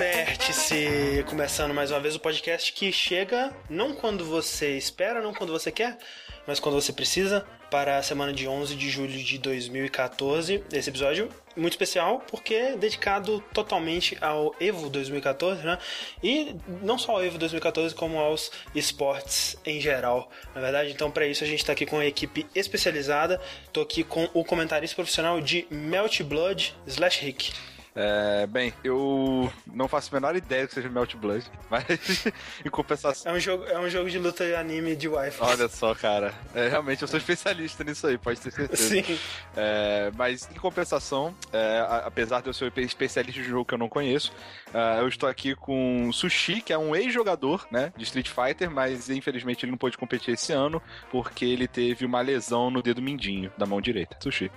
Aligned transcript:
Vértice! 0.00 1.22
Começando 1.28 1.74
mais 1.74 1.90
uma 1.90 2.00
vez 2.00 2.16
o 2.16 2.20
podcast 2.20 2.72
que 2.72 2.90
chega 2.90 3.54
não 3.68 3.92
quando 3.92 4.24
você 4.24 4.78
espera, 4.78 5.20
não 5.20 5.34
quando 5.34 5.52
você 5.52 5.70
quer, 5.70 5.98
mas 6.46 6.58
quando 6.58 6.80
você 6.80 6.90
precisa, 6.90 7.46
para 7.70 7.98
a 7.98 8.02
semana 8.02 8.32
de 8.32 8.48
11 8.48 8.76
de 8.76 8.88
julho 8.88 9.12
de 9.12 9.36
2014. 9.36 10.64
Esse 10.72 10.88
episódio 10.88 11.28
muito 11.54 11.74
especial 11.74 12.24
porque 12.30 12.54
é 12.54 12.76
dedicado 12.78 13.44
totalmente 13.52 14.16
ao 14.22 14.54
Evo 14.58 14.88
2014, 14.88 15.66
né? 15.66 15.78
E 16.22 16.56
não 16.80 16.96
só 16.96 17.16
ao 17.16 17.22
Evo 17.22 17.36
2014, 17.36 17.94
como 17.94 18.18
aos 18.18 18.50
esportes 18.74 19.58
em 19.66 19.82
geral, 19.82 20.30
na 20.54 20.62
verdade. 20.62 20.92
Então, 20.92 21.10
para 21.10 21.26
isso, 21.26 21.44
a 21.44 21.46
gente 21.46 21.60
está 21.60 21.74
aqui 21.74 21.84
com 21.84 21.96
uma 21.96 22.06
equipe 22.06 22.46
especializada. 22.54 23.38
Estou 23.66 23.82
aqui 23.82 24.02
com 24.02 24.26
o 24.32 24.46
comentarista 24.46 24.96
profissional 24.96 25.42
de 25.42 25.66
Melt 25.70 26.22
Blood 26.22 26.74
slash 26.86 27.22
Rick. 27.22 27.52
É, 27.94 28.46
bem, 28.46 28.72
eu 28.84 29.52
não 29.74 29.88
faço 29.88 30.14
a 30.14 30.20
menor 30.20 30.36
ideia 30.36 30.66
que 30.66 30.74
seja 30.74 30.88
Melt 30.88 31.14
Blood, 31.16 31.44
mas 31.68 31.84
em 32.64 32.70
compensação. 32.70 33.32
É 33.32 33.36
um 33.36 33.40
jogo, 33.40 33.64
é 33.64 33.78
um 33.78 33.88
jogo 33.88 34.10
de 34.10 34.18
luta 34.18 34.44
e 34.44 34.54
anime 34.54 34.96
de 34.96 35.08
wifi. 35.08 35.38
Olha 35.40 35.68
só, 35.68 35.94
cara. 35.94 36.34
É, 36.54 36.68
realmente 36.68 37.02
eu 37.02 37.08
sou 37.08 37.18
especialista 37.18 37.84
nisso 37.84 38.06
aí, 38.06 38.18
pode 38.18 38.40
ter 38.40 38.50
certeza. 38.50 38.82
Sim. 38.82 39.18
É, 39.56 40.10
mas 40.16 40.48
em 40.50 40.58
compensação, 40.58 41.34
é, 41.52 41.84
apesar 42.04 42.40
de 42.40 42.48
eu 42.48 42.54
ser 42.54 42.72
especialista 42.78 43.40
de 43.40 43.48
jogo 43.48 43.64
que 43.64 43.74
eu 43.74 43.78
não 43.78 43.88
conheço, 43.88 44.32
é, 44.72 45.00
eu 45.00 45.08
estou 45.08 45.28
aqui 45.28 45.54
com 45.54 46.10
Sushi, 46.12 46.60
que 46.60 46.72
é 46.72 46.78
um 46.78 46.94
ex-jogador 46.94 47.66
né, 47.70 47.92
de 47.96 48.04
Street 48.04 48.28
Fighter, 48.28 48.70
mas 48.70 49.10
infelizmente 49.10 49.64
ele 49.64 49.72
não 49.72 49.78
pôde 49.78 49.98
competir 49.98 50.34
esse 50.34 50.52
ano 50.52 50.82
porque 51.10 51.44
ele 51.44 51.66
teve 51.66 52.04
uma 52.04 52.20
lesão 52.20 52.70
no 52.70 52.82
dedo 52.82 53.02
mindinho 53.02 53.52
da 53.56 53.66
mão 53.66 53.80
direita. 53.80 54.16
Sushi. 54.20 54.50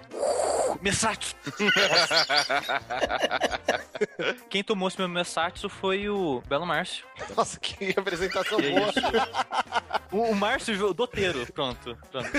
Messatsu! 0.81 1.35
Quem 4.49 4.63
tomou 4.63 4.87
esse 4.87 4.97
meu 5.07 5.19
Messatsu 5.19 5.69
foi 5.69 6.09
o 6.09 6.41
Belo 6.47 6.65
Márcio. 6.65 7.05
Nossa, 7.35 7.59
que 7.59 7.93
apresentação 7.97 8.57
Que 8.59 8.71
boa. 8.71 8.91
o, 10.11 10.31
o 10.31 10.35
Márcio 10.35 10.73
o 10.89 10.93
doteiro. 10.93 11.45
Pronto, 11.53 11.97
pronto. 12.11 12.29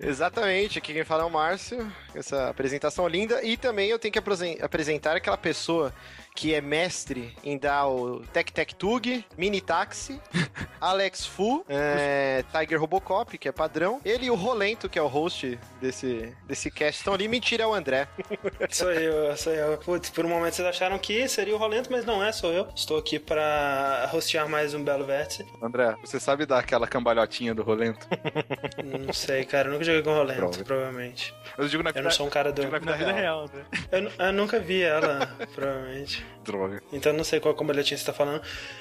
Exatamente, 0.00 0.78
aqui 0.78 0.92
quem 0.92 1.04
fala 1.04 1.22
é 1.22 1.26
o 1.26 1.30
Márcio, 1.30 1.90
essa 2.14 2.48
apresentação 2.48 3.06
linda. 3.08 3.42
E 3.42 3.56
também 3.56 3.88
eu 3.88 3.98
tenho 3.98 4.12
que 4.12 4.18
apresen- 4.18 4.58
apresentar 4.60 5.16
aquela 5.16 5.36
pessoa 5.36 5.92
que 6.36 6.54
é 6.54 6.60
mestre 6.60 7.34
em 7.42 7.56
dar 7.56 7.88
o 7.88 8.20
Tec 8.32 8.50
Tec 8.52 8.74
Tug, 8.74 9.24
Mini 9.38 9.60
Taxi, 9.60 10.20
Alex 10.80 11.24
Fu, 11.24 11.64
é, 11.68 12.44
Tiger 12.52 12.78
Robocop, 12.78 13.36
que 13.38 13.48
é 13.48 13.52
padrão. 13.52 14.00
Ele 14.04 14.26
e 14.26 14.30
o 14.30 14.34
Rolento, 14.34 14.88
que 14.88 14.98
é 14.98 15.02
o 15.02 15.06
host 15.06 15.58
desse, 15.80 16.32
desse 16.46 16.70
cast, 16.70 17.00
estão 17.00 17.14
ali. 17.14 17.26
Mentira, 17.26 17.64
é 17.64 17.66
o 17.66 17.72
André. 17.74 18.06
Sou 18.70 18.92
eu, 18.92 19.34
sou 19.36 19.52
eu. 19.52 19.78
Putz, 19.78 20.10
por 20.10 20.26
um 20.26 20.28
momento 20.28 20.54
vocês 20.54 20.68
acharam 20.68 20.98
que 20.98 21.26
seria 21.28 21.54
o 21.54 21.58
Rolento, 21.58 21.90
mas 21.90 22.04
não 22.04 22.22
é, 22.22 22.30
sou 22.32 22.52
eu. 22.52 22.68
Estou 22.76 22.98
aqui 22.98 23.18
para 23.18 24.10
hostear 24.12 24.46
mais 24.48 24.74
um 24.74 24.84
belo 24.84 25.06
vértice. 25.06 25.46
André, 25.62 25.96
você 26.04 26.20
sabe 26.20 26.44
dar 26.44 26.58
aquela 26.58 26.86
cambalhotinha 26.86 27.54
do 27.54 27.62
Rolento? 27.62 28.06
Não 29.06 29.12
sei, 29.12 29.44
cara, 29.44 29.68
eu 29.68 29.72
nunca 29.72 29.84
joguei 29.84 30.02
com 30.02 30.10
o 30.10 30.14
Rolento, 30.14 30.40
Droga. 30.40 30.64
provavelmente. 30.64 31.34
Eu 31.56 31.66
digo 31.68 31.82
na 31.82 31.90
Eu 31.90 32.02
não 32.02 32.10
sou 32.10 32.26
um 32.26 32.30
cara 32.30 32.52
do. 32.52 32.62
na 32.62 32.78
vida, 32.78 32.90
Na 32.90 32.96
vida 32.96 33.12
real. 33.12 33.46
real, 33.46 33.50
né? 33.54 33.64
Eu, 33.90 34.26
eu 34.26 34.32
nunca 34.32 34.58
vi 34.60 34.82
ela, 34.82 35.26
provavelmente. 35.54 36.25
Droga. 36.44 36.82
Então 36.92 37.12
não 37.12 37.24
sei 37.24 37.40
qual 37.40 37.54
combalhetinha 37.54 37.98
você 37.98 38.04
tá 38.04 38.12
falando. 38.12 38.40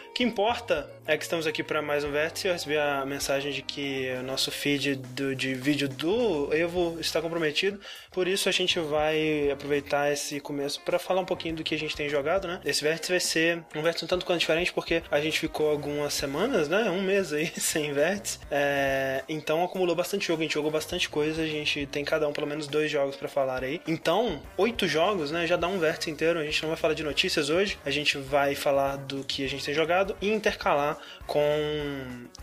O 0.10 0.14
que 0.14 0.24
importa 0.24 0.90
é 1.08 1.16
que 1.18 1.24
estamos 1.24 1.46
aqui 1.46 1.62
para 1.62 1.84
mais 1.84 2.04
um 2.04 2.10
vértice. 2.12 2.48
Eu 2.48 2.54
recebi 2.54 2.76
a 2.78 3.06
mensagem 3.06 3.52
de 3.52 3.62
que 3.62 4.10
o 4.20 4.24
nosso 4.24 4.50
feed 4.50 4.96
do- 4.96 5.36
de 5.36 5.54
vídeo 5.54 5.88
do 5.88 6.50
Evo 6.52 6.98
está 7.00 7.22
comprometido. 7.22 7.80
Por 8.12 8.28
isso 8.28 8.50
a 8.50 8.52
gente 8.52 8.80
vai 8.80 9.52
aproveitar 9.52 10.12
esse 10.12 10.40
começo 10.40 10.82
para 10.82 10.98
falar 10.98 11.22
um 11.22 11.26
pouquinho 11.26 11.58
do 11.58 11.64
que 11.64 11.76
a 11.76 11.78
gente 11.78 11.96
tem 11.96 12.10
jogado, 12.10 12.48
né? 12.48 12.60
Esse 12.66 12.84
vértice 12.84 13.12
vai 13.12 13.20
ser 13.20 13.64
um 13.76 13.84
vértice 13.84 14.04
um 14.04 14.08
tanto 14.08 14.26
quanto 14.26 14.40
diferente 14.40 14.74
porque 14.74 15.04
a 15.12 15.22
gente 15.22 15.40
ficou 15.40 15.70
algumas 15.70 16.12
semanas, 16.12 16.68
né? 16.68 16.90
Um 16.90 17.04
mês 17.04 17.32
aí 17.32 17.52
sem 17.56 17.94
vértice. 17.94 18.40
É, 18.50 19.24
então 19.30 19.64
acumulou 19.64 19.96
bastante 19.96 20.26
jogo, 20.26 20.42
a 20.42 20.44
gente 20.46 20.56
jogou 20.56 20.72
bastante 20.72 21.08
coisa. 21.08 21.44
A 21.44 21.48
gente 21.48 21.86
tem 21.86 22.04
cada 22.04 22.28
um 22.28 22.34
pelo 22.34 22.48
menos 22.48 22.68
dois 22.68 22.90
jogos 22.90 23.16
para 23.16 23.28
falar 23.30 23.64
aí. 23.64 23.80
Então, 23.86 24.42
oito 24.58 24.88
jogos, 24.88 25.30
né? 25.30 25.46
Já 25.46 25.56
dá 25.56 25.68
um 25.68 25.78
vértice 25.78 26.10
inteiro. 26.10 26.40
A 26.40 26.44
gente 26.44 26.64
não 26.64 26.70
vai 26.70 26.78
falar 26.78 26.96
de 26.96 27.04
notícias 27.04 27.52
hoje. 27.52 27.78
A 27.86 27.92
gente 27.92 28.18
vai 28.18 28.56
falar 28.56 28.96
do 28.98 29.24
que 29.24 29.46
a 29.46 29.48
gente 29.48 29.64
tem 29.64 29.74
jogado 29.76 30.18
e 30.20 30.30
intercalar 30.32 30.95
com 31.26 31.42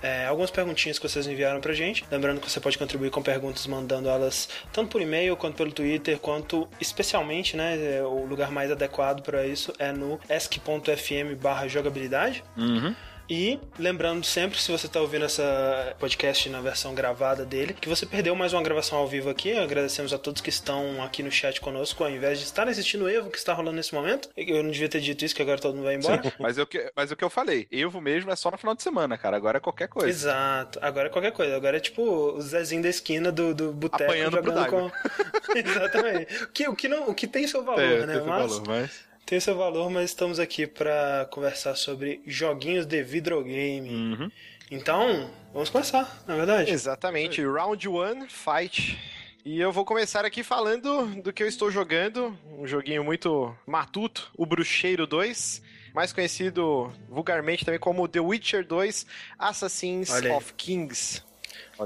é, 0.02 0.26
algumas 0.26 0.50
perguntinhas 0.50 0.98
que 0.98 1.08
vocês 1.08 1.26
enviaram 1.26 1.60
pra 1.60 1.72
gente. 1.72 2.04
Lembrando 2.10 2.40
que 2.40 2.50
você 2.50 2.60
pode 2.60 2.78
contribuir 2.78 3.10
com 3.10 3.22
perguntas 3.22 3.66
mandando 3.66 4.08
elas 4.08 4.48
tanto 4.72 4.90
por 4.90 5.00
e-mail 5.00 5.36
quanto 5.36 5.56
pelo 5.56 5.72
Twitter, 5.72 6.18
quanto 6.18 6.68
especialmente, 6.80 7.56
né? 7.56 7.98
é, 7.98 8.02
O 8.02 8.24
lugar 8.24 8.50
mais 8.50 8.70
adequado 8.70 9.22
para 9.22 9.46
isso 9.46 9.72
é 9.78 9.92
no 9.92 10.18
esc.fm 10.28 11.34
barra 11.40 11.68
jogabilidade. 11.68 12.44
Uhum. 12.56 12.94
E 13.34 13.58
lembrando 13.78 14.26
sempre, 14.26 14.58
se 14.60 14.70
você 14.70 14.84
está 14.84 15.00
ouvindo 15.00 15.24
essa 15.24 15.96
podcast 15.98 16.50
na 16.50 16.60
versão 16.60 16.94
gravada 16.94 17.46
dele, 17.46 17.72
que 17.72 17.88
você 17.88 18.04
perdeu 18.04 18.34
mais 18.36 18.52
uma 18.52 18.62
gravação 18.62 18.98
ao 18.98 19.08
vivo 19.08 19.30
aqui. 19.30 19.56
Agradecemos 19.56 20.12
a 20.12 20.18
todos 20.18 20.42
que 20.42 20.50
estão 20.50 21.02
aqui 21.02 21.22
no 21.22 21.30
chat 21.30 21.58
conosco, 21.58 22.04
ao 22.04 22.10
invés 22.10 22.38
de 22.40 22.44
estar 22.44 22.68
assistindo 22.68 23.06
o 23.06 23.08
Evo 23.08 23.30
que 23.30 23.38
está 23.38 23.54
rolando 23.54 23.76
nesse 23.76 23.94
momento. 23.94 24.28
Eu 24.36 24.62
não 24.62 24.70
devia 24.70 24.86
ter 24.86 25.00
dito 25.00 25.24
isso, 25.24 25.34
que 25.34 25.40
agora 25.40 25.58
todo 25.58 25.74
mundo 25.74 25.84
vai 25.84 25.94
embora. 25.94 26.20
Mas, 26.38 26.58
eu, 26.58 26.66
que- 26.66 26.92
mas 26.94 27.10
o 27.10 27.16
que 27.16 27.24
eu 27.24 27.30
falei, 27.30 27.66
Evo 27.72 28.02
mesmo 28.02 28.30
é 28.30 28.36
só 28.36 28.50
no 28.50 28.58
final 28.58 28.74
de 28.74 28.82
semana, 28.82 29.16
cara. 29.16 29.34
Agora 29.34 29.56
é 29.56 29.60
qualquer 29.62 29.88
coisa. 29.88 30.10
Exato. 30.10 30.78
Agora 30.82 31.06
é 31.06 31.10
qualquer 31.10 31.32
coisa. 31.32 31.56
Agora 31.56 31.78
é 31.78 31.80
tipo 31.80 32.02
o 32.02 32.38
Zezinho 32.42 32.82
da 32.82 32.90
esquina 32.90 33.32
do, 33.32 33.54
do 33.54 33.72
boteco 33.72 34.12
jogando 34.30 34.66
com. 34.68 34.90
Exatamente. 35.56 36.44
O 36.44 36.48
que, 36.48 36.68
o, 36.68 36.76
que 36.76 36.86
não, 36.86 37.08
o 37.08 37.14
que 37.14 37.26
tem 37.26 37.46
seu 37.46 37.64
valor, 37.64 37.80
É, 37.80 38.00
né? 38.00 38.06
tem 38.08 38.14
seu 38.16 38.26
Mas 38.26 38.52
valor, 38.52 38.68
mas... 38.68 39.11
tem 39.26 39.40
seu 39.40 39.56
valor, 39.56 39.90
mas 39.90 40.10
estamos 40.10 40.38
aqui 40.38 40.66
para 40.66 41.26
conversar 41.30 41.74
sobre 41.74 42.20
joguinhos 42.26 42.86
de 42.86 43.02
videogame. 43.02 43.88
Uhum. 44.14 44.30
Então, 44.70 45.30
vamos 45.52 45.70
começar, 45.70 46.22
na 46.26 46.34
verdade. 46.34 46.70
Exatamente, 46.70 47.42
Round 47.44 47.88
1, 47.88 48.26
Fight. 48.28 48.98
E 49.44 49.60
eu 49.60 49.72
vou 49.72 49.84
começar 49.84 50.24
aqui 50.24 50.42
falando 50.44 51.06
do 51.20 51.32
que 51.32 51.42
eu 51.42 51.48
estou 51.48 51.70
jogando, 51.70 52.36
um 52.58 52.66
joguinho 52.66 53.02
muito 53.02 53.54
matuto, 53.66 54.30
o 54.36 54.46
Bruxeiro 54.46 55.06
2, 55.06 55.60
mais 55.92 56.12
conhecido 56.12 56.92
vulgarmente 57.08 57.64
também 57.64 57.80
como 57.80 58.06
The 58.06 58.20
Witcher 58.20 58.64
2 58.66 59.04
Assassins 59.38 60.10
of 60.10 60.54
Kings. 60.54 61.22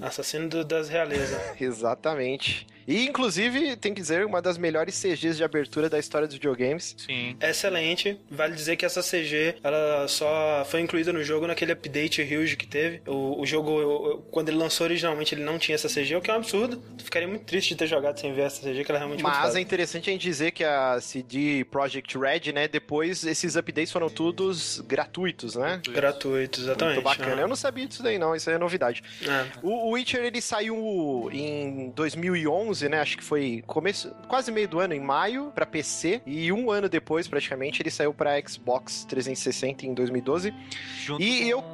Assassino 0.02 0.48
do- 0.48 0.64
das 0.64 0.88
realezas. 0.90 1.40
Exatamente. 1.60 2.66
E, 2.86 3.04
inclusive, 3.06 3.76
tem 3.76 3.92
que 3.92 4.00
dizer, 4.00 4.24
uma 4.24 4.40
das 4.40 4.56
melhores 4.58 4.94
CGs 5.00 5.36
de 5.36 5.44
abertura 5.44 5.88
da 5.90 5.98
história 5.98 6.26
dos 6.26 6.36
videogames. 6.36 6.94
Sim. 6.98 7.36
Excelente. 7.40 8.20
Vale 8.30 8.54
dizer 8.54 8.76
que 8.76 8.84
essa 8.86 9.02
CG, 9.02 9.56
ela 9.62 10.06
só 10.08 10.64
foi 10.68 10.80
incluída 10.80 11.12
no 11.12 11.22
jogo 11.24 11.46
naquele 11.46 11.72
update 11.72 12.22
huge 12.22 12.56
que 12.56 12.66
teve. 12.66 13.00
O, 13.06 13.40
o 13.40 13.46
jogo, 13.46 13.80
eu- 13.80 14.06
eu- 14.10 14.18
quando 14.30 14.48
ele 14.50 14.58
lançou 14.58 14.84
originalmente, 14.86 15.34
ele 15.34 15.42
não 15.42 15.58
tinha 15.58 15.74
essa 15.74 15.88
CG, 15.88 16.14
o 16.16 16.20
que 16.20 16.30
é 16.30 16.34
um 16.34 16.36
absurdo. 16.36 16.82
Ficaria 17.02 17.26
muito 17.26 17.44
triste 17.44 17.70
de 17.70 17.76
ter 17.76 17.86
jogado 17.86 18.18
sem 18.20 18.32
ver 18.34 18.42
essa 18.42 18.62
CG, 18.62 18.84
que 18.84 18.90
ela 18.90 18.98
é 18.98 19.00
realmente 19.00 19.22
muito 19.22 19.34
Mas 19.36 19.54
é 19.56 19.60
interessante 19.60 20.08
a 20.08 20.12
gente 20.12 20.22
dizer 20.22 20.50
que 20.52 20.62
a 20.64 21.00
CD 21.00 21.64
Projekt 21.64 22.16
Red, 22.16 22.52
né, 22.52 22.68
depois 22.68 23.24
esses 23.24 23.56
updates 23.56 23.90
foram 23.92 24.08
todos 24.08 24.80
gratuitos, 24.86 25.56
né? 25.56 25.80
Gratuito, 25.88 26.60
exatamente. 26.60 26.94
Muito 26.96 27.04
bacana. 27.04 27.36
Ah. 27.36 27.40
Eu 27.42 27.48
não 27.48 27.56
sabia 27.56 27.86
disso 27.86 28.02
daí 28.02 28.18
não, 28.18 28.34
isso 28.34 28.48
aí 28.48 28.56
é 28.56 28.58
novidade. 28.58 29.02
É. 29.26 29.46
O 29.62 29.90
Witcher 29.92 30.22
ele 30.24 30.40
saiu 30.40 31.28
em 31.32 31.90
2011, 31.90 32.75
né? 32.82 33.00
Acho 33.00 33.16
que 33.16 33.24
foi 33.24 33.62
começo, 33.66 34.10
quase 34.28 34.52
meio 34.52 34.68
do 34.68 34.78
ano, 34.78 34.94
em 34.94 35.00
maio, 35.00 35.50
pra 35.54 35.64
PC. 35.66 36.20
E 36.26 36.52
um 36.52 36.70
ano 36.70 36.88
depois, 36.88 37.26
praticamente, 37.26 37.80
ele 37.82 37.90
saiu 37.90 38.12
pra 38.14 38.40
Xbox 38.46 39.04
360 39.08 39.86
em 39.86 39.94
2012. 39.94 40.52
Junto 41.04 41.22
E 41.22 41.48
eu- 41.48 41.64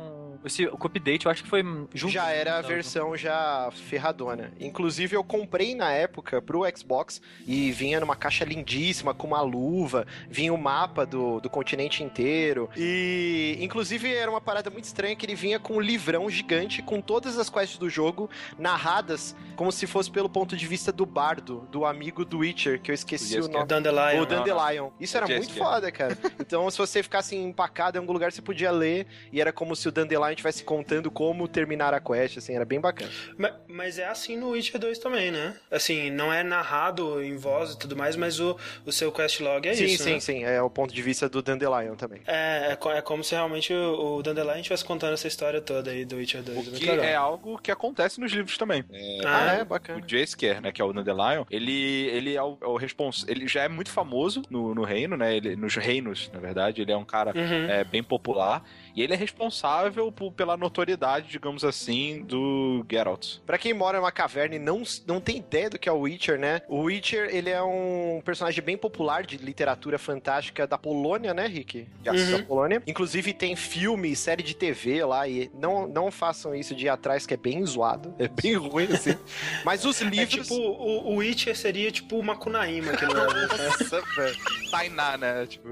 Esse, 0.44 0.66
o 0.66 0.74
update 0.80 1.26
eu 1.26 1.30
acho 1.32 1.42
que 1.42 1.48
foi 1.48 1.62
junto. 1.94 2.12
já 2.12 2.30
era 2.30 2.56
a 2.56 2.58
Então, 2.58 2.70
versão 2.70 3.16
já 3.16 3.70
ferradona. 3.88 4.52
Inclusive 4.60 5.14
eu 5.16 5.22
comprei 5.24 5.74
na 5.74 5.92
época 5.92 6.40
pro 6.42 6.62
Xbox 6.76 7.20
e 7.46 7.70
vinha 7.72 8.00
numa 8.00 8.16
caixa 8.16 8.44
lindíssima 8.44 9.14
com 9.14 9.26
uma 9.28 9.40
luva, 9.42 10.06
vinha 10.28 10.52
o 10.52 10.58
mapa 10.58 11.06
do, 11.06 11.40
do 11.40 11.48
continente 11.50 12.02
inteiro 12.02 12.68
e 12.76 13.56
inclusive 13.60 14.12
era 14.12 14.30
uma 14.30 14.40
parada 14.40 14.70
muito 14.70 14.84
estranha 14.84 15.14
que 15.16 15.24
ele 15.26 15.34
vinha 15.34 15.58
com 15.58 15.74
um 15.76 15.80
livrão 15.80 16.28
gigante 16.28 16.82
com 16.82 17.00
todas 17.00 17.38
as 17.38 17.48
quests 17.48 17.78
do 17.78 17.88
jogo 17.88 18.28
narradas 18.58 19.34
como 19.56 19.70
se 19.70 19.86
fosse 19.86 20.10
pelo 20.10 20.28
ponto 20.28 20.56
de 20.56 20.66
vista 20.66 20.90
do 20.90 21.04
bardo, 21.04 21.68
do 21.70 21.84
amigo 21.84 22.24
do 22.24 22.38
Witcher, 22.38 22.80
que 22.80 22.90
eu 22.90 22.94
esqueci 22.94 23.38
O 23.38 23.44
o 23.44 23.48
nome. 23.48 23.66
Dandelion. 23.66 24.22
O 24.22 24.26
Dandelion. 24.26 24.90
Isso 24.98 25.16
É 25.16 25.20
era 25.22 25.36
muito 25.36 25.52
foda, 25.54 25.92
cara. 25.92 26.16
Então, 26.40 26.68
se 26.70 26.78
você 26.78 27.02
ficasse 27.02 27.36
empacado 27.36 27.96
em 27.96 28.00
algum 28.00 28.12
lugar, 28.12 28.32
você 28.32 28.40
podia 28.42 28.70
ler, 28.70 29.06
e 29.30 29.40
era 29.40 29.52
como 29.52 29.76
se 29.76 29.86
o 29.88 29.92
Dandelion 29.92 30.31
gente 30.32 30.42
vai 30.42 30.52
se 30.52 30.64
contando 30.64 31.10
como 31.10 31.46
terminar 31.48 31.94
a 31.94 32.00
quest, 32.00 32.38
assim, 32.38 32.54
era 32.54 32.64
bem 32.64 32.80
bacana. 32.80 33.10
Ma- 33.38 33.54
Mas 33.68 33.98
é 33.98 34.06
assim 34.06 34.36
no 34.36 34.50
Witcher 34.50 34.78
2 34.80 34.98
também, 34.98 35.30
né? 35.30 35.56
Assim, 35.70 36.10
não 36.10 36.32
é 36.32 36.42
narrado 36.42 37.22
em 37.22 37.36
voz 37.36 37.72
e 37.72 37.78
tudo 37.78 37.96
mais, 37.96 38.16
mas 38.16 38.38
o, 38.40 38.56
o 38.86 38.92
seu 38.92 39.10
quest 39.12 39.40
log 39.40 39.66
é 39.68 39.74
sim, 39.74 39.84
isso, 39.84 40.04
sim, 40.04 40.12
né? 40.14 40.20
sim, 40.20 40.44
é 40.44 40.60
o 40.62 40.68
ponto 40.70 40.92
de 40.94 41.02
vista 41.02 41.28
do 41.28 41.42
Dandelion 41.42 41.94
também. 41.96 42.20
É, 42.26 42.76
é, 42.76 42.98
é 42.98 43.02
como 43.02 43.22
se 43.24 43.34
realmente 43.34 43.72
o, 43.72 44.16
o 44.18 44.22
Dandelion 44.22 44.56
estivesse 44.56 44.84
contando 44.84 45.14
essa 45.14 45.26
história 45.28 45.60
toda 45.60 45.90
aí 45.90 46.04
do 46.04 46.16
Witcher 46.16 46.42
2. 46.42 46.68
O 46.68 46.74
é 46.74 46.78
que 46.78 46.90
é 46.90 47.14
algo 47.14 47.58
que 47.58 47.70
acontece 47.70 48.20
nos 48.20 48.32
livros 48.32 48.56
também. 48.58 48.84
Ah, 49.24 49.54
é, 49.58 49.62
O 49.62 49.66
bacana. 49.66 50.02
Jaskier, 50.06 50.60
né, 50.60 50.72
que 50.72 50.80
é 50.80 50.84
o 50.84 50.92
Dandelion, 50.92 51.44
ele, 51.50 51.72
ele 52.08 52.34
é 52.34 52.42
o, 52.42 52.56
é 52.60 52.66
o 52.66 52.76
respons... 52.76 53.24
ele 53.28 53.46
já 53.48 53.62
é 53.64 53.68
muito 53.68 53.90
famoso 53.90 54.42
no, 54.50 54.74
no 54.74 54.82
reino, 54.84 55.16
né, 55.16 55.36
ele, 55.36 55.56
nos 55.56 55.74
reinos, 55.76 56.30
na 56.32 56.40
verdade, 56.40 56.82
ele 56.82 56.92
é 56.92 56.96
um 56.96 57.04
cara 57.04 57.32
Uhum. 57.34 57.70
é, 57.70 57.82
bem 57.84 58.02
popular, 58.02 58.62
e 58.94 59.02
ele 59.02 59.12
é 59.12 59.16
responsável 59.16 60.10
por- 60.12 60.32
pela 60.32 60.56
notoriedade, 60.56 61.28
digamos 61.28 61.64
assim, 61.64 62.22
do 62.22 62.84
Geralt. 62.90 63.38
Pra 63.46 63.58
quem 63.58 63.72
mora 63.74 63.98
numa 63.98 64.12
caverna 64.12 64.56
e 64.56 64.58
não, 64.58 64.82
não 65.06 65.20
tem 65.20 65.38
ideia 65.38 65.70
do 65.70 65.78
que 65.78 65.88
é 65.88 65.92
o 65.92 66.00
Witcher, 66.00 66.38
né? 66.38 66.62
O 66.68 66.82
Witcher, 66.82 67.28
ele 67.34 67.50
é 67.50 67.62
um 67.62 68.20
personagem 68.24 68.62
bem 68.62 68.76
popular 68.76 69.24
de 69.24 69.36
literatura 69.36 69.98
fantástica 69.98 70.66
da 70.66 70.76
Polônia, 70.78 71.32
né, 71.34 71.46
Rick? 71.46 71.86
Yes. 72.06 72.30
Da 72.30 72.42
Polônia. 72.42 72.82
Inclusive 72.86 73.32
tem 73.32 73.56
filme, 73.56 74.14
série 74.16 74.42
de 74.42 74.54
TV 74.54 75.04
lá 75.04 75.26
e 75.28 75.50
não, 75.54 75.86
não 75.86 76.10
façam 76.10 76.54
isso 76.54 76.74
de 76.74 76.86
ir 76.86 76.88
atrás 76.88 77.26
que 77.26 77.34
é 77.34 77.36
bem 77.36 77.64
zoado. 77.64 78.14
É 78.18 78.28
bem 78.28 78.54
ruim, 78.54 78.84
assim. 78.92 79.16
Mas 79.64 79.84
os 79.84 80.00
É 80.02 80.04
livros... 80.04 80.46
tipo, 80.48 80.54
o, 80.54 81.12
o 81.12 81.16
Witcher 81.16 81.56
seria 81.56 81.90
tipo 81.90 82.18
o 82.18 82.22
Makunaíma 82.22 82.92
aqui 82.92 83.04
no 83.06 83.12
Brasil. 83.14 83.48
Nossa, 83.48 84.02
velho. 84.16 84.36
Tainá, 84.70 85.16
né, 85.16 85.46
tipo... 85.46 85.68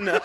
Não. 0.00 0.20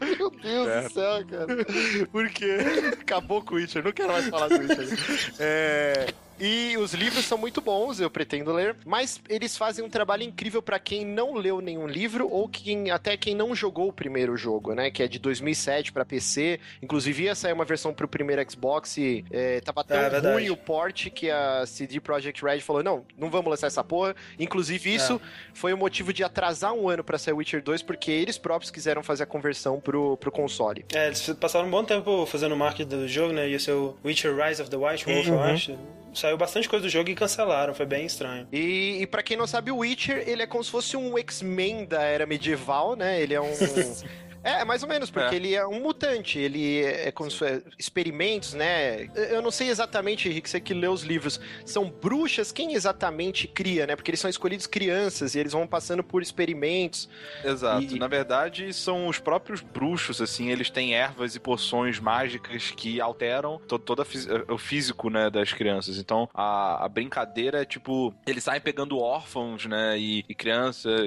Meu 0.18 0.30
Deus 0.30 0.66
É. 0.78 0.82
do 0.82 0.90
céu, 0.92 1.26
cara. 1.26 1.46
Por 2.12 2.28
quê? 2.30 2.58
Acabou 3.00 3.42
com 3.42 3.54
o 3.54 3.56
Witcher, 3.56 3.84
não 3.84 3.92
quero 3.92 4.12
mais 4.12 4.28
falar 4.28 4.48
do 4.48 4.58
Witcher. 4.58 4.86
É, 5.38 6.06
E 6.38 6.76
os 6.76 6.92
livros 6.92 7.24
são 7.24 7.38
muito 7.38 7.62
bons, 7.62 7.98
eu 7.98 8.10
pretendo 8.10 8.52
ler, 8.52 8.76
mas 8.84 9.18
eles 9.28 9.56
fazem 9.56 9.82
um 9.82 9.88
trabalho 9.88 10.22
incrível 10.22 10.60
pra 10.60 10.78
quem 10.78 11.02
não 11.04 11.32
leu 11.34 11.62
nenhum 11.62 11.86
livro 11.86 12.28
ou 12.30 12.46
quem, 12.46 12.90
até 12.90 13.16
quem 13.16 13.34
não 13.34 13.54
jogou 13.54 13.88
o 13.88 13.92
primeiro 13.92 14.36
jogo, 14.36 14.74
né? 14.74 14.90
Que 14.90 15.02
é 15.02 15.08
de 15.08 15.18
2007 15.18 15.92
pra 15.92 16.04
PC. 16.04 16.60
Inclusive 16.82 17.22
ia 17.24 17.34
sair 17.34 17.54
uma 17.54 17.64
versão 17.64 17.94
pro 17.94 18.06
primeiro 18.06 18.44
Xbox 18.50 18.98
e 18.98 19.24
é, 19.30 19.60
tava 19.62 19.82
tão 19.82 19.96
É, 19.96 20.10
verdade. 20.10 20.34
ruim 20.34 20.50
o 20.50 20.56
port 20.58 21.08
que 21.10 21.30
a 21.30 21.64
CD 21.66 22.00
Projekt 22.00 22.44
Red 22.44 22.60
falou: 22.60 22.82
não, 22.82 23.06
não 23.16 23.30
vamos 23.30 23.48
lançar 23.50 23.68
essa 23.68 23.82
porra. 23.82 24.14
Inclusive, 24.38 24.94
isso 24.94 25.18
foi 25.54 25.72
o 25.72 25.76
motivo 25.78 26.12
de 26.12 26.22
atrasar 26.22 26.74
um 26.74 26.88
ano 26.88 27.02
pra 27.02 27.16
sair 27.16 27.32
Witcher 27.32 27.62
2, 27.62 27.80
porque 27.82 28.10
eles 28.10 28.36
próprios 28.36 28.70
quiseram 28.70 29.02
fazer 29.02 29.22
a 29.22 29.26
conversão 29.26 29.80
pro, 29.80 30.18
pro 30.18 30.30
console. 30.30 30.84
É, 30.92 31.06
eles 31.06 31.26
passaram 31.40 31.66
um 31.66 31.70
bom 31.70 31.82
tempo 31.82 32.26
fazendo 32.26 32.52
o 32.52 32.56
marketing 32.58 32.90
do 32.90 33.08
jogo, 33.08 33.32
né? 33.32 33.48
Ia 33.48 33.58
ser 33.58 33.72
o 33.72 33.96
Witcher 34.04 34.36
Rise 34.36 34.60
of 34.60 34.70
the 34.70 34.76
White 34.76 35.06
Wolf, 35.06 35.26
eu 35.28 35.34
Uhum. 35.34 35.42
acho. 35.42 35.78
Saiu 36.16 36.38
bastante 36.38 36.66
coisa 36.66 36.82
do 36.82 36.88
jogo 36.88 37.10
e 37.10 37.14
cancelaram, 37.14 37.74
foi 37.74 37.84
bem 37.84 38.06
estranho. 38.06 38.48
E, 38.50 39.02
e 39.02 39.06
para 39.06 39.22
quem 39.22 39.36
não 39.36 39.46
sabe, 39.46 39.70
o 39.70 39.78
Witcher, 39.78 40.24
ele 40.26 40.42
é 40.42 40.46
como 40.46 40.64
se 40.64 40.70
fosse 40.70 40.96
um 40.96 41.18
X-Men 41.18 41.84
da 41.84 42.02
era 42.02 42.24
medieval, 42.24 42.96
né? 42.96 43.20
Ele 43.20 43.34
é 43.34 43.40
um. 43.40 43.52
É, 44.46 44.64
mais 44.64 44.82
ou 44.82 44.88
menos, 44.88 45.10
porque 45.10 45.34
É. 45.34 45.36
ele 45.36 45.54
é 45.54 45.66
um 45.66 45.80
mutante, 45.80 46.38
ele 46.38 46.82
é 46.84 47.10
como 47.10 47.28
se 47.30 47.36
fosse 47.38 47.62
experimentos, 47.78 48.54
né? 48.54 49.08
Eu 49.30 49.42
não 49.42 49.50
sei 49.50 49.68
exatamente, 49.68 50.28
Henrique, 50.28 50.48
você 50.48 50.60
que 50.60 50.72
lê 50.72 50.86
os 50.86 51.02
livros. 51.02 51.40
São 51.64 51.90
bruxas? 51.90 52.52
Quem 52.52 52.74
exatamente 52.74 53.48
cria, 53.48 53.86
né? 53.86 53.96
Porque 53.96 54.10
eles 54.10 54.20
são 54.20 54.30
escolhidos 54.30 54.66
crianças 54.68 55.34
e 55.34 55.38
eles 55.40 55.52
vão 55.52 55.66
passando 55.66 56.04
por 56.04 56.22
experimentos. 56.22 57.08
Exato. 57.44 57.82
E- 57.96 57.98
Na 57.98 58.06
verdade, 58.06 58.72
são 58.72 59.08
os 59.08 59.18
próprios 59.18 59.60
bruxos, 59.60 60.20
assim, 60.22 60.50
eles 60.50 60.70
têm 60.70 60.94
ervas 60.94 61.34
e 61.34 61.40
poções 61.40 61.98
mágicas 61.98 62.70
que 62.70 63.00
alteram 63.00 63.58
to 63.66 63.78
todo 63.80 64.04
fis- 64.04 64.28
o 64.48 64.56
físico, 64.58 65.10
né, 65.10 65.28
das 65.28 65.52
crianças. 65.52 65.98
Então, 65.98 66.28
a, 66.32 66.84
a 66.84 66.88
brincadeira 66.88 67.62
é, 67.62 67.64
tipo, 67.64 68.14
eles 68.26 68.44
saem 68.44 68.60
pegando 68.60 68.98
órfãos, 68.98 69.66
né, 69.66 69.98
e, 69.98 70.24
e 70.28 70.34
crianças, 70.34 71.00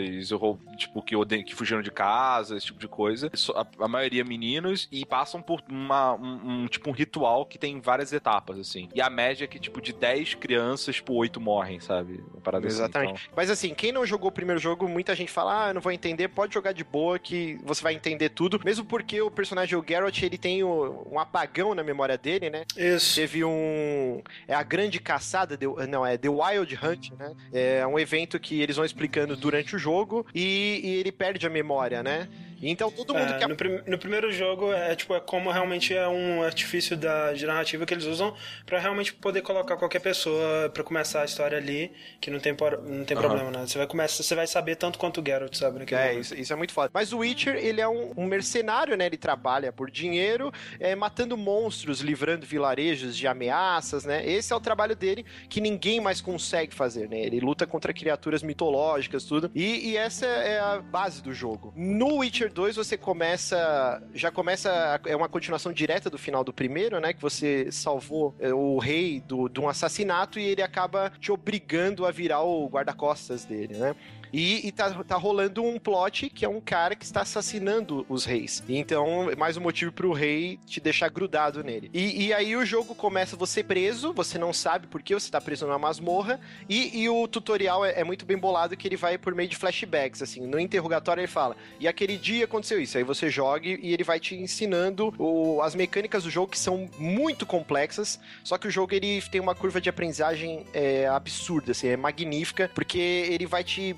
tipo, 0.78 1.02
que, 1.02 1.16
ode- 1.16 1.44
que 1.44 1.56
fugiram 1.56 1.82
de 1.82 1.92
casa, 1.92 2.58
esse 2.58 2.66
tipo 2.66 2.80
de 2.80 2.88
coisa. 2.88 3.29
A, 3.56 3.86
a 3.86 3.88
maioria 3.88 4.24
meninos, 4.24 4.88
e 4.92 5.06
passam 5.06 5.42
por 5.42 5.62
uma, 5.70 6.14
um, 6.16 6.64
um, 6.64 6.68
tipo, 6.68 6.90
um 6.90 6.94
ritual 6.94 7.46
que 7.46 7.58
tem 7.58 7.80
várias 7.80 8.12
etapas, 8.14 8.58
assim. 8.60 8.90
E 8.94 9.02
a 9.02 9.10
média 9.10 9.44
é 9.46 9.48
que, 9.48 9.60
tipo, 9.60 9.82
de 9.82 9.94
10 9.94 10.36
crianças, 10.36 10.96
tipo, 10.96 11.14
8 11.14 11.40
morrem, 11.40 11.80
sabe? 11.80 12.24
Uma 12.34 12.42
parada 12.42 12.68
assim. 12.68 12.76
Exatamente. 12.78 13.30
Mas 13.36 13.50
assim, 13.50 13.74
quem 13.74 13.92
não 13.92 14.06
jogou 14.06 14.30
o 14.30 14.32
primeiro 14.32 14.60
jogo, 14.60 14.88
muita 14.88 15.16
gente 15.16 15.32
fala, 15.32 15.66
ah, 15.66 15.70
eu 15.70 15.74
não 15.76 15.82
vou 15.82 15.92
entender, 15.92 16.28
pode 16.30 16.54
jogar 16.54 16.72
de 16.74 16.84
boa 16.84 17.18
que 17.20 17.60
você 17.64 17.82
vai 17.84 17.94
entender 17.94 18.30
tudo. 18.30 18.60
Mesmo 18.64 18.86
porque 18.86 19.22
o 19.22 19.32
personagem, 19.32 19.78
o 19.78 19.86
Geralt, 19.88 20.22
ele 20.22 20.38
tem 20.38 20.64
o- 20.64 21.08
um 21.12 21.20
apagão 21.20 21.74
na 21.76 21.84
memória 21.84 22.18
dele, 22.18 22.50
né? 22.50 22.64
Isso. 22.78 23.16
Teve 23.16 23.44
um. 23.44 24.22
É 24.48 24.54
a 24.54 24.64
grande 24.64 25.00
caçada, 25.00 25.58
The- 25.58 25.88
não, 25.88 26.06
é 26.06 26.18
The 26.18 26.30
Wild 26.30 26.80
Hunt, 26.84 27.12
né? 27.18 27.34
É 27.54 27.86
um 27.88 27.98
evento 28.00 28.40
que 28.40 28.62
eles 28.62 28.76
vão 28.76 28.86
explicando 28.86 29.36
durante 29.36 29.76
o 29.76 29.80
jogo 29.80 30.26
e, 30.34 30.82
e 30.84 30.90
ele 30.98 31.12
perde 31.12 31.46
a 31.46 31.50
memória, 31.50 32.02
né? 32.04 32.28
Então 32.62 32.92
todo 32.92 33.14
mundo 33.14 33.32
É, 33.34 33.38
que. 33.38 33.46
no, 33.48 33.56
prim- 33.56 33.82
no 33.88 33.98
primeiro 33.98 34.32
jogo 34.32 34.72
é 34.74 34.96
tipo 34.96 35.14
é 35.16 35.20
como 35.20 35.52
realmente 35.52 35.94
é 35.94 36.08
um 36.08 36.44
artifício 36.44 36.98
da, 36.98 37.34
de 37.34 37.46
narrativa 37.46 37.86
que 37.86 37.94
eles 37.94 38.06
usam 38.06 38.36
pra 38.66 38.80
realmente 38.80 39.14
poder 39.14 39.42
colocar 39.42 39.78
qualquer 39.78 40.00
pessoa 40.00 40.70
pra 40.70 40.84
começar 40.84 41.22
a 41.22 41.26
história 41.26 41.58
ali, 41.58 41.92
que 42.20 42.30
não 42.30 42.40
tem, 42.40 42.54
não 42.54 43.06
tem 43.06 43.18
Aham. 43.18 43.28
problema, 43.28 43.52
né? 43.52 43.68
Você 43.68 43.78
vai 43.78 43.88
começar, 43.88 44.24
você 44.24 44.36
vai 44.36 44.48
saber 44.48 44.76
tanto 44.76 45.00
quanto 45.00 45.22
o 45.22 45.24
Geralt 45.26 45.54
sabe 45.56 45.80
naquele 45.80 46.02
É, 46.02 46.14
isso, 46.16 46.36
isso 46.36 46.52
é 46.52 46.56
muito 46.56 46.74
foda. 46.74 46.90
Mas 46.94 47.14
o 47.14 47.20
Witcher, 47.20 47.56
ele 47.56 47.80
é 47.82 47.88
um, 47.88 48.14
um 48.18 48.26
mercenário, 48.26 48.96
né? 48.98 49.06
Ele 49.06 49.18
trabalha 49.18 49.72
por 49.72 49.90
dinheiro, 49.90 50.52
é, 50.80 50.96
matando 50.96 51.38
monstros, 51.38 52.02
livrando 52.02 52.46
vilarejos 52.46 53.16
de 53.16 53.28
ameaças, 53.28 54.06
né? 54.06 54.28
Esse 54.30 54.52
é 54.54 54.56
o 54.56 54.60
trabalho 54.60 54.96
dele 54.96 55.26
que 55.50 55.62
ninguém 55.62 56.00
mais 56.00 56.22
consegue 56.22 56.74
fazer, 56.74 57.08
né? 57.10 57.20
Ele 57.20 57.40
luta 57.40 57.66
contra 57.66 57.94
criaturas 57.94 58.44
mitológicas, 58.44 59.24
tudo. 59.24 59.50
E, 59.56 59.92
e 59.92 59.98
essa 59.98 60.26
é 60.26 60.60
a 60.60 60.80
base 60.82 61.22
do 61.22 61.34
jogo. 61.34 61.74
No 61.76 62.18
Witcher 62.18 62.49
2, 62.50 62.76
você 62.76 62.98
começa. 62.98 64.02
Já 64.14 64.32
começa. 64.32 65.00
É 65.06 65.16
uma 65.16 65.30
continuação 65.30 65.72
direta 65.72 66.10
do 66.10 66.18
final 66.18 66.44
do 66.44 66.52
primeiro, 66.52 67.00
né? 67.00 67.14
Que 67.14 67.22
você 67.22 67.72
salvou 67.72 68.36
é, 68.40 68.54
o 68.54 68.78
rei 68.78 69.22
do, 69.22 69.48
de 69.48 69.60
um 69.60 69.70
assassinato 69.70 70.40
e 70.40 70.44
ele 70.44 70.62
acaba 70.62 71.12
te 71.20 71.32
obrigando 71.32 72.06
a 72.06 72.12
virar 72.12 72.42
o 72.42 72.68
guarda-costas 72.68 73.46
dele, 73.46 73.78
né? 73.78 73.96
E, 74.32 74.68
e 74.68 74.72
tá, 74.72 74.92
tá 75.04 75.16
rolando 75.16 75.64
um 75.64 75.80
plot 75.80 76.30
que 76.30 76.46
é 76.46 76.50
um 76.50 76.62
cara 76.62 76.96
que 76.96 77.06
está 77.06 77.22
assassinando 77.22 78.06
os 78.10 78.26
reis. 78.26 78.64
Então, 78.68 79.30
mais 79.38 79.58
um 79.58 79.62
motivo 79.62 79.92
pro 79.92 80.12
rei 80.14 80.60
te 80.66 80.80
deixar 80.80 81.10
grudado 81.10 81.64
nele. 81.64 81.90
E, 81.94 82.28
e 82.28 82.34
aí 82.34 82.56
o 82.56 82.66
jogo 82.66 82.94
começa 82.96 83.36
você 83.36 83.64
preso, 83.64 84.14
você 84.14 84.38
não 84.38 84.54
sabe 84.54 84.88
por 84.88 85.02
que 85.02 85.14
você 85.14 85.30
tá 85.32 85.40
preso 85.42 85.66
numa 85.66 85.80
masmorra. 85.80 86.40
E, 86.68 87.02
e 87.02 87.10
o 87.10 87.28
tutorial 87.28 87.84
é, 87.86 88.00
é 88.00 88.04
muito 88.04 88.26
bem 88.26 88.38
bolado 88.38 88.76
que 88.78 88.88
ele 88.88 88.98
vai 88.98 89.18
por 89.18 89.34
meio 89.34 89.50
de 89.50 89.56
flashbacks, 89.58 90.22
assim. 90.22 90.46
No 90.46 90.60
interrogatório 90.60 91.22
ele 91.22 91.28
fala, 91.28 91.56
e 91.80 91.88
aquele 91.88 92.18
dia 92.18 92.46
aconteceu 92.46 92.80
isso. 92.80 92.98
Aí 92.98 93.04
você 93.04 93.30
joga 93.30 93.68
e 93.68 93.94
ele 93.94 94.04
vai 94.04 94.20
te 94.20 94.36
ensinando 94.36 95.14
o- 95.18 95.62
as 95.62 95.76
mecânicas 95.76 96.24
do 96.24 96.30
jogo 96.30 96.52
que 96.52 96.60
são 96.60 96.90
muito 96.98 97.46
complexas. 97.46 98.20
Só 98.44 98.58
que 98.58 98.68
o 98.68 98.72
jogo 98.72 98.94
ele 98.94 99.22
tem 99.32 99.42
uma 99.42 99.56
curva 99.56 99.82
de 99.82 99.90
aprendizagem 99.90 100.66
é, 100.74 101.08
absurda, 101.08 101.72
assim, 101.72 101.88
é 101.88 101.98
magnífica, 101.98 102.70
porque 102.74 102.98
ele 103.00 103.46
vai 103.46 103.64
te. 103.64 103.96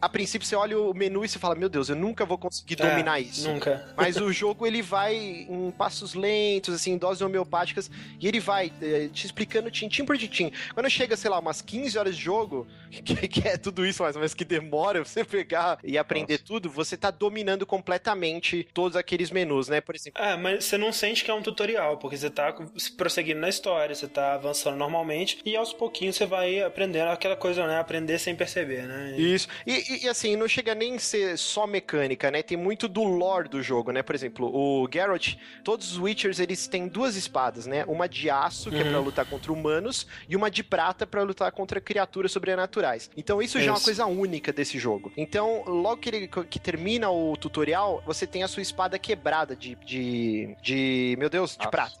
A 0.00 0.08
princípio, 0.08 0.46
você 0.46 0.56
olha 0.56 0.78
o 0.78 0.92
menu 0.94 1.24
e 1.24 1.28
você 1.28 1.38
fala: 1.38 1.54
Meu 1.54 1.68
Deus, 1.68 1.88
eu 1.88 1.96
nunca 1.96 2.24
vou 2.24 2.36
conseguir 2.38 2.76
É, 2.80 2.88
dominar 2.90 3.20
isso. 3.20 3.48
Nunca. 3.48 3.86
Mas 3.96 4.16
o 4.16 4.32
jogo 4.32 4.66
ele 4.66 4.82
vai 4.82 5.16
em 5.16 5.70
passos 5.76 6.14
lentos, 6.14 6.74
assim, 6.74 6.92
em 6.92 6.98
doses 6.98 7.22
homeopáticas, 7.22 7.90
e 8.20 8.26
ele 8.26 8.40
vai 8.40 8.72
eh, 8.82 9.08
te 9.12 9.26
explicando 9.26 9.70
tintim 9.70 10.04
por 10.04 10.16
tintim. 10.18 10.50
Quando 10.74 10.88
chega, 10.90 11.16
sei 11.16 11.30
lá, 11.30 11.38
umas 11.38 11.62
15 11.62 11.98
horas 11.98 12.16
de 12.16 12.22
jogo, 12.22 12.66
que, 13.04 13.28
que 13.28 13.48
é 13.48 13.56
tudo 13.56 13.84
isso 13.86 14.02
mais 14.02 14.16
ou 14.16 14.20
menos 14.20 14.34
que 14.34 14.44
demora 14.44 15.00
pra 15.00 15.08
você 15.08 15.24
pegar 15.24 15.78
e 15.82 15.96
aprender 15.98 16.38
tudo, 16.38 16.68
você 16.70 16.96
tá 16.96 17.10
dominando 17.10 17.66
completamente 17.66 18.66
todos 18.72 18.96
aqueles 18.96 19.30
menus, 19.30 19.68
né? 19.68 19.80
Por 19.80 19.94
exemplo. 19.94 20.22
É, 20.22 20.36
mas 20.36 20.64
você 20.64 20.76
não 20.76 20.92
sente 20.92 21.24
que 21.24 21.30
é 21.30 21.34
um 21.34 21.42
tutorial, 21.42 21.98
porque 21.98 22.16
você 22.16 22.30
tá 22.30 22.54
prosseguindo 22.96 23.40
na 23.40 23.48
história, 23.48 23.94
você 23.94 24.06
tá 24.06 24.34
avançando 24.34 24.76
normalmente, 24.76 25.38
e 25.44 25.56
aos 25.56 25.72
pouquinhos 25.72 26.16
você 26.16 26.26
vai 26.26 26.62
aprendendo 26.62 27.08
aquela 27.08 27.36
coisa, 27.36 27.66
né? 27.66 27.78
Aprender 27.78 28.18
sem 28.18 28.34
perceber, 28.34 28.82
né? 28.86 28.95
E- 29.16 29.34
Isso. 29.34 29.48
E, 29.66 30.04
e- 30.04 30.08
assim, 30.08 30.36
não 30.36 30.48
chega 30.48 30.74
nem 30.74 30.96
a 30.96 30.98
ser 30.98 31.36
só 31.38 31.66
mecânica, 31.66 32.30
né? 32.30 32.42
Tem 32.42 32.56
muito 32.56 32.88
do 32.88 33.02
lore 33.04 33.48
do 33.48 33.62
jogo, 33.62 33.92
né? 33.92 34.02
Por 34.02 34.14
exemplo, 34.14 34.46
o 34.54 34.88
Geralt, 34.92 35.34
todos 35.64 35.92
os 35.92 35.98
Witchers, 35.98 36.38
eles 36.40 36.66
têm 36.66 36.88
duas 36.88 37.16
espadas, 37.16 37.66
né? 37.66 37.84
Uma 37.86 38.08
de 38.08 38.30
aço, 38.30 38.70
que 38.70 38.76
é 38.76 38.84
pra 38.84 38.98
Uhum. 38.98 39.04
lutar 39.04 39.26
contra 39.26 39.52
humanos, 39.52 40.06
e 40.28 40.34
uma 40.36 40.50
de 40.50 40.62
prata 40.64 41.06
pra 41.06 41.22
lutar 41.22 41.50
contra 41.52 41.80
criaturas 41.80 42.32
sobrenaturais. 42.32 43.10
Então 43.16 43.40
isso 43.42 43.58
já 43.58 43.66
é 43.66 43.70
uma 43.70 43.76
Isso. 43.76 43.84
coisa 43.84 44.06
única 44.06 44.52
desse 44.52 44.78
jogo. 44.78 45.12
Então, 45.16 45.62
logo 45.66 45.98
que 45.98 46.08
ele 46.08 46.28
que 46.28 46.58
termina 46.58 47.10
o 47.10 47.36
tutorial, 47.36 48.02
você 48.06 48.26
tem 48.26 48.42
a 48.42 48.48
sua 48.48 48.62
espada 48.62 48.98
quebrada 48.98 49.54
de... 49.56 49.74
de, 49.84 50.56
de 50.62 51.16
meu 51.18 51.28
Deus, 51.30 51.56
de 51.56 51.68
prata. 51.70 51.96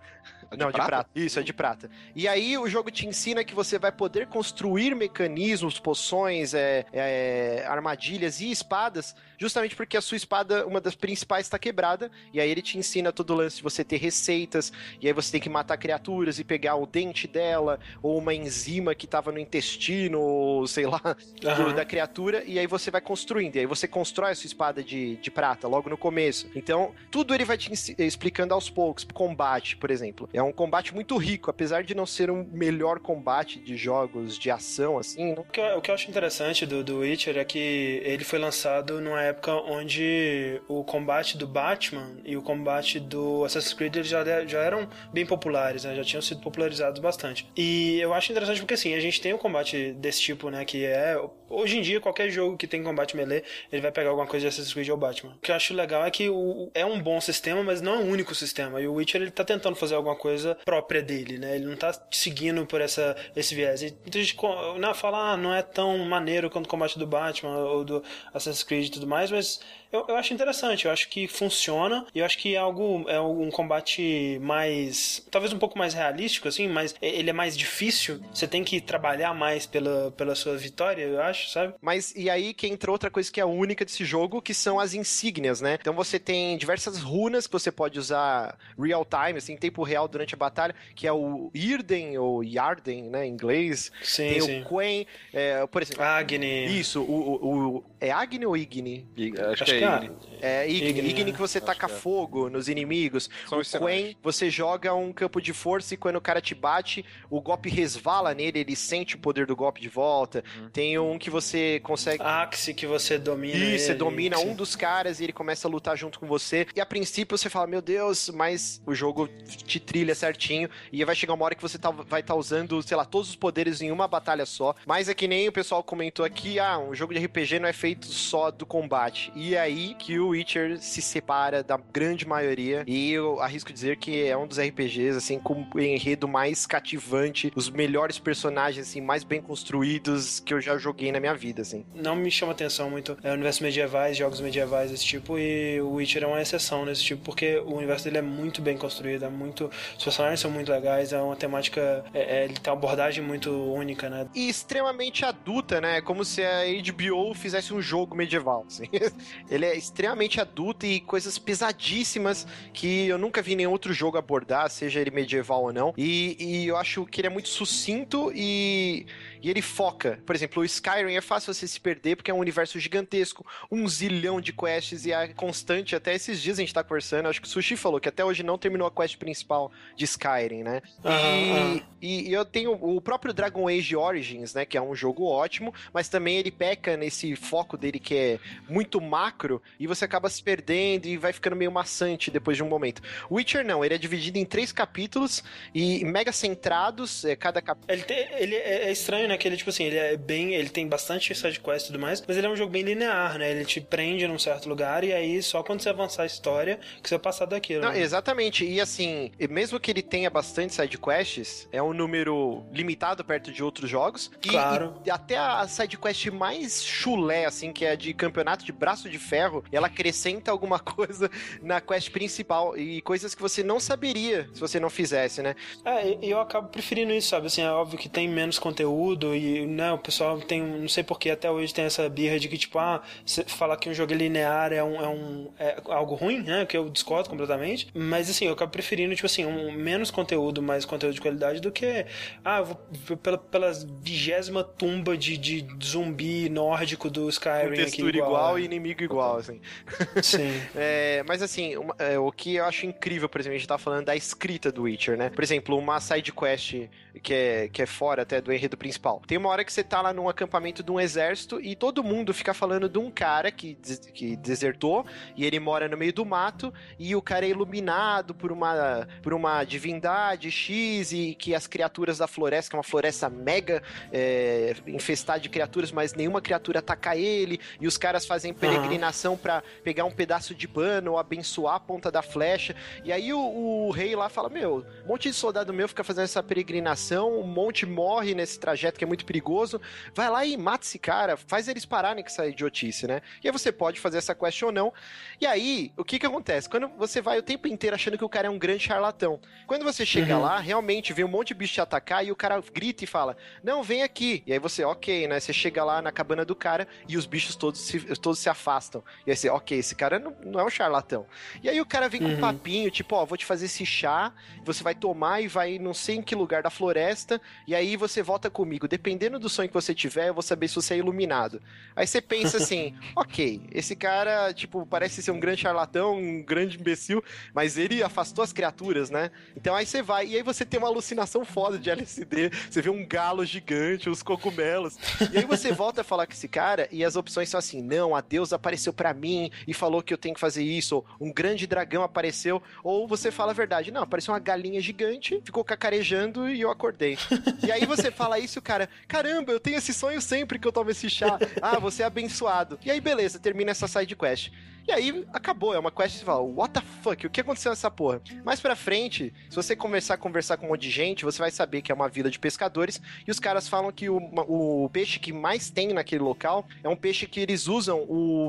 É 0.50 0.56
Não, 0.56 0.70
de 0.70 0.76
prata. 0.76 1.10
Isso, 1.14 1.38
é 1.38 1.42
de 1.42 1.52
prata. 1.52 1.90
E 2.14 2.28
aí 2.28 2.56
o 2.56 2.68
jogo 2.68 2.90
te 2.90 3.06
ensina 3.06 3.44
que 3.44 3.54
você 3.54 3.78
vai 3.78 3.92
poder 3.92 4.26
construir 4.26 4.94
mecanismos, 4.94 5.78
poções, 5.78 6.54
é, 6.54 6.84
é, 6.92 7.64
armadilhas 7.68 8.40
e 8.40 8.50
espadas 8.50 9.14
justamente 9.38 9.76
porque 9.76 9.96
a 9.96 10.00
sua 10.00 10.16
espada, 10.16 10.66
uma 10.66 10.80
das 10.80 10.94
principais, 10.94 11.46
está 11.46 11.58
quebrada, 11.58 12.10
e 12.32 12.40
aí 12.40 12.50
ele 12.50 12.62
te 12.62 12.78
ensina 12.78 13.12
todo 13.12 13.30
o 13.30 13.36
lance 13.36 13.56
de 13.56 13.62
você 13.62 13.84
ter 13.84 13.96
receitas, 13.96 14.72
e 15.00 15.06
aí 15.06 15.12
você 15.12 15.32
tem 15.32 15.40
que 15.40 15.48
matar 15.48 15.76
criaturas 15.76 16.38
e 16.38 16.44
pegar 16.44 16.76
o 16.76 16.86
dente 16.86 17.26
dela, 17.26 17.78
ou 18.02 18.18
uma 18.18 18.34
enzima 18.34 18.94
que 18.94 19.06
estava 19.06 19.32
no 19.32 19.38
intestino, 19.38 20.20
ou 20.20 20.66
sei 20.66 20.86
lá, 20.86 21.00
do, 21.40 21.74
da 21.74 21.84
criatura, 21.84 22.42
e 22.44 22.58
aí 22.58 22.66
você 22.66 22.90
vai 22.90 23.00
construindo, 23.00 23.56
e 23.56 23.60
aí 23.60 23.66
você 23.66 23.86
constrói 23.86 24.32
a 24.32 24.34
sua 24.34 24.46
espada 24.46 24.82
de, 24.82 25.16
de 25.16 25.30
prata 25.30 25.68
logo 25.68 25.88
no 25.90 25.96
começo. 25.96 26.48
Então, 26.54 26.94
tudo 27.10 27.34
ele 27.34 27.44
vai 27.44 27.58
te 27.58 27.70
explicando 27.98 28.54
aos 28.54 28.70
poucos. 28.70 29.06
Combate, 29.12 29.76
por 29.76 29.90
exemplo. 29.90 30.28
É 30.32 30.42
um 30.42 30.52
combate 30.52 30.94
muito 30.94 31.16
rico, 31.16 31.50
apesar 31.50 31.82
de 31.82 31.94
não 31.94 32.06
ser 32.06 32.30
um 32.30 32.44
melhor 32.52 33.00
combate 33.00 33.58
de 33.58 33.76
jogos 33.76 34.38
de 34.38 34.50
ação, 34.50 34.98
assim. 34.98 35.32
O 35.32 35.44
que, 35.44 35.60
eu, 35.60 35.78
o 35.78 35.80
que 35.80 35.90
eu 35.90 35.94
acho 35.94 36.08
interessante 36.08 36.66
do, 36.66 36.82
do 36.82 36.98
Witcher 36.98 37.36
é 37.36 37.44
que 37.44 37.58
ele 38.04 38.24
foi 38.24 38.38
lançado 38.38 39.00
numa 39.00 39.25
época 39.26 39.52
onde 39.52 40.60
o 40.68 40.82
combate 40.84 41.36
do 41.36 41.46
Batman 41.46 42.16
e 42.24 42.36
o 42.36 42.42
combate 42.42 42.98
do 42.98 43.44
Assassin's 43.44 43.74
Creed 43.74 43.96
já, 44.04 44.24
já 44.46 44.60
eram 44.60 44.88
bem 45.12 45.26
populares, 45.26 45.84
né? 45.84 45.94
Já 45.94 46.04
tinham 46.04 46.22
sido 46.22 46.40
popularizados 46.40 47.00
bastante. 47.00 47.48
E 47.56 47.98
eu 48.00 48.12
acho 48.14 48.32
interessante 48.32 48.60
porque, 48.60 48.74
assim, 48.74 48.94
a 48.94 49.00
gente 49.00 49.20
tem 49.20 49.32
um 49.32 49.38
combate 49.38 49.92
desse 49.92 50.20
tipo, 50.20 50.50
né? 50.50 50.64
Que 50.64 50.84
é... 50.84 51.16
Hoje 51.48 51.78
em 51.78 51.82
dia, 51.82 52.00
qualquer 52.00 52.28
jogo 52.28 52.56
que 52.56 52.66
tem 52.66 52.82
combate 52.82 53.16
melee, 53.16 53.42
ele 53.70 53.80
vai 53.80 53.92
pegar 53.92 54.10
alguma 54.10 54.26
coisa 54.26 54.44
de 54.44 54.48
Assassin's 54.48 54.74
Creed 54.74 54.88
ou 54.88 54.96
Batman. 54.96 55.34
O 55.36 55.38
que 55.38 55.52
eu 55.52 55.54
acho 55.54 55.74
legal 55.74 56.04
é 56.04 56.10
que 56.10 56.28
o, 56.28 56.70
é 56.74 56.84
um 56.84 57.00
bom 57.00 57.20
sistema, 57.20 57.62
mas 57.62 57.80
não 57.80 57.94
é 57.94 57.98
o 57.98 58.06
único 58.06 58.34
sistema. 58.34 58.80
E 58.80 58.88
o 58.88 58.94
Witcher, 58.94 59.22
ele 59.22 59.30
tá 59.30 59.44
tentando 59.44 59.76
fazer 59.76 59.94
alguma 59.94 60.16
coisa 60.16 60.56
própria 60.64 61.00
dele, 61.02 61.38
né? 61.38 61.56
Ele 61.56 61.66
não 61.66 61.76
tá 61.76 61.92
seguindo 62.10 62.66
por 62.66 62.80
essa, 62.80 63.16
esse 63.34 63.54
viés. 63.54 63.82
E 63.82 63.96
muita 64.02 64.18
gente 64.18 64.36
não, 64.78 64.94
fala, 64.94 65.32
ah, 65.32 65.36
não 65.36 65.54
é 65.54 65.62
tão 65.62 65.98
maneiro 65.98 66.50
quanto 66.50 66.66
o 66.66 66.68
combate 66.68 66.98
do 66.98 67.06
Batman 67.06 67.56
ou 67.58 67.84
do 67.84 68.02
Assassin's 68.34 68.62
Creed 68.62 68.86
e 68.86 68.90
tudo 68.90 69.06
mais, 69.06 69.15
mas 69.30 69.60
eu, 69.92 70.04
eu 70.08 70.16
acho 70.16 70.34
interessante, 70.34 70.86
eu 70.86 70.90
acho 70.90 71.08
que 71.08 71.26
funciona, 71.28 72.06
e 72.14 72.18
eu 72.18 72.24
acho 72.24 72.38
que 72.38 72.54
é 72.54 72.58
algo, 72.58 73.04
é 73.08 73.20
um 73.20 73.50
combate 73.50 74.38
mais, 74.42 75.26
talvez 75.30 75.52
um 75.52 75.58
pouco 75.58 75.78
mais 75.78 75.94
realístico, 75.94 76.48
assim, 76.48 76.68
mas 76.68 76.94
ele 77.00 77.30
é 77.30 77.32
mais 77.32 77.56
difícil, 77.56 78.20
você 78.32 78.46
tem 78.46 78.64
que 78.64 78.80
trabalhar 78.80 79.34
mais 79.34 79.66
pela, 79.66 80.10
pela 80.12 80.34
sua 80.34 80.56
vitória, 80.56 81.02
eu 81.02 81.20
acho, 81.20 81.50
sabe? 81.50 81.74
Mas, 81.80 82.12
e 82.16 82.28
aí 82.28 82.52
que 82.52 82.66
entra 82.66 82.90
outra 82.90 83.10
coisa 83.10 83.30
que 83.30 83.40
é 83.40 83.44
única 83.44 83.84
desse 83.84 84.04
jogo, 84.04 84.42
que 84.42 84.54
são 84.54 84.78
as 84.78 84.94
insígnias, 84.94 85.60
né? 85.60 85.78
Então 85.80 85.94
você 85.94 86.18
tem 86.18 86.56
diversas 86.56 86.98
runas 86.98 87.46
que 87.46 87.52
você 87.52 87.70
pode 87.70 87.98
usar 87.98 88.58
real 88.78 89.04
time, 89.04 89.38
assim, 89.38 89.54
em 89.54 89.56
tempo 89.56 89.82
real 89.82 90.08
durante 90.08 90.34
a 90.34 90.38
batalha, 90.38 90.74
que 90.94 91.06
é 91.06 91.12
o 91.12 91.50
Irden, 91.54 92.18
ou 92.18 92.42
Yarden, 92.42 93.04
né, 93.04 93.26
em 93.26 93.30
inglês. 93.30 93.90
Sim, 94.02 94.28
tem 94.28 94.40
sim. 94.40 94.62
o 94.62 94.64
Quen, 94.64 95.06
é, 95.32 95.66
por 95.66 95.82
exemplo... 95.82 96.02
Agni. 96.02 96.78
Isso, 96.78 97.02
o, 97.02 97.44
o, 97.44 97.76
o 97.76 97.84
é 98.00 98.10
Agni 98.10 98.44
ou 98.46 98.56
Igni? 98.56 99.06
Acho, 99.52 99.64
acho 99.64 99.64
que 99.64 99.70
é 99.72 99.75
Igni. 99.78 100.10
É 100.40 100.68
Igni. 100.68 100.88
Igni, 100.88 101.08
Igni 101.10 101.24
né? 101.24 101.32
que 101.32 101.38
você 101.38 101.60
taca 101.60 101.86
é. 101.86 101.88
fogo 101.88 102.48
nos 102.48 102.68
inimigos. 102.68 103.28
São 103.48 103.60
o 103.60 103.86
Quen, 103.86 104.16
você 104.22 104.50
joga 104.50 104.94
um 104.94 105.12
campo 105.12 105.40
de 105.40 105.52
força 105.52 105.94
e 105.94 105.96
quando 105.96 106.16
o 106.16 106.20
cara 106.20 106.40
te 106.40 106.54
bate, 106.54 107.04
o 107.30 107.40
golpe 107.40 107.68
resvala 107.68 108.34
nele, 108.34 108.60
ele 108.60 108.76
sente 108.76 109.16
o 109.16 109.18
poder 109.18 109.46
do 109.46 109.56
golpe 109.56 109.80
de 109.80 109.88
volta. 109.88 110.44
Uhum. 110.58 110.70
Tem 110.70 110.98
um 110.98 111.18
que 111.18 111.30
você 111.30 111.80
consegue... 111.80 112.22
Axe, 112.22 112.74
que 112.74 112.86
você 112.86 113.18
domina 113.18 113.56
Isso, 113.56 113.86
você 113.86 113.94
domina 113.94 114.38
um 114.38 114.54
dos 114.54 114.76
caras 114.76 115.20
e 115.20 115.24
ele 115.24 115.32
começa 115.32 115.66
a 115.66 115.70
lutar 115.70 115.96
junto 115.96 116.18
com 116.18 116.26
você. 116.26 116.66
E 116.74 116.80
a 116.80 116.86
princípio 116.86 117.36
você 117.36 117.48
fala, 117.48 117.66
meu 117.66 117.82
Deus, 117.82 118.28
mas 118.30 118.80
o 118.86 118.94
jogo 118.94 119.28
te 119.46 119.80
trilha 119.80 120.14
certinho 120.14 120.68
e 120.92 121.04
vai 121.04 121.14
chegar 121.14 121.34
uma 121.34 121.44
hora 121.44 121.54
que 121.54 121.62
você 121.62 121.78
tá, 121.78 121.90
vai 121.90 122.20
estar 122.20 122.34
tá 122.34 122.38
usando, 122.38 122.82
sei 122.82 122.96
lá, 122.96 123.04
todos 123.04 123.30
os 123.30 123.36
poderes 123.36 123.80
em 123.80 123.90
uma 123.90 124.08
batalha 124.08 124.46
só. 124.46 124.74
Mas 124.86 125.08
é 125.08 125.14
que 125.14 125.28
nem 125.28 125.48
o 125.48 125.52
pessoal 125.52 125.82
comentou 125.82 126.24
aqui, 126.24 126.58
ah, 126.58 126.78
um 126.78 126.94
jogo 126.94 127.14
de 127.14 127.24
RPG 127.24 127.58
não 127.58 127.68
é 127.68 127.72
feito 127.72 128.06
só 128.06 128.50
do 128.50 128.66
combate. 128.66 129.32
E 129.34 129.54
é 129.54 129.65
aí 129.66 129.94
que 129.94 130.18
o 130.18 130.28
Witcher 130.28 130.78
se 130.80 131.02
separa 131.02 131.62
da 131.62 131.76
grande 131.76 132.26
maioria. 132.26 132.84
E 132.86 133.12
eu 133.12 133.40
arrisco 133.40 133.72
dizer 133.72 133.96
que 133.96 134.24
é 134.24 134.36
um 134.36 134.46
dos 134.46 134.58
RPGs, 134.58 135.16
assim, 135.16 135.38
com 135.38 135.66
o 135.74 135.80
enredo 135.80 136.26
mais 136.26 136.66
cativante, 136.66 137.52
os 137.54 137.68
melhores 137.68 138.18
personagens, 138.18 138.88
assim, 138.88 139.00
mais 139.00 139.24
bem 139.24 139.40
construídos 139.40 140.40
que 140.40 140.54
eu 140.54 140.60
já 140.60 140.78
joguei 140.78 141.12
na 141.12 141.20
minha 141.20 141.34
vida, 141.34 141.62
assim. 141.62 141.84
Não 141.94 142.16
me 142.16 142.30
chama 142.30 142.52
atenção 142.52 142.90
muito 142.90 143.16
é, 143.22 143.32
universo 143.32 143.62
medievais, 143.62 144.16
jogos 144.16 144.40
medievais 144.40 144.90
desse 144.90 145.04
tipo, 145.04 145.38
e 145.38 145.80
o 145.80 145.94
Witcher 145.94 146.22
é 146.22 146.26
uma 146.26 146.40
exceção 146.40 146.84
nesse 146.84 147.02
tipo, 147.02 147.22
porque 147.22 147.58
o 147.58 147.74
universo 147.74 148.04
dele 148.04 148.18
é 148.18 148.22
muito 148.22 148.62
bem 148.62 148.76
construído, 148.76 149.24
é 149.24 149.28
muito. 149.28 149.70
Os 149.98 150.04
personagens 150.04 150.40
são 150.40 150.50
muito 150.50 150.70
legais, 150.70 151.12
é 151.12 151.20
uma 151.20 151.36
temática. 151.36 152.04
É, 152.14 152.40
é, 152.40 152.44
ele 152.44 152.54
tem 152.54 152.72
uma 152.72 152.78
abordagem 152.78 153.22
muito 153.22 153.50
única, 153.50 154.08
né? 154.08 154.26
E 154.34 154.48
extremamente 154.48 155.24
adulta, 155.24 155.80
né? 155.80 156.00
Como 156.00 156.24
se 156.24 156.42
a 156.42 156.62
HBO 156.64 157.34
fizesse 157.34 157.74
um 157.74 157.80
jogo 157.80 158.14
medieval. 158.14 158.64
Assim. 158.66 158.86
Ele 159.56 159.66
é 159.66 159.76
extremamente 159.76 160.40
adulto 160.40 160.86
e 160.86 161.00
coisas 161.00 161.38
pesadíssimas 161.38 162.46
que 162.72 163.08
eu 163.08 163.18
nunca 163.18 163.42
vi 163.42 163.56
nenhum 163.56 163.72
outro 163.72 163.92
jogo 163.92 164.16
abordar, 164.16 164.70
seja 164.70 165.00
ele 165.00 165.10
medieval 165.10 165.64
ou 165.64 165.72
não. 165.72 165.94
E, 165.96 166.36
e 166.38 166.66
eu 166.66 166.76
acho 166.76 167.04
que 167.06 167.20
ele 167.20 167.28
é 167.28 167.30
muito 167.30 167.48
sucinto 167.48 168.30
e 168.34 169.06
e 169.46 169.50
ele 169.50 169.62
foca. 169.62 170.18
Por 170.26 170.34
exemplo, 170.34 170.60
o 170.60 170.64
Skyrim 170.64 171.14
é 171.14 171.20
fácil 171.20 171.54
você 171.54 171.68
se 171.68 171.78
perder 171.78 172.16
porque 172.16 172.32
é 172.32 172.34
um 172.34 172.40
universo 172.40 172.80
gigantesco, 172.80 173.46
um 173.70 173.86
zilhão 173.86 174.40
de 174.40 174.52
quests 174.52 175.06
e 175.06 175.12
é 175.12 175.28
constante. 175.28 175.94
Até 175.94 176.16
esses 176.16 176.42
dias 176.42 176.58
a 176.58 176.62
gente 176.62 176.74
tá 176.74 176.82
conversando, 176.82 177.28
acho 177.28 177.40
que 177.40 177.46
o 177.46 177.50
Sushi 177.50 177.76
falou 177.76 178.00
que 178.00 178.08
até 178.08 178.24
hoje 178.24 178.42
não 178.42 178.58
terminou 178.58 178.88
a 178.88 178.90
quest 178.90 179.16
principal 179.16 179.70
de 179.94 180.04
Skyrim, 180.04 180.64
né? 180.64 180.82
Uhum, 181.04 181.80
e, 182.02 182.28
e, 182.28 182.32
eu 182.32 182.44
tenho 182.44 182.72
o 182.72 183.00
próprio 183.00 183.32
Dragon 183.32 183.68
Age 183.68 183.94
Origins, 183.94 184.52
né? 184.52 184.64
Que 184.64 184.76
é 184.76 184.82
um 184.82 184.96
jogo 184.96 185.24
ótimo, 185.24 185.72
mas 185.92 186.08
também 186.08 186.38
ele 186.38 186.50
peca 186.50 186.96
nesse 186.96 187.36
foco 187.36 187.76
dele 187.76 188.00
que 188.00 188.16
é 188.16 188.38
muito 188.68 189.00
macro 189.00 189.62
e 189.78 189.86
você 189.86 190.04
acaba 190.04 190.28
se 190.28 190.42
perdendo 190.42 191.06
e 191.06 191.16
vai 191.16 191.32
ficando 191.32 191.54
meio 191.54 191.70
maçante 191.70 192.32
depois 192.32 192.56
de 192.56 192.64
um 192.64 192.68
momento. 192.68 193.00
Witcher 193.30 193.64
não, 193.64 193.84
ele 193.84 193.94
é 193.94 193.98
dividido 193.98 194.38
em 194.38 194.44
três 194.44 194.72
capítulos 194.72 195.44
e 195.72 196.04
mega 196.04 196.32
centrados, 196.32 197.24
é, 197.24 197.36
cada 197.36 197.62
capítulo. 197.62 197.92
Ele, 197.92 198.02
tem, 198.02 198.28
ele 198.32 198.56
é 198.56 198.90
estranho, 198.90 199.28
né? 199.28 199.35
Né? 199.36 199.38
Que 199.38 199.46
ele, 199.46 199.56
tipo 199.56 199.70
assim, 199.70 199.84
ele 199.84 199.96
é 199.96 200.16
bem. 200.16 200.54
Ele 200.54 200.68
tem 200.68 200.88
bastante 200.88 201.34
side 201.34 201.60
quest 201.60 201.84
e 201.84 201.86
tudo 201.88 201.98
mais, 201.98 202.22
mas 202.26 202.36
ele 202.36 202.46
é 202.46 202.50
um 202.50 202.56
jogo 202.56 202.72
bem 202.72 202.82
linear, 202.82 203.38
né? 203.38 203.50
Ele 203.50 203.64
te 203.64 203.80
prende 203.80 204.26
num 204.26 204.38
certo 204.38 204.68
lugar 204.68 205.04
e 205.04 205.12
aí 205.12 205.42
só 205.42 205.62
quando 205.62 205.80
você 205.82 205.90
avançar 205.90 206.22
a 206.22 206.26
história 206.26 206.80
que 207.02 207.08
você 207.08 207.18
passar 207.18 207.46
daquilo. 207.46 207.82
Não, 207.82 207.92
né? 207.92 208.00
Exatamente. 208.00 208.64
E 208.64 208.80
assim, 208.80 209.30
mesmo 209.50 209.78
que 209.78 209.90
ele 209.90 210.02
tenha 210.02 210.30
bastante 210.30 210.74
side 210.74 210.98
quests, 210.98 211.68
é 211.70 211.82
um 211.82 211.92
número 211.92 212.64
limitado 212.72 213.24
perto 213.24 213.52
de 213.52 213.62
outros 213.62 213.88
jogos. 213.88 214.30
E, 214.42 214.48
claro. 214.48 214.94
E 215.04 215.10
até 215.10 215.36
a 215.36 215.66
side 215.68 215.98
quest 215.98 216.26
mais 216.26 216.82
chulé, 216.82 217.44
assim, 217.44 217.72
que 217.72 217.84
é 217.84 217.94
de 217.94 218.12
campeonato 218.14 218.64
de 218.64 218.72
braço 218.72 219.08
de 219.08 219.18
ferro, 219.18 219.62
ela 219.70 219.86
acrescenta 219.86 220.50
alguma 220.50 220.78
coisa 220.80 221.30
na 221.62 221.80
quest 221.80 222.10
principal 222.10 222.76
e 222.76 223.00
coisas 223.02 223.34
que 223.34 223.42
você 223.42 223.62
não 223.62 223.78
saberia 223.78 224.48
se 224.52 224.60
você 224.60 224.80
não 224.80 224.90
fizesse, 224.90 225.42
né? 225.42 225.54
É, 225.84 226.18
eu 226.22 226.40
acabo 226.40 226.68
preferindo 226.68 227.12
isso, 227.12 227.28
sabe? 227.28 227.46
Assim, 227.46 227.62
é 227.62 227.70
óbvio 227.70 227.98
que 227.98 228.08
tem 228.08 228.28
menos 228.28 228.58
conteúdo 228.58 229.15
e 229.34 229.66
né, 229.66 229.92
o 229.92 229.98
pessoal 229.98 230.38
tem, 230.40 230.62
não 230.62 230.88
sei 230.88 231.04
porque 231.04 231.30
até 231.30 231.50
hoje 231.50 231.72
tem 231.72 231.84
essa 231.84 232.08
birra 232.08 232.38
de 232.38 232.48
que, 232.48 232.58
tipo, 232.58 232.78
ah, 232.78 233.02
falar 233.46 233.76
que 233.76 233.88
um 233.88 233.94
jogo 233.94 234.12
é 234.12 234.16
linear 234.16 234.72
é, 234.72 234.82
um, 234.82 235.00
é, 235.00 235.08
um, 235.08 235.50
é 235.58 235.76
algo 235.86 236.14
ruim, 236.14 236.42
né, 236.42 236.66
que 236.66 236.76
eu 236.76 236.88
discordo 236.88 237.28
completamente, 237.28 237.88
mas 237.94 238.28
assim, 238.30 238.46
eu 238.46 238.52
acabo 238.52 238.72
preferindo, 238.72 239.14
tipo 239.14 239.26
assim, 239.26 239.44
um 239.44 239.72
menos 239.72 240.10
conteúdo, 240.10 240.62
mais 240.62 240.84
conteúdo 240.84 241.14
de 241.14 241.20
qualidade 241.20 241.60
do 241.60 241.70
que, 241.70 242.06
ah, 242.44 242.62
vou 242.62 243.16
pela, 243.16 243.38
pela 243.38 243.72
vigésima 244.00 244.62
tumba 244.62 245.16
de, 245.16 245.36
de 245.36 245.66
zumbi 245.82 246.48
nórdico 246.48 247.08
do 247.10 247.28
Skyrim. 247.28 247.68
Com 247.68 247.74
textura 247.74 248.08
aqui, 248.10 248.18
igual, 248.18 248.30
igual 248.30 248.58
é. 248.58 248.60
e 248.60 248.64
inimigo 248.64 249.02
igual, 249.02 249.36
assim. 249.38 249.60
Sim. 250.22 250.52
é, 250.74 251.22
mas 251.26 251.42
assim, 251.42 251.76
uma, 251.76 251.94
é, 251.98 252.18
o 252.18 252.30
que 252.32 252.56
eu 252.56 252.64
acho 252.64 252.86
incrível, 252.86 253.28
por 253.28 253.40
exemplo, 253.40 253.56
a 253.56 253.58
gente 253.58 253.68
tá 253.68 253.78
falando 253.78 254.06
da 254.06 254.16
escrita 254.16 254.70
do 254.70 254.82
Witcher, 254.82 255.16
né? 255.16 255.30
Por 255.30 255.42
exemplo, 255.42 255.76
uma 255.76 256.00
side 256.00 256.32
quest 256.32 256.88
que 257.22 257.34
é, 257.34 257.68
que 257.68 257.82
é 257.82 257.86
fora 257.86 258.22
até 258.22 258.40
do 258.40 258.52
enredo 258.52 258.76
principal. 258.76 259.05
Tem 259.26 259.38
uma 259.38 259.48
hora 259.48 259.64
que 259.64 259.72
você 259.72 259.84
tá 259.84 260.02
lá 260.02 260.12
num 260.12 260.28
acampamento 260.28 260.82
de 260.82 260.90
um 260.90 260.98
exército 260.98 261.60
e 261.60 261.76
todo 261.76 262.02
mundo 262.02 262.34
fica 262.34 262.52
falando 262.52 262.88
de 262.88 262.98
um 262.98 263.10
cara 263.10 263.50
que, 263.50 263.74
que 264.12 264.36
desertou 264.36 265.06
e 265.36 265.44
ele 265.44 265.60
mora 265.60 265.88
no 265.88 265.96
meio 265.96 266.12
do 266.12 266.24
mato 266.24 266.72
e 266.98 267.14
o 267.14 267.22
cara 267.22 267.46
é 267.46 267.50
iluminado 267.50 268.34
por 268.34 268.50
uma, 268.50 269.06
por 269.22 269.32
uma 269.32 269.64
divindade 269.64 270.50
X 270.50 271.12
e 271.12 271.34
que 271.34 271.54
as 271.54 271.66
criaturas 271.66 272.18
da 272.18 272.26
floresta, 272.26 272.70
que 272.70 272.76
é 272.76 272.78
uma 272.78 272.82
floresta 272.82 273.30
mega 273.30 273.82
é, 274.12 274.74
infestada 274.86 275.40
de 275.40 275.48
criaturas, 275.48 275.92
mas 275.92 276.14
nenhuma 276.14 276.40
criatura 276.40 276.80
ataca 276.80 277.16
ele 277.16 277.60
e 277.80 277.86
os 277.86 277.96
caras 277.96 278.26
fazem 278.26 278.52
peregrinação 278.52 279.32
uhum. 279.32 279.38
para 279.38 279.62
pegar 279.84 280.04
um 280.04 280.10
pedaço 280.10 280.54
de 280.54 280.66
pano 280.66 281.12
ou 281.12 281.18
abençoar 281.18 281.76
a 281.76 281.80
ponta 281.80 282.10
da 282.10 282.22
flecha. 282.22 282.74
E 283.04 283.12
aí 283.12 283.32
o, 283.32 283.38
o 283.38 283.90
rei 283.90 284.16
lá 284.16 284.28
fala: 284.28 284.48
Meu, 284.48 284.84
um 285.04 285.08
monte 285.08 285.28
de 285.28 285.34
soldado 285.34 285.72
meu 285.72 285.88
fica 285.88 286.02
fazendo 286.02 286.24
essa 286.24 286.42
peregrinação, 286.42 287.38
um 287.38 287.46
monte 287.46 287.86
morre 287.86 288.34
nesse 288.34 288.58
trajeto 288.58 288.95
deserto 288.96 288.98
que 288.98 289.04
é 289.04 289.06
muito 289.06 289.24
perigoso. 289.24 289.80
Vai 290.14 290.28
lá 290.30 290.44
e 290.44 290.56
mata 290.56 290.84
esse 290.84 290.98
cara, 290.98 291.36
faz 291.36 291.68
eles 291.68 291.84
pararem 291.84 292.22
com 292.22 292.28
essa 292.28 292.46
idiotice, 292.46 293.06
né? 293.06 293.20
E 293.42 293.48
aí 293.48 293.52
você 293.52 293.70
pode 293.70 294.00
fazer 294.00 294.18
essa 294.18 294.34
quest 294.34 294.62
ou 294.62 294.72
não. 294.72 294.92
E 295.40 295.46
aí, 295.46 295.92
o 295.96 296.04
que 296.04 296.18
que 296.18 296.26
acontece? 296.26 296.68
Quando 296.68 296.88
você 296.96 297.20
vai 297.20 297.38
o 297.38 297.42
tempo 297.42 297.68
inteiro 297.68 297.94
achando 297.94 298.18
que 298.18 298.24
o 298.24 298.28
cara 298.28 298.48
é 298.48 298.50
um 298.50 298.58
grande 298.58 298.82
charlatão. 298.84 299.40
Quando 299.66 299.84
você 299.84 300.04
chega 300.06 300.36
Uhum. 300.36 300.42
lá, 300.42 300.58
realmente 300.58 301.12
vem 301.12 301.24
um 301.24 301.28
monte 301.28 301.48
de 301.48 301.54
bicho 301.54 301.74
te 301.74 301.80
atacar 301.80 302.24
e 302.24 302.32
o 302.32 302.36
cara 302.36 302.60
grita 302.72 303.04
e 303.04 303.06
fala: 303.06 303.36
Não, 303.62 303.82
vem 303.82 304.02
aqui. 304.02 304.42
E 304.46 304.52
aí 304.52 304.58
você, 304.58 304.84
ok, 304.84 305.28
né? 305.28 305.38
Você 305.40 305.52
chega 305.52 305.84
lá 305.84 306.00
na 306.00 306.10
cabana 306.12 306.44
do 306.44 306.54
cara 306.56 306.88
e 307.08 307.16
os 307.16 307.26
bichos 307.26 307.54
todos 307.56 307.80
se, 307.80 308.00
todos 308.16 308.38
se 308.38 308.48
afastam. 308.48 309.04
E 309.26 309.30
aí 309.30 309.36
você, 309.36 309.48
ok, 309.48 309.78
esse 309.78 309.94
cara 309.94 310.18
não, 310.18 310.34
não 310.44 310.60
é 310.60 310.64
um 310.64 310.70
charlatão. 310.70 311.26
E 311.62 311.68
aí 311.68 311.80
o 311.80 311.86
cara 311.86 312.08
vem 312.08 312.20
com 312.22 312.32
um 312.32 312.36
Uhum. 312.36 312.40
papinho, 312.40 312.90
tipo, 312.90 313.14
ó, 313.14 313.24
vou 313.24 313.36
te 313.36 313.44
fazer 313.44 313.66
esse 313.66 313.84
chá, 313.86 314.32
você 314.64 314.82
vai 314.82 314.94
tomar 314.94 315.40
e 315.40 315.48
vai 315.48 315.78
não 315.78 315.94
sei 315.94 316.16
em 316.16 316.22
que 316.22 316.34
lugar 316.34 316.62
da 316.62 316.70
floresta, 316.70 317.40
e 317.66 317.74
aí 317.74 317.96
você 317.96 318.22
volta 318.22 318.50
comigo. 318.50 318.85
Dependendo 318.88 319.38
do 319.38 319.48
sonho 319.48 319.68
que 319.68 319.74
você 319.74 319.94
tiver, 319.94 320.28
eu 320.28 320.34
vou 320.34 320.42
saber 320.42 320.68
se 320.68 320.74
você 320.74 320.94
é 320.94 320.98
iluminado. 320.98 321.60
Aí 321.94 322.06
você 322.06 322.20
pensa 322.20 322.58
assim, 322.58 322.94
ok, 323.16 323.62
esse 323.72 323.96
cara, 323.96 324.52
tipo, 324.52 324.86
parece 324.86 325.22
ser 325.22 325.30
um 325.30 325.40
grande 325.40 325.62
charlatão, 325.62 326.16
um 326.16 326.42
grande 326.42 326.78
imbecil, 326.78 327.22
mas 327.54 327.76
ele 327.76 328.02
afastou 328.02 328.42
as 328.42 328.52
criaturas, 328.52 329.10
né? 329.10 329.30
Então 329.56 329.74
aí 329.74 329.86
você 329.86 330.02
vai, 330.02 330.26
e 330.26 330.36
aí 330.36 330.42
você 330.42 330.64
tem 330.64 330.78
uma 330.78 330.88
alucinação 330.88 331.44
foda 331.44 331.78
de 331.78 331.90
LSD, 331.90 332.50
você 332.70 332.82
vê 332.82 332.90
um 332.90 333.06
galo 333.06 333.44
gigante, 333.44 334.10
os 334.10 334.22
cogumelos, 334.22 334.96
e 335.32 335.38
aí 335.38 335.44
você 335.44 335.72
volta 335.72 336.00
a 336.00 336.04
falar 336.04 336.26
com 336.26 336.32
esse 336.32 336.48
cara, 336.48 336.88
e 336.90 337.04
as 337.04 337.16
opções 337.16 337.48
são 337.48 337.58
assim, 337.58 337.82
não, 337.82 338.14
a 338.14 338.20
deusa 338.20 338.56
apareceu 338.56 338.92
pra 338.92 339.14
mim 339.14 339.50
e 339.66 339.72
falou 339.72 340.02
que 340.02 340.12
eu 340.12 340.18
tenho 340.18 340.34
que 340.34 340.40
fazer 340.40 340.62
isso, 340.62 340.96
ou 340.96 341.06
um 341.20 341.32
grande 341.32 341.66
dragão 341.66 342.02
apareceu, 342.02 342.62
ou 342.82 343.06
você 343.06 343.30
fala 343.30 343.52
a 343.52 343.54
verdade, 343.54 343.90
não, 343.90 344.02
apareceu 344.02 344.32
uma 344.32 344.40
galinha 344.40 344.80
gigante, 344.80 345.40
ficou 345.44 345.64
cacarejando 345.64 346.48
e 346.48 346.60
eu 346.60 346.70
acordei. 346.70 347.18
E 347.64 347.70
aí 347.70 347.84
você 347.86 348.10
fala 348.10 348.38
isso, 348.38 348.58
o 348.58 348.62
cara, 348.76 348.88
caramba, 349.08 349.52
eu 349.52 349.60
tenho 349.60 349.78
esse 349.78 349.94
sonho 349.94 350.20
sempre 350.20 350.58
que 350.58 350.68
eu 350.68 350.72
tomo 350.72 350.90
esse 350.90 351.08
chá. 351.08 351.38
Ah, 351.62 351.78
você 351.78 352.02
é 352.02 352.06
abençoado. 352.06 352.78
E 352.84 352.90
aí, 352.90 353.00
beleza, 353.00 353.38
termina 353.38 353.70
essa 353.70 353.88
side 353.88 354.14
quest. 354.14 354.52
E 354.88 354.92
aí, 354.92 355.24
acabou, 355.32 355.74
é 355.74 355.78
uma 355.80 355.90
quest 355.90 356.12
que 356.12 356.18
você 356.20 356.24
fala, 356.24 356.40
what 356.42 356.72
the 356.72 356.80
fuck, 357.02 357.26
o 357.26 357.30
que 357.30 357.40
aconteceu 357.40 357.70
nessa 357.70 357.90
porra? 357.90 358.22
Mais 358.44 358.60
pra 358.60 358.76
frente, 358.76 359.34
se 359.50 359.56
você 359.56 359.74
começar 359.74 360.14
a 360.14 360.16
conversar 360.16 360.56
com 360.56 360.66
um 360.66 360.68
monte 360.68 360.82
de 360.82 360.90
gente, 360.90 361.24
você 361.24 361.38
vai 361.40 361.50
saber 361.50 361.82
que 361.82 361.90
é 361.90 361.94
uma 361.94 362.08
vila 362.08 362.30
de 362.30 362.38
pescadores, 362.38 363.02
e 363.26 363.30
os 363.30 363.40
caras 363.40 363.66
falam 363.68 363.90
que 363.90 364.08
o, 364.08 364.16
o 364.46 364.88
peixe 364.90 365.18
que 365.18 365.32
mais 365.32 365.70
tem 365.70 365.92
naquele 365.92 366.22
local 366.22 366.66
é 366.84 366.88
um 366.88 366.94
peixe 366.94 367.26
que 367.26 367.40
eles 367.40 367.66
usam 367.66 367.98
o... 368.08 368.48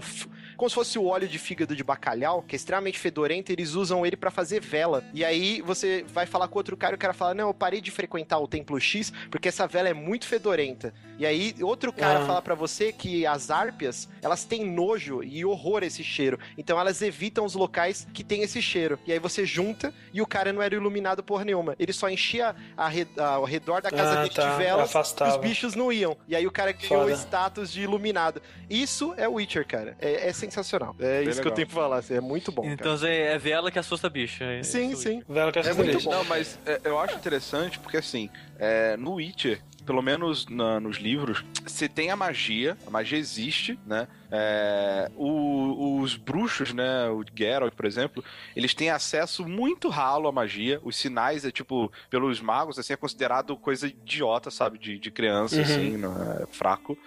como 0.56 0.70
se 0.70 0.76
fosse 0.76 1.00
o 1.00 1.06
óleo 1.06 1.28
de 1.28 1.40
fígado 1.40 1.76
de 1.76 1.84
bacalhau, 1.84 2.44
que 2.44 2.54
é 2.54 2.58
extremamente 2.58 3.00
fedorento, 3.00 3.52
eles 3.52 3.74
usam 3.74 4.06
ele 4.06 4.16
pra 4.16 4.30
fazer 4.30 4.62
vela. 4.62 5.04
E 5.16 5.26
aí 5.26 5.60
você 5.62 6.06
vai 6.08 6.28
falar 6.28 6.48
com 6.50 6.60
outro 6.60 6.78
cara 6.78 6.94
e 6.94 6.98
o 6.98 7.00
cara 7.00 7.14
fala: 7.14 7.34
Não, 7.34 7.48
eu 7.48 7.54
parei 7.54 7.82
de 7.82 7.90
frequentar 7.90 8.38
o 8.38 8.48
Templo 8.48 8.80
X 8.80 9.12
porque 9.32 9.48
essa 9.48 9.66
vela 9.66 9.90
é 9.90 9.94
muito 9.94 10.28
fedorenta. 10.28 10.94
E 11.18 11.26
aí 11.26 11.56
outro 11.62 11.92
cara 11.92 12.20
Ah. 12.20 12.26
fala 12.28 12.42
pra 12.44 12.54
você 12.54 12.94
que 12.94 13.26
as 13.26 13.50
árpias, 13.50 14.08
elas 14.22 14.44
têm 14.46 14.64
nojo 14.66 15.24
e 15.24 15.44
horror 15.44 15.82
a 15.82 15.88
esse 15.88 16.04
cheiro. 16.04 16.27
Então 16.58 16.80
elas 16.80 17.02
evitam 17.02 17.46
os 17.46 17.54
locais 17.54 18.08
que 18.14 18.24
tem 18.24 18.42
esse 18.42 18.62
cheiro. 18.62 18.98
E 19.06 19.14
aí 19.14 19.20
você 19.20 19.46
junta 19.46 19.94
e 20.12 20.22
o 20.22 20.26
cara 20.26 20.52
não 20.52 20.62
era 20.62 20.74
iluminado 20.74 21.24
por 21.24 21.46
nenhuma. 21.46 21.76
Ele 21.78 21.94
só 21.94 22.10
enchia 22.10 22.56
a 22.76 22.88
re- 22.88 23.08
a- 23.18 23.36
ao 23.36 23.44
redor 23.46 23.82
da 23.82 23.92
casa 23.92 24.14
Ah, 24.20 24.24
dele 24.24 24.34
tá, 24.34 24.52
de 24.52 24.58
velas 24.58 24.88
e 24.88 24.90
afastava. 24.90 25.32
os 25.32 25.38
bichos 25.38 25.76
não 25.76 25.92
iam. 25.92 26.18
E 26.28 26.36
aí 26.36 26.46
o 26.48 26.52
cara 26.52 26.72
ganhou 26.72 27.04
o 27.04 27.10
Foda. 27.10 27.14
status 27.14 27.72
de 27.72 27.82
iluminado. 27.84 28.42
Isso 28.70 29.14
é 29.18 29.28
Witcher, 29.28 29.66
cara. 29.68 29.96
É, 30.00 30.28
é 30.30 30.34
sensacional. 30.34 30.96
É 31.00 31.22
isso 31.22 31.34
que 31.42 31.48
eu 31.48 31.52
legal. 31.52 31.56
tenho 31.56 31.68
pra 31.68 31.76
falar. 31.76 31.98
assim, 31.98 32.16
É 32.16 32.22
muito 32.22 32.52
bom. 32.52 32.66
Então 32.66 32.96
é, 33.06 33.34
é 33.34 33.38
vela 33.38 33.70
que 33.72 33.78
assusta 33.80 34.10
bicho. 34.10 34.44
é- 34.44 34.48
cara. 34.48 34.64
Sim, 34.64 34.94
é 34.94 34.96
sim. 34.96 35.24
Vela 35.30 35.52
que 35.52 35.60
É 35.60 35.74
muito 35.74 35.86
feliz. 35.90 36.04
bom. 36.04 36.12
Não, 36.12 36.24
mas 36.26 36.60
é, 36.66 36.82
eu 36.84 37.00
acho 37.00 37.16
interessante 37.16 37.78
porque 37.80 37.98
assim, 37.98 38.30
é, 38.58 38.98
no 38.98 39.14
Witcher, 39.16 39.62
pelo 39.88 40.02
menos 40.02 40.46
na- 40.48 40.80
nos 40.82 40.98
livros, 40.98 41.44
você 41.66 41.88
tem 41.88 42.12
a 42.12 42.16
magia, 42.16 42.78
a 42.86 42.90
magia 42.92 43.18
existe, 43.18 43.80
né? 43.88 44.06
É, 44.30 45.10
o- 45.16 46.02
os 46.02 46.18
bruxos, 46.18 46.74
né? 46.74 47.08
O 47.10 47.24
Geralt, 47.34 47.74
por 47.74 47.86
exemplo, 47.86 48.22
eles 48.54 48.74
têm 48.74 48.90
acesso 48.90 49.48
muito 49.48 49.88
ralo 49.88 50.28
à 50.28 50.32
magia. 50.32 50.82
Os 50.84 50.98
sinais 50.98 51.46
é 51.46 51.52
tipo, 51.52 51.90
pelos 52.10 52.42
magos, 52.42 52.78
assim, 52.78 52.92
é 52.92 52.98
considerado 52.98 53.56
coisa 53.56 53.88
idiota, 53.88 54.52
sabe? 54.52 54.78
De, 54.78 55.00
de 55.00 55.10
criança, 55.10 55.56
Uhum. 55.56 55.62
assim, 55.64 55.96
é 56.44 56.46
fraco. 56.48 56.98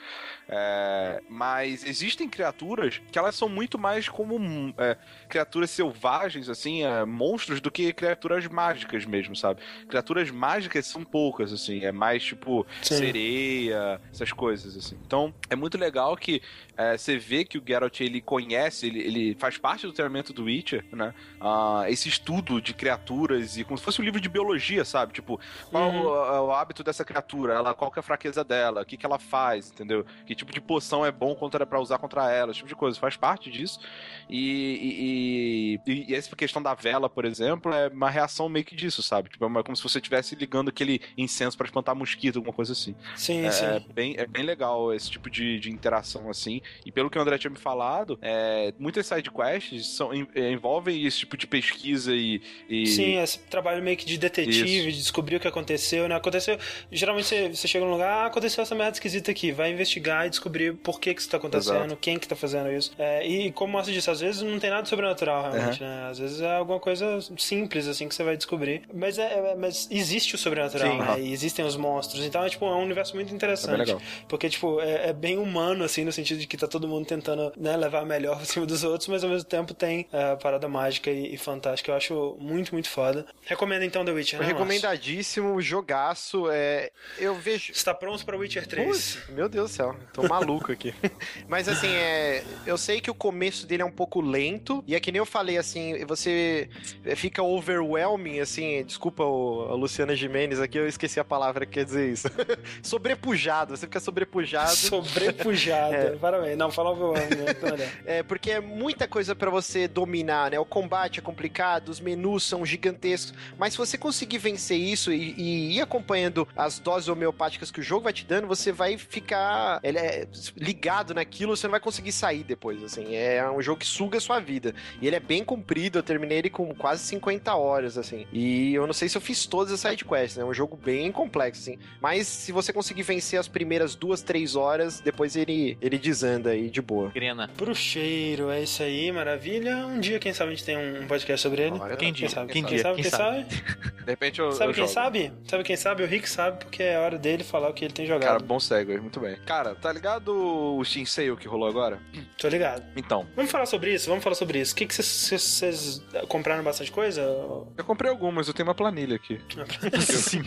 É, 0.53 1.23
mas 1.29 1.85
existem 1.85 2.29
criaturas 2.29 3.01
que 3.13 3.19
elas 3.19 3.37
são 3.37 3.49
muito 3.49 3.79
mais 3.79 4.09
como 4.09 4.75
é, 4.77 4.97
criaturas 5.29 5.71
selvagens, 5.71 6.49
assim, 6.49 6.83
é, 6.83 7.05
monstros, 7.05 7.61
do 7.61 7.71
que 7.71 7.93
criaturas 7.93 8.45
mágicas 8.49 9.05
mesmo, 9.07 9.37
sabe? 9.37 9.61
Criaturas 9.89 10.29
mágicas 10.31 10.87
são 10.87 11.05
poucas, 11.05 11.53
assim, 11.53 11.85
é 11.85 11.93
mais 11.93 12.25
tipo 12.25 12.67
Sim. 12.83 12.97
sereia, 12.97 14.01
essas 14.13 14.33
coisas, 14.33 14.77
assim. 14.77 14.99
Então, 15.07 15.33
é 15.49 15.55
muito 15.55 15.79
legal 15.79 16.17
que 16.17 16.43
é, 16.77 16.99
você 16.99 17.17
vê 17.17 17.45
que 17.45 17.57
o 17.57 17.63
Geralt, 17.65 18.01
ele 18.01 18.21
conhece, 18.21 18.87
ele, 18.89 19.01
ele 19.01 19.37
faz 19.39 19.57
parte 19.57 19.87
do 19.87 19.93
treinamento 19.93 20.33
do 20.33 20.45
Witcher, 20.45 20.85
né? 20.93 21.15
Ah, 21.41 21.85
esse 21.89 22.09
estudo 22.09 22.61
de 22.61 22.75
criaturas 22.75 23.57
e 23.57 23.63
como 23.63 23.79
se 23.79 23.85
fosse 23.85 24.01
um 24.01 24.05
livro 24.05 24.21
de 24.21 24.29
biologia, 24.29 24.85
sabe? 24.85 25.13
Tipo, 25.13 25.39
qual 25.71 25.91
Uhum. 25.91 26.07
o, 26.07 26.47
o 26.49 26.53
hábito 26.53 26.83
dessa 26.83 27.05
criatura, 27.05 27.55
ela, 27.55 27.73
qual 27.73 27.91
que 27.91 27.99
é 27.99 28.01
a 28.01 28.03
fraqueza 28.03 28.43
dela, 28.43 28.83
o 28.83 28.85
que, 28.85 28.97
que 28.97 29.07
ela 29.07 29.19
faz, 29.19 29.71
entendeu? 29.71 30.05
Que 30.27 30.40
tipo 30.41 30.53
de 30.53 30.61
poção 30.61 31.05
é 31.07 31.11
bom 31.13 31.35
contra, 31.35 31.65
pra 31.65 31.81
usar 31.81 31.99
contra 31.99 32.31
ela, 32.31 32.51
esse 32.51 32.59
tipo 32.59 32.69
de 32.69 32.75
coisa, 32.75 32.99
faz 32.99 33.17
parte 33.17 33.51
disso. 33.51 33.81
E, 34.29 35.79
e, 35.87 35.93
e, 35.93 36.11
e 36.11 36.15
essa 36.15 36.35
questão 36.37 36.63
da 36.63 36.75
vela, 36.75 37.09
por 37.09 37.25
exemplo, 37.25 37.73
é 37.73 37.89
uma 37.89 38.11
reação 38.11 38.49
meio 38.49 38.65
que 38.65 38.75
disso, 38.77 39.03
sabe? 39.03 39.29
Tipo, 39.29 39.45
é 39.45 39.47
uma- 39.49 39.63
como 39.65 39.77
se 39.77 39.83
você 39.83 39.99
estivesse 39.99 40.35
ligando 40.35 40.69
aquele 40.69 41.01
incenso 41.17 41.57
pra 41.57 41.67
espantar 41.67 41.95
mosquito, 41.95 42.37
alguma 42.37 42.53
coisa 42.55 42.73
assim. 42.73 42.95
Sim, 43.17 43.45
É, 43.45 43.51
sim. 43.51 43.65
é 43.67 43.81
bem, 43.93 44.15
é 44.19 44.27
bem 44.27 44.45
legal 44.45 44.93
esse 44.95 45.11
tipo 45.11 45.29
de, 45.31 45.59
de 45.59 45.71
interação, 45.71 46.31
assim. 46.31 46.61
E 46.85 46.93
pelo 46.93 47.11
que 47.11 47.19
o 47.19 47.21
André 47.23 47.39
tinha 47.39 47.51
me 47.51 47.59
falado, 47.59 48.19
é, 48.23 48.73
muitas 48.79 49.07
sidequests 49.07 49.87
são, 49.89 50.11
é, 50.35 50.51
envolvem 50.53 51.05
esse 51.05 51.19
tipo 51.21 51.37
de 51.37 51.47
pesquisa 51.47 52.15
e. 52.15 52.41
e- 52.69 52.87
Sim, 52.87 53.19
esse 53.21 53.39
trabalho 53.41 53.83
meio 53.83 53.97
que 53.97 54.05
de 54.07 54.17
detetive, 54.19 54.77
Isso. 54.79 54.91
de 54.91 54.97
descobrir 54.99 55.37
o 55.37 55.41
que 55.41 55.49
aconteceu, 55.49 56.09
né? 56.09 56.15
Aconteceu. 56.15 56.59
Geralmente 56.91 57.27
você, 57.27 57.49
você 57.49 57.67
chega 57.69 57.85
num 57.85 57.91
lugar, 57.93 58.11
ah, 58.11 58.27
aconteceu 58.27 58.63
essa 58.63 58.75
merda 58.75 58.93
esquisita 58.93 59.31
aqui. 59.31 59.51
Vai 59.53 59.73
investigar 59.73 60.27
e 60.31 60.33
descobrir 60.33 60.75
por 60.75 61.01
que, 61.01 61.13
que 61.15 61.21
isso 61.21 61.29
tá 61.31 61.37
acontecendo, 61.37 61.77
Exato. 61.87 61.97
quem 61.97 62.19
que 62.19 62.27
tá 62.29 62.35
fazendo 62.37 62.71
isso. 62.73 62.93
É, 62.99 63.27
e 63.27 63.53
como 63.53 63.71
o 63.71 63.75
Márcio 63.75 63.93
disse, 63.93 64.11
às 64.11 64.21
vezes 64.21 64.43
não 64.43 64.59
tem 64.59 64.71
nada 64.71 64.87
sobrenatural, 64.87 65.51
realmente, 65.53 65.81
né? 65.83 66.09
Às 66.11 66.19
vezes 66.19 66.41
é 66.41 66.57
alguma 66.57 66.81
coisa 66.81 67.19
simples, 67.37 67.87
assim, 67.87 68.09
que 68.09 68.15
você 68.15 68.23
vai 68.25 68.37
descobrir. 68.37 68.83
Mas, 68.93 69.19
é, 69.19 69.23
é- 69.51 69.55
mas 69.57 69.89
existe 69.91 70.35
o 70.35 70.39
sobrenatural, 70.39 70.91
Sim. 70.93 70.99
né? 70.99 71.21
E 71.21 71.33
existem 71.33 71.65
os 71.65 71.77
monstros. 71.77 72.25
Então 72.25 72.43
é 72.45 72.49
tipo 72.49 72.65
é 72.65 72.71
um 72.75 72.83
universo 72.83 73.15
muito 73.15 73.33
É 73.33 73.35
interessante. 73.37 73.77
legal. 73.79 74.01
Porque, 74.29 74.49
tipo, 74.49 74.81
é, 74.81 75.09
é 75.09 75.13
bem 75.13 75.39
humano, 75.39 75.85
assim, 75.85 76.05
no 76.05 76.13
sentido 76.13 76.39
de 76.41 76.47
que 76.47 76.57
tá 76.57 76.67
todo 76.67 76.87
mundo 76.89 77.07
tentando 77.07 77.53
né, 77.57 77.77
levar 77.77 78.05
melhor 78.07 78.39
por 78.41 78.47
cima 78.47 78.67
dos 78.67 78.85
outros, 78.85 79.09
mas 79.09 79.25
ao 79.25 79.31
mesmo 79.31 79.49
tempo 79.49 79.75
tem 79.75 80.07
é, 80.13 80.37
parada 80.37 80.69
mágica 80.69 81.11
e, 81.11 81.35
e 81.35 81.37
fantástica. 81.37 81.91
Eu 81.91 81.97
acho 81.97 82.37
muito, 82.39 82.73
muito 82.73 82.89
foda. 82.89 83.27
Recomendo 83.45 83.83
então 83.85 84.05
The 84.05 84.13
Witcher, 84.13 84.39
né, 84.39 84.47
Márcio? 84.47 84.59
Recomendadíssimo, 84.59 85.61
jogaço. 85.61 86.51
É, 86.51 86.91
eu 87.19 87.35
vejo. 87.35 87.73
Está 87.73 87.95
pronto 87.95 88.25
para 88.25 88.37
Witcher 88.37 88.67
3? 88.67 88.87
Putz, 88.89 89.19
meu 89.31 89.49
Deus 89.49 89.71
do 89.71 89.75
céu, 89.75 89.97
tô 90.13 90.29
maluco 90.29 90.73
aqui. 90.73 90.95
Mas 91.49 91.69
assim, 91.69 91.89
é, 91.89 92.45
eu 92.67 92.77
sei 92.77 93.01
que 93.01 93.11
o 93.11 93.15
começo 93.15 93.67
dele 93.67 93.83
é 93.83 93.85
um 93.85 93.91
pouco 93.91 94.21
lento, 94.21 94.83
e 94.87 94.95
é 94.95 95.01
que 95.01 95.11
nem 95.11 95.19
eu 95.19 95.27
falei, 95.27 95.59
assim, 95.59 96.05
você 96.05 96.69
fica 97.17 97.43
overwhelming, 97.43 98.41
assim, 98.41 98.85
desculpa 98.85 99.25
o, 99.25 99.69
a 99.71 99.75
Luciana 99.75 100.15
Jimenez 100.15 100.61
aqui, 100.61 100.79
eu 100.79 100.87
esqueci 100.87 101.19
a 101.21 101.25
palavra 101.25 101.67
que 101.67 101.73
quer 101.73 101.85
dizer 101.85 102.13
isso. 102.13 102.29
sobrepujado, 102.83 103.77
você 103.77 103.87
fica 103.87 104.01
sobrepujado. 104.01 104.71
Sobrepujada. 104.91 105.97
É. 105.97 106.11
Parabéns. 106.17 106.57
Não, 106.57 106.71
fala 106.71 106.91
o 106.93 107.13
né? 107.13 107.29
Então. 107.51 107.77
É, 108.05 108.23
porque 108.23 108.53
é 108.53 108.61
muita 108.61 109.07
coisa 109.07 109.35
pra 109.35 109.51
você 109.51 109.87
dominar, 109.87 110.51
né? 110.51 110.59
O 110.59 110.65
combate 110.65 111.21
é 111.21 111.23
complicado, 111.23 111.89
os 111.89 112.01
menus 112.01 112.45
são 112.45 112.65
gigantescos, 112.65 113.35
mas 113.59 113.73
se 113.73 113.79
você 113.79 113.97
conseguir 113.97 114.39
vencer 114.39 114.79
isso 114.79 115.13
e, 115.13 115.35
e 115.37 115.77
ir 115.77 115.81
acompanhando 115.81 116.47
as 116.57 116.79
doses 116.79 117.09
homeopáticas 117.09 117.71
que 117.71 117.81
o 117.81 117.83
jogo 117.83 118.05
vai 118.05 118.13
te 118.13 118.25
dando, 118.25 118.47
você 118.47 118.73
vai 118.73 118.99
ficar 118.99 119.81
ele 119.83 120.00
é, 120.01 120.27
ligado 120.57 121.15
naquilo, 121.15 121.57
você 121.57 121.67
não 121.67 121.73
vai 121.73 121.81
conseguir 121.81 122.13
sair 122.13 122.43
depois, 122.43 122.83
assim. 122.83 123.15
É 123.15 123.49
um 123.51 123.61
jogo 123.61 123.81
que 123.81 123.87
suga 123.87 124.19
a 124.19 124.21
sua 124.21 124.41
vida. 124.41 124.75
E 125.01 125.07
ele 125.07 125.17
é 125.17 125.21
bem 125.21 125.45
comprido, 125.45 125.99
eu 125.99 126.03
terminei 126.03 126.39
ele 126.39 126.51
com 126.51 126.75
quase 126.75 127.03
50 127.05 127.55
horas, 127.55 127.99
assim. 127.99 128.27
E 128.33 128.75
eu 128.75 128.87
não 128.87 128.93
sei 128.95 129.09
se 129.09 129.17
eu 129.17 129.21
fiz 129.21 129.47
todas 129.47 129.73
as 129.73 129.81
sidequests, 129.81 130.37
né? 130.37 130.43
É 130.43 130.47
um 130.47 130.55
jogo 130.55 130.77
bem 130.77 131.11
complexo, 131.13 131.61
assim. 131.63 131.79
Mas 132.01 132.27
se 132.27 132.53
você 132.53 132.73
conseguir 132.73 133.03
vencer 133.03 133.39
as 133.39 133.49
primeiras 133.49 133.95
duas, 133.95 134.23
três 134.23 134.57
horas, 134.57 135.01
depois 135.01 135.37
ele, 135.37 135.77
ele 135.81 135.99
desanda 135.99 136.51
aí 136.51 136.71
de 136.71 136.81
boa. 136.81 137.11
Grena. 137.11 137.51
Bruxeiro, 137.57 138.51
é 138.51 138.63
isso 138.63 138.83
aí, 138.83 139.11
maravilha. 139.13 139.87
Um 139.87 139.99
dia, 140.01 140.19
quem 140.19 140.33
sabe, 140.33 140.53
a 140.53 140.55
gente 140.55 140.65
tem 140.65 140.77
um 140.77 141.07
podcast 141.07 141.43
sobre 141.43 141.63
ele. 141.63 141.79
Olha, 141.79 141.97
Quem 141.97 142.13
Quem 142.13 142.13
dia? 142.13 142.29
sabe? 142.29 142.53
Quem 142.53 142.63
Quem 142.65 142.75
dia? 142.75 142.83
sabe? 142.83 142.95
Quem 142.97 143.03
Quem 143.03 143.11
sabe? 143.11 143.47
sabe? 143.55 143.91
De 144.01 144.11
repente 144.11 144.41
eu. 144.41 144.53
Sabe 144.53 144.71
eu 144.71 144.75
quem 144.75 144.85
jogo. 144.85 144.95
sabe? 144.95 145.33
Sabe 145.47 145.65
quem 145.65 145.77
sabe? 145.77 146.03
O 146.03 146.07
Rick 146.07 146.29
sabe, 146.29 146.65
porque 146.65 146.83
é 146.83 146.99
hora 146.99 147.19
dele 147.19 147.45
falar 147.45 147.69
o 147.69 147.73
que 147.75 147.85
ele 147.85 147.93
tem 147.93 148.07
jogado. 148.07 148.29
Cara, 148.29 148.39
bom 148.41 148.59
segue, 148.59 148.99
muito 148.99 149.21
bem. 149.21 149.37
Cara, 149.47 149.75
tá 149.75 149.90
tá 149.91 149.93
ligado 149.93 150.29
o 150.77 150.85
Steam 150.85 151.05
Sale 151.05 151.37
que 151.37 151.49
rolou 151.49 151.69
agora? 151.69 151.99
Tô 152.39 152.49
ligado. 152.49 152.83
Então, 152.97 153.27
Vamos 153.35 153.51
falar 153.51 153.67
sobre 153.67 153.93
isso? 153.93 154.09
Vamos 154.09 154.23
falar 154.23 154.37
sobre 154.37 154.61
isso. 154.61 154.73
O 154.73 154.77
que 154.77 154.87
vocês- 154.87 156.01
compraram 156.29 156.63
bastante 156.63 156.93
coisa? 156.93 157.21
eu 157.23 157.85
comprei 157.85 158.11
algumas, 158.11 158.47
eu 158.47 158.55
tenho 158.55 158.69
uma 158.69 158.75
planilha 158.75 159.17
aqui. 159.17 159.41
Sim. 160.01 160.43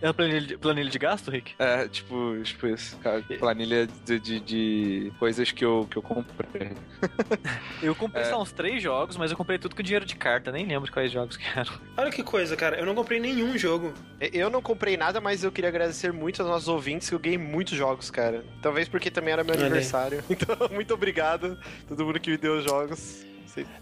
É 0.00 0.08
a 0.08 0.14
planilha 0.14 0.40
de, 0.40 0.56
planilha 0.58 0.88
de 0.90 0.98
gasto, 0.98 1.30
Rick? 1.30 1.54
É, 1.58 1.86
tipo, 1.88 2.36
tipo 2.42 2.66
isso, 2.66 2.96
cara, 2.98 3.22
planilha 3.38 3.86
de, 4.04 4.18
de, 4.18 4.40
de 4.40 5.12
coisas 5.18 5.50
que 5.52 5.64
eu, 5.64 5.86
que 5.90 5.98
eu 5.98 6.02
comprei. 6.02 6.70
Eu 7.82 7.94
comprei 7.94 8.22
É. 8.22 8.26
só 8.26 8.40
uns 8.40 8.52
três 8.52 8.82
jogos, 8.82 9.16
mas 9.16 9.30
eu 9.30 9.36
comprei 9.36 9.58
tudo 9.58 9.76
com 9.76 9.82
dinheiro 9.82 10.06
de 10.06 10.16
carta. 10.16 10.50
Nem 10.50 10.64
lembro 10.66 10.86
de 10.86 10.92
quais 10.92 11.12
jogos 11.12 11.36
que 11.36 11.44
eram. 11.58 11.72
Olha 11.96 12.10
que 12.10 12.22
coisa, 12.22 12.56
cara. 12.56 12.78
Eu 12.78 12.86
não 12.86 12.94
comprei 12.94 13.20
nenhum 13.20 13.56
jogo. 13.58 13.92
Eu 14.32 14.48
não 14.48 14.62
comprei 14.62 14.96
nada, 14.96 15.20
mas 15.20 15.44
eu 15.44 15.52
queria 15.52 15.68
agradecer 15.68 16.12
muito 16.12 16.40
aos 16.40 16.50
nossos 16.50 16.68
ouvintes 16.68 17.08
que 17.08 17.14
eu 17.14 17.18
ganhei 17.18 17.38
muitos 17.38 17.76
jogos, 17.76 18.10
cara. 18.10 18.44
Talvez 18.62 18.85
porque 18.90 19.10
também 19.10 19.32
era 19.32 19.44
meu 19.44 19.54
Olha 19.54 19.62
aí. 19.62 19.66
aniversário. 19.66 20.24
Então, 20.30 20.68
muito 20.70 20.92
obrigado 20.92 21.58
a 21.84 21.88
todo 21.88 22.04
mundo 22.04 22.20
que 22.20 22.30
me 22.30 22.36
deu 22.36 22.58
os 22.58 22.64
jogos. 22.64 23.24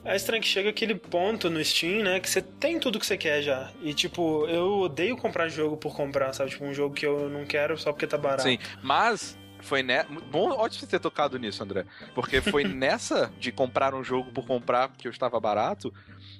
É 0.05 0.15
estranho 0.15 0.41
que 0.41 0.49
chega 0.49 0.71
aquele 0.71 0.95
ponto 0.95 1.51
no 1.51 1.65
Steam, 1.65 2.05
né? 2.05 2.21
Que 2.21 2.31
você 2.31 2.41
tem 2.41 2.79
tudo 2.79 3.01
que 3.01 3.07
você 3.07 3.17
quer 3.17 3.43
já. 3.43 3.73
E, 3.83 3.93
tipo, 3.93 4.47
eu 4.47 4.79
odeio 4.79 5.17
comprar 5.17 5.49
jogo 5.49 5.77
por 5.77 5.97
comprar, 5.97 6.33
sabe? 6.33 6.51
Tipo, 6.51 6.65
um 6.65 6.75
jogo 6.75 6.95
que 6.95 7.05
eu 7.05 7.29
não 7.29 7.45
quero 7.45 7.77
só 7.77 7.93
porque 7.93 8.07
tá 8.07 8.17
barato. 8.17 8.45
Sim, 8.45 8.59
mas 8.83 9.37
foi 9.65 9.83
ne... 9.83 10.05
bom, 10.31 10.51
ótimo 10.51 10.81
você 10.81 10.87
ter 10.87 11.01
tocado 11.01 11.39
nisso, 11.39 11.63
André, 11.63 11.85
porque 12.15 12.41
foi 12.41 12.63
nessa 12.69 13.33
de 13.39 13.51
comprar 13.51 13.95
um 13.95 14.05
jogo 14.05 14.31
por 14.31 14.47
comprar 14.47 14.89
porque 14.89 15.09
eu 15.09 15.13
estava 15.13 15.41
barato 15.41 15.93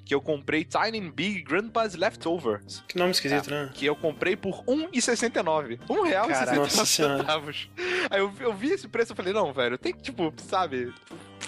que 0.05 0.13
eu 0.13 0.21
comprei 0.21 0.63
Tiny 0.63 1.01
Big 1.09 1.41
Grandpa's 1.41 1.95
Leftovers, 1.95 2.83
Que 2.87 2.97
nome 2.97 3.11
esquisito, 3.11 3.49
né? 3.49 3.71
que 3.73 3.85
eu 3.85 3.95
comprei 3.95 4.35
por 4.35 4.63
R$1,69. 4.67 5.79
Um 5.89 6.03
real 6.03 6.29
e 6.29 6.33
Caraca. 6.33 6.55
Nossa 6.55 6.85
senhora. 6.85 7.17
centavos. 7.17 7.69
Aí 8.09 8.19
eu, 8.19 8.31
eu 8.39 8.53
vi 8.53 8.69
esse 8.69 8.87
preço 8.87 9.13
e 9.13 9.15
falei, 9.15 9.33
não, 9.33 9.51
velho, 9.51 9.77
tem 9.77 9.93
que, 9.93 10.01
tipo, 10.03 10.31
sabe, 10.37 10.93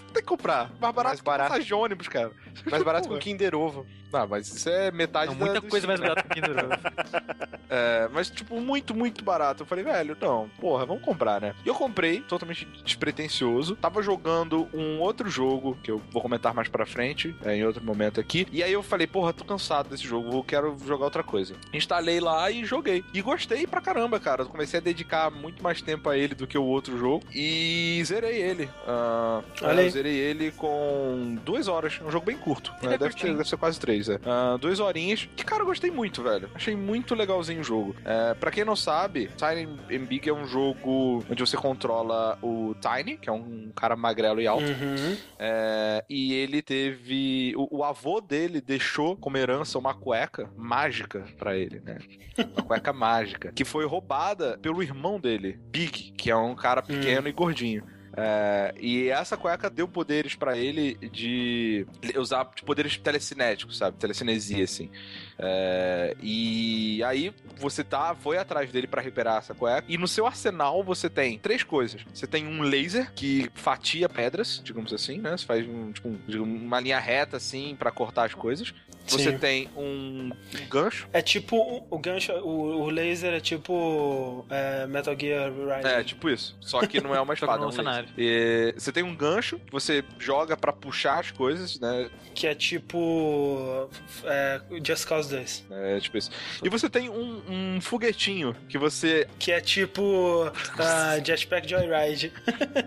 tem 0.02 0.22
que 0.22 0.28
comprar. 0.28 0.70
Mais 0.80 0.94
barato 0.94 1.04
Mais 1.04 1.20
que 1.20 1.26
barato. 1.26 1.50
passagem 1.50 1.68
de 1.68 1.74
ônibus, 1.74 2.08
cara. 2.08 2.32
Mais 2.70 2.84
barato 2.84 3.08
que 3.10 3.16
o 3.16 3.20
Kinder 3.20 3.56
Ovo. 3.56 3.86
Não, 4.12 4.26
mas 4.26 4.48
isso 4.48 4.70
é 4.70 4.90
metade 4.90 5.32
Não, 5.34 5.38
da- 5.38 5.46
muita 5.46 5.62
coisa 5.62 5.86
mais 5.86 6.00
barata 6.00 6.24
que 6.24 6.30
Kinder 6.42 6.66
Ovo. 6.66 6.72
É, 7.70 8.08
mas, 8.14 8.30
tipo, 8.30 8.62
muito, 8.62 8.96
muito 8.96 9.26
barato. 9.26 9.64
Eu 9.64 9.68
falei, 9.68 9.84
velho, 9.84 10.16
não, 10.22 10.50
porra, 10.58 10.86
vamos 10.86 11.04
comprar, 11.04 11.42
né? 11.42 11.54
E 11.66 11.68
eu 11.68 11.76
comprei, 11.76 12.22
totalmente 12.22 12.66
despretensioso. 12.86 13.76
Tava 13.76 14.02
jogando 14.02 14.70
um 14.74 15.00
outro 15.02 15.30
jogo, 15.30 15.78
que 15.84 15.92
eu 15.92 16.02
vou 16.12 16.22
comentar 16.22 16.54
mais 16.54 16.70
pra 16.70 16.86
frente, 16.86 17.36
é, 17.44 17.58
em 17.58 17.66
outro 17.66 17.84
momento 17.84 18.22
aqui. 18.22 18.48
E 18.54 18.64
aí 18.64 18.72
eu 18.72 18.82
falei, 18.82 19.06
porra, 19.06 19.34
tô 19.34 19.44
cansado 19.44 19.90
desse 19.90 20.04
jogo, 20.04 20.32
eu 20.38 20.44
quero 20.46 20.78
jogar 20.86 21.04
outra 21.06 21.24
coisa. 21.24 21.56
Instalei 21.74 22.22
lá 22.22 22.50
e 22.50 22.64
joguei. 22.64 23.04
E 23.14 23.22
gostei 23.22 23.68
pra 23.68 23.82
caramba, 23.82 24.18
cara. 24.18 24.44
Eu 24.44 24.48
comecei 24.48 24.80
a 24.80 24.84
dedicar 24.84 25.30
muito 25.30 25.62
mais 25.62 25.82
tempo 25.82 26.10
a 26.10 26.18
ele 26.18 26.36
do 26.36 26.48
que 26.48 26.58
o 26.58 26.64
outro 26.64 26.98
jogo. 26.98 27.26
E 27.36 28.02
zerei 28.06 28.42
ele. 28.42 28.70
Ah, 28.88 29.42
Olha 29.62 29.82
aí. 29.82 29.87
Eu 29.88 29.92
zerei 29.92 30.16
ele 30.16 30.52
com 30.52 31.38
duas 31.44 31.68
horas. 31.68 32.00
É 32.02 32.04
um 32.04 32.12
jogo 32.12 32.26
bem 32.26 32.38
curto. 32.38 32.74
Né? 32.82 32.96
é 32.96 32.98
deve, 32.98 33.16
ter, 33.16 33.32
deve 33.32 33.48
ser 33.48 33.58
quase 33.58 33.80
três, 33.80 34.10
é. 34.10 34.20
Ah, 34.26 34.58
duas 34.60 34.80
horinhas. 34.80 35.28
Que, 35.36 35.44
cara, 35.44 35.64
eu 35.64 35.68
gostei 35.68 35.92
muito, 35.92 36.22
velho. 36.22 36.50
Achei 36.54 36.76
muito 36.76 37.16
legalzinho 37.16 37.62
o 37.62 37.64
jogo. 37.64 37.96
É, 38.06 38.34
pra 38.34 38.52
quem 38.52 38.64
não 38.64 38.76
sabe, 38.76 39.30
Tiny 39.38 39.68
and 39.96 40.06
Big 40.06 40.30
é 40.30 40.34
um 40.34 40.46
jogo 40.46 41.24
onde 41.30 41.42
você 41.42 41.58
controla 41.58 42.38
o 42.42 42.76
Tiny, 42.76 43.18
que 43.18 43.30
é 43.30 43.32
um 43.32 43.72
cara 43.76 43.96
magrelo 43.96 44.42
e 44.42 44.48
alto. 44.48 44.66
Uhum. 44.66 45.18
É, 45.40 46.04
e 46.10 46.34
ele 46.34 46.62
teve. 46.62 47.54
O, 47.56 47.80
o 47.80 47.84
avô 47.84 48.22
dele 48.22 48.62
deixou 48.62 49.16
como 49.16 49.38
herança 49.38 49.78
uma 49.78 49.94
cueca 49.94 50.50
mágica 50.56 51.26
pra 51.38 51.56
ele, 51.56 51.82
né? 51.84 51.98
Uma 52.38 52.64
cueca 52.64 52.94
mágica. 52.94 53.52
Que 53.52 53.66
foi 53.66 53.86
roubada 53.86 54.58
pelo 54.62 54.82
irmão 54.84 55.20
dele, 55.20 55.60
Big, 55.70 56.12
que 56.12 56.30
é 56.30 56.36
um 56.36 56.56
cara 56.56 56.82
pequeno 56.82 57.28
e 57.28 57.32
gordinho. 57.32 57.84
É, 58.20 58.74
e 58.80 59.10
essa 59.10 59.38
cueca 59.38 59.70
deu 59.70 59.88
poderes 59.88 60.34
pra 60.34 60.58
ele 60.58 60.96
de 61.12 61.86
usar 62.18 62.50
de 62.56 62.64
poderes 62.64 62.98
telecinéticos, 62.98 63.78
sabe? 63.78 63.96
Telecinesia, 63.98 64.64
assim. 64.64 64.90
É, 65.38 66.16
e 66.20 67.04
aí 67.04 67.32
você 67.60 67.84
tá, 67.84 68.16
foi 68.16 68.38
atrás 68.40 68.72
dele 68.72 68.88
pra 68.88 69.02
recuperar 69.04 69.38
essa 69.38 69.54
cueca. 69.54 69.86
E 69.88 69.98
no 70.00 70.08
seu 70.08 70.26
arsenal 70.26 70.84
você 70.84 71.10
tem 71.10 71.38
três 71.38 71.62
coisas. 71.62 72.04
Você 72.12 72.26
tem 72.26 72.48
um 72.48 72.62
laser 72.64 73.14
que 73.14 73.50
fatia 73.54 74.10
pedras, 74.10 74.60
digamos 74.64 74.92
assim, 74.92 75.20
né? 75.20 75.38
Você 75.38 75.46
faz 75.46 75.68
um, 75.68 75.92
tipo, 75.92 76.10
um- 76.10 76.18
uma 76.66 76.80
linha 76.80 76.98
reta 77.00 77.38
assim 77.38 77.76
pra 77.78 77.92
cortar 77.92 78.26
as 78.26 78.34
coisas. 78.34 78.74
Você 79.08 79.32
Sim. 79.32 79.38
tem 79.38 79.70
um, 79.76 80.30
um 80.32 80.68
gancho. 80.70 81.08
É 81.14 81.22
tipo 81.22 81.56
o- 81.58 81.88
o 81.90 81.98
gancho, 81.98 82.32
o, 82.34 82.84
o 82.84 82.90
laser 82.90 83.34
é 83.34 83.40
tipo 83.40 84.46
é, 84.50 84.86
Metal 84.88 85.16
Gear 85.18 85.52
Rising. 85.52 85.88
É, 85.88 86.04
tipo 86.04 86.30
isso. 86.30 86.56
Só 86.62 86.86
que 86.86 87.00
não 87.02 87.16
é 87.16 87.22
uma 87.22 87.34
espada, 87.34 87.54
é 87.64 87.66
um 87.66 87.70
laser. 87.70 87.76
cenário. 87.84 88.10
E 88.18 88.74
você 88.78 88.92
tem 88.92 89.04
um 89.04 89.16
gancho 89.16 89.58
que 89.60 89.72
você 89.72 90.04
joga 90.20 90.58
pra 90.58 90.74
puxar 90.74 91.20
as 91.20 91.32
coisas, 91.32 91.80
né? 91.80 92.10
Que 92.36 92.48
é 92.48 92.54
tipo. 92.54 93.90
É, 94.26 94.62
Just 94.86 95.08
Cause 95.08 95.30
2. 95.34 95.66
É, 95.72 96.00
tipo 96.00 96.18
isso. 96.18 96.30
E 96.64 96.70
você 96.70 96.90
tem 96.90 97.10
um, 97.10 97.42
um 97.50 97.82
foguetinho 97.82 98.56
que 98.70 98.78
você. 98.78 99.28
Que 99.40 99.52
é 99.52 99.62
tipo. 99.62 100.52
ah, 100.78 101.18
Jetpack 101.24 101.68
Joyride. 101.68 102.32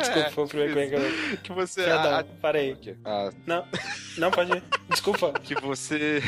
Desculpa, 0.00 0.30
foi 0.30 0.44
o 0.44 0.48
primeiro 0.48 0.90
que 0.90 0.96
eu 0.96 1.36
Que 1.38 1.52
você. 1.52 1.84
Perdão, 1.84 2.18
a- 2.18 2.24
parei. 2.40 2.76
a- 3.04 3.30
Não, 3.46 3.64
não 4.18 4.30
pode 4.30 4.52
ir. 4.52 4.62
Desculpa. 4.90 5.32
que 5.44 5.54
você. 5.60 6.22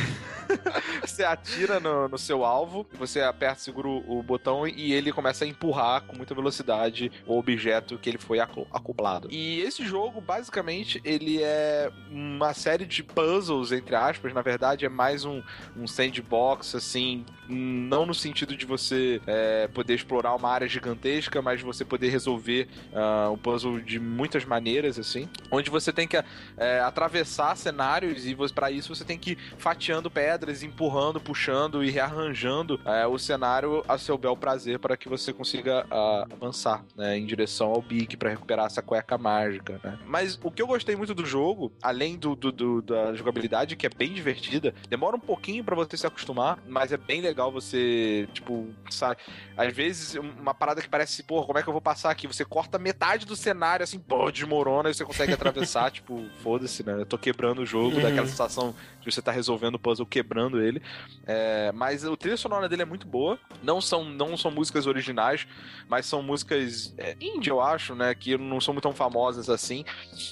você 1.04 1.24
atira 1.24 1.80
no, 1.80 2.08
no 2.08 2.18
seu 2.18 2.44
alvo, 2.44 2.86
você 2.92 3.20
aperta, 3.20 3.60
segura 3.60 3.88
o, 3.88 4.18
o 4.18 4.22
botão 4.22 4.66
e 4.66 4.92
ele 4.92 5.12
começa 5.12 5.44
a 5.44 5.48
empurrar 5.48 6.02
com 6.02 6.16
muita 6.16 6.34
velocidade 6.34 7.10
o 7.26 7.36
objeto 7.36 7.98
que 7.98 8.08
ele 8.08 8.18
foi 8.18 8.38
acoplado. 8.38 9.28
E 9.30 9.60
esse 9.60 9.84
jogo, 9.84 10.20
basicamente, 10.20 11.00
ele 11.04 11.42
é 11.42 11.90
uma 12.10 12.54
série 12.54 12.84
de 12.84 13.02
puzzles, 13.02 13.72
entre 13.72 13.96
aspas. 13.96 14.32
Na 14.32 14.42
verdade, 14.42 14.84
é 14.84 14.88
mais 14.88 15.24
um, 15.24 15.42
um 15.76 15.86
sandbox, 15.86 16.74
assim, 16.76 17.24
não 17.48 18.06
no 18.06 18.14
sentido 18.14 18.56
de 18.56 18.66
você 18.66 19.20
é, 19.26 19.68
poder 19.68 19.94
explorar 19.94 20.34
uma 20.34 20.50
área 20.50 20.68
gigantesca, 20.68 21.42
mas 21.42 21.60
você 21.60 21.84
poder 21.84 22.08
resolver 22.08 22.68
ah, 22.94 23.30
o 23.32 23.36
puzzle 23.36 23.80
de 23.80 23.98
muitas 23.98 24.44
maneiras, 24.44 24.98
assim. 24.98 25.28
Onde 25.50 25.70
você 25.70 25.92
tem 25.92 26.06
que 26.06 26.16
é, 26.56 26.80
atravessar 26.80 27.56
cenários 27.56 28.26
e 28.26 28.36
para 28.54 28.70
isso 28.70 28.94
você 28.94 29.04
tem 29.06 29.18
que 29.18 29.32
ir 29.32 29.38
fatiando 29.56 30.10
pedras, 30.10 30.62
empurrando, 30.62 31.20
puxando 31.20 31.82
e 31.84 31.90
rearranjando 31.90 32.80
é, 32.84 33.06
o 33.06 33.18
cenário 33.18 33.84
a 33.88 33.96
seu 33.98 34.18
bel 34.18 34.36
prazer 34.36 34.78
para 34.78 34.96
que 34.96 35.08
você 35.08 35.32
consiga 35.32 35.86
ah, 35.90 36.26
avançar 36.32 36.84
né, 36.96 37.16
em 37.16 37.24
direção 37.24 37.68
ao 37.68 37.80
Big 37.80 38.16
para 38.16 38.30
recuperar 38.30 38.66
essa 38.66 38.82
cueca 38.82 39.16
mágica. 39.16 39.80
Né? 39.82 39.98
Mas 40.06 40.38
o 40.42 40.50
que 40.50 40.60
eu 40.60 40.66
gostei 40.66 40.96
muito 40.96 41.14
do 41.14 41.24
jogo, 41.24 41.72
além 41.82 42.16
do, 42.16 42.34
do- 42.34 42.52
do- 42.52 42.82
da 42.82 43.14
jogabilidade, 43.14 43.76
que 43.76 43.86
é 43.86 43.90
bem 43.90 44.12
divertida, 44.12 44.74
demora 44.88 45.16
um 45.16 45.20
pouquinho 45.20 45.62
para 45.62 45.76
você 45.76 45.96
se 45.96 46.06
acostumar, 46.06 46.58
mas 46.66 46.92
é 46.92 46.96
bem 46.96 47.20
legal 47.20 47.52
você, 47.52 48.28
tipo, 48.32 48.68
sabe? 48.90 49.20
Às 49.56 49.72
vezes, 49.74 50.14
uma 50.14 50.52
parada 50.54 50.82
que 50.82 50.88
parece, 50.88 51.22
porra, 51.22 51.46
como 51.46 51.58
é 51.58 51.62
que 51.62 51.68
eu 51.68 51.72
vou 51.72 51.80
passar 51.80 52.10
aqui? 52.10 52.26
Você 52.26 52.44
corta 52.44 52.78
metade 52.78 53.24
do 53.24 53.36
cenário, 53.36 53.84
assim, 53.84 53.98
pô, 53.98 54.30
desmorona 54.30 54.90
e 54.90 54.94
você 54.94 55.04
consegue 55.04 55.32
atravessar, 55.32 55.90
tipo, 55.92 56.24
foda-se, 56.42 56.84
né? 56.84 56.94
Eu 57.00 57.06
tô 57.06 57.16
quebrando 57.18 57.62
o 57.62 57.66
jogo, 57.66 57.96
Uhum. 57.96 58.02
daquela 58.02 58.26
sensação 58.26 58.74
de 59.08 59.14
você 59.14 59.22
tá 59.22 59.30
resolvendo 59.30 59.76
o 59.76 59.78
puzzle 59.78 60.06
quebrando 60.06 60.60
ele. 60.60 60.82
É, 61.26 61.72
mas 61.72 62.04
o 62.04 62.16
trilha 62.16 62.36
sonora 62.36 62.68
dele 62.68 62.82
é 62.82 62.84
muito 62.84 63.06
boa. 63.06 63.38
Não 63.62 63.80
são, 63.80 64.04
não 64.04 64.36
são 64.36 64.50
músicas 64.50 64.86
originais, 64.86 65.46
mas 65.88 66.06
são 66.06 66.22
músicas 66.22 66.94
é, 66.98 67.16
indie, 67.20 67.50
eu 67.50 67.60
acho, 67.60 67.94
né? 67.94 68.14
Que 68.14 68.36
não 68.36 68.60
são 68.60 68.74
muito 68.74 68.82
tão 68.82 68.94
famosas 68.94 69.48
assim. 69.48 69.84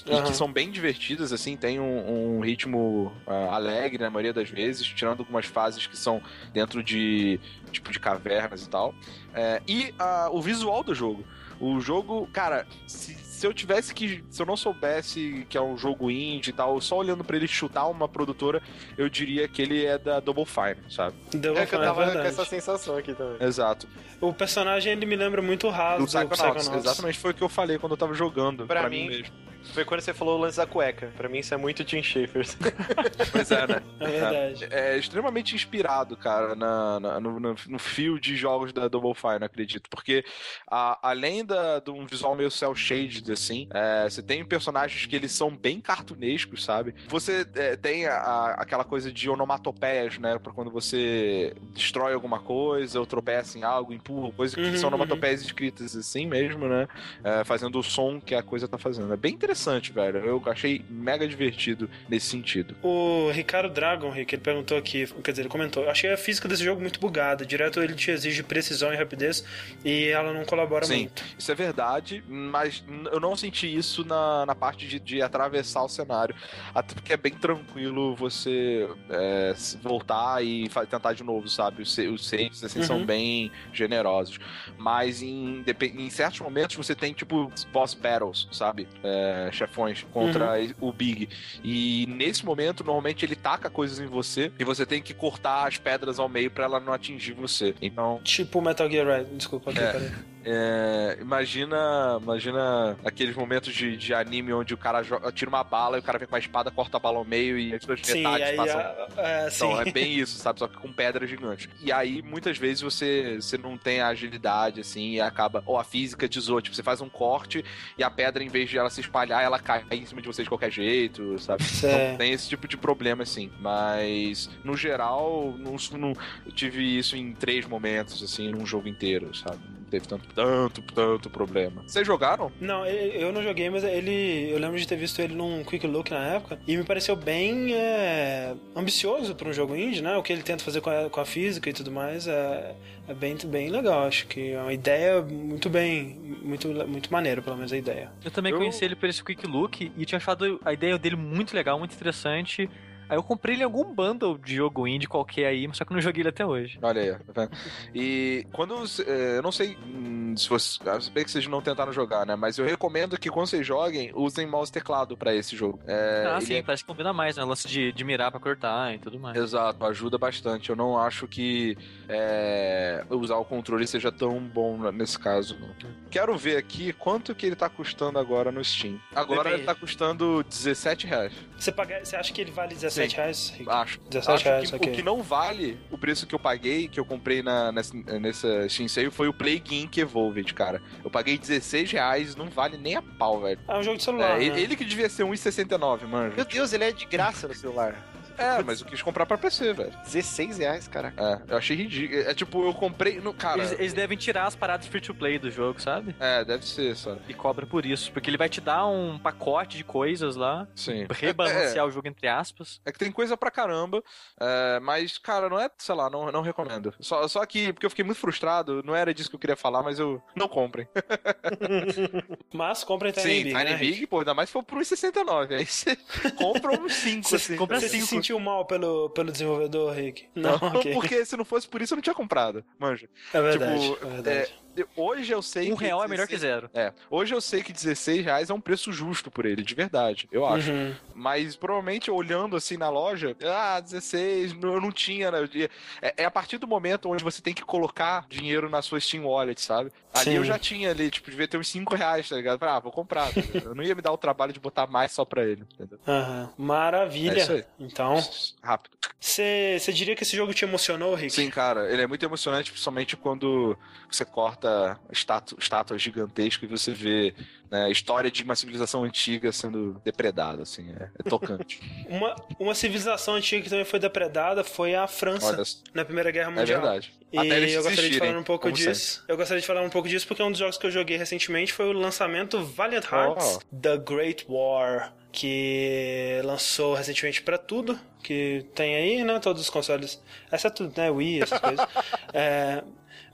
E 0.05 0.11
Aham. 0.11 0.23
que 0.23 0.33
são 0.33 0.51
bem 0.51 0.69
divertidas, 0.69 1.31
assim, 1.31 1.57
tem 1.57 1.79
um, 1.79 2.37
um 2.37 2.39
ritmo 2.39 3.11
ah, 3.25 3.55
alegre 3.55 4.03
na 4.03 4.09
maioria 4.09 4.33
das 4.33 4.49
vezes, 4.49 4.85
tirando 4.87 5.19
algumas 5.19 5.45
fases 5.45 5.87
que 5.87 5.97
são 5.97 6.21
dentro 6.53 6.83
de 6.83 7.39
tipo 7.71 7.91
de 7.91 7.99
cavernas 7.99 8.63
e 8.63 8.69
tal. 8.69 8.93
É, 9.33 9.61
e 9.67 9.93
ah, 9.97 10.29
o 10.31 10.41
visual 10.41 10.83
do 10.83 10.93
jogo. 10.93 11.25
O 11.59 11.79
jogo, 11.79 12.27
cara, 12.33 12.67
se, 12.85 13.15
se 13.45 13.49
eu 13.49 13.53
tivesse 13.53 13.93
que. 13.93 14.23
Se 14.29 14.41
eu 14.41 14.45
não 14.45 14.57
soubesse 14.57 15.45
que 15.47 15.55
é 15.57 15.61
um 15.61 15.77
jogo 15.77 16.09
indie 16.09 16.49
e 16.49 16.53
tal, 16.53 16.81
só 16.81 16.97
olhando 16.97 17.23
pra 17.23 17.37
ele 17.37 17.47
chutar 17.47 17.85
uma 17.87 18.07
produtora, 18.09 18.61
eu 18.97 19.07
diria 19.07 19.47
que 19.47 19.61
ele 19.61 19.85
é 19.85 19.97
da 19.99 20.19
Double 20.19 20.45
Fine, 20.45 20.77
sabe? 20.89 21.15
Deu 21.31 21.55
É 21.57 21.65
que 21.65 21.75
eu 21.75 21.81
é 21.81 21.85
tava 21.85 21.99
com 22.01 22.05
verdade. 22.07 22.27
essa 22.27 22.43
sensação 22.45 22.97
aqui 22.97 23.13
também. 23.13 23.37
Exato. 23.47 23.87
O 24.19 24.33
personagem 24.33 24.93
ele 24.93 25.05
me 25.05 25.15
lembra 25.15 25.41
muito 25.41 25.67
o 25.67 25.69
Raso 25.69 25.97
Do 25.99 26.05
do 26.05 26.07
Psychonauts. 26.07 26.39
Psychonauts. 26.63 26.85
Exatamente 26.85 27.19
foi 27.19 27.31
o 27.31 27.33
que 27.33 27.43
eu 27.43 27.49
falei 27.49 27.77
quando 27.77 27.91
eu 27.91 27.97
tava 27.97 28.13
jogando. 28.15 28.65
Pra 28.65 28.81
Pra, 28.81 28.89
mim- 28.89 29.03
mim 29.03 29.09
mesmo. 29.09 29.33
Foi 29.73 29.83
quando 29.83 29.99
você 30.01 30.13
falou 30.13 30.37
o 30.37 30.41
lance 30.41 30.57
da 30.57 30.65
cueca. 30.65 31.11
Pra 31.17 31.27
mim 31.27 31.39
isso 31.39 31.53
é 31.53 31.57
muito 31.57 31.83
Tim 31.83 32.01
Schafer. 32.03 32.45
Pois 33.31 33.51
é, 33.51 33.67
né? 33.67 33.81
É 33.99 34.07
verdade. 34.07 34.67
é 34.71 34.97
extremamente 34.97 35.55
inspirado, 35.55 36.15
cara, 36.15 36.55
na, 36.55 36.99
na- 36.99 37.19
no, 37.19 37.39
no, 37.39 37.55
no 37.67 37.79
fio 37.79 38.19
de 38.19 38.35
jogos 38.35 38.71
da 38.71 38.87
Double 38.87 39.13
Fine, 39.15 39.43
acredito. 39.43 39.89
Porque 39.89 40.23
a- 40.69 40.97
além 41.01 41.43
da, 41.43 41.79
de 41.79 41.89
um 41.91 42.05
visual 42.05 42.35
meio 42.35 42.51
cel 42.51 42.75
shade 42.75 43.05
vívidos, 43.15 43.29
assim. 43.31 43.67
É, 43.71 44.09
você 44.09 44.21
tem 44.21 44.43
personagens 44.43 45.05
que 45.05 45.15
eles 45.15 45.31
são 45.31 45.55
bem 45.55 45.79
cartunescos, 45.79 46.63
sabe? 46.63 46.93
Você 47.07 47.45
é, 47.55 47.75
tem 47.75 48.05
a- 48.07 48.13
a- 48.17 48.51
aquela 48.61 48.83
coisa 48.83 49.11
de 49.11 49.29
onomatopeias, 49.29 50.17
né? 50.17 50.37
Pra 50.39 50.51
quando 50.53 50.69
você 50.71 51.53
destrói 51.73 52.13
alguma 52.13 52.39
coisa, 52.39 52.99
ou 52.99 53.05
tropeça 53.05 53.57
em 53.57 53.63
algo, 53.63 53.93
empurra, 53.93 54.31
coisa 54.33 54.55
que 54.55 54.61
Uhum, 54.61 54.75
são 54.77 54.89
uhum. 54.89 54.95
onomatopeias 54.95 55.41
escritas 55.41 55.95
assim 55.95 56.25
mesmo, 56.27 56.67
né? 56.67 56.87
É, 57.23 57.43
fazendo 57.43 57.79
o 57.79 57.83
som 57.83 58.19
que 58.19 58.35
a 58.35 58.43
coisa 58.43 58.67
tá 58.67 58.77
fazendo. 58.77 59.13
É 59.13 59.17
bem 59.17 59.33
interessante, 59.33 59.54
velho. 59.93 60.19
Eu 60.19 60.41
achei 60.45 60.83
mega 60.89 61.27
divertido 61.27 61.89
nesse 62.09 62.27
sentido. 62.27 62.75
O 62.81 63.29
Ricardo 63.31 63.73
Dragon, 63.73 64.09
Rick, 64.09 64.35
ele 64.35 64.41
perguntou 64.41 64.77
aqui, 64.77 65.05
quer 65.23 65.31
dizer, 65.31 65.43
ele 65.43 65.49
comentou, 65.49 65.89
achei 65.89 66.11
a 66.11 66.17
física 66.17 66.47
desse 66.47 66.63
jogo 66.63 66.81
muito 66.81 66.99
bugada, 66.99 67.45
direto 67.45 67.81
ele 67.81 67.93
te 67.95 68.11
exige 68.11 68.43
precisão 68.43 68.93
e 68.93 68.97
rapidez 68.97 69.43
e 69.83 70.05
ela 70.07 70.33
não 70.33 70.45
colabora 70.45 70.85
Sim. 70.85 70.99
muito. 70.99 71.23
Isso 71.37 71.51
é 71.51 71.55
verdade, 71.55 72.23
mas 72.27 72.83
eu 73.11 73.19
não 73.19 73.35
senti 73.35 73.73
isso 73.73 74.05
na, 74.05 74.45
na 74.45 74.55
parte 74.55 74.87
de, 74.87 74.99
de 74.99 75.21
atravessar 75.21 75.83
o 75.83 75.89
cenário. 75.89 76.35
Até 76.73 76.93
porque 76.93 77.13
é 77.13 77.17
bem 77.17 77.33
tranquilo 77.33 78.15
você 78.15 78.87
é, 79.09 79.53
voltar 79.81 80.43
e 80.43 80.69
tentar 80.89 81.13
de 81.13 81.23
novo, 81.23 81.47
sabe? 81.47 81.81
Os, 81.81 81.97
os 81.97 82.27
saves 82.27 82.63
assim, 82.63 82.79
Uhum. 82.79 82.85
são 82.85 83.05
bem 83.05 83.51
generosos. 83.73 84.37
Mas 84.77 85.21
em, 85.21 85.63
em 85.97 86.09
certos 86.09 86.39
momentos 86.41 86.75
você 86.75 86.93
tem, 86.93 87.13
tipo, 87.13 87.51
boss 87.71 87.93
battles, 87.93 88.47
sabe? 88.51 88.87
É, 89.03 89.44
chefões 89.51 90.05
contra 90.11 90.53
o 90.79 90.91
Big. 90.91 91.29
E 91.63 92.05
nesse 92.07 92.45
momento, 92.45 92.83
normalmente 92.83 93.25
ele 93.25 93.35
taca 93.35 93.69
coisas 93.69 93.99
em 93.99 94.07
você 94.07 94.51
e 94.57 94.63
você 94.63 94.85
tem 94.85 95.01
que 95.01 95.13
cortar 95.13 95.67
as 95.67 95.77
pedras 95.77 96.19
ao 96.19 96.29
meio 96.29 96.49
pra 96.51 96.65
ela 96.65 96.79
não 96.79 96.93
atingir 96.93 97.33
você. 97.33 97.75
Então, 97.81 98.19
Tipo 98.23 98.61
Metal 98.61 98.89
Gear 98.89 99.07
Red, 99.07 99.25
desculpa 99.35 99.71
aqui, 99.71 99.79
É. 99.79 100.34
é, 100.47 101.17
imagina, 101.19 102.19
imagina 102.21 102.95
aqueles 103.03 103.35
momentos 103.35 103.73
de, 103.73 103.97
de 103.97 104.13
anime 104.13 104.53
onde 104.53 104.75
o 104.75 104.77
cara 104.77 105.01
joga, 105.01 105.31
tira 105.31 105.49
uma 105.49 105.63
bala 105.63 105.97
e 105.97 105.99
o 105.99 106.03
cara 106.03 106.19
vem 106.19 106.27
com 106.27 106.35
a 106.35 106.39
espada, 106.39 106.69
corta 106.69 106.97
a 106.97 106.99
bala 106.99 107.17
ao 107.17 107.25
meio 107.25 107.57
e 107.57 107.73
as 107.73 107.83
duas 107.83 107.99
Sim, 108.03 108.21
metades 108.21 108.49
aí, 108.49 108.55
passam. 108.55 108.81
é, 109.17 109.49
sim. 109.49 109.65
Então, 109.65 109.81
é 109.81 109.85
bem 109.91 110.13
isso, 110.13 110.37
sabe? 110.37 110.59
Só 110.59 110.67
que 110.67 110.77
com 110.77 110.93
pedra 110.93 111.25
gigante. 111.25 111.67
E 111.81 111.91
aí, 111.91 112.21
muitas 112.21 112.57
vezes, 112.59 112.81
você, 112.81 113.37
você 113.41 113.57
não 113.57 113.75
tem 113.75 114.01
a 114.01 114.07
agilidade, 114.09 114.81
assim, 114.81 115.13
e 115.13 115.21
acaba. 115.21 115.63
Ou 115.65 115.79
a 115.79 115.83
física 115.83 116.27
te 116.27 116.39
zoa. 116.39 116.61
Tipo, 116.61 116.75
você 116.75 116.83
faz 116.83 117.01
um 117.01 117.09
corte 117.09 117.65
e 117.97 118.03
a 118.03 118.09
pedra, 118.11 118.43
em 118.43 118.47
vez 118.49 118.69
de 118.69 118.77
ela 118.77 118.89
se 118.91 119.01
espalhar, 119.01 119.43
ela 119.43 119.57
cai 119.57 119.83
em 119.91 120.05
cima 120.05 120.21
de 120.21 120.27
você 120.27 120.43
de 120.43 120.49
qualquer 120.49 120.71
jeito, 120.71 121.39
sabe? 121.39 121.63
Então, 121.77 122.17
tem 122.17 122.31
esse 122.33 122.47
tipo 122.47 122.67
de 122.67 122.77
problema, 122.77 123.23
assim. 123.23 123.51
Mas, 123.59 124.47
no 124.63 124.77
geral, 124.77 125.55
não, 125.57 125.75
não- 125.97 126.13
eu 126.45 126.51
tive 126.51 126.83
isso 126.83 127.15
em 127.17 127.33
três 127.33 127.65
momentos, 127.65 128.21
assim, 128.21 128.51
num 128.51 128.65
jogo 128.65 128.87
inteiro, 128.87 129.33
sabe? 129.35 129.59
Não 129.85 129.91
teve 129.91 130.07
tanto, 130.07 130.27
tanto, 130.33 130.81
tanto 130.81 131.29
problema. 131.29 131.83
Vocês 131.87 132.05
jogaram? 132.05 132.51
Não, 132.59 132.85
eu 132.87 133.31
não 133.31 133.43
joguei, 133.43 133.69
mas 133.69 133.83
ele. 133.83 134.49
Eu 134.51 134.57
lembro 134.57 134.77
de 134.79 134.87
ter 134.87 134.95
visto 134.95 135.19
ele 135.21 135.35
num 135.35 135.63
Quick 135.63 135.85
Look 135.85 136.09
na 136.09 136.25
época. 136.35 136.59
E 136.67 136.75
me 136.75 136.83
pareceu 136.83 137.15
bem 137.15 137.73
é, 137.73 138.55
ambicioso 138.75 139.35
para 139.35 139.47
um 139.47 139.53
jogo 139.53 139.75
indie, 139.75 140.01
né? 140.01 140.17
O 140.17 140.23
que 140.23 140.33
ele 140.33 140.41
tenta 140.41 140.63
fazer 140.63 140.81
com 140.81 140.89
a, 140.89 141.09
com 141.09 141.21
a 141.21 141.25
física 141.25 141.69
e 141.69 141.73
tudo 141.73 141.91
mais 141.91 142.27
é, 142.27 142.75
é 143.07 143.13
bem, 143.13 143.37
bem 143.45 143.69
legal. 143.69 144.05
Acho 144.07 144.25
que 144.27 144.51
é 144.51 144.59
uma 144.61 144.73
ideia 144.73 145.21
muito 145.21 145.69
bem. 145.69 146.35
Muito, 146.45 146.67
muito 146.87 147.11
maneiro, 147.11 147.41
pelo 147.41 147.55
menos 147.55 147.71
a 147.73 147.77
ideia. 147.77 148.11
Eu 148.23 148.29
também 148.31 148.51
Eu- 148.51 148.57
conheci 148.59 148.83
ele 148.85 148.95
por 148.95 149.07
esse 149.09 149.23
Quick 149.23 149.45
Look 149.47 149.91
e 149.97 150.05
tinha 150.05 150.17
achado 150.17 150.59
a 150.65 150.73
ideia 150.73 150.97
dele 150.97 151.15
muito 151.15 151.55
legal, 151.55 151.77
muito 151.79 151.93
interessante. 151.95 152.69
Aí 153.09 153.17
eu 153.17 153.23
comprei 153.23 153.55
ele 153.55 153.61
em 153.61 153.65
algum 153.65 153.93
bundle 153.93 154.37
de 154.37 154.55
jogo 154.55 154.87
indie 154.87 155.07
qualquer 155.07 155.47
aí, 155.47 155.67
mas 155.67 155.77
só 155.77 155.85
que 155.85 155.91
eu 155.91 155.95
não 155.95 156.01
joguei 156.01 156.21
ele 156.21 156.29
até 156.29 156.45
hoje. 156.45 156.79
Olha 156.81 157.01
aí, 157.01 157.11
tá 157.33 157.41
vendo? 157.41 157.51
E 157.93 158.45
quando. 158.51 158.77
você- 158.77 159.03
é, 159.03 159.37
Eu 159.37 159.41
não 159.43 159.51
sei 159.51 159.77
hum, 159.85 160.33
se 160.37 160.49
você. 160.49 160.79
ah, 160.89 160.97
bem 161.13 161.23
que 161.23 161.31
vocês 161.31 161.45
não 161.47 161.61
tentaram 161.61 161.91
jogar, 161.93 162.25
né? 162.25 162.35
Mas 162.35 162.57
eu 162.57 162.65
recomendo 162.65 163.17
que 163.19 163.29
quando 163.29 163.47
vocês 163.47 163.65
joguem, 163.65 164.11
usem 164.15 164.45
mouse 164.47 164.69
e 164.69 164.73
teclado 164.73 165.15
pra 165.17 165.33
esse 165.35 165.55
jogo. 165.55 165.79
É, 165.87 166.25
ah, 166.35 166.41
sim, 166.41 166.55
é- 166.55 166.61
parece 166.63 166.83
que 166.83 166.87
combina 166.87 167.13
mais, 167.13 167.35
né? 167.37 167.43
O 167.43 167.47
lance 167.47 167.67
de, 167.67 167.91
de 167.91 168.03
mirar 168.03 168.31
pra 168.31 168.39
cortar 168.39 168.93
e 168.93 168.99
tudo 168.99 169.19
mais. 169.19 169.37
Exato, 169.37 169.85
ajuda 169.85 170.17
bastante. 170.17 170.69
Eu 170.69 170.75
não 170.75 170.97
acho 170.97 171.27
que 171.27 171.77
é, 172.07 173.03
usar 173.09 173.37
o 173.37 173.45
controle 173.45 173.85
seja 173.87 174.11
tão 174.11 174.39
bom 174.39 174.91
nesse 174.91 175.17
caso. 175.19 175.57
Não. 175.59 175.69
Quero 176.09 176.37
ver 176.37 176.57
aqui 176.57 176.93
quanto 176.93 177.35
que 177.35 177.45
ele 177.45 177.55
tá 177.55 177.69
custando 177.69 178.17
agora 178.19 178.51
no 178.51 178.63
Steam. 178.63 178.99
Agora 179.13 179.43
Depende. 179.43 179.55
ele 179.61 179.65
tá 179.65 179.75
custando 179.75 180.43
17 180.43 181.05
reais. 181.07 181.33
Você, 181.57 181.71
paga, 181.71 182.03
você 182.03 182.15
acha 182.15 182.31
que 182.33 182.41
ele 182.41 182.51
vale 182.51 182.73
17 182.73 182.94
Sim. 182.95 183.15
reais? 183.15 183.53
Rick? 183.57 183.69
Acho. 183.69 183.99
17 184.09 184.31
Acho 184.31 184.43
reais, 184.45 184.69
que 184.69 184.75
ok. 184.75 184.91
o 184.91 184.95
que 184.95 185.01
não 185.03 185.21
vale 185.21 185.77
o 185.91 185.97
preço 185.97 186.25
que 186.25 186.35
eu 186.35 186.39
paguei, 186.39 186.87
que 186.87 186.99
eu 186.99 187.05
comprei 187.05 187.41
na, 187.41 187.71
nessa, 187.71 187.95
nessa 188.19 188.69
Steam 188.69 188.87
Sale, 188.87 189.11
foi 189.11 189.27
o 189.27 189.33
Plague 189.33 189.75
Inc. 189.81 189.97
Evolved, 189.97 190.53
cara. 190.53 190.81
Eu 191.03 191.09
paguei 191.09 191.37
16 191.37 191.91
reais, 191.91 192.35
não 192.35 192.49
vale 192.49 192.77
nem 192.77 192.95
a 192.95 193.01
pau, 193.01 193.41
velho. 193.41 193.59
É 193.67 193.77
um 193.77 193.83
jogo 193.83 193.97
de 193.97 194.03
celular. 194.03 194.41
É, 194.41 194.49
né? 194.49 194.59
ele 194.59 194.75
que 194.75 194.85
devia 194.85 195.09
ser 195.09 195.23
1,69, 195.23 196.05
manja. 196.07 196.35
Meu 196.35 196.45
Deus, 196.45 196.73
ele 196.73 196.83
é 196.83 196.91
de 196.91 197.05
graça 197.05 197.47
no 197.47 197.53
celular. 197.53 198.14
É, 198.37 198.61
mas 198.63 198.81
eu 198.81 198.87
quis 198.87 199.01
comprar 199.01 199.25
pra 199.25 199.37
PC, 199.37 199.73
velho. 199.73 199.93
16 200.03 200.57
reais, 200.57 200.87
cara. 200.87 201.13
É, 201.17 201.53
eu 201.53 201.57
achei 201.57 201.75
ridículo. 201.75 202.21
É 202.21 202.33
tipo, 202.33 202.65
eu 202.65 202.73
comprei 202.73 203.19
no. 203.19 203.33
Cara. 203.33 203.59
Eles, 203.59 203.71
eles 203.73 203.93
devem 203.93 204.17
tirar 204.17 204.45
as 204.45 204.55
paradas 204.55 204.87
free 204.87 205.01
to 205.01 205.13
play 205.13 205.37
do 205.39 205.49
jogo, 205.51 205.81
sabe? 205.81 206.15
É, 206.19 206.43
deve 206.43 206.65
ser, 206.65 206.95
sabe? 206.95 207.21
E 207.27 207.33
cobra 207.33 207.65
por 207.65 207.85
isso. 207.85 208.11
Porque 208.11 208.29
ele 208.29 208.37
vai 208.37 208.49
te 208.49 208.61
dar 208.61 208.87
um 208.87 209.17
pacote 209.19 209.77
de 209.77 209.83
coisas 209.83 210.35
lá, 210.35 210.67
Sim. 210.75 211.05
rebalancear 211.11 211.85
o 211.85 211.91
jogo 211.91 212.07
entre 212.07 212.27
aspas. 212.27 212.79
É 212.85 212.91
que 212.91 212.99
tem 212.99 213.11
coisa 213.11 213.35
pra 213.37 213.51
caramba, 213.51 214.03
é, 214.39 214.79
mas, 214.79 215.17
cara, 215.17 215.49
não 215.49 215.59
é, 215.59 215.69
sei 215.77 215.95
lá, 215.95 216.09
não, 216.09 216.31
não 216.31 216.41
recomendo. 216.41 216.93
Só, 216.99 217.27
só 217.27 217.45
que, 217.45 217.73
porque 217.73 217.85
eu 217.85 217.89
fiquei 217.89 218.05
muito 218.05 218.19
frustrado, 218.19 218.81
não 218.83 218.95
era 218.95 219.13
disso 219.13 219.29
que 219.29 219.35
eu 219.35 219.39
queria 219.39 219.55
falar, 219.55 219.83
mas 219.83 219.99
eu. 219.99 220.21
Não 220.35 220.47
comprem. 220.47 220.87
Mas 222.53 222.83
compra 222.83 223.09
em 223.09 223.11
Tiny 223.11 223.23
Sim, 223.23 223.43
Big, 223.43 223.49
Tiny 223.57 223.71
né, 223.71 223.77
Big, 223.77 224.07
pô, 224.07 224.19
ainda 224.19 224.33
mais 224.33 224.49
se 224.49 224.53
for 224.53 224.63
por 224.63 224.79
1,69. 224.79 225.51
Aí 225.57 225.65
você 225.65 225.95
compra 226.37 226.79
uns 226.79 226.93
5, 226.93 227.27
Você, 227.27 227.35
assim. 227.35 227.55
compra 227.55 227.79
você 227.79 227.89
se 227.89 228.01
cinco. 228.01 228.07
Sentiu 228.25 228.39
mal 228.39 228.65
pelo, 228.65 229.09
pelo 229.11 229.31
desenvolvedor, 229.31 229.93
Rick? 229.93 230.25
Não, 230.33 230.55
ok. 230.75 230.93
porque 230.93 231.23
se 231.23 231.37
não 231.37 231.45
fosse 231.45 231.67
por 231.67 231.81
isso 231.81 231.93
eu 231.93 231.97
não 231.97 232.01
tinha 232.01 232.15
comprado, 232.15 232.63
manja. 232.79 233.07
É 233.33 233.41
verdade, 233.41 233.81
tipo, 233.81 234.05
é 234.05 234.09
verdade. 234.09 234.53
Hoje 234.95 235.31
eu 235.31 235.41
sei 235.41 235.71
Um 235.71 235.75
que 235.77 235.83
real 235.85 236.03
é 236.03 236.07
melhor 236.07 236.27
que 236.27 236.35
16 236.35 236.41
zero. 236.41 236.69
É, 236.73 236.93
hoje 237.09 237.33
eu 237.33 237.41
sei 237.41 237.63
que 237.63 237.71
16 237.73 238.23
reais 238.25 238.49
é 238.49 238.53
um 238.53 238.59
preço 238.61 238.91
justo 238.91 239.29
por 239.31 239.45
ele, 239.45 239.63
de 239.63 239.75
verdade, 239.75 240.27
eu 240.31 240.45
acho. 240.45 240.71
Uhum. 240.71 240.93
Mas 241.13 241.55
provavelmente 241.55 242.09
olhando 242.11 242.55
assim 242.55 242.77
na 242.77 242.89
loja, 242.89 243.35
ah, 243.45 243.79
16, 243.79 244.53
não- 244.53 244.73
eu 244.75 244.81
não 244.81 244.91
tinha, 244.91 245.31
né? 245.31 245.39
Eu- 245.53 245.69
É, 246.01 246.13
é 246.17 246.25
a 246.25 246.31
partir 246.31 246.57
do 246.57 246.67
momento 246.67 247.09
onde 247.09 247.23
você 247.23 247.41
tem 247.41 247.53
que 247.53 247.63
colocar 247.63 248.25
dinheiro 248.29 248.69
na 248.69 248.81
sua 248.81 248.99
Steam 248.99 249.25
Wallet, 249.25 249.59
sabe? 249.61 249.91
Ali 250.13 250.25
Sim. 250.31 250.35
eu 250.37 250.43
já 250.45 250.57
tinha 250.57 250.91
ali, 250.91 251.09
tipo, 251.09 251.29
devia 251.29 251.47
ter 251.47 251.57
uns 251.57 251.67
5 251.67 251.95
reais, 251.95 252.27
tá 252.29 252.35
ligado? 252.35 252.61
Ah, 252.63 252.79
vou 252.79 252.91
comprar. 252.91 253.33
tá 253.33 253.41
eu 253.63 253.75
não 253.75 253.83
ia 253.83 253.93
me 253.95 254.01
dar 254.01 254.11
o 254.11 254.17
trabalho 254.17 254.53
de 254.53 254.59
botar 254.59 254.87
mais 254.87 255.11
só 255.11 255.25
pra 255.25 255.43
ele, 255.43 255.63
entendeu? 255.73 255.99
É 256.07 256.47
Maravilha. 256.57 257.37
isso 257.39 257.51
aí. 257.51 257.65
então, 257.79 258.15
Rápido. 258.61 258.97
você 259.19 259.77
você 259.79 259.91
diria 259.93 260.15
que 260.15 260.23
esse 260.23 260.35
jogo 260.35 260.53
te 260.53 260.63
emocionou, 260.65 261.13
Rick? 261.15 261.33
Sim, 261.33 261.49
cara, 261.49 261.91
ele 261.91 262.01
é 262.01 262.07
muito 262.07 262.23
emocionante, 262.25 262.71
principalmente 262.71 263.15
quando 263.17 263.77
você 264.09 264.23
corta 264.25 264.64
estátu 265.11 265.55
estátuas 265.59 266.01
gigantescas 266.01 266.63
e 266.63 266.71
você 266.71 266.91
vê 266.91 267.33
né, 267.69 267.85
a 267.85 267.89
história 267.89 268.29
de 268.29 268.43
uma 268.43 268.55
civilização 268.55 269.03
antiga 269.03 269.51
sendo 269.51 270.01
depredada, 270.03 270.63
assim, 270.63 270.91
é, 270.91 271.09
é 271.19 271.29
tocante. 271.29 271.79
Uma, 272.07 272.35
uma 272.59 272.75
civilização 272.75 273.35
antiga 273.35 273.63
que 273.63 273.69
também 273.69 273.83
foi 273.83 273.99
depredada 273.99 274.63
foi 274.63 274.95
a 274.95 275.07
França 275.07 275.63
na 275.93 276.05
Primeira 276.05 276.31
Guerra 276.31 276.51
é 276.51 276.55
Mundial. 276.55 276.81
verdade. 276.81 277.13
E 277.31 277.37
Até 277.37 277.57
eles 277.57 277.73
eu 277.73 277.83
gostaria 277.83 278.09
de 278.09 278.19
falar 278.19 278.37
um 278.37 278.43
pouco 278.43 278.71
disso. 278.71 279.23
Eu 279.27 279.35
gostaria 279.35 279.61
de 279.61 279.67
falar 279.67 279.81
um 279.81 279.89
pouco 279.89 280.07
disso 280.07 280.27
porque 280.27 280.41
um 280.41 280.51
dos 280.51 280.59
jogos 280.59 280.77
que 280.77 280.85
eu 280.85 280.91
joguei 280.91 281.17
recentemente 281.17 281.73
foi 281.73 281.85
o 281.87 281.91
lançamento 281.91 282.63
Valiant 282.63 283.03
Hearts 283.11 283.59
The 283.81 283.97
Great 283.97 284.45
War, 284.47 285.13
que 285.31 286.39
lançou 286.45 286.93
recentemente 286.93 287.41
pra 287.41 287.57
tudo, 287.57 287.99
que 288.23 288.65
tem 288.73 288.95
aí, 288.95 289.23
né, 289.23 289.39
todos 289.39 289.63
os 289.63 289.69
consoles, 289.69 290.21
exceto, 290.51 290.91
né, 290.95 291.09
Wii, 291.09 291.41
essas 291.41 291.59
coisas. 291.59 291.85
É, 292.33 292.83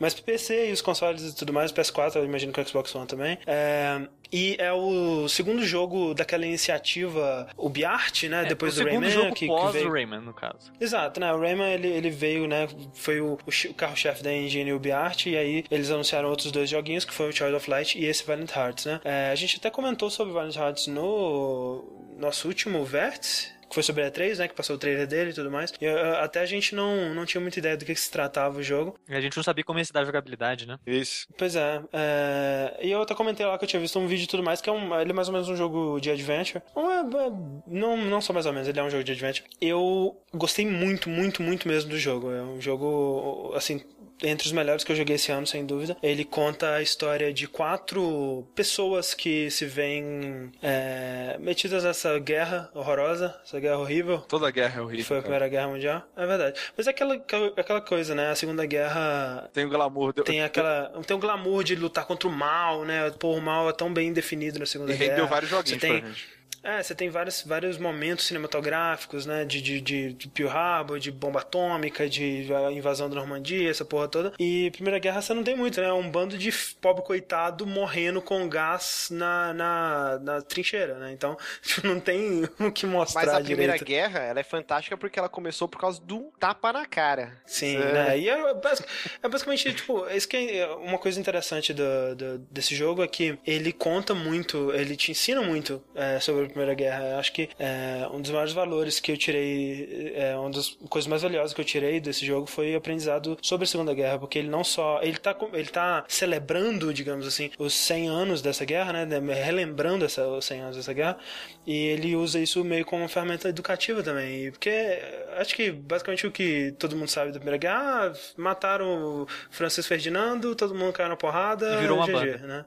mas 0.02 0.16
pro 0.16 0.24
PC 0.24 0.70
e 0.70 0.72
os 0.72 0.82
consoles 0.82 1.22
e 1.22 1.36
tudo 1.36 1.54
mais, 1.54 1.72
PS4, 1.72 2.16
eu 2.16 2.26
imagino 2.26 2.52
que 2.52 2.60
o 2.60 2.68
Xbox 2.68 2.94
One 2.96 3.06
também. 3.06 3.38
É, 3.46 4.02
e 4.32 4.56
é 4.58 4.74
o 4.74 5.28
segundo 5.28 5.64
jogo 5.64 6.16
daquela 6.16 6.44
iniciativa 6.44 7.48
UbiArt, 7.56 8.24
né, 8.24 8.46
depois 8.46 8.78
É, 8.78 8.82
o 8.82 8.86
do 8.86 8.90
Rayman, 8.90 9.10
jogo 9.12 9.34
que, 9.36 9.46
que 9.46 9.48
pós 9.48 9.74
veio... 9.74 9.88
o 9.88 9.92
Rayman, 9.92 10.22
no 10.22 10.34
caso. 10.34 10.72
Exato, 10.80 11.20
né? 11.20 11.32
O 11.32 11.40
Rayman 11.40 11.72
ele, 11.72 11.88
ele 11.88 12.10
veio, 12.10 12.48
né? 12.48 12.68
Foi 12.96 13.22
o, 13.22 13.38
o 13.46 13.52
o 13.70 13.74
carro-chefe 13.76 14.24
da 14.24 14.34
engine 14.34 14.74
UbiArt, 14.74 15.28
e 15.28 15.38
aí 15.38 15.64
eles 15.70 15.92
anunciaram 15.92 16.30
outros 16.30 16.52
dois 16.52 16.68
joguinhos, 16.68 17.06
que 17.06 17.14
foi 17.14 17.30
o 17.30 17.32
Child 17.32 17.54
of 17.54 17.70
Light 17.70 18.00
e 18.00 18.06
esse 18.06 18.24
Valiant 18.26 18.50
Hearts, 18.56 18.86
né? 18.86 19.00
É, 19.04 19.30
a 19.30 19.36
gente 19.36 19.58
até 19.58 19.70
comentou 19.70 20.10
sobre 20.10 20.34
Valiant 20.34 20.56
Hearts 20.56 20.88
no 20.88 21.86
nosso 22.18 22.48
último 22.48 22.84
Vértice. 22.84 23.61
Que 23.72 23.76
foi 23.76 23.84
sobre 23.84 24.04
a 24.04 24.12
E3, 24.12 24.38
né? 24.38 24.48
Que 24.50 24.54
passou 24.54 24.76
o 24.76 24.80
trailer 24.80 25.08
dele 25.08 25.30
e 25.30 25.34
tudo 25.34 25.50
mais. 25.50 25.72
E 25.80 25.88
uh, 25.88 26.16
até 26.18 26.42
a 26.42 26.46
gente 26.46 26.76
não, 26.76 27.14
não 27.16 27.26
tinha 27.26 27.40
muita 27.40 27.58
ideia 27.58 27.78
do 27.78 27.86
que, 27.86 27.94
que 27.94 28.00
se 28.02 28.12
tratava 28.12 28.60
o 28.60 28.62
jogo. 28.62 29.00
E 29.08 29.16
a 29.16 29.22
gente 29.22 29.38
não 29.38 29.44
sabia 29.44 29.64
como 29.64 29.80
ia 29.80 29.86
se 29.86 29.94
dar 29.94 30.02
a 30.02 30.04
jogabilidade, 30.04 30.68
né? 30.68 30.78
Isso. 30.86 31.26
Pois 31.38 31.56
é, 31.56 31.82
é, 31.94 32.80
E 32.82 32.92
eu 32.92 33.02
até 33.02 33.16
comentei 33.16 33.46
lá 33.46 33.58
que 33.58 33.64
eu 33.64 33.70
tinha 33.70 33.80
visto 33.80 33.98
um 33.98 34.08
vídeo 34.08 34.26
e 34.26 34.28
tudo 34.28 34.44
mais, 34.44 34.60
que 34.60 34.70
é 34.70 34.74
um. 34.74 34.94
Ele 35.00 35.12
é 35.12 35.14
mais 35.14 35.30
ou 35.30 35.34
menos 35.34 35.48
um 35.48 35.56
jogo 35.56 36.02
de 36.02 36.12
adventure. 36.12 36.62
Não, 36.76 36.92
é, 36.92 37.00
é- 37.00 37.32
não, 37.66 37.96
não 37.96 38.20
só 38.20 38.34
mais 38.34 38.46
ou 38.46 38.52
menos, 38.52 38.68
ele 38.68 38.78
é 38.78 38.84
um 38.84 38.90
jogo 38.90 39.06
de 39.06 39.14
adventure. 39.14 39.48
Eu 39.62 40.22
gostei 40.34 40.66
muito, 40.68 41.10
muito, 41.10 41.42
muito 41.42 41.66
mesmo 41.66 41.92
do 41.92 41.98
jogo. 41.98 42.30
É 42.30 42.42
um 42.42 42.60
jogo, 42.60 43.54
assim. 43.56 43.82
Entre 44.24 44.48
os 44.48 44.52
melhores 44.52 44.84
que 44.84 44.92
eu 44.92 44.96
joguei 44.96 45.16
esse 45.16 45.32
ano, 45.32 45.46
sem 45.48 45.66
dúvida. 45.66 45.98
Ele 46.02 46.24
conta 46.24 46.76
a 46.76 46.82
história 46.82 47.34
de 47.34 47.48
quatro 47.48 48.48
pessoas 48.56 49.14
que 49.14 49.50
se 49.50 49.66
veem 49.66 50.52
é, 50.62 51.38
metidas 51.40 51.84
nessa 51.84 52.18
guerra 52.20 52.70
horrorosa, 52.74 53.36
essa 53.44 53.60
guerra 53.60 53.78
horrível. 53.78 54.20
Toda 54.20 54.52
guerra 54.52 54.80
é 54.80 54.84
horrível. 54.84 55.06
Foi 55.06 55.18
a 55.18 55.22
Primeira 55.22 55.48
Guerra 55.48 55.68
Mundial. 55.68 56.04
É 56.16 56.26
verdade. 56.26 56.60
Mas 56.78 56.88
é 56.88 56.90
aquela, 56.90 57.16
aquela 57.58 57.82
coisa, 57.82 58.16
né? 58.16 58.30
A 58.30 58.36
Segunda 58.36 58.66
Guerra. 58.66 59.50
Tem 59.54 59.66
o 59.66 59.70
glamour. 59.70 60.14
De... 60.14 60.24
Tem 60.24 60.42
aquela. 60.42 60.92
Tem 61.06 61.16
o 61.16 61.20
glamour 61.20 61.64
de 61.64 61.76
lutar 61.76 62.06
contra 62.06 62.28
o 62.28 62.32
mal, 62.32 62.84
né? 62.86 63.12
Pô, 63.12 63.34
o 63.36 63.42
mal 63.42 63.70
é 63.70 63.74
tão 63.74 63.94
bem 63.94 64.14
definido 64.14 64.60
na 64.60 64.66
Segunda 64.66 64.94
e 64.94 64.98
Guerra. 64.98 65.12
rendeu 65.12 65.28
vários 65.28 65.50
joguinhos 65.50 65.82
Você 65.82 65.88
tem, 65.88 66.00
pra 66.00 66.10
gente. 66.10 66.41
É, 66.64 66.84
você 66.84 66.94
tem 66.94 67.10
vários, 67.10 67.42
vários 67.44 67.78
momentos 67.80 68.26
cinematográficos, 68.28 69.26
né? 69.26 69.44
De, 69.46 69.62
de, 69.62 69.82
de, 69.82 70.14
de 70.14 70.28
Pearl 70.28 70.50
Harbor, 70.50 71.00
de 71.00 71.12
bomba 71.12 71.40
atômica, 71.40 72.08
de 72.08 72.48
invasão 72.74 73.10
da 73.10 73.16
Normandia, 73.16 73.70
essa 73.70 73.84
porra 73.84 74.08
toda. 74.08 74.34
E 74.40 74.70
Primeira 74.72 75.00
Guerra 75.00 75.22
você 75.22 75.34
não 75.34 75.44
tem 75.44 75.56
muito, 75.56 75.82
né? 75.82 75.88
É 75.88 75.94
um 75.94 76.10
bando 76.10 76.38
de 76.38 76.52
pobre 76.80 77.04
coitado 77.04 77.66
morrendo 77.66 78.22
com 78.22 78.48
gás 78.48 79.08
na, 79.12 79.54
na, 79.54 80.20
na 80.20 80.42
trincheira, 80.42 81.00
né? 81.00 81.12
Então, 81.12 81.36
não 81.84 82.00
tem 82.00 82.44
o 82.60 82.72
que 82.72 82.86
mostrar 82.86 83.26
Mas 83.26 83.34
a 83.34 83.42
Primeira 83.42 83.74
direito. 83.74 83.86
Guerra, 83.86 84.20
ela 84.20 84.40
é 84.40 84.44
fantástica 84.44 84.96
porque 84.96 85.18
ela 85.18 85.30
começou 85.30 85.68
por 85.68 85.80
causa 85.80 86.00
do 86.02 86.32
tapa 86.40 86.72
na 86.72 86.86
cara. 86.86 87.42
Sim, 87.46 87.78
É. 87.78 87.92
né? 87.94 88.20
E 88.20 88.30
é, 88.30 88.54
basic- 88.54 88.88
é 89.24 89.28
basicamente, 89.28 89.74
tipo, 89.74 90.08
isso 90.10 90.28
que 90.28 90.38
é 90.60 90.68
uma 90.76 91.00
coisa 91.00 91.20
interessante 91.20 91.74
do, 91.74 92.16
do- 92.16 92.38
desse 92.52 92.76
jogo 92.76 93.02
é 93.04 93.08
que 93.08 93.40
ele 93.48 93.72
conta 93.74 94.14
muito, 94.14 94.72
ele 94.74 94.96
te 94.96 95.10
ensina 95.10 95.42
muito 95.42 95.84
é, 95.96 96.20
sobre 96.20 96.51
Primeira 96.52 96.74
Guerra. 96.74 97.04
Eu 97.10 97.18
acho 97.18 97.34
que 97.34 97.50
é, 97.60 98.08
um 98.14 98.22
dos 98.22 98.32
maiores 98.32 98.54
valores 98.54 99.00
que 99.00 99.12
eu 99.12 99.18
tirei, 99.18 100.14
é, 100.16 100.36
uma 100.36 100.50
das 100.52 100.70
coisas 100.90 101.08
mais 101.08 101.22
valiosas 101.22 101.54
que 101.54 101.62
eu 101.62 101.66
tirei 101.66 102.00
desse 102.00 102.26
jogo 102.26 102.48
foi 102.48 102.74
o 102.74 102.78
aprendizado 102.78 103.38
sobre 103.42 103.64
a 103.66 103.68
Segunda 103.68 103.94
Guerra, 103.94 104.20
porque 104.20 104.40
ele 104.40 104.50
não 104.50 104.64
só, 104.64 105.00
ele 105.02 105.18
tá, 105.18 105.36
ele 105.54 105.68
tá 105.70 106.04
celebrando, 106.08 106.94
digamos 106.94 107.26
assim, 107.28 107.52
os 107.58 107.74
100 107.74 108.08
anos 108.08 108.42
dessa 108.42 108.66
guerra, 108.66 108.94
né? 108.94 109.08
Relembrando 109.44 110.06
essa, 110.06 110.28
os 110.28 110.46
100 110.46 110.60
anos 110.62 110.78
dessa 110.78 110.94
guerra, 110.94 111.18
e 111.66 111.76
ele 111.88 112.16
usa 112.16 112.40
isso 112.40 112.64
meio 112.64 112.86
como 112.86 113.02
uma 113.04 113.10
ferramenta 113.10 113.50
educativa 113.50 114.02
também, 114.04 114.52
porque 114.52 115.00
acho 115.38 115.56
que 115.56 115.72
basicamente 115.72 116.28
o 116.28 116.32
que 116.32 116.74
todo 116.78 116.96
mundo 116.96 117.10
sabe 117.10 117.32
da 117.32 117.40
Primeira 117.40 117.58
Guerra, 117.58 117.82
ah, 117.82 118.14
mataram 118.38 119.22
o 119.24 119.28
Francisco 119.50 119.90
Ferdinando, 119.90 120.56
todo 120.56 120.76
mundo 120.76 120.94
caiu 120.94 121.10
na 121.10 121.16
porrada, 121.16 121.74
E 121.76 121.78
virou 121.82 121.98
uma 121.98 122.06
GG, 122.08 122.14
banda. 122.14 122.38
né? 122.48 122.66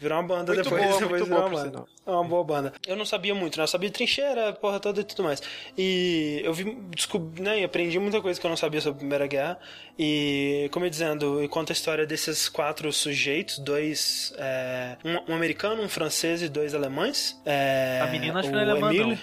Virou 0.00 0.18
uma 0.18 0.26
banda 0.26 0.54
Muito 0.54 0.64
depois, 0.64 0.84
boa, 0.86 1.00
depois 1.00 1.22
virou 1.22 1.38
uma 1.38 1.48
banda. 1.48 1.84
É 2.06 2.10
uma 2.10 2.24
boa 2.24 2.44
banda. 2.44 2.72
Eu 2.86 2.96
não 2.96 3.04
sabia 3.04 3.15
muito, 3.34 3.56
né? 3.56 3.64
Eu 3.64 3.68
sabia 3.68 3.88
de 3.88 3.94
trincheira, 3.94 4.52
porra 4.52 4.78
toda 4.80 5.00
e 5.00 5.04
tudo 5.04 5.22
mais. 5.24 5.42
E 5.76 6.40
eu 6.44 6.52
vi, 6.52 6.74
descobri, 6.94 7.42
né? 7.42 7.60
E 7.60 7.64
aprendi 7.64 7.98
muita 7.98 8.20
coisa 8.20 8.38
que 8.40 8.46
eu 8.46 8.50
não 8.50 8.56
sabia 8.56 8.80
sobre 8.80 8.96
a 8.96 8.98
Primeira 8.98 9.26
Guerra. 9.26 9.58
E, 9.98 10.68
como 10.72 10.84
eu 10.84 10.90
dizendo, 10.90 11.42
e 11.42 11.48
conta 11.48 11.72
a 11.72 11.74
história 11.74 12.06
desses 12.06 12.48
quatro 12.48 12.92
sujeitos, 12.92 13.58
dois, 13.58 14.34
é, 14.36 14.96
um, 15.04 15.32
um 15.32 15.34
americano, 15.34 15.82
um 15.82 15.88
francês 15.88 16.42
e 16.42 16.48
dois 16.48 16.74
alemães. 16.74 17.40
É, 17.44 18.00
A 18.02 18.06
menina 18.08 18.38
acho 18.40 18.48
que 18.48 18.54
não 18.54 18.60
é 18.60 18.70
alemã, 18.70 18.90
Emile- 18.92 19.18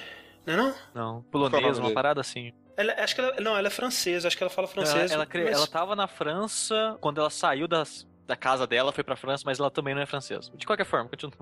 Não 0.45 0.53
é 0.53 0.57
não? 0.57 0.75
Não, 0.93 1.17
é 1.19 1.31
polonês, 1.31 1.63
nome 1.77 1.87
uma 1.89 1.93
parada 1.93 2.19
assim. 2.21 2.51
Ela, 2.75 2.93
acho 3.03 3.13
que 3.13 3.21
ela, 3.21 3.35
não, 3.39 3.55
ela 3.55 3.67
é 3.67 3.71
francesa, 3.71 4.27
acho 4.27 4.35
que 4.35 4.43
ela 4.43 4.49
fala 4.49 4.67
francês. 4.67 5.11
ela, 5.11 5.23
ela, 5.23 5.43
mas- 5.43 5.53
ela 5.57 5.67
tava 5.67 5.95
na 5.95 6.07
França 6.07 6.97
quando 6.99 7.19
ela 7.21 7.29
saiu 7.29 7.67
das, 7.67 8.07
da 8.25 8.35
casa 8.35 8.65
dela, 8.65 8.91
foi 8.91 9.03
pra 9.03 9.15
França, 9.15 9.43
mas 9.45 9.59
ela 9.59 9.69
também 9.69 9.93
não 9.93 10.01
é 10.01 10.05
francesa. 10.07 10.51
De 10.55 10.65
qualquer 10.65 10.85
forma, 10.85 11.07
continua. 11.07 11.33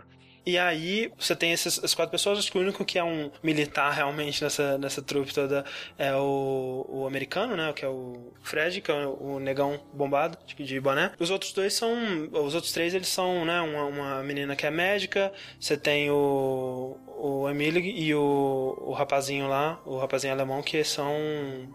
E 0.45 0.58
aí, 0.58 1.12
você 1.17 1.36
tem 1.36 1.51
essas, 1.51 1.93
quatro 1.93 2.12
pessoas, 2.12 2.39
acho 2.39 2.51
que 2.51 2.58
o 2.58 2.62
único 2.62 2.84
que 2.84 2.97
é 2.97 3.04
um 3.04 3.30
militar 3.43 3.91
realmente 3.91 4.43
nessa, 4.43 4.77
nessa 4.77 5.01
trupe 5.01 5.34
toda 5.34 5.63
é 5.97 6.15
o, 6.15 6.86
o 6.89 7.08
americano, 7.08 7.56
né? 7.56 7.71
Que 7.73 7.86
é 7.86 7.88
o 7.88 8.34
Fred, 8.41 8.82
que 8.82 8.91
é 8.91 9.06
o, 9.06 9.36
o 9.36 9.39
negão 9.39 9.80
bombado, 9.93 10.38
de, 10.45 10.56
de 10.63 10.80
boné. 10.80 11.12
Os 11.19 11.30
outros 11.30 11.54
dois 11.54 11.73
são. 11.73 11.93
Os 12.32 12.56
outros 12.56 12.71
três, 12.71 12.93
eles 12.93 13.08
são, 13.08 13.45
né? 13.45 13.62
Uma, 13.62 13.86
uma 13.86 14.23
menina 14.23 14.56
que 14.56 14.65
é 14.65 14.71
médica, 14.71 15.32
você 15.60 15.77
tem 15.77 16.10
o, 16.10 16.97
o 17.08 17.47
Emílio 17.47 17.82
e 17.82 18.13
o, 18.15 18.77
o 18.82 18.93
rapazinho 18.93 19.47
lá, 19.47 19.80
o 19.86 19.97
rapazinho 19.97 20.34
alemão, 20.34 20.63
que 20.63 20.84
são 20.84 21.13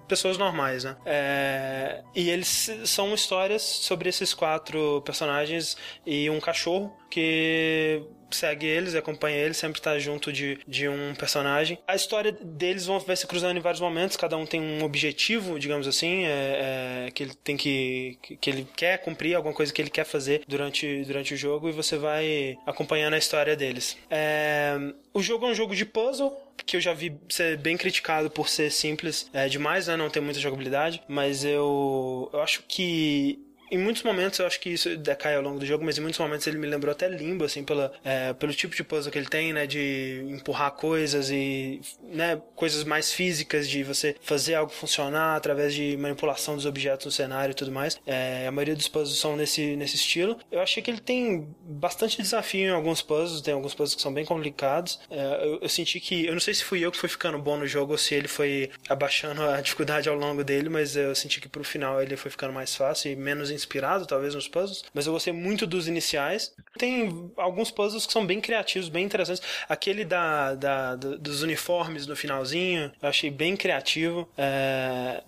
pessoas 0.08 0.36
normais, 0.36 0.82
né? 0.82 0.96
É, 1.06 2.02
e 2.14 2.28
eles 2.30 2.70
são 2.84 3.14
histórias 3.14 3.62
sobre 3.62 4.08
esses 4.08 4.34
quatro 4.34 5.00
personagens 5.02 5.76
e 6.04 6.28
um 6.28 6.40
cachorro 6.40 6.92
que 7.08 8.02
segue 8.30 8.66
eles, 8.66 8.94
acompanha 8.94 9.36
eles, 9.36 9.56
sempre 9.56 9.80
tá 9.80 9.98
junto 9.98 10.32
de, 10.32 10.58
de 10.66 10.88
um 10.88 11.14
personagem. 11.14 11.78
A 11.86 11.94
história 11.94 12.32
deles 12.32 12.86
vão, 12.86 12.98
vai 12.98 13.16
se 13.16 13.26
cruzando 13.26 13.56
em 13.56 13.60
vários 13.60 13.80
momentos, 13.80 14.16
cada 14.16 14.36
um 14.36 14.46
tem 14.46 14.60
um 14.60 14.84
objetivo, 14.84 15.58
digamos 15.58 15.86
assim, 15.86 16.24
é, 16.24 17.06
é, 17.06 17.10
que 17.10 17.22
ele 17.22 17.34
tem 17.34 17.56
que, 17.56 18.18
que 18.40 18.50
ele 18.50 18.66
quer 18.76 18.98
cumprir, 18.98 19.34
alguma 19.34 19.54
coisa 19.54 19.72
que 19.72 19.80
ele 19.80 19.90
quer 19.90 20.04
fazer 20.04 20.42
durante, 20.46 21.04
durante 21.04 21.34
o 21.34 21.36
jogo 21.36 21.68
e 21.68 21.72
você 21.72 21.96
vai 21.96 22.56
acompanhando 22.66 23.14
a 23.14 23.18
história 23.18 23.56
deles. 23.56 23.96
É, 24.10 24.76
o 25.12 25.22
jogo 25.22 25.46
é 25.46 25.50
um 25.50 25.54
jogo 25.54 25.74
de 25.74 25.84
puzzle, 25.84 26.36
que 26.64 26.76
eu 26.76 26.80
já 26.80 26.92
vi 26.92 27.16
ser 27.28 27.56
bem 27.56 27.76
criticado 27.76 28.30
por 28.30 28.48
ser 28.48 28.70
simples 28.70 29.30
é, 29.32 29.48
demais, 29.48 29.86
né? 29.86 29.96
Não 29.96 30.10
ter 30.10 30.20
muita 30.20 30.40
jogabilidade, 30.40 31.02
mas 31.08 31.44
eu, 31.44 32.28
eu 32.32 32.40
acho 32.40 32.64
que 32.66 33.45
em 33.70 33.78
muitos 33.78 34.02
momentos 34.02 34.38
eu 34.38 34.46
acho 34.46 34.60
que 34.60 34.70
isso 34.70 34.96
decai 34.96 35.36
ao 35.36 35.42
longo 35.42 35.58
do 35.58 35.66
jogo, 35.66 35.84
mas 35.84 35.98
em 35.98 36.00
muitos 36.00 36.18
momentos 36.20 36.46
ele 36.46 36.58
me 36.58 36.66
lembrou 36.66 36.92
até 36.92 37.08
Limbo, 37.08 37.44
assim, 37.44 37.64
pela, 37.64 37.92
é, 38.04 38.32
pelo 38.32 38.52
tipo 38.52 38.74
de 38.74 38.84
puzzle 38.84 39.10
que 39.10 39.18
ele 39.18 39.28
tem, 39.28 39.52
né? 39.52 39.66
De 39.66 40.24
empurrar 40.28 40.72
coisas 40.72 41.30
e, 41.30 41.80
né? 42.02 42.40
Coisas 42.54 42.84
mais 42.84 43.12
físicas, 43.12 43.68
de 43.68 43.82
você 43.82 44.16
fazer 44.20 44.54
algo 44.54 44.72
funcionar 44.72 45.36
através 45.36 45.74
de 45.74 45.96
manipulação 45.96 46.56
dos 46.56 46.66
objetos 46.66 47.06
no 47.06 47.12
cenário 47.12 47.52
e 47.52 47.54
tudo 47.54 47.72
mais. 47.72 47.98
É, 48.06 48.46
a 48.46 48.52
maioria 48.52 48.74
dos 48.74 48.88
puzzles 48.88 49.18
são 49.18 49.36
nesse, 49.36 49.76
nesse 49.76 49.96
estilo. 49.96 50.38
Eu 50.50 50.60
achei 50.60 50.82
que 50.82 50.90
ele 50.90 51.00
tem 51.00 51.48
bastante 51.62 52.20
desafio 52.20 52.66
em 52.66 52.70
alguns 52.70 53.02
puzzles, 53.02 53.40
tem 53.40 53.54
alguns 53.54 53.74
puzzles 53.74 53.94
que 53.94 54.02
são 54.02 54.12
bem 54.12 54.24
complicados. 54.24 55.00
É, 55.10 55.44
eu, 55.44 55.60
eu 55.62 55.68
senti 55.68 56.00
que, 56.00 56.26
eu 56.26 56.32
não 56.32 56.40
sei 56.40 56.54
se 56.54 56.64
fui 56.64 56.80
eu 56.80 56.92
que 56.92 56.98
fui 56.98 57.08
ficando 57.08 57.38
bom 57.38 57.56
no 57.56 57.66
jogo 57.66 57.92
ou 57.92 57.98
se 57.98 58.14
ele 58.14 58.28
foi 58.28 58.70
abaixando 58.88 59.42
a 59.42 59.60
dificuldade 59.60 60.08
ao 60.08 60.16
longo 60.16 60.44
dele, 60.44 60.68
mas 60.68 60.96
eu 60.96 61.14
senti 61.14 61.40
que 61.40 61.48
pro 61.48 61.64
final 61.64 62.02
ele 62.02 62.16
foi 62.16 62.30
ficando 62.30 62.52
mais 62.52 62.74
fácil 62.74 63.10
e 63.10 63.16
menos 63.16 63.50
inspirado, 63.56 64.06
talvez, 64.06 64.34
nos 64.34 64.46
puzzles. 64.46 64.84
Mas 64.94 65.06
eu 65.06 65.12
gostei 65.12 65.32
muito 65.32 65.66
dos 65.66 65.88
iniciais. 65.88 66.54
Tem 66.78 67.30
alguns 67.36 67.70
puzzles 67.70 68.06
que 68.06 68.12
são 68.12 68.24
bem 68.26 68.40
criativos, 68.40 68.88
bem 68.88 69.04
interessantes. 69.04 69.42
Aquele 69.68 70.04
da, 70.04 70.54
da- 70.54 70.94
do- 70.94 71.18
dos 71.18 71.42
uniformes 71.42 72.06
no 72.06 72.14
finalzinho, 72.14 72.92
eu 73.02 73.08
achei 73.08 73.30
bem 73.30 73.56
criativo. 73.56 74.28
É, 74.38 75.22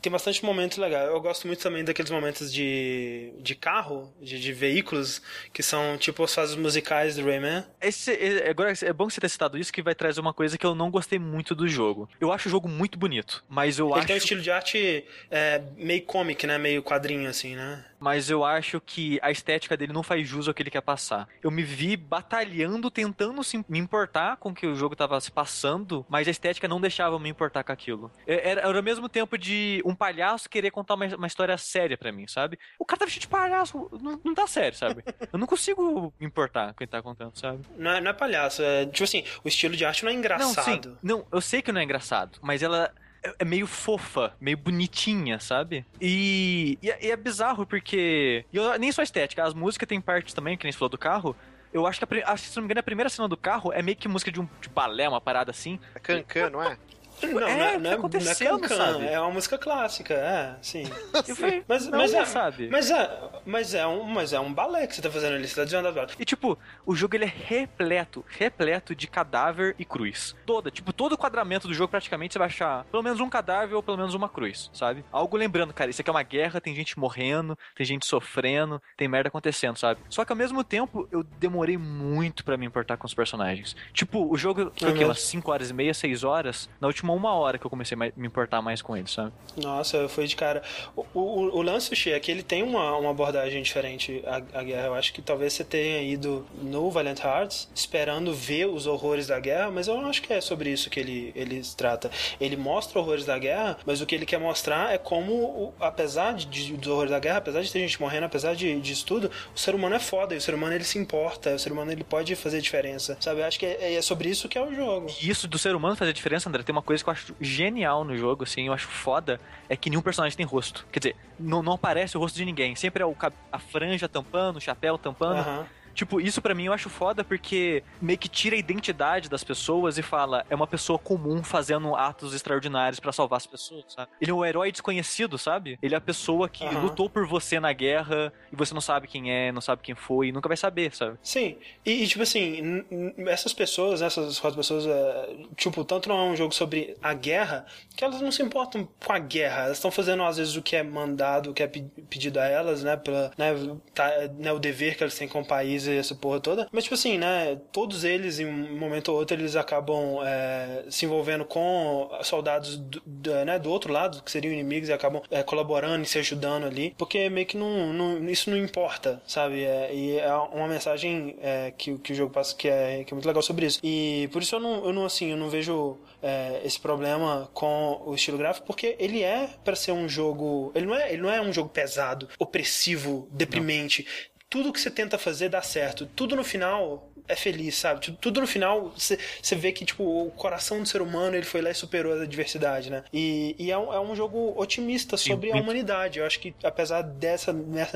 Tem 0.00 0.10
bastante 0.10 0.44
momentos 0.44 0.78
legais. 0.78 1.08
Eu 1.08 1.20
gosto 1.20 1.46
muito 1.46 1.62
também 1.62 1.84
daqueles 1.84 2.10
momentos 2.10 2.52
de, 2.52 3.32
de 3.38 3.54
carro, 3.54 4.12
de, 4.20 4.40
de 4.40 4.52
veículos, 4.52 5.20
que 5.52 5.62
são 5.62 5.96
tipo 5.98 6.22
as 6.24 6.34
fases 6.34 6.56
musicais 6.56 7.16
do 7.16 7.24
Rayman. 7.24 7.64
Esse, 7.80 8.12
é- 8.12 8.48
agora 8.50 8.72
é 8.82 8.92
bom 8.92 9.06
que 9.06 9.14
você 9.14 9.20
ter 9.20 9.28
citado 9.28 9.58
isso, 9.58 9.72
que 9.72 9.82
vai 9.82 9.94
trazer 9.94 10.20
uma 10.20 10.32
coisa 10.32 10.56
que 10.56 10.66
eu 10.66 10.74
não 10.74 10.90
gostei 10.90 11.18
muito 11.18 11.54
do 11.54 11.68
jogo. 11.68 12.08
Eu 12.20 12.32
acho 12.32 12.48
o 12.48 12.50
jogo 12.50 12.68
muito 12.68 12.98
bonito, 12.98 13.44
mas 13.48 13.78
eu 13.78 13.88
Ele 13.90 13.98
acho. 13.98 14.06
tem 14.06 14.14
um 14.14 14.18
estilo 14.18 14.40
de 14.40 14.50
arte 14.50 15.04
é, 15.30 15.60
meio 15.76 16.02
comic, 16.02 16.46
né? 16.46 16.58
Meio 16.58 16.82
quadrinho, 16.82 17.28
assim, 17.28 17.54
né? 17.54 17.84
Mas 18.00 18.28
eu 18.30 18.44
acho 18.44 18.80
que 18.80 19.20
a 19.22 19.30
estética 19.30 19.76
dele 19.76 19.92
não 19.92 20.02
faz 20.02 20.26
jus 20.26 20.48
ao 20.48 20.54
que 20.54 20.60
ele 20.62 20.70
quer 20.70 20.80
passar. 20.80 21.28
Eu 21.40 21.52
me 21.52 21.62
vi 21.62 21.96
batalhando, 21.96 22.90
tentando 22.90 23.44
se- 23.44 23.64
me 23.68 23.78
importar 23.78 24.36
com 24.38 24.48
o 24.50 24.54
que 24.54 24.66
o 24.66 24.74
jogo 24.74 24.96
tava 24.96 25.20
se 25.20 25.30
passando, 25.30 26.04
mas 26.08 26.26
a 26.26 26.30
estética 26.30 26.66
não 26.66 26.80
deixava 26.80 27.14
eu 27.14 27.20
me 27.20 27.28
importar 27.28 27.62
com 27.62 27.70
aquilo. 27.72 28.10
É- 28.26 28.50
Era, 28.50 28.60
era 28.62 28.76
ao 28.76 28.82
mesmo 28.82 29.08
tempo 29.08 29.36
de 29.38 29.80
um 29.84 29.94
palhaço 29.94 30.48
querer 30.48 30.70
contar 30.70 30.94
uma, 30.94 31.06
uma 31.16 31.26
história 31.26 31.56
séria 31.58 31.96
pra 31.96 32.12
mim, 32.12 32.26
sabe? 32.26 32.58
O 32.78 32.84
cara 32.84 33.00
tá 33.00 33.04
vestido 33.04 33.22
de 33.22 33.28
palhaço, 33.28 33.88
não, 34.00 34.20
não 34.24 34.34
tá 34.34 34.46
sério, 34.46 34.76
sabe? 34.76 35.04
Eu 35.32 35.38
não 35.38 35.46
consigo 35.46 36.12
me 36.18 36.26
importar 36.26 36.66
com 36.66 36.70
o 36.72 36.74
que 36.74 36.84
ele 36.84 36.90
tá 36.90 37.02
contando, 37.02 37.36
sabe? 37.38 37.60
Não 37.76 37.90
é, 37.92 38.00
não 38.00 38.10
é 38.10 38.14
palhaço. 38.14 38.62
É, 38.62 38.86
tipo 38.86 39.04
assim, 39.04 39.24
o 39.44 39.48
estilo 39.48 39.76
de 39.76 39.84
arte 39.84 40.04
não 40.04 40.10
é 40.10 40.14
engraçado. 40.14 40.86
Não, 40.88 40.94
sim. 40.94 40.98
Não, 41.02 41.26
eu 41.32 41.40
sei 41.40 41.62
que 41.62 41.72
não 41.72 41.80
é 41.80 41.84
engraçado, 41.84 42.38
mas 42.42 42.62
ela 42.62 42.92
é- 43.22 43.34
é 43.40 43.44
meio 43.44 43.66
fofa, 43.66 44.34
meio 44.40 44.56
bonitinha, 44.56 45.38
sabe? 45.40 45.84
E, 46.00 46.78
e, 46.82 46.90
é, 46.90 47.06
e 47.06 47.10
é 47.10 47.16
bizarro 47.16 47.64
porque. 47.66 48.44
e 48.52 48.56
eu- 48.56 48.78
nem 48.78 48.90
só 48.92 49.00
a 49.00 49.04
estética, 49.04 49.44
as 49.44 49.54
músicas 49.54 49.88
tem 49.88 50.00
parte 50.00 50.34
também, 50.34 50.56
que 50.56 50.64
nem 50.64 50.72
você 50.72 50.78
falou 50.78 50.88
do 50.90 50.98
carro. 50.98 51.36
Eu 51.72 51.86
acho 51.86 51.98
que, 52.04 52.22
a, 52.22 52.32
acho 52.32 52.42
que, 52.44 52.48
se 52.50 52.56
não 52.56 52.62
me 52.62 52.66
engano, 52.66 52.80
a 52.80 52.82
primeira 52.82 53.08
cena 53.08 53.26
do 53.26 53.36
carro 53.36 53.72
é 53.72 53.80
meio 53.80 53.96
que 53.96 54.06
música 54.06 54.30
de 54.30 54.38
um 54.40 54.48
de 54.60 54.68
balé, 54.68 55.08
uma 55.08 55.20
parada 55.22 55.50
assim. 55.50 55.80
É 55.94 55.98
Cancan, 56.00 56.50
não 56.50 56.62
é? 56.62 56.76
Não, 57.22 57.40
não 57.40 57.48
É, 57.48 57.52
é, 57.52 57.56
não 57.56 57.64
é, 57.64 57.78
não 57.78 57.90
é 57.90 57.94
acontecendo, 57.94 58.60
cancan, 58.60 58.76
sabe? 58.76 59.06
é 59.06 59.20
uma 59.20 59.30
música 59.30 59.58
clássica, 59.58 60.14
é, 60.14 60.56
sim. 60.60 60.84
Falei, 61.36 61.64
Mas, 61.66 61.86
não, 61.86 61.98
mas, 61.98 62.14
é, 62.14 62.24
sabe? 62.24 62.68
mas, 62.70 62.90
é, 62.90 63.30
mas, 63.44 63.74
é 63.74 63.86
um, 63.86 64.04
mas 64.04 64.32
é 64.32 64.40
um 64.40 64.52
balé 64.52 64.86
que 64.86 64.94
você 64.94 65.02
tá 65.02 65.10
fazendo 65.10 65.34
ali, 65.34 65.46
você 65.46 65.54
tá 65.54 65.62
desviando 65.62 65.92
da 65.92 66.06
E 66.18 66.24
tipo, 66.24 66.58
o 66.84 66.94
jogo 66.94 67.16
ele 67.16 67.24
é 67.24 67.32
repleto, 67.34 68.24
repleto 68.28 68.94
de 68.94 69.06
cadáver 69.06 69.74
e 69.78 69.84
cruz. 69.84 70.34
Toda, 70.46 70.70
tipo, 70.70 70.92
todo 70.92 71.12
o 71.12 71.18
quadramento 71.18 71.68
do 71.68 71.74
jogo 71.74 71.90
praticamente 71.90 72.32
você 72.32 72.38
vai 72.38 72.48
achar 72.48 72.84
pelo 72.84 73.02
menos 73.02 73.20
um 73.20 73.28
cadáver 73.28 73.74
ou 73.74 73.82
pelo 73.82 73.96
menos 73.96 74.14
uma 74.14 74.28
cruz, 74.28 74.70
sabe? 74.72 75.04
Algo 75.12 75.36
lembrando, 75.36 75.72
cara, 75.72 75.90
isso 75.90 76.00
aqui 76.00 76.10
é 76.10 76.12
uma 76.12 76.22
guerra, 76.22 76.60
tem 76.60 76.74
gente 76.74 76.98
morrendo, 76.98 77.56
tem 77.74 77.86
gente 77.86 78.06
sofrendo, 78.06 78.80
tem 78.96 79.08
merda 79.08 79.28
acontecendo, 79.28 79.76
sabe? 79.76 80.00
Só 80.08 80.24
que 80.24 80.32
ao 80.32 80.36
mesmo 80.36 80.62
tempo 80.64 81.08
eu 81.10 81.22
demorei 81.22 81.76
muito 81.76 82.44
pra 82.44 82.56
me 82.56 82.66
importar 82.66 82.96
com 82.96 83.06
os 83.06 83.14
personagens. 83.14 83.76
Tipo, 83.92 84.30
o 84.30 84.36
jogo 84.36 84.72
foi 84.78 84.92
mesmo? 84.92 85.08
Umas 85.08 85.22
5 85.22 85.50
horas 85.50 85.70
e 85.70 85.74
meia, 85.74 85.92
6 85.94 86.24
horas. 86.24 86.68
Na 86.80 86.86
última 86.88 87.11
última 87.12 87.22
uma 87.22 87.34
hora 87.34 87.58
que 87.58 87.64
eu 87.64 87.70
comecei 87.70 87.96
a 87.96 87.98
me 87.98 88.26
importar 88.26 88.60
mais 88.60 88.82
com 88.82 88.96
ele, 88.96 89.08
sabe? 89.08 89.32
Nossa, 89.56 90.08
foi 90.08 90.26
de 90.26 90.34
cara. 90.34 90.62
O, 90.96 91.04
o, 91.14 91.58
o 91.58 91.62
lance, 91.62 91.94
Xê, 91.94 92.10
é 92.10 92.20
que 92.20 92.30
ele 92.30 92.42
tem 92.42 92.62
uma, 92.62 92.96
uma 92.96 93.10
abordagem 93.10 93.62
diferente 93.62 94.22
à, 94.26 94.36
à 94.58 94.62
guerra. 94.62 94.86
Eu 94.86 94.94
acho 94.94 95.12
que 95.12 95.22
talvez 95.22 95.52
você 95.52 95.64
tenha 95.64 96.02
ido 96.02 96.44
no 96.60 96.90
Valiant 96.90 97.20
Hearts 97.20 97.68
esperando 97.74 98.34
ver 98.34 98.66
os 98.66 98.86
horrores 98.86 99.26
da 99.26 99.38
guerra, 99.38 99.70
mas 99.70 99.88
eu 99.88 99.96
não 99.96 100.08
acho 100.08 100.22
que 100.22 100.32
é 100.32 100.40
sobre 100.40 100.70
isso 100.70 100.90
que 100.90 100.98
ele, 100.98 101.32
ele 101.34 101.62
trata. 101.76 102.10
Ele 102.40 102.56
mostra 102.56 102.98
horrores 102.98 103.24
da 103.24 103.38
guerra, 103.38 103.78
mas 103.86 104.00
o 104.00 104.06
que 104.06 104.14
ele 104.14 104.26
quer 104.26 104.40
mostrar 104.40 104.92
é 104.92 104.98
como, 104.98 105.72
apesar 105.80 106.34
de, 106.34 106.72
dos 106.76 106.88
horrores 106.88 107.10
da 107.10 107.18
guerra, 107.18 107.38
apesar 107.38 107.62
de 107.62 107.70
ter 107.70 107.80
gente 107.80 108.00
morrendo, 108.00 108.26
apesar 108.26 108.54
de, 108.54 108.80
disso 108.80 109.06
tudo, 109.06 109.30
o 109.54 109.58
ser 109.58 109.74
humano 109.74 109.94
é 109.94 109.98
foda, 109.98 110.34
e 110.34 110.38
o 110.38 110.40
ser 110.40 110.54
humano 110.54 110.74
ele 110.74 110.84
se 110.84 110.98
importa, 110.98 111.54
o 111.54 111.58
ser 111.58 111.72
humano 111.72 111.92
ele 111.92 112.04
pode 112.04 112.34
fazer 112.34 112.60
diferença, 112.60 113.16
sabe? 113.20 113.40
Eu 113.40 113.46
acho 113.46 113.58
que 113.58 113.66
é, 113.66 113.94
é 113.94 114.02
sobre 114.02 114.28
isso 114.28 114.48
que 114.48 114.58
é 114.58 114.62
o 114.62 114.74
jogo. 114.74 115.06
E 115.20 115.30
isso 115.30 115.46
do 115.46 115.58
ser 115.58 115.74
humano 115.74 115.96
fazer 115.96 116.12
diferença, 116.12 116.48
André, 116.48 116.62
tem 116.62 116.74
uma 116.74 116.82
coisa 117.04 117.20
que 117.20 117.30
eu 117.30 117.34
acho 117.34 117.36
genial 117.40 118.04
no 118.04 118.16
jogo, 118.16 118.44
assim, 118.44 118.66
eu 118.66 118.72
acho 118.72 118.88
foda, 118.88 119.40
é 119.68 119.76
que 119.76 119.90
nenhum 119.90 120.02
personagem 120.02 120.36
tem 120.36 120.46
rosto. 120.46 120.86
Quer 120.92 120.98
dizer, 120.98 121.16
não, 121.38 121.62
não 121.62 121.74
aparece 121.74 122.16
o 122.16 122.20
rosto 122.20 122.36
de 122.36 122.44
ninguém, 122.44 122.74
sempre 122.74 123.02
é 123.02 123.06
o, 123.06 123.14
a 123.50 123.58
franja 123.58 124.08
tampando, 124.08 124.56
o 124.56 124.60
chapéu 124.60 124.96
tampando. 124.96 125.46
Uhum. 125.46 125.64
Tipo, 125.94 126.20
isso 126.20 126.40
para 126.40 126.54
mim 126.54 126.64
eu 126.66 126.72
acho 126.72 126.88
foda 126.88 127.24
porque 127.24 127.82
meio 128.00 128.18
que 128.18 128.28
tira 128.28 128.56
a 128.56 128.58
identidade 128.58 129.28
das 129.28 129.44
pessoas 129.44 129.98
e 129.98 130.02
fala, 130.02 130.44
é 130.48 130.54
uma 130.54 130.66
pessoa 130.66 130.98
comum 130.98 131.42
fazendo 131.42 131.94
atos 131.94 132.34
extraordinários 132.34 133.00
para 133.00 133.12
salvar 133.12 133.38
as 133.38 133.46
pessoas, 133.46 133.84
sabe? 133.88 134.10
Ele 134.20 134.30
é 134.30 134.34
um 134.34 134.44
herói 134.44 134.72
desconhecido, 134.72 135.38
sabe? 135.38 135.78
Ele 135.82 135.94
é 135.94 135.98
a 135.98 136.00
pessoa 136.00 136.48
que 136.48 136.64
uhum. 136.64 136.82
lutou 136.82 137.08
por 137.08 137.26
você 137.26 137.60
na 137.60 137.72
guerra 137.72 138.32
e 138.52 138.56
você 138.56 138.74
não 138.74 138.80
sabe 138.80 139.06
quem 139.06 139.30
é, 139.30 139.52
não 139.52 139.60
sabe 139.60 139.82
quem 139.82 139.94
foi 139.94 140.28
e 140.28 140.32
nunca 140.32 140.48
vai 140.48 140.56
saber, 140.56 140.94
sabe? 140.94 141.18
Sim. 141.22 141.56
E, 141.84 142.02
e 142.02 142.06
tipo 142.06 142.22
assim, 142.22 142.84
essas 143.26 143.52
pessoas, 143.52 144.02
essas 144.02 144.38
quatro 144.38 144.56
pessoas, 144.56 144.86
é, 144.86 145.36
tipo, 145.56 145.84
tanto 145.84 146.08
não 146.08 146.18
é 146.18 146.24
um 146.30 146.36
jogo 146.36 146.54
sobre 146.54 146.96
a 147.02 147.14
guerra, 147.14 147.66
que 147.96 148.04
elas 148.04 148.20
não 148.20 148.32
se 148.32 148.42
importam 148.42 148.88
com 149.04 149.12
a 149.12 149.18
guerra. 149.18 149.64
Elas 149.64 149.78
estão 149.78 149.90
fazendo, 149.90 150.22
às 150.22 150.36
vezes, 150.36 150.56
o 150.56 150.62
que 150.62 150.76
é 150.76 150.82
mandado, 150.82 151.50
o 151.50 151.54
que 151.54 151.62
é 151.62 151.66
pedido 151.66 152.38
a 152.38 152.46
elas, 152.46 152.82
né? 152.82 152.96
Pela, 152.96 153.32
né, 153.36 153.52
tá, 153.94 154.10
né 154.38 154.52
o 154.52 154.58
dever 154.58 154.96
que 154.96 155.02
elas 155.02 155.16
têm 155.16 155.28
com 155.28 155.40
o 155.40 155.44
país 155.44 155.81
e 155.86 155.96
essa 155.96 156.14
porra 156.14 156.40
toda. 156.40 156.68
Mas, 156.72 156.84
tipo 156.84 156.94
assim, 156.94 157.18
né? 157.18 157.58
Todos 157.72 158.04
eles, 158.04 158.38
em 158.38 158.46
um 158.46 158.76
momento 158.76 159.10
ou 159.10 159.18
outro, 159.18 159.36
eles 159.36 159.56
acabam 159.56 160.18
é, 160.24 160.84
se 160.88 161.04
envolvendo 161.04 161.44
com 161.44 162.10
soldados 162.22 162.76
do, 162.76 163.02
do, 163.04 163.44
né, 163.44 163.58
do 163.58 163.70
outro 163.70 163.92
lado, 163.92 164.22
que 164.22 164.30
seriam 164.30 164.52
inimigos, 164.52 164.88
e 164.88 164.92
acabam 164.92 165.22
é, 165.30 165.42
colaborando 165.42 166.02
e 166.02 166.06
se 166.06 166.18
ajudando 166.18 166.64
ali. 166.64 166.94
Porque 166.96 167.28
meio 167.28 167.46
que 167.46 167.56
não, 167.56 167.92
não 167.92 168.28
isso 168.28 168.50
não 168.50 168.56
importa, 168.56 169.22
sabe? 169.26 169.64
É, 169.64 169.94
e 169.94 170.18
é 170.18 170.34
uma 170.34 170.68
mensagem 170.68 171.36
é, 171.40 171.72
que, 171.76 171.98
que 171.98 172.12
o 172.12 172.14
jogo 172.14 172.32
passa 172.32 172.54
que 172.54 172.68
é, 172.68 173.04
que 173.04 173.12
é 173.12 173.14
muito 173.14 173.26
legal 173.26 173.42
sobre 173.42 173.66
isso. 173.66 173.80
E 173.82 174.28
por 174.32 174.42
isso 174.42 174.56
eu 174.56 174.60
não, 174.60 174.84
eu 174.84 174.92
não 174.92 175.04
assim, 175.04 175.30
eu 175.30 175.36
não 175.36 175.48
vejo 175.48 175.98
é, 176.22 176.60
esse 176.64 176.78
problema 176.78 177.50
com 177.52 178.02
o 178.06 178.14
estilo 178.14 178.38
gráfico, 178.38 178.66
porque 178.66 178.96
ele 178.98 179.22
é 179.22 179.48
para 179.64 179.74
ser 179.74 179.92
um 179.92 180.08
jogo. 180.08 180.72
Ele 180.74 180.86
não 180.86 180.94
é, 180.94 181.12
ele 181.12 181.22
não 181.22 181.30
é 181.30 181.40
um 181.40 181.52
jogo 181.52 181.68
pesado, 181.68 182.28
opressivo, 182.38 183.28
deprimente. 183.30 184.06
Não 184.31 184.31
tudo 184.52 184.70
que 184.70 184.78
você 184.78 184.90
tenta 184.90 185.16
fazer 185.16 185.48
dá 185.48 185.62
certo. 185.62 186.04
Tudo 186.04 186.36
no 186.36 186.44
final 186.44 187.10
é 187.28 187.36
feliz, 187.36 187.76
sabe? 187.76 188.12
Tudo 188.20 188.40
no 188.40 188.46
final 188.46 188.92
você 188.96 189.56
vê 189.56 189.72
que, 189.72 189.84
tipo, 189.84 190.04
o 190.04 190.30
coração 190.30 190.80
do 190.80 190.86
ser 190.86 191.02
humano 191.02 191.36
ele 191.36 191.44
foi 191.44 191.60
lá 191.60 191.70
e 191.70 191.74
superou 191.74 192.12
a 192.12 192.22
adversidade, 192.22 192.90
né? 192.90 193.04
E, 193.12 193.54
e 193.58 193.70
é, 193.70 193.78
um, 193.78 193.92
é, 193.92 194.00
um, 194.00 194.14
jogo 194.14 194.54
otimista 194.56 195.16
sobre 195.16 195.50
Sim, 195.50 195.58
a 195.58 195.60
humanidade. 195.60 196.18
Eu 196.18 196.26
acho 196.26 196.40
que, 196.40 196.54
apesar 196.62 197.02
dessa, 197.02 197.52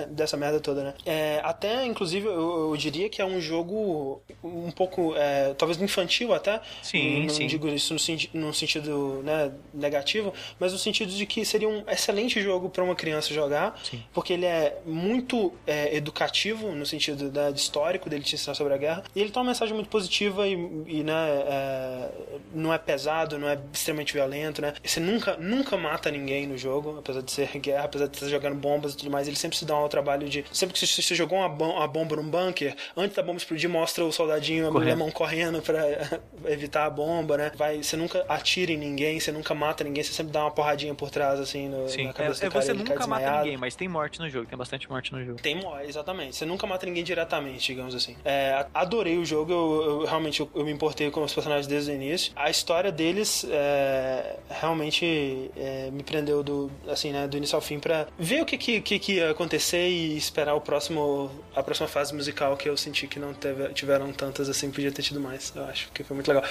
dessa 0.09 0.37
merda 0.37 0.61
toda, 0.61 0.85
né? 0.85 0.95
É, 1.05 1.41
até, 1.43 1.85
inclusive, 1.85 2.27
eu, 2.27 2.71
eu, 2.71 2.77
diria 2.77 3.09
que 3.09 3.21
é 3.21 3.25
um 3.25 3.41
jogo 3.41 4.23
um 4.43 4.71
pouco, 4.71 5.15
é, 5.17 5.55
talvez 5.55 5.81
infantil 5.81 6.33
até. 6.33 6.61
Sim, 6.83 7.25
não 7.25 7.31
sim. 7.31 7.47
digo 7.47 7.69
isso 7.69 7.95
no, 7.95 8.47
no 8.47 8.55
sentido 8.55 9.23
né, 9.25 9.53
negativo, 9.73 10.33
mas 10.59 10.73
no 10.73 10.79
sentido 10.79 11.13
de 11.13 11.27
que 11.27 11.45
seria 11.45 11.69
um 11.69 11.85
excelente 11.89 12.41
jogo 12.41 12.69
para 12.69 12.83
uma 12.83 12.95
criança 12.95 13.33
jogar, 13.33 13.79
sim. 13.83 14.03
porque 14.13 14.33
ele 14.33 14.47
é 14.47 14.79
muito 14.85 15.53
é, 15.67 15.95
educativo 15.97 16.73
no 16.73 16.87
sentido 16.87 17.31
né, 17.33 17.51
histórico 17.51 18.09
dele 18.09 18.25
te 18.25 18.35
ensinar 18.35 18.55
sobre 18.55 18.75
a 18.75 18.77
guerra. 18.77 19.05
E 19.17 19.21
ele 19.23 19.31
tem 19.31 19.41
uma 19.41 19.49
mensagem 19.49 19.75
muito 19.75 19.89
positiva 19.89 20.47
e, 20.47 20.53
e 20.87 21.03
né, 21.03 21.15
é, 21.49 22.11
não 22.55 22.71
é 22.71 22.77
pesado, 22.77 23.39
não 23.39 23.49
é 23.49 23.59
extremamente 23.73 24.13
violento, 24.13 24.61
né? 24.61 24.75
Você 24.85 25.01
nunca, 25.01 25.39
nunca 25.39 25.75
mata 25.75 26.11
ninguém 26.11 26.47
no 26.47 26.59
jogo, 26.59 26.99
apesar 26.99 27.23
de 27.23 27.33
ser 27.33 27.49
guerra, 27.59 27.85
apesar 27.85 28.09
de 28.09 28.15
estar 28.15 28.29
jogando 28.29 28.57
bombas 28.57 28.93
e 28.93 28.99
tudo 28.99 29.11
mais. 29.11 29.27
Ele 29.27 29.37
sempre 29.37 29.57
se 29.57 29.65
dá 29.65 29.73
ao 29.73 29.89
trabalho 29.89 30.29
de. 30.29 30.45
Sempre 30.53 30.79
que 30.79 30.87
você 30.87 31.15
jogou 31.15 31.39
uma, 31.39 31.49
bom, 31.49 31.77
uma 31.77 31.89
bomba 31.89 32.17
num 32.17 32.29
bunker, 32.29 32.77
antes 32.95 33.17
da 33.17 33.23
bomba 33.23 33.39
explodir, 33.39 33.71
mostra 33.71 34.05
o 34.05 34.13
soldadinho 34.13 34.71
correndo. 34.71 34.83
alemão 34.87 35.11
correndo 35.11 35.63
para 35.63 36.21
evitar 36.45 36.85
a 36.85 36.91
bomba, 36.91 37.39
né? 37.39 37.53
Vai, 37.57 37.83
você 37.83 37.97
nunca 37.97 38.23
atira 38.29 38.71
em 38.71 38.77
ninguém, 38.77 39.19
você 39.19 39.33
nunca 39.33 39.55
mata 39.55 39.83
ninguém, 39.83 40.05
você 40.05 40.13
sempre 40.13 40.31
dá 40.31 40.43
uma 40.43 40.51
porradinha 40.51 40.95
por 40.95 41.09
trás, 41.09 41.41
assim, 41.41 41.71
no, 41.71 41.89
Sim. 41.89 42.05
na 42.05 42.13
cabeça 42.13 42.45
é, 42.45 42.49
do 42.51 42.53
cara. 42.53 42.65
Você 42.67 42.75
nunca 42.75 43.07
mata 43.07 43.39
ninguém, 43.39 43.57
mas 43.57 43.75
tem 43.75 43.89
morte 43.89 44.21
no 44.21 44.29
jogo, 44.29 44.47
tem 44.47 44.59
bastante 44.59 44.91
morte 44.91 45.11
no 45.11 45.25
jogo. 45.25 45.41
Tem 45.41 45.55
morte, 45.55 45.89
exatamente. 45.89 46.37
Você 46.37 46.45
nunca 46.45 46.67
mata 46.67 46.85
ninguém 46.85 47.03
diretamente, 47.03 47.67
digamos 47.67 47.95
assim. 47.95 48.15
É, 48.23 48.67
adorei 48.75 49.06
o 49.19 49.25
jogo, 49.25 49.53
eu, 49.53 49.83
eu 49.83 50.05
realmente 50.05 50.41
eu, 50.41 50.49
eu, 50.55 50.65
me 50.65 50.73
importei 50.73 51.11
com 51.11 51.23
os 51.23 51.33
personagens 51.33 51.67
desde 51.67 51.91
o 51.91 51.95
início. 51.95 52.33
A 52.35 52.51
história 52.51 52.91
deles 52.91 53.47
é, 53.49 54.37
realmente 54.51 55.51
é, 55.57 55.91
me 55.93 56.03
prendeu 56.03 56.43
do, 56.43 56.71
assim, 56.89 57.13
né, 57.13 57.29
do 57.29 57.37
início 57.37 57.55
ao 57.55 57.63
fim 57.63 57.79
para 57.79 58.09
ver 58.19 58.43
o 58.43 58.47
que, 58.47 58.57
que, 58.57 58.81
que, 58.81 58.99
que, 58.99 59.13
ia 59.15 59.31
acontecer 59.31 59.89
e 59.89 60.17
esperar 60.17 60.55
o 60.55 60.61
próximo, 60.61 61.31
a 61.55 61.63
próxima 61.63 61.89
fase 61.89 62.15
musical 62.15 62.57
que 62.57 62.69
eu 62.69 62.77
senti 62.77 63.07
que 63.07 63.19
não 63.19 63.33
teve, 63.33 63.69
tiveram 63.75 64.13
tantas 64.13 64.49
assim, 64.49 64.71
podia 64.71 64.91
ter 64.91 65.03
tido 65.03 65.21
mais. 65.21 65.53
Eu 65.55 65.65
acho 65.65 65.91
que 65.93 66.03
foi 66.03 66.15
muito 66.15 66.29
legal. 66.29 66.45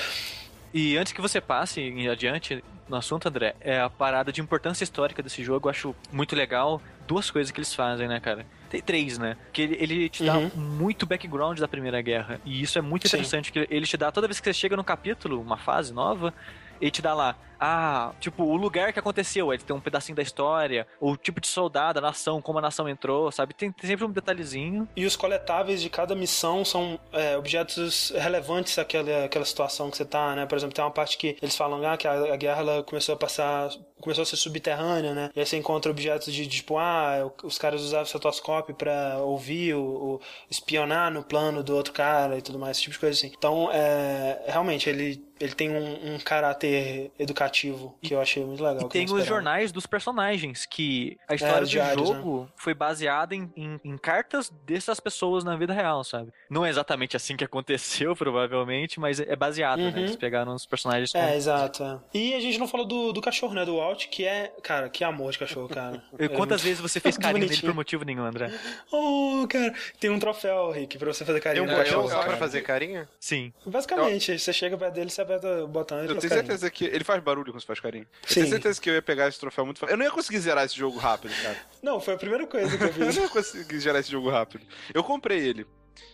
E 0.78 0.98
antes 0.98 1.14
que 1.14 1.22
você 1.22 1.40
passe 1.40 1.80
em 1.80 2.10
adiante 2.10 2.62
no 2.90 2.98
assunto, 2.98 3.30
André, 3.30 3.56
é 3.62 3.80
a 3.80 3.90
parada 3.90 4.30
de 4.30 4.42
importância 4.42 4.84
histórica 4.84 5.24
desse 5.24 5.42
jogo, 5.42 5.68
eu 5.68 5.72
acho 5.72 5.96
muito 6.12 6.36
legal 6.36 6.82
duas 7.08 7.32
coisas 7.32 7.50
que 7.50 7.58
eles 7.58 7.74
fazem, 7.74 8.10
né, 8.10 8.20
cara? 8.20 8.46
Tem 8.70 8.82
três, 8.82 9.18
né? 9.18 9.38
Que 9.54 9.62
ele, 9.62 9.78
ele 9.80 10.10
te 10.10 10.26
dá 10.26 10.38
uhum. 10.38 10.52
muito 10.54 11.06
background 11.06 11.60
da 11.60 11.68
Primeira 11.68 12.02
Guerra. 12.02 12.42
E 12.44 12.62
isso 12.62 12.78
é 12.78 12.82
muito 12.82 13.08
interessante, 13.08 13.46
Sim. 13.48 13.54
que 13.54 13.68
ele 13.74 13.86
te 13.86 13.96
dá, 13.96 14.12
toda 14.12 14.28
vez 14.28 14.42
que 14.42 14.50
você 14.50 14.54
chega 14.54 14.76
no 14.76 14.84
capítulo, 14.84 15.40
uma 15.40 15.56
fase 15.56 15.94
nova, 15.94 16.34
ele 16.82 16.92
te 16.92 17.02
dá 17.02 17.14
lá 17.14 17.38
ah, 17.60 18.12
tipo, 18.20 18.44
o 18.44 18.56
lugar 18.56 18.94
que 18.94 19.00
aconteceu, 19.00 19.54
ele 19.54 19.64
tem 19.64 19.76
um 19.76 19.80
pedacinho 19.80 20.16
da 20.16 20.22
história, 20.22 20.88
o 21.00 21.16
tipo 21.16 21.40
de 21.40 21.48
soldado, 21.48 22.00
a 22.00 22.02
nação, 22.02 22.42
como 22.42 22.60
a 22.60 22.62
nação 22.62 22.88
entrou, 22.88 23.32
sabe? 23.32 23.54
Tem, 23.54 23.72
tem 23.72 23.90
sempre 23.90 24.06
um 24.06 24.12
detalhezinho. 24.12 24.88
E 24.96 25.06
os 25.06 25.16
coletáveis 25.16 25.82
de 25.82 25.90
cada 25.90 26.16
missão 26.16 26.64
são 26.66 27.00
é, 27.12 27.38
objetos 27.38 28.12
relevantes 28.16 28.78
àquela, 28.78 29.26
àquela 29.26 29.46
situação 29.46 29.90
que 29.90 29.98
você 29.98 30.06
tá, 30.06 30.36
né? 30.36 30.46
Por 30.46 30.58
exemplo, 30.58 30.76
tem 30.76 30.84
uma 30.84 30.92
parte 30.92 31.18
que 31.18 31.38
eles 31.42 31.56
falam 31.56 31.86
ah, 31.86 31.98
que 31.98 32.08
a, 32.08 32.34
a 32.34 32.38
guerra 32.38 32.84
começou 32.84 33.14
a 33.14 33.18
passar 33.18 33.70
começou 34.02 34.22
a 34.22 34.26
ser 34.26 34.36
subterrânea, 34.36 35.14
né? 35.14 35.32
E 35.36 35.40
aí 35.40 35.46
você 35.46 35.58
encontra 35.58 35.92
objetos 35.92 36.34
de, 36.34 36.46
tipo, 36.48 36.78
ah, 36.78 37.32
os 37.44 37.58
caras 37.58 37.82
usavam 37.82 38.06
cetoscópio 38.06 38.76
para 38.76 39.18
ouvir, 39.20 39.74
o, 39.74 39.82
o, 39.82 40.22
espionar 40.50 41.12
no 41.12 41.24
plano 41.24 41.64
do 41.64 41.76
outro 41.76 41.94
cara 41.94 42.38
e 42.38 42.42
tudo 42.42 42.60
mais, 42.60 42.78
esse 42.78 42.84
tipo 42.84 42.94
de 42.94 43.00
coisa 43.00 43.18
assim. 43.18 43.34
Então, 43.36 43.70
é, 43.72 44.44
realmente, 44.48 44.90
ele, 44.90 45.24
ele 45.40 45.54
tem 45.54 45.72
um, 45.72 46.16
um 46.16 46.20
caráter 46.20 47.12
educativo 47.18 47.45
educativo, 47.46 47.98
que 48.02 48.14
eu 48.14 48.22
achei 48.22 48.44
muito 48.44 48.64
legal. 48.64 48.86
E 48.86 48.90
tem 48.90 49.06
os 49.06 49.26
jornais 49.26 49.72
dos 49.72 49.86
personagens, 49.86 50.66
que 50.66 51.18
a 51.28 51.36
história 51.36 51.58
é, 51.58 51.62
do 51.62 51.68
diários, 51.68 52.08
jogo 52.08 52.42
né? 52.42 52.48
foi 52.56 52.74
baseada 52.74 53.36
em, 53.36 53.52
em, 53.56 53.80
em, 53.84 53.98
cartas 53.98 54.52
dessas 54.66 55.00
pessoas 55.00 55.44
na 55.44 55.56
vida 55.56 55.74
real, 55.74 56.04
sabe? 56.04 56.32
Não 56.50 56.66
é 56.66 56.70
exatamente 56.70 57.16
assim 57.16 57.36
que 57.36 57.44
aconteceu, 57.46 58.16
provavelmente, 58.16 59.00
mas 59.00 59.20
é 59.20 59.36
baseado, 59.36 59.80
né? 59.80 59.86
uhum. 59.86 59.92
né? 59.92 60.02
Eles 60.02 60.16
pegaram 60.16 60.54
os 60.54 60.66
personagens. 60.66 61.14
É, 61.14 61.28
com... 61.28 61.34
exato. 61.34 61.84
É. 61.84 62.00
E 62.14 62.34
a 62.34 62.40
gente 62.40 62.58
não 62.58 62.68
falou 62.68 62.86
do, 62.86 63.14
do 63.14 63.22
cachorro, 63.22 63.54
né? 63.54 63.66
Do 63.66 63.78
Walt, 63.78 64.08
que 64.08 64.26
é, 64.26 64.54
cara, 64.62 64.90
que 64.90 65.04
amor 65.04 65.32
de 65.32 65.40
cachorro, 65.40 65.70
cara. 65.70 66.04
Quantas 66.36 66.62
é 66.62 66.64
vezes 66.66 66.82
você 66.82 67.00
fez 67.00 67.18
carinho 67.18 67.48
nele 67.48 67.62
por 67.62 67.74
motivo 67.74 68.04
nenhum, 68.04 68.26
André? 68.26 68.52
Oh, 68.92 69.46
cara, 69.50 69.74
tem 70.00 70.10
um 70.10 70.20
troféu, 70.20 70.72
Rick, 70.72 70.98
pra 70.98 71.12
você 71.12 71.26
fazer 71.26 71.42
carinho. 71.42 71.66
Tem 71.66 71.74
um 71.74 71.78
cachorro 71.78 72.10
só 72.10 72.24
pra 72.24 72.38
fazer 72.38 72.62
carinho? 72.62 73.08
Sim. 73.20 73.52
Basicamente, 73.66 74.32
eu... 74.32 74.40
você 74.40 74.54
chega 74.54 74.78
perto 74.78 74.94
dele, 74.94 75.10
você 75.10 75.22
aperta 75.22 75.64
o 75.64 75.68
botão 75.68 76.04
e 76.04 76.08
Eu 76.08 76.18
tenho 76.18 76.34
certeza 76.34 76.70
que 76.70 76.86
ele 76.86 77.04
faz 77.04 77.22
barulho 77.22 77.35
quando 77.44 77.62
você 77.62 77.68
faz 77.68 77.80
carinho. 77.80 78.08
Eu 78.24 78.34
tenho 78.34 78.48
certeza 78.48 78.82
que 78.82 78.90
eu 78.90 78.94
ia 78.94 79.02
pegar 79.02 79.28
esse 79.28 79.40
troféu 79.40 79.66
muito 79.66 79.80
fácil. 79.80 79.94
Eu 79.94 79.98
não 79.98 80.06
ia 80.06 80.12
conseguir 80.12 80.40
zerar 80.40 80.66
esse 80.66 80.78
jogo 80.78 80.98
rápido, 80.98 81.34
cara. 81.42 81.58
Não, 81.82 82.00
foi 82.00 82.16
a 82.16 82.18
primeira 82.18 82.48
coisa 82.48 82.78
que 82.78 82.84
eu 82.84 82.88
fiz. 82.94 83.00
eu 83.00 83.14
não 83.14 83.24
ia 83.24 83.30
conseguir 83.30 83.80
zerar 83.80 84.02
esse 84.02 84.12
jogo 84.12 84.30
rápido. 84.30 84.66
Eu 84.94 85.04
comprei 85.04 85.40
ele. 85.40 85.68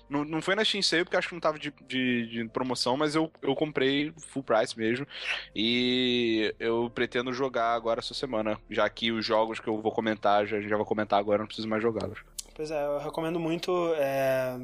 Não, 0.10 0.26
não 0.26 0.42
foi 0.42 0.56
na 0.56 0.66
Steam 0.66 0.82
Sale, 0.82 1.06
porque 1.06 1.16
acho 1.16 1.30
que 1.30 1.34
não 1.34 1.40
tava 1.40 1.58
de, 1.58 1.74
de, 1.88 2.28
de, 2.28 2.50
promoção, 2.50 2.98
mas 2.98 3.16
eu, 3.16 3.32
eu 3.42 3.56
comprei 3.56 4.14
full 4.28 4.44
price 4.44 4.78
mesmo. 4.78 5.08
E 5.56 6.54
eu 6.60 6.92
pretendo 6.94 7.32
jogar 7.32 7.74
agora 7.74 8.02
essa 8.02 8.14
semana. 8.14 8.60
Já 8.70 8.90
que 8.90 9.12
os 9.12 9.26
jogos 9.26 9.62
que 9.62 9.70
eu 9.70 9.82
vou 9.82 9.92
comentar, 9.92 10.46
já, 10.46 10.60
já 10.60 10.76
vou 10.76 10.86
comentar 10.86 11.18
agora, 11.18 11.40
não 11.40 11.48
preciso 11.48 11.70
mais 11.70 11.82
jogá-los. 11.82 12.20
Pois 12.62 12.70
é, 12.70 12.86
eu 12.86 13.00
recomendo 13.00 13.40
muito. 13.40 13.92
É, 13.96 14.56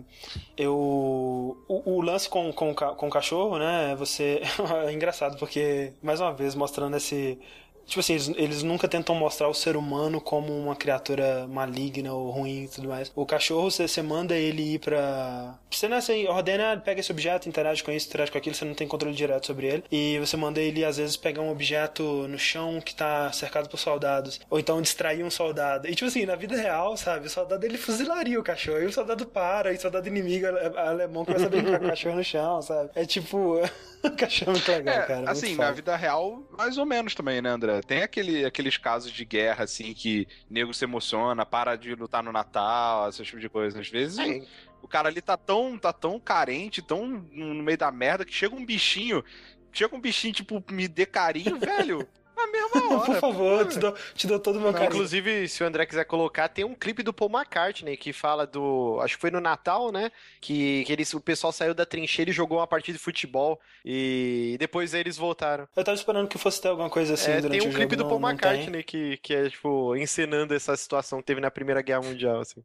eu, 0.55 0.75
o, 0.77 1.57
o, 1.67 1.99
lance 1.99 2.29
com, 2.29 2.53
com, 2.53 2.71
com 2.75 3.07
o 3.07 3.09
cachorro, 3.09 3.57
né? 3.57 3.95
Você. 3.95 4.39
é 4.87 4.93
engraçado, 4.93 5.35
porque, 5.39 5.93
mais 5.99 6.21
uma 6.21 6.31
vez, 6.31 6.53
mostrando 6.53 6.95
esse 6.95 7.39
Tipo 7.87 8.01
assim, 8.01 8.13
eles, 8.13 8.27
eles 8.35 8.63
nunca 8.63 8.87
tentam 8.87 9.15
mostrar 9.15 9.47
o 9.47 9.53
ser 9.53 9.77
humano 9.77 10.19
como 10.19 10.51
uma 10.53 10.75
criatura 10.75 11.47
maligna 11.47 12.13
ou 12.13 12.29
ruim 12.29 12.65
e 12.65 12.67
tudo 12.67 12.89
mais. 12.89 13.09
O 13.15 13.25
cachorro, 13.25 13.71
você, 13.71 13.87
você 13.87 14.01
manda 14.01 14.35
ele 14.35 14.73
ir 14.75 14.79
pra. 14.79 15.57
Você 15.71 15.87
não 15.87 15.95
é 15.95 15.99
assim, 15.99 16.27
ordena, 16.27 16.75
pega 16.83 16.99
esse 16.99 17.11
objeto, 17.11 17.47
interage 17.47 17.81
com 17.83 17.91
isso, 17.91 18.07
interage 18.07 18.31
com 18.31 18.37
aquilo, 18.37 18.55
você 18.55 18.65
não 18.65 18.73
tem 18.73 18.87
controle 18.87 19.15
direto 19.15 19.47
sobre 19.47 19.67
ele. 19.67 19.83
E 19.91 20.19
você 20.19 20.35
manda 20.35 20.59
ele, 20.59 20.83
às 20.83 20.97
vezes, 20.97 21.15
pegar 21.15 21.41
um 21.41 21.49
objeto 21.51 22.03
no 22.27 22.37
chão 22.37 22.81
que 22.81 22.93
tá 22.93 23.31
cercado 23.31 23.69
por 23.69 23.77
soldados. 23.79 24.39
Ou 24.49 24.59
então 24.59 24.81
distrair 24.81 25.23
um 25.23 25.29
soldado. 25.31 25.87
E 25.87 25.95
tipo 25.95 26.07
assim, 26.07 26.25
na 26.25 26.35
vida 26.35 26.55
real, 26.57 26.97
sabe? 26.97 27.27
O 27.27 27.29
soldado 27.29 27.65
ele 27.65 27.77
fuzilaria 27.77 28.39
o 28.39 28.43
cachorro. 28.43 28.81
E 28.81 28.85
o 28.85 28.91
soldado 28.91 29.25
para, 29.25 29.71
e 29.71 29.77
o 29.77 29.79
soldado 29.81 30.07
inimigo 30.07 30.45
ale- 30.45 30.77
alemão 30.77 31.23
começa 31.23 31.45
a 31.45 31.49
brincar 31.49 31.79
com 31.79 31.85
o 31.85 31.89
cachorro 31.89 32.15
no 32.17 32.23
chão, 32.23 32.61
sabe? 32.61 32.89
É 32.95 33.05
tipo. 33.05 33.61
cachorro 34.17 34.51
é 34.51 34.53
muito 34.53 34.71
legal, 34.71 35.01
É, 35.01 35.03
cara. 35.03 35.29
assim, 35.29 35.55
na 35.55 35.71
vida 35.71 35.95
real, 35.95 36.47
mais 36.57 36.77
ou 36.77 36.85
menos 36.85 37.13
também, 37.15 37.41
né, 37.41 37.49
André? 37.49 37.81
Tem 37.81 38.01
aquele, 38.03 38.45
aqueles 38.45 38.77
casos 38.77 39.11
de 39.11 39.25
guerra, 39.25 39.63
assim, 39.63 39.93
que 39.93 40.27
nego 40.49 40.73
se 40.73 40.83
emociona, 40.85 41.45
para 41.45 41.75
de 41.75 41.93
lutar 41.95 42.23
no 42.23 42.31
Natal, 42.31 43.09
esse 43.09 43.23
tipo 43.23 43.39
de 43.39 43.49
coisa. 43.49 43.79
Às 43.79 43.89
vezes 43.89 44.19
É, 44.19 44.45
o 44.81 44.87
cara 44.87 45.09
ali 45.09 45.21
tá 45.21 45.37
tão, 45.37 45.77
tá 45.77 45.91
tão 45.93 46.19
carente, 46.19 46.81
tão 46.81 47.07
no 47.07 47.63
meio 47.63 47.77
da 47.77 47.91
merda, 47.91 48.25
que 48.25 48.33
chega 48.33 48.55
um 48.55 48.65
bichinho, 48.65 49.23
chega 49.71 49.95
um 49.95 50.01
bichinho, 50.01 50.33
tipo, 50.33 50.63
me 50.71 50.87
dê 50.87 51.05
carinho, 51.05 51.59
velho, 51.59 52.07
na 52.37 52.47
mesma 52.47 52.69
hora. 52.97 53.05
Por 53.05 53.15
favor, 53.15 53.63
pô. 53.65 53.69
te 53.71 53.79
dou, 53.79 53.95
te 54.13 54.27
dou 54.27 54.39
todo 54.39 54.57
o 54.57 54.61
meu 54.61 54.71
carinho. 54.71 54.89
Inclusive, 54.91 55.47
se 55.49 55.63
o 55.63 55.67
André 55.67 55.85
quiser 55.85 56.05
colocar, 56.05 56.47
tem 56.47 56.63
um 56.63 56.75
clipe 56.75 57.03
do 57.03 57.11
Paul 57.11 57.31
McCartney 57.31 57.97
que 57.97 58.13
fala 58.13 58.45
do. 58.47 58.99
Acho 59.01 59.15
que 59.15 59.21
foi 59.21 59.31
no 59.31 59.41
Natal, 59.41 59.91
né? 59.91 60.11
Que, 60.39 60.83
que 60.85 60.93
eles, 60.93 61.13
o 61.13 61.19
pessoal 61.19 61.51
saiu 61.51 61.73
da 61.73 61.85
trincheira 61.85 62.29
e 62.29 62.33
jogou 62.33 62.59
uma 62.59 62.67
partida 62.67 62.97
de 62.97 63.03
futebol. 63.03 63.59
E 63.83 64.55
depois 64.59 64.93
eles 64.93 65.17
voltaram. 65.17 65.67
Eu 65.75 65.83
tava 65.83 65.95
esperando 65.95 66.27
que 66.27 66.37
fosse 66.37 66.61
ter 66.61 66.67
alguma 66.67 66.89
coisa 66.89 67.15
assim 67.15 67.31
É, 67.31 67.41
durante 67.41 67.59
tem 67.59 67.67
um 67.67 67.71
o 67.71 67.75
clipe 67.75 67.95
jogo, 67.95 68.03
do 68.03 68.09
Paul 68.09 68.19
não- 68.19 68.27
não. 68.27 68.33
McCartney 68.35 68.83
que, 68.83 69.17
que 69.17 69.33
é, 69.33 69.49
tipo, 69.49 69.95
encenando 69.95 70.53
essa 70.53 70.75
situação 70.77 71.19
que 71.19 71.25
teve 71.25 71.41
na 71.41 71.49
Primeira 71.49 71.81
Guerra 71.81 72.01
Mundial, 72.01 72.41
assim. 72.41 72.63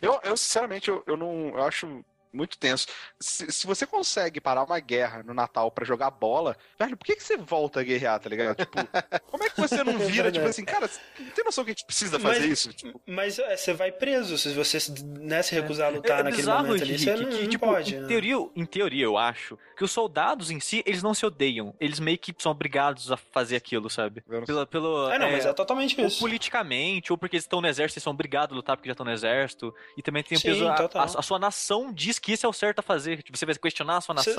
Eu, 0.00 0.20
eu 0.22 0.36
sinceramente, 0.36 0.88
eu, 0.88 1.02
eu 1.06 1.16
não. 1.16 1.48
Eu 1.56 1.62
acho 1.64 2.04
muito 2.36 2.58
tenso. 2.58 2.86
Se, 3.18 3.50
se 3.50 3.66
você 3.66 3.86
consegue 3.86 4.40
parar 4.40 4.64
uma 4.64 4.78
guerra 4.78 5.22
no 5.22 5.32
Natal 5.34 5.70
pra 5.70 5.84
jogar 5.84 6.10
bola, 6.10 6.56
velho, 6.78 6.96
por 6.96 7.04
que, 7.04 7.16
que 7.16 7.22
você 7.22 7.36
volta 7.36 7.80
a 7.80 7.82
guerrear, 7.82 8.18
tá 8.20 8.28
ligado? 8.28 8.56
Tipo, 8.56 8.76
como 9.30 9.44
é 9.44 9.48
que 9.50 9.60
você 9.60 9.82
não 9.82 9.98
vira, 9.98 10.30
tipo 10.30 10.44
verdade. 10.44 10.48
assim, 10.48 10.64
cara, 10.64 10.86
você 10.88 11.00
não 11.18 11.30
tem 11.30 11.44
noção 11.44 11.64
que 11.64 11.70
a 11.70 11.72
gente 11.74 11.84
precisa 11.86 12.18
Mas- 12.18 12.36
fazer 12.36 12.48
isso? 12.48 12.72
Tipo, 12.72 13.00
Mas 13.06 13.38
é, 13.38 13.56
você 13.56 13.72
vai 13.72 13.90
preso 13.90 14.36
se 14.38 14.52
você 14.52 14.78
né, 15.20 15.42
se 15.42 15.54
recusar 15.54 15.88
a 15.88 15.90
lutar 15.90 16.20
é 16.20 16.22
naquele 16.24 16.42
bizarro, 16.42 16.66
momento 16.66 16.82
ali. 16.82 16.92
Henrique, 16.92 17.04
Você 17.10 17.16
não, 17.16 17.30
que, 17.30 17.42
não 17.42 17.48
tipo, 17.48 17.66
pode. 17.66 17.94
em, 17.94 18.00
né? 18.00 18.08
teoria, 18.08 18.36
em 18.54 18.64
teoria, 18.66 19.04
eu 19.04 19.16
acho 19.16 19.58
que 19.76 19.84
os 19.84 19.90
soldados 19.90 20.50
em 20.50 20.58
si, 20.58 20.82
eles 20.86 21.02
não 21.02 21.12
se 21.12 21.24
odeiam. 21.26 21.74
Eles 21.78 22.00
meio 22.00 22.18
que 22.18 22.34
são 22.38 22.50
obrigados 22.52 23.12
a 23.12 23.16
fazer 23.16 23.56
aquilo, 23.56 23.90
sabe? 23.90 24.22
Pelo, 24.46 24.66
pelo, 24.66 25.10
É, 25.10 25.18
não, 25.18 25.30
mas 25.30 25.44
é, 25.44 25.50
é 25.50 25.52
totalmente 25.52 26.00
ou 26.00 26.06
isso. 26.06 26.18
politicamente, 26.18 27.12
ou 27.12 27.18
porque 27.18 27.36
eles 27.36 27.44
estão 27.44 27.60
no 27.60 27.66
exército 27.68 27.98
e 27.98 28.02
são 28.02 28.12
obrigados 28.12 28.52
a 28.52 28.56
lutar 28.56 28.76
porque 28.76 28.88
já 28.88 28.92
estão 28.92 29.04
no 29.04 29.12
exército. 29.12 29.74
E 29.96 30.02
também 30.02 30.22
tem 30.22 30.36
o 30.36 30.40
Sim, 30.40 30.48
peso. 30.48 30.66
a-. 30.66 30.88
A, 30.94 31.04
a 31.04 31.22
sua 31.22 31.38
nação 31.38 31.92
diz 31.92 32.18
que 32.18 32.25
isso 32.32 32.46
é 32.46 32.48
o 32.48 32.52
certo 32.52 32.78
a 32.80 32.82
fazer. 32.82 33.22
Tipo, 33.22 33.36
você 33.36 33.46
vai 33.46 33.54
questionar 33.54 33.98
a 33.98 34.00
sua 34.00 34.14
nação. 34.14 34.34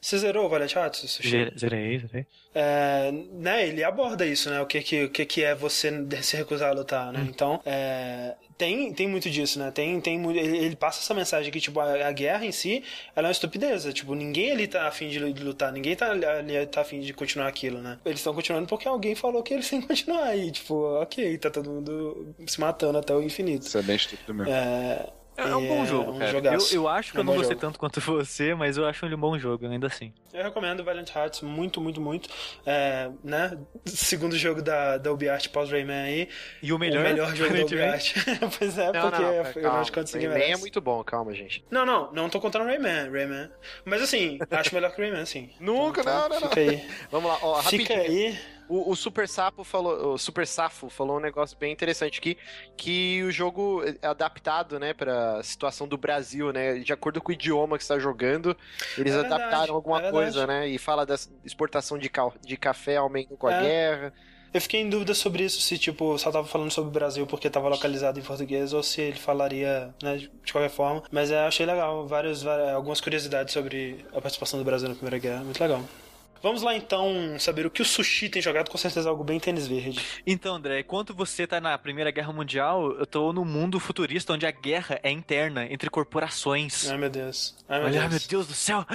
Você 0.00 0.18
zerou 0.18 0.46
o 0.46 0.48
Valiant 0.48 0.74
Hearts? 0.74 1.18
Zerei, 1.58 1.98
zerei. 1.98 2.26
É, 2.54 3.10
né, 3.32 3.66
ele 3.68 3.82
aborda 3.82 4.24
isso, 4.24 4.48
né? 4.50 4.60
O 4.60 4.66
que, 4.66 4.80
que, 4.80 5.04
o 5.04 5.10
que, 5.10 5.26
que 5.26 5.42
é 5.42 5.54
você 5.54 5.90
se 6.22 6.36
recusar 6.36 6.70
a 6.70 6.72
lutar, 6.72 7.08
Hum. 7.08 7.12
né? 7.12 7.26
Então, 7.28 7.60
é, 7.66 8.34
tem, 8.56 8.92
tem 8.94 9.08
muito 9.08 9.28
disso, 9.28 9.58
né? 9.58 9.70
Tem, 9.70 10.00
tem, 10.00 10.22
ele, 10.36 10.56
ele 10.58 10.76
passa 10.76 11.00
essa 11.00 11.12
mensagem 11.12 11.50
que, 11.52 11.60
tipo, 11.60 11.80
a, 11.80 12.06
a 12.08 12.12
guerra 12.12 12.46
em 12.46 12.52
si, 12.52 12.82
ela 13.14 13.26
é 13.26 13.28
uma 13.28 13.32
estupidez. 13.32 13.84
é, 13.84 13.92
Tipo, 13.92 14.14
ninguém 14.14 14.52
ali 14.52 14.66
tá 14.68 14.86
afim 14.86 15.08
de 15.08 15.18
lutar, 15.18 15.72
ninguém 15.72 15.96
tá 15.96 16.10
ali 16.10 16.66
tá 16.66 16.80
afim 16.82 17.00
de 17.00 17.12
continuar 17.12 17.48
aquilo, 17.48 17.80
né? 17.80 17.98
Eles 18.04 18.20
estão 18.20 18.34
continuando 18.34 18.66
porque 18.68 18.86
alguém 18.88 19.14
falou 19.14 19.42
que 19.42 19.52
eles 19.54 19.68
têm 19.70 19.80
que 19.80 19.86
continuar 19.88 20.24
aí. 20.24 20.50
Tipo, 20.52 20.74
ok, 21.02 21.36
tá 21.38 21.50
todo 21.50 21.68
mundo 21.70 22.34
se 22.46 22.60
matando 22.60 22.96
até 22.98 23.14
o 23.14 23.22
infinito. 23.22 23.66
isso 23.66 23.76
é 23.78 23.82
bem 23.82 23.96
estúpido 23.96 24.32
mesmo. 24.34 24.52
É, 24.52 25.06
É, 25.36 25.42
é 25.42 25.56
um 25.56 25.66
bom 25.66 25.82
É, 25.82 25.86
jogo, 25.86 26.12
um 26.12 26.18
cara. 26.18 26.30
Eu, 26.30 26.32
jogaço. 26.32 26.74
eu 26.74 26.88
acho 26.88 27.12
que 27.12 27.18
É 27.18 27.20
um 27.20 27.22
eu 27.22 27.26
não 27.26 27.34
gostei 27.34 27.54
jogo. 27.54 27.60
tanto 27.60 27.78
quanto 27.78 28.00
você, 28.02 28.54
mas 28.54 28.76
eu 28.76 28.86
acho 28.86 29.04
ele 29.04 29.14
um 29.14 29.18
bom 29.18 29.38
jogo, 29.38 29.66
ainda 29.66 29.86
assim. 29.86 30.12
Eu 30.32 30.44
recomendo 30.44 30.84
Valiant 30.84 31.08
Hearts 31.14 31.40
muito, 31.42 31.80
muito, 31.80 32.00
muito. 32.00 32.28
É, 32.64 33.10
né? 33.24 33.56
Segundo 33.86 34.36
jogo 34.36 34.60
da, 34.62 34.98
da 34.98 35.12
UbiArt 35.12 35.48
pós-Rayman 35.48 36.04
aí. 36.04 36.28
E 36.62 36.72
o 36.72 36.78
melhor, 36.78 37.00
o 37.00 37.08
melhor 37.08 37.34
jogo 37.34 37.54
da 37.54 37.64
UbiArt. 37.64 38.14
pois 38.58 38.76
é, 38.78 38.92
Não, 38.92 39.10
porque 39.10 39.22
não, 39.22 39.32
eu 39.32 39.44
calma. 39.62 39.80
acho 39.80 39.92
que 39.92 40.00
ninguém 40.14 40.28
Rayman 40.28 40.52
é 40.52 40.56
muito 40.56 40.80
bom, 40.80 41.02
calma, 41.04 41.32
gente. 41.34 41.64
Não, 41.70 41.86
não, 41.86 42.12
não 42.12 42.28
tô 42.28 42.40
contando 42.40 42.64
Rayman, 42.66 43.10
Rayman. 43.10 43.50
Mas 43.84 44.02
assim, 44.02 44.38
acho 44.50 44.74
melhor 44.74 44.92
que 44.94 45.00
Rayman, 45.00 45.24
sim. 45.26 45.50
Nunca, 45.60 46.02
não, 46.02 46.28
não, 46.28 46.40
não. 46.40 46.48
Fica 46.48 46.60
aí. 46.60 46.84
Vamos 47.10 47.30
lá, 47.30 47.38
ó, 47.42 47.62
Fica 47.62 47.94
rapidinho. 47.94 48.28
aí. 48.32 48.38
O, 48.68 48.90
o 48.90 48.96
Super 48.96 49.28
Sapo 49.28 49.62
falou, 49.62 50.14
o 50.14 50.18
Super 50.18 50.46
Safo 50.46 50.88
falou 50.90 51.18
um 51.18 51.20
negócio 51.20 51.56
bem 51.58 51.72
interessante 51.72 52.18
aqui, 52.18 52.36
que 52.76 53.22
o 53.22 53.30
jogo 53.30 53.82
é 53.84 54.06
adaptado, 54.06 54.78
né, 54.80 54.92
para 54.92 55.42
situação 55.42 55.86
do 55.86 55.96
Brasil, 55.96 56.52
né, 56.52 56.78
de 56.80 56.92
acordo 56.92 57.20
com 57.20 57.30
o 57.30 57.34
idioma 57.34 57.76
que 57.76 57.82
está 57.84 57.98
jogando, 57.98 58.56
eles 58.98 59.12
É 59.14 59.18
verdade, 59.18 59.34
adaptaram 59.34 59.74
alguma 59.74 59.98
é 59.98 60.02
verdade. 60.02 60.24
coisa, 60.24 60.46
né, 60.46 60.68
e 60.68 60.78
fala 60.78 61.06
da 61.06 61.14
exportação 61.44 61.96
de, 61.96 62.08
ca- 62.08 62.32
de 62.44 62.56
café 62.56 62.96
aumentando 62.96 63.36
com 63.36 63.46
a 63.46 63.52
É. 63.52 63.60
guerra. 63.60 64.12
Eu 64.54 64.60
fiquei 64.60 64.80
em 64.80 64.88
dúvida 64.88 65.12
sobre 65.12 65.44
isso, 65.44 65.60
se 65.60 65.76
tipo, 65.76 66.16
só 66.18 66.30
tava 66.32 66.46
falando 66.46 66.70
sobre 66.70 66.88
o 66.88 66.92
Brasil 66.92 67.26
porque 67.26 67.50
tava 67.50 67.68
localizado 67.68 68.18
em 68.18 68.22
português 68.22 68.72
ou 68.72 68.82
se 68.82 69.00
ele 69.02 69.18
falaria, 69.18 69.94
né, 70.02 70.16
de 70.16 70.52
qualquer 70.52 70.70
forma. 70.70 71.02
Mas 71.10 71.30
eu 71.30 71.38
achei 71.40 71.66
legal, 71.66 72.06
vários, 72.06 72.42
várias, 72.42 72.70
algumas 72.70 73.00
curiosidades 73.00 73.52
sobre 73.52 74.04
a 74.14 74.20
participação 74.20 74.58
do 74.58 74.64
Brasil 74.64 74.88
na 74.88 74.94
Primeira 74.94 75.18
Guerra, 75.18 75.44
muito 75.44 75.60
legal. 75.60 75.82
Vamos 76.46 76.62
lá 76.62 76.76
então 76.76 77.36
saber 77.40 77.66
o 77.66 77.70
que 77.72 77.82
o 77.82 77.84
Sushi 77.84 78.28
tem 78.28 78.40
jogado, 78.40 78.70
com 78.70 78.78
certeza 78.78 79.10
algo 79.10 79.24
bem 79.24 79.40
tênis 79.40 79.66
verde. 79.66 80.00
Então, 80.24 80.54
André, 80.54 80.78
enquanto 80.78 81.12
você 81.12 81.44
tá 81.44 81.60
na 81.60 81.76
Primeira 81.76 82.12
Guerra 82.12 82.32
Mundial, 82.32 82.92
eu 82.92 83.04
tô 83.04 83.32
no 83.32 83.44
mundo 83.44 83.80
futurista 83.80 84.32
onde 84.32 84.46
a 84.46 84.52
guerra 84.52 85.00
é 85.02 85.10
interna 85.10 85.66
entre 85.68 85.90
corporações. 85.90 86.88
Ai 86.88 86.98
meu 86.98 87.10
Deus. 87.10 87.56
Ai 87.68 87.80
meu 87.80 87.88
Olha, 87.88 88.00
Deus. 88.02 88.10
meu 88.12 88.20
Deus 88.28 88.46
do 88.46 88.54
céu! 88.54 88.86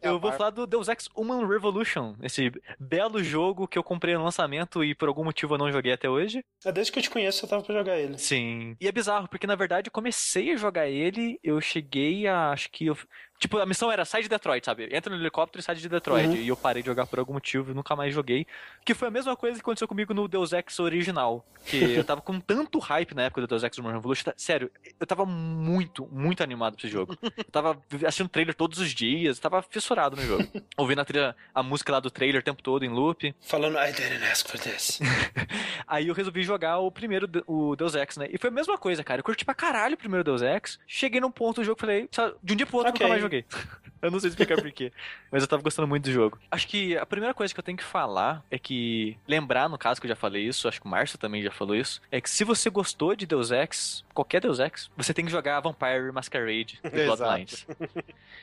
É 0.00 0.08
Eu 0.08 0.18
vou 0.18 0.32
falar 0.32 0.50
do 0.50 0.66
Deus 0.66 0.88
Ex 0.88 1.08
Human 1.14 1.46
Revolution, 1.46 2.16
esse 2.20 2.50
belo 2.78 3.22
jogo 3.22 3.68
que 3.68 3.78
eu 3.78 3.84
comprei 3.84 4.16
no 4.16 4.24
lançamento 4.24 4.82
e 4.82 4.96
por 4.96 5.06
algum 5.06 5.22
motivo 5.22 5.54
eu 5.54 5.58
não 5.58 5.70
joguei 5.70 5.92
até 5.92 6.10
hoje. 6.10 6.44
É 6.64 6.72
desde 6.72 6.92
que 6.92 6.98
eu 6.98 7.02
te 7.04 7.10
conheço, 7.10 7.44
eu 7.44 7.48
tava 7.48 7.62
pra 7.62 7.74
jogar 7.74 7.96
ele. 7.96 8.18
Sim. 8.18 8.76
E 8.80 8.88
é 8.88 8.92
bizarro, 8.92 9.28
porque 9.28 9.46
na 9.46 9.54
verdade 9.54 9.86
eu 9.86 9.92
comecei 9.92 10.52
a 10.52 10.56
jogar 10.56 10.88
ele, 10.88 11.38
eu 11.44 11.60
cheguei 11.60 12.26
a. 12.26 12.50
Acho 12.50 12.68
que 12.70 12.86
eu. 12.86 12.98
Tipo, 13.42 13.58
a 13.58 13.66
missão 13.66 13.90
era 13.90 14.04
sai 14.04 14.22
de 14.22 14.28
Detroit, 14.28 14.64
sabe? 14.64 14.88
Entra 14.94 15.12
no 15.12 15.20
helicóptero 15.20 15.58
e 15.58 15.64
sai 15.64 15.74
de 15.74 15.88
Detroit. 15.88 16.28
Uhum. 16.28 16.36
E 16.36 16.46
eu 16.46 16.56
parei 16.56 16.80
de 16.80 16.86
jogar 16.86 17.06
por 17.08 17.18
algum 17.18 17.32
motivo 17.32 17.72
e 17.72 17.74
nunca 17.74 17.96
mais 17.96 18.14
joguei. 18.14 18.46
Que 18.84 18.94
foi 18.94 19.08
a 19.08 19.10
mesma 19.10 19.34
coisa 19.34 19.56
que 19.56 19.62
aconteceu 19.62 19.88
comigo 19.88 20.14
no 20.14 20.28
Deus 20.28 20.52
Ex 20.52 20.78
original. 20.78 21.44
Que 21.66 21.76
eu 21.98 22.04
tava 22.04 22.20
com 22.20 22.38
tanto 22.38 22.78
hype 22.78 23.16
na 23.16 23.22
época 23.24 23.40
do 23.40 23.48
Deus 23.48 23.64
Ex 23.64 23.76
Human 23.78 23.94
Revolution. 23.94 24.26
tá- 24.26 24.34
Sério, 24.36 24.70
eu 25.00 25.04
tava 25.04 25.26
muito, 25.26 26.06
muito 26.12 26.40
animado 26.40 26.76
pra 26.76 26.86
esse 26.86 26.92
jogo. 26.92 27.18
Eu 27.20 27.44
tava 27.50 27.76
assistindo 28.06 28.28
trailer 28.28 28.54
todos 28.54 28.78
os 28.78 28.90
dias, 28.94 29.40
tava 29.40 29.60
fissurado 29.60 30.14
no 30.14 30.22
jogo. 30.22 30.46
Ouvindo 30.78 31.00
a, 31.00 31.04
trilha, 31.04 31.34
a 31.52 31.64
música 31.64 31.90
lá 31.90 31.98
do 31.98 32.12
trailer 32.12 32.42
o 32.42 32.44
tempo 32.44 32.62
todo 32.62 32.84
em 32.84 32.90
loop. 32.90 33.34
Falando, 33.40 33.76
I 33.76 33.90
didn't 33.92 34.22
ask 34.24 34.46
for 34.48 34.60
this. 34.60 35.00
Aí 35.86 36.06
eu 36.06 36.14
resolvi 36.14 36.44
jogar 36.44 36.78
o 36.78 36.92
primeiro, 36.92 37.28
o 37.48 37.74
Deus 37.74 37.96
Ex, 37.96 38.16
né? 38.18 38.28
E 38.30 38.38
foi 38.38 38.50
a 38.50 38.52
mesma 38.52 38.78
coisa, 38.78 39.02
cara. 39.02 39.18
Eu 39.18 39.24
curti 39.24 39.44
pra 39.44 39.52
caralho 39.54 39.94
o 39.94 39.98
primeiro 39.98 40.22
Deus 40.22 40.42
Ex. 40.42 40.78
Cheguei 40.86 41.20
num 41.20 41.30
ponto 41.30 41.60
do 41.60 41.64
jogo 41.64 41.78
e 41.78 41.80
falei, 41.80 42.08
de 42.40 42.52
um 42.52 42.56
dia 42.56 42.66
pro 42.66 42.76
outro 42.76 42.90
eu 42.90 42.94
Ok. 42.94 43.00
nunca 43.04 43.08
mais 43.08 43.20
joguei. 43.22 43.31
eu 44.02 44.10
não 44.10 44.20
sei 44.20 44.30
explicar 44.30 44.60
porquê. 44.60 44.92
Mas 45.30 45.42
eu 45.42 45.48
tava 45.48 45.62
gostando 45.62 45.88
muito 45.88 46.04
do 46.04 46.12
jogo. 46.12 46.38
Acho 46.50 46.66
que 46.68 46.96
a 46.96 47.06
primeira 47.06 47.34
coisa 47.34 47.52
que 47.52 47.58
eu 47.58 47.64
tenho 47.64 47.78
que 47.78 47.84
falar 47.84 48.44
é 48.50 48.58
que. 48.58 49.16
Lembrar, 49.26 49.68
no 49.68 49.78
caso, 49.78 50.00
que 50.00 50.06
eu 50.06 50.10
já 50.10 50.16
falei 50.16 50.44
isso, 50.44 50.68
acho 50.68 50.80
que 50.80 50.86
o 50.86 50.90
Márcio 50.90 51.18
também 51.18 51.42
já 51.42 51.50
falou 51.50 51.74
isso. 51.74 52.00
É 52.10 52.20
que 52.20 52.28
se 52.28 52.44
você 52.44 52.68
gostou 52.68 53.14
de 53.14 53.26
Deus 53.26 53.50
Ex, 53.50 54.04
qualquer 54.12 54.40
Deus 54.40 54.58
Ex, 54.58 54.90
você 54.96 55.14
tem 55.14 55.24
que 55.24 55.30
jogar 55.30 55.60
Vampire 55.60 56.12
Masquerade 56.12 56.80
e. 56.84 56.90
Bloodlines. 57.06 57.66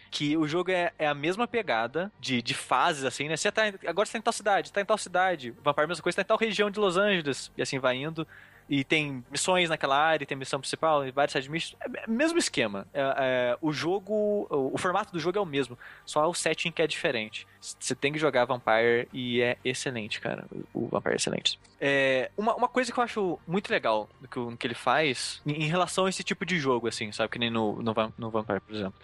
que 0.09 0.35
o 0.35 0.47
jogo 0.47 0.71
é, 0.71 0.91
é 0.97 1.07
a 1.07 1.13
mesma 1.13 1.47
pegada 1.47 2.11
de, 2.19 2.41
de 2.41 2.53
fases, 2.53 3.03
assim, 3.03 3.27
né? 3.27 3.37
Você 3.37 3.51
tá, 3.51 3.63
agora 3.85 4.05
você 4.05 4.13
tá 4.13 4.19
em 4.19 4.21
tal 4.21 4.33
cidade, 4.33 4.71
tá 4.71 4.81
em 4.81 4.85
tal 4.85 4.97
cidade. 4.97 5.53
Vampire, 5.63 5.87
mesma 5.87 6.03
coisa, 6.03 6.15
tá 6.17 6.21
em 6.21 6.25
tal 6.25 6.37
região 6.37 6.71
de 6.71 6.79
Los 6.79 6.97
Angeles. 6.97 7.51
E 7.57 7.61
assim 7.61 7.79
vai 7.79 7.95
indo. 7.97 8.27
E 8.69 8.83
tem 8.83 9.25
missões 9.31 9.67
naquela 9.67 9.97
área, 9.97 10.27
tem 10.27 10.37
missão 10.37 10.59
principal, 10.59 11.05
e 11.05 11.09
vários 11.09 11.33
side 11.33 11.49
missions. 11.49 11.75
É 11.81 12.07
o 12.07 12.11
mesmo 12.11 12.37
esquema. 12.37 12.85
É, 12.93 13.01
é, 13.01 13.57
o 13.61 13.73
jogo, 13.73 14.47
o, 14.47 14.75
o 14.75 14.77
formato 14.77 15.11
do 15.11 15.19
jogo 15.19 15.39
é 15.39 15.41
o 15.41 15.45
mesmo, 15.45 15.77
só 16.05 16.29
o 16.29 16.33
setting 16.35 16.71
que 16.71 16.81
é 16.81 16.85
diferente. 16.85 17.47
Você 17.59 17.95
tem 17.95 18.13
que 18.13 18.19
jogar 18.19 18.45
Vampire 18.45 19.07
e 19.11 19.41
é 19.41 19.57
excelente, 19.65 20.21
cara. 20.21 20.45
O, 20.71 20.87
Vampire 20.87 21.13
é 21.13 21.15
excelente. 21.15 21.59
É, 21.81 22.29
uma, 22.37 22.55
uma 22.55 22.67
coisa 22.67 22.91
que 22.91 22.99
eu 22.99 23.03
acho 23.03 23.39
muito 23.47 23.71
legal 23.71 24.07
do 24.21 24.27
que, 24.27 24.57
que 24.57 24.67
ele 24.67 24.75
faz 24.75 25.41
em, 25.45 25.63
em 25.63 25.67
relação 25.67 26.05
a 26.05 26.09
esse 26.09 26.23
tipo 26.23 26.45
de 26.45 26.59
jogo, 26.59 26.87
assim, 26.87 27.11
sabe? 27.11 27.31
Que 27.31 27.39
nem 27.39 27.49
no, 27.49 27.81
no, 27.81 27.93
no 28.17 28.29
Vampire, 28.29 28.59
por 28.59 28.75
exemplo. 28.75 28.99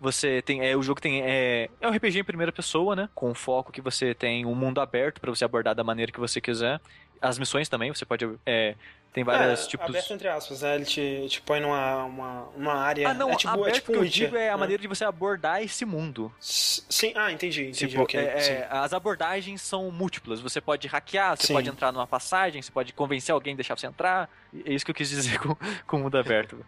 Você 0.00 0.42
tem. 0.42 0.60
É, 0.66 0.76
o 0.76 0.82
jogo 0.82 1.00
tem. 1.00 1.22
É, 1.22 1.70
é 1.80 1.88
um 1.88 1.92
RPG 1.92 2.18
em 2.18 2.24
primeira 2.24 2.52
pessoa, 2.52 2.96
né? 2.96 3.08
Com 3.14 3.32
foco 3.32 3.72
que 3.72 3.80
você 3.80 4.12
tem 4.12 4.44
um 4.44 4.54
mundo 4.54 4.80
aberto 4.80 5.20
pra 5.20 5.30
você 5.30 5.44
abordar 5.44 5.74
da 5.74 5.84
maneira 5.84 6.12
que 6.12 6.20
você 6.20 6.40
quiser. 6.40 6.80
As 7.22 7.38
missões 7.38 7.68
também, 7.68 7.94
você 7.94 8.04
pode. 8.04 8.28
É, 8.44 8.74
tem 9.14 9.22
vários 9.22 9.64
é, 9.64 9.68
tipos. 9.68 9.86
Aberto 9.88 10.12
entre 10.12 10.26
aspas, 10.26 10.62
né? 10.62 10.74
Ele 10.74 10.84
te, 10.84 11.26
te 11.28 11.40
põe 11.40 11.60
numa 11.60 12.02
uma, 12.04 12.42
uma 12.56 12.74
área. 12.74 13.10
Ah, 13.10 13.14
não, 13.14 13.30
é 13.30 13.36
tipo, 13.36 13.52
aberto 13.52 13.68
é 13.68 13.72
tipo 13.74 13.92
que 13.92 13.98
eu 13.98 14.04
digo 14.04 14.36
é 14.36 14.48
a 14.48 14.54
né? 14.54 14.58
maneira 14.58 14.82
de 14.82 14.88
você 14.88 15.04
abordar 15.04 15.62
esse 15.62 15.84
mundo. 15.84 16.34
S- 16.40 16.82
Sim, 16.90 17.12
ah, 17.14 17.30
entendi, 17.30 17.62
entendi. 17.68 17.86
Tipo, 17.86 18.02
ok, 18.02 18.18
é- 18.20 18.40
sim. 18.40 18.52
é, 18.52 18.68
as 18.68 18.92
abordagens 18.92 19.62
são 19.62 19.88
múltiplas. 19.92 20.40
Você 20.40 20.60
pode 20.60 20.88
hackear, 20.88 21.36
você 21.36 21.46
Sim. 21.46 21.52
pode 21.52 21.68
entrar 21.68 21.92
numa 21.92 22.08
passagem, 22.08 22.60
você 22.60 22.72
pode 22.72 22.92
convencer 22.92 23.32
alguém 23.32 23.52
a 23.52 23.56
deixar 23.56 23.78
você 23.78 23.86
entrar. 23.86 24.28
É 24.66 24.72
isso 24.72 24.84
que 24.84 24.90
eu 24.90 24.94
quis 24.94 25.08
dizer 25.10 25.38
com, 25.38 25.56
com 25.86 25.96
o 25.96 26.00
mundo 26.00 26.18
aberto. 26.18 26.66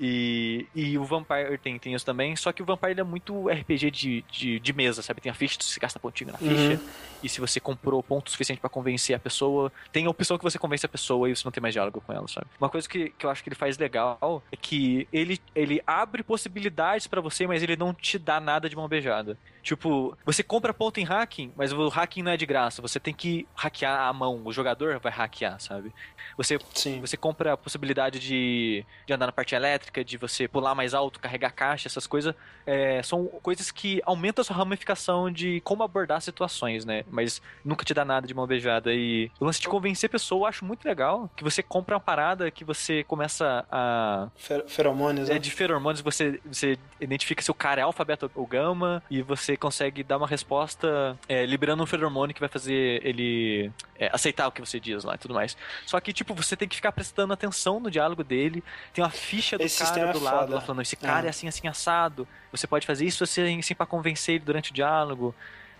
E, 0.00 0.66
e 0.74 0.96
o 0.98 1.04
Vampire 1.04 1.58
tem, 1.58 1.78
tem 1.78 1.94
isso 1.94 2.04
também, 2.04 2.36
só 2.36 2.52
que 2.52 2.62
o 2.62 2.64
Vampire 2.66 3.00
é 3.00 3.02
muito 3.04 3.48
RPG 3.48 3.90
de, 3.90 4.24
de, 4.30 4.60
de 4.60 4.72
mesa, 4.72 5.02
sabe? 5.02 5.20
Tem 5.20 5.30
a 5.30 5.34
ficha, 5.34 5.58
você 5.60 5.80
gasta 5.80 5.98
pontinho 5.98 6.30
na 6.32 6.38
ficha, 6.38 6.74
Uhum. 6.74 6.78
e 7.22 7.28
se 7.28 7.40
você 7.40 7.58
comprou 7.58 8.02
ponto 8.02 8.30
suficiente 8.30 8.60
pra 8.60 8.70
convencer 8.70 9.16
a 9.16 9.18
pessoa, 9.18 9.72
tem 9.92 10.06
a 10.06 10.10
opção 10.10 10.38
que 10.38 10.44
você 10.44 10.58
convence 10.58 10.86
a 10.86 10.88
pessoa 10.88 11.28
e 11.28 11.34
você 11.34 11.42
não 11.44 11.50
tem 11.52 11.60
mais 11.60 11.74
diálogo 11.74 12.00
com 12.00 12.12
ela, 12.12 12.28
sabe? 12.28 12.46
Uma 12.60 12.68
coisa 12.68 12.88
que, 12.88 13.10
que 13.10 13.26
eu 13.26 13.30
acho 13.30 13.42
que 13.42 13.48
ele 13.48 13.56
faz 13.56 13.76
legal 13.76 14.42
é 14.52 14.56
que 14.56 15.08
ele, 15.12 15.40
ele 15.54 15.80
abre 15.86 16.22
possibilidades 16.22 17.06
pra 17.06 17.20
você, 17.20 17.46
mas 17.46 17.62
ele 17.62 17.76
não 17.76 17.92
te 17.92 18.18
dá 18.18 18.38
nada 18.40 18.68
de 18.68 18.76
mão 18.76 18.86
beijada. 18.88 19.36
Tipo, 19.68 20.16
você 20.24 20.42
compra 20.42 20.72
ponto 20.72 20.98
em 20.98 21.04
hacking, 21.04 21.52
mas 21.54 21.74
o 21.74 21.88
hacking 21.90 22.22
não 22.22 22.32
é 22.32 22.38
de 22.38 22.46
graça. 22.46 22.80
Você 22.80 22.98
tem 22.98 23.12
que 23.12 23.46
hackear 23.54 24.00
a 24.08 24.12
mão. 24.14 24.40
O 24.42 24.50
jogador 24.50 24.98
vai 24.98 25.12
hackear, 25.12 25.60
sabe? 25.60 25.92
Você, 26.38 26.58
Sim. 26.72 27.02
você 27.02 27.18
compra 27.18 27.52
a 27.52 27.56
possibilidade 27.56 28.18
de, 28.18 28.82
de 29.06 29.12
andar 29.12 29.26
na 29.26 29.32
parte 29.32 29.54
elétrica, 29.54 30.02
de 30.02 30.16
você 30.16 30.48
pular 30.48 30.74
mais 30.74 30.94
alto, 30.94 31.20
carregar 31.20 31.50
caixa, 31.50 31.86
essas 31.86 32.06
coisas. 32.06 32.34
é, 32.64 33.02
são 33.02 33.26
coisas 33.42 33.70
que 33.70 34.00
aumentam 34.06 34.40
a 34.40 34.44
sua 34.44 34.56
ramificação 34.56 35.30
de 35.30 35.60
como 35.60 35.82
abordar 35.82 36.22
situações, 36.22 36.86
né? 36.86 37.04
Mas 37.10 37.42
nunca 37.62 37.84
te 37.84 37.92
dá 37.92 38.06
nada 38.06 38.26
de 38.26 38.32
mão 38.32 38.46
beijada. 38.46 38.94
E 38.94 39.30
o 39.38 39.44
lance 39.44 39.60
de 39.60 39.68
convencer 39.68 40.08
pessoa 40.08 40.40
eu 40.44 40.46
acho 40.46 40.64
muito 40.64 40.86
legal. 40.86 41.28
Que 41.36 41.44
você 41.44 41.62
compra 41.62 41.94
uma 41.96 42.00
parada 42.00 42.50
que 42.50 42.64
você 42.64 43.04
começa 43.04 43.66
a 43.70 44.28
Fer- 44.34 44.64
Feromônios, 44.66 45.28
é 45.28 45.34
né? 45.34 45.38
de 45.38 45.50
feromônios, 45.50 46.00
você, 46.00 46.40
você 46.46 46.78
identifica 46.98 47.42
se 47.42 47.50
o 47.50 47.54
cara 47.54 47.82
é 47.82 47.84
alfabeto 47.84 48.30
ou 48.34 48.46
gama 48.46 49.02
e 49.10 49.20
você 49.20 49.57
consegue 49.58 50.02
dar 50.02 50.16
uma 50.16 50.26
resposta 50.26 51.18
é, 51.28 51.44
liberando 51.44 51.82
um 51.82 51.86
feromônio 51.86 52.34
que 52.34 52.40
vai 52.40 52.48
fazer 52.48 53.00
ele 53.04 53.70
é, 53.98 54.08
aceitar 54.12 54.46
o 54.48 54.52
que 54.52 54.60
você 54.60 54.78
diz 54.80 55.04
lá 55.04 55.14
e 55.14 55.18
tudo 55.18 55.34
mais. 55.34 55.56
Só 55.84 55.98
que, 56.00 56.12
tipo, 56.12 56.34
você 56.34 56.56
tem 56.56 56.68
que 56.68 56.76
ficar 56.76 56.92
prestando 56.92 57.32
atenção 57.32 57.80
no 57.80 57.90
diálogo 57.90 58.24
dele. 58.24 58.62
Tem 58.92 59.02
uma 59.04 59.10
ficha 59.10 59.58
do 59.58 59.64
Esse 59.64 59.78
cara 59.78 59.86
sistema 59.88 60.12
do 60.12 60.18
é 60.18 60.22
lado 60.22 60.38
foda. 60.40 60.54
lá 60.54 60.60
falando: 60.60 60.82
esse 60.82 60.96
cara 60.96 61.26
é. 61.26 61.28
É. 61.28 61.30
assim, 61.30 61.48
assim, 61.48 61.68
assado. 61.68 62.26
Você 62.50 62.66
pode 62.66 62.86
fazer 62.86 63.04
isso 63.04 63.24
assim, 63.24 63.58
assim 63.58 63.74
pra 63.74 63.84
convencer 63.86 64.36
ele 64.36 64.44
durante 64.44 64.70
o 64.70 64.74
diálogo. 64.74 65.34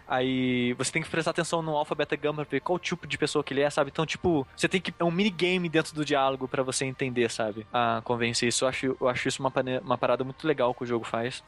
Aí 0.09 0.73
você 0.73 0.91
tem 0.91 1.03
que 1.03 1.09
prestar 1.11 1.33
atenção 1.33 1.61
no 1.61 1.77
alfa, 1.77 1.95
beta, 1.95 2.17
pra 2.17 2.33
ver 2.45 2.61
qual 2.61 2.79
tipo 2.79 3.07
de 3.07 3.19
pessoa 3.19 3.45
que 3.45 3.53
ele 3.53 3.61
é, 3.61 3.69
sabe? 3.69 3.91
Então, 3.93 4.07
tipo, 4.07 4.47
você 4.57 4.67
tem 4.67 4.81
que. 4.81 4.93
É 4.99 5.05
um 5.05 5.11
minigame 5.11 5.69
dentro 5.69 5.95
do 5.95 6.05
diálogo 6.05 6.49
pra 6.49 6.63
você 6.63 6.87
entender, 6.87 7.31
sabe? 7.31 7.67
A 7.73 8.01
convencer 8.05 8.49
isso. 8.49 8.65
Eu 8.65 8.69
acho, 8.69 8.97
eu 9.01 9.09
acho 9.09 9.29
isso 9.29 9.43
uma, 9.43 9.53
uma 9.83 9.99
parada 9.99 10.25
muito 10.25 10.47
legal 10.47 10.73
que 10.75 10.83
o 10.83 10.87
jogo 10.87 11.05
faz. 11.05 11.43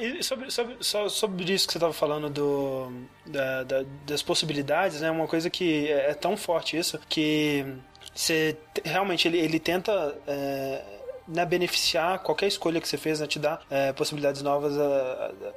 E 0.00 0.22
sobre, 0.22 0.50
sobre, 0.50 0.76
sobre 0.82 1.52
isso 1.52 1.66
que 1.66 1.72
você 1.72 1.78
estava 1.78 1.92
falando 1.92 2.30
do, 2.30 2.90
da- 3.26 3.62
da- 3.64 3.84
das 4.06 4.22
possibilidades, 4.22 5.00
né? 5.02 5.10
Uma 5.10 5.26
coisa 5.26 5.50
que 5.50 5.88
é, 5.88 6.10
é 6.10 6.14
tão 6.14 6.36
forte 6.36 6.76
isso 6.78 6.98
que 7.08 7.66
você 8.14 8.56
te- 8.74 8.82
realmente 8.88 9.28
ele, 9.28 9.38
ele 9.38 9.58
tenta 9.60 10.16
é, 10.26 10.82
né, 11.28 11.44
beneficiar 11.44 12.18
qualquer 12.20 12.46
escolha 12.46 12.80
que 12.80 12.88
você 12.88 12.96
fez, 12.96 13.20
né, 13.20 13.26
te 13.26 13.38
dá 13.38 13.60
é, 13.70 13.92
possibilidades 13.92 14.42
novas, 14.42 14.74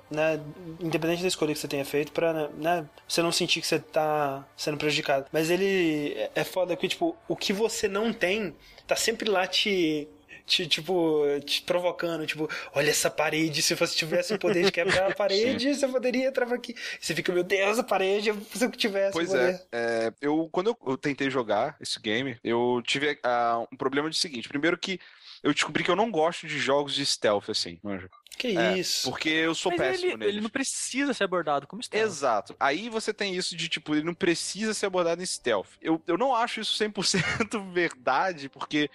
né, 0.10 0.40
independente 0.80 1.22
da 1.22 1.28
escolha 1.28 1.54
que 1.54 1.60
você 1.60 1.68
tenha 1.68 1.86
feito, 1.86 2.12
pra 2.12 2.50
né, 2.50 2.86
você 3.08 3.22
não 3.22 3.32
sentir 3.32 3.62
que 3.62 3.68
você 3.68 3.80
tá 3.80 4.46
sendo 4.56 4.78
prejudicado. 4.78 5.26
Mas 5.32 5.50
ele 5.50 6.14
é- 6.16 6.32
é 6.36 6.44
foda 6.44 6.76
que 6.76 6.88
tipo 6.88 7.16
o 7.28 7.36
que 7.36 7.54
você 7.54 7.88
não 7.88 8.12
tem 8.14 8.54
tá 8.88 8.96
sempre 8.96 9.30
lá 9.30 9.48
te 9.48 10.08
te, 10.46 10.68
tipo, 10.68 11.24
te 11.46 11.62
provocando, 11.62 12.26
tipo, 12.26 12.50
olha 12.74 12.90
essa 12.90 13.10
parede, 13.10 13.62
se 13.62 13.74
você 13.74 13.96
tivesse 13.96 14.34
o 14.34 14.40
poder 14.40 14.66
de 14.66 14.72
quebrar 14.72 15.10
a 15.10 15.16
parede, 15.16 15.74
você 15.74 15.88
poderia 15.88 16.28
entrar 16.28 16.52
aqui. 16.52 16.76
Você 17.00 17.16
fica, 17.16 17.32
meu 17.32 17.44
Deus, 17.44 17.80
a 17.80 17.84
parede, 17.84 18.34
se 18.54 18.66
eu 18.66 18.72
tivesse 18.72 19.14
Pois 19.14 19.30
poder. 19.30 19.62
é, 19.72 20.08
é, 20.08 20.14
eu 20.22 20.50
quando 20.52 20.72
eu, 20.72 20.78
eu 20.88 20.98
tentei 20.98 21.30
jogar 21.30 21.78
esse 21.80 21.98
game, 22.02 22.38
eu 22.44 22.82
tive 22.86 23.18
ah, 23.24 23.64
um 23.72 23.78
problema 23.78 24.10
de 24.10 24.18
seguinte. 24.18 24.50
Primeiro 24.50 24.78
que 24.78 25.00
eu 25.44 25.54
descobri 25.54 25.84
que 25.84 25.92
eu 25.92 25.96
não 25.96 26.12
gosto 26.12 26.48
de 26.48 26.60
jogos 26.60 26.94
de 26.94 27.06
stealth, 27.06 27.50
assim, 27.50 27.80
manja. 27.84 28.10
Que 28.38 28.58
É, 28.58 28.78
isso. 28.78 29.10
Porque 29.10 29.30
eu 29.30 29.54
sou 29.54 29.72
Mas 29.72 29.80
péssimo 29.82 30.08
ele, 30.12 30.18
neles. 30.18 30.34
ele 30.36 30.42
não 30.42 30.50
precisa 30.50 31.14
ser 31.14 31.26
abordado 31.26 31.68
como 31.68 31.82
está. 31.82 31.98
Exato. 31.98 32.56
Aí 32.60 32.90
você 32.90 33.14
tem 33.14 33.36
isso 33.36 33.56
de, 33.56 33.68
tipo, 33.68 33.94
ele 33.94 34.04
não 34.04 34.14
precisa 34.14 34.74
ser 34.74 34.86
abordado 34.88 35.22
em 35.22 35.26
stealth. 35.26 35.68
Eu, 35.82 36.02
eu 36.08 36.18
não 36.18 36.36
acho 36.36 36.60
isso 36.62 36.82
100% 36.84 37.72
verdade, 37.74 38.50
porque 38.50 38.90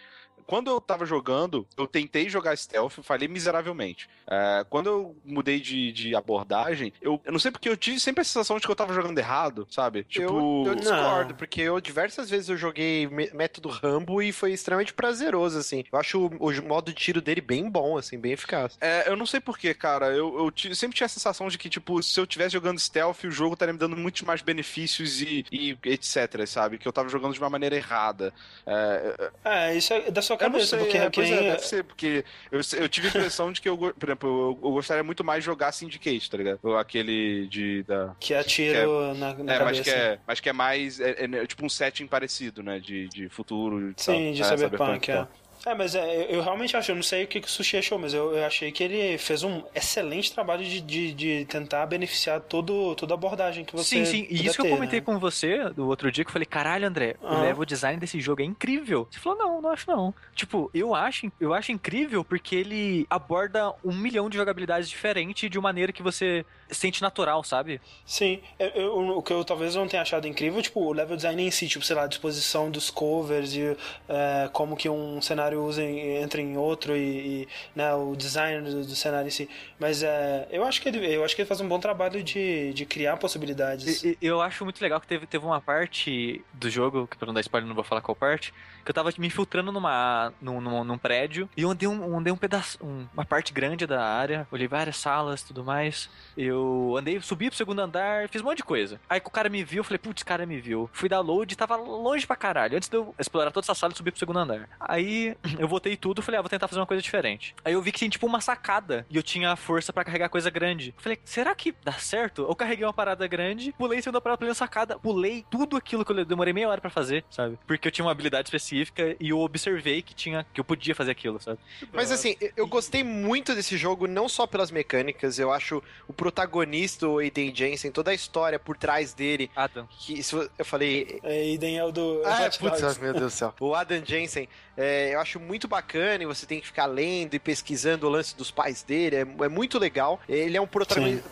quando 0.46 0.70
eu 0.70 0.80
tava 0.80 1.04
jogando, 1.04 1.66
eu 1.76 1.86
tentei 1.86 2.28
jogar 2.28 2.56
stealth, 2.56 2.94
falhei 3.02 3.28
miseravelmente. 3.28 4.08
É, 4.28 4.64
quando 4.68 4.86
eu 4.88 5.16
mudei 5.24 5.60
de, 5.60 5.92
de 5.92 6.14
abordagem, 6.14 6.92
eu, 7.00 7.20
eu 7.24 7.32
não 7.32 7.38
sei 7.38 7.50
porque 7.50 7.68
eu 7.68 7.76
tive 7.76 7.98
sempre 8.00 8.22
a 8.22 8.24
sensação 8.24 8.58
de 8.58 8.64
que 8.66 8.70
eu 8.70 8.76
tava 8.76 8.94
jogando 8.94 9.18
errado, 9.18 9.66
sabe? 9.70 10.04
Tipo. 10.04 10.64
eu, 10.64 10.72
eu 10.72 10.74
discordo, 10.74 11.30
Não. 11.30 11.36
porque 11.36 11.60
eu 11.60 11.80
diversas 11.80 12.30
vezes 12.30 12.48
eu 12.48 12.56
joguei 12.56 13.08
método 13.08 13.68
Rambo 13.68 14.22
e 14.22 14.32
foi 14.32 14.52
extremamente 14.52 14.94
prazeroso, 14.94 15.58
assim. 15.58 15.84
Eu 15.90 15.98
acho 15.98 16.18
o, 16.18 16.48
o 16.48 16.66
modo 16.66 16.90
de 16.90 16.94
tiro 16.94 17.20
dele 17.20 17.40
bem 17.40 17.68
bom, 17.68 17.96
assim, 17.96 18.18
bem 18.18 18.32
eficaz. 18.32 18.76
É, 18.80 19.08
eu 19.08 19.16
não 19.16 19.26
sei 19.26 19.40
porquê, 19.40 19.74
cara. 19.74 20.06
Eu, 20.06 20.50
eu 20.66 20.74
sempre 20.74 20.96
tinha 20.96 21.06
a 21.06 21.08
sensação 21.08 21.48
de 21.48 21.58
que, 21.58 21.68
tipo, 21.68 22.02
se 22.02 22.18
eu 22.18 22.26
tivesse 22.26 22.52
jogando 22.52 22.78
stealth, 22.78 23.24
o 23.24 23.30
jogo 23.30 23.54
estaria 23.54 23.72
me 23.72 23.78
dando 23.78 23.96
muitos 23.96 24.22
mais 24.22 24.42
benefícios 24.42 25.20
e, 25.20 25.44
e 25.50 25.78
etc, 25.84 26.46
sabe? 26.46 26.78
Que 26.78 26.86
eu 26.86 26.92
tava 26.92 27.08
jogando 27.08 27.32
de 27.32 27.40
uma 27.40 27.50
maneira 27.50 27.76
errada. 27.76 28.32
É, 28.66 29.30
É, 29.44 29.76
isso 29.76 29.92
é 29.92 30.10
da 30.10 30.22
sua 30.38 30.44
eu 30.46 30.50
não 30.50 30.52
cabeça, 30.52 30.76
sei, 30.76 30.78
porque 30.78 30.98
é, 30.98 31.02
é 31.02 31.10
pois 31.10 31.30
é, 31.30 31.40
nem- 31.40 31.50
deve 31.50 31.66
ser, 31.66 31.84
porque 31.84 32.24
eu, 32.50 32.60
eu 32.78 32.88
tive 32.88 33.06
a 33.06 33.10
impressão 33.10 33.52
de 33.52 33.60
que, 33.60 33.68
eu, 33.68 33.76
por 33.76 33.94
exemplo, 34.08 34.28
eu, 34.28 34.68
eu 34.68 34.72
gostaria 34.72 35.02
muito 35.02 35.24
mais 35.24 35.42
de 35.42 35.46
jogar 35.46 35.72
Syndicate, 35.72 36.30
tá 36.30 36.36
ligado? 36.36 36.76
Aquele 36.76 37.46
de. 37.48 37.82
Da... 37.84 38.14
que 38.20 38.32
é 38.34 38.86
na, 39.14 39.34
na 39.34 39.54
É, 39.54 39.58
cabeça. 39.58 39.64
mas 39.64 39.80
que 39.80 39.90
é, 39.90 40.18
mas 40.26 40.40
que 40.40 40.48
é 40.48 40.52
mais. 40.52 41.00
É, 41.00 41.24
é 41.24 41.46
tipo 41.46 41.64
um 41.64 41.68
setting 41.68 42.06
parecido, 42.06 42.62
né? 42.62 42.78
De, 42.78 43.08
de 43.08 43.28
futuro. 43.28 43.90
e 43.90 43.94
tal. 43.94 44.14
Sim, 44.14 44.32
de 44.32 44.42
É, 44.42 44.44
Cyberpunk, 44.44 45.08
e 45.08 45.12
é. 45.12 45.16
tal. 45.16 45.28
É, 45.66 45.74
mas 45.74 45.96
é, 45.96 46.26
eu, 46.26 46.36
eu 46.36 46.42
realmente 46.42 46.76
acho, 46.76 46.92
eu 46.92 46.94
não 46.94 47.02
sei 47.02 47.24
o 47.24 47.26
que, 47.26 47.40
que 47.40 47.48
o 47.48 47.50
Sushi 47.50 47.76
achou, 47.76 47.98
mas 47.98 48.14
eu, 48.14 48.32
eu 48.36 48.44
achei 48.46 48.70
que 48.70 48.84
ele 48.84 49.18
fez 49.18 49.42
um 49.42 49.64
excelente 49.74 50.32
trabalho 50.32 50.64
de, 50.64 50.80
de, 50.80 51.12
de 51.12 51.44
tentar 51.46 51.84
beneficiar 51.86 52.40
todo, 52.40 52.94
toda 52.94 53.14
a 53.14 53.16
abordagem 53.16 53.64
que 53.64 53.74
você 53.74 53.96
Sim, 53.96 54.04
sim. 54.04 54.26
E 54.30 54.46
isso 54.46 54.54
que 54.54 54.60
eu 54.60 54.64
ter, 54.66 54.70
comentei 54.70 55.00
né? 55.00 55.04
com 55.04 55.18
você 55.18 55.68
do 55.70 55.88
outro 55.88 56.12
dia, 56.12 56.24
que 56.24 56.28
eu 56.28 56.32
falei, 56.32 56.46
caralho, 56.46 56.86
André, 56.86 57.16
o 57.20 57.26
Ah. 57.26 57.40
level 57.40 57.64
design 57.64 57.98
desse 57.98 58.20
jogo 58.20 58.42
é 58.42 58.44
incrível. 58.44 59.08
Você 59.10 59.18
falou, 59.18 59.36
não, 59.38 59.60
não 59.60 59.70
acho 59.70 59.90
não. 59.90 60.14
Tipo, 60.36 60.70
eu 60.72 60.94
acho, 60.94 61.30
eu 61.40 61.52
acho 61.52 61.72
incrível 61.72 62.24
porque 62.24 62.54
ele 62.54 63.04
aborda 63.10 63.74
um 63.84 63.92
milhão 63.92 64.30
de 64.30 64.36
jogabilidades 64.36 64.88
diferentes 64.88 65.50
de 65.50 65.58
uma 65.58 65.66
maneira 65.66 65.92
que 65.92 66.00
você 66.02 66.46
sente 66.70 67.02
natural, 67.02 67.42
sabe? 67.42 67.80
Sim, 68.04 68.40
eu- 68.58 68.68
eu- 68.68 69.18
o 69.18 69.22
que 69.22 69.32
eu 69.32 69.44
talvez 69.44 69.74
não 69.74 69.88
tenha 69.88 70.02
achado 70.02 70.28
incrível, 70.28 70.62
tipo, 70.62 70.80
o 70.80 70.92
level 70.92 71.16
design 71.16 71.42
em 71.44 71.50
si, 71.50 71.66
tipo, 71.66 71.84
sei 71.84 71.96
lá, 71.96 72.04
a 72.04 72.06
disposição 72.06 72.70
dos 72.70 72.88
covers 72.88 73.52
e 73.54 73.76
é, 74.08 74.48
como 74.52 74.76
que 74.76 74.88
um 74.88 75.20
cenário 75.20 75.55
usa 75.56 75.82
em- 75.82 76.16
entra 76.22 76.40
em 76.40 76.56
outro 76.56 76.96
e, 76.96 77.42
e, 77.42 77.48
né, 77.74 77.92
o 77.94 78.14
design 78.16 78.68
do, 78.68 78.84
do 78.84 78.94
cenário 78.96 79.26
em 79.28 79.30
si. 79.30 79.48
Mas 79.78 80.02
é, 80.02 80.46
eu 80.50 80.64
acho 80.64 80.80
que 80.80 80.88
ele, 80.88 80.98
eu 81.14 81.24
acho 81.24 81.34
que 81.34 81.42
ele 81.42 81.48
faz 81.48 81.60
um 81.60 81.68
bom 81.68 81.78
trabalho 81.80 82.22
de, 82.22 82.72
de 82.72 82.84
criar 82.86 83.16
possibilidades. 83.16 84.02
E- 84.04 84.18
e- 84.20 84.26
Eu 84.26 84.40
acho 84.40 84.64
muito 84.64 84.80
legal 84.80 85.00
que 85.00 85.06
teve, 85.06 85.26
teve 85.26 85.44
uma 85.44 85.60
parte 85.60 86.42
do 86.52 86.68
jogo, 86.70 87.06
que 87.06 87.16
pra 87.16 87.26
não 87.26 87.34
dar 87.34 87.40
spoiler, 87.40 87.66
não 87.68 87.74
vou 87.74 87.84
falar 87.84 88.00
qual 88.00 88.14
parte, 88.14 88.52
que 88.84 88.90
eu 88.90 88.94
tava 88.94 89.10
me 89.18 89.26
infiltrando 89.26 89.72
numa, 89.72 90.32
num, 90.40 90.60
num, 90.60 90.84
num 90.84 90.98
prédio 90.98 91.48
e 91.56 91.62
eu 91.62 91.70
andei 91.70 91.88
um, 91.88 92.16
andei 92.18 92.32
um 92.32 92.36
pedaço, 92.36 92.78
um- 92.84 93.06
uma 93.12 93.24
parte 93.24 93.52
grande 93.52 93.86
da 93.86 94.02
área, 94.04 94.46
olhei 94.50 94.68
várias 94.68 94.96
salas 94.96 95.42
tudo 95.42 95.64
mais. 95.64 96.08
Eu 96.36 96.94
andei, 96.98 97.20
subi 97.20 97.48
pro 97.48 97.56
segundo 97.56 97.80
andar, 97.80 98.28
fiz 98.28 98.40
um 98.42 98.44
monte 98.44 98.58
de 98.58 98.64
coisa. 98.64 99.00
Aí 99.08 99.20
o 99.24 99.30
cara 99.30 99.48
me 99.48 99.64
viu, 99.64 99.78
eu 99.80 99.84
falei, 99.84 99.98
putz, 99.98 100.22
cara 100.22 100.46
me 100.46 100.60
viu. 100.60 100.88
Fui 100.92 101.08
dar 101.08 101.20
load 101.20 101.56
tava 101.56 101.76
longe 101.76 102.26
pra 102.26 102.36
caralho. 102.36 102.76
Antes 102.76 102.88
de 102.88 102.96
eu 102.96 103.14
explorar 103.18 103.50
toda 103.50 103.64
essa 103.64 103.74
sala 103.74 103.92
e 103.92 103.96
subir 103.96 104.10
pro 104.10 104.18
segundo 104.18 104.38
andar. 104.38 104.68
Aí 104.80 105.35
eu 105.58 105.68
voltei 105.68 105.96
tudo, 105.96 106.22
falei, 106.22 106.38
ah, 106.38 106.42
vou 106.42 106.48
tentar 106.50 106.68
fazer 106.68 106.80
uma 106.80 106.86
coisa 106.86 107.02
diferente. 107.02 107.54
Aí 107.64 107.72
eu 107.72 107.82
vi 107.82 107.92
que 107.92 107.98
tinha 107.98 108.10
tipo 108.10 108.26
uma 108.26 108.40
sacada 108.40 109.06
e 109.10 109.16
eu 109.16 109.22
tinha 109.22 109.54
força 109.56 109.92
pra 109.92 110.04
carregar 110.04 110.28
coisa 110.28 110.50
grande. 110.50 110.94
Eu 110.96 111.02
falei, 111.02 111.18
será 111.24 111.54
que 111.54 111.74
dá 111.84 111.92
certo? 111.92 112.42
Eu 112.42 112.54
carreguei 112.54 112.84
uma 112.84 112.92
parada 112.92 113.26
grande, 113.26 113.72
pulei 113.72 113.98
em 113.98 114.02
cima 114.02 114.12
da 114.12 114.20
parada, 114.20 114.38
pulei 114.38 114.50
na 114.50 114.54
sacada, 114.54 114.98
pulei 114.98 115.44
tudo 115.50 115.76
aquilo 115.76 116.04
que 116.04 116.12
eu 116.12 116.24
demorei 116.24 116.52
meia 116.52 116.68
hora 116.68 116.80
pra 116.80 116.90
fazer, 116.90 117.24
sabe? 117.30 117.58
Porque 117.66 117.88
eu 117.88 117.92
tinha 117.92 118.04
uma 118.04 118.10
habilidade 118.12 118.46
específica 118.48 119.16
e 119.20 119.30
eu 119.30 119.38
observei 119.40 120.02
que 120.02 120.14
tinha 120.14 120.46
que 120.52 120.60
eu 120.60 120.64
podia 120.64 120.94
fazer 120.94 121.10
aquilo, 121.12 121.40
sabe? 121.40 121.58
Mas 121.92 122.10
assim, 122.12 122.36
eu- 122.56 122.66
gostei 122.66 123.02
muito 123.02 123.54
desse 123.54 123.76
jogo, 123.76 124.06
não 124.06 124.28
só 124.28 124.46
pelas 124.46 124.70
mecânicas, 124.70 125.38
eu 125.38 125.52
acho 125.52 125.82
o 126.08 126.12
protagonista, 126.40 127.08
o 127.08 127.18
Aiden 127.18 127.54
Jensen, 127.54 127.90
toda 127.90 128.10
a 128.10 128.14
história 128.14 128.58
por 128.58 128.76
trás 128.76 129.14
dele, 129.14 129.50
Adam. 129.56 129.88
que 129.98 130.20
vo- 130.22 130.48
eu 130.58 130.64
falei... 130.64 131.18
É, 131.22 131.48
Eden 131.52 131.78
é 131.78 131.84
o 131.84 131.90
do 131.90 132.22
Ah, 132.24 132.44
Hot 132.46 132.58
putz, 132.58 132.80
Dogs. 132.80 133.00
meu 133.00 133.12
Deus 133.14 133.32
do 133.32 133.36
céu. 133.36 133.54
O 133.58 133.74
Adam 133.74 134.02
Jensen, 134.04 134.48
é, 134.76 135.14
eu 135.14 135.20
acho 135.20 135.25
muito 135.34 135.66
bacana 135.66 136.22
e 136.22 136.26
você 136.26 136.46
tem 136.46 136.60
que 136.60 136.66
ficar 136.66 136.86
lendo 136.86 137.34
e 137.34 137.38
pesquisando 137.38 138.06
o 138.06 138.10
lance 138.10 138.36
dos 138.36 138.50
pais 138.50 138.82
dele. 138.82 139.16
É, 139.16 139.20
é 139.20 139.48
muito 139.48 139.78
legal. 139.78 140.20
Ele 140.28 140.56
é 140.56 140.60
um 140.60 140.66
protagonista, 140.66 141.28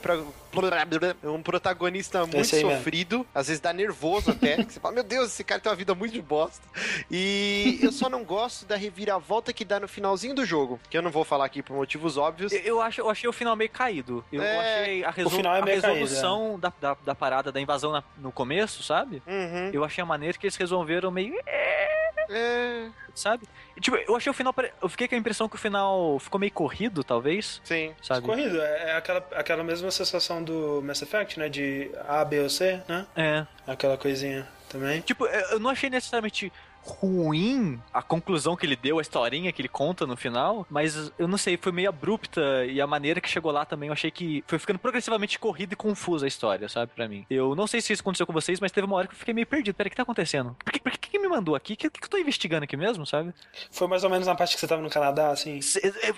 um 1.25 1.43
protagonista 1.43 2.27
muito 2.27 2.45
sofrido, 2.45 3.19
mesmo. 3.19 3.31
às 3.35 3.47
vezes 3.49 3.61
dá 3.61 3.73
nervoso 3.73 4.31
até. 4.31 4.57
você 4.63 4.81
fala, 4.81 4.95
meu 4.95 5.05
Deus, 5.05 5.33
esse 5.33 5.45
cara 5.45 5.61
tem 5.61 5.71
uma 5.71 5.77
vida 5.77 5.95
muito 5.95 6.13
de 6.13 6.23
bosta. 6.23 6.67
E 7.11 7.79
eu 7.83 7.93
só 7.93 8.09
não 8.09 8.25
gosto 8.25 8.67
da 8.67 8.77
reviravolta 8.77 9.53
que 9.53 9.65
dá 9.65 9.81
no 9.81 9.89
finalzinho 9.89 10.35
do 10.35 10.45
jogo, 10.45 10.81
que 10.89 10.97
eu 10.97 11.03
não 11.03 11.11
vou 11.11 11.25
falar 11.25 11.47
aqui 11.47 11.63
por 11.63 11.75
motivos 11.75 12.17
óbvios. 12.17 12.53
Eu, 12.53 12.61
eu 12.61 12.83
acho, 12.83 13.01
eu 13.01 13.11
achei 13.11 13.29
o 13.29 13.33
final 13.33 13.57
meio 13.57 13.71
caído. 13.71 14.25
Eu 14.33 14.43
é... 14.43 14.59
achei 14.59 15.05
a, 15.05 15.11
resol... 15.11 15.41
é 15.41 15.61
a 15.61 15.65
resolução 15.65 16.41
caído, 16.41 16.57
é. 16.57 16.61
da, 16.61 16.73
da, 16.81 16.97
da, 17.05 17.15
parada 17.15 17.53
da 17.53 17.61
invasão 17.61 17.93
na, 17.93 18.03
no 18.19 18.33
começo, 18.33 18.83
sabe? 18.83 19.23
Uhum. 19.27 19.71
Eu 19.73 19.85
achei 19.85 20.03
a 20.03 20.07
maneira 20.07 20.37
que 20.37 20.47
eles 20.47 20.57
resolveram 20.57 21.11
meio. 21.11 21.35
É... 21.47 22.91
Sabe? 23.15 23.47
E, 23.77 23.81
tipo, 23.81 23.97
eu 23.97 24.17
achei 24.17 24.31
o 24.31 24.35
final. 24.35 24.55
Eu 24.83 24.89
fiquei 24.89 25.07
com 25.07 25.15
a 25.15 25.19
impressão 25.19 25.49
que 25.49 25.57
o 25.57 25.59
final 25.59 26.19
ficou 26.19 26.39
meio 26.39 26.53
corrido, 26.53 27.05
talvez. 27.05 27.61
Sim. 27.65 27.95
Sabe? 28.03 28.27
Corrido, 28.27 28.61
é, 28.61 28.91
é 28.91 28.97
aquela, 28.97 29.27
aquela 29.33 29.65
mesma 29.65 29.91
sensação 29.91 30.43
do 30.45 30.83
Mass 30.83 31.03
Effect, 31.03 31.39
né? 31.39 31.49
De 31.49 31.91
A, 32.07 32.25
B 32.25 32.41
ou 32.41 32.51
C, 32.51 32.81
né? 32.89 33.07
É. 33.17 33.47
Aquela 33.67 33.97
coisinha 33.97 34.47
também. 34.69 35.01
Tipo, 35.01 35.27
eu 35.27 35.59
não 35.59 35.71
achei 35.71 35.89
necessariamente 35.89 36.53
ruim 36.85 37.81
a 37.93 38.03
conclusão 38.03 38.57
que 38.57 38.67
ele 38.67 38.77
deu, 38.77 38.99
a 38.99 39.03
historinha 39.03 39.53
que 39.53 39.63
ele 39.63 39.69
conta 39.69 40.07
no 40.07 40.17
final, 40.17 40.67
mas 40.71 41.13
eu 41.19 41.27
não 41.27 41.39
sei, 41.39 41.57
foi 41.57 41.73
meio 41.73 41.89
abrupta 41.89 42.65
e 42.67 42.81
a 42.81 42.87
maneira 42.87 43.21
que 43.21 43.29
chegou 43.29 43.51
lá 43.51 43.65
também 43.65 43.89
eu 43.89 43.93
achei 43.93 44.11
que 44.11 44.45
foi 44.47 44.59
ficando 44.59 44.79
progressivamente 44.79 45.39
corrida 45.39 45.73
e 45.73 45.77
confusa 45.77 46.27
a 46.27 46.29
história, 46.29 46.69
sabe, 46.69 46.93
para 46.95 47.09
mim. 47.09 47.25
Eu 47.31 47.55
não 47.55 47.67
sei 47.67 47.81
se 47.81 47.93
isso 47.93 48.03
aconteceu 48.03 48.27
com 48.27 48.33
vocês, 48.33 48.61
mas 48.61 48.71
teve 48.71 48.87
uma 48.87 48.97
hora 48.97 49.07
que 49.07 49.15
eu 49.15 49.19
fiquei 49.19 49.33
meio 49.35 49.47
perdido. 49.47 49.75
Peraí, 49.75 49.89
o 49.89 49.91
que 49.91 49.97
tá 49.97 50.03
acontecendo? 50.03 50.57
Por 50.63 50.73
que, 50.73 50.81
por 50.81 50.93
que, 50.93 51.11
que 51.11 51.19
me 51.19 51.29
mandou 51.29 51.55
aqui? 51.55 51.73
O 51.73 51.77
que, 51.77 51.91
que 51.91 52.05
eu 52.05 52.09
tô 52.09 52.19
investigando 52.19 52.65
aqui 52.65 52.77
mesmo, 52.77 53.07
sabe? 53.07 53.33
Foi 53.71 53.87
mais 53.89 54.05
ou 54.05 54.11
menos 54.11 54.27
na 54.27 54.35
parte 54.35 54.55
que 54.55 54.61
você 54.61 54.67
tava 54.67 54.83
no 54.83 54.91
Canadá, 54.91 55.31
assim? 55.31 55.61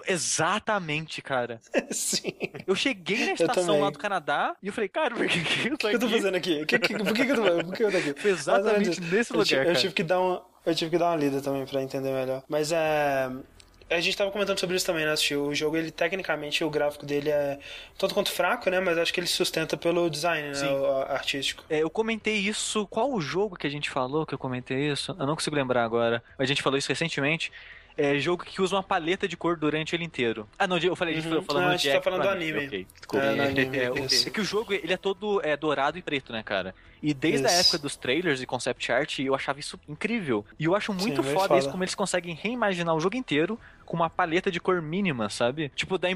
exatamente, 0.06 1.22
cara. 1.22 1.60
Sim. 1.90 2.32
Eu 2.66 2.74
cheguei 2.74 3.26
na 3.26 3.32
estação 3.32 3.80
lá 3.80 3.90
do 3.90 3.98
Canadá 3.98 4.56
e 4.62 4.66
eu 4.66 4.72
falei, 4.72 4.88
cara, 4.88 5.14
por 5.14 5.26
que, 5.26 5.42
que 5.42 5.68
eu 5.68 5.78
tô 5.78 5.86
aqui? 5.86 5.96
O 5.96 5.98
que 5.98 6.04
eu 6.04 6.08
tô 6.08 6.16
fazendo 6.16 6.34
aqui? 6.36 6.66
Que, 6.66 6.78
que, 6.78 6.98
por 6.98 7.12
que, 7.12 7.24
que 7.24 7.32
eu 7.32 7.36
tô, 7.36 7.64
por 7.64 7.74
que 7.74 7.84
eu 7.84 7.90
tô 7.90 7.96
aqui? 7.98 8.20
Foi 8.20 8.30
exatamente 8.30 9.00
nesse 9.00 9.32
eu 9.32 9.38
lugar, 9.38 9.66
eu, 9.66 9.72
eu 9.72 9.76
tive 9.76 9.94
que 9.94 10.02
dar 10.02 10.20
uma 10.20 10.55
eu 10.66 10.74
tive 10.74 10.90
que 10.90 10.98
dar 10.98 11.06
uma 11.06 11.16
lida 11.16 11.40
também 11.40 11.64
para 11.64 11.82
entender 11.82 12.10
melhor. 12.12 12.42
Mas 12.48 12.72
é. 12.72 13.30
A 13.88 14.00
gente 14.00 14.16
tava 14.16 14.32
comentando 14.32 14.58
sobre 14.58 14.74
isso 14.74 14.84
também, 14.84 15.06
né? 15.06 15.14
O 15.36 15.54
jogo, 15.54 15.76
ele, 15.76 15.92
tecnicamente, 15.92 16.64
o 16.64 16.68
gráfico 16.68 17.06
dele 17.06 17.30
é 17.30 17.56
tanto 17.96 18.14
quanto 18.14 18.32
fraco, 18.32 18.68
né? 18.68 18.80
Mas 18.80 18.98
acho 18.98 19.14
que 19.14 19.20
ele 19.20 19.28
sustenta 19.28 19.76
pelo 19.76 20.10
design, 20.10 20.48
né? 20.48 20.68
Artístico. 21.08 21.62
É, 21.70 21.84
eu 21.84 21.88
comentei 21.88 22.34
isso. 22.34 22.84
Qual 22.88 23.12
o 23.12 23.20
jogo 23.20 23.54
que 23.54 23.64
a 23.64 23.70
gente 23.70 23.88
falou 23.88 24.26
que 24.26 24.34
eu 24.34 24.38
comentei 24.38 24.90
isso? 24.90 25.14
Eu 25.16 25.24
não 25.24 25.36
consigo 25.36 25.54
lembrar 25.54 25.84
agora. 25.84 26.20
A 26.36 26.44
gente 26.44 26.62
falou 26.62 26.76
isso 26.76 26.88
recentemente 26.88 27.52
é 27.96 28.18
jogo 28.18 28.44
que 28.44 28.60
usa 28.60 28.76
uma 28.76 28.82
paleta 28.82 29.26
de 29.26 29.36
cor 29.36 29.56
durante 29.56 29.96
ele 29.96 30.04
inteiro. 30.04 30.46
Ah, 30.58 30.66
não, 30.66 30.76
eu 30.76 30.94
falei, 30.94 31.14
a 31.14 31.20
gente 31.20 31.32
uhum. 31.32 31.42
falando 31.42 31.64
ah, 31.64 31.70
a 31.70 31.76
gente 31.76 31.94
tá 31.94 32.02
falando 32.02 32.22
do 32.22 32.28
anime. 32.28 32.66
Ok, 32.66 32.86
desculpa. 32.94 33.26
É, 33.26 33.40
anime, 33.40 33.78
é, 33.78 33.90
okay. 33.90 34.04
é, 34.04 34.30
que 34.30 34.40
o 34.40 34.44
jogo, 34.44 34.72
ele 34.72 34.92
é 34.92 34.96
todo 34.96 35.40
é, 35.42 35.56
dourado 35.56 35.96
e 35.96 36.02
preto, 36.02 36.32
né, 36.32 36.42
cara? 36.42 36.74
E 37.06 37.14
desde 37.14 37.46
isso. 37.46 37.54
a 37.54 37.60
época 37.60 37.78
dos 37.78 37.94
trailers 37.94 38.42
e 38.42 38.46
concept 38.46 38.90
art, 38.90 39.20
eu 39.20 39.32
achava 39.32 39.60
isso 39.60 39.78
incrível. 39.88 40.44
E 40.58 40.64
eu 40.64 40.74
acho 40.74 40.92
muito 40.92 41.22
Sim, 41.22 41.34
foda 41.34 41.56
isso, 41.56 41.70
como 41.70 41.84
eles 41.84 41.94
conseguem 41.94 42.34
reimaginar 42.34 42.96
o 42.96 42.98
jogo 42.98 43.14
inteiro 43.14 43.56
com 43.84 43.96
uma 43.96 44.10
paleta 44.10 44.50
de 44.50 44.58
cor 44.58 44.82
mínima, 44.82 45.30
sabe? 45.30 45.70
Tipo, 45.76 45.96
dá 45.96 46.08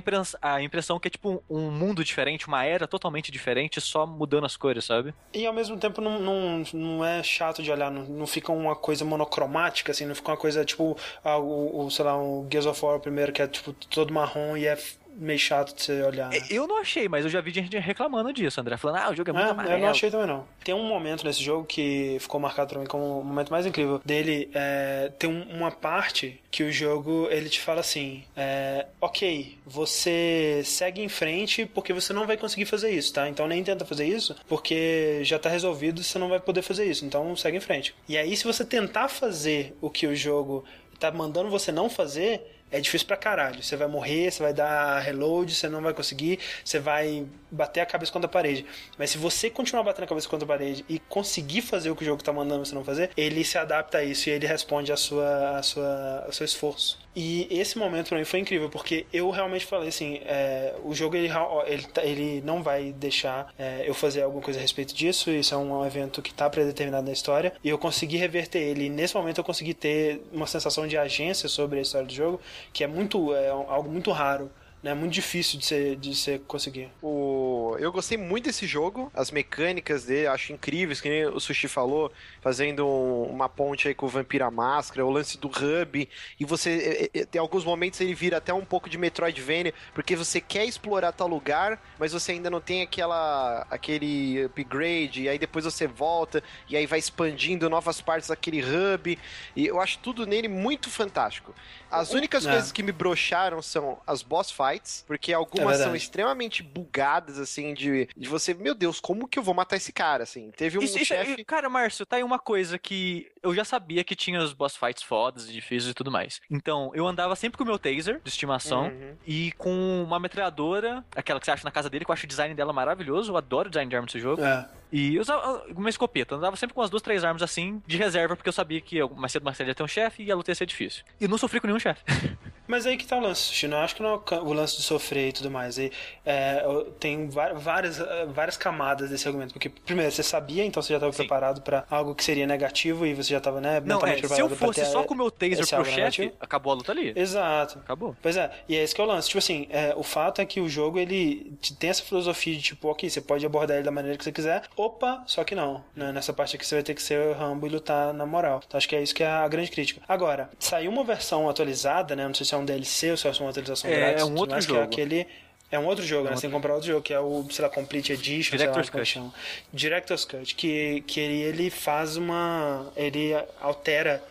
a 0.42 0.60
impressão 0.60 0.98
que 0.98 1.06
é 1.06 1.10
tipo 1.10 1.40
um 1.48 1.70
mundo 1.70 2.04
diferente, 2.04 2.48
uma 2.48 2.64
era 2.64 2.88
totalmente 2.88 3.30
diferente, 3.30 3.80
só 3.80 4.04
mudando 4.04 4.46
as 4.46 4.56
cores, 4.56 4.84
sabe? 4.84 5.14
E 5.32 5.46
ao 5.46 5.52
mesmo 5.52 5.76
tempo 5.78 6.00
não, 6.00 6.18
não, 6.18 6.64
não 6.74 7.04
é 7.04 7.22
chato 7.22 7.62
de 7.62 7.70
olhar, 7.70 7.88
não, 7.92 8.02
não 8.06 8.26
fica 8.26 8.50
uma 8.50 8.74
coisa 8.74 9.04
monocromática, 9.04 9.92
assim, 9.92 10.04
não 10.04 10.16
fica 10.16 10.32
uma 10.32 10.36
coisa 10.36 10.64
tipo, 10.64 10.98
ah, 11.22 11.38
o, 11.38 11.86
o, 11.86 11.90
sei 11.92 12.04
lá, 12.04 12.18
um 12.20 12.48
Gears 12.50 12.66
of 12.66 12.84
War 12.84 12.98
primeiro, 12.98 13.32
que 13.32 13.40
é 13.40 13.46
tipo 13.46 13.72
todo 13.72 14.12
marrom 14.12 14.56
e 14.56 14.66
é 14.66 14.76
meio 15.16 15.38
chato 15.38 15.74
de 15.74 15.82
você 15.82 16.02
olhar. 16.02 16.30
Né? 16.30 16.40
Eu 16.50 16.66
não 16.66 16.78
achei, 16.78 17.08
mas 17.08 17.24
eu 17.24 17.30
já 17.30 17.40
vi 17.40 17.50
gente 17.50 17.76
reclamando 17.78 18.32
disso, 18.32 18.60
André. 18.60 18.76
Falando, 18.76 18.96
ah, 18.96 19.10
o 19.10 19.14
jogo 19.14 19.30
é 19.30 19.32
muito 19.32 19.46
é, 19.46 19.50
amarelo. 19.50 19.74
Eu 19.74 19.80
não 19.80 19.88
achei 19.88 20.10
também, 20.10 20.26
não. 20.26 20.46
Tem 20.64 20.74
um 20.74 20.86
momento 20.86 21.24
nesse 21.24 21.42
jogo 21.42 21.64
que 21.64 22.16
ficou 22.20 22.40
marcado 22.40 22.70
pra 22.70 22.80
mim 22.80 22.86
como 22.86 23.20
o 23.20 23.24
momento 23.24 23.50
mais 23.50 23.66
incrível 23.66 24.00
dele. 24.04 24.50
É, 24.54 25.12
tem 25.18 25.28
um, 25.28 25.42
uma 25.50 25.70
parte 25.70 26.40
que 26.50 26.62
o 26.62 26.72
jogo, 26.72 27.28
ele 27.30 27.48
te 27.48 27.60
fala 27.60 27.80
assim, 27.80 28.24
é, 28.36 28.86
ok, 29.00 29.58
você 29.64 30.62
segue 30.64 31.02
em 31.02 31.08
frente 31.08 31.66
porque 31.66 31.92
você 31.92 32.12
não 32.12 32.26
vai 32.26 32.36
conseguir 32.36 32.64
fazer 32.64 32.90
isso, 32.90 33.12
tá? 33.12 33.28
Então 33.28 33.46
nem 33.46 33.62
tenta 33.62 33.84
fazer 33.84 34.06
isso, 34.06 34.36
porque 34.48 35.20
já 35.22 35.38
tá 35.38 35.48
resolvido, 35.48 36.02
você 36.02 36.18
não 36.18 36.28
vai 36.28 36.40
poder 36.40 36.62
fazer 36.62 36.84
isso. 36.84 37.04
Então 37.04 37.34
segue 37.36 37.56
em 37.56 37.60
frente. 37.60 37.94
E 38.08 38.16
aí, 38.16 38.36
se 38.36 38.44
você 38.44 38.64
tentar 38.64 39.08
fazer 39.08 39.76
o 39.80 39.90
que 39.90 40.06
o 40.06 40.16
jogo 40.16 40.64
tá 40.98 41.10
mandando 41.10 41.48
você 41.48 41.72
não 41.72 41.88
fazer, 41.88 42.59
é 42.70 42.80
difícil 42.80 43.06
pra 43.06 43.16
caralho. 43.16 43.62
Você 43.62 43.76
vai 43.76 43.88
morrer, 43.88 44.30
você 44.30 44.42
vai 44.42 44.52
dar 44.52 44.98
reload, 45.00 45.54
você 45.54 45.68
não 45.68 45.82
vai 45.82 45.92
conseguir, 45.92 46.38
você 46.64 46.78
vai 46.78 47.26
bater 47.50 47.80
a 47.80 47.86
cabeça 47.86 48.12
contra 48.12 48.26
a 48.26 48.30
parede. 48.30 48.64
Mas 48.98 49.10
se 49.10 49.18
você 49.18 49.50
continuar 49.50 49.82
batendo 49.82 50.04
a 50.04 50.08
cabeça 50.08 50.28
contra 50.28 50.44
a 50.44 50.48
parede 50.48 50.84
e 50.88 50.98
conseguir 50.98 51.62
fazer 51.62 51.90
o 51.90 51.96
que 51.96 52.02
o 52.02 52.06
jogo 52.06 52.22
tá 52.22 52.32
mandando 52.32 52.64
você 52.64 52.74
não 52.74 52.84
fazer, 52.84 53.10
ele 53.16 53.44
se 53.44 53.58
adapta 53.58 53.98
a 53.98 54.04
isso 54.04 54.28
e 54.28 54.32
ele 54.32 54.46
responde 54.46 54.92
a 54.92 54.96
sua, 54.96 55.58
a 55.58 55.62
sua, 55.62 56.24
ao 56.26 56.32
seu 56.32 56.44
esforço. 56.44 56.98
E 57.14 57.48
esse 57.50 57.76
momento 57.76 58.08
pra 58.08 58.18
mim 58.18 58.24
foi 58.24 58.38
incrível, 58.38 58.70
porque 58.70 59.04
eu 59.12 59.30
realmente 59.30 59.66
falei 59.66 59.88
assim: 59.88 60.20
é, 60.24 60.74
o 60.84 60.94
jogo 60.94 61.16
ele, 61.16 61.28
ele, 61.66 61.82
tá, 61.82 62.04
ele 62.04 62.40
não 62.42 62.62
vai 62.62 62.92
deixar 62.92 63.52
é, 63.58 63.82
eu 63.84 63.92
fazer 63.92 64.22
alguma 64.22 64.42
coisa 64.42 64.60
a 64.60 64.62
respeito 64.62 64.94
disso. 64.94 65.28
Isso 65.30 65.52
é 65.52 65.56
um 65.56 65.84
evento 65.84 66.22
que 66.22 66.32
tá 66.32 66.48
predeterminado 66.48 67.06
na 67.06 67.12
história. 67.12 67.52
E 67.64 67.68
eu 67.68 67.76
consegui 67.78 68.16
reverter 68.16 68.60
ele. 68.60 68.84
E 68.84 68.88
nesse 68.88 69.16
momento 69.16 69.38
eu 69.38 69.44
consegui 69.44 69.74
ter 69.74 70.22
uma 70.32 70.46
sensação 70.46 70.86
de 70.86 70.96
agência 70.96 71.48
sobre 71.48 71.80
a 71.80 71.82
história 71.82 72.06
do 72.06 72.14
jogo 72.14 72.40
que 72.72 72.84
é 72.84 72.86
muito 72.86 73.34
é 73.34 73.48
algo 73.48 73.90
muito 73.90 74.10
raro 74.10 74.50
né? 74.82 74.94
Muito 74.94 75.12
difícil 75.12 75.58
de 75.58 75.66
você, 75.66 75.96
de 75.96 76.14
você 76.14 76.38
conseguir. 76.38 76.90
O... 77.02 77.76
Eu 77.78 77.92
gostei 77.92 78.16
muito 78.16 78.44
desse 78.44 78.66
jogo, 78.66 79.10
as 79.14 79.30
mecânicas 79.30 80.04
dele, 80.04 80.26
acho 80.26 80.52
incríveis, 80.52 81.00
que 81.00 81.08
nem 81.08 81.26
o 81.26 81.38
Sushi 81.38 81.68
falou, 81.68 82.10
fazendo 82.40 82.86
uma 82.86 83.48
ponte 83.48 83.88
aí 83.88 83.94
com 83.94 84.06
o 84.06 84.08
Vampira 84.08 84.50
Máscara, 84.50 85.04
o 85.04 85.10
lance 85.10 85.38
do 85.38 85.48
hub, 85.48 86.08
e 86.38 86.44
você, 86.44 87.10
tem 87.30 87.40
alguns 87.40 87.64
momentos 87.64 88.00
ele 88.00 88.14
vira 88.14 88.38
até 88.38 88.52
um 88.52 88.64
pouco 88.64 88.88
de 88.88 88.98
Metroidvania, 88.98 89.74
porque 89.94 90.16
você 90.16 90.40
quer 90.40 90.64
explorar 90.64 91.12
tal 91.12 91.28
lugar, 91.28 91.80
mas 91.98 92.12
você 92.12 92.32
ainda 92.32 92.50
não 92.50 92.60
tem 92.60 92.82
aquela, 92.82 93.66
aquele 93.70 94.44
upgrade, 94.44 95.22
e 95.22 95.28
aí 95.28 95.38
depois 95.38 95.64
você 95.64 95.86
volta, 95.86 96.42
e 96.68 96.76
aí 96.76 96.86
vai 96.86 96.98
expandindo 96.98 97.68
novas 97.68 98.00
partes 98.00 98.28
daquele 98.28 98.62
hub, 98.62 99.18
e 99.54 99.66
eu 99.66 99.80
acho 99.80 99.98
tudo 99.98 100.26
nele 100.26 100.48
muito 100.48 100.88
fantástico. 100.88 101.54
As 101.90 102.12
únicas 102.12 102.46
é. 102.46 102.50
coisas 102.52 102.72
que 102.72 102.82
me 102.82 102.92
broxaram 102.92 103.60
são 103.60 103.98
as 104.06 104.22
boss 104.22 104.50
fights, 104.50 104.69
porque 105.06 105.32
algumas 105.32 105.80
é 105.80 105.84
são 105.84 105.94
extremamente 105.94 106.62
bugadas, 106.62 107.38
assim, 107.38 107.74
de, 107.74 108.08
de 108.16 108.28
você, 108.28 108.54
meu 108.54 108.74
Deus, 108.74 109.00
como 109.00 109.28
que 109.28 109.38
eu 109.38 109.42
vou 109.42 109.54
matar 109.54 109.76
esse 109.76 109.92
cara, 109.92 110.22
assim? 110.22 110.50
Teve 110.56 110.78
um 110.78 110.82
isso, 110.82 111.04
chefe... 111.04 111.32
Isso, 111.32 111.44
cara, 111.44 111.68
Márcio, 111.68 112.06
tá 112.06 112.16
aí 112.16 112.22
uma 112.22 112.38
coisa 112.38 112.78
que 112.78 113.30
eu 113.42 113.54
já 113.54 113.64
sabia 113.64 114.04
que 114.04 114.14
tinha 114.14 114.40
os 114.40 114.52
boss 114.52 114.76
fights 114.76 115.02
fodas 115.02 115.48
e 115.48 115.52
difíceis 115.52 115.90
e 115.90 115.94
tudo 115.94 116.10
mais. 116.10 116.40
Então, 116.50 116.90
eu 116.94 117.06
andava 117.06 117.34
sempre 117.36 117.56
com 117.58 117.64
o 117.64 117.66
meu 117.66 117.78
taser 117.78 118.20
de 118.22 118.28
estimação 118.28 118.88
uhum. 118.88 119.16
e 119.26 119.52
com 119.52 120.02
uma 120.02 120.18
metralhadora, 120.18 121.04
aquela 121.14 121.40
que 121.40 121.46
você 121.46 121.52
acha 121.52 121.64
na 121.64 121.70
casa 121.70 121.88
dele, 121.88 122.04
que 122.04 122.10
eu 122.10 122.12
acho 122.12 122.24
o 122.24 122.28
design 122.28 122.54
dela 122.54 122.72
maravilhoso, 122.72 123.32
eu 123.32 123.36
adoro 123.36 123.68
o 123.68 123.70
design 123.70 123.88
de 123.88 123.96
arma 123.96 124.06
desse 124.06 124.20
jogo. 124.20 124.42
É. 124.42 124.68
E 124.92 125.14
eu 125.14 125.20
usava 125.20 125.64
uma 125.68 125.88
escopeta, 125.88 126.34
andava 126.34 126.56
sempre 126.56 126.74
com 126.74 126.82
as 126.82 126.90
duas, 126.90 127.02
três 127.02 127.22
armas 127.22 127.42
assim, 127.42 127.80
de 127.86 127.96
reserva, 127.96 128.34
porque 128.34 128.48
eu 128.48 128.52
sabia 128.52 128.80
que 128.80 129.00
mais 129.10 129.32
cedo 129.32 129.44
mais 129.44 129.56
cedo 129.56 129.68
ia 129.68 129.74
ter 129.74 129.82
um 129.82 129.88
chefe 129.88 130.24
e 130.24 130.32
a 130.32 130.34
luta 130.34 130.50
ia 130.50 130.54
ser 130.54 130.66
difícil. 130.66 131.04
E 131.20 131.28
não 131.28 131.38
sofri 131.38 131.60
com 131.60 131.66
nenhum 131.66 131.78
chefe. 131.78 132.02
Mas 132.70 132.86
aí 132.86 132.96
que 132.96 133.04
tá 133.04 133.16
o 133.16 133.20
lance, 133.20 133.52
Chino. 133.52 133.74
Eu 133.74 133.80
acho 133.80 133.96
que 133.96 134.02
não 134.02 134.14
é 134.14 134.34
o 134.36 134.52
lance 134.52 134.76
de 134.76 134.82
sofrer 134.82 135.28
e 135.28 135.32
tudo 135.32 135.50
mais. 135.50 135.76
E, 135.76 135.90
é, 136.24 136.62
tem 137.00 137.28
várias, 137.28 137.98
várias 138.28 138.56
camadas 138.56 139.10
desse 139.10 139.26
argumento. 139.26 139.52
Porque, 139.52 139.68
primeiro, 139.68 140.12
você 140.12 140.22
sabia, 140.22 140.64
então 140.64 140.80
você 140.80 140.92
já 140.92 140.98
estava 140.98 141.12
preparado 141.12 141.62
para 141.62 141.84
algo 141.90 142.14
que 142.14 142.22
seria 142.22 142.46
negativo 142.46 143.04
e 143.04 143.12
você 143.12 143.30
já 143.30 143.38
estava, 143.38 143.60
né, 143.60 143.82
não, 143.84 144.00
é, 144.06 144.16
Se 144.16 144.40
eu 144.40 144.48
fosse 144.50 144.84
só 144.86 145.02
com 145.02 145.14
o 145.14 145.16
meu 145.16 145.30
taser 145.32 145.66
pro 145.66 145.84
chefe, 145.84 146.32
acabou 146.40 146.72
a 146.72 146.76
luta 146.76 146.92
ali. 146.92 147.12
Exato. 147.16 147.80
Acabou. 147.80 148.16
Pois 148.22 148.36
é, 148.36 148.50
e 148.68 148.76
é 148.76 148.82
esse 148.84 148.94
que 148.94 149.00
é 149.00 149.04
o 149.04 149.06
lance. 149.06 149.26
Tipo 149.26 149.38
assim, 149.38 149.66
é, 149.68 149.92
o 149.96 150.04
fato 150.04 150.40
é 150.40 150.46
que 150.46 150.60
o 150.60 150.68
jogo, 150.68 150.98
ele 150.98 151.52
tem 151.80 151.90
essa 151.90 152.04
filosofia 152.04 152.54
de 152.54 152.62
tipo, 152.62 152.88
ok, 152.88 153.10
você 153.10 153.20
pode 153.20 153.44
abordar 153.44 153.76
ele 153.76 153.84
da 153.84 153.90
maneira 153.90 154.16
que 154.16 154.22
você 154.22 154.30
quiser. 154.30 154.62
Opa, 154.76 155.24
só 155.26 155.42
que 155.42 155.56
não. 155.56 155.82
Né? 155.96 156.12
Nessa 156.12 156.32
parte 156.32 156.54
aqui 156.54 156.64
você 156.64 156.76
vai 156.76 156.84
ter 156.84 156.94
que 156.94 157.02
ser 157.02 157.34
Rambo 157.34 157.66
e 157.66 157.70
lutar 157.70 158.14
na 158.14 158.24
moral. 158.24 158.60
Então 158.64 158.78
acho 158.78 158.88
que 158.88 158.94
é 158.94 159.02
isso 159.02 159.14
que 159.14 159.24
é 159.24 159.28
a 159.28 159.48
grande 159.48 159.72
crítica. 159.72 160.00
Agora, 160.08 160.50
saiu 160.58 160.90
uma 160.92 161.02
versão 161.02 161.48
atualizada, 161.48 162.14
né? 162.14 162.26
Não 162.26 162.34
sei 162.34 162.46
se 162.46 162.54
é 162.54 162.59
um 162.60 162.64
DLC 162.64 163.10
ou 163.10 163.16
se 163.16 163.26
é 163.26 163.30
uma 163.30 163.50
atualização 163.50 163.90
é, 163.90 163.96
grátis. 163.96 164.22
É 164.22 164.24
um 164.24 164.36
outro 164.36 164.60
jogo. 164.60 164.88
Que 164.88 165.00
é 165.00 165.04
aquele... 165.04 165.26
É 165.72 165.78
um 165.78 165.86
outro 165.86 166.04
jogo, 166.04 166.28
né? 166.28 166.34
Você 166.34 166.42
tem 166.42 166.50
que 166.50 166.54
comprar 166.54 166.74
outro 166.74 166.88
jogo, 166.88 167.00
que 167.00 167.14
é 167.14 167.20
o, 167.20 167.46
sei 167.50 167.64
lá, 167.64 167.70
Complete 167.70 168.12
Edition, 168.12 168.56
Director's 168.56 168.86
sei 168.88 168.94
lá, 168.94 169.00
Cut. 169.00 169.08
Chama. 169.08 169.34
Director's 169.72 170.24
Cut, 170.24 170.54
que, 170.56 171.00
que 171.06 171.20
ele, 171.20 171.42
ele 171.42 171.70
faz 171.70 172.16
uma... 172.16 172.92
Ele 172.96 173.32
altera 173.60 174.22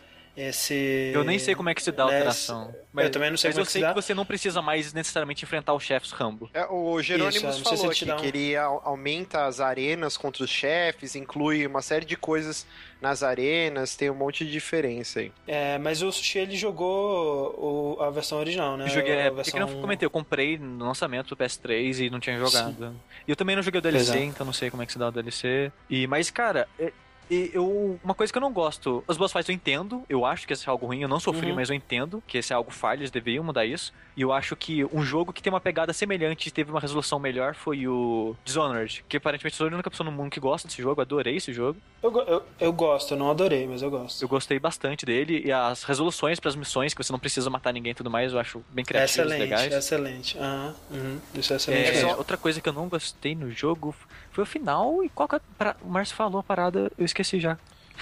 esse. 0.48 1.12
Eu 1.14 1.24
nem 1.24 1.38
sei 1.38 1.54
como 1.54 1.68
é 1.68 1.74
que 1.74 1.82
se 1.82 1.92
dá 1.92 2.02
a 2.02 2.06
alteração. 2.06 2.74
Mas, 2.92 3.04
eu 3.06 3.10
também 3.12 3.30
não 3.30 3.36
sei 3.36 3.48
mas 3.50 3.54
como 3.54 3.60
eu 3.60 3.62
é 3.62 3.66
que 3.66 3.70
se 3.70 3.72
sei 3.72 3.82
dá. 3.82 3.88
que 3.88 3.94
você 3.94 4.14
não 4.14 4.24
precisa 4.26 4.60
mais 4.62 4.92
necessariamente 4.92 5.44
enfrentar 5.44 5.74
os 5.74 5.82
chefes 5.84 6.10
Rambo. 6.10 6.50
É, 6.52 6.66
o 6.66 7.00
Jerônimos 7.02 7.36
Isso, 7.36 7.44
não 7.46 7.52
se 7.52 7.62
falou 7.76 7.90
aqui 7.90 8.04
dá 8.04 8.16
um- 8.16 8.18
que 8.20 8.26
ele 8.26 8.56
au- 8.56 8.82
aumenta 8.84 9.44
as 9.46 9.60
arenas 9.60 10.16
contra 10.16 10.42
os 10.44 10.50
chefes, 10.50 11.14
inclui 11.14 11.66
uma 11.66 11.82
série 11.82 12.04
de 12.04 12.16
coisas 12.16 12.66
nas 13.00 13.22
arenas, 13.22 13.96
tem 13.96 14.10
um 14.10 14.14
monte 14.14 14.44
de 14.44 14.50
diferença 14.50 15.20
aí. 15.20 15.32
É, 15.46 15.78
mas 15.78 16.02
o 16.02 16.10
Sushi 16.12 16.38
ele 16.40 16.56
jogou 16.56 17.96
o- 17.98 18.02
a 18.02 18.10
versão 18.10 18.38
original, 18.38 18.76
né? 18.76 18.84
Eu 18.84 18.88
joguei, 18.88 19.12
a 19.14 19.16
é, 19.26 19.30
versão... 19.30 19.66
que 19.66 19.72
eu 19.74 19.80
comentei, 19.80 20.06
eu 20.06 20.10
comprei 20.10 20.58
no 20.58 20.84
lançamento 20.86 21.28
do 21.28 21.36
PS3 21.36 21.98
e 22.00 22.10
não 22.10 22.20
tinha 22.20 22.38
jogado. 22.38 22.94
E 23.26 23.30
eu 23.30 23.36
também 23.36 23.56
não 23.56 23.62
joguei 23.62 23.78
o 23.78 23.82
DLC, 23.82 24.18
é. 24.18 24.24
então 24.24 24.44
não 24.44 24.52
sei 24.52 24.70
como 24.70 24.82
é 24.82 24.86
que 24.86 24.92
se 24.92 24.98
dá 24.98 25.08
o 25.08 25.12
DLC. 25.12 25.72
E, 25.88 26.06
mas, 26.06 26.30
cara, 26.30 26.68
é- 26.78 26.92
e 27.30 27.50
eu, 27.54 27.98
uma 28.02 28.14
coisa 28.14 28.32
que 28.32 28.36
eu 28.36 28.40
não 28.42 28.52
gosto, 28.52 29.04
os 29.06 29.16
boss 29.16 29.32
fights 29.32 29.48
eu 29.48 29.54
entendo, 29.54 30.02
eu 30.08 30.24
acho 30.26 30.46
que 30.46 30.52
esse 30.52 30.68
é 30.68 30.70
algo 30.70 30.86
ruim, 30.86 31.02
eu 31.02 31.08
não 31.08 31.20
sofri, 31.20 31.50
Uhum. 31.50 31.56
mas 31.56 31.70
eu 31.70 31.76
entendo 31.76 32.22
que 32.26 32.38
esse 32.38 32.52
é 32.52 32.56
algo 32.56 32.70
falho, 32.70 33.00
eles 33.00 33.10
deveriam 33.10 33.44
mudar 33.44 33.64
isso. 33.64 33.92
E 34.16 34.22
eu 34.22 34.32
acho 34.32 34.56
que 34.56 34.84
um 34.86 35.02
jogo 35.02 35.32
que 35.32 35.40
tem 35.42 35.52
uma 35.52 35.60
pegada 35.60 35.92
semelhante 35.92 36.48
e 36.48 36.50
teve 36.50 36.70
uma 36.70 36.80
resolução 36.80 37.18
melhor 37.18 37.54
foi 37.54 37.86
o 37.86 38.34
Dishonored, 38.44 39.04
que 39.08 39.16
aparentemente 39.16 39.56
sou 39.56 39.66
a 39.68 39.70
única 39.72 39.90
pessoa 39.90 40.04
no 40.10 40.14
mundo 40.14 40.30
que 40.30 40.40
gosta 40.40 40.66
desse 40.68 40.82
jogo, 40.82 41.00
adorei 41.00 41.36
esse 41.36 41.52
jogo. 41.52 41.78
Eu, 42.02 42.10
eu, 42.22 42.42
eu 42.58 42.72
gosto, 42.72 43.14
eu 43.14 43.18
não 43.18 43.30
adorei, 43.30 43.66
mas 43.66 43.80
eu 43.82 43.90
gosto. 43.90 44.20
Eu 44.22 44.28
gostei 44.28 44.58
bastante 44.58 45.06
dele 45.06 45.42
e 45.44 45.52
as 45.52 45.84
resoluções 45.84 46.40
para 46.40 46.48
as 46.48 46.56
missões, 46.56 46.92
que 46.92 47.02
você 47.02 47.12
não 47.12 47.18
precisa 47.18 47.48
matar 47.48 47.72
ninguém 47.72 47.92
e 47.92 47.94
tudo 47.94 48.10
mais, 48.10 48.32
eu 48.32 48.38
acho 48.38 48.62
bem 48.70 48.84
criativas, 48.84 49.26
excelente, 49.26 49.40
legais. 49.40 49.72
excelente. 49.72 50.38
Aham, 50.38 50.74
uhum, 50.90 51.18
isso 51.34 51.52
é 51.52 51.56
excelente. 51.56 51.98
É. 51.98 52.16
Outra 52.16 52.36
coisa 52.36 52.60
que 52.60 52.68
eu 52.68 52.72
não 52.72 52.88
gostei 52.88 53.34
no 53.34 53.50
jogo 53.50 53.94
foi 54.30 54.44
o 54.44 54.46
final 54.46 55.02
e 55.04 55.08
qual 55.08 55.28
que 55.28 55.36
é 55.36 55.38
a 55.38 55.40
para- 55.56 55.76
o 55.82 55.88
Márcio 55.88 56.16
falou 56.16 56.40
a 56.40 56.42
parada, 56.42 56.90
eu 56.96 57.04
esqueci 57.04 57.40
já. 57.40 57.56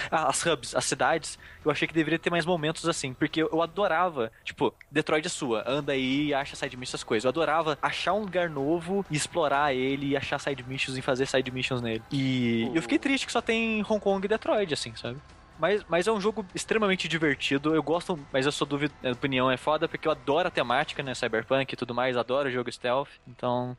Ah, 0.09 0.27
as 0.29 0.45
hubs, 0.45 0.73
as 0.75 0.85
cidades, 0.85 1.37
eu 1.65 1.69
achei 1.69 1.85
que 1.87 1.93
deveria 1.93 2.17
ter 2.17 2.29
mais 2.29 2.45
momentos 2.45 2.87
assim, 2.87 3.13
porque 3.13 3.43
eu, 3.43 3.61
adorava, 3.61 4.31
tipo, 4.45 4.73
Detroit 4.89 5.25
é 5.25 5.29
sua, 5.29 5.63
anda 5.67 5.91
aí 5.91 6.27
e 6.27 6.33
acha 6.33 6.55
side 6.55 6.77
missions, 6.77 6.91
essas 6.91 7.03
coisas. 7.03 7.25
Eu 7.25 7.29
adorava 7.29 7.77
achar 7.81 8.13
um 8.13 8.21
lugar 8.21 8.49
novo 8.49 9.05
e 9.11 9.15
explorar 9.17 9.73
ele 9.73 10.07
e 10.09 10.17
achar 10.17 10.39
side 10.39 10.63
missions 10.63 10.97
e 10.97 11.01
fazer 11.01 11.25
side 11.25 11.51
missions 11.51 11.81
nele. 11.81 12.01
E 12.11 12.71
eu 12.73 12.81
fiquei 12.81 12.97
triste 12.97 13.25
que 13.25 13.31
só 13.33 13.41
tem 13.41 13.81
Hong 13.89 13.99
Kong 13.99 14.23
e 14.25 14.29
Detroit, 14.29 14.73
assim, 14.73 14.95
sabe? 14.95 15.19
Mas, 15.59 15.83
mas 15.89 16.07
é 16.07 16.11
um 16.13 16.21
jogo 16.21 16.45
extremamente 16.55 17.05
divertido. 17.09 17.75
Eu 17.75 17.83
gosto, 17.83 18.17
mas 18.31 18.45
eu 18.45 18.51
sou 18.53 18.65
dúvida, 18.65 18.93
a 19.03 19.11
opinião 19.11 19.51
é 19.51 19.57
foda, 19.57 19.89
porque 19.89 20.07
eu 20.07 20.11
adoro 20.13 20.47
a 20.47 20.51
temática, 20.51 21.03
né? 21.03 21.13
Cyberpunk 21.13 21.73
e 21.73 21.75
tudo 21.75 21.93
mais, 21.93 22.15
adoro 22.15 22.49
jogo 22.49 22.71
stealth. 22.71 23.09
Então. 23.27 23.77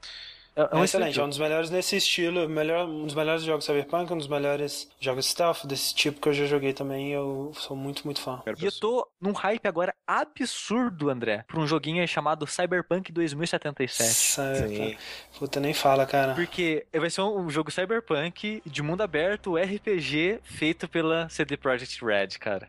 É, 0.57 0.63
É 0.73 0.77
um 0.77 0.85
excelente, 0.85 1.19
é 1.19 1.25
um 1.25 1.29
dos 1.29 1.39
melhores 1.39 1.71
nesse 1.71 1.97
estilo, 1.97 2.49
melhor, 2.49 2.87
um 2.87 3.05
dos 3.07 3.15
melhores 3.15 3.43
jogos 3.43 3.65
Cyberpunk, 3.65 4.13
um 4.13 4.19
dos 4.19 4.29
melhores 4.29 4.89
jogos 5.01 5.27
stealth 5.27 5.65
desse 5.65 5.95
tipo 5.95 6.21
que 6.21 6.29
eu 6.29 6.33
já 6.33 6.45
joguei 6.47 6.73
também, 6.73 7.13
eu 7.13 7.53
sou 7.55 7.77
muito, 7.77 8.03
muito 8.05 8.21
fã. 8.21 8.43
E 8.61 8.65
eu 8.65 8.73
tô 8.73 9.07
num 9.21 9.33
hype 9.33 9.67
agora 9.67 9.95
absurdo, 10.07 11.09
André, 11.11 11.45
pra 11.47 11.61
um 11.61 11.67
joguinho 11.67 12.01
aí 12.01 12.09
chamado 12.09 12.47
Cyberpunk 12.47 13.13
2077. 13.13 14.13
Cyberpunk. 14.13 14.99
Puta, 15.39 15.61
nem 15.61 15.73
fala, 15.75 16.05
cara. 16.07 16.35
Porque 16.35 16.87
vai 16.95 17.11
ser 17.11 17.23
um 17.23 17.49
jogo 17.49 17.71
Cyberpunk 17.71 18.63
de 18.67 18.83
mundo 18.83 19.03
aberto, 19.03 19.57
RPG, 19.57 20.41
feito 20.43 20.89
pela 20.89 21.29
CD 21.29 21.57
Projekt 21.57 22.05
Red, 22.05 22.29
cara. 22.39 22.69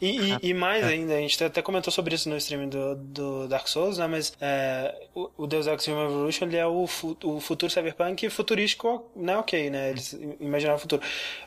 E, 0.00 0.20
e- 0.20 0.38
e 0.50 0.54
mais 0.54 0.84
ainda, 0.84 1.14
a 1.14 1.18
gente 1.20 1.42
até 1.42 1.62
comentou 1.62 1.92
sobre 1.92 2.14
isso 2.14 2.28
no 2.28 2.36
stream 2.36 2.68
do, 2.68 2.94
do 2.96 3.48
Dark 3.48 3.66
Souls, 3.68 3.98
né? 3.98 4.06
Mas 4.06 4.36
é, 4.40 4.94
o, 5.14 5.30
o 5.38 5.46
Deus 5.46 5.66
Ex 5.66 5.86
Human 5.88 6.06
Revolution 6.08 6.46
ele 6.46 6.56
é 6.56 6.66
o, 6.66 6.88
o 7.24 7.40
futuro 7.40 7.70
cyberpunk 7.72 8.28
futurístico, 8.30 9.10
né? 9.14 9.36
Ok, 9.36 9.70
né? 9.70 9.90
Eles 9.90 10.12
imaginaram 10.40 10.76
o 10.76 10.80
futuro. 10.80 11.02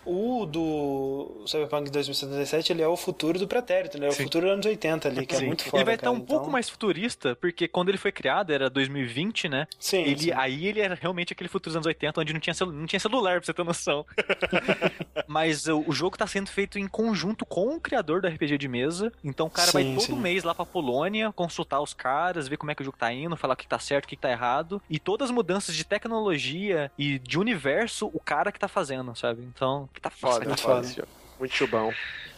O 0.06 0.46
do 0.46 1.44
Cyberpunk 1.48 1.90
2077 1.90 2.72
ele 2.74 2.82
é 2.82 2.88
o 2.88 2.96
futuro 2.98 3.38
do 3.40 3.48
pretérito, 3.48 4.00
né? 4.00 4.08
É 4.08 4.10
o 4.10 4.14
Sim. 4.14 4.24
futuro 4.24 4.46
dos 4.46 4.54
anos 4.54 4.66
80 4.66 5.08
ali, 5.08 5.26
que 5.26 5.36
é 5.36 5.40
Sim. 5.40 5.48
muito 5.48 5.64
foda. 5.64 5.78
ele 5.78 5.86
vai 5.86 5.96
estar 5.96 6.12
um 6.12 6.20
pouco 6.20 6.44
Então, 6.44 6.52
mais 6.52 6.70
futurista, 6.70 7.36
porque 7.36 7.68
quando 7.68 7.90
ele 7.90 7.98
foi 7.98 8.12
criado, 8.12 8.52
era 8.52 8.70
2020, 8.70 9.48
né? 9.50 9.68
Sim, 9.80 10.04
Ele, 10.04 10.20
sim. 10.20 10.32
aí 10.34 10.68
ele 10.68 10.80
era 10.82 10.96
realmente 10.96 11.34
aquele 11.34 11.48
futuro 11.50 11.72
dos 11.72 11.76
anos 11.78 11.86
80, 11.88 12.20
onde 12.22 12.34
não 12.34 12.40
tinha, 12.40 12.54
celu- 12.54 12.72
não 12.72 12.86
tinha 12.86 13.00
celular, 13.00 13.40
pra 13.40 13.46
você 13.46 13.54
ter 13.54 13.64
noção. 13.64 14.06
Mas 15.28 15.68
o, 15.68 15.84
o 15.88 15.92
jogo 15.92 16.18
tá 16.18 16.28
sendo 16.28 16.50
feito 16.50 16.78
em 16.78 16.88
conjunto 16.88 17.46
com 17.46 17.76
o 17.76 17.80
criador 17.80 18.22
do 18.22 18.28
RPG 18.28 18.58
de 18.58 18.68
mesa. 18.68 19.12
Então 19.24 19.48
o 19.48 19.50
cara 19.50 19.72
vai 19.72 19.84
Sim, 19.84 19.94
todo 19.96 20.04
sim. 20.04 20.16
mês 20.16 20.44
lá 20.44 20.54
pra 20.54 20.66
Polônia, 20.66 21.32
consultar 21.32 21.82
os 21.82 21.94
caras, 21.94 22.48
ver 22.48 22.58
como 22.58 22.72
é 22.72 22.76
que 22.76 22.82
o 22.82 22.86
jogo 22.86 22.98
tá 22.98 23.12
indo, 23.12 23.36
falar 23.38 23.54
o 23.54 23.58
que 23.58 23.68
tá 23.68 23.80
certo, 23.80 24.06
o 24.06 24.08
que 24.08 24.16
tá 24.18 24.30
errado. 24.30 24.82
E 24.90 25.00
todas 25.00 25.30
as 25.30 25.36
mudanças 25.36 25.55
de 25.64 25.84
tecnologia 25.84 26.92
e 26.98 27.20
de 27.20 27.40
universo, 27.40 28.10
o 28.14 28.20
cara 28.20 28.52
que 28.52 28.60
tá 28.60 28.68
fazendo, 28.68 29.16
sabe? 29.16 29.44
Então, 29.44 29.90
que 29.94 30.02
tá 30.02 30.10
foda. 30.10 30.46
muito 30.46 30.62
foda. 30.62 31.08
Muito 31.40 31.68
bom. 31.68 31.94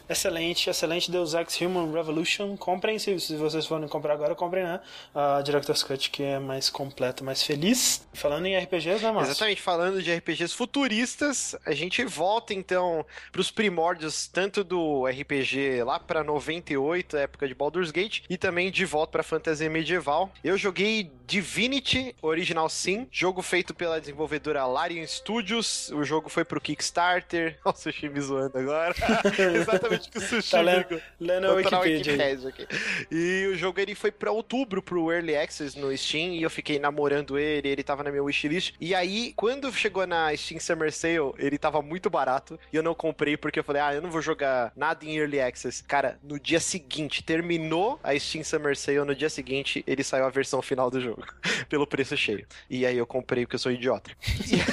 Excelente, 0.09 0.69
excelente 0.69 1.11
Deus 1.11 1.33
Ex 1.33 1.59
Human 1.61 1.91
Revolution. 1.91 2.55
Comprem, 2.55 2.97
se, 2.97 3.19
se 3.19 3.35
vocês 3.35 3.65
forem 3.65 3.87
comprar 3.87 4.13
agora, 4.13 4.33
comprem, 4.35 4.63
né? 4.63 4.79
A 5.13 5.41
Director's 5.41 5.83
Cut, 5.83 6.09
que 6.09 6.23
é 6.23 6.39
mais 6.39 6.69
completa, 6.69 7.23
mais 7.23 7.43
feliz. 7.43 8.07
Falando 8.13 8.45
em 8.45 8.57
RPGs, 8.57 9.03
né, 9.03 9.11
Márcio? 9.11 9.31
Exatamente, 9.31 9.61
falando 9.61 10.01
de 10.01 10.13
RPGs 10.13 10.53
futuristas, 10.53 11.55
a 11.65 11.73
gente 11.73 12.03
volta 12.05 12.53
então 12.53 13.05
pros 13.31 13.51
primórdios 13.51 14.27
tanto 14.27 14.63
do 14.63 15.05
RPG 15.05 15.83
lá 15.83 15.99
pra 15.99 16.23
98, 16.23 17.17
época 17.17 17.47
de 17.47 17.53
Baldur's 17.53 17.91
Gate, 17.91 18.21
e 18.29 18.37
também 18.37 18.71
de 18.71 18.85
volta 18.85 19.11
pra 19.11 19.23
fantasia 19.23 19.69
medieval. 19.69 20.31
Eu 20.43 20.57
joguei 20.57 21.11
Divinity 21.25 22.15
Original 22.21 22.69
Sin, 22.69 23.07
jogo 23.11 23.41
feito 23.41 23.73
pela 23.73 23.99
desenvolvedora 23.99 24.65
Larian 24.65 25.05
Studios. 25.05 25.89
O 25.91 26.03
jogo 26.03 26.29
foi 26.29 26.45
pro 26.45 26.61
Kickstarter. 26.61 27.59
Nossa, 27.65 27.89
o 27.89 27.93
Sushi 27.93 28.07
me 28.07 28.21
zoando 28.21 28.57
agora. 28.57 28.95
Exatamente 29.55 29.96
o 30.07 30.11
que 30.11 30.17
o 30.17 30.21
Sushi 30.21 30.51
Tá 30.51 30.61
lendo, 30.61 30.87
ligou. 30.89 31.01
lendo 31.19 31.45
a 31.45 31.49
Eu 31.49 31.63
tô 31.63 31.79
Wikipedia. 31.79 32.13
Wikipedia 32.13 32.49
aqui. 32.49 32.67
E 33.11 33.47
o 33.51 33.55
jogo 33.55 33.79
ele 33.79 33.95
foi 33.95 34.11
pra 34.11 34.31
outubro 34.31 34.81
pro 34.81 35.11
Early 35.11 35.35
Access 35.35 35.77
no 35.77 35.95
Steam 35.97 36.33
e 36.33 36.43
eu 36.43 36.49
fiquei 36.49 36.79
namorando 36.79 37.37
ele, 37.37 37.67
ele 37.69 37.83
tava 37.83 38.03
na 38.03 38.11
minha 38.11 38.23
wishlist. 38.23 38.73
E 38.79 38.93
aí, 38.95 39.33
quando 39.35 39.71
chegou 39.73 40.05
na 40.07 40.35
Steam 40.35 40.59
Summer 40.59 40.91
Sale, 40.91 41.33
ele 41.37 41.57
tava 41.57 41.81
muito 41.81 42.09
barato 42.09 42.59
e 42.71 42.75
eu 42.75 42.83
não 42.83 42.93
comprei 42.95 43.35
porque 43.37 43.59
eu 43.59 43.63
falei, 43.63 43.81
ah, 43.81 43.93
eu 43.93 44.01
não 44.01 44.09
vou 44.11 44.21
jogar 44.21 44.71
nada 44.75 45.03
em 45.05 45.17
Early 45.17 45.39
Access. 45.41 45.83
Cara, 45.83 46.19
no 46.23 46.39
dia 46.39 46.59
seguinte, 46.59 47.23
terminou 47.23 47.99
a 48.03 48.17
Steam 48.17 48.43
Summer 48.43 48.75
Sale, 48.77 48.99
no 48.99 49.15
dia 49.15 49.29
seguinte 49.29 49.83
ele 49.87 50.03
saiu 50.03 50.25
a 50.25 50.29
versão 50.29 50.61
final 50.61 50.89
do 50.89 50.99
jogo, 51.01 51.25
pelo 51.69 51.85
preço 51.87 52.15
cheio. 52.17 52.45
E 52.69 52.85
aí 52.85 52.97
eu 52.97 53.05
comprei 53.07 53.45
porque 53.45 53.55
eu 53.55 53.59
sou 53.59 53.71
idiota. 53.71 54.11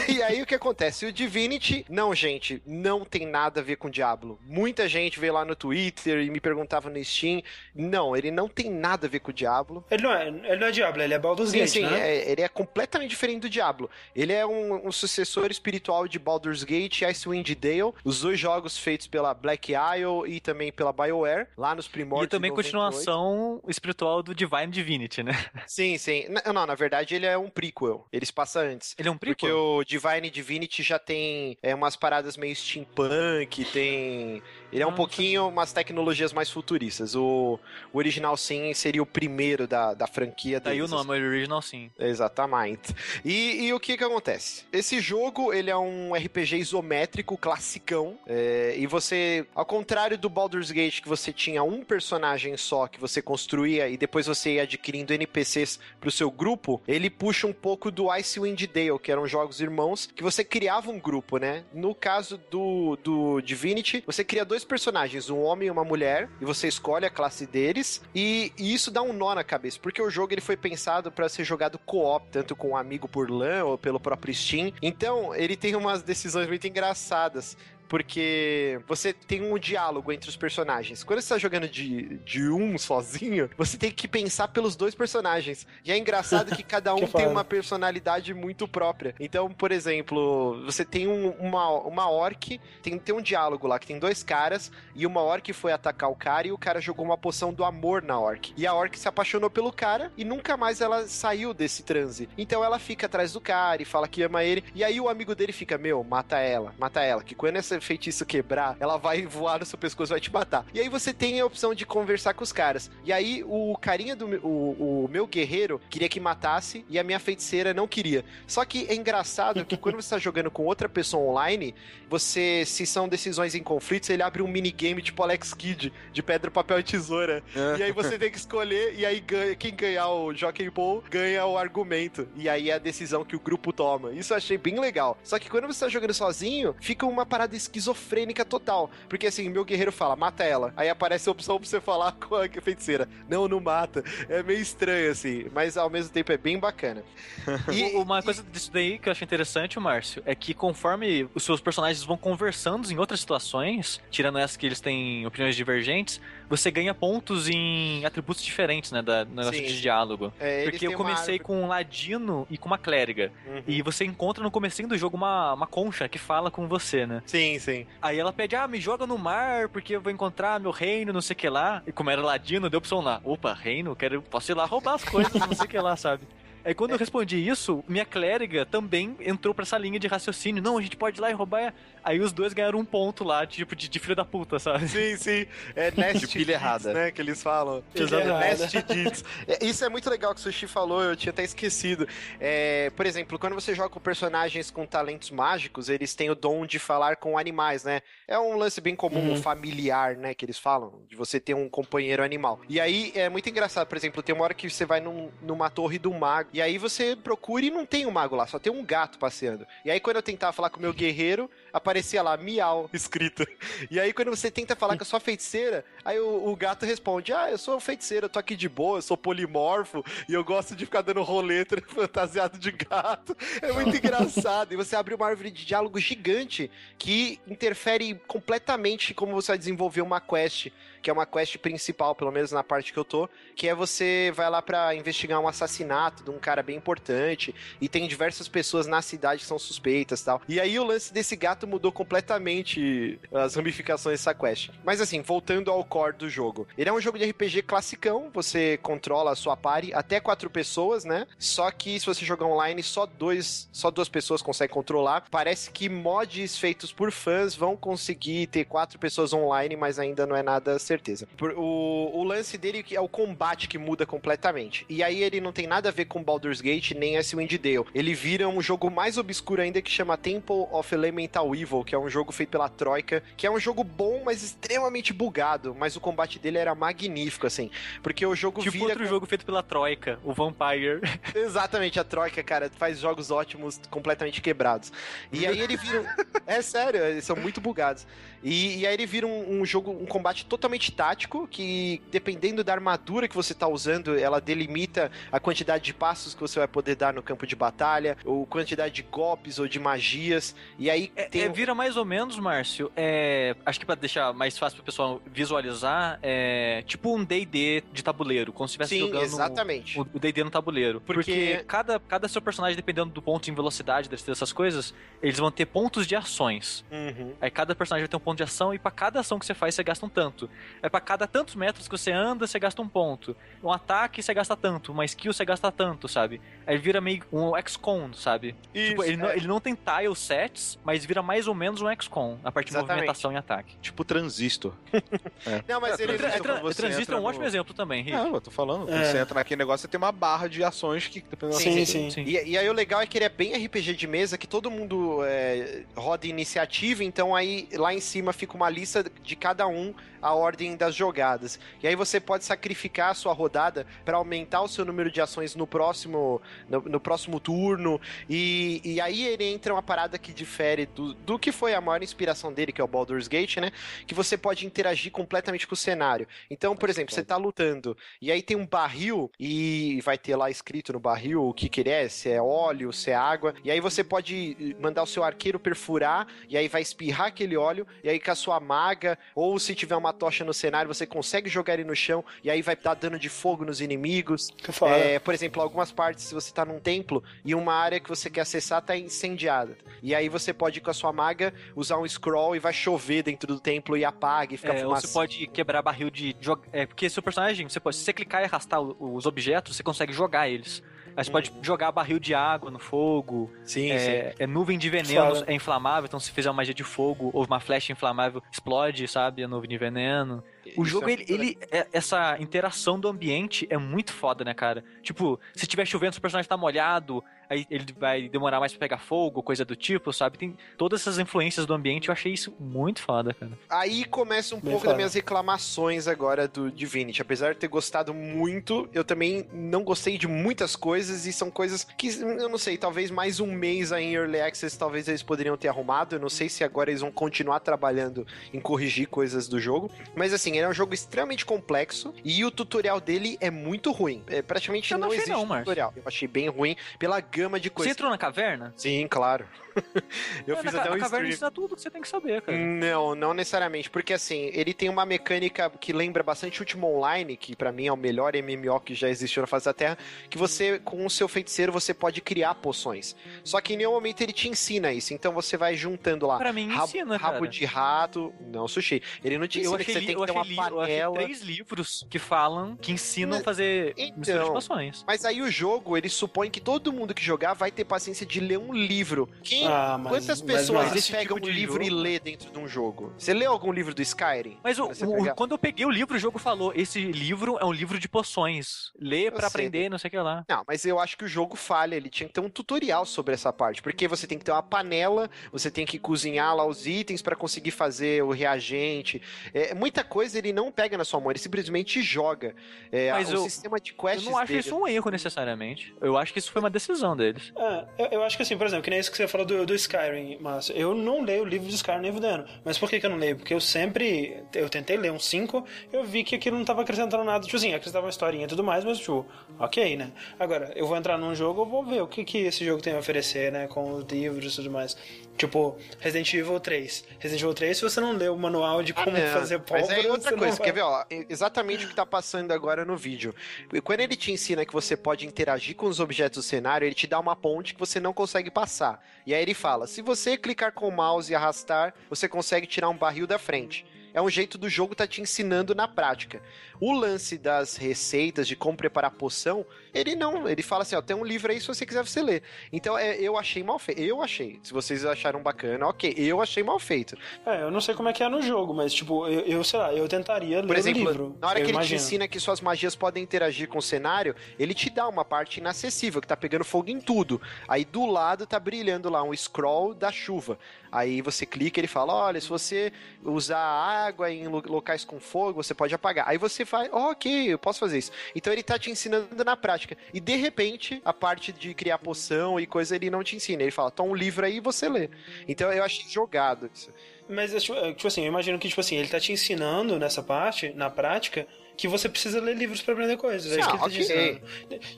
E, 0.09 0.13
e 0.15 0.23
aí 0.23 0.43
o 0.43 0.47
que 0.47 0.55
acontece? 0.55 1.07
O 1.07 1.13
Divinity, 1.13 1.85
não, 1.89 2.15
gente, 2.15 2.63
não 2.67 3.05
tem 3.05 3.27
nada 3.27 3.61
a 3.61 3.63
ver 3.63 3.77
com 3.77 3.91
Diablo. 3.91 4.39
Muita 4.47 4.89
gente 4.89 5.14
veio 5.19 5.33
lá 5.35 5.45
no 5.45 5.55
Twitter 5.57 6.21
e 6.23 6.31
me 6.31 6.41
perguntava 6.41 6.89
no 6.91 7.03
Steam. 7.05 7.43
Não, 7.75 8.17
ele 8.17 8.31
não 8.31 8.49
tem 8.49 8.71
nada 8.71 9.07
a 9.07 9.11
ver 9.11 9.21
com 9.21 9.31
o 9.31 9.35
Diablo. 9.35 9.85
Ele 9.91 10.03
não 10.03 10.13
é, 10.13 10.29
ele 10.29 10.57
não 10.57 10.67
é 10.67 10.71
Diablo, 10.71 11.03
ele 11.03 11.15
é 11.15 11.19
Baldur's 11.19 11.51
Sim, 11.51 11.59
Gate, 11.59 11.69
sim, 11.71 11.83
né? 11.87 12.01
é- 12.17 12.31
ele 12.33 12.43
é 12.43 12.49
completamente 12.49 13.11
diferente 13.11 13.43
do 13.43 13.51
Diablo. 13.51 13.91
Ele 14.15 14.33
é 14.33 14.47
um, 14.47 14.89
um 14.89 14.93
sucessor 14.93 15.51
espiritual 15.51 16.07
de 16.09 16.19
Baldur's 16.19 16.65
Gate 16.65 17.01
e 17.03 17.05
Icewind 17.05 17.55
Dale, 17.55 17.93
os 18.05 18.21
dois 18.21 18.39
jogos 18.39 18.79
feitos 18.79 19.07
pela 19.07 19.33
Black 19.35 19.73
Isle 19.73 20.27
e 20.35 20.41
também 20.41 20.73
pela 20.73 20.93
BioWare, 20.93 21.49
lá 21.57 21.75
nos 21.75 21.89
primórdios 21.89 22.27
E 22.29 22.31
também 22.31 22.51
de 22.51 22.57
98. 22.57 22.65
continuação 22.95 23.61
espiritual 23.69 24.23
do 24.23 24.35
Divine 24.35 24.69
Divinity, 24.69 25.23
né? 25.23 25.33
Sim, 25.67 25.97
sim. 25.99 26.27
Não, 26.53 26.67
na 26.67 26.75
verdade 26.75 27.15
ele 27.15 27.27
é 27.27 27.37
um 27.37 27.49
prequel. 27.51 28.07
Eles 28.13 28.31
passam 28.31 28.63
antes. 28.63 28.95
Ele 28.99 29.09
é 29.09 29.11
um 29.13 29.17
Porque 29.19 29.47
prequel? 29.47 29.57
o 29.59 29.85
Divine 29.85 30.31
Divinity 30.31 30.83
já 30.83 30.99
tem 30.99 31.57
é, 31.63 31.75
umas 31.75 31.97
paradas 31.97 32.37
meio 32.37 32.55
steampunk, 32.55 33.65
tem. 33.67 34.43
Ele 34.73 34.83
é 34.83 34.87
um 34.87 34.91
Ah, 34.91 34.93
pouquinho 35.07 35.49
umas 35.49 35.73
tecnologias 35.73 36.33
mais 36.33 36.51
futuristas. 36.51 37.15
O, 37.15 37.59
o 37.93 37.99
original 37.99 38.37
sim 38.37 38.73
seria 38.75 39.03
o 39.03 39.07
primeiro 39.07 39.67
da, 39.67 39.95
da 39.95 40.07
franquia 40.07 40.61
Daí 40.61 40.81
o 40.81 40.87
deles, 40.87 40.91
nome 40.91 41.21
original, 41.21 41.63
sim. 41.63 41.91
Exatamente. 41.99 42.95
E, 43.25 43.67
e 43.67 43.73
o 43.73 43.81
que 43.81 43.97
que 43.97 44.05
acontece? 44.05 44.65
Esse 44.73 45.01
jogo, 45.01 45.53
ele 45.53 45.71
é 45.71 45.77
um 45.77 46.15
RPG 46.15 46.57
isométrico, 46.57 47.37
classicão, 47.37 48.19
é, 48.27 48.75
e 48.77 48.87
você, 48.87 49.47
ao 49.55 49.65
contrário 49.65 50.17
do 50.17 50.29
Baldur's 50.29 50.71
Gate, 50.71 51.01
que 51.01 51.09
você 51.09 51.33
tinha 51.33 51.63
um 51.63 51.83
personagem 51.85 52.57
só 52.57 52.87
que 52.87 53.01
você 53.01 53.21
construía 53.21 53.89
e 53.89 53.97
depois 53.97 54.27
você 54.27 54.55
ia 54.55 54.63
adquirindo 54.63 55.13
NPCs 55.13 55.79
pro 56.01 56.11
seu 56.11 56.31
grupo, 56.31 56.83
ele 56.87 57.11
puxa 57.11 57.47
um 57.47 57.53
pouco 57.53 57.91
do 57.91 58.11
Icewind 58.11 58.67
Dale, 58.67 58.99
que 58.99 59.13
eram 59.13 59.27
jogos 59.27 59.61
irmãos, 59.61 60.07
que 60.15 60.23
você 60.23 60.45
criava 60.45 60.91
um 60.91 60.99
grupo, 60.99 61.39
né? 61.39 61.65
No 61.73 61.95
caso 61.95 62.41
do, 62.51 62.97
do 63.03 63.41
Divinity, 63.41 64.03
você 64.07 64.25
cria 64.25 64.45
dois 64.45 64.65
personagens, 64.65 64.94
um 65.31 65.43
homem 65.43 65.69
e 65.69 65.71
uma 65.71 65.85
mulher, 65.85 66.29
e 66.41 66.45
você 66.45 66.69
escolhe 66.69 67.05
a 67.05 67.11
classe 67.11 67.47
deles, 67.47 68.03
e, 68.15 68.53
e 68.59 68.73
isso 68.73 68.91
dá 68.91 69.03
um 69.03 69.13
nó 69.13 69.35
na 69.35 69.45
cabeça, 69.45 69.79
porque 69.81 70.01
o 70.01 70.11
jogo 70.11 70.33
ele 70.33 70.41
foi 70.41 70.57
pensado 70.57 71.11
para 71.11 71.29
ser 71.29 71.45
jogado 71.45 71.79
co-op, 71.79 72.27
tanto 72.31 72.55
com 72.55 72.71
um 72.71 72.77
amigo 72.77 73.09
por 73.09 73.31
LAN 73.31 73.65
ou 73.65 73.79
pelo 73.79 74.01
próprio 74.01 74.35
Steam. 74.35 74.73
Então, 74.81 75.35
ele 75.35 75.57
tem 75.57 75.75
umas 75.77 76.03
decisões 76.03 76.47
muito 76.47 76.67
engraçadas, 76.67 77.57
porque 77.89 78.81
você 78.87 79.13
tem 79.13 79.43
um 79.43 79.59
diálogo 79.59 80.13
entre 80.13 80.29
os 80.29 80.37
personagens. 80.37 81.03
Quando 81.05 81.21
você 81.21 81.35
tá 81.35 81.39
jogando 81.39 81.69
de, 81.69 82.19
de 82.19 82.49
um 82.51 82.77
sozinho, 82.79 83.49
você 83.57 83.77
tem 83.77 83.91
que 83.91 84.07
pensar 84.09 84.49
pelos 84.49 84.77
dois 84.77 84.95
personagens. 84.95 85.67
E 85.85 85.93
é 85.93 85.97
engraçado 85.99 86.55
que 86.55 86.63
cada 86.63 86.95
um 86.95 86.99
Que 87.07 87.13
tem 87.13 87.27
uma 87.27 87.45
personalidade 87.45 88.33
muito 88.35 88.67
própria. 88.69 89.15
Então, 89.21 89.51
por 89.51 89.73
exemplo, 89.73 90.63
você 90.65 90.85
tem 90.85 91.07
um- 91.09 91.31
uma, 91.39 91.69
uma 91.71 92.11
orc, 92.11 92.61
tem, 92.83 92.99
tem 92.99 93.15
um 93.15 93.21
diálogo 93.23 93.67
lá 93.67 93.79
que 93.79 93.87
tem 93.87 93.99
dois 93.99 94.23
caras, 94.23 94.71
e 94.95 95.07
uma 95.07 95.23
orc 95.23 95.53
foi 95.53 95.73
atacar 95.73 96.11
o 96.11 96.17
cara 96.17 96.47
e 96.49 96.53
o 96.53 96.59
cara 96.59 96.81
jogou 96.81 97.05
uma 97.05 97.17
poção 97.19 97.53
do 97.53 97.65
amor 97.65 98.03
na 98.03 98.19
orc. 98.19 98.53
E 98.57 98.67
a 98.67 98.75
orc 98.75 98.99
se 98.99 99.09
apaixonou 99.09 99.51
pelo 99.51 99.73
cara 99.73 100.11
e 100.17 100.25
nunca 100.25 100.57
mais 100.57 100.81
ela 100.81 101.07
saiu 101.07 101.53
desse 101.55 101.83
transe. 101.83 102.29
Então 102.37 102.65
ela 102.65 102.79
fica 102.79 103.07
atrás 103.07 103.33
do 103.33 103.41
cara 103.41 103.83
e 103.83 103.85
fala 103.85 104.09
que 104.09 104.23
ama 104.23 104.43
ele. 104.45 104.65
E 104.75 104.83
aí 104.83 105.01
o 105.01 105.09
amigo 105.09 105.35
dele 105.35 105.53
fica: 105.53 105.77
Meu, 105.79 106.03
mata 106.05 106.39
ela, 106.39 106.75
mata 106.79 107.03
ela. 107.03 107.23
Que 107.23 107.35
quando 107.35 107.57
esse 107.77 107.87
feitiço 107.87 108.25
quebrar, 108.25 108.77
ela 108.81 108.97
vai 108.97 109.27
voar 109.27 109.61
no 109.61 109.67
seu 109.67 109.79
pescoço 109.79 110.13
e 110.13 110.15
vai 110.15 110.21
te 110.21 110.33
matar. 110.33 110.67
E 110.73 110.81
aí 110.81 110.89
você 110.89 111.13
tem 111.13 111.41
a 111.41 111.47
opção 111.47 111.75
de 111.75 111.85
conversar 111.87 112.35
com 112.35 112.43
os 112.43 112.53
caras. 112.53 112.91
E 113.05 113.13
aí 113.13 113.45
o 113.47 113.77
carinha 113.77 114.17
do 114.17 114.27
o, 114.43 115.05
o 115.05 115.09
meu 115.09 115.27
guerreiro 115.27 115.81
queria 115.91 116.09
que 116.09 116.21
matasse 116.21 116.85
e 116.89 116.99
a 116.99 117.05
minha 117.05 117.19
feiticeira 117.19 117.75
não 117.75 117.87
queria. 117.87 118.25
Só 118.47 118.65
que 118.65 118.87
é 118.89 118.95
engraçado 118.95 119.65
que 119.65 119.77
quando 119.77 119.97
você 119.97 120.11
tá 120.11 120.19
jogando 120.19 120.51
com 120.51 120.65
outra 120.65 120.89
pessoa 120.89 121.31
online, 121.31 121.75
você, 122.09 122.65
se 122.67 122.87
são 122.87 123.09
decisões 123.09 123.55
em 123.55 123.63
conflitos, 123.63 124.11
ele 124.11 124.23
abre 124.23 124.43
um 124.43 124.49
minigame 124.49 125.03
tipo 125.03 125.23
Alex 125.23 125.55
Kidd, 125.55 125.93
de 126.13 126.23
pedra, 126.23 126.51
papel 126.51 126.79
e 126.79 126.83
tesoura. 126.83 127.43
E 127.79 127.83
aí 127.83 127.93
você 127.93 128.19
tem 128.19 128.31
que 128.31 128.39
escolher, 128.39 128.95
e 128.97 129.05
aí 129.05 129.21
ganha, 129.21 129.55
quem 129.57 129.75
ganhar 129.75 130.09
o 130.09 130.33
Jockey 130.35 130.71
Ball 130.71 131.03
ganha 131.11 131.45
o 131.47 131.57
argumento. 131.59 132.29
E 132.37 132.49
aí 132.49 132.71
é 132.71 132.75
a 132.75 132.79
decisão 132.79 133.25
que 133.25 133.37
o 133.37 133.41
grupo 133.41 133.73
toma. 133.73 134.13
Isso 134.13 134.33
eu 134.33 134.37
achei 134.37 134.59
bem 134.59 134.79
legal. 134.79 135.19
Só 135.23 135.39
que 135.39 135.51
quando 135.51 135.67
você 135.67 135.85
tá 135.85 135.89
jogando 135.89 136.15
sozinho, 136.15 136.75
fica 136.81 137.07
uma 137.07 137.27
parada 137.27 137.57
esquizofrênica 137.65 138.45
total. 138.45 138.91
Porque 139.09 139.27
assim, 139.27 139.49
meu 139.49 139.65
guerreiro 139.65 139.93
fala, 139.93 140.17
mata 140.17 140.45
ela. 140.45 140.73
Aí 140.77 140.89
aparece 140.89 141.29
a 141.29 141.33
opção 141.33 141.59
pra 141.59 141.69
você 141.69 141.81
falar 141.81 142.13
com 142.21 142.37
a 142.37 142.49
feiticeira. 142.63 143.09
Não, 143.29 143.49
não 143.49 143.61
mata. 143.61 144.05
É 144.29 144.43
meio 144.43 144.61
estranho, 144.61 145.11
assim. 145.11 145.47
Mas 145.53 145.77
ao 145.77 145.91
mesmo 145.91 146.13
tempo 146.13 146.33
é 146.33 146.37
bem 146.37 146.59
bacana. 146.59 147.03
E 147.73 147.97
uma 147.97 148.23
coisa 148.23 148.43
disso 148.43 148.71
daí 148.73 148.99
que 148.99 149.09
eu 149.09 149.11
acho 149.11 149.25
interessante, 149.25 149.79
Márcio, 149.81 150.23
é 150.25 150.35
que 150.35 150.55
conforme 150.55 151.29
os 151.35 151.43
seus 151.43 151.61
personagens 151.61 152.05
vão 152.05 152.17
conversando 152.17 152.91
em 152.91 152.99
outras 152.99 153.21
situações, 153.21 154.01
tirando 154.11 154.39
essas 154.39 154.57
que 154.57 154.67
eles 154.67 154.81
têm 154.81 155.27
opiniões 155.27 155.57
divergentes, 155.57 156.21
você 156.49 156.71
ganha 156.71 156.95
pontos 156.95 157.49
em 157.49 158.05
atributos 158.05 158.43
diferentes, 158.43 158.93
né, 158.93 159.03
da, 159.03 159.25
no 159.25 159.35
negócio 159.35 159.61
Sim. 159.61 159.67
de 159.67 159.81
diálogo. 159.81 160.33
É, 160.39 160.65
Porque 160.65 160.87
eu 160.87 160.91
uma 160.91 160.97
comecei 160.97 161.39
com 161.39 161.63
um 161.63 161.67
ladino 161.67 162.47
e 162.51 162.59
com 162.59 162.67
uma 162.67 162.79
clériga. 162.79 163.33
Uhum. 163.47 163.63
E 163.67 163.83
você 163.83 164.05
encontra 164.05 164.43
no 164.43 164.51
comecinho 164.51 164.89
do 164.89 164.97
jogo 164.97 165.17
uma, 165.17 165.55
uma 165.55 165.67
concha 165.67 166.09
que 166.09 166.19
fala 166.19 166.51
com 166.51 166.67
você, 166.69 167.07
né? 167.07 167.23
Sim, 167.27 167.59
sim. 167.59 167.87
Aí 168.01 168.19
ela 168.19 168.33
pede, 168.33 168.57
ah, 168.57 168.69
me 168.69 168.81
joga 168.81 169.07
no 169.07 169.19
mar, 169.19 169.69
porque 169.69 169.97
eu 169.97 170.01
vou 170.01 170.13
encontrar 170.13 170.61
meu 170.61 170.71
reino, 170.71 171.13
não 171.13 171.21
sei 171.21 171.35
o 171.35 171.37
que 171.37 171.49
lá. 171.49 171.83
E 171.87 171.93
como 171.93 172.11
era 172.11 172.23
ladino, 172.23 172.71
deu 172.71 172.79
opção 172.79 173.01
lá. 173.01 173.21
Opa, 173.25 173.53
reino, 173.53 173.95
quero, 173.97 174.23
posso 174.23 174.53
ir 174.53 174.55
lá 174.55 174.65
roubar 174.65 174.95
as 174.95 175.05
coisas, 175.05 175.33
não 175.35 175.55
sei 175.55 175.67
o 175.67 175.69
que 175.69 175.79
lá, 175.79 175.97
sabe? 175.97 176.25
Aí 176.65 176.75
quando 176.75 176.93
eu 176.93 176.97
respondi 176.97 177.37
isso, 177.47 177.85
minha 177.87 178.05
clériga 178.05 178.65
também 178.65 179.17
entrou 179.21 179.53
pra 179.55 179.63
essa 179.65 179.77
linha 179.77 179.99
de 179.99 180.07
raciocínio. 180.07 180.63
Não, 180.63 180.79
a 180.79 180.83
gente 180.83 180.97
pode 180.97 181.19
ir 181.19 181.21
lá 181.21 181.31
e 181.31 181.35
roubar. 181.35 181.75
Aí 182.03 182.21
os 182.21 182.33
dois 182.33 182.53
ganharam 182.53 182.79
um 182.79 182.85
ponto 182.85 183.25
lá, 183.25 183.47
tipo, 183.47 183.75
de, 183.75 183.89
de 183.89 183.99
filho 183.99 184.15
da 184.17 184.25
puta, 184.25 184.59
sabe? 184.59 184.87
Sim, 184.89 185.17
sim. 185.17 185.47
É 185.75 185.91
Nest 185.97 186.21
De 186.27 186.27
pilha 186.39 186.53
errada. 186.53 186.93
né? 186.93 187.11
Que 187.11 187.21
eles 187.23 187.43
falam. 187.43 187.83
Exato. 187.95 188.29
É, 188.29 188.57
Nest 188.57 188.83
Deeds. 188.83 189.25
É, 189.47 189.65
Isso 189.65 189.85
é 189.85 189.89
muito 189.89 190.09
legal 190.09 190.35
que 190.35 190.41
o 190.41 190.43
Sushi 190.43 190.67
falou, 190.67 191.03
eu 191.03 191.17
tinha 191.17 191.31
até 191.31 191.43
esquecido. 191.45 192.07
É, 192.41 192.91
por 192.97 193.05
exemplo, 193.07 193.39
quando 193.39 193.55
você 193.55 193.75
joga 193.75 193.89
com 193.91 194.01
personagens 194.01 194.71
com 194.71 194.87
talentos 194.87 195.31
mágicos, 195.31 195.89
eles 195.89 196.15
têm 196.15 196.31
o 196.31 196.35
dom 196.35 196.67
de 196.67 196.79
falar 196.79 197.17
com 197.17 197.37
animais, 197.39 197.85
né? 197.85 198.01
É 198.29 198.39
um 198.39 198.57
lance 198.57 198.81
bem 198.81 198.95
comum, 198.97 199.31
Uhum. 199.31 199.37
familiar, 199.43 200.17
né? 200.17 200.35
Que 200.35 200.45
eles 200.45 200.59
falam, 200.59 201.03
de 201.09 201.17
você 201.17 201.41
ter 201.41 201.55
um 201.55 201.69
companheiro 201.69 202.23
animal. 202.23 202.61
E 202.69 202.81
aí 202.81 203.13
é 203.15 203.29
muito 203.29 203.49
engraçado, 203.49 203.87
por 203.87 203.97
exemplo, 203.97 204.23
tem 204.23 204.35
uma 204.35 204.45
hora 204.45 204.55
que 204.55 204.69
você 204.69 204.85
vai 204.85 205.01
num- 205.01 205.31
numa 205.43 205.69
torre 205.71 205.99
do 205.99 206.13
mago, 206.13 206.51
e 206.55 206.63
aí 206.63 206.79
você 206.79 207.17
procura 207.17 207.65
e 207.65 207.71
não 207.71 207.85
tem 207.85 208.07
um 208.07 208.11
mago 208.13 208.37
lá, 208.37 208.47
só 208.47 208.59
tem 208.59 208.73
um 208.73 208.85
gato 208.85 209.19
passeando. 209.19 209.67
E 209.85 209.91
aí 209.91 209.99
quando 209.99 210.17
eu 210.17 210.23
tentava 210.23 210.53
falar 210.53 210.71
com 210.71 210.79
o 210.79 210.83
meu 210.83 210.95
guerreiro, 210.95 211.51
aparecia 211.75 212.23
lá, 212.23 212.37
miau, 212.37 212.89
escrito. 212.95 213.45
E 213.91 213.99
aí, 213.99 214.13
quando 214.13 214.31
você 214.31 214.51
tenta 214.51 214.77
falar 214.77 214.97
com 214.97 215.03
a 215.03 215.07
sua 215.07 215.19
feiticeira, 215.19 215.85
aí 216.05 216.21
o, 216.21 216.49
o 216.49 216.55
gato 216.55 216.87
responde: 216.87 217.33
Ah, 217.33 217.51
eu 217.51 217.59
sou 217.59 217.81
feiticeira, 217.81 218.27
eu 218.27 218.31
tô 218.31 218.39
aqui 218.39 218.55
de 218.55 218.69
boa, 218.69 218.99
eu 218.99 219.03
sou 219.03 219.17
polimorfo 219.17 220.05
e 220.29 220.33
eu 220.33 220.45
gosto 220.45 220.77
de 220.77 220.85
ficar 220.85 221.03
dando 221.03 221.23
roleta 221.23 221.83
fantasiado 221.89 222.57
de 222.57 222.71
gato. 222.71 223.37
É 223.61 223.73
muito 223.73 223.97
engraçado. 223.97 224.73
E 224.73 224.77
você 224.77 224.95
abre 224.95 225.15
uma 225.15 225.27
árvore 225.27 225.51
de 225.51 225.67
diálogo 225.67 225.99
gigante 225.99 226.71
que 226.97 227.41
interfere 227.47 228.15
completamente 228.27 229.13
como 229.13 229.33
você 229.33 229.53
vai 229.53 229.59
desenvolver 229.59 230.03
uma 230.03 230.21
quest, 230.21 230.69
que 231.05 231.11
é 231.11 231.13
uma 231.13 231.27
quest 231.27 231.59
principal, 231.59 232.15
pelo 232.15 232.33
menos 232.33 232.51
na 232.51 232.65
parte 232.65 232.91
que 232.91 232.99
eu 232.99 233.05
tô, 233.05 233.29
que 233.55 233.69
é 233.69 233.75
você 233.75 234.33
vai 234.35 234.49
lá 234.49 234.63
pra 234.63 234.95
investigar 234.95 235.39
um 235.39 235.47
assassinato 235.47 236.25
de 236.25 236.31
um 236.31 236.39
cara 236.39 236.63
bem 236.63 236.79
importante 236.79 237.55
e 237.79 237.91
tem 237.91 238.09
diversas 238.09 238.49
pessoas 238.49 238.87
na 238.87 239.03
cidade 239.03 239.43
que 239.43 239.47
são 239.47 239.59
suspeitas 239.59 240.23
e 240.23 240.25
tal. 240.25 240.41
E 240.49 240.59
aí 240.59 240.79
o 240.79 240.85
lance 240.85 241.13
desse 241.13 241.37
gato 241.37 241.67
mudou 241.67 241.93
completamente 241.93 243.21
as 243.31 243.55
ramificações 243.55 244.19
dessa 244.19 244.33
quest. 244.33 244.71
Mas 244.83 244.99
assim, 244.99 245.21
voltando 245.21 245.71
ao 245.71 245.85
core 245.85 246.17
do 246.17 246.31
jogo. 246.31 246.67
Ele 246.77 246.89
é 246.89 246.93
um 246.93 247.01
jogo 247.01 247.19
de 247.19 247.27
RPG 247.27 247.63
classicão, 247.65 248.31
você 248.33 248.79
controla 248.79 249.33
a 249.33 249.37
sua 249.37 249.59
party 249.59 249.93
até 249.93 250.21
quatro 250.21 250.49
pessoas, 250.49 251.05
né? 251.05 251.27
Só 251.39 251.71
que 251.71 252.01
se 252.01 252.07
você 252.07 252.25
jogar 252.25 252.47
online, 252.47 252.83
só 252.83 253.05
dois, 253.05 253.69
só 253.71 253.91
duas 253.91 254.09
pessoas 254.09 254.41
conseguem 254.41 254.73
controlar. 254.73 255.25
Parece 255.31 255.71
que 255.71 255.87
mods 255.91 256.57
feitos 256.57 256.91
por 256.95 257.13
fãs 257.13 257.55
vão 257.55 257.77
conseguir 257.77 258.47
ter 258.47 258.65
quatro 258.65 258.99
pessoas 258.99 259.35
online, 259.35 259.77
mas 259.77 259.99
ainda 259.99 260.27
não 260.27 260.35
é 260.35 260.43
nada 260.43 260.79
certeza. 260.95 261.27
O, 261.57 262.21
o 262.21 262.25
lance 262.25 262.57
dele 262.57 262.83
que 262.83 262.97
é 262.97 263.01
o 263.01 263.09
combate 263.09 263.67
que 263.69 263.77
muda 263.79 264.07
completamente. 264.07 264.87
E 264.89 265.03
aí 265.03 265.23
ele 265.23 265.41
não 265.41 265.53
tem 265.53 265.67
nada 265.67 265.89
a 265.89 265.93
ver 265.93 266.05
com 266.05 266.23
Baldur's 266.23 266.61
Gate 266.61 266.93
nem 266.93 267.17
Icewind 267.19 267.53
Dale. 267.59 267.85
Ele 267.95 268.15
vira 268.15 268.49
um 268.49 268.61
jogo 268.63 268.91
mais 268.91 269.19
obscuro 269.19 269.61
ainda 269.63 269.83
que 269.83 269.91
chama 269.91 270.17
Temple 270.17 270.67
of 270.71 270.95
Elemental 270.95 271.55
Evil, 271.55 271.83
que 271.85 271.95
é 271.95 271.99
um 271.99 272.09
jogo 272.09 272.33
feito 272.33 272.51
pela 272.51 272.69
Troika, 272.69 273.23
que 273.37 273.47
é 273.47 273.51
um 273.51 273.59
jogo 273.59 273.83
bom, 273.83 274.23
mas 274.25 274.43
extremamente 274.43 275.13
bugado. 275.13 275.75
Mas 275.79 275.97
o 275.97 276.01
combate 276.01 276.39
dele 276.39 276.59
era 276.59 276.75
magnífico, 276.75 277.47
assim. 277.47 277.71
Porque 278.03 278.25
o 278.25 278.35
jogo 278.35 278.61
Tipo 278.61 278.73
vira. 278.73 278.85
outro 278.87 279.03
com- 279.05 279.09
jogo 279.11 279.27
feito 279.27 279.45
pela 279.45 279.63
Troika, 279.63 280.19
o 280.25 280.33
Vampire. 280.33 281.01
Exatamente, 281.35 281.99
a 281.99 282.05
Troika, 282.05 282.43
cara, 282.43 282.71
faz 282.77 282.99
jogos 283.01 283.31
ótimos 283.31 283.81
completamente 283.91 284.41
quebrados. 284.41 284.93
E 285.33 285.47
aí 285.47 285.61
ele 285.61 285.77
vira. 285.77 286.05
é 286.47 286.63
sério, 286.63 287.05
eles 287.05 287.25
são 287.25 287.37
muito 287.37 287.61
bugados. 287.61 288.07
E, 288.43 288.79
e 288.81 288.87
aí 288.87 288.93
ele 288.95 289.07
vira 289.07 289.27
um, 289.27 289.61
um 289.61 289.65
jogo, 289.67 289.91
um 289.91 290.05
combate 290.07 290.45
totalmente 290.45 290.84
tático, 290.93 291.47
que 291.49 292.01
dependendo 292.11 292.63
da 292.65 292.73
armadura 292.73 293.29
que 293.29 293.35
você 293.35 293.55
tá 293.55 293.67
usando, 293.69 294.19
ela 294.19 294.41
delimita 294.41 295.11
a 295.31 295.39
quantidade 295.41 295.85
de 295.85 295.95
passos 295.95 296.35
que 296.35 296.41
você 296.41 296.59
vai 296.59 296.69
poder 296.69 296.95
dar 296.97 297.13
no 297.13 297.23
campo 297.23 297.47
de 297.47 297.55
batalha, 297.57 298.17
ou 298.25 298.47
quantidade 298.47 298.95
de 298.95 299.03
golpes 299.03 299.59
ou 299.59 299.67
de 299.69 299.79
magias. 299.79 300.55
E 300.79 300.91
aí 300.91 301.13
É, 301.17 301.25
tem. 301.25 301.43
é, 301.43 301.49
vira 301.49 301.75
mais 301.75 301.97
ou 301.97 302.05
menos, 302.05 302.39
Márcio. 302.39 302.91
É, 302.97 303.55
acho 303.65 303.79
que 303.81 303.87
pra 303.87 303.95
deixar 303.95 304.33
mais 304.33 304.57
fácil 304.59 304.77
pro 304.77 304.85
pessoal 304.85 305.21
visualizar, 305.27 306.19
é 306.23 306.83
tipo 306.87 307.15
um 307.15 307.25
D&D 307.25 307.83
de 307.93 308.03
tabuleiro, 308.03 308.53
como 308.53 308.69
se 308.69 308.73
estivesse 308.73 308.99
jogando 308.99 309.23
exatamente. 309.23 309.99
o 310.01 310.05
D&D 310.05 310.43
no 310.45 310.51
tabuleiro. 310.51 311.01
Porque- 311.01 311.25
Porque, 311.25 311.65
cada, 311.67 311.99
cada 312.01 312.29
seu 312.29 312.41
personagem, 312.43 312.77
dependendo 312.77 313.11
do 313.11 313.23
ponto 313.23 313.49
em 313.51 313.55
velocidade, 313.55 314.09
dessas 314.09 314.53
coisas, 314.53 314.95
eles 315.23 315.39
vão 315.39 315.51
ter 315.51 315.67
pontos 315.67 316.07
de 316.07 316.15
ações. 316.17 316.85
Uhum. 316.91 317.33
Aí 317.41 317.51
cada 317.51 317.75
personagem 317.75 318.03
vai 318.05 318.09
ter 318.09 318.17
um 318.17 318.21
ponto 318.21 318.37
de 318.37 318.43
ação 318.43 318.75
e 318.75 318.79
pra 318.79 318.91
cada 318.91 319.21
ação 319.21 319.39
que 319.39 319.47
você 319.47 319.55
faz, 319.55 319.75
você 319.75 319.83
gasta 319.85 320.05
um 320.05 320.09
tanto. 320.09 320.49
Aí 320.83 320.91
pra 320.91 321.01
cada 321.01 321.27
tantos 321.27 321.55
metros 321.55 321.87
que 321.89 321.97
você 321.97 322.11
anda, 322.13 322.47
você 322.47 322.59
gasta 322.59 322.81
um 322.83 322.89
ponto. 322.89 323.37
Um 323.63 323.73
ataque, 323.73 324.23
você 324.23 324.33
gasta 324.35 324.57
tanto. 324.57 324.93
Uma 324.93 325.05
skill, 325.05 325.33
você 325.33 325.45
gasta 325.45 325.71
tanto, 325.73 326.09
sabe? 326.09 326.41
Aí 326.67 326.77
vira 326.79 327.01
meio 327.01 327.23
um 327.33 327.53
XCOM, 327.67 328.13
sabe? 328.13 328.55
tipo, 328.73 329.03
Isso, 329.03 329.05
ele, 329.05 329.17
não, 329.17 329.29
é. 329.31 329.37
ele 329.37 329.47
não 329.47 329.61
tem 329.61 329.75
tile 329.75 330.15
sets, 330.17 330.79
mas 330.85 331.05
vira 331.05 331.23
mais 331.23 331.47
ou 331.49 331.55
menos 331.55 331.81
um 331.83 331.87
XCOM, 332.01 332.39
a 332.45 332.51
parte 332.53 332.71
de 332.71 332.77
movimentação 332.77 333.33
e 333.33 333.37
ataque. 333.37 333.77
Tipo 333.81 334.05
transistor. 334.05 334.73
Não, 335.69 335.81
mas 335.81 335.99
ele. 335.99 336.13
É, 336.13 336.15
É, 336.15 336.19
tra- 336.19 336.29
é, 336.29 336.41
tra- 336.41 336.61
você 336.61 336.83
Transistor 336.83 337.15
é 337.15 337.19
um 337.19 337.21
entra 337.21 337.29
ótimo 337.29 337.43
no- 337.43 337.49
exemplo 337.49 337.75
também, 337.75 338.03
Rick. 338.03 338.17
Não, 338.17 338.35
eu 338.35 338.41
tô 338.41 338.51
falando. 338.51 338.91
É. 338.93 339.05
você 339.05 339.19
entra 339.19 339.35
naquele 339.35 339.59
negócio, 339.59 339.83
você 339.83 339.89
tem 339.89 339.99
uma 339.99 340.13
barra 340.13 340.49
de 340.49 340.63
ações 340.63 341.07
que 341.09 341.21
dependendo 341.21 341.59
da 341.59 341.65
Sim, 341.65 341.83
ação, 341.83 342.11
sim. 342.11 342.23
E, 342.25 342.51
e 342.51 342.59
aí 342.59 342.69
o 342.69 342.73
legal 342.73 343.01
é 343.01 343.07
que 343.07 343.19
ele 343.19 343.25
é 343.25 343.29
bem 343.29 343.53
RPG 343.65 343.95
de 343.95 344.07
mesa, 344.07 344.39
que 344.39 344.47
todo 344.47 344.71
mundo 344.71 345.21
é, 345.25 345.85
roda 345.97 346.27
iniciativa, 346.27 347.03
então 347.05 347.35
aí 347.35 347.69
lá 347.75 347.93
em 347.93 348.01
cima 348.01 348.33
fica 348.33 348.55
uma 348.55 348.69
lista 348.71 349.05
de 349.23 349.37
cada 349.37 349.67
um 349.67 349.95
a 350.21 350.33
ordem 350.35 350.54
das 350.77 350.95
jogadas. 350.95 351.59
E 351.83 351.89
aí 351.89 351.95
você 351.95 352.21
pode 352.21 352.45
sacrificar 352.45 353.11
a 353.11 353.15
sua 353.15 353.33
rodada 353.33 353.87
para 354.05 354.17
aumentar 354.17 354.63
o 354.63 354.69
seu 354.69 354.85
número 354.85 355.11
de 355.11 355.21
ações 355.21 355.55
no 355.55 355.67
próximo 355.67 356.05
próximo 356.05 356.41
no, 356.69 356.81
no 356.81 357.01
próximo 357.01 357.41
turno. 357.41 358.01
E, 358.29 358.81
e 358.85 359.01
aí 359.01 359.25
ele 359.27 359.45
entra 359.45 359.73
uma 359.73 359.83
parada 359.83 360.19
que 360.19 360.33
difere 360.33 360.87
do, 360.87 361.15
do 361.15 361.39
que 361.39 361.53
foi 361.53 361.75
a 361.75 361.81
maior 361.81 362.03
inspiração 362.03 362.53
dele, 362.53 362.73
que 362.73 362.81
é 362.81 362.85
o 362.85 362.89
Baldur's 362.89 363.29
Gate, 363.29 363.59
né? 363.59 363.71
Que 364.07 364.15
você 364.15 364.37
pode 364.37 364.67
interagir 364.67 365.13
completamente 365.13 365.67
com 365.67 365.75
o 365.75 365.77
cenário. 365.77 366.27
Então, 366.51 366.77
por 366.77 366.89
exemplo, 366.89 367.15
você 367.15 367.23
tá 367.23 367.37
lutando 367.37 367.97
e 368.21 368.31
aí 368.31 368.43
tem 368.43 368.57
um 368.57 368.67
barril 368.67 369.31
e 369.39 370.01
vai 370.03 370.19
ter 370.19 370.37
lá 370.37 370.51
escrito 370.51 370.93
no 370.93 371.01
barril 371.01 371.45
o 371.45 371.55
que 371.55 371.69
que 371.69 371.81
ele 371.81 371.91
é, 371.91 372.09
se 372.09 372.31
é 372.31 372.41
óleo, 372.41 372.93
se 372.93 373.11
é 373.11 373.15
água. 373.15 373.55
E 373.65 373.71
aí 373.71 373.81
você 373.81 374.03
pode 374.03 374.77
mandar 374.81 375.03
o 375.03 375.07
seu 375.07 375.23
arqueiro 375.23 375.59
perfurar 375.59 376.27
e 376.49 376.57
aí 376.57 376.69
vai 376.69 376.83
espirrar 376.83 377.29
aquele 377.29 377.57
óleo 377.57 377.87
e 378.03 378.09
aí 378.09 378.19
com 378.19 378.31
a 378.31 378.35
sua 378.35 378.59
maga 378.61 379.19
ou 379.35 379.59
se 379.59 379.75
tiver 379.75 379.97
uma 379.97 380.13
tocha 380.13 380.44
no 380.45 380.55
cenário, 380.55 380.93
você 380.93 381.07
consegue 381.07 381.49
jogar 381.49 381.75
ele 381.75 381.85
no 381.85 381.95
chão 381.97 382.25
e 382.43 382.51
aí 382.51 382.63
vai 382.63 382.77
dar 382.77 382.95
dano 382.95 383.19
de 383.19 383.29
fogo 383.29 383.65
nos 383.65 383.81
inimigos. 383.81 384.51
É, 384.97 385.19
por 385.19 385.35
exemplo, 385.35 385.63
algumas 385.63 385.91
partes, 385.91 386.25
se 386.25 386.35
você 386.35 386.53
tá 386.53 386.65
num 386.65 386.79
templo 386.79 387.23
e 387.45 387.55
uma 387.55 387.75
área 387.75 387.99
que 388.01 388.09
você 388.09 388.29
quer 388.31 388.43
acessar 388.43 388.83
tá 388.83 388.97
incendiada. 388.97 389.77
E 390.03 390.15
aí 390.15 390.29
você 390.29 390.53
pode, 390.53 390.81
com 390.81 390.91
a 390.91 390.95
sua 390.95 391.13
maga, 391.13 391.53
usar 391.75 391.99
um 391.99 392.07
scroll 392.09 392.55
e 392.55 392.59
vai 392.59 392.73
chover 392.73 393.23
dentro 393.23 393.47
do 393.47 393.59
templo 393.61 393.97
e 393.97 394.05
apaga 394.05 394.55
e 394.55 394.57
fica 394.57 394.75
É, 394.75 394.87
ou 394.87 394.95
você 394.95 395.09
pode 395.09 395.47
quebrar 395.47 395.83
barril 395.83 396.11
de. 396.11 396.35
jog- 396.41 396.63
É, 396.73 396.85
porque 396.87 397.09
seu 397.09 397.23
personagem, 397.23 397.69
você 397.69 397.81
pode, 397.81 397.97
se 397.97 398.05
você 398.05 398.13
clicar 398.13 398.43
e 398.43 398.45
arrastar 398.45 398.81
os 398.81 399.27
objetos, 399.27 399.77
você 399.77 399.83
consegue 399.83 400.13
jogar 400.13 400.49
eles. 400.49 400.83
Aí 401.17 401.25
você 401.25 401.31
pode 401.31 401.53
jogar 401.63 401.93
barril 401.93 402.19
de 402.19 402.35
água 402.35 402.71
no 402.71 402.79
fogo. 402.79 403.51
Sim, 403.65 403.89
sim. 403.89 403.95
é, 404.11 404.35
é 404.39 404.47
nuvem 404.47 404.79
de 404.79 404.91
veneno, 404.91 405.45
é 405.47 405.55
inflamável, 405.55 406.07
então 406.07 406.19
se 406.19 406.31
fizer 406.31 406.49
uma 406.51 406.57
magia 406.57 406.75
de 406.75 406.85
fogo 406.85 407.31
ou 407.33 407.45
uma 407.45 407.61
flecha 407.61 407.93
inflamável, 407.93 408.43
explode, 408.51 409.07
sabe? 409.07 409.45
A 409.45 409.49
nuvem 409.49 409.69
de 409.69 409.79
veneno. 409.79 410.43
O 410.77 410.83
Isso 410.83 410.85
jogo, 410.93 411.09
é 411.09 411.13
ele, 411.13 411.25
ele- 411.29 411.59
é- 411.71 411.87
essa 411.93 412.37
interação 412.41 412.99
do 412.99 413.07
ambiente 413.09 413.67
é 413.71 413.77
muito 413.77 414.13
foda, 414.13 414.45
né, 414.45 414.55
cara? 414.55 414.83
Tipo, 415.03 415.39
se 415.55 415.67
tiver 415.67 415.87
chovendo, 415.87 416.15
se 416.15 416.19
o 416.19 416.23
personagem 416.23 416.49
tá 416.49 416.57
molhado, 416.57 417.23
aí 417.49 417.67
ele 417.71 417.87
vai 417.99 418.29
demorar 418.29 418.61
mais 418.61 418.73
pra 418.73 418.81
pegar 418.81 418.99
fogo, 418.99 419.43
coisa 419.43 419.65
do 419.65 419.77
tipo, 419.77 420.13
sabe? 420.13 420.39
Tem 420.39 420.57
todas 420.77 421.01
essas 421.01 421.19
influências 421.19 421.67
do 421.67 421.75
ambiente, 421.75 422.09
eu 422.09 422.13
achei 422.13 422.33
isso 422.33 422.55
muito 422.59 423.03
foda, 423.03 423.35
cara. 423.35 423.53
Aí 423.69 424.05
começa 424.05 424.55
um 424.55 424.61
Bem 424.61 424.71
pouco 424.73 424.81
foda. 424.81 424.91
das 424.91 424.97
minhas 424.97 425.15
reclamações 425.15 426.09
agora 426.09 426.49
do 426.49 426.71
Divinity. 426.71 427.23
Apesar 427.23 427.55
de 427.55 427.61
ter 427.61 427.69
gostado 427.69 428.13
muito, 428.15 428.89
eu 428.93 429.05
também 429.05 429.47
não 429.53 429.83
gostei 429.83 430.17
de 430.19 430.27
muitas 430.27 430.75
coisas 430.77 431.27
e 431.27 431.33
são 431.33 431.51
coisas 431.51 431.85
que, 431.85 432.09
eu 432.09 432.49
não 432.49 432.59
sei, 432.59 432.77
talvez 432.77 433.11
mais 433.11 433.41
um 433.41 433.47
mês 433.53 433.93
aí 433.93 434.05
em 434.05 434.15
Early 434.15 434.41
Access, 434.41 434.79
talvez 434.79 435.09
eles 435.09 435.23
poderiam 435.23 435.57
ter 435.57 435.69
arrumado. 435.69 436.17
Eu 436.17 436.21
não 436.21 436.29
sei 436.29 436.49
se 436.49 436.65
agora 436.65 436.91
eles 436.91 437.01
vão 437.01 437.13
continuar 437.13 437.61
trabalhando 437.61 438.27
em 438.53 438.61
corrigir 438.61 439.07
coisas 439.09 439.49
do 439.49 439.59
jogo. 439.61 439.91
Mas 440.15 440.33
assim, 440.33 440.51
ele 440.53 440.61
é 440.61 440.69
um 440.69 440.73
jogo 440.75 440.95
extremamente 440.95 441.45
complexo 441.45 442.15
e 442.25 442.45
o 442.45 442.51
tutorial 442.51 443.01
dele 443.01 443.37
é 443.41 443.51
muito 443.51 443.93
ruim. 443.93 444.23
É, 444.29 444.43
praticamente 444.43 444.93
Eu 444.93 444.99
não 444.99 445.09
não, 445.09 445.15
existe 445.15 445.31
não, 445.31 445.47
tutorial. 445.59 445.93
Eu 445.97 446.03
achei 446.07 446.27
bem 446.29 446.49
ruim 446.49 446.77
pela 446.99 447.21
gama 447.35 447.59
de 447.59 447.69
Você 447.69 447.75
coisas. 447.75 447.93
entrou 447.93 448.11
na 448.11 448.17
caverna? 448.19 448.73
Sim, 448.77 449.07
claro. 449.09 449.47
eu 450.47 450.57
É, 450.57 450.63
fiz 450.63 450.73
na, 450.73 450.81
até 450.81 450.91
um 450.91 450.99
caverna 450.99 451.05
stream. 451.05 451.29
ensina 451.29 451.51
tudo 451.51 451.75
que 451.75 451.83
você 451.83 451.91
tem 451.91 452.01
que 452.03 452.09
saber, 452.09 452.43
cara. 452.43 452.57
Não, 452.57 453.15
não 453.15 453.35
necessariamente, 453.35 453.91
porque 453.91 454.13
assim, 454.13 454.51
ele 454.53 454.73
tem 454.75 454.89
uma 454.89 455.05
mecânica 455.07 455.71
que 455.81 455.93
lembra 455.93 456.23
bastante 456.23 456.61
Ultima 456.61 456.87
Online, 456.87 457.37
que 457.37 457.55
pra 457.57 457.73
mim 457.73 457.87
é 457.87 457.93
o 457.93 457.97
melhor 457.97 458.33
MMO 458.35 458.81
que 458.81 458.95
já 458.95 459.09
existiu 459.09 459.41
na 459.43 459.47
face 459.47 459.67
da 459.67 459.73
Terra, 459.75 459.99
que 460.29 460.39
você, 460.39 460.79
com 460.79 461.05
o 461.05 461.11
seu 461.11 461.29
feiticeiro, 461.29 461.73
você 461.73 461.93
pode 461.95 462.21
criar 462.21 462.55
poções. 462.57 463.15
Só 463.43 463.61
que 463.61 463.75
em 463.75 463.77
nenhum 463.77 463.93
momento 463.93 464.21
ele 464.21 464.33
te 464.33 464.49
ensina 464.49 464.93
isso, 464.93 465.13
então 465.15 465.33
você 465.33 465.57
vai 465.57 465.75
juntando 465.77 466.27
lá 466.27 466.39
Pra 466.39 466.53
mim 466.53 466.69
rabo, 466.69 466.85
ensina, 466.87 467.17
rabo 467.17 467.39
cara. 467.41 467.49
de 467.49 467.65
rato, 467.65 468.33
não, 468.41 468.67
sushi, 468.69 469.03
ele 469.25 469.39
não 469.39 469.47
te 469.47 469.59
Eu 469.59 469.63
ensina 469.75 469.77
que 469.79 469.83
achei, 469.91 469.95
você 469.95 470.01
tem 470.07 470.15
eu, 470.15 470.21
que 470.21 470.27
ter 470.27 470.33
uma 470.33 470.45
li- 470.45 470.57
eu 470.57 470.63
achei 470.81 470.97
panela... 471.01 471.15
três 471.15 471.41
livros 471.43 472.07
que 472.11 472.19
falam, 472.19 472.77
que 472.77 472.93
ensinam 472.93 473.39
a 473.39 473.41
fazer 473.43 473.95
Então. 473.97 474.19
mistura 474.19 474.45
de 474.45 474.51
poções. 474.51 475.05
Mas 475.07 475.25
aí 475.25 475.43
o 475.43 475.51
jogo, 475.51 475.97
ele 475.97 476.09
supõe 476.09 476.51
que 476.51 476.61
todo 476.61 476.93
mundo 476.93 477.15
que 477.15 477.23
jogar 477.25 477.55
vai 477.55 477.71
ter 477.71 477.85
paciência 477.85 478.25
de 478.27 478.41
ler 478.41 478.59
um 478.59 478.73
livro. 478.73 479.29
Quem, 479.43 479.64
Ah, 479.67 479.99
mas- 479.99 480.13
quantas 480.13 480.43
mas 480.43 480.53
pessoas 480.61 480.93
é 480.93 480.99
esse 480.99 481.11
pegam 481.13 481.37
tipo 481.37 481.47
um 481.47 481.51
de 481.51 481.59
livro 481.59 481.83
e 481.83 481.87
jogo. 481.89 482.01
lê 482.01 482.19
dentro 482.19 482.51
de 482.51 482.59
um 482.59 482.67
jogo? 482.69 483.13
Você 483.19 483.33
leu 483.35 483.51
algum 483.53 483.73
livro 483.73 483.95
do 483.95 484.03
Skyrim? 484.03 484.59
Mas 484.63 484.79
o- 484.79 484.87
o- 484.87 485.35
quando 485.35 485.53
eu 485.53 485.59
peguei 485.59 485.85
o 485.87 485.91
livro, 485.91 486.17
o 486.17 486.19
jogo 486.19 486.39
falou: 486.39 486.73
esse 486.75 487.01
livro 487.13 487.59
é 487.61 487.65
um 487.65 487.73
livro 487.73 487.99
de 487.99 488.09
poções. 488.09 488.93
Lê 488.99 489.31
pra 489.31 489.41
sei. 489.41 489.47
aprender, 489.49 489.89
não 489.89 489.99
sei 489.99 490.09
o 490.09 490.11
que 490.11 490.19
lá. 490.19 490.45
Não, 490.49 490.63
mas 490.67 490.85
eu 490.85 490.99
acho 490.99 491.17
que 491.17 491.25
o 491.25 491.29
jogo 491.29 491.57
falha. 491.57 491.95
Ele 491.95 492.09
tinha 492.11 492.27
que 492.27 492.35
ter 492.35 492.41
um 492.41 492.49
tutorial 492.51 493.05
sobre 493.07 493.35
essa 493.35 493.53
parte. 493.53 493.83
Porque 493.83 494.07
você 494.09 494.27
tem 494.27 494.39
que 494.39 494.45
ter 494.45 494.53
uma 494.53 494.63
panela, 494.63 495.31
você 495.53 495.71
tem 495.71 495.87
que 495.87 495.99
cozinhar 495.99 496.55
lá 496.55 496.65
os 496.67 496.87
itens 496.87 497.23
pra 497.23 497.37
conseguir 497.37 497.71
fazer 497.71 498.23
o 498.23 498.31
reagente. 498.31 499.21
É, 499.53 499.75
muita 499.75 500.03
coisa 500.05 500.39
ele 500.39 500.53
não 500.53 500.71
pega 500.73 500.97
na 500.99 501.05
sua 501.05 501.21
mão, 501.21 501.31
ele 501.31 501.39
simplesmente 501.39 502.03
joga. 502.03 502.55
É, 502.91 503.11
Mas 503.13 503.31
o 503.31 503.35
eu- 503.37 503.43
sistema 503.45 503.79
de 503.81 503.93
Eu 503.93 503.97
quests 503.97 504.25
não 504.25 504.37
acho 504.39 504.49
dele... 504.49 504.61
isso 504.61 504.77
um 504.77 504.87
erro 504.89 505.11
necessariamente. 505.11 505.95
Eu 506.01 506.17
acho 506.17 506.33
que 506.33 506.39
isso 506.39 506.51
foi 506.53 506.61
uma 506.61 506.71
decisão 506.71 507.17
deles. 507.17 507.53
É, 507.57 507.85
eu, 507.99 508.07
eu 508.13 508.23
acho 508.23 508.37
que 508.37 508.43
assim, 508.43 508.57
por 508.57 508.67
exemplo, 508.67 508.83
que 508.83 508.91
nem 508.91 508.99
isso 508.99 509.11
que 509.11 509.17
você 509.17 509.29
falou 509.29 509.47
do, 509.47 509.54
do 509.65 509.75
Skyrim, 509.75 510.39
Márcio. 510.41 510.75
Eu 510.77 510.95
não 510.95 511.23
leio 511.23 511.43
o 511.43 511.47
livro 511.47 511.69
do 511.69 511.75
Skyrim 511.75 512.01
nem 512.01 512.13
fudendo. 512.13 512.45
Mas 512.65 512.79
por 512.79 512.91
que, 512.91 512.99
que 512.99 513.07
eu 513.07 513.11
não 513.11 513.17
leio? 513.17 513.37
Porque 513.37 513.55
eu 513.55 513.61
sempre. 513.61 514.43
Eu 514.55 514.69
tentei 514.69 514.97
ler 514.97 515.13
uns 515.13 515.25
5, 515.27 515.65
eu 515.93 516.05
vi 516.05 516.25
que 516.25 516.35
aquilo 516.35 516.59
não 516.59 516.65
tava 516.65 516.83
acrescentando 516.83 517.23
nada. 517.25 517.45
Tipo 517.45 517.57
assim, 517.57 517.73
acrescentava 517.75 518.07
uma 518.07 518.11
historinha 518.11 518.45
e 518.45 518.49
tudo 518.49 518.65
mais, 518.65 518.85
mas, 518.85 518.99
tipo, 518.99 519.27
ok, 519.59 519.97
né? 519.97 520.13
Agora, 520.39 520.73
eu 520.75 520.87
vou 520.87 520.97
entrar 520.97 521.17
num 521.19 521.35
jogo, 521.35 521.63
eu 521.63 521.67
vou 521.67 521.85
ver 521.85 522.03
o 522.03 522.07
que, 522.07 522.25
que 522.25 522.39
esse 522.39 522.65
jogo 522.65 522.83
tem 522.83 522.95
a 522.95 522.99
oferecer, 522.99 523.53
né? 523.53 523.67
Com 523.69 523.93
os 523.93 524.05
livros 524.05 524.53
e 524.53 524.57
tudo 524.57 524.71
mais. 524.71 524.97
Tipo, 525.37 525.77
Resident 525.99 526.33
Evil 526.33 526.61
3. 526.61 527.05
Resident 527.19 527.43
Evil 527.43 527.55
3, 527.55 527.77
se 527.77 527.83
você 527.83 528.01
não 528.01 528.13
leu 528.13 528.35
o 528.35 528.39
manual 528.39 528.83
de 528.83 528.95
como 528.95 529.17
Ah, 529.17 529.33
fazer 529.33 529.59
pólvora. 529.59 529.97
Mas 529.97 530.05
aí 530.05 530.11
outra 530.11 530.37
coisa, 530.37 530.61
quer 530.61 530.73
ver, 530.73 530.83
ó, 530.83 531.05
exatamente 531.29 531.85
o 531.85 531.89
que 531.89 531.95
tá 531.95 532.07
passando 532.07 532.53
agora 532.53 532.85
no 532.85 532.97
vídeo. 532.97 533.35
Quando 533.83 534.01
ele 534.01 534.15
te 534.15 534.31
ensina 534.31 534.65
que 534.65 534.73
você 534.73 534.97
pode 534.97 535.27
interagir 535.27 535.75
com 535.75 535.87
os 535.87 535.99
objetos 535.99 536.45
do 536.45 536.49
cenário, 536.49 536.87
ele 536.87 536.95
te 536.95 537.07
dá 537.07 537.19
uma 537.19 537.35
ponte 537.35 537.75
que 537.75 537.81
você 537.81 537.99
não 537.99 538.13
consegue 538.13 538.51
passar. 538.51 539.05
E 539.27 539.35
aí 539.35 539.43
ele 539.43 539.55
fala: 539.55 539.87
se 539.87 540.03
você 540.03 540.37
clicar 540.37 540.73
com 540.73 540.87
o 540.87 540.93
mouse 540.93 541.33
e 541.33 541.35
arrastar, 541.35 541.95
você 542.09 542.29
consegue 542.29 542.67
tirar 542.67 542.89
um 542.89 542.97
barril 542.97 543.27
da 543.27 543.39
frente. 543.39 543.85
É 544.15 544.23
um 544.23 544.31
jeito 544.31 544.57
do 544.57 544.69
jogo 544.69 544.95
tá 544.95 545.09
te 545.09 545.21
ensinando 545.21 545.75
na 545.75 545.89
prática. 545.89 546.41
O 546.81 546.93
lance 546.93 547.37
das 547.37 547.77
receitas 547.77 548.47
de 548.47 548.55
como 548.55 548.77
preparar 548.77 549.11
poção, 549.11 549.67
ele 549.95 550.17
não, 550.17 550.49
ele 550.49 550.63
fala 550.63 550.83
assim, 550.83 550.97
ó, 550.97 551.01
tem 551.03 551.17
um 551.17 551.25
livro 551.25 551.53
aí 551.53 551.61
se 551.61 551.67
você 551.67 551.87
quiser 551.87 552.05
você 552.05 552.21
ler. 552.23 552.43
Então, 552.73 552.99
é, 552.99 553.17
eu 553.17 553.39
achei 553.39 553.63
mal 553.63 553.79
feito. 553.79 554.01
Eu 554.01 554.23
achei. 554.23 554.59
Se 554.63 554.73
vocês 554.73 555.05
acharam 555.05 555.41
bacana, 555.41 555.87
ok. 555.87 556.15
Eu 556.17 556.43
achei 556.43 556.63
mal 556.63 556.79
feito. 556.79 557.17
É, 557.47 557.63
eu 557.63 557.71
não 557.71 557.81
sei 557.81 557.95
como 557.95 558.09
é 558.09 558.13
que 558.13 558.23
é 558.23 558.29
no 558.29 558.43
jogo, 558.43 558.75
mas, 558.75 558.93
tipo, 558.93 559.27
eu, 559.29 559.41
eu 559.41 559.65
sei 559.65 559.79
lá, 559.79 559.95
eu 559.95 560.09
tentaria 560.09 560.61
ler 560.61 560.67
Por 560.67 560.77
exemplo, 560.77 561.03
o 561.05 561.09
livro. 561.09 561.37
na 561.41 561.49
hora 561.49 561.61
que 561.61 561.67
ele 561.67 561.73
imagino. 561.73 561.99
te 562.01 562.03
ensina 562.05 562.27
que 562.29 562.41
suas 562.41 562.61
magias 562.61 562.97
podem 562.97 563.23
interagir 563.23 563.69
com 563.69 563.79
o 563.79 563.83
cenário, 563.83 564.35
ele 564.59 564.75
te 564.75 564.91
dá 564.91 565.07
uma 565.09 565.25
parte 565.25 565.61
inacessível, 565.61 566.21
que 566.21 566.27
tá 566.27 566.37
pegando 566.37 566.65
fogo 566.65 566.91
em 566.91 567.01
tudo. 567.01 567.41
Aí 567.69 567.85
do 567.85 568.07
lado 568.07 568.47
tá 568.47 568.59
brilhando 568.59 569.09
lá 569.09 569.23
um 569.23 569.35
scroll 569.37 569.95
da 569.95 570.11
chuva. 570.11 570.59
Aí 570.91 571.21
você 571.21 571.45
clica 571.45 571.79
e 571.79 571.81
ele 571.81 571.89
fala: 571.89 572.15
olha, 572.15 572.41
se 572.41 572.49
você 572.49 572.93
usar 573.23 573.59
água 573.59 574.31
em 574.31 574.47
lo- 574.47 574.63
locais 574.67 575.05
com 575.05 575.19
fogo, 575.19 575.61
você 575.63 575.75
pode 575.75 575.93
apagar. 575.95 576.29
Aí 576.29 576.39
você 576.39 576.65
faz, 576.65 576.89
"Oh, 576.93 577.11
ok, 577.11 577.53
eu 577.53 577.59
posso 577.59 577.81
fazer 577.81 577.99
isso. 577.99 578.13
Então 578.35 578.53
ele 578.53 578.63
tá 578.63 578.79
te 578.79 578.91
ensinando 578.91 579.45
na 579.45 579.57
prática. 579.57 579.84
E 580.13 580.21
de 580.21 580.37
repente, 580.37 581.01
a 581.05 581.13
parte 581.13 581.53
de 581.53 581.75
criar 581.75 581.99
poção 581.99 582.59
e 582.59 582.67
coisa, 582.67 582.97
ele 582.97 583.11
não 583.11 583.23
te 583.23 583.37
ensina. 583.37 583.63
Ele 583.63 583.71
fala, 583.71 583.91
toma 583.91 584.11
um 584.11 584.15
livro 584.15 584.45
aí 584.45 584.57
e 584.57 584.61
você 584.61 584.89
lê. 584.89 585.09
Então 585.47 585.73
eu 585.73 585.85
achei 585.85 586.09
jogado 586.09 586.71
isso. 586.73 586.91
Mas, 587.29 587.55
é, 587.55 587.59
tipo, 587.59 587.75
é, 587.75 587.93
tipo 587.93 588.07
assim, 588.07 588.23
eu 588.23 588.29
imagino 588.29 588.59
que, 588.59 588.69
tipo 588.69 588.81
assim, 588.81 588.97
ele 588.97 589.09
tá 589.09 589.19
te 589.19 589.33
ensinando 589.33 589.99
nessa 589.99 590.23
parte, 590.23 590.73
na 590.75 590.91
prática, 590.91 591.47
que 591.77 591.89
você 591.89 592.09
precisa 592.09 592.41
ler 592.41 592.57
livros 592.57 592.81
pra 592.83 592.95
aprender 592.95 593.17
coisas. 593.17 593.53
É 593.53 593.61
isso 593.61 593.69
que 593.69 593.77
ele 593.77 593.83
tá 593.83 594.01
ensinando. 594.01 594.41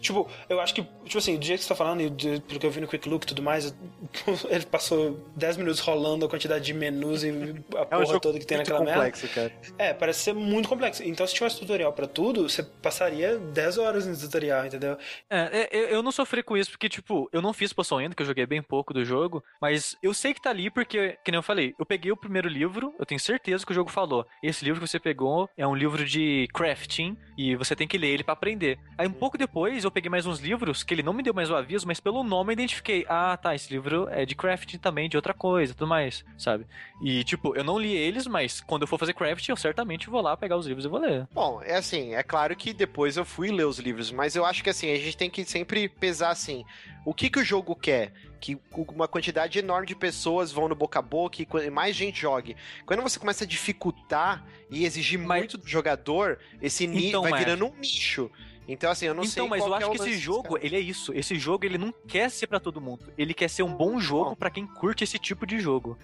Tipo, 0.01 0.29
eu 0.49 0.61
acho 0.61 0.75
que, 0.75 0.83
tipo 1.05 1.19
assim, 1.19 1.37
do 1.39 1.45
jeito 1.45 1.61
que 1.61 1.65
você 1.65 1.69
tá 1.71 1.75
falando, 1.75 2.03
e 2.03 2.11
do- 2.11 2.41
pelo 2.43 2.61
que 2.61 2.67
eu 2.67 2.71
vi 2.71 2.81
no 2.81 2.89
Quick 2.89 3.09
Look 3.09 3.25
e 3.25 3.27
tudo 3.27 3.43
mais, 3.43 3.75
ele 4.51 4.67
passou 4.67 5.19
10 5.37 5.57
minutos 5.57 5.81
rolando 5.81 6.27
a 6.27 6.29
quantidade 6.29 6.65
de 6.65 6.75
menus 6.75 7.23
e 7.25 7.29
a 7.29 7.31
É 7.31 7.33
um 7.41 7.87
porra 7.87 8.07
jogo 8.07 8.21
toda 8.21 8.39
que 8.39 8.47
tem 8.47 8.59
naquela 8.59 8.81
merda. 8.81 8.95
complexo, 8.95 9.29
cara. 9.29 9.53
É, 9.79 9.93
parece 9.95 10.21
ser 10.21 10.33
muito 10.35 10.69
complexo. 10.69 11.03
Então, 11.03 11.27
se 11.27 11.35
tivesse 11.35 11.59
tutorial 11.59 11.93
pra 11.93 12.07
tudo, 12.07 12.49
você 12.49 12.63
passaria 12.63 13.39
10 13.39 13.79
horas 13.79 14.07
no 14.07 14.17
tutorial, 14.17 14.67
entendeu? 14.67 14.97
É, 15.31 15.61
é, 15.63 15.69
eu- 15.73 15.89
eu 15.89 16.03
não 16.03 16.13
sofri 16.13 16.43
com 16.43 16.57
isso 16.57 16.71
porque, 16.71 16.89
tipo, 16.89 17.29
eu 17.33 17.41
não 17.43 17.53
fiz 17.53 17.73
poção 17.73 17.99
ainda, 17.99 18.15
que 18.15 18.23
eu 18.23 18.27
joguei 18.27 18.47
bem 18.47 18.63
pouco 18.63 18.93
do 18.93 19.05
jogo, 19.05 19.43
mas 19.61 19.97
eu 20.03 20.13
sei 20.13 20.35
que 20.35 20.41
tá 20.43 20.51
ali 20.51 20.71
porque, 20.71 21.17
que 21.25 21.31
nem 21.31 21.39
eu 21.39 21.43
falei, 21.43 21.75
eu 21.79 21.87
peguei 21.87 22.13
o 22.13 22.17
primeiro 22.17 22.49
livro, 22.49 22.95
eu 22.99 23.07
tenho 23.07 23.21
certeza 23.21 23.65
que 23.65 23.73
o 23.73 23.75
jogo 23.75 23.91
falou. 23.91 24.27
Esse 24.43 24.65
livro 24.65 24.81
que 24.81 24.87
você 24.89 24.99
pegou 25.01 25.49
é 25.57 25.67
um 25.67 25.75
livro 25.75 26.05
de 26.05 26.49
crafting 26.67 27.17
e 27.39 27.55
você 27.55 27.77
tem 27.77 27.87
que 27.87 27.99
ler 27.99 28.09
ele 28.09 28.25
pra 28.25 28.33
aprender. 28.33 28.79
Aí 28.99 29.07
um 29.07 29.13
pouco 29.13 29.39
depois 29.39 29.85
eu 29.85 29.91
peguei 29.91 30.11
mais 30.11 30.27
uns 30.27 30.41
livros 30.41 30.83
que 30.83 30.93
ele 30.93 31.03
não 31.03 31.13
me 31.13 31.23
deu 31.23 31.33
mais 31.33 31.51
o 31.51 31.55
aviso, 31.55 31.87
mas 31.87 32.01
pelo 32.01 32.25
nome 32.25 32.51
eu 32.51 32.55
identifiquei. 32.55 33.07
Ah, 33.09 33.37
tá, 33.37 33.55
esse 33.55 33.73
livro 33.73 34.09
é 34.11 34.25
de 34.25 34.35
crafting 34.35 34.79
também, 34.79 35.09
de 35.09 35.17
outra 35.17 35.33
coisa, 35.33 35.75
tudo 35.75 35.89
mais, 35.89 36.25
sabe? 36.37 36.67
E, 37.01 37.23
tipo, 37.25 37.55
eu 37.55 37.63
não 37.63 37.79
li 37.79 37.95
eles, 37.95 38.27
mas 38.27 38.61
quando 38.61 38.83
eu 38.83 38.89
for 38.89 38.99
fazer 38.99 39.13
crafting, 39.13 39.53
eu 39.53 39.57
certamente 39.57 40.11
vou 40.11 40.21
lá 40.21 40.37
pegar 40.37 40.57
os 40.57 40.67
livros 40.67 40.85
e 40.85 40.89
vou 40.89 40.99
ler. 40.99 41.29
Bom, 41.33 41.61
é 41.63 41.77
assim, 41.77 42.15
é 42.15 42.23
claro 42.23 42.57
que 42.57 42.73
depois 42.73 43.17
eu 43.17 43.25
fui 43.25 43.51
ler 43.51 43.67
os 43.67 43.79
livros, 43.79 44.11
mas 44.11 44.35
eu 44.35 44.45
acho 44.45 44.65
que 44.65 44.71
assim, 44.71 44.91
a 44.91 44.97
gente 44.97 45.17
tem 45.17 45.31
que 45.31 45.45
sempre 45.45 45.89
pesar 45.89 46.31
assim, 46.31 46.65
o 47.05 47.15
que 47.15 47.31
que 47.31 47.39
o 47.39 47.45
jogo 47.45 47.77
quer? 47.77 48.13
Que 48.41 48.59
uma 48.95 49.09
quantidade 49.09 49.59
enorme 49.59 49.87
de 49.87 49.95
pessoas 49.97 50.53
vão 50.53 50.69
no 50.69 50.75
boca 50.75 50.99
a 50.99 51.03
boca 51.03 51.43
e 51.43 51.71
mais 51.71 51.97
gente 51.97 52.21
jogue. 52.21 52.57
Quando 52.85 53.03
você 53.03 53.19
começa 53.19 53.45
a 53.45 53.47
dificultar 53.47 54.45
e 54.71 54.85
exigir 54.85 55.19
Mas- 55.19 55.41
muito 55.41 55.59
do 55.59 55.67
jogador, 55.67 56.39
esse 56.61 56.85
Então, 56.87 57.23
vai 57.23 57.31
Marcos. 57.33 57.47
virando 57.53 57.67
um 57.67 57.77
nicho. 57.81 58.31
Então, 58.69 58.91
assim, 58.91 59.07
eu 59.07 59.15
não 59.15 59.23
então, 59.23 59.45
sei 59.45 59.49
mas 59.49 59.61
qual 59.61 59.71
eu 59.71 59.75
é 59.75 59.79
acho 59.79 59.87
o 59.89 59.91
que 59.93 60.03
esse 60.03 60.19
jogo, 60.19 60.55
cara. 60.55 60.67
ele 60.67 60.77
é 60.77 60.81
isso. 60.81 61.13
Esse 61.15 61.39
jogo, 61.39 61.65
ele 61.65 61.79
não 61.79 61.93
quer 62.07 62.31
ser 62.31 62.47
pra 62.47 62.59
todo 62.59 62.81
mundo. 62.81 63.13
Ele 63.17 63.33
quer 63.33 63.49
ser 63.49 63.63
um 63.63 63.73
bom 63.73 63.99
jogo 63.99 64.31
Bom. 64.31 64.35
pra 64.35 64.51
quem 64.51 64.67
curte 64.67 65.05
esse 65.05 65.19
tipo 65.19 65.47
de 65.47 65.59
jogo. 65.59 65.99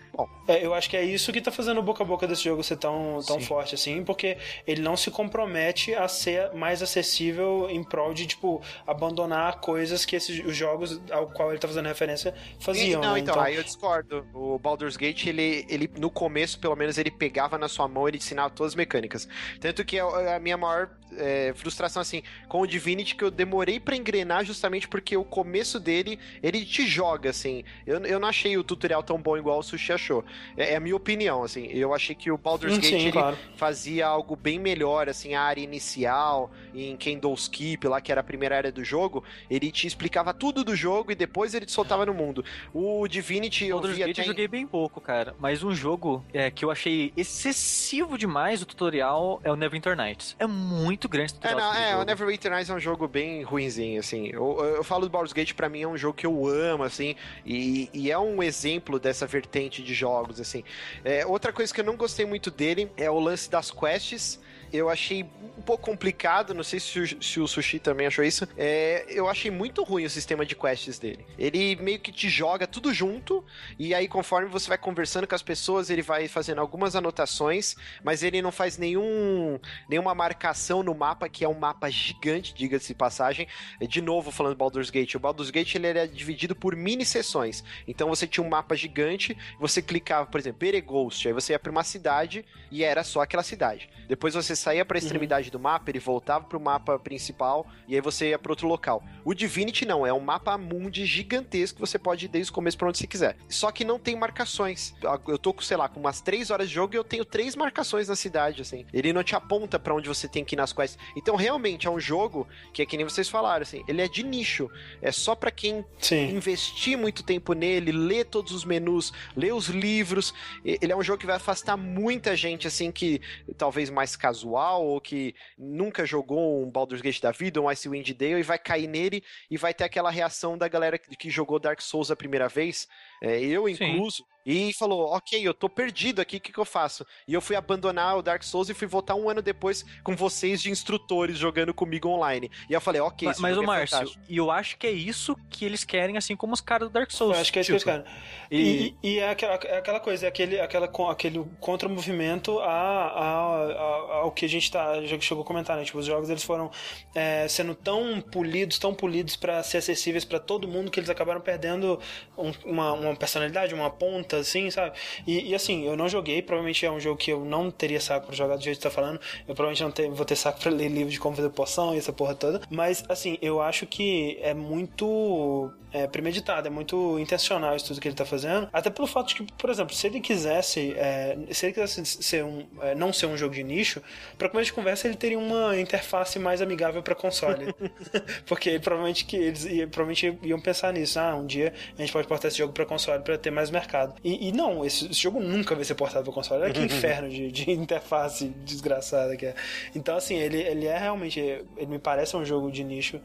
É, 0.46 0.64
eu 0.64 0.74
acho 0.74 0.88
que 0.88 0.96
é 0.96 1.04
isso 1.04 1.32
que 1.32 1.40
tá 1.40 1.50
fazendo 1.50 1.78
o 1.78 1.82
boca 1.82 2.02
a 2.02 2.06
boca 2.06 2.26
desse 2.26 2.44
jogo 2.44 2.62
ser 2.62 2.76
tão, 2.76 3.20
tão 3.26 3.40
Sim. 3.40 3.46
forte 3.46 3.74
assim, 3.74 4.04
porque 4.04 4.38
ele 4.66 4.80
não 4.80 4.96
se 4.96 5.10
compromete 5.10 5.94
a 5.94 6.08
ser 6.08 6.52
mais 6.52 6.82
acessível 6.82 7.68
em 7.70 7.82
prol 7.82 8.14
de, 8.14 8.26
tipo, 8.26 8.62
abandonar 8.86 9.60
coisas 9.60 10.04
que 10.04 10.16
esses 10.16 10.44
os 10.44 10.56
jogos 10.56 11.00
ao 11.10 11.28
qual 11.28 11.50
ele 11.50 11.58
tá 11.58 11.68
fazendo 11.68 11.86
referência 11.86 12.34
faziam. 12.60 13.00
Não, 13.00 13.14
né? 13.14 13.20
então, 13.20 13.40
aí 13.40 13.56
eu 13.56 13.62
discordo. 13.62 14.26
O 14.32 14.58
Baldur's 14.58 14.96
Gate, 14.96 15.26
ele, 15.26 15.66
ele, 15.68 15.90
no 15.98 16.10
começo, 16.10 16.58
pelo 16.58 16.76
menos, 16.76 16.98
ele 16.98 17.10
pegava 17.10 17.58
na 17.58 17.68
sua 17.68 17.88
mão, 17.88 18.08
ele 18.08 18.18
ensinava 18.18 18.50
todas 18.50 18.72
as 18.72 18.76
mecânicas. 18.76 19.28
Tanto 19.60 19.84
que 19.84 19.98
a 19.98 20.12
a 20.32 20.38
minha 20.38 20.56
maior 20.56 20.90
é, 21.18 21.52
frustração, 21.54 22.00
assim, 22.02 22.22
com 22.48 22.60
o 22.60 22.66
Divinity, 22.66 23.14
que 23.14 23.24
eu 23.24 23.30
demorei 23.30 23.78
pra 23.80 23.96
engrenar 23.96 24.44
justamente 24.44 24.88
porque 24.88 25.16
o 25.16 25.24
começo 25.24 25.78
dele, 25.80 26.18
ele 26.42 26.64
te 26.64 26.86
joga, 26.86 27.30
assim. 27.30 27.64
Eu, 27.86 27.98
eu 28.04 28.18
não 28.20 28.28
achei 28.28 28.56
o 28.56 28.64
tutorial 28.64 29.02
tão 29.02 29.18
bom 29.20 29.36
igual 29.36 29.58
o 29.58 29.62
Sushi 29.62 29.92
achou. 29.92 30.24
É, 30.56 30.72
é 30.72 30.76
a 30.76 30.80
minha 30.80 30.96
opinião, 30.96 31.42
assim. 31.42 31.66
Eu 31.66 31.94
achei 31.94 32.14
que 32.14 32.30
o 32.30 32.38
Baldur's 32.38 32.74
Hum, 32.76 32.80
Gate, 32.80 32.90
Sim, 33.00 33.08
ele 33.08 33.12
claro. 33.12 33.38
fazia 33.56 34.06
algo 34.06 34.36
bem 34.36 34.58
melhor, 34.58 35.08
assim, 35.08 35.34
a 35.34 35.42
área 35.42 35.60
inicial, 35.62 36.50
em 36.74 36.96
Candlekeep, 36.96 37.86
lá 37.86 38.00
que 38.00 38.10
era 38.10 38.20
a 38.20 38.24
primeira 38.24 38.56
área 38.56 38.72
do 38.72 38.84
jogo, 38.84 39.22
ele 39.50 39.70
te 39.70 39.86
explicava 39.86 40.32
tudo 40.34 40.64
do 40.64 40.74
jogo 40.74 41.12
e 41.12 41.14
depois 41.14 41.54
ele 41.54 41.66
te 41.66 41.72
soltava 41.72 42.04
no 42.06 42.14
mundo. 42.14 42.44
O 42.72 43.06
Divinity 43.08 43.66
eu 43.66 43.76
Baldur's 43.76 43.98
Gate 43.98 44.18
eu 44.18 44.24
em- 44.24 44.26
joguei 44.26 44.48
bem 44.48 44.66
pouco, 44.66 45.00
cara. 45.00 45.34
Mas 45.38 45.62
um 45.62 45.74
jogo 45.74 46.24
é, 46.32 46.50
que 46.50 46.64
eu 46.64 46.70
achei 46.70 47.12
excessivo 47.16 48.16
demais 48.16 48.62
o 48.62 48.66
tutorial 48.66 49.40
é 49.44 49.50
o 49.50 49.56
Neverwinter 49.56 49.96
Nights. 49.96 50.36
É 50.38 50.46
muito 50.46 51.01
grande 51.08 51.34
o 51.34 51.46
É, 51.46 51.54
não, 51.54 51.74
é, 51.74 51.96
o. 51.96 52.04
Neverwinter 52.04 52.50
Nights 52.50 52.70
é 52.70 52.74
um 52.74 52.80
jogo 52.80 53.08
bem 53.08 53.42
ruinzinho, 53.42 54.00
assim. 54.00 54.30
Eu, 54.32 54.58
eu 54.76 54.84
falo 54.84 55.06
do 55.06 55.10
Baldur's 55.10 55.32
Gate, 55.32 55.54
pra 55.54 55.68
mim 55.68 55.82
é 55.82 55.88
um 55.88 55.96
jogo 55.96 56.14
que 56.14 56.26
eu 56.26 56.46
amo, 56.46 56.84
assim, 56.84 57.14
e, 57.44 57.88
e 57.92 58.10
é 58.10 58.18
um 58.18 58.42
exemplo 58.42 58.98
dessa 58.98 59.26
vertente 59.26 59.82
de 59.82 59.94
jogos, 59.94 60.40
assim. 60.40 60.64
É, 61.04 61.24
outra 61.26 61.52
coisa 61.52 61.72
que 61.72 61.80
eu 61.80 61.84
não 61.84 61.96
gostei 61.96 62.26
muito 62.26 62.50
dele 62.50 62.90
é 62.96 63.10
o 63.10 63.18
lance 63.18 63.50
das 63.50 63.70
quests. 63.70 64.40
Eu 64.72 64.88
achei 64.88 65.24
um 65.56 65.62
pouco 65.62 65.84
complicado, 65.84 66.54
não 66.54 66.64
sei 66.64 66.80
se 66.80 66.98
o, 66.98 67.22
se 67.22 67.40
o 67.40 67.46
Sushi 67.46 67.78
também 67.78 68.06
achou 68.06 68.24
isso. 68.24 68.48
É, 68.56 69.04
eu 69.08 69.28
achei 69.28 69.50
muito 69.50 69.84
ruim 69.84 70.04
o 70.04 70.10
sistema 70.10 70.46
de 70.46 70.56
quests 70.56 70.98
dele. 70.98 71.24
Ele 71.38 71.76
meio 71.76 72.00
que 72.00 72.10
te 72.10 72.28
joga 72.28 72.66
tudo 72.66 72.92
junto, 72.92 73.44
e 73.78 73.94
aí 73.94 74.08
conforme 74.08 74.48
você 74.48 74.68
vai 74.68 74.78
conversando 74.78 75.26
com 75.26 75.34
as 75.34 75.42
pessoas, 75.42 75.90
ele 75.90 76.02
vai 76.02 76.26
fazendo 76.26 76.60
algumas 76.60 76.96
anotações, 76.96 77.76
mas 78.02 78.22
ele 78.22 78.40
não 78.40 78.50
faz 78.50 78.78
nenhum 78.78 79.58
nenhuma 79.88 80.14
marcação 80.14 80.82
no 80.82 80.94
mapa, 80.94 81.28
que 81.28 81.44
é 81.44 81.48
um 81.48 81.58
mapa 81.58 81.90
gigante, 81.90 82.54
diga-se 82.54 82.94
passagem. 82.94 83.46
É, 83.80 83.86
De 83.86 84.00
novo, 84.00 84.30
falando 84.30 84.54
do 84.54 84.58
Baldur's 84.58 84.90
Gate, 84.90 85.14
o 85.14 85.20
Baldur's 85.20 85.50
Gate 85.50 85.74
ele 85.74 85.86
era 85.86 86.08
dividido 86.08 86.56
por 86.56 86.74
mini 86.74 87.04
sessões. 87.04 87.62
Então 87.86 88.08
você 88.08 88.26
tinha 88.26 88.44
um 88.44 88.48
mapa 88.48 88.74
gigante, 88.74 89.36
você 89.60 89.82
clicava, 89.82 90.26
por 90.26 90.40
exemplo, 90.40 90.58
Beregost, 90.60 91.26
aí 91.26 91.32
você 91.32 91.52
ia 91.52 91.58
pra 91.58 91.70
uma 91.70 91.84
cidade 91.84 92.44
e 92.70 92.82
era 92.82 93.04
só 93.04 93.20
aquela 93.20 93.42
cidade. 93.42 93.88
Depois 94.08 94.34
você 94.34 94.56
saía 94.62 94.84
pra 94.84 94.98
extremidade 94.98 95.50
do 95.50 95.58
mapa, 95.58 95.90
ele 95.90 95.98
voltava 95.98 96.44
pro 96.44 96.60
mapa 96.60 96.98
principal 96.98 97.66
e 97.88 97.94
aí 97.94 98.00
você 98.00 98.30
ia 98.30 98.38
pra 98.38 98.52
outro 98.52 98.68
local. 98.68 99.02
O 99.24 99.34
Divinity 99.34 99.84
não, 99.84 100.06
é 100.06 100.12
um 100.12 100.20
mapa 100.20 100.56
mundi 100.56 101.04
gigantesco 101.04 101.80
você 101.80 101.98
pode 101.98 102.26
ir 102.26 102.28
desde 102.28 102.50
o 102.52 102.54
começo 102.54 102.78
pra 102.78 102.88
onde 102.88 102.98
você 102.98 103.06
quiser. 103.06 103.36
Só 103.48 103.72
que 103.72 103.84
não 103.84 103.98
tem 103.98 104.14
marcações. 104.16 104.94
Eu 105.26 105.38
tô, 105.38 105.52
com, 105.52 105.62
sei 105.62 105.76
lá, 105.76 105.88
com 105.88 105.98
umas 105.98 106.20
3 106.20 106.50
horas 106.50 106.68
de 106.68 106.74
jogo 106.74 106.94
e 106.94 106.96
eu 106.96 107.04
tenho 107.04 107.24
três 107.24 107.56
marcações 107.56 108.08
na 108.08 108.14
cidade, 108.14 108.62
assim. 108.62 108.86
Ele 108.92 109.12
não 109.12 109.24
te 109.24 109.34
aponta 109.34 109.78
pra 109.78 109.94
onde 109.94 110.08
você 110.08 110.28
tem 110.28 110.44
que 110.44 110.54
ir 110.54 110.58
nas 110.58 110.72
quests. 110.72 110.98
Então, 111.16 111.34
realmente, 111.34 111.86
é 111.86 111.90
um 111.90 111.98
jogo 111.98 112.46
que 112.72 112.82
é 112.82 112.86
que 112.86 112.96
nem 112.96 113.04
vocês 113.04 113.28
falaram, 113.28 113.62
assim, 113.62 113.82
ele 113.88 114.00
é 114.00 114.08
de 114.08 114.22
nicho. 114.22 114.70
É 115.00 115.10
só 115.10 115.34
pra 115.34 115.50
quem 115.50 115.84
Sim. 115.98 116.30
investir 116.30 116.96
muito 116.96 117.22
tempo 117.22 117.52
nele, 117.52 117.90
ler 117.90 118.26
todos 118.26 118.52
os 118.52 118.64
menus, 118.64 119.12
ler 119.36 119.52
os 119.52 119.66
livros. 119.66 120.32
Ele 120.64 120.92
é 120.92 120.96
um 120.96 121.02
jogo 121.02 121.18
que 121.18 121.26
vai 121.26 121.36
afastar 121.36 121.76
muita 121.76 122.36
gente, 122.36 122.68
assim, 122.68 122.92
que 122.92 123.20
talvez 123.56 123.90
mais 123.90 124.14
casual 124.14 124.51
ou 124.54 125.00
que 125.00 125.34
nunca 125.56 126.04
jogou 126.06 126.62
um 126.62 126.70
Baldur's 126.70 127.00
Gate 127.00 127.20
da 127.20 127.30
vida, 127.30 127.60
um 127.60 127.68
Icewind 127.68 128.12
Dale, 128.14 128.40
e 128.40 128.42
vai 128.42 128.58
cair 128.58 128.86
nele 128.86 129.22
e 129.50 129.56
vai 129.56 129.74
ter 129.74 129.84
aquela 129.84 130.10
reação 130.10 130.56
da 130.56 130.68
galera 130.68 130.98
que 130.98 131.30
jogou 131.30 131.58
Dark 131.58 131.80
Souls 131.80 132.10
a 132.10 132.16
primeira 132.16 132.48
vez, 132.48 132.88
é, 133.22 133.40
eu 133.40 133.66
Sim. 133.74 133.84
incluso, 133.84 134.24
e 134.44 134.72
falou: 134.72 135.14
Ok, 135.14 135.40
eu 135.40 135.54
tô 135.54 135.68
perdido 135.68 136.20
aqui, 136.20 136.38
o 136.38 136.40
que, 136.40 136.52
que 136.52 136.58
eu 136.58 136.64
faço? 136.64 137.06
E 137.28 137.32
eu 137.32 137.40
fui 137.40 137.54
abandonar 137.54 138.18
o 138.18 138.22
Dark 138.22 138.42
Souls 138.42 138.68
e 138.68 138.74
fui 138.74 138.88
voltar 138.88 139.14
um 139.14 139.30
ano 139.30 139.40
depois 139.40 139.84
com 140.02 140.16
vocês 140.16 140.60
de 140.60 140.68
instrutores 140.68 141.38
jogando 141.38 141.72
comigo 141.72 142.08
online. 142.08 142.50
E 142.68 142.72
eu 142.72 142.80
falei: 142.80 143.00
Ok, 143.00 143.28
Mas, 143.28 143.38
mas 143.38 143.56
o 143.56 143.62
é 143.62 143.66
Márcio, 143.66 143.96
fantástico." 143.98 144.24
e 144.28 144.36
eu 144.36 144.50
acho 144.50 144.76
que 144.76 144.86
é 144.88 144.90
isso 144.90 145.36
que 145.48 145.64
eles 145.64 145.84
querem, 145.84 146.16
assim 146.16 146.34
como 146.34 146.52
os 146.54 146.60
caras 146.60 146.88
do 146.88 146.92
Dark 146.92 147.08
Eu 147.12 147.16
Souls. 147.16 147.38
acho 147.38 147.52
que 147.52 147.60
é 147.60 147.62
isso 147.62 147.68
que 147.70 147.72
eles 147.74 147.84
tipo. 147.84 148.04
querem. 148.04 148.22
E- 148.50 148.96
E, 149.02 149.14
e 149.14 149.18
é, 149.20 149.30
aquela, 149.30 149.54
é 149.54 149.78
aquela 149.78 150.00
coisa, 150.00 150.26
é 150.26 150.28
aquele, 150.28 150.58
aquela, 150.60 150.90
aquele 151.10 151.38
contramovimento 151.60 152.58
a, 152.58 152.66
a, 152.66 153.72
a- 153.72 154.14
ao 154.22 154.32
que 154.32 154.44
a 154.44 154.48
gente 154.48 154.70
tá, 154.70 155.02
já 155.04 155.18
chegou 155.20 155.42
a 155.42 155.46
comentar, 155.46 155.76
né? 155.76 155.84
Tipo, 155.84 155.98
os 155.98 156.06
jogos 156.06 156.28
eles 156.28 156.42
foram 156.42 156.70
é, 157.14 157.46
sendo 157.48 157.74
tão 157.74 158.20
polidos, 158.20 158.78
tão 158.78 158.92
polidos 158.94 159.36
pra 159.36 159.62
ser 159.62 159.78
acessíveis 159.78 160.24
pra 160.24 160.38
todo 160.38 160.66
mundo 160.68 160.90
que 160.90 160.98
eles 161.00 161.10
acabaram 161.10 161.40
perdendo 161.40 161.98
um- 162.36 162.52
uma, 162.64 162.92
uma 162.92 163.11
personalidade, 163.16 163.74
uma 163.74 163.90
ponta, 163.90 164.38
assim, 164.38 164.70
sabe? 164.70 164.96
E, 165.26 165.50
e, 165.50 165.54
assim, 165.54 165.84
eu 165.86 165.96
não 165.96 166.08
joguei, 166.08 166.42
provavelmente 166.42 166.84
é 166.84 166.90
um 166.90 167.00
jogo 167.00 167.16
que 167.16 167.32
eu 167.32 167.44
não 167.44 167.70
teria 167.70 168.00
saco 168.00 168.26
pra 168.26 168.34
jogar 168.36 168.56
do 168.56 168.62
jeito 168.62 168.76
que 168.78 168.82
tá 168.82 168.90
falando. 168.90 169.20
Eu 169.48 169.54
provavelmente 169.54 169.82
não 169.82 169.90
ter- 169.90 170.10
vou 170.10 170.24
ter 170.24 170.36
saco 170.36 170.60
pra 170.60 170.70
ler 170.70 170.88
livro 170.88 171.10
de 171.12 171.18
como 171.20 171.36
fazer 171.36 171.50
poção 171.50 171.94
e 171.94 171.98
essa 171.98 172.12
porra 172.12 172.34
toda. 172.34 172.60
Mas, 172.70 173.04
assim, 173.08 173.38
eu 173.42 173.60
acho 173.60 173.86
que 173.86 174.38
é 174.42 174.54
muito 174.54 175.70
é, 175.92 176.06
premeditado, 176.06 176.66
é 176.66 176.70
muito 176.70 177.18
intencional 177.18 177.76
isso 177.76 177.86
tudo 177.88 178.00
que 178.00 178.08
ele 178.08 178.14
tá 178.14 178.24
fazendo. 178.24 178.68
Até 178.72 178.88
pelo 178.90 179.06
fato 179.06 179.28
de 179.28 179.34
que, 179.36 179.44
por 179.58 179.68
exemplo, 179.70 179.94
se 179.94 180.06
ele 180.06 180.20
quisesse, 180.20 180.94
é, 180.96 181.36
se 181.50 181.66
ele 181.66 181.72
quisesse 181.74 182.04
ser 182.22 182.44
um, 182.44 182.66
é, 182.80 182.94
não 182.94 183.12
ser 183.12 183.26
um 183.26 183.36
jogo 183.36 183.54
de 183.54 183.62
nicho, 183.62 184.02
pra 184.38 184.48
começo 184.48 184.66
de 184.66 184.72
conversa 184.72 185.06
ele 185.06 185.16
teria 185.16 185.38
uma 185.38 185.78
interface 185.78 186.38
mais 186.38 186.62
amigável 186.62 187.02
pra 187.02 187.14
console. 187.14 187.74
Porque 188.46 188.78
provavelmente 188.78 189.24
que 189.24 189.36
eles 189.36 189.64
provavelmente 189.90 190.38
iam 190.42 190.60
pensar 190.60 190.92
nisso. 190.92 191.18
Ah, 191.18 191.34
um 191.34 191.46
dia 191.46 191.72
a 191.96 192.00
gente 192.00 192.12
pode 192.12 192.26
portar 192.26 192.48
esse 192.48 192.58
jogo 192.58 192.72
pra 192.72 192.86
console 192.86 193.01
pra 193.24 193.36
ter 193.38 193.50
mais 193.50 193.70
mercado. 193.70 194.14
E, 194.22 194.48
e 194.48 194.52
não, 194.52 194.84
esse, 194.84 195.06
esse 195.10 195.20
jogo 195.22 195.40
nunca 195.40 195.74
vai 195.74 195.84
ser 195.84 195.94
portado 195.94 196.24
pra 196.24 196.32
console. 196.32 196.62
Olha 196.64 196.72
que 196.72 196.80
inferno 196.84 197.28
de, 197.28 197.50
de 197.50 197.70
interface 197.72 198.48
desgraçada 198.64 199.36
que 199.36 199.46
é. 199.46 199.54
Então, 199.94 200.16
assim, 200.16 200.36
ele, 200.36 200.60
ele 200.60 200.86
é 200.86 200.98
realmente. 200.98 201.38
Ele 201.40 201.86
me 201.86 201.98
parece 201.98 202.36
um 202.36 202.44
jogo 202.44 202.70
de 202.70 202.84
nicho. 202.84 203.20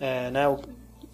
É, 0.00 0.30
né? 0.30 0.46
o- 0.48 0.58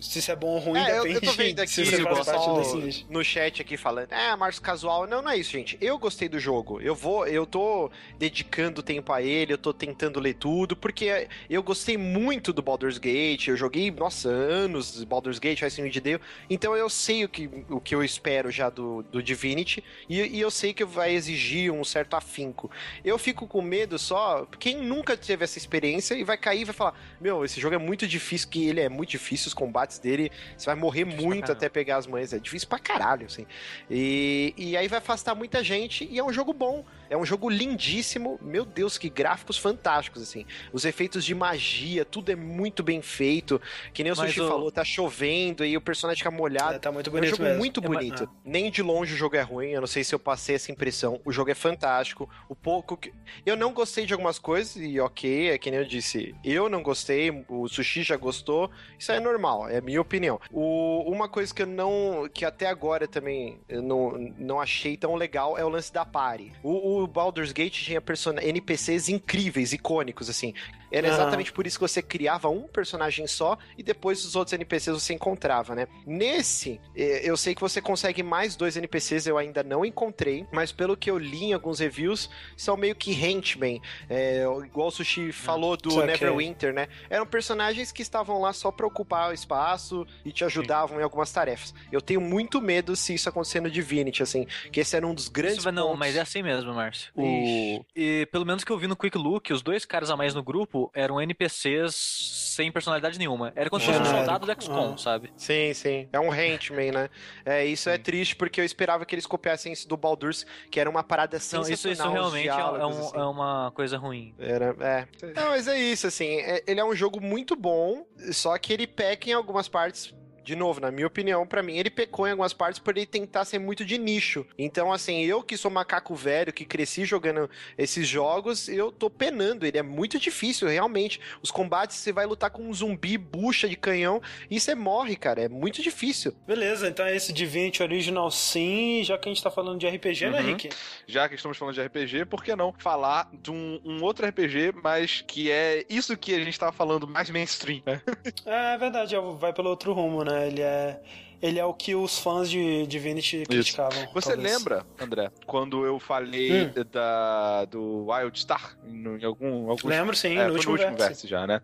Se 0.02 0.18
isso 0.18 0.32
é 0.32 0.36
bom 0.36 0.48
ou 0.48 0.58
ruim, 0.58 0.80
É, 0.80 0.98
eu, 0.98 1.04
depende 1.04 1.14
eu 1.14 1.20
tô 1.20 1.36
vendo 1.36 1.60
aqui 1.62 1.70
se 1.70 1.84
você 1.84 3.04
no 3.08 3.24
chat 3.24 3.62
aqui 3.62 3.76
falando, 3.76 4.12
é, 4.12 4.34
Marcos 4.36 4.58
Casual. 4.58 5.06
Não, 5.06 5.22
não 5.22 5.30
é 5.30 5.36
isso, 5.36 5.52
gente. 5.52 5.78
Eu 5.80 5.98
gostei 5.98 6.28
do 6.28 6.38
jogo. 6.38 6.80
Eu 6.80 6.94
vou, 6.94 7.26
eu 7.26 7.46
tô 7.46 7.90
dedicando 8.18 8.82
tempo 8.82 9.12
a 9.12 9.22
ele, 9.22 9.52
eu 9.52 9.58
tô 9.58 9.72
tentando 9.72 10.18
ler 10.18 10.34
tudo, 10.34 10.76
porque 10.76 11.28
eu 11.48 11.62
gostei 11.62 11.96
muito 11.96 12.52
do 12.52 12.62
Baldur's 12.62 12.98
Gate. 12.98 13.48
Eu 13.48 13.56
joguei, 13.56 13.90
nossa, 13.90 14.28
anos 14.28 15.04
Baldur's 15.04 15.38
Gate, 15.38 15.62
Icewind 15.62 15.96
Dale. 16.00 16.20
Então 16.50 16.76
eu 16.76 16.88
sei 16.90 17.24
o 17.24 17.28
que, 17.28 17.48
o 17.68 17.80
que 17.80 17.94
eu 17.94 18.02
espero 18.02 18.50
já 18.50 18.68
do, 18.68 19.02
do 19.04 19.22
Divinity, 19.22 19.82
e, 20.08 20.20
e 20.20 20.40
eu 20.40 20.50
sei 20.50 20.74
que 20.74 20.84
vai 20.84 21.12
exigir 21.14 21.72
um 21.72 21.84
certo 21.84 22.14
afinco. 22.14 22.70
Eu 23.04 23.18
fico 23.18 23.46
com 23.46 23.62
medo 23.62 23.98
só, 23.98 24.46
quem 24.58 24.76
nunca 24.76 25.16
teve 25.16 25.44
essa 25.44 25.58
experiência 25.58 26.14
e 26.14 26.24
vai 26.24 26.36
cair 26.36 26.62
e 26.62 26.64
vai 26.64 26.74
falar: 26.74 26.94
Meu, 27.20 27.44
esse 27.44 27.60
jogo 27.60 27.74
é 27.74 27.78
muito 27.78 28.06
difícil, 28.06 28.48
que 28.48 28.66
ele 28.66 28.80
é 28.80 28.88
muito 28.88 29.10
difícil, 29.10 29.48
os 29.48 29.54
combates 29.54 29.91
dele, 29.98 30.30
você 30.56 30.66
vai 30.66 30.74
morrer 30.74 31.04
Difícil 31.04 31.24
muito 31.24 31.52
até 31.52 31.68
pegar 31.68 31.96
as 31.96 32.06
manhas, 32.06 32.32
é 32.32 32.38
difícil 32.38 32.68
pra 32.68 32.78
caralho, 32.78 33.26
assim. 33.26 33.46
E, 33.90 34.54
e 34.56 34.76
aí 34.76 34.88
vai 34.88 34.98
afastar 34.98 35.34
muita 35.34 35.62
gente, 35.62 36.08
e 36.10 36.18
é 36.18 36.24
um 36.24 36.32
jogo 36.32 36.52
bom, 36.52 36.84
é 37.12 37.16
um 37.16 37.24
jogo 37.26 37.48
lindíssimo, 37.50 38.38
meu 38.40 38.64
Deus, 38.64 38.96
que 38.96 39.08
gráficos 39.10 39.58
fantásticos, 39.58 40.22
assim. 40.22 40.46
Os 40.72 40.84
efeitos 40.84 41.24
de 41.24 41.34
magia, 41.34 42.04
tudo 42.04 42.30
é 42.32 42.36
muito 42.36 42.82
bem 42.82 43.02
feito, 43.02 43.60
que 43.92 44.02
nem 44.02 44.12
o 44.12 44.16
Mas 44.16 44.28
Sushi 44.28 44.40
o- 44.40 44.48
falou, 44.48 44.72
tá 44.72 44.84
chovendo 44.84 45.64
e 45.64 45.76
o 45.76 45.80
personagem 45.80 46.18
fica 46.18 46.30
molhado. 46.30 46.74
É, 46.76 46.78
tá 46.78 46.90
muito 46.90 47.08
É 47.08 47.10
um 47.10 47.12
bonito 47.14 47.30
jogo 47.30 47.42
mesmo. 47.42 47.58
muito 47.58 47.80
É, 47.84 47.88
mas- 47.88 47.96
bonito. 47.98 48.30
Nem 48.44 48.70
de 48.70 48.82
longe 48.82 49.14
o 49.14 49.16
jogo 49.16 49.36
é 49.36 49.42
ruim. 49.42 49.70
Eu 49.70 49.80
não 49.80 49.86
sei 49.88 50.02
se 50.04 50.14
eu 50.14 50.18
passei 50.18 50.54
essa 50.54 50.72
impressão. 50.72 51.20
O 51.24 51.32
jogo 51.32 51.50
é 51.50 51.54
fantástico. 51.54 52.28
O 52.48 52.54
pouco 52.54 52.96
que. 52.96 53.12
Eu 53.44 53.56
não 53.56 53.72
gostei 53.72 54.06
de 54.06 54.12
algumas 54.14 54.38
coisas, 54.38 54.76
e 54.76 54.98
ok, 55.00 55.50
é 55.50 55.58
que 55.58 55.70
nem 55.70 55.80
eu 55.80 55.86
disse. 55.86 56.34
Eu 56.44 56.68
não 56.68 56.82
gostei, 56.82 57.44
o 57.48 57.68
Sushi 57.68 58.02
já 58.02 58.16
gostou. 58.16 58.70
Isso 58.98 59.12
é 59.12 59.20
normal, 59.20 59.68
é 59.68 59.80
minha 59.80 60.00
opinião. 60.00 60.40
O... 60.50 61.02
Uma 61.12 61.28
coisa 61.28 61.54
que 61.54 61.62
eu 61.62 61.66
não. 61.66 62.28
que 62.32 62.44
até 62.44 62.66
agora 62.66 63.06
também 63.06 63.60
eu 63.68 63.82
não, 63.82 64.12
não 64.38 64.60
achei 64.60 64.96
tão 64.96 65.14
legal 65.14 65.58
é 65.58 65.64
o 65.64 65.68
lance 65.68 65.92
da 65.92 66.04
party. 66.06 66.52
O, 66.62 67.01
o 67.01 67.01
Baldur's 67.06 67.52
Gate 67.52 67.84
tinha. 67.84 68.00
NPCs 68.42 69.08
incríveis, 69.08 69.72
icônicos, 69.72 70.28
assim. 70.28 70.54
Era 70.92 71.08
exatamente 71.08 71.52
por 71.52 71.66
isso 71.66 71.78
que 71.78 71.82
você 71.88 72.02
criava 72.02 72.48
um 72.48 72.62
personagem 72.68 73.26
só 73.26 73.56
e 73.76 73.82
depois 73.82 74.24
os 74.24 74.36
outros 74.36 74.52
NPCs 74.52 75.02
você 75.02 75.14
encontrava, 75.14 75.74
né? 75.74 75.86
Nesse, 76.06 76.80
eh, 76.96 77.22
eu 77.24 77.36
sei 77.36 77.54
que 77.54 77.60
você 77.60 77.80
consegue 77.80 78.22
mais 78.22 78.54
dois 78.56 78.76
NPCs, 78.76 79.26
eu 79.26 79.38
ainda 79.38 79.62
não 79.62 79.84
encontrei, 79.84 80.46
mas 80.52 80.70
pelo 80.72 80.96
que 80.96 81.10
eu 81.10 81.18
li 81.18 81.44
em 81.46 81.52
alguns 81.52 81.78
reviews, 81.80 82.28
são 82.56 82.76
meio 82.76 82.94
que 82.94 83.12
henchmen, 83.12 83.80
é, 84.08 84.44
igual 84.64 84.88
o 84.88 84.90
Sushi 84.90 85.32
falou 85.32 85.76
do 85.76 85.90
Saquei. 85.92 86.06
Neverwinter, 86.06 86.72
né? 86.72 86.88
Eram 87.08 87.26
personagens 87.26 87.90
que 87.92 88.02
estavam 88.02 88.40
lá 88.40 88.52
só 88.52 88.70
pra 88.70 88.86
ocupar 88.86 89.30
o 89.30 89.32
espaço 89.32 90.06
e 90.24 90.32
te 90.32 90.44
ajudavam 90.44 91.00
em 91.00 91.02
algumas 91.02 91.32
tarefas. 91.32 91.74
Eu 91.90 92.00
tenho 92.00 92.20
muito 92.20 92.60
medo 92.60 92.94
se 92.96 93.14
isso 93.14 93.28
acontecer 93.28 93.60
no 93.60 93.70
Divinity, 93.70 94.22
assim, 94.22 94.46
que 94.70 94.80
esse 94.80 94.96
era 94.96 95.06
um 95.06 95.14
dos 95.14 95.28
grandes 95.28 95.56
Isso 95.58 95.64
vai- 95.64 95.72
não, 95.72 95.84
pontos. 95.88 95.98
mas 95.98 96.16
é 96.16 96.20
assim 96.20 96.42
mesmo, 96.42 96.72
Márcio. 96.74 97.10
O... 97.14 97.84
E 97.96 98.26
pelo 98.30 98.44
menos 98.44 98.64
que 98.64 98.70
eu 98.72 98.78
vi 98.78 98.86
no 98.86 98.96
Quick 98.96 99.16
Look, 99.16 99.52
os 99.52 99.62
dois 99.62 99.84
caras 99.84 100.10
a 100.10 100.16
mais 100.16 100.34
no 100.34 100.42
grupo 100.42 100.81
eram 100.94 101.20
NPCs 101.20 101.94
sem 101.94 102.70
personalidade 102.70 103.18
nenhuma. 103.18 103.52
Era 103.56 103.68
como 103.70 103.80
se 103.80 103.86
fosse 103.86 104.00
um 104.00 104.04
soldado 104.04 104.46
do 104.46 104.62
XCOM, 104.62 104.94
Ah. 104.94 104.98
sabe? 104.98 105.32
Sim, 105.36 105.72
sim. 105.74 106.08
É 106.12 106.20
um 106.20 106.34
henchman, 106.34 106.92
né? 106.92 107.10
É, 107.44 107.64
isso 107.64 107.88
é 107.88 107.96
triste 107.98 108.36
porque 108.36 108.60
eu 108.60 108.64
esperava 108.64 109.04
que 109.06 109.14
eles 109.14 109.26
copiassem 109.26 109.72
isso 109.72 109.88
do 109.88 109.96
Baldur's, 109.96 110.44
que 110.70 110.78
era 110.78 110.88
uma 110.90 111.02
parada 111.02 111.36
Não, 111.36 111.40
sensacional. 111.40 111.72
isso, 111.72 111.88
isso 111.88 112.02
os 112.06 112.12
realmente 112.12 112.48
é, 112.48 112.52
é 112.52 112.54
diálogos, 112.54 112.96
um- 112.96 113.00
assim. 113.08 113.18
é 113.18 113.24
uma 113.24 113.72
coisa 113.74 113.96
ruim. 113.98 114.34
Era, 114.38 114.76
é. 114.80 115.06
Não, 115.34 115.48
mas 115.50 115.66
é 115.68 115.78
isso, 115.78 116.06
assim. 116.06 116.36
é- 116.40 116.62
ele 116.66 116.80
é 116.80 116.84
um 116.84 116.94
jogo 116.94 117.20
muito 117.20 117.56
bom, 117.56 118.04
só 118.32 118.56
que 118.58 118.72
ele 118.72 118.86
peca 118.86 119.30
em 119.30 119.32
algumas 119.32 119.68
partes. 119.68 120.14
De 120.44 120.56
novo, 120.56 120.80
na 120.80 120.90
minha 120.90 121.06
opinião, 121.06 121.46
pra 121.46 121.62
mim, 121.62 121.76
ele 121.76 121.90
pecou 121.90 122.26
em 122.26 122.30
algumas 122.32 122.52
partes 122.52 122.78
por 122.78 122.96
ele 122.96 123.06
tentar 123.06 123.44
ser 123.44 123.58
muito 123.58 123.84
de 123.84 123.98
nicho. 123.98 124.46
Então, 124.58 124.92
assim, 124.92 125.22
eu 125.24 125.42
que 125.42 125.56
sou 125.56 125.70
macaco 125.70 126.14
velho, 126.14 126.52
que 126.52 126.64
cresci 126.64 127.04
jogando 127.04 127.48
esses 127.78 128.06
jogos, 128.08 128.68
eu 128.68 128.90
tô 128.90 129.08
penando. 129.08 129.64
Ele 129.66 129.78
é 129.78 129.82
muito 129.82 130.18
difícil, 130.18 130.68
realmente. 130.68 131.20
Os 131.42 131.50
combates, 131.50 131.96
você 131.96 132.12
vai 132.12 132.26
lutar 132.26 132.50
com 132.50 132.62
um 132.68 132.74
zumbi, 132.74 133.16
bucha 133.16 133.68
de 133.68 133.76
canhão, 133.76 134.20
e 134.50 134.58
você 134.58 134.74
morre, 134.74 135.16
cara. 135.16 135.42
É 135.42 135.48
muito 135.48 135.82
difícil. 135.82 136.34
Beleza, 136.46 136.88
então 136.88 137.06
é 137.06 137.14
esse 137.14 137.32
Divinity 137.32 137.82
Original 137.82 138.30
sim, 138.30 139.02
já 139.04 139.16
que 139.18 139.28
a 139.28 139.32
gente 139.32 139.42
tá 139.42 139.50
falando 139.50 139.78
de 139.78 139.88
RPG, 139.88 140.30
né, 140.30 140.40
Uhum. 140.40 140.46
Rick? 140.46 140.68
Já 141.06 141.28
que 141.28 141.34
estamos 141.34 141.56
falando 141.56 141.74
de 141.74 141.82
RPG, 141.82 142.24
por 142.26 142.42
que 142.42 142.54
não 142.56 142.72
falar 142.78 143.28
de 143.32 143.50
um, 143.50 143.80
um 143.84 144.02
outro 144.02 144.26
RPG, 144.26 144.72
mas 144.82 145.22
que 145.26 145.50
é 145.50 145.84
isso 145.88 146.16
que 146.16 146.34
a 146.34 146.42
gente 146.44 146.58
tava 146.58 146.72
falando 146.72 147.06
mais 147.06 147.30
mainstream, 147.30 147.82
né? 147.86 148.00
É, 148.46 148.74
é 148.74 148.78
verdade, 148.78 149.14
é, 149.14 149.20
vai 149.20 149.52
pelo 149.52 149.68
outro 149.70 149.92
rumo, 149.92 150.24
né? 150.24 150.31
É, 150.34 151.00
ele 151.42 151.58
é 151.58 151.64
o 151.64 151.74
que 151.74 151.94
os 151.94 152.18
fãs 152.18 152.48
de 152.48 152.86
Divinity 152.86 153.42
criticavam. 153.46 154.06
Você 154.14 154.30
talvez. 154.34 154.52
lembra, 154.56 154.86
André, 154.98 155.30
quando 155.46 155.84
eu 155.84 155.98
falei 155.98 156.66
Hum. 156.66 156.72
da, 156.90 157.64
do 157.64 158.06
Wild 158.10 158.38
Star 158.38 158.76
em, 158.86 159.24
algum, 159.24 159.68
alguns 159.70 159.82
Lembro 159.84 160.14
sim, 160.16 160.38
É, 160.38 160.46
no 160.46 160.52
último, 160.54 160.72
último 160.72 160.90
verso. 160.96 161.06
verso 161.08 161.28
já, 161.28 161.46
né? 161.46 161.60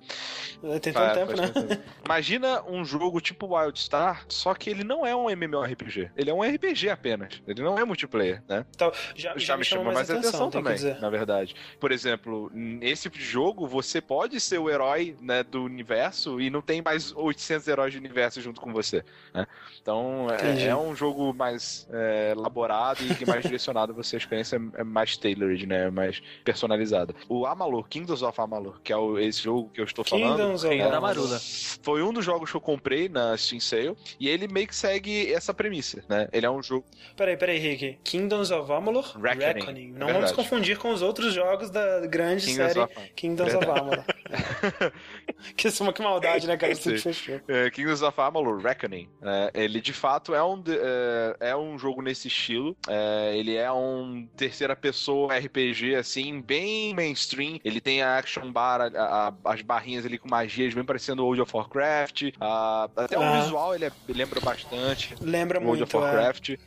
Tem 0.83 0.93
Fa- 0.93 1.11
tanto 1.11 1.35
tempo, 1.37 1.41
né? 1.41 1.67
tempo. 1.69 1.83
Imagina 2.05 2.63
um 2.65 2.85
jogo 2.85 3.21
tipo 3.21 3.57
Wild 3.57 3.79
Star, 3.79 4.25
só 4.29 4.53
que 4.55 4.69
ele 4.69 4.83
não 4.83 5.07
é 5.07 5.15
um 5.15 5.31
MMORPG. 5.31 6.11
Ele 6.17 6.31
é 6.31 6.35
um 6.35 6.43
RPG 6.43 6.91
apenas. 6.91 7.41
Ele 7.47 7.63
não 7.63 7.79
é 7.79 7.85
multiplayer, 7.85 8.43
né? 8.49 8.67
Então, 8.75 8.91
já, 9.15 9.37
Já, 9.39 9.57
me 9.57 9.65
chama 9.65 9.93
mais 9.93 10.11
atenção, 10.11 10.51
tem 10.51 10.61
que 10.63 10.69
também, 10.75 11.01
na 11.01 11.09
verdade. 11.11 11.55
Por 11.79 11.93
exemplo, 11.93 12.51
nesse 12.53 13.05
tipo 13.05 13.17
de 13.19 13.25
jogo, 13.25 13.67
você 13.67 14.01
pode 14.01 14.41
ser 14.41 14.59
o 14.59 14.69
herói 14.69 15.17
né, 15.21 15.43
do 15.45 15.63
universo 15.63 16.41
e 16.41 16.51
não 16.51 16.61
tem 16.61 16.83
mais 16.83 17.13
800 17.15 17.69
heróis 17.69 17.95
do 17.95 17.99
universo 17.99 18.41
junto 18.41 18.61
com 18.61 18.73
você. 18.73 19.05
né? 19.33 19.47
Então, 19.81 20.27
é, 20.31 20.65
é 20.66 20.77
um 20.77 20.95
jogo 20.95 21.32
mais 21.35 21.86
é, 21.93 22.32
elaborado 22.36 23.03
e 23.05 23.15
que 23.15 23.24
mais 23.27 23.43
direcionado. 23.45 23.95
Você, 23.95 24.16
a 24.16 24.19
experiência 24.19 24.61
é 24.77 24.85
mais 24.85 25.16
tailored, 25.16 25.66
né? 25.66 25.90
Mais 25.90 26.20
personalizada. 26.45 27.15
O 27.28 27.47
Amalur, 27.47 27.89
Kingdoms 27.89 28.23
of 28.23 28.40
Amalur, 28.40 28.81
que 28.82 28.93
é 28.93 28.97
o- 28.97 29.19
esse 29.19 29.43
jogo 29.43 29.70
que 29.73 29.81
eu 29.81 29.85
estou 29.85 30.05
falando, 30.05 30.36
Kingdoms 30.36 30.65
of 30.65 30.81
Amalur. 30.81 31.39
Foi 31.82 32.03
um 32.03 32.12
dos 32.12 32.24
jogos 32.24 32.51
que 32.51 32.57
eu 32.57 32.61
comprei 32.61 33.09
na 33.09 33.36
Steam 33.36 33.61
Sale 33.61 33.97
e 34.19 34.28
ele 34.28 34.49
meio 34.49 34.66
que 34.66 34.77
segue 34.77 35.32
essa 35.32 35.53
premissa, 35.55 36.05
né? 36.09 36.28
Ele 36.32 36.47
é 36.47 36.51
um 36.51 36.62
jogo 36.62 36.85
Peraí, 37.16 37.36
peraí, 37.36 37.59
Rick. 37.59 37.99
Kingdoms 38.05 38.51
of 38.51 38.70
Amalur? 38.73 39.05
Reckoning. 39.20 39.93
Não 39.93 40.09
É 40.09 40.12
vamos 40.12 40.31
verdade. 40.31 40.35
confundir 40.35 40.78
com 40.78 40.90
os 40.93 41.03
outros 41.03 41.32
jogos 41.32 41.70
da 41.70 42.07
grande 42.07 42.47
Kingdoms 42.47 42.73
série 42.73 42.81
of. 42.81 42.95
Kingdoms 43.15 43.55
of 43.55 43.65
Amalur. 43.65 44.05
que 45.57 45.69
é 45.69 45.93
que 45.93 46.03
maldade, 46.03 46.47
né, 46.47 46.57
cara? 46.57 46.73
Isso 46.73 46.97
fechou. 46.99 47.40
É, 47.49 47.70
Kingdoms 47.70 48.03
of 48.03 48.20
Amalur 48.20 48.59
Reckoning. 48.61 49.09
É, 49.23 49.58
ele 49.65 49.81
de 49.81 49.93
fato 49.93 50.35
é 50.35 50.43
um, 50.45 50.63
é, 50.69 51.51
é 51.51 51.57
um 51.57 51.79
jogo 51.79 52.01
nesse 52.03 52.29
estilo. 52.29 52.77
É, 52.89 53.33
ele 53.37 53.55
é 53.57 53.71
um 53.73 54.27
terceira 54.37 54.75
pessoa 54.77 55.37
RPG, 55.37 55.95
assim, 55.97 56.41
bem 56.41 56.95
mainstream. 56.95 57.59
Ele 57.65 57.81
tem 57.81 58.03
a 58.03 58.17
action 58.19 58.51
bar, 58.53 58.81
a- 58.81 58.89
a- 58.95 59.35
as 59.53 59.63
barrinhas 59.63 60.05
ali 60.07 60.19
com 60.19 60.29
magias, 60.29 60.75
bem 60.75 60.85
parecendo 60.85 61.23
World 61.25 61.43
of 61.43 61.57
Warcraft. 61.57 62.23
Ah, 62.41 62.89
até 62.97 63.19
o 63.19 63.23
Ah. 63.23 63.41
visual 63.41 63.75
ele 63.75 63.87
é- 63.87 63.93
lembra 64.09 64.41
bastante. 64.41 65.15
Lembra 65.21 65.59
World 65.59 65.81
muito. 65.81 65.97
of 65.97 66.07
é. 66.07 66.59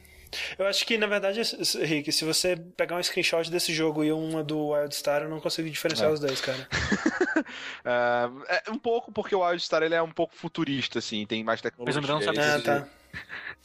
Eu 0.58 0.66
acho 0.68 0.86
que, 0.86 0.98
na 0.98 1.08
verdade, 1.08 1.42
Rick, 1.82 2.12
se 2.12 2.24
você 2.24 2.56
pegar 2.78 2.96
um 2.96 3.04
screenshot 3.04 3.50
desse 3.52 3.74
jogo 3.74 4.04
e 4.04 4.12
uma 4.12 4.44
do 4.44 4.70
Wildstar, 4.70 5.24
eu 5.24 5.30
não 5.30 5.40
consigo 5.40 5.70
diferenciar 5.70 6.10
É. 6.10 6.14
os 6.14 6.20
dois, 6.20 6.40
cara. 6.42 6.68
Ah, 7.84 8.30
é 8.66 8.72
um 8.72 8.78
pouco 8.78 9.12
porque 9.12 9.36
o 9.36 9.40
Wildstar 9.46 9.84
ele 9.84 9.96
é 9.96 10.02
um 10.02 10.12
pouco 10.12 10.36
futurista, 10.36 11.00
assim, 11.00 11.26
tem 11.26 11.44
mais 11.44 11.62
tecnologia. 11.62 12.02
Mas 12.02 12.10
o 12.10 12.14
André 12.14 12.14
não 12.14 12.34
sabe 12.34 12.40
Esse- 12.40 12.50
Ah, 12.50 12.54
disso. 12.58 12.66
tá. 12.66 12.88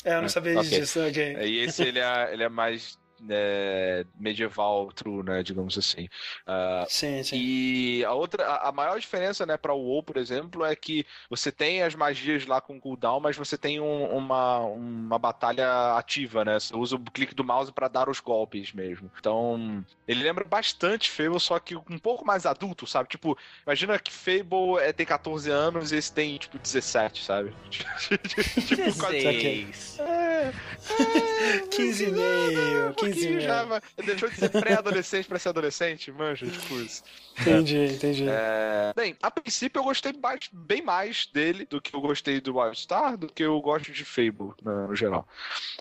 É, 0.05 0.11
eu 0.15 0.19
não 0.19 0.25
É, 0.25 0.29
sabia 0.29 0.59
ok. 0.59 0.69
disso, 0.69 1.01
ok. 1.07 1.37
E 1.47 1.59
esse 1.61 1.83
ele 1.85 1.99
é, 2.01 2.33
ele 2.33 2.43
é 2.43 2.49
mais 2.49 2.99
é, 3.29 4.05
medieval, 4.19 4.91
true, 4.93 5.23
né, 5.23 5.43
digamos 5.43 5.77
assim. 5.79 6.09
Ah, 6.47 6.85
Sim, 6.89 7.23
sim. 7.23 7.37
E 7.39 8.05
a 8.05 8.13
outra, 8.13 8.45
a, 8.47 8.69
a 8.69 8.73
maior 8.73 8.99
diferença, 8.99 9.45
né, 9.47 9.57
para 9.57 9.73
o 9.75 9.79
WoW, 9.81 10.03
por 10.03 10.17
exemplo, 10.17 10.65
é 10.65 10.75
que 10.77 11.07
você 11.31 11.51
tem 11.53 11.83
as 11.83 11.95
magias 11.95 12.47
lá 12.47 12.61
com 12.61 12.81
cooldown, 12.81 13.21
mas 13.21 13.37
você 13.37 13.57
tem 13.59 13.81
um- 13.81 14.17
uma, 14.17 14.59
uma 14.61 15.19
batalha 15.19 15.97
ativa, 15.97 16.45
né? 16.45 16.59
Você 16.59 16.75
usa 16.77 16.97
o 16.97 17.01
clique 17.01 17.35
do 17.35 17.45
mouse 17.45 17.73
para 17.73 17.89
dar 17.89 18.09
os 18.09 18.21
golpes 18.21 18.73
mesmo. 18.73 19.11
Então, 19.19 19.85
ele 20.07 20.23
lembra 20.23 20.45
bastante 20.45 21.11
Fable, 21.11 21.41
só 21.41 21.59
que 21.59 21.77
um 21.77 21.99
pouco 21.99 22.25
mais 22.25 22.47
adulto, 22.47 22.87
sabe? 22.87 23.09
Tipo, 23.09 23.37
imagina 23.67 23.99
que 23.99 24.13
Fable 24.13 24.79
é, 24.81 24.93
tem 24.93 25.07
14 25.07 25.51
anos 25.51 25.93
e 25.93 25.97
esse 25.97 26.13
tem, 26.13 26.37
tipo, 26.39 26.59
17, 26.59 27.25
sabe? 27.25 27.53
tipo, 27.71 28.99
quase... 28.99 29.17
16. 29.19 29.99
É, 30.01 30.53
15 31.71 32.05
e 32.05 32.11
meio, 32.11 32.95
15 32.95 33.06
pouquinho 33.13 33.41
já, 33.41 33.67
mas 33.67 33.83
deixou 34.05 34.29
de 34.29 34.37
ser 34.37 34.49
pré-adolescente 34.51 35.27
pra 35.29 35.39
ser 35.39 35.49
adolescente, 35.51 36.11
manja, 36.13 36.47
tipo 36.51 36.75
isso. 36.81 37.03
Entendi, 37.41 37.85
entendi. 37.95 38.25
É, 38.29 38.93
Bem, 38.97 39.15
a 39.23 39.31
princípio 39.31 39.79
eu 39.81 39.85
gostei 39.85 40.13
mais- 40.13 40.49
bem 40.53 40.81
mais 40.83 41.27
dele 41.27 41.67
do 41.69 41.81
que 41.81 41.95
eu 41.95 42.01
gostei 42.01 42.41
do 42.41 42.57
Wildstar, 42.57 43.17
do 43.17 43.27
que 43.29 43.43
eu 43.43 43.61
gosto 43.61 43.93
de 43.93 44.05
Fable, 44.05 44.53
no, 44.63 44.95
geral. 44.97 45.27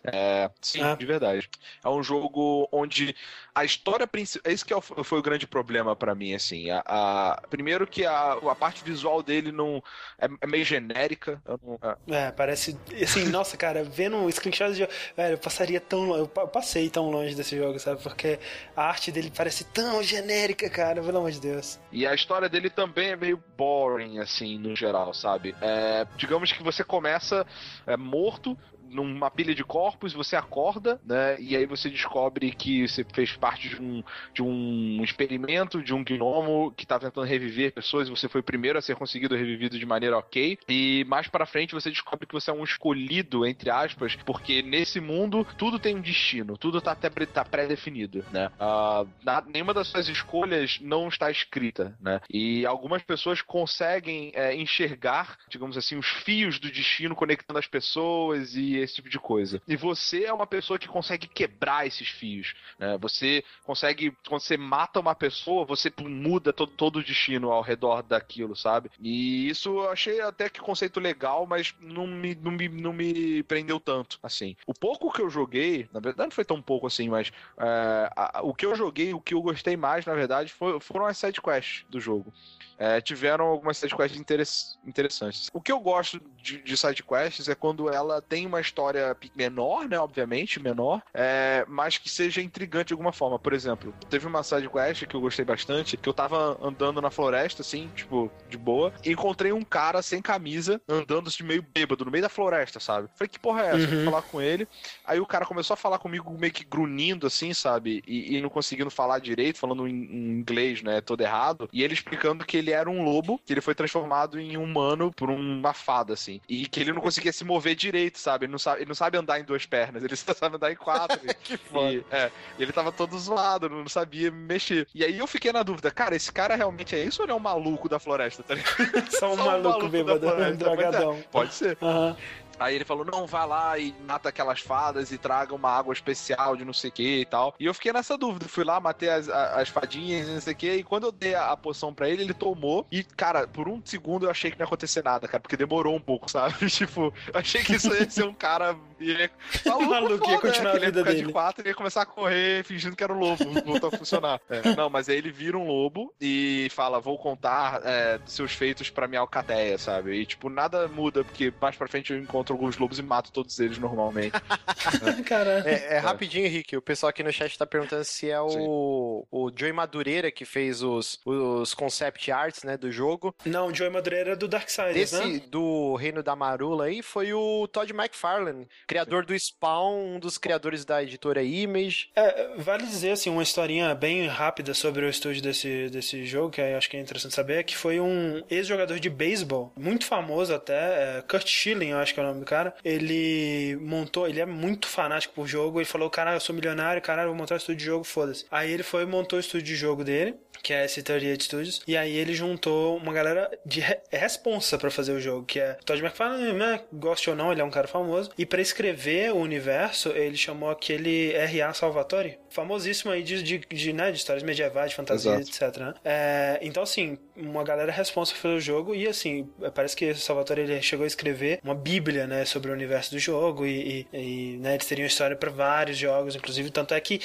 É, 0.03 0.49
sim, 0.61 0.81
Ah. 0.81 0.95
de 0.95 1.06
verdade. 1.06 1.49
É 1.84 1.89
um 1.89 2.03
jogo 2.03 2.68
onde 2.72 3.15
a 3.53 3.64
história 3.64 4.06
principal. 4.06 4.52
Esse 4.52 4.65
que 4.65 4.73
é 4.73 4.81
foi 4.81 5.19
o 5.19 5.22
grande 5.22 5.47
problema 5.47 5.95
pra 5.95 6.14
mim, 6.14 6.34
assim. 6.34 6.69
A, 6.69 6.84
a- 6.85 7.41
primeiro 7.49 7.88
que 7.88 8.06
a, 8.06 8.34
a 8.34 8.56
parte 8.56 8.84
visual 8.84 9.23
dele 9.23 9.52
não 9.52 9.81
é, 10.19 10.27
é 10.41 10.47
meio 10.47 10.65
genérica. 10.65 11.41
não- 11.47 11.80
é, 11.81 12.26
É, 12.27 12.31
parece. 12.31 12.77
Assim, 13.02 13.26
nossa, 13.30 13.56
cara, 13.56 13.84
vendo 13.84 14.18
um 14.18 14.30
screenshot 14.30 14.73
de. 14.73 14.85
Velho, 15.15 15.35
eu 15.35 15.38
passaria 15.38 15.80
tão 15.80 16.03
longe. 16.06 16.19
Eu 16.22 16.27
pa- 16.27 16.47
passei 16.47 16.89
tão 16.89 17.10
longe 17.16 17.36
desse 17.36 17.58
jogo, 17.58 17.80
sabe? 17.80 18.02
Porque 18.02 18.40
a 18.76 18.84
arte 18.84 19.12
dele 19.12 19.32
parece 19.36 19.64
tão 19.66 20.02
genérica, 20.04 20.70
cara, 20.70 21.02
pelo 21.02 21.18
amor 21.18 21.32
de 21.32 21.40
Deus. 21.40 21.80
E 21.92 22.06
a 22.06 22.14
história 22.14 22.50
dele 22.50 22.70
também 22.70 23.10
é 23.10 23.16
meio 23.16 23.42
boring, 23.58 24.20
assim, 24.20 24.58
no 24.58 24.76
geral, 24.76 25.14
sabe? 25.14 25.56
É, 25.62 26.06
digamos 26.18 26.52
que 26.52 26.64
você 26.64 26.84
começa 26.84 27.46
é, 27.86 27.96
morto 27.98 28.58
numa 28.96 29.30
pilha 29.30 29.54
de 29.54 29.64
corpos, 29.64 30.14
você 30.14 30.36
acorda, 30.36 31.00
né? 31.06 31.40
E 31.40 31.56
aí 31.56 31.66
você 31.66 31.90
descobre 31.90 32.52
que 32.52 32.88
você 32.88 33.06
fez 33.14 33.36
parte 33.36 33.70
de 33.70 33.82
um, 33.82 34.04
de 34.34 34.42
um 34.42 35.04
experimento 35.04 35.82
de 35.84 35.94
um 35.94 36.04
gnomo 36.04 36.72
que 36.72 36.86
tá 36.86 37.00
tentando 37.00 37.26
reviver 37.28 37.74
pessoas 37.74 38.08
e 38.08 38.12
você 38.12 38.28
foi 38.30 38.42
o 38.42 38.44
primeiro 38.44 38.78
a 38.80 38.82
ser 38.82 38.96
conseguido 38.96 39.36
revivido 39.36 39.78
de 39.78 39.86
maneira 39.86 40.18
ok. 40.18 40.58
E 40.70 41.06
mais 41.08 41.28
pra 41.28 41.46
frente 41.46 41.74
você 41.74 41.90
descobre 41.90 42.26
que 42.28 42.34
você 42.34 42.50
é 42.50 42.54
um 42.54 42.64
escolhido, 42.64 43.46
entre 43.46 43.70
aspas, 43.70 44.16
porque 44.26 44.62
nesse 44.62 45.00
mundo 45.00 45.46
tudo 45.58 45.80
tem 45.80 45.96
um 45.96 46.02
destino, 46.02 46.58
tudo 46.58 46.82
tá 46.82 46.92
até 46.92 47.10
tá 47.10 47.44
pré-definido, 47.44 48.26
né? 48.32 48.50
Ah, 48.60 49.06
na- 49.24 49.44
nenhuma 49.46 49.74
das 49.74 49.88
suas 49.88 50.08
escolhas 50.08 50.78
não 50.82 51.08
está 51.08 51.30
escrita, 51.30 51.96
né? 52.00 52.22
E 52.30 52.66
algumas 52.66 53.04
pessoas 53.04 53.42
conseguem 53.42 54.32
é, 54.34 54.56
enxergar, 54.56 55.38
digamos 55.50 55.78
assim, 55.78 55.98
os 55.98 56.08
fios 56.08 56.60
do 56.60 56.72
destino 56.72 57.16
conectando 57.16 57.60
as 57.60 57.68
pessoas 57.68 58.56
e 58.56 58.78
esse 58.86 58.95
tipo 58.95 59.10
de 59.10 59.20
coisa. 59.20 59.62
E 59.68 59.76
você 59.76 60.24
é 60.24 60.34
uma 60.34 60.48
pessoa 60.48 60.80
que 60.80 60.88
consegue 60.88 61.28
quebrar 61.28 61.86
esses 61.86 62.07
fios. 62.07 62.53
Né? 62.80 62.98
Você 62.99 63.44
consegue, 63.64 64.16
quando 64.28 64.41
você 64.41 64.57
mata 64.57 64.99
uma 64.99 65.16
pessoa, 65.16 65.66
você 65.66 65.91
muda 66.02 66.53
todo, 66.53 66.72
todo 66.72 66.99
o 66.99 67.03
destino 67.03 67.52
ao 67.52 67.62
redor 67.62 68.02
daquilo, 68.02 68.56
sabe? 68.56 68.90
E 68.99 69.49
isso 69.49 69.70
eu 69.70 69.90
achei 69.90 70.22
até 70.22 70.49
que 70.49 70.60
conceito 70.60 70.99
legal, 70.99 71.45
mas 71.45 71.74
não 71.80 72.07
me, 72.07 72.36
não 72.36 72.52
me, 72.52 72.70
não 72.70 72.94
me 72.94 73.44
prendeu 73.44 73.80
tanto, 73.80 74.20
assim. 74.24 74.56
O 74.66 74.74
pouco 74.74 75.12
que 75.12 75.22
eu 75.22 75.30
joguei, 75.30 75.90
na 75.94 75.99
verdade 75.99 76.28
não 76.28 76.36
foi 76.36 76.45
tão 76.45 76.62
pouco 76.62 76.88
assim, 76.88 77.10
mas 77.10 77.32
é, 77.57 78.10
a, 78.16 78.41
o 78.44 78.53
que 78.53 78.66
eu 78.66 78.76
joguei, 78.76 79.14
o 79.14 79.20
que 79.20 79.34
eu 79.34 79.41
gostei 79.41 79.76
mais, 79.76 80.06
na 80.06 80.14
verdade, 80.14 80.52
foi, 80.52 80.80
foram 80.80 81.06
as 81.06 81.18
sidequests 81.18 81.86
do 81.90 81.99
jogo 81.99 82.32
é, 82.78 82.99
tiveram 83.02 83.45
algumas 83.45 83.78
sidequests 83.78 84.78
interessantes. 84.86 85.49
O 85.53 85.62
que 85.62 85.72
eu 85.72 85.80
gosto 85.80 86.22
de, 86.41 86.62
de 86.62 86.78
sidequests 86.78 87.48
é 87.48 87.56
quando 87.56 87.90
ela 87.90 88.22
tem 88.22 88.45
uma 88.45 88.60
história 88.66 89.16
menor, 89.36 89.88
né? 89.88 90.00
Obviamente, 90.00 90.62
menor, 90.62 91.02
é, 91.14 91.66
mas 91.68 91.98
que 91.98 92.10
seja 92.10 92.42
intrigante 92.42 92.88
de 92.88 92.94
alguma 92.94 93.12
forma. 93.12 93.40
Por 93.40 93.54
exemplo, 93.54 93.94
teve 94.10 94.28
uma 94.28 94.44
sidequest 94.44 95.06
que 95.06 95.16
eu 95.16 95.22
gostei 95.22 95.46
bastante, 95.46 95.98
que 95.98 96.10
eu 96.10 96.14
tava 96.14 96.58
andando 96.62 97.02
na 97.02 97.10
floresta, 97.10 97.62
assim, 97.62 97.90
tipo, 97.96 98.32
de 98.50 98.58
boa, 98.58 98.94
e 99.04 99.12
encontrei 99.12 99.52
um 99.52 99.64
cara 99.64 100.02
sem 100.02 100.22
camisa, 100.22 100.82
andando 100.88 101.28
assim, 101.28 101.44
meio 101.44 101.62
bêbado, 101.62 102.06
no 102.06 102.12
meio 102.12 102.24
da 102.24 102.30
floresta, 102.30 102.80
sabe? 102.80 103.08
Falei, 103.16 103.30
que 103.30 103.40
porra 103.40 103.62
é 103.62 103.68
essa? 103.68 103.78
Uhum. 103.78 103.88
Fui 103.88 104.06
falar 104.06 104.22
com 104.24 104.42
ele. 104.42 104.68
Aí 105.06 105.20
o 105.20 105.26
cara 105.26 105.46
começou 105.46 105.74
a 105.74 105.78
falar 105.78 106.00
comigo 106.00 106.36
meio 106.38 106.54
que 106.54 106.64
grunindo, 106.64 107.28
assim, 107.28 107.54
sabe? 107.54 108.04
E, 108.08 108.38
e 108.38 108.42
não 108.42 108.50
conseguindo 108.50 108.90
falar 108.90 109.20
direito, 109.20 109.60
falando 109.60 109.88
em, 109.88 109.94
em 109.94 110.32
inglês, 110.32 110.82
né? 110.82 111.02
Todo 111.02 111.22
errado. 111.22 111.70
E 111.72 111.84
ele 111.84 111.94
explicando 111.94 112.46
que 112.46 112.58
ele 112.58 112.72
era 112.72 112.90
um 112.90 113.04
lobo, 113.04 113.40
que 113.46 113.54
ele 113.54 113.62
foi 113.62 113.76
transformado 113.76 114.40
em 114.40 114.58
humano 114.58 115.12
por 115.16 115.30
uma 115.30 115.74
fada, 115.74 116.14
assim. 116.14 116.42
E 116.48 116.68
que 116.68 116.80
ele 116.80 116.94
não 116.94 117.02
conseguia 117.02 117.32
se 117.32 117.44
mover 117.44 117.76
direito, 117.76 118.20
sabe? 118.20 118.48
Ele 118.56 118.57
não 118.57 118.60
sabe, 118.60 118.82
ele 118.82 118.88
não 118.88 118.95
sabe 118.95 119.18
andar 119.18 119.40
em 119.40 119.44
duas 119.44 119.65
pernas, 119.65 120.03
ele 120.03 120.15
só 120.15 120.34
sabe 120.34 120.56
andar 120.56 120.72
em 120.72 120.76
quatro. 120.76 121.19
que 121.44 121.57
foda. 121.57 121.94
E, 121.94 122.06
é, 122.11 122.32
ele 122.57 122.72
tava 122.72 122.91
todo 122.91 123.18
zoado, 123.18 123.69
não 123.69 123.88
sabia 123.88 124.32
mexer. 124.32 124.88
E 124.94 125.03
aí 125.03 125.18
eu 125.18 125.27
fiquei 125.27 125.52
na 125.52 125.64
dúvida, 125.64 125.91
cara, 125.91 126.15
esse 126.15 126.32
cara 126.32 126.56
realmente 126.56 126.95
é 126.95 127.03
isso 127.03 127.22
ou 127.22 127.26
ele 127.26 127.32
é 127.32 127.36
um 127.36 127.40
maluco 127.40 127.90
da 127.90 127.99
floresta, 127.99 128.44
tá 128.44 128.56
ligado? 128.56 129.11
Só 129.11 129.32
um, 129.32 129.36
Só 129.36 129.41
um 129.41 129.45
maluco, 129.45 129.69
maluco 129.69 129.90
bêbado, 129.90 130.27
um 130.27 130.56
dragadão. 130.56 131.23
Pode 131.32 131.53
ser. 131.53 131.77
Uhum. 131.82 132.15
Aí 132.60 132.76
ele 132.76 132.86
falou: 132.86 133.06
não, 133.06 133.26
vai 133.26 133.48
lá 133.48 133.77
e 133.77 133.94
mata 134.07 134.30
aquelas 134.30 134.60
fadas 134.60 135.11
e 135.11 135.18
traga 135.18 135.53
uma 135.53 135.69
água 135.69 135.94
especial 135.94 136.56
de 136.56 136.65
não 136.65 136.73
sei 136.73 136.90
o 136.90 136.94
que 136.94 137.22
e 137.22 137.26
tal. 137.26 137.53
E 137.60 137.65
eu 137.65 137.73
fiquei 137.73 137.91
nessa 137.91 138.18
dúvida. 138.18 138.48
Fui 138.48 138.64
lá, 138.64 138.80
matei 138.80 139.10
as, 139.10 139.30
as 139.30 139.69
fadinhas 139.69 140.27
e 140.27 140.32
não 140.32 140.41
sei 140.41 140.53
o 140.53 140.56
que. 140.56 140.72
E 140.72 140.84
quando 140.84 141.06
eu 141.06 141.11
dei 141.11 141.36
a, 141.36 141.52
a, 141.52 141.57
poção 141.57 141.94
pra 141.94 142.10
ele, 142.10 142.23
ele 142.23 142.34
tomou. 142.34 142.86
E, 142.91 143.03
cara, 143.03 143.48
por 143.48 143.68
um 143.68 143.82
segundo 143.84 144.26
eu 144.26 144.30
achei 144.30 144.52
que 144.52 144.57
não 144.57 144.64
ia 144.64 144.68
acontecer 144.68 145.03
nada, 145.03 145.27
cara, 145.27 145.41
porque 145.41 145.57
demorou 145.57 145.95
um 145.95 145.99
pouco, 145.99 146.30
sabe? 146.30 146.53
tipo, 146.69 147.14
eu 147.34 147.40
achei 147.40 147.64
que 147.64 147.76
isso 147.76 147.94
ia 147.94 148.10
ser 148.10 148.26
um 148.26 148.34
cara. 148.34 148.76
Ia, 148.99 149.30
maluco, 149.65 149.90
maluco, 149.90 150.30
ia 150.30 150.40
continuar 150.40 150.73
né? 150.73 150.77
a 150.77 150.86
vida 150.86 151.03
dele. 151.03 151.23
de 151.23 151.32
quatro 151.32 151.65
e 151.65 151.69
ia 151.69 151.76
começar 151.76 152.03
a 152.03 152.06
correr 152.06 152.64
fingindo 152.64 152.95
que 152.95 153.03
era 153.03 153.14
um 153.14 153.19
lobo. 153.19 153.44
Voltou 153.65 153.90
a 153.94 153.98
funcionar. 153.98 154.40
É. 154.48 154.76
Não, 154.76 154.90
mas 154.90 155.10
aí 155.10 155.18
ele 155.18 155.32
vira 155.32 155.57
um 155.57 155.68
lobo 155.68 156.14
e 156.22 156.68
fala: 156.72 156.99
vou 156.99 157.18
contar 157.18 157.82
é, 157.84 158.19
seus 158.26 158.53
feitos 158.53 158.90
pra 158.90 159.07
minha 159.07 159.19
alcateia, 159.19 159.77
sabe? 159.77 160.14
E, 160.14 160.26
tipo, 160.26 160.49
nada 160.49 160.88
muda, 160.88 161.23
porque 161.23 161.52
mais 161.60 161.76
pra 161.76 161.88
frente 161.88 162.14
eu 162.14 162.19
encontro 162.19 162.45
encontro 162.46 162.54
alguns 162.54 162.78
lobos 162.78 163.00
e 163.00 163.02
mato 163.02 163.32
todos 163.32 163.60
eles 163.60 163.78
normalmente. 163.78 164.34
é. 165.66 165.70
É, 165.70 165.96
é, 165.96 165.98
rapidinho, 165.98 166.46
Henrique. 166.46 166.78
O 166.78 166.82
pessoal 166.82 167.10
aqui 167.10 167.24
no 167.24 167.32
chat 167.32 167.58
tá 167.58 167.66
perguntando 167.66 168.04
se 168.04 168.30
é 168.30 168.40
o, 168.40 169.26
o 169.32 169.52
Joey 169.56 169.74
Madureira 169.74 170.32
que 170.32 170.46
fez 170.46 170.84
os, 170.84 171.20
os 171.26 171.74
concept 171.74 172.32
arts, 172.32 172.64
né, 172.64 172.78
do 172.78 172.92
jogo. 172.92 173.36
Não, 173.46 173.68
o 173.68 173.76
Joey 173.76 173.90
Madureira 173.90 174.34
é 174.34 174.36
do 174.36 174.48
Esse 174.96 175.26
né? 175.26 175.42
do 175.50 175.96
Reino 175.96 176.22
da 176.22 176.36
Marula 176.36 176.86
aí 176.86 177.02
foi 177.02 177.34
o 177.34 177.68
Todd 177.68 177.92
McFarlane, 177.92 178.68
criador 178.88 179.24
Sim. 179.24 179.28
do 179.28 179.40
Spawn, 179.40 180.16
um 180.16 180.20
dos 180.20 180.38
criadores 180.38 180.86
da 180.86 181.02
editora 181.02 181.42
Image. 181.42 182.10
É, 182.16 182.56
vale 182.58 182.86
dizer, 182.86 183.12
assim, 183.12 183.30
uma 183.30 183.44
historinha 183.44 183.94
bem 183.96 184.28
rápida 184.28 184.74
sobre 184.74 185.06
o 185.06 185.10
estúdio 185.10 185.42
desse, 185.42 185.90
desse 185.90 186.26
jogo, 186.26 186.52
que 186.52 186.62
acho 186.62 186.90
que 186.90 186.98
é 186.98 187.00
interessante 187.00 187.34
saber, 187.34 187.60
é 187.60 187.64
que 187.64 187.76
foi 187.76 188.00
um 188.00 188.44
ex-jogador 188.50 189.00
de 189.00 189.10
beisebol, 189.10 189.72
muito 189.76 190.06
famoso 190.06 190.54
até, 190.54 191.18
é, 191.18 191.22
Kurt 191.22 191.48
Schilling, 191.48 191.90
eu 191.90 191.98
acho 191.98 192.14
que 192.14 192.20
é 192.20 192.24
o 192.24 192.28
nome 192.28 192.35
do 192.40 192.45
cara. 192.45 192.74
Ele 192.84 193.78
montou, 193.82 194.28
ele 194.28 194.40
é 194.40 194.45
muito 194.45 194.88
fanático 194.88 195.34
por 195.34 195.48
jogo. 195.48 195.80
Ele 195.80 195.86
falou: 195.86 196.10
Cara, 196.10 196.34
eu 196.34 196.40
sou 196.40 196.56
milionário, 196.56 197.02
cara, 197.02 197.26
vou 197.26 197.36
montar 197.36 197.56
um 197.56 197.57
estúdio 197.57 197.80
de 197.80 197.86
jogo, 197.86 198.03
foda-se. 198.03 198.45
Aí 198.49 198.72
ele 198.72 198.84
foi 198.84 199.03
e 199.03 199.06
montou 199.06 199.38
o 199.38 199.40
estúdio 199.40 199.66
de 199.66 199.76
jogo 199.76 200.03
dele, 200.03 200.36
que 200.62 200.74
é 200.74 200.86
esse 200.86 201.02
38 201.03 201.44
Studios. 201.44 201.82
E 201.88 201.95
aí 201.95 202.16
ele 202.16 202.34
juntou 202.34 202.98
uma 202.98 203.14
galera 203.14 203.49
de 203.66 203.80
re 203.80 203.98
responsa 204.12 204.78
para 204.78 204.90
fazer 204.90 205.12
o 205.12 205.20
jogo, 205.20 205.45
que 205.45 205.60
é 205.60 205.78
Todd 205.86 206.02
McFarlane, 206.02 206.53
né? 206.53 206.82
Goste 206.91 207.30
ou 207.30 207.36
não, 207.36 207.52
ele 207.52 207.62
é 207.62 207.64
um 207.64 207.70
cara 207.70 207.88
famoso. 207.88 208.32
E 208.38 208.45
para 208.45 208.62
escrever 208.62 209.32
o 209.32 209.38
universo, 209.38 210.10
ele 210.10 210.38
chamou 210.38 210.70
aquele 210.70 211.34
R.A. 211.34 211.74
Salvatore, 211.74 212.40
famosíssimo 212.49 213.12
aí 213.12 213.22
de, 213.22 213.44
de, 213.44 213.57
de, 213.60 213.94
né, 213.94 214.12
de 214.12 214.18
histórias 214.18 214.44
medievais, 214.44 214.90
de 214.91 214.95
fantasia, 214.95 215.36
Exato. 215.36 215.66
etc. 215.66 215.82
Né? 215.82 215.94
É, 216.03 216.60
então, 216.62 216.82
assim, 216.82 217.18
uma 217.36 217.64
galera 217.64 217.91
responsa 217.91 218.34
pelo 218.41 218.60
jogo 218.60 218.95
e, 218.95 219.07
assim, 219.07 219.49
parece 219.74 219.95
que 219.95 220.12
o 220.12 220.16
Salvatore 220.16 220.62
ele 220.62 220.82
chegou 220.82 221.03
a 221.03 221.07
escrever 221.07 221.60
uma 221.64 221.76
bíblia, 221.76 222.24
né, 222.27 222.45
sobre 222.45 222.72
o 222.72 222.73
universo 222.73 223.11
do 223.11 223.19
jogo 223.19 223.65
e, 223.65 224.07
e, 224.14 224.53
e 224.53 224.57
né, 224.57 224.73
eles 224.73 224.85
teriam 224.85 225.06
história 225.06 225.35
para 225.35 225.52
vários 225.52 225.97
jogos, 225.97 226.35
inclusive, 226.35 226.69
tanto 226.72 226.93
é 226.93 226.99
que 226.99 227.19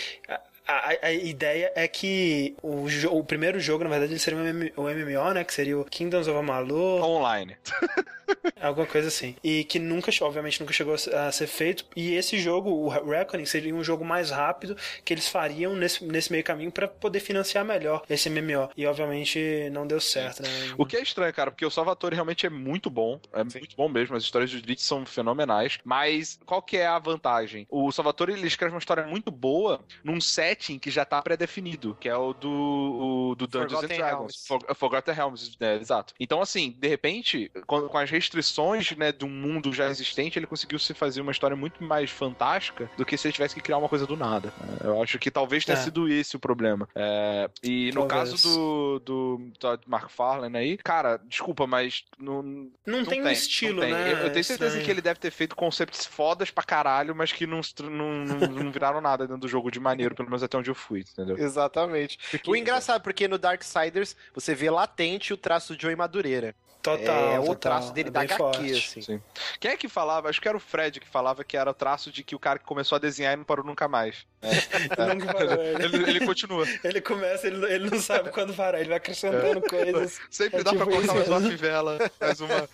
a, 0.70 1.06
a, 1.08 1.12
ideia 1.12 1.72
é 1.74 1.86
que 1.88 2.54
o, 2.62 2.86
o 3.10 3.24
primeiro 3.24 3.60
jogo, 3.60 3.84
na 3.84 3.90
verdade, 3.90 4.12
ele 4.12 4.20
seria 4.20 4.38
um 4.76 4.84
MMO, 4.84 5.32
né? 5.34 5.44
Que 5.44 5.54
seria 5.54 5.78
o 5.78 5.84
Kingdoms 5.84 6.28
of 6.28 6.38
Amalur. 6.38 7.02
Online. 7.02 7.56
Alguma 8.60 8.86
coisa 8.86 9.08
assim. 9.08 9.34
E 9.42 9.64
que 9.64 9.78
nunca, 9.78 10.10
obviamente, 10.20 10.60
nunca 10.60 10.72
chegou 10.72 10.94
a 10.94 11.32
ser 11.32 11.46
feito. 11.46 11.84
E 11.96 12.14
esse 12.14 12.38
jogo, 12.38 12.70
o 12.70 12.88
Reckoning, 12.88 13.46
seria 13.46 13.74
um 13.74 13.82
jogo 13.82 14.04
mais 14.04 14.30
rápido 14.30 14.76
que 15.04 15.12
eles 15.12 15.28
fariam 15.28 15.74
nesse, 15.74 16.04
nesse 16.04 16.30
meio 16.30 16.44
caminho 16.44 16.70
para 16.70 16.86
poder 16.86 17.20
financiar 17.20 17.64
melhor 17.64 18.02
esse 18.08 18.28
MMO. 18.28 18.70
E 18.76 18.86
obviamente 18.86 19.68
não 19.72 19.86
deu 19.86 20.00
certo, 20.00 20.42
né? 20.42 20.48
O 20.76 20.86
que 20.86 20.96
é 20.96 21.02
estranho, 21.02 21.32
cara, 21.32 21.50
porque 21.50 21.66
o 21.66 21.70
Salvatore 21.70 22.14
realmente 22.14 22.46
é 22.46 22.50
muito 22.50 22.90
bom. 22.90 23.20
É 23.32 23.44
Sim. 23.48 23.58
muito 23.58 23.76
bom 23.76 23.88
mesmo. 23.88 24.16
As 24.16 24.22
histórias 24.22 24.50
de 24.50 24.60
Blitz 24.60 24.84
são 24.84 25.04
fenomenais. 25.04 25.78
Mas 25.84 26.38
qual 26.44 26.62
que 26.62 26.76
é 26.76 26.86
a 26.86 26.98
vantagem? 26.98 27.66
O 27.70 27.90
Salvatore 27.90 28.32
ele 28.32 28.46
escreve 28.46 28.74
uma 28.74 28.78
história 28.78 29.06
muito 29.06 29.30
boa 29.30 29.80
num 30.04 30.20
setting 30.60 30.78
que 30.78 30.90
já 30.90 31.04
tá 31.04 31.20
pré-definido, 31.22 31.96
que 31.98 32.08
é 32.08 32.16
o 32.16 32.32
do, 32.34 32.50
o, 32.50 33.34
do 33.34 33.46
Dungeons 33.46 33.72
Forgotten 33.72 33.96
and 33.96 33.98
Dragons. 33.98 34.46
For, 34.46 34.74
Forgotten 34.74 35.14
Realms, 35.14 35.56
é, 35.58 35.76
exato. 35.76 36.14
Então, 36.20 36.40
assim, 36.40 36.76
de 36.78 36.86
repente, 36.86 37.50
com, 37.66 37.88
com 37.88 37.98
as 37.98 38.10
restrições 38.10 38.94
né, 38.96 39.10
de 39.10 39.24
um 39.24 39.30
mundo 39.30 39.72
já 39.72 39.88
existente, 39.88 40.38
ele 40.38 40.46
conseguiu 40.46 40.78
se 40.78 40.92
fazer 40.92 41.20
uma 41.20 41.32
história 41.32 41.56
muito 41.56 41.82
mais 41.82 42.10
fantástica 42.10 42.90
do 42.96 43.04
que 43.04 43.16
se 43.16 43.26
ele 43.26 43.32
tivesse 43.32 43.54
que 43.54 43.60
criar 43.60 43.78
uma 43.78 43.88
coisa 43.88 44.06
do 44.06 44.16
nada. 44.16 44.52
Eu 44.84 45.02
acho 45.02 45.18
que 45.18 45.30
talvez 45.30 45.64
tenha 45.64 45.78
é. 45.78 45.80
sido 45.80 46.08
esse 46.08 46.36
o 46.36 46.38
problema. 46.38 46.88
É, 46.94 47.48
e 47.62 47.90
no 47.94 48.06
talvez. 48.06 48.30
caso 48.30 48.48
do, 48.48 48.98
do, 49.00 49.76
do 49.76 49.80
Mark 49.86 50.10
Farlane 50.10 50.56
aí, 50.56 50.76
cara, 50.76 51.16
desculpa, 51.26 51.66
mas 51.66 52.04
não, 52.18 52.42
não, 52.42 52.70
não 52.86 53.04
tem, 53.04 53.22
um 53.22 53.28
estilo, 53.28 53.80
tem. 53.80 53.92
né? 53.92 54.12
Eu, 54.12 54.18
eu 54.18 54.32
tenho 54.32 54.44
certeza 54.44 54.80
que 54.80 54.90
ele 54.90 55.00
deve 55.00 55.18
ter 55.18 55.30
feito 55.30 55.56
concepts 55.56 56.04
fodas 56.04 56.50
pra 56.50 56.64
caralho, 56.64 57.14
mas 57.14 57.32
que 57.32 57.46
não, 57.46 57.60
não, 57.82 58.24
não, 58.24 58.38
não 58.48 58.70
viraram 58.70 59.00
nada 59.00 59.26
dentro 59.26 59.40
do 59.40 59.48
jogo 59.48 59.70
de 59.70 59.80
maneiro, 59.80 60.14
pelo 60.14 60.28
menos 60.28 60.39
até 60.42 60.56
onde 60.56 60.70
eu 60.70 60.74
fui, 60.74 61.00
entendeu? 61.00 61.38
Exatamente. 61.38 62.18
Porque... 62.30 62.50
O 62.50 62.56
engraçado, 62.56 63.02
porque 63.02 63.28
no 63.28 63.38
Darksiders 63.38 64.16
você 64.34 64.54
vê 64.54 64.70
latente 64.70 65.32
o 65.32 65.36
traço 65.36 65.76
de 65.76 65.82
Joey 65.82 65.96
Madureira. 65.96 66.54
Total. 66.82 67.32
É 67.32 67.40
o 67.40 67.54
traço 67.54 67.92
dele 67.92 68.08
é 68.08 68.12
da 68.12 68.20
HQ, 68.22 68.38
forte. 68.38 68.72
assim. 68.72 69.00
Sim. 69.02 69.22
Quem 69.58 69.70
é 69.70 69.76
que 69.76 69.88
falava? 69.88 70.28
Acho 70.28 70.40
que 70.40 70.48
era 70.48 70.56
o 70.56 70.60
Fred 70.60 70.98
que 70.98 71.08
falava 71.08 71.44
que 71.44 71.56
era 71.56 71.70
o 71.70 71.74
traço 71.74 72.10
de 72.10 72.24
que 72.24 72.34
o 72.34 72.38
cara 72.38 72.58
que 72.58 72.64
começou 72.64 72.96
a 72.96 72.98
desenhar 72.98 73.34
e 73.34 73.36
não 73.36 73.44
parou 73.44 73.64
nunca 73.64 73.86
mais. 73.86 74.26
É. 74.40 74.48
nunca 75.14 75.32
parou. 75.32 75.62
Ele, 75.62 76.10
ele, 76.10 76.26
continua. 76.26 76.66
Ele 76.82 77.00
começa, 77.00 77.46
ele, 77.46 77.64
ele 77.66 77.90
não 77.90 78.00
sabe 78.00 78.30
quando 78.30 78.54
parar, 78.54 78.80
ele 78.80 78.88
vai 78.88 78.96
acrescentando 78.96 79.58
é. 79.58 79.68
coisas. 79.68 80.18
Sempre 80.30 80.60
é 80.60 80.64
dá 80.64 80.70
tipo 80.70 80.84
pra 80.84 80.94
colocar 80.94 81.14
mais 81.14 81.28
uma 81.28 81.40
fivela, 81.50 81.98
mais 82.18 82.40
uma. 82.40 82.54
É. 82.54 82.68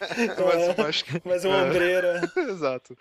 Mais, 0.46 0.68
uma, 0.68 1.20
mais 1.24 1.44
uma 1.44 1.56
ombreira. 1.64 2.32
Exato. 2.36 2.96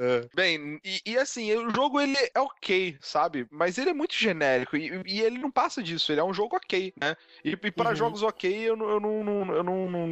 É. 0.00 0.24
Bem, 0.34 0.80
e, 0.82 1.02
e, 1.04 1.18
assim, 1.18 1.52
o 1.54 1.70
jogo 1.70 2.00
ele 2.00 2.16
é 2.34 2.40
ok, 2.40 2.96
sabe? 3.00 3.46
Mas 3.50 3.76
ele 3.76 3.90
é 3.90 3.94
muito 3.94 4.14
genérico 4.14 4.76
e, 4.76 5.02
e 5.06 5.20
ele 5.20 5.38
não 5.38 5.50
passa 5.50 5.82
disso, 5.82 6.10
ele 6.10 6.20
é 6.20 6.24
um 6.24 6.32
jogo 6.32 6.56
ok, 6.56 6.94
né? 6.98 7.16
E, 7.44 7.50
e 7.50 7.70
para 7.70 7.90
uhum. 7.90 7.96
jogos 7.96 8.22
ok, 8.22 8.50
eu, 8.50 8.78
eu 8.78 9.00
não, 9.00 9.24
não, 9.24 9.54
eu 9.54 9.62
não, 9.62 9.90
não, 9.90 10.06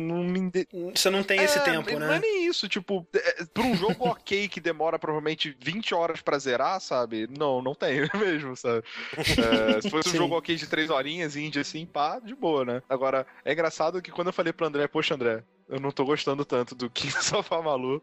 você 0.95 1.11
não 1.11 1.23
tem 1.23 1.41
é, 1.41 1.45
esse 1.45 1.61
tempo, 1.65 1.91
não 1.93 2.01
né? 2.01 2.07
Não 2.07 2.15
é 2.15 2.21
nem 2.21 2.47
isso, 2.47 2.69
tipo, 2.69 3.07
é, 3.15 3.45
pra 3.45 3.63
um 3.63 3.75
jogo 3.75 4.07
ok 4.09 4.49
que 4.49 4.61
demora 4.61 4.99
provavelmente 4.99 5.57
20 5.61 5.95
horas 5.95 6.21
pra 6.21 6.39
zerar, 6.39 6.81
sabe? 6.81 7.29
Não, 7.37 7.63
não 7.63 7.75
tem 7.75 8.09
mesmo, 8.15 8.57
sabe? 8.57 8.83
É, 9.17 9.81
se 9.81 9.91
fosse 9.91 10.11
um 10.11 10.17
jogo 10.17 10.37
ok 10.37 10.55
de 10.57 10.67
3 10.67 10.91
horinhas, 10.91 11.37
indie 11.37 11.61
assim, 11.61 11.87
pá, 11.87 12.19
de 12.19 12.35
boa, 12.35 12.65
né? 12.65 12.83
Agora, 12.89 13.27
é 13.45 13.53
engraçado 13.53 14.03
que 14.03 14.11
quando 14.11 14.29
eu 14.29 14.33
falei 14.33 14.53
pro 14.53 14.67
André, 14.67 14.87
poxa, 14.89 15.15
André, 15.15 15.43
eu 15.69 15.81
não 15.81 15.91
tô 15.91 16.05
gostando 16.05 16.45
tanto 16.45 16.75
do 16.75 16.89
Kings 16.89 17.35
of 17.35 17.53
Amalu. 17.53 18.03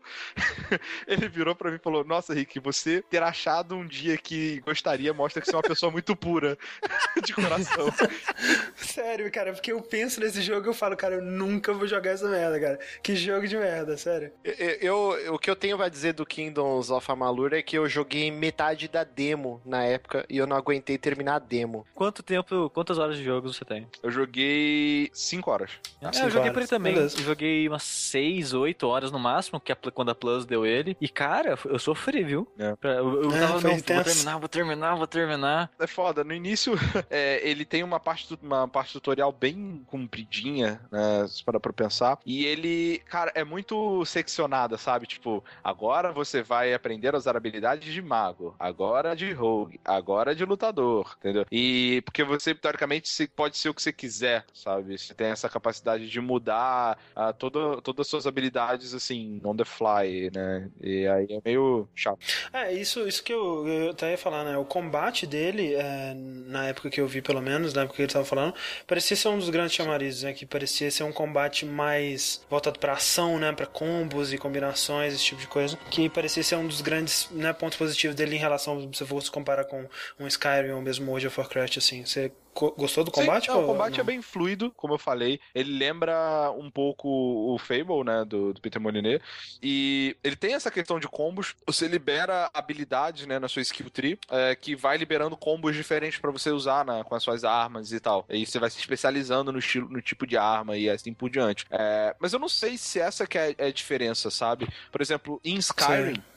ele 1.08 1.28
virou 1.30 1.56
pra 1.56 1.70
mim 1.70 1.78
e 1.78 1.80
falou: 1.80 2.04
Nossa, 2.04 2.34
Rick, 2.34 2.60
você 2.60 3.02
ter 3.02 3.24
achado 3.24 3.76
um 3.76 3.86
dia 3.86 4.18
que 4.18 4.60
gostaria 4.62 5.14
mostra 5.14 5.42
que 5.42 5.48
você 5.48 5.54
é 5.54 5.58
uma 5.58 5.64
pessoa 5.64 5.92
muito 5.92 6.16
pura 6.16 6.58
de 7.24 7.34
coração. 7.34 7.88
sério, 8.76 9.32
cara, 9.32 9.54
porque 9.54 9.72
eu 9.72 9.82
penso 9.82 10.20
nesse 10.20 10.42
jogo 10.42 10.68
e 10.68 10.70
eu 10.70 10.74
falo, 10.74 10.98
cara, 10.98 11.16
eu 11.16 11.22
nunca 11.22 11.74
vou 11.74 11.88
jogar 11.88 12.12
essa 12.12 12.28
merda, 12.28 12.60
cara. 12.60 12.80
Que 13.02 13.16
jogo 13.16 13.48
de 13.48 13.56
merda, 13.56 13.96
sério. 13.98 14.32
Eu, 14.44 15.14
eu, 15.14 15.36
o 15.36 15.40
que 15.40 15.50
eu 15.50 15.56
tenho 15.56 15.82
a 15.82 15.90
dizer 15.90 16.14
do 16.14 16.26
Kingdoms 16.26 16.90
of 16.90 17.12
Amalur 17.12 17.54
é 17.54 17.62
que 17.62 17.78
eu 17.78 17.88
joguei 17.88 18.32
metade 18.32 18.88
da 18.88 19.04
demo 19.04 19.62
na 19.66 19.84
época 19.84 20.26
e 20.30 20.38
eu 20.38 20.48
não 20.48 20.58
aguentei 20.58 20.98
terminar 20.98 21.36
a 21.36 21.40
demo. 21.40 21.86
Quanto 21.94 22.24
tempo, 22.24 22.70
quantas 22.70 22.98
horas 22.98 23.18
de 23.18 23.24
jogo 23.24 23.52
você 23.52 23.64
tem? 23.64 23.88
Eu 24.02 24.12
joguei 24.12 25.10
5 25.14 25.50
horas. 25.50 25.72
Ah, 26.02 26.12
eu 26.24 26.30
joguei 26.30 26.52
por 26.52 26.62
aí 26.62 26.68
também. 26.68 26.94
Beleza. 26.94 27.18
Eu 27.18 27.24
joguei 27.24 27.53
umas 27.68 27.84
6, 27.84 28.54
8 28.54 28.88
horas 28.88 29.12
no 29.12 29.20
máximo, 29.20 29.60
que 29.60 29.72
a, 29.72 29.76
quando 29.76 30.10
a 30.10 30.16
Plus 30.16 30.46
deu 30.46 30.66
ele. 30.66 30.96
E, 31.00 31.08
cara, 31.08 31.58
eu 31.66 31.80
sofri, 31.80 32.24
viu? 32.24 32.48
É. 32.58 32.76
Eu, 32.82 33.24
eu 33.24 33.36
é, 33.36 33.40
tava, 33.40 33.62
não, 33.62 33.72
vou 33.72 33.82
terminar, 33.82 34.38
vou 34.38 34.50
terminar, 34.50 34.96
vou 34.96 35.08
terminar. 35.08 35.72
É 35.80 35.88
foda. 35.88 36.24
No 36.24 36.34
início, 36.34 36.74
é, 37.10 37.48
ele 37.48 37.66
tem 37.66 37.84
uma 37.84 38.00
parte, 38.00 38.38
uma 38.42 38.68
parte 38.68 38.94
tutorial 38.94 39.32
bem 39.32 39.84
compridinha, 39.88 40.82
né? 40.92 41.26
Para 41.46 41.60
pra 41.60 41.74
pensar. 41.74 42.20
E 42.26 42.46
ele, 42.46 43.00
cara, 43.06 43.32
é 43.36 43.44
muito 43.44 44.04
seccionada, 44.06 44.78
sabe? 44.78 45.08
Tipo, 45.08 45.44
agora 45.64 46.12
você 46.12 46.42
vai 46.42 46.74
aprender 46.74 47.14
a 47.14 47.18
usar 47.18 47.36
habilidades 47.36 47.94
de 47.94 48.02
mago, 48.02 48.56
agora 48.60 49.16
de 49.16 49.32
rogue, 49.32 49.80
agora 49.84 50.36
de 50.36 50.46
lutador, 50.46 51.16
entendeu? 51.20 51.46
E 51.52 52.02
porque 52.06 52.24
você, 52.24 52.54
teoricamente, 52.54 53.28
pode 53.28 53.58
ser 53.58 53.70
o 53.70 53.74
que 53.74 53.82
você 53.82 53.92
quiser, 53.92 54.46
sabe? 54.54 54.98
Você 54.98 55.14
tem 55.14 55.28
essa 55.28 55.50
capacidade 55.50 56.10
de 56.10 56.22
mudar 56.22 56.98
uh, 57.16 57.34
toda, 57.50 57.82
todas 57.82 58.02
as 58.02 58.08
suas 58.08 58.28
habilidades, 58.28 58.94
assim, 58.94 59.42
on 59.44 59.56
the 59.56 59.66
fly, 59.66 60.30
né? 60.34 60.70
E 60.82 61.08
aí 61.08 61.28
é 61.30 61.42
meio 61.44 61.88
chato. 61.96 62.20
É, 62.52 62.72
isso, 62.72 63.08
isso 63.08 63.24
que 63.24 63.34
eu, 63.34 63.68
eu 63.68 63.92
até 63.92 64.12
ia 64.12 64.18
falar, 64.18 64.44
né? 64.44 64.58
O 64.58 64.66
combate 64.66 65.28
dele, 65.28 65.74
é, 65.74 66.14
na 66.16 66.68
época 66.68 66.90
que 66.90 67.02
eu 67.02 67.08
vi, 67.08 67.22
pelo 67.22 67.42
menos, 67.42 67.74
na 67.74 67.82
época 67.82 67.98
que 67.98 68.02
ele 68.04 68.12
tava 68.12 68.26
falando, 68.26 68.54
parecia 68.88 69.18
ser 69.18 69.28
um 69.28 69.38
dos 69.38 69.50
grandes 69.50 69.76
chamarizes, 69.76 70.24
né? 70.24 70.34
Que 70.34 70.46
parecia 70.46 70.90
ser 70.90 71.04
um 71.04 71.12
combate 71.12 71.66
mais 71.66 72.46
voltado 72.50 72.80
pra 72.80 72.94
ação, 72.94 73.38
né? 73.38 73.52
Pra 73.52 73.66
combos 73.66 74.32
e 74.32 74.38
combinações, 74.38 75.14
esse 75.14 75.26
tipo 75.26 75.42
de 75.42 75.48
coisa. 75.48 75.78
Que 75.90 76.10
parecia 76.10 76.44
ser 76.44 76.56
um 76.56 76.68
dos 76.68 76.82
grandes 76.82 77.30
né, 77.32 77.52
pontos 77.54 77.78
positivos 77.78 78.16
dele 78.16 78.36
em 78.36 78.40
relação, 78.40 78.80
se 78.80 78.88
você 78.88 79.06
fosse 79.06 79.30
comparar 79.30 79.66
com 79.66 79.88
um 80.20 80.28
Skyrim 80.28 80.72
ou 80.72 80.82
mesmo 80.82 81.10
World 81.10 81.28
of 81.28 81.40
Warcraft, 81.40 81.78
assim. 81.78 82.06
Você 82.06 82.32
Gostou 82.54 83.04
do 83.04 83.12
combate? 83.12 83.46
Sim, 83.46 83.52
não, 83.52 83.64
o 83.64 83.68
combate 83.68 83.94
não? 83.94 84.02
é 84.02 84.04
bem 84.04 84.22
fluido, 84.22 84.72
como 84.72 84.94
eu 84.94 84.98
falei. 84.98 85.40
Ele 85.54 85.78
lembra 85.78 86.52
um 86.52 86.70
pouco 86.70 87.08
o 87.08 87.58
Fable, 87.58 88.04
né, 88.06 88.24
do, 88.26 88.54
do 88.54 88.62
Peter 88.62 88.82
Molyneux. 88.82 89.22
E 89.62 90.16
ele 90.24 90.36
tem 90.36 90.54
essa 90.54 90.70
questão 90.70 91.00
de 91.00 91.08
combos. 91.08 91.56
Você 91.66 91.88
libera 91.88 92.50
habilidades, 92.54 93.26
né, 93.26 93.40
na 93.40 93.48
sua 93.48 93.62
skill 93.62 93.90
tree, 93.90 94.20
é, 94.30 94.56
que 94.56 94.76
vai 94.76 94.98
liberando 94.98 95.36
combos 95.36 95.76
diferentes 95.76 96.20
para 96.20 96.32
você 96.32 96.52
usar 96.52 96.86
na, 96.86 97.04
com 97.04 97.16
as 97.16 97.24
suas 97.24 97.44
armas 97.44 97.92
e 97.92 98.00
tal. 98.00 98.26
E 98.30 98.46
você 98.46 98.60
vai 98.60 98.70
se 98.70 98.80
especializando 98.80 99.52
no 99.52 99.60
estilo, 99.60 99.90
no 99.90 100.02
tipo 100.02 100.28
de 100.28 100.38
arma 100.38 100.78
e 100.78 100.90
assim 100.90 101.14
por 101.14 101.30
diante. 101.30 101.66
É, 101.72 102.16
mas 102.20 102.34
eu 102.34 102.40
não 102.40 102.50
sei 102.50 102.78
se 102.78 103.00
essa 103.00 103.26
que 103.26 103.38
é, 103.38 103.56
é 103.58 103.68
a 103.68 103.72
diferença, 103.72 104.30
sabe? 104.30 104.68
Por 104.92 105.02
exemplo, 105.02 105.42
em 105.44 105.56
Skyrim. 105.56 106.16
Sim 106.16 106.33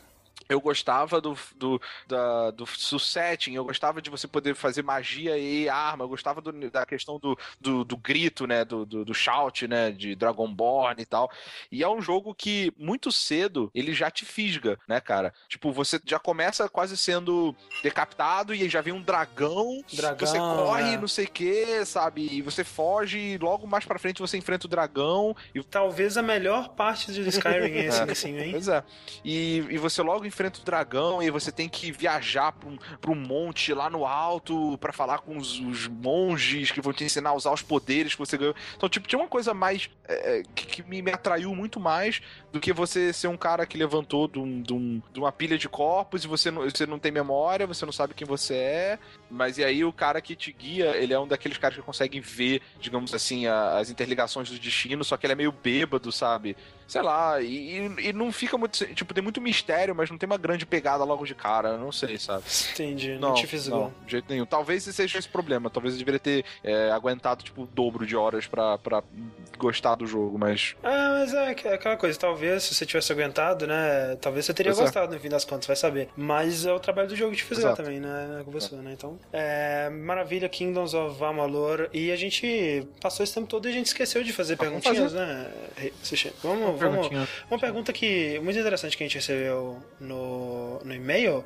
eu 0.48 0.60
gostava 0.60 1.20
do, 1.20 1.36
do, 1.56 1.80
da, 2.06 2.50
do, 2.50 2.64
do 2.64 2.98
setting, 2.98 3.54
eu 3.54 3.64
gostava 3.64 4.00
de 4.00 4.10
você 4.10 4.26
poder 4.28 4.54
fazer 4.54 4.82
magia 4.82 5.36
e 5.38 5.68
arma, 5.68 6.04
eu 6.04 6.08
gostava 6.08 6.40
do, 6.40 6.70
da 6.70 6.86
questão 6.86 7.18
do, 7.18 7.38
do, 7.60 7.84
do, 7.84 7.96
grito, 7.96 8.46
né, 8.46 8.64
do, 8.64 8.84
do, 8.84 9.04
do 9.04 9.14
shout, 9.14 9.66
né, 9.66 9.90
de 9.90 10.14
Dragonborn 10.14 11.00
e 11.00 11.06
tal. 11.06 11.30
E 11.70 11.82
é 11.82 11.88
um 11.88 12.00
jogo 12.00 12.34
que, 12.34 12.72
muito 12.76 13.10
cedo, 13.10 13.70
ele 13.74 13.92
já 13.92 14.10
te 14.10 14.24
fisga, 14.24 14.78
né, 14.86 15.00
cara? 15.00 15.32
Tipo, 15.48 15.72
você 15.72 16.00
já 16.04 16.18
começa 16.18 16.68
quase 16.68 16.96
sendo 16.96 17.54
decapitado 17.82 18.54
e 18.54 18.68
já 18.68 18.80
vem 18.80 18.92
um 18.92 19.02
dragão, 19.02 19.82
dragão 19.92 20.26
você 20.26 20.38
corre, 20.38 20.94
é. 20.94 20.98
não 20.98 21.08
sei 21.08 21.24
o 21.24 21.30
que, 21.30 21.84
sabe? 21.84 22.28
E 22.30 22.42
você 22.42 22.64
foge 22.64 23.18
e 23.18 23.38
logo 23.38 23.66
mais 23.66 23.84
pra 23.84 23.98
frente 23.98 24.20
você 24.20 24.36
enfrenta 24.36 24.66
o 24.66 24.70
dragão. 24.70 25.34
E... 25.54 25.62
Talvez 25.62 26.16
a 26.16 26.22
melhor 26.22 26.70
parte 26.70 27.12
de 27.12 27.28
Skyrim 27.28 27.72
é 27.72 27.84
esse, 27.86 28.02
assim, 28.02 28.36
hein? 28.38 28.52
Pois 28.52 28.68
é. 28.68 28.82
E, 29.24 29.64
e 29.70 29.78
você 29.78 30.02
logo 30.02 30.26
enfrenta 30.36 30.60
o 30.60 30.64
dragão 30.64 31.22
e 31.22 31.30
você 31.30 31.50
tem 31.50 31.66
que 31.66 31.90
viajar 31.90 32.52
pra 32.52 32.68
um, 32.68 32.76
pra 33.00 33.10
um 33.10 33.14
monte 33.14 33.72
lá 33.72 33.88
no 33.88 34.04
alto 34.04 34.76
para 34.76 34.92
falar 34.92 35.18
com 35.18 35.38
os, 35.38 35.58
os, 35.58 35.88
monges 35.88 36.70
que 36.70 36.80
vão 36.82 36.92
te 36.92 37.04
ensinar 37.04 37.30
a 37.30 37.34
usar 37.34 37.52
os 37.52 37.62
poderes 37.62 38.12
que 38.12 38.18
você 38.18 38.36
ganhou. 38.36 38.54
Então, 38.76 38.86
tipo, 38.86 39.08
tinha 39.08 39.18
uma 39.18 39.28
coisa 39.28 39.54
mais. 39.54 39.88
É, 40.06 40.42
que, 40.54 40.66
que 40.66 40.82
me, 40.82 41.00
me, 41.00 41.10
atraiu 41.10 41.54
muito 41.54 41.80
mais 41.80 42.20
do 42.52 42.60
que 42.60 42.72
você 42.72 43.12
ser 43.12 43.28
um 43.28 43.36
cara 43.36 43.66
que 43.66 43.78
levantou 43.78 44.28
de, 44.28 44.38
um, 44.38 44.62
de, 44.62 44.72
um, 44.74 45.02
de 45.12 45.18
uma 45.18 45.32
pilha 45.32 45.56
de 45.56 45.68
corpos 45.68 46.24
e 46.24 46.28
você 46.28 46.50
não, 46.50 46.62
você 46.62 46.86
não 46.86 46.98
tem 46.98 47.10
memória, 47.10 47.66
você 47.66 47.86
não 47.86 47.92
sabe 47.92 48.12
quem 48.12 48.26
você 48.26 48.54
é. 48.54 48.98
Mas 49.30 49.56
e 49.56 49.64
aí 49.64 49.84
o 49.84 49.92
cara 49.92 50.20
que 50.20 50.36
te 50.36 50.52
guia, 50.52 50.96
ele 50.96 51.14
é 51.14 51.18
um 51.18 51.26
daqueles 51.26 51.56
caras 51.56 51.76
que 51.76 51.82
consegue 51.82 52.20
ver, 52.20 52.60
digamos 52.78 53.14
assim, 53.14 53.46
a, 53.46 53.78
as 53.78 53.88
interligações 53.88 54.50
do 54.50 54.58
destino, 54.58 55.02
só 55.02 55.16
que 55.16 55.24
ele 55.24 55.32
é 55.32 55.36
meio 55.36 55.52
bêbado, 55.52 56.12
sabe? 56.12 56.56
Sei 56.86 57.02
lá, 57.02 57.40
e, 57.40 57.90
e, 57.98 58.12
não 58.12 58.30
fica 58.32 58.56
muito. 58.56 58.84
Tipo, 58.94 59.12
tem 59.12 59.22
muito 59.22 59.40
mistério, 59.40 59.94
mas 59.94 60.10
não 60.10 60.16
tem 60.16 60.26
uma 60.26 60.36
grande 60.36 60.64
pegada 60.64 61.04
logo 61.04 61.24
de 61.24 61.34
cara. 61.34 61.76
Não 61.76 61.90
sei, 61.90 62.18
sabe? 62.18 62.44
Entendi, 62.72 63.14
não, 63.14 63.30
não 63.30 63.34
te 63.34 63.46
fiz 63.46 63.66
não, 63.66 63.92
de 64.04 64.12
jeito 64.12 64.26
nenhum. 64.28 64.46
Talvez 64.46 64.84
seja 64.84 65.18
esse 65.18 65.28
problema. 65.28 65.68
Talvez 65.68 65.94
eu 65.94 65.98
deveria 65.98 66.20
ter 66.20 66.44
é, 66.62 66.90
aguentado, 66.90 67.42
tipo, 67.42 67.62
o 67.62 67.66
dobro 67.66 68.06
de 68.06 68.16
horas 68.16 68.46
pra, 68.46 68.78
pra 68.78 69.02
gostar 69.58 69.96
do 69.96 70.06
jogo, 70.06 70.38
mas. 70.38 70.76
Ah, 70.82 71.18
mas 71.18 71.34
é, 71.34 71.56
é 71.64 71.74
aquela 71.74 71.96
coisa. 71.96 72.18
Talvez 72.18 72.62
se 72.64 72.74
você 72.74 72.86
tivesse 72.86 73.12
aguentado, 73.12 73.66
né? 73.66 74.16
Talvez 74.20 74.46
você 74.46 74.54
teria 74.54 74.72
pois 74.72 74.80
é. 74.80 74.84
gostado 74.84 75.12
é. 75.12 75.16
no 75.16 75.20
fim 75.20 75.28
das 75.28 75.44
contas, 75.44 75.66
vai 75.66 75.76
saber. 75.76 76.08
Mas 76.16 76.64
é 76.64 76.72
o 76.72 76.78
trabalho 76.78 77.08
do 77.08 77.16
jogo 77.16 77.34
te 77.34 77.42
fizer 77.42 77.62
Exato. 77.62 77.82
também, 77.82 77.98
né? 77.98 78.42
Com 78.44 78.50
você, 78.50 78.74
é. 78.74 78.78
né? 78.78 78.92
Então, 78.92 79.18
é, 79.32 79.90
maravilha, 79.90 80.48
Kingdoms 80.48 80.94
of 80.94 81.22
Amalur. 81.22 81.88
E 81.92 82.12
a 82.12 82.16
gente 82.16 82.86
passou 83.00 83.24
esse 83.24 83.34
tempo 83.34 83.46
todo 83.46 83.66
e 83.66 83.70
a 83.70 83.74
gente 83.74 83.86
esqueceu 83.86 84.22
de 84.22 84.32
fazer 84.32 84.54
ah, 84.54 84.58
perguntinhas, 84.58 85.12
fazer. 85.12 85.18
né? 85.18 85.50
Vamos, 86.42 86.75
vamos. 86.76 87.08
Uma 87.50 87.58
pergunta 87.58 87.92
que 87.92 88.38
muito 88.40 88.58
interessante 88.58 88.96
que 88.96 89.02
a 89.02 89.06
gente 89.06 89.16
recebeu 89.16 89.82
no, 90.00 90.80
no 90.84 90.94
e-mail 90.94 91.44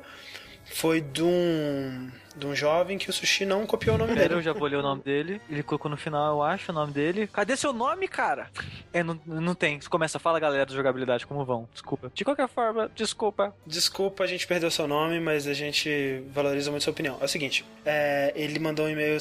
foi 0.65 1.01
de 1.01 1.23
um, 1.23 2.09
de 2.35 2.45
um 2.45 2.55
jovem 2.55 2.97
que 2.97 3.09
o 3.09 3.13
Sushi 3.13 3.45
não 3.45 3.65
copiou 3.65 3.95
o 3.95 3.97
nome 3.97 4.15
dele. 4.15 4.35
Eu 4.35 4.41
já 4.41 4.53
vou 4.53 4.67
ler 4.67 4.77
o 4.77 4.81
nome 4.81 5.01
dele. 5.01 5.41
Ele 5.49 5.63
colocou 5.63 5.89
no 5.89 5.97
final, 5.97 6.37
eu 6.37 6.43
acho, 6.43 6.71
o 6.71 6.75
nome 6.75 6.93
dele. 6.93 7.27
Cadê 7.27 7.55
seu 7.55 7.73
nome, 7.73 8.07
cara? 8.07 8.49
É, 8.93 9.03
não, 9.03 9.19
não 9.25 9.55
tem. 9.55 9.79
Você 9.79 9.89
começa, 9.89 10.19
fala 10.19 10.39
galera 10.39 10.65
da 10.65 10.73
jogabilidade, 10.73 11.25
como 11.25 11.43
vão? 11.45 11.67
Desculpa. 11.73 12.11
De 12.13 12.23
qualquer 12.23 12.47
forma, 12.47 12.89
desculpa. 12.95 13.53
Desculpa, 13.65 14.23
a 14.23 14.27
gente 14.27 14.47
perdeu 14.47 14.71
seu 14.71 14.87
nome, 14.87 15.19
mas 15.19 15.47
a 15.47 15.53
gente 15.53 16.23
valoriza 16.33 16.71
muito 16.71 16.83
sua 16.83 16.91
opinião. 16.91 17.17
É 17.21 17.25
o 17.25 17.29
seguinte, 17.29 17.65
é, 17.85 18.31
ele 18.35 18.59
mandou 18.59 18.85
um 18.85 18.89
e-mail 18.89 19.17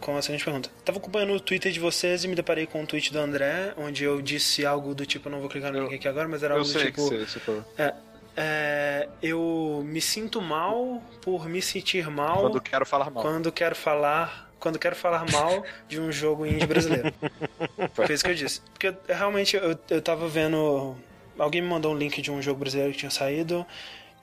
com 0.00 0.16
a 0.16 0.22
seguinte 0.22 0.44
pergunta. 0.44 0.70
Tava 0.84 0.98
acompanhando 0.98 1.34
o 1.34 1.40
Twitter 1.40 1.72
de 1.72 1.80
vocês 1.80 2.24
e 2.24 2.28
me 2.28 2.34
deparei 2.34 2.66
com 2.66 2.82
um 2.82 2.86
tweet 2.86 3.12
do 3.12 3.18
André, 3.18 3.74
onde 3.76 4.04
eu 4.04 4.20
disse 4.20 4.64
algo 4.64 4.94
do 4.94 5.04
tipo, 5.04 5.28
não 5.28 5.40
vou 5.40 5.48
clicar 5.48 5.72
no 5.72 5.82
link 5.82 5.94
aqui 5.94 6.08
agora, 6.08 6.28
mas 6.28 6.42
era 6.42 6.54
algo 6.54 6.66
eu 6.66 6.72
do 6.72 6.78
tipo... 6.78 7.10
Que 7.10 7.26
você, 7.26 7.40
você 7.40 7.62
é, 7.78 7.94
é, 8.36 9.08
eu 9.22 9.82
me 9.86 10.00
sinto 10.00 10.42
mal 10.42 11.02
por 11.22 11.48
me 11.48 11.62
sentir 11.62 12.10
mal 12.10 12.42
quando 12.42 12.60
quero 12.60 12.84
falar 12.84 13.10
mal. 13.10 13.22
Quando 13.22 13.50
quero 13.50 13.74
falar, 13.74 14.50
quando 14.60 14.78
quero 14.78 14.94
falar 14.94 15.24
mal 15.32 15.64
de 15.88 15.98
um 15.98 16.12
jogo 16.12 16.44
indie 16.44 16.66
brasileiro. 16.66 17.12
Foi 17.94 18.12
isso 18.12 18.22
que 18.22 18.30
eu 18.30 18.34
disse. 18.34 18.60
Porque 18.72 18.94
realmente 19.08 19.56
eu, 19.56 19.78
eu 19.88 20.02
tava 20.02 20.28
vendo. 20.28 20.94
Alguém 21.38 21.62
me 21.62 21.68
mandou 21.68 21.94
um 21.94 21.96
link 21.96 22.20
de 22.20 22.30
um 22.30 22.42
jogo 22.42 22.60
brasileiro 22.60 22.92
que 22.92 22.98
tinha 22.98 23.10
saído. 23.10 23.66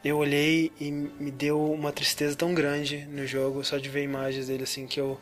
Eu 0.03 0.17
olhei 0.17 0.71
e 0.79 0.91
me 0.91 1.31
deu 1.31 1.71
uma 1.71 1.91
tristeza 1.91 2.35
tão 2.35 2.53
grande 2.53 3.05
no 3.05 3.25
jogo, 3.25 3.63
só 3.63 3.77
de 3.77 3.89
ver 3.89 4.03
imagens 4.03 4.47
dele 4.47 4.63
assim 4.63 4.85
que 4.85 4.99
eu 4.99 5.19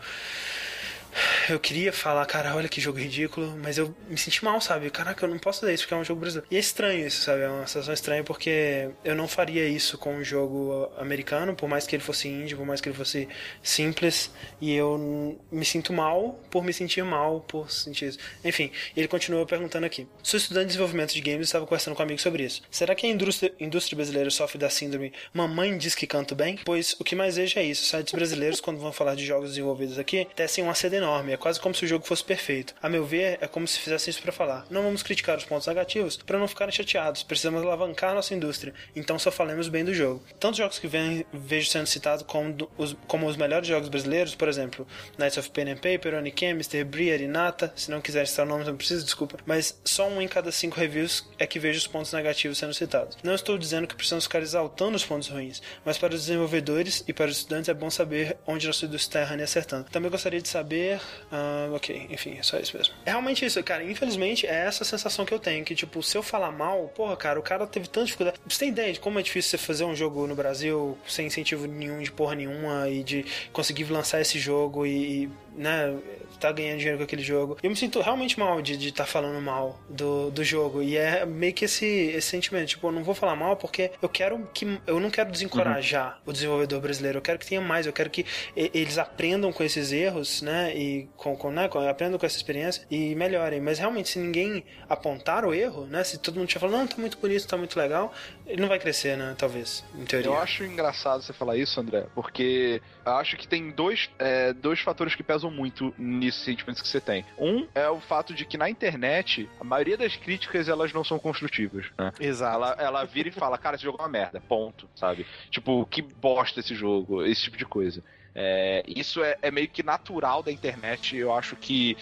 eu 1.49 1.59
queria 1.59 1.91
falar, 1.91 2.25
cara, 2.25 2.55
olha 2.55 2.69
que 2.69 2.79
jogo 2.79 2.99
ridículo, 2.99 3.55
mas 3.57 3.77
eu 3.77 3.93
me 4.07 4.17
senti 4.17 4.43
mal, 4.43 4.59
sabe? 4.61 4.89
Caraca, 4.89 5.25
eu 5.25 5.29
não 5.29 5.39
posso 5.39 5.61
fazer 5.61 5.73
isso 5.73 5.83
porque 5.83 5.93
é 5.93 5.97
um 5.97 6.03
jogo 6.03 6.21
brasileiro. 6.21 6.47
E 6.49 6.55
é 6.55 6.59
estranho 6.59 7.05
isso, 7.07 7.23
sabe? 7.23 7.41
É 7.41 7.49
uma 7.49 7.67
sensação 7.67 7.93
estranha 7.93 8.23
porque 8.23 8.89
eu 9.03 9.15
não 9.15 9.27
faria 9.27 9.67
isso 9.67 9.97
com 9.97 10.15
um 10.15 10.23
jogo 10.23 10.91
americano, 10.97 11.55
por 11.55 11.67
mais 11.67 11.85
que 11.85 11.95
ele 11.95 12.03
fosse 12.03 12.27
indie, 12.27 12.55
por 12.55 12.65
mais 12.65 12.79
que 12.79 12.89
ele 12.89 12.95
fosse 12.95 13.27
simples, 13.61 14.31
e 14.59 14.73
eu 14.73 15.38
me 15.51 15.65
sinto 15.65 15.93
mal 15.93 16.39
por 16.49 16.63
me 16.63 16.73
sentir 16.73 17.03
mal 17.03 17.41
por 17.41 17.71
sentir 17.71 18.09
isso. 18.09 18.19
Enfim, 18.43 18.71
ele 18.95 19.07
continua 19.07 19.45
perguntando 19.45 19.85
aqui. 19.85 20.07
Sou 20.23 20.38
estudante 20.38 20.63
de 20.63 20.67
desenvolvimento 20.67 21.13
de 21.13 21.21
games 21.21 21.41
e 21.41 21.43
estava 21.43 21.65
conversando 21.65 21.95
com 21.95 22.01
um 22.01 22.05
amigo 22.05 22.21
sobre 22.21 22.43
isso. 22.43 22.61
Será 22.69 22.95
que 22.95 23.05
a 23.05 23.09
indústria, 23.09 23.53
indústria 23.59 23.95
brasileira 23.95 24.29
sofre 24.29 24.57
da 24.57 24.69
síndrome 24.69 25.11
mamãe 25.33 25.77
diz 25.77 25.95
que 25.95 26.07
canto 26.07 26.35
bem? 26.35 26.59
Pois 26.63 26.95
o 26.99 27.03
que 27.03 27.15
mais 27.15 27.35
vejo 27.35 27.59
é 27.59 27.63
isso. 27.63 27.85
Sites 27.85 28.13
brasileiros, 28.13 28.61
quando 28.61 28.79
vão 28.79 28.91
falar 28.91 29.15
de 29.15 29.25
jogos 29.25 29.49
desenvolvidos 29.49 29.97
aqui, 29.97 30.27
tecem 30.35 30.63
uma 30.63 30.75
sede 30.75 31.00
enorme 31.01 31.33
É 31.33 31.37
quase 31.37 31.59
como 31.59 31.73
se 31.73 31.85
o 31.85 31.87
jogo 31.87 32.05
fosse 32.05 32.23
perfeito. 32.23 32.73
A 32.81 32.89
meu 32.89 33.05
ver, 33.05 33.37
é 33.41 33.47
como 33.47 33.67
se 33.67 33.79
fizesse 33.79 34.09
isso 34.09 34.21
para 34.21 34.31
falar. 34.31 34.65
Não 34.69 34.83
vamos 34.83 35.03
criticar 35.03 35.37
os 35.37 35.45
pontos 35.45 35.67
negativos 35.67 36.17
para 36.17 36.37
não 36.37 36.47
ficarem 36.47 36.73
chateados. 36.73 37.23
Precisamos 37.23 37.61
alavancar 37.61 38.13
nossa 38.13 38.33
indústria. 38.33 38.73
Então 38.95 39.17
só 39.17 39.31
falemos 39.31 39.67
bem 39.67 39.83
do 39.83 39.93
jogo. 39.93 40.23
Tantos 40.39 40.57
jogos 40.57 40.79
que 40.79 40.87
vem, 40.87 41.25
vejo 41.33 41.69
sendo 41.69 41.87
citados 41.87 42.23
como 42.25 42.69
os, 42.77 42.95
como 43.07 43.27
os 43.27 43.37
melhores 43.37 43.67
jogos 43.67 43.89
brasileiros, 43.89 44.35
por 44.35 44.47
exemplo, 44.47 44.87
Knights 45.17 45.37
of 45.37 45.49
Pen 45.51 45.71
and 45.71 45.77
Paper, 45.77 46.15
Oniken, 46.15 46.51
Mr. 46.51 46.83
Brie, 46.83 47.11
Arinata. 47.11 47.71
Se 47.75 47.89
não 47.89 48.01
quiser 48.01 48.27
citar 48.27 48.45
o 48.45 48.49
nome, 48.49 48.63
não 48.63 48.77
precisa, 48.77 49.03
desculpa. 49.03 49.37
Mas 49.45 49.79
só 49.83 50.07
um 50.07 50.21
em 50.21 50.27
cada 50.27 50.51
cinco 50.51 50.79
reviews 50.79 51.27
é 51.39 51.47
que 51.47 51.59
vejo 51.59 51.79
os 51.79 51.87
pontos 51.87 52.13
negativos 52.13 52.57
sendo 52.57 52.73
citados. 52.73 53.17
Não 53.23 53.35
estou 53.35 53.57
dizendo 53.57 53.87
que 53.87 53.95
precisamos 53.95 54.25
ficar 54.25 54.41
exaltando 54.41 54.95
os 54.95 55.05
pontos 55.05 55.27
ruins, 55.27 55.61
mas 55.83 55.97
para 55.97 56.13
os 56.13 56.21
desenvolvedores 56.21 57.03
e 57.07 57.13
para 57.13 57.29
os 57.29 57.37
estudantes 57.37 57.69
é 57.69 57.73
bom 57.73 57.89
saber 57.89 58.37
onde 58.45 58.67
nossa 58.67 58.85
indústria 58.85 59.21
está 59.21 59.21
errando 59.21 59.41
e 59.41 59.43
acertando. 59.43 59.89
Também 59.89 60.11
gostaria 60.11 60.41
de 60.41 60.47
saber. 60.47 60.90
Uh, 60.95 61.73
ok, 61.76 62.07
enfim, 62.09 62.38
é 62.38 62.43
só 62.43 62.57
isso 62.57 62.76
mesmo. 62.77 62.93
É 63.05 63.11
realmente 63.11 63.45
isso, 63.45 63.61
cara. 63.63 63.84
Infelizmente, 63.84 64.45
é 64.45 64.65
essa 64.65 64.84
sensação 64.84 65.26
que 65.26 65.34
eu 65.34 65.39
tenho. 65.39 65.63
Que, 65.63 65.76
tipo, 65.76 66.01
se 66.01 66.18
eu 66.18 66.23
falar 66.23 66.51
mal, 66.51 66.88
porra, 66.95 67.15
cara, 67.15 67.39
o 67.39 67.43
cara 67.43 67.65
teve 67.68 67.88
tanta 67.88 68.05
dificuldade. 68.05 68.39
Você 68.47 68.59
tem 68.59 68.69
ideia 68.69 68.93
de 68.93 68.99
como 68.99 69.19
é 69.19 69.22
difícil 69.22 69.51
você 69.51 69.57
fazer 69.57 69.84
um 69.84 69.95
jogo 69.95 70.27
no 70.27 70.35
Brasil 70.35 70.97
sem 71.07 71.27
incentivo 71.27 71.68
nenhum 71.68 72.01
de 72.01 72.11
porra 72.11 72.35
nenhuma 72.35 72.89
e 72.89 73.03
de 73.03 73.26
conseguir 73.51 73.85
lançar 73.85 74.22
esse 74.22 74.39
jogo 74.39 74.85
e, 74.85 75.30
né, 75.55 75.95
tá 76.41 76.51
ganhando 76.51 76.77
dinheiro 76.77 76.97
com 76.97 77.03
aquele 77.03 77.22
jogo. 77.22 77.57
Eu 77.61 77.69
me 77.69 77.76
sinto 77.76 78.01
realmente 78.01 78.39
mal 78.39 78.61
de 78.61 78.73
estar 78.73 79.03
tá 79.03 79.09
falando 79.09 79.41
mal 79.41 79.80
do, 79.89 80.31
do 80.31 80.43
jogo. 80.43 80.81
E 80.81 80.97
é 80.97 81.26
meio 81.26 81.53
que 81.53 81.65
esse, 81.65 81.85
esse 81.85 82.27
sentimento, 82.27 82.69
tipo, 82.69 82.88
eu 82.88 82.91
não 82.91 83.03
vou 83.03 83.13
falar 83.13 83.35
mal 83.35 83.55
porque 83.55 83.91
eu 84.01 84.09
quero 84.09 84.47
que. 84.53 84.80
Eu 84.88 84.99
não 84.99 85.09
quero 85.09 85.31
desencorajar 85.31 86.15
uhum. 86.15 86.31
o 86.31 86.34
desenvolvedor 86.34 86.81
brasileiro. 86.81 87.18
Eu 87.19 87.22
quero 87.22 87.39
que 87.39 87.45
tenha 87.45 87.61
mais, 87.61 87.85
eu 87.85 87.93
quero 87.93 88.09
que 88.09 88.26
eles 88.55 88.97
aprendam 88.97 89.51
com 89.51 89.63
esses 89.63 89.91
erros, 89.91 90.41
né? 90.41 90.76
E 90.76 91.09
com, 91.15 91.35
com, 91.35 91.51
né, 91.51 91.69
aprendam 91.89 92.19
com 92.19 92.26
essa 92.26 92.38
experiência 92.38 92.85
e 92.89 93.15
melhorem. 93.15 93.61
Mas 93.61 93.80
realmente, 93.80 94.09
se 94.09 94.19
ninguém 94.19 94.63
apontar 94.89 95.45
o 95.45 95.53
erro, 95.53 95.85
né? 95.85 96.03
Se 96.03 96.18
todo 96.18 96.35
mundo 96.35 96.47
estiver 96.47 96.61
falando, 96.61 96.80
não, 96.80 96.88
tá 96.88 96.97
muito 96.97 97.18
bonito, 97.18 97.47
tá 97.47 97.57
muito 97.57 97.77
legal, 97.77 98.13
ele 98.51 98.61
não 98.61 98.67
vai 98.67 98.79
crescer, 98.79 99.17
né? 99.17 99.33
Talvez, 99.37 99.83
em 99.95 100.03
teoria. 100.03 100.29
Eu 100.29 100.37
acho 100.37 100.63
engraçado 100.65 101.23
você 101.23 101.31
falar 101.31 101.55
isso, 101.55 101.79
André, 101.79 102.05
porque 102.13 102.81
eu 103.05 103.11
acho 103.13 103.37
que 103.37 103.47
tem 103.47 103.71
dois, 103.71 104.09
é, 104.19 104.51
dois 104.51 104.81
fatores 104.81 105.15
que 105.15 105.23
pesam 105.23 105.49
muito 105.49 105.93
nesses 105.97 106.43
sentimentos 106.43 106.81
que 106.81 106.87
você 106.87 106.99
tem. 106.99 107.25
Um 107.39 107.65
é 107.73 107.89
o 107.89 108.01
fato 108.01 108.33
de 108.33 108.45
que 108.45 108.57
na 108.57 108.69
internet, 108.69 109.49
a 109.59 109.63
maioria 109.63 109.97
das 109.97 110.17
críticas 110.17 110.67
elas 110.67 110.91
não 110.91 111.03
são 111.03 111.17
construtivas, 111.17 111.85
né? 111.97 112.11
Exato. 112.19 112.55
Ela, 112.55 112.75
ela 112.77 113.03
vira 113.05 113.29
e 113.29 113.31
fala, 113.31 113.57
cara, 113.57 113.75
esse 113.75 113.85
jogo 113.85 113.97
é 113.99 114.01
uma 114.01 114.09
merda, 114.09 114.41
ponto, 114.41 114.89
sabe? 114.95 115.25
Tipo, 115.49 115.85
que 115.85 116.01
bosta 116.01 116.59
esse 116.59 116.75
jogo, 116.75 117.25
esse 117.25 117.43
tipo 117.43 117.57
de 117.57 117.65
coisa. 117.65 118.03
É, 118.35 118.83
isso 118.85 119.23
é, 119.23 119.37
é 119.41 119.49
meio 119.49 119.69
que 119.69 119.81
natural 119.81 120.43
da 120.43 120.51
internet, 120.51 121.15
eu 121.15 121.33
acho 121.33 121.55
que 121.55 121.97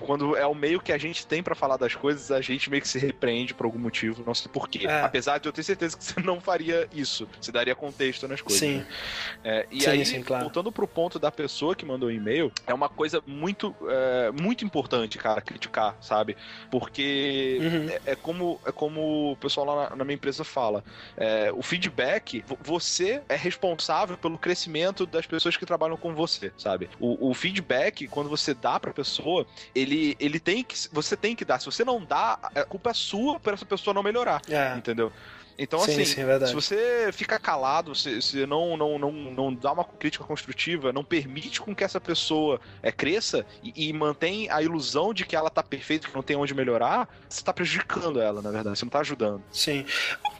quando 0.00 0.36
é 0.36 0.46
o 0.46 0.54
meio 0.54 0.80
que 0.80 0.92
a 0.92 0.98
gente 0.98 1.26
tem 1.26 1.42
para 1.42 1.54
falar 1.54 1.76
das 1.76 1.94
coisas, 1.94 2.30
a 2.30 2.40
gente 2.40 2.70
meio 2.70 2.82
que 2.82 2.88
se 2.88 2.98
repreende 2.98 3.54
por 3.54 3.66
algum 3.66 3.78
motivo, 3.78 4.22
não 4.26 4.34
sei 4.34 4.50
porquê. 4.52 4.86
É. 4.86 5.02
Apesar 5.02 5.38
de 5.38 5.48
eu 5.48 5.52
ter 5.52 5.62
certeza 5.62 5.96
que 5.96 6.04
você 6.04 6.20
não 6.20 6.40
faria 6.40 6.88
isso, 6.92 7.28
você 7.40 7.52
daria 7.52 7.74
contexto 7.74 8.26
nas 8.26 8.40
coisas. 8.40 8.60
Sim. 8.60 8.78
Né? 8.78 8.86
É, 9.44 9.66
e 9.70 9.82
sim, 9.82 9.90
aí, 9.90 10.06
sim, 10.06 10.22
claro. 10.22 10.44
voltando 10.44 10.72
pro 10.72 10.86
ponto 10.86 11.18
da 11.18 11.30
pessoa 11.30 11.74
que 11.74 11.84
mandou 11.84 12.08
o 12.08 12.12
e-mail, 12.12 12.52
é 12.66 12.74
uma 12.74 12.88
coisa 12.88 13.22
muito, 13.26 13.74
é, 13.88 14.30
muito 14.30 14.64
importante, 14.64 15.18
cara, 15.18 15.40
criticar, 15.40 15.96
sabe? 16.00 16.36
Porque 16.70 17.58
uhum. 17.60 17.88
é, 17.88 18.12
é, 18.12 18.16
como, 18.16 18.60
é 18.64 18.72
como 18.72 19.32
o 19.32 19.36
pessoal 19.36 19.66
lá 19.66 19.90
na, 19.90 19.96
na 19.96 20.04
minha 20.04 20.14
empresa 20.14 20.44
fala: 20.44 20.84
é, 21.16 21.52
o 21.52 21.62
feedback, 21.62 22.44
você 22.62 23.22
é 23.28 23.36
responsável 23.36 24.16
pelo 24.16 24.38
crescimento 24.38 25.06
das 25.06 25.26
pessoas 25.26 25.56
que 25.56 25.66
trabalham 25.66 25.96
com 25.96 26.14
você, 26.14 26.52
sabe? 26.56 26.88
O, 26.98 27.30
o 27.30 27.34
feedback, 27.34 28.08
quando 28.08 28.28
você 28.28 28.54
dá 28.54 28.78
pra 28.78 28.92
pessoa, 28.92 29.46
ele, 29.74 30.16
ele 30.20 30.38
tem 30.38 30.62
que. 30.62 30.76
Você 30.92 31.16
tem 31.16 31.34
que 31.34 31.44
dar. 31.44 31.58
Se 31.58 31.66
você 31.66 31.84
não 31.84 32.04
dá, 32.04 32.38
a 32.54 32.64
culpa 32.64 32.90
é 32.90 32.94
sua 32.94 33.40
para 33.40 33.54
essa 33.54 33.66
pessoa 33.66 33.92
não 33.94 34.02
melhorar. 34.02 34.40
É. 34.48 34.76
Entendeu? 34.76 35.12
Então, 35.58 35.78
sim, 35.80 35.92
assim, 35.92 36.04
sim, 36.04 36.20
é 36.22 36.46
se 36.46 36.54
você 36.54 37.10
fica 37.12 37.38
calado, 37.38 37.94
se, 37.94 38.20
se 38.20 38.46
não, 38.46 38.76
não, 38.76 38.98
não, 38.98 39.12
não 39.12 39.54
dá 39.54 39.72
uma 39.72 39.84
crítica 39.84 40.24
construtiva, 40.24 40.92
não 40.92 41.04
permite 41.04 41.60
com 41.60 41.74
que 41.74 41.84
essa 41.84 42.00
pessoa 42.00 42.60
é, 42.82 42.90
cresça 42.90 43.46
e, 43.62 43.88
e 43.88 43.92
mantém 43.92 44.50
a 44.50 44.60
ilusão 44.62 45.14
de 45.14 45.24
que 45.24 45.36
ela 45.36 45.50
tá 45.50 45.62
perfeita, 45.62 46.08
que 46.08 46.14
não 46.14 46.22
tem 46.22 46.36
onde 46.36 46.52
melhorar, 46.54 47.08
você 47.28 47.42
tá 47.42 47.52
prejudicando 47.52 48.20
ela, 48.20 48.42
na 48.42 48.50
verdade, 48.50 48.78
você 48.78 48.84
não 48.84 48.90
tá 48.90 49.00
ajudando. 49.00 49.42
Sim. 49.52 49.86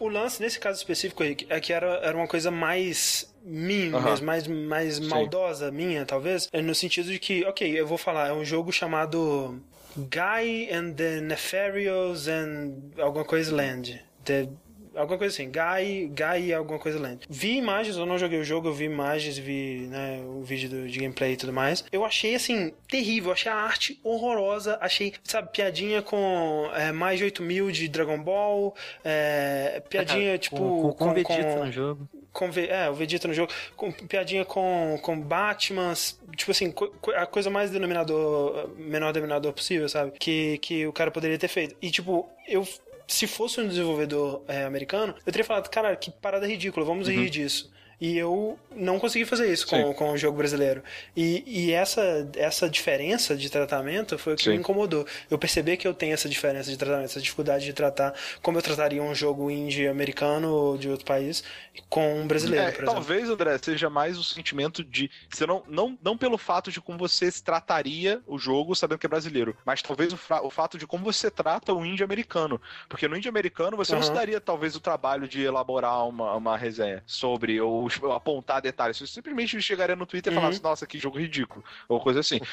O 0.01 0.09
lance, 0.09 0.43
nesse 0.43 0.59
caso 0.59 0.78
específico, 0.78 1.23
Rick, 1.23 1.47
é 1.48 1.61
que 1.61 1.73
era, 1.73 1.86
era 1.98 2.16
uma 2.16 2.27
coisa 2.27 2.51
mais 2.51 3.32
minha, 3.45 3.97
uhum. 3.97 4.25
mais, 4.25 4.47
mais 4.47 4.99
maldosa 4.99 5.71
minha, 5.71 6.07
talvez, 6.07 6.49
é 6.53 6.62
no 6.62 6.75
sentido 6.75 7.11
de 7.11 7.19
que, 7.19 7.45
ok, 7.45 7.79
eu 7.79 7.87
vou 7.87 7.99
falar, 7.99 8.29
é 8.29 8.33
um 8.33 8.45
jogo 8.45 8.73
chamado 8.73 9.61
Guy 9.97 10.73
and 10.73 10.93
the 10.95 11.21
Nefarious 11.21 12.27
and 12.27 12.73
alguma 12.99 13.25
coisa 13.25 13.55
Land. 13.55 14.03
The 14.25 14.49
alguma 14.97 15.19
coisa 15.19 15.35
assim, 15.35 15.51
Guy, 15.51 16.09
Guy 16.09 16.53
alguma 16.53 16.79
coisa 16.79 16.99
lenta. 16.99 17.27
Vi 17.29 17.57
imagens, 17.57 17.97
eu 17.97 18.07
não 18.07 18.19
joguei 18.19 18.39
o 18.39 18.45
jogo, 18.45 18.69
eu 18.69 18.75
vi 18.75 18.85
imagens, 18.85 19.37
vi 19.37 19.87
né, 19.89 20.23
o 20.25 20.43
vídeo 20.43 20.69
do, 20.69 20.89
de 20.89 20.99
gameplay 20.99 21.33
e 21.33 21.37
tudo 21.37 21.53
mais. 21.53 21.85
Eu 21.93 22.05
achei, 22.05 22.35
assim, 22.35 22.73
terrível, 22.89 23.33
achei 23.33 23.51
a 23.51 23.57
arte 23.57 23.99
horrorosa, 24.03 24.79
achei, 24.81 25.12
sabe, 25.23 25.51
piadinha 25.53 26.03
com 26.03 26.71
é, 26.75 26.93
mais 26.93 27.19
de 27.19 27.25
8 27.25 27.43
mil 27.43 27.71
de 27.71 27.89
Dragon 27.89 28.23
Ball, 28.23 28.75
é, 29.05 29.83
piadinha, 29.89 30.39
tipo... 30.39 30.57
Com, 30.57 30.93
com, 30.93 30.93
com, 30.93 31.15
Vegeta 31.15 31.65
no 31.65 31.73
jogo. 31.73 32.09
Com, 32.35 32.51
é, 32.69 32.90
o 32.90 32.94
Vegeta 32.94 33.27
no 33.27 33.32
jogo, 33.32 33.51
com 33.77 33.90
piadinha 33.90 34.44
com, 34.44 34.98
com 35.01 35.19
Batman, 35.19 35.94
tipo 36.36 36.51
assim, 36.51 36.70
co, 36.70 36.93
a 37.15 37.24
coisa 37.27 37.48
mais 37.48 37.70
denominador, 37.70 38.69
menor 38.77 39.12
denominador 39.12 39.52
possível, 39.52 39.89
sabe? 39.89 40.12
Que, 40.19 40.59
que 40.59 40.86
o 40.86 40.93
cara 40.93 41.11
poderia 41.11 41.39
ter 41.39 41.48
feito. 41.48 41.77
E, 41.81 41.90
tipo, 41.90 42.28
eu 42.47 42.66
se 43.06 43.27
fosse 43.27 43.61
um 43.61 43.69
desenvolvedor 43.69 44.43
é, 44.48 44.65
americano, 44.65 45.15
eu 45.27 45.32
teria 45.32 45.44
falado, 45.44 45.69
cara, 45.69 45.94
que 45.94 46.11
parada 46.11 46.47
ridícula, 46.47 46.85
vamos 46.85 47.09
uhum. 47.09 47.15
rir 47.15 47.31
disso. 47.31 47.70
E 48.01 48.16
eu 48.16 48.59
não 48.75 48.99
consegui 48.99 49.25
fazer 49.25 49.53
isso 49.53 49.66
com, 49.66 49.95
com 49.95 50.12
o 50.12 50.16
jogo 50.16 50.39
brasileiro. 50.39 50.83
E, 51.16 51.43
e 51.47 51.73
essa, 51.73 52.29
essa 52.37 52.69
diferença 52.69 53.37
de 53.37 53.49
tratamento 53.51 54.19
foi 54.19 54.35
o 54.35 54.37
que 54.37 54.45
Sim. 54.45 54.51
me 54.51 54.57
incomodou. 54.57 55.07
Eu 55.31 55.39
percebi 55.39 55.77
que 55.77 55.87
eu 55.87 55.95
tenho 55.95 56.15
essa 56.15 56.29
diferença 56.29 56.71
de 56.71 56.77
tratamento, 56.77 57.07
essa 57.07 57.21
dificuldade 57.21 57.65
de 57.65 57.73
tratar 57.73 58.15
como 58.43 58.59
eu 58.59 58.62
trataria 58.62 59.03
um 59.03 59.15
jogo 59.15 59.51
indie 59.51 59.87
americano 59.87 60.53
ou 60.53 60.77
de 60.77 60.89
outro 60.89 61.05
país 61.05 61.45
com 61.89 62.21
um 62.21 62.27
brasileiro, 62.27 62.66
é, 62.66 62.73
por 62.73 62.83
exemplo. 62.85 62.95
Talvez, 62.95 63.29
André, 63.29 63.59
seja 63.59 63.91
mais 63.91 64.19
o 64.19 64.25
sentimento 64.25 64.85
de. 64.85 65.11
Você 65.29 65.47
não, 65.47 65.62
não, 65.69 65.99
não 66.03 66.16
pelo 66.16 66.39
fato 66.39 66.71
de 66.71 66.81
como 66.81 66.99
você 66.99 67.31
trataria 67.31 68.21
o 68.27 68.39
jogo 68.39 68.75
sabendo 68.75 68.99
que 68.99 69.07
é 69.07 69.09
brasileiro, 69.09 69.57
mas 69.65 69.83
talvez 69.83 70.12
o, 70.12 70.19
o 70.43 70.51
fato 70.51 70.79
de 70.79 70.87
como 70.87 71.05
você 71.05 71.31
trata 71.31 71.73
o 71.73 71.85
indie 71.85 72.05
americano. 72.05 72.61
Porque 72.89 73.09
no 73.09 73.16
indie 73.16 73.29
americano 73.29 73.77
você 73.77 73.93
uhum. 73.93 74.01
não 74.01 74.07
se 74.07 74.12
daria 74.12 74.41
talvez 74.41 74.77
o 74.77 74.81
trabalho 74.81 75.27
de 75.27 75.43
elaborar 75.43 76.07
uma, 76.07 76.35
uma 76.35 76.57
resenha 76.57 77.03
sobre 77.07 77.61
ou 77.61 77.84
apontar 78.15 78.61
detalhes. 78.61 78.98
Você 78.98 79.06
simplesmente 79.06 79.61
chegaria 79.61 79.97
no 79.97 80.06
Twitter 80.06 80.32
e 80.32 80.36
falasse, 80.36 80.59
uhum. 80.59 80.69
nossa, 80.69 80.86
que 80.86 80.98
jogo 80.98 81.19
ridículo, 81.19 81.65
ou 81.89 82.01
coisa 82.01 82.20
assim. 82.20 82.40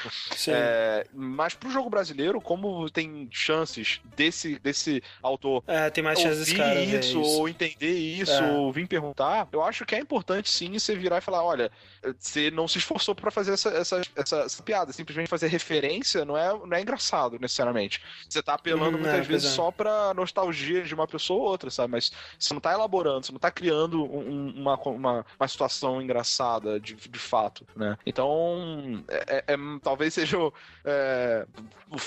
É, 0.48 1.06
mas 1.14 1.54
pro 1.54 1.70
jogo 1.70 1.88
brasileiro, 1.88 2.40
como 2.40 2.90
tem 2.90 3.28
chances 3.30 4.00
desse, 4.16 4.58
desse 4.58 5.02
autor 5.22 5.62
é, 5.66 5.88
tem 5.88 6.02
mais 6.02 6.18
chances, 6.18 6.52
cara, 6.52 6.80
isso, 6.80 7.20
isso, 7.20 7.20
ou 7.20 7.48
entender 7.48 7.94
isso, 7.94 8.32
é. 8.32 8.52
ou 8.52 8.72
vir 8.72 8.86
perguntar, 8.86 9.48
eu 9.52 9.62
acho 9.62 9.84
que 9.84 9.94
é 9.94 9.98
importante 9.98 10.50
sim 10.50 10.78
você 10.78 10.96
virar 10.96 11.18
e 11.18 11.20
falar, 11.20 11.44
olha, 11.44 11.70
você 12.18 12.50
não 12.50 12.66
se 12.66 12.78
esforçou 12.78 13.14
para 13.14 13.30
fazer 13.30 13.52
essa, 13.52 13.70
essa, 13.70 14.02
essa, 14.16 14.36
essa, 14.40 14.62
piada, 14.62 14.92
simplesmente 14.92 15.28
fazer 15.28 15.46
referência 15.48 16.24
não 16.24 16.36
é, 16.36 16.48
não 16.52 16.76
é 16.76 16.80
engraçado, 16.80 17.38
necessariamente. 17.38 18.00
Você 18.28 18.42
tá 18.42 18.54
apelando 18.54 18.96
hum, 18.96 19.00
muitas 19.00 19.20
é, 19.20 19.22
vezes 19.22 19.52
é. 19.52 19.54
só 19.54 19.70
pra 19.70 20.12
nostalgia 20.14 20.82
de 20.82 20.94
uma 20.94 21.06
pessoa 21.06 21.40
ou 21.40 21.48
outra, 21.48 21.70
sabe? 21.70 21.92
Mas 21.92 22.12
você 22.38 22.52
não 22.52 22.60
tá 22.60 22.72
elaborando, 22.72 23.26
você 23.26 23.32
não 23.32 23.38
tá 23.38 23.50
criando 23.50 24.02
um, 24.04 24.50
uma, 24.50 24.76
uma, 24.76 25.21
uma 25.38 25.48
situação 25.48 26.00
engraçada 26.00 26.78
de, 26.80 26.94
de 26.94 27.18
fato, 27.18 27.66
né? 27.76 27.96
Então, 28.06 29.04
é, 29.08 29.44
é, 29.48 29.54
é 29.54 29.56
talvez 29.82 30.14
seja. 30.14 30.38
É, 30.84 31.46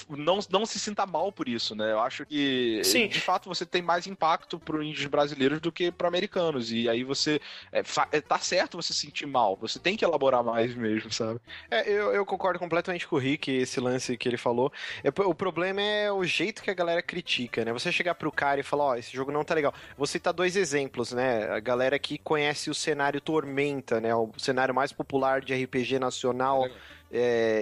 não, 0.09 0.39
não 0.49 0.65
se 0.65 0.79
sinta 0.79 1.05
mal 1.05 1.31
por 1.31 1.47
isso, 1.47 1.75
né? 1.75 1.91
Eu 1.91 1.99
acho 1.99 2.25
que, 2.25 2.81
Sim. 2.83 3.07
de 3.07 3.19
fato, 3.19 3.47
você 3.47 3.65
tem 3.65 3.81
mais 3.81 4.07
impacto 4.07 4.59
pro 4.59 4.81
índios 4.81 5.05
brasileiros 5.05 5.59
do 5.59 5.71
que 5.71 5.91
para 5.91 6.07
americanos. 6.07 6.71
E 6.71 6.89
aí 6.89 7.03
você. 7.03 7.39
É, 7.71 7.83
é, 8.11 8.21
tá 8.21 8.39
certo 8.39 8.77
você 8.77 8.93
sentir 8.93 9.25
mal, 9.25 9.55
você 9.55 9.77
tem 9.79 9.95
que 9.95 10.03
elaborar 10.03 10.43
mais 10.43 10.73
mesmo, 10.75 11.11
sabe? 11.11 11.39
É, 11.69 11.89
eu, 11.89 12.13
eu 12.13 12.25
concordo 12.25 12.59
completamente 12.59 13.07
com 13.07 13.15
o 13.15 13.19
Rick, 13.19 13.51
esse 13.51 13.79
lance 13.79 14.17
que 14.17 14.27
ele 14.27 14.37
falou. 14.37 14.71
É, 15.03 15.09
o 15.09 15.35
problema 15.35 15.81
é 15.81 16.11
o 16.11 16.23
jeito 16.23 16.63
que 16.63 16.71
a 16.71 16.73
galera 16.73 17.01
critica, 17.01 17.63
né? 17.63 17.71
Você 17.73 17.91
chegar 17.91 18.15
pro 18.15 18.31
cara 18.31 18.59
e 18.59 18.63
falar, 18.63 18.83
ó, 18.83 18.91
oh, 18.91 18.95
esse 18.95 19.15
jogo 19.15 19.31
não 19.31 19.43
tá 19.43 19.53
legal. 19.53 19.73
Vou 19.97 20.07
citar 20.07 20.33
dois 20.33 20.55
exemplos, 20.55 21.11
né? 21.11 21.49
A 21.51 21.59
galera 21.59 21.99
que 21.99 22.17
conhece 22.17 22.69
o 22.69 22.73
cenário 22.73 23.04
Tormenta, 23.21 23.99
né? 24.01 24.13
O 24.15 24.29
cenário 24.37 24.73
mais 24.73 24.91
popular 24.91 25.41
de 25.41 25.53
RPG 25.53 25.99
nacional 25.99 26.65
É, 26.65 26.71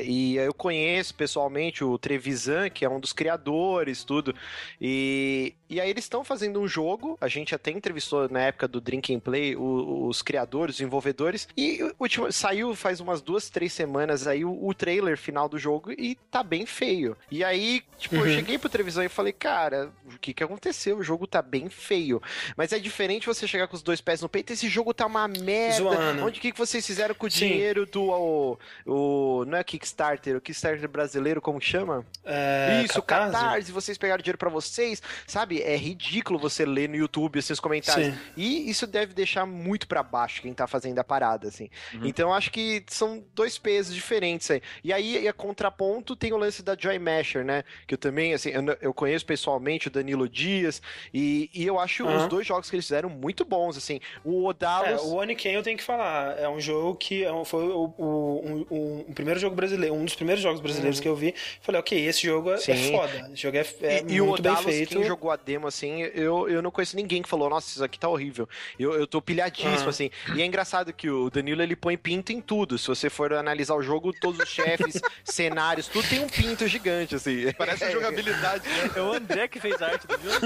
e 0.05 0.35
eu 0.37 0.53
conheço 0.53 1.13
pessoalmente 1.13 1.83
o 1.83 1.97
Trevisan, 1.97 2.69
que 2.69 2.85
é 2.85 2.89
um 2.89 2.99
dos 2.99 3.13
criadores, 3.13 4.03
tudo. 4.03 4.35
E, 4.79 5.53
e 5.69 5.79
aí 5.79 5.89
eles 5.89 6.05
estão 6.05 6.23
fazendo 6.23 6.59
um 6.59 6.67
jogo. 6.67 7.17
A 7.21 7.27
gente 7.27 7.53
até 7.53 7.71
entrevistou 7.71 8.27
na 8.29 8.41
época 8.41 8.67
do 8.67 8.81
Drink 8.81 9.13
and 9.13 9.19
Play 9.19 9.55
os, 9.55 10.17
os 10.17 10.21
criadores, 10.21 10.75
os 10.75 10.77
desenvolvedores. 10.77 11.47
E 11.55 11.83
o 11.83 11.95
último, 11.99 12.31
saiu 12.31 12.75
faz 12.75 12.99
umas 12.99 13.21
duas, 13.21 13.49
três 13.49 13.73
semanas 13.73 14.27
aí 14.27 14.43
o, 14.43 14.65
o 14.65 14.73
trailer 14.73 15.17
final 15.17 15.47
do 15.47 15.57
jogo 15.57 15.91
e 15.91 16.15
tá 16.31 16.43
bem 16.43 16.65
feio. 16.65 17.15
E 17.29 17.43
aí, 17.43 17.83
tipo, 17.97 18.15
uhum. 18.15 18.25
eu 18.25 18.35
cheguei 18.35 18.57
pro 18.57 18.69
Trevisan 18.69 19.05
e 19.05 19.09
falei, 19.09 19.33
cara, 19.33 19.91
o 20.05 20.19
que 20.19 20.33
que 20.33 20.43
aconteceu? 20.43 20.97
O 20.97 21.03
jogo 21.03 21.27
tá 21.27 21.41
bem 21.41 21.69
feio. 21.69 22.21
Mas 22.55 22.73
é 22.73 22.79
diferente 22.79 23.27
você 23.27 23.47
chegar 23.47 23.67
com 23.67 23.75
os 23.75 23.81
dois 23.81 24.01
pés 24.01 24.21
no 24.21 24.29
peito. 24.29 24.53
Esse 24.53 24.67
jogo 24.67 24.93
tá 24.93 25.05
uma 25.05 25.27
merda. 25.27 25.77
Zoando. 25.77 26.25
Onde 26.25 26.39
que, 26.39 26.51
que 26.51 26.57
vocês 26.57 26.85
fizeram 26.85 27.15
com 27.15 27.27
o 27.27 27.31
Sim. 27.31 27.47
dinheiro 27.47 27.85
do. 27.85 28.03
O, 28.03 28.57
o, 28.85 29.42
não 29.45 29.57
é 29.57 29.63
Kickstarter, 29.63 30.35
o 30.35 30.41
Kickstarter 30.41 30.87
brasileiro, 30.87 31.41
como 31.41 31.59
chama? 31.61 32.05
É, 32.23 32.81
Isso, 32.83 33.01
Catarse. 33.01 33.33
Catarse. 33.33 33.71
Vocês 33.71 33.97
pegaram 33.97 34.21
dinheiro 34.21 34.37
para 34.37 34.49
vocês. 34.49 35.01
Sabe? 35.27 35.61
É 35.61 35.75
ridículo 35.75 36.39
você 36.39 36.65
ler 36.65 36.89
no 36.89 36.95
YouTube 36.95 37.37
esses 37.37 37.59
comentários. 37.59 38.13
Sim. 38.13 38.19
E 38.35 38.69
isso 38.69 38.87
deve 38.87 39.13
deixar 39.13 39.45
muito 39.45 39.87
para 39.87 40.03
baixo 40.03 40.41
quem 40.41 40.53
tá 40.53 40.67
fazendo 40.67 40.99
a 40.99 41.03
parada, 41.03 41.47
assim. 41.47 41.69
Uhum. 41.93 42.05
Então 42.05 42.33
acho 42.33 42.51
que 42.51 42.83
são 42.87 43.23
dois 43.33 43.57
pesos 43.57 43.93
diferentes 43.93 44.49
aí. 44.49 44.61
E 44.83 44.93
aí, 44.93 45.27
a 45.27 45.33
contraponto, 45.33 46.15
tem 46.15 46.33
o 46.33 46.37
lance 46.37 46.63
da 46.63 46.75
Joy 46.77 46.99
Masher, 46.99 47.43
né? 47.43 47.63
Que 47.87 47.93
eu 47.93 47.97
também, 47.97 48.33
assim, 48.33 48.49
eu, 48.49 48.63
eu 48.81 48.93
conheço 48.93 49.25
pessoalmente 49.25 49.87
o 49.87 49.91
Danilo 49.91 50.27
Dias. 50.27 50.81
E, 51.13 51.49
e 51.53 51.65
eu 51.65 51.79
acho 51.79 52.05
uhum. 52.05 52.17
os 52.17 52.27
dois 52.27 52.45
jogos 52.45 52.69
que 52.69 52.75
eles 52.75 52.85
fizeram 52.85 53.09
muito 53.09 53.45
bons, 53.45 53.77
assim. 53.77 53.99
O 54.23 54.45
Odalos... 54.45 55.01
É, 55.01 55.03
o 55.03 55.15
Oniken 55.15 55.53
eu 55.53 55.63
tenho 55.63 55.77
que 55.77 55.83
falar. 55.83 56.37
É 56.37 56.47
um 56.47 56.59
jogo 56.59 56.95
que 56.95 57.23
é 57.23 57.45
foi 57.45 57.65
o, 57.65 57.93
o, 57.97 58.65
o, 58.69 59.05
o 59.09 59.13
primeiro 59.13 59.32
jogo 59.39 59.55
brasileiro, 59.55 59.95
um 59.95 60.05
dos 60.05 60.15
primeiros 60.15 60.43
jogos 60.43 60.61
brasileiros 60.61 60.97
uhum. 60.97 61.03
que 61.03 61.09
eu 61.09 61.15
vi. 61.15 61.33
Falei, 61.61 61.79
ok, 61.79 62.05
esse 62.05 62.25
jogo 62.25 62.51
é, 62.51 62.55
é 62.55 62.91
foda. 62.91 63.29
Esse 63.33 63.41
jogo 63.41 63.57
é, 63.57 63.65
é 63.81 63.99
e, 63.99 64.01
muito 64.01 64.13
e 64.13 64.21
o 64.21 64.41
bem 64.41 64.55
feito. 64.57 64.89
Quem 64.89 65.03
jogou 65.03 65.31
a 65.31 65.35
demo, 65.35 65.67
assim, 65.67 66.01
eu, 66.01 66.49
eu 66.49 66.61
não 66.61 66.71
conheço 66.71 66.95
ninguém 66.95 67.21
que 67.21 67.29
falou, 67.29 67.49
nossa, 67.49 67.69
isso 67.69 67.83
aqui 67.83 67.99
tá 67.99 68.09
horrível. 68.09 68.47
Eu, 68.77 68.93
eu 68.93 69.07
tô 69.07 69.21
pilhadíssimo, 69.21 69.83
uhum. 69.83 69.89
assim. 69.89 70.09
E 70.35 70.41
é 70.41 70.45
engraçado 70.45 70.93
que 70.93 71.09
o 71.09 71.29
Danilo, 71.29 71.61
ele 71.61 71.75
põe 71.75 71.97
pinto 71.97 72.31
em 72.31 72.41
tudo. 72.41 72.77
Se 72.77 72.87
você 72.87 73.09
for 73.09 73.33
analisar 73.33 73.75
o 73.75 73.81
jogo, 73.81 74.13
todos 74.13 74.39
os 74.39 74.49
chefes, 74.49 75.01
cenários, 75.23 75.87
tudo 75.87 76.07
tem 76.07 76.19
um 76.19 76.27
pinto 76.27 76.67
gigante, 76.67 77.15
assim. 77.15 77.51
Parece 77.57 77.85
a 77.85 77.91
jogabilidade, 77.91 78.67
né? 78.67 78.91
É 78.95 79.01
o 79.01 79.13
André 79.13 79.47
que 79.47 79.59
fez 79.59 79.81
a 79.81 79.87
arte 79.87 80.07
do 80.07 80.13
jogo. 80.13 80.45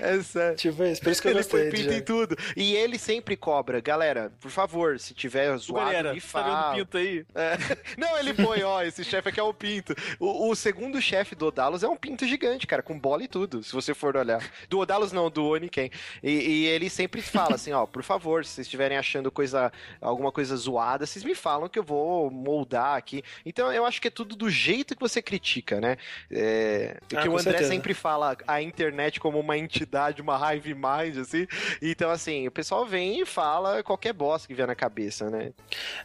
é 0.00 0.22
sério. 0.22 0.56
Tipo 0.56 0.84
isso, 0.84 1.02
por 1.02 1.12
isso 1.12 1.22
que 1.22 1.28
eu 1.28 1.32
ele 1.32 1.40
gostei. 1.40 1.60
Ele 1.60 1.70
põe 1.70 1.80
pinto 1.80 1.92
em 1.92 2.02
tudo. 2.02 2.36
E 2.56 2.74
ele 2.74 2.98
sempre 2.98 3.36
cobra, 3.36 3.80
galera, 3.80 4.32
por 4.40 4.50
favor, 4.50 4.98
se 4.98 5.14
tiver 5.14 5.56
zoado, 5.56 5.86
Galera, 5.86 6.14
me 6.14 6.20
fala. 6.20 6.44
Tá 6.44 6.70
vendo 6.72 6.78
pinto 6.78 6.96
aí? 6.96 7.11
É. 7.34 7.56
Não, 7.96 8.18
ele 8.18 8.34
põe, 8.34 8.62
ó, 8.62 8.82
esse 8.82 9.04
chefe 9.04 9.28
aqui 9.28 9.40
é 9.40 9.42
o 9.42 9.54
pinto. 9.54 9.94
O, 10.18 10.48
o 10.50 10.56
segundo 10.56 11.00
chefe 11.00 11.34
do 11.34 11.46
Odalos 11.46 11.82
é 11.82 11.88
um 11.88 11.96
pinto 11.96 12.26
gigante, 12.26 12.66
cara, 12.66 12.82
com 12.82 12.98
bola 12.98 13.22
e 13.22 13.28
tudo, 13.28 13.62
se 13.62 13.72
você 13.72 13.94
for 13.94 14.16
olhar. 14.16 14.42
Do 14.68 14.78
Odalos 14.78 15.12
não, 15.12 15.30
do 15.30 15.44
Oniken. 15.46 15.90
E, 16.22 16.30
e 16.30 16.66
ele 16.66 16.88
sempre 16.88 17.20
fala 17.22 17.54
assim, 17.54 17.72
ó, 17.72 17.86
por 17.86 18.02
favor, 18.02 18.44
se 18.44 18.52
vocês 18.52 18.66
estiverem 18.66 18.96
achando 18.96 19.30
coisa, 19.30 19.72
alguma 20.00 20.32
coisa 20.32 20.56
zoada, 20.56 21.06
vocês 21.06 21.24
me 21.24 21.34
falam 21.34 21.68
que 21.68 21.78
eu 21.78 21.84
vou 21.84 22.30
moldar 22.30 22.96
aqui. 22.96 23.22
Então 23.44 23.72
eu 23.72 23.84
acho 23.84 24.00
que 24.00 24.08
é 24.08 24.10
tudo 24.10 24.34
do 24.36 24.48
jeito 24.50 24.94
que 24.94 25.00
você 25.00 25.20
critica, 25.20 25.80
né? 25.80 25.96
É, 26.30 26.96
ah, 27.14 27.22
que 27.22 27.28
o 27.28 27.32
André 27.32 27.52
certeza. 27.52 27.68
sempre 27.68 27.94
fala 27.94 28.36
a 28.46 28.62
internet 28.62 29.20
como 29.20 29.38
uma 29.38 29.56
entidade, 29.56 30.22
uma 30.22 30.54
hive 30.54 30.74
mind, 30.74 31.18
assim. 31.18 31.46
Então, 31.80 32.10
assim, 32.10 32.46
o 32.46 32.50
pessoal 32.50 32.86
vem 32.86 33.20
e 33.20 33.26
fala 33.26 33.82
qualquer 33.82 34.12
bosta 34.12 34.48
que 34.48 34.54
vier 34.54 34.66
na 34.66 34.74
cabeça, 34.74 35.30
né? 35.30 35.52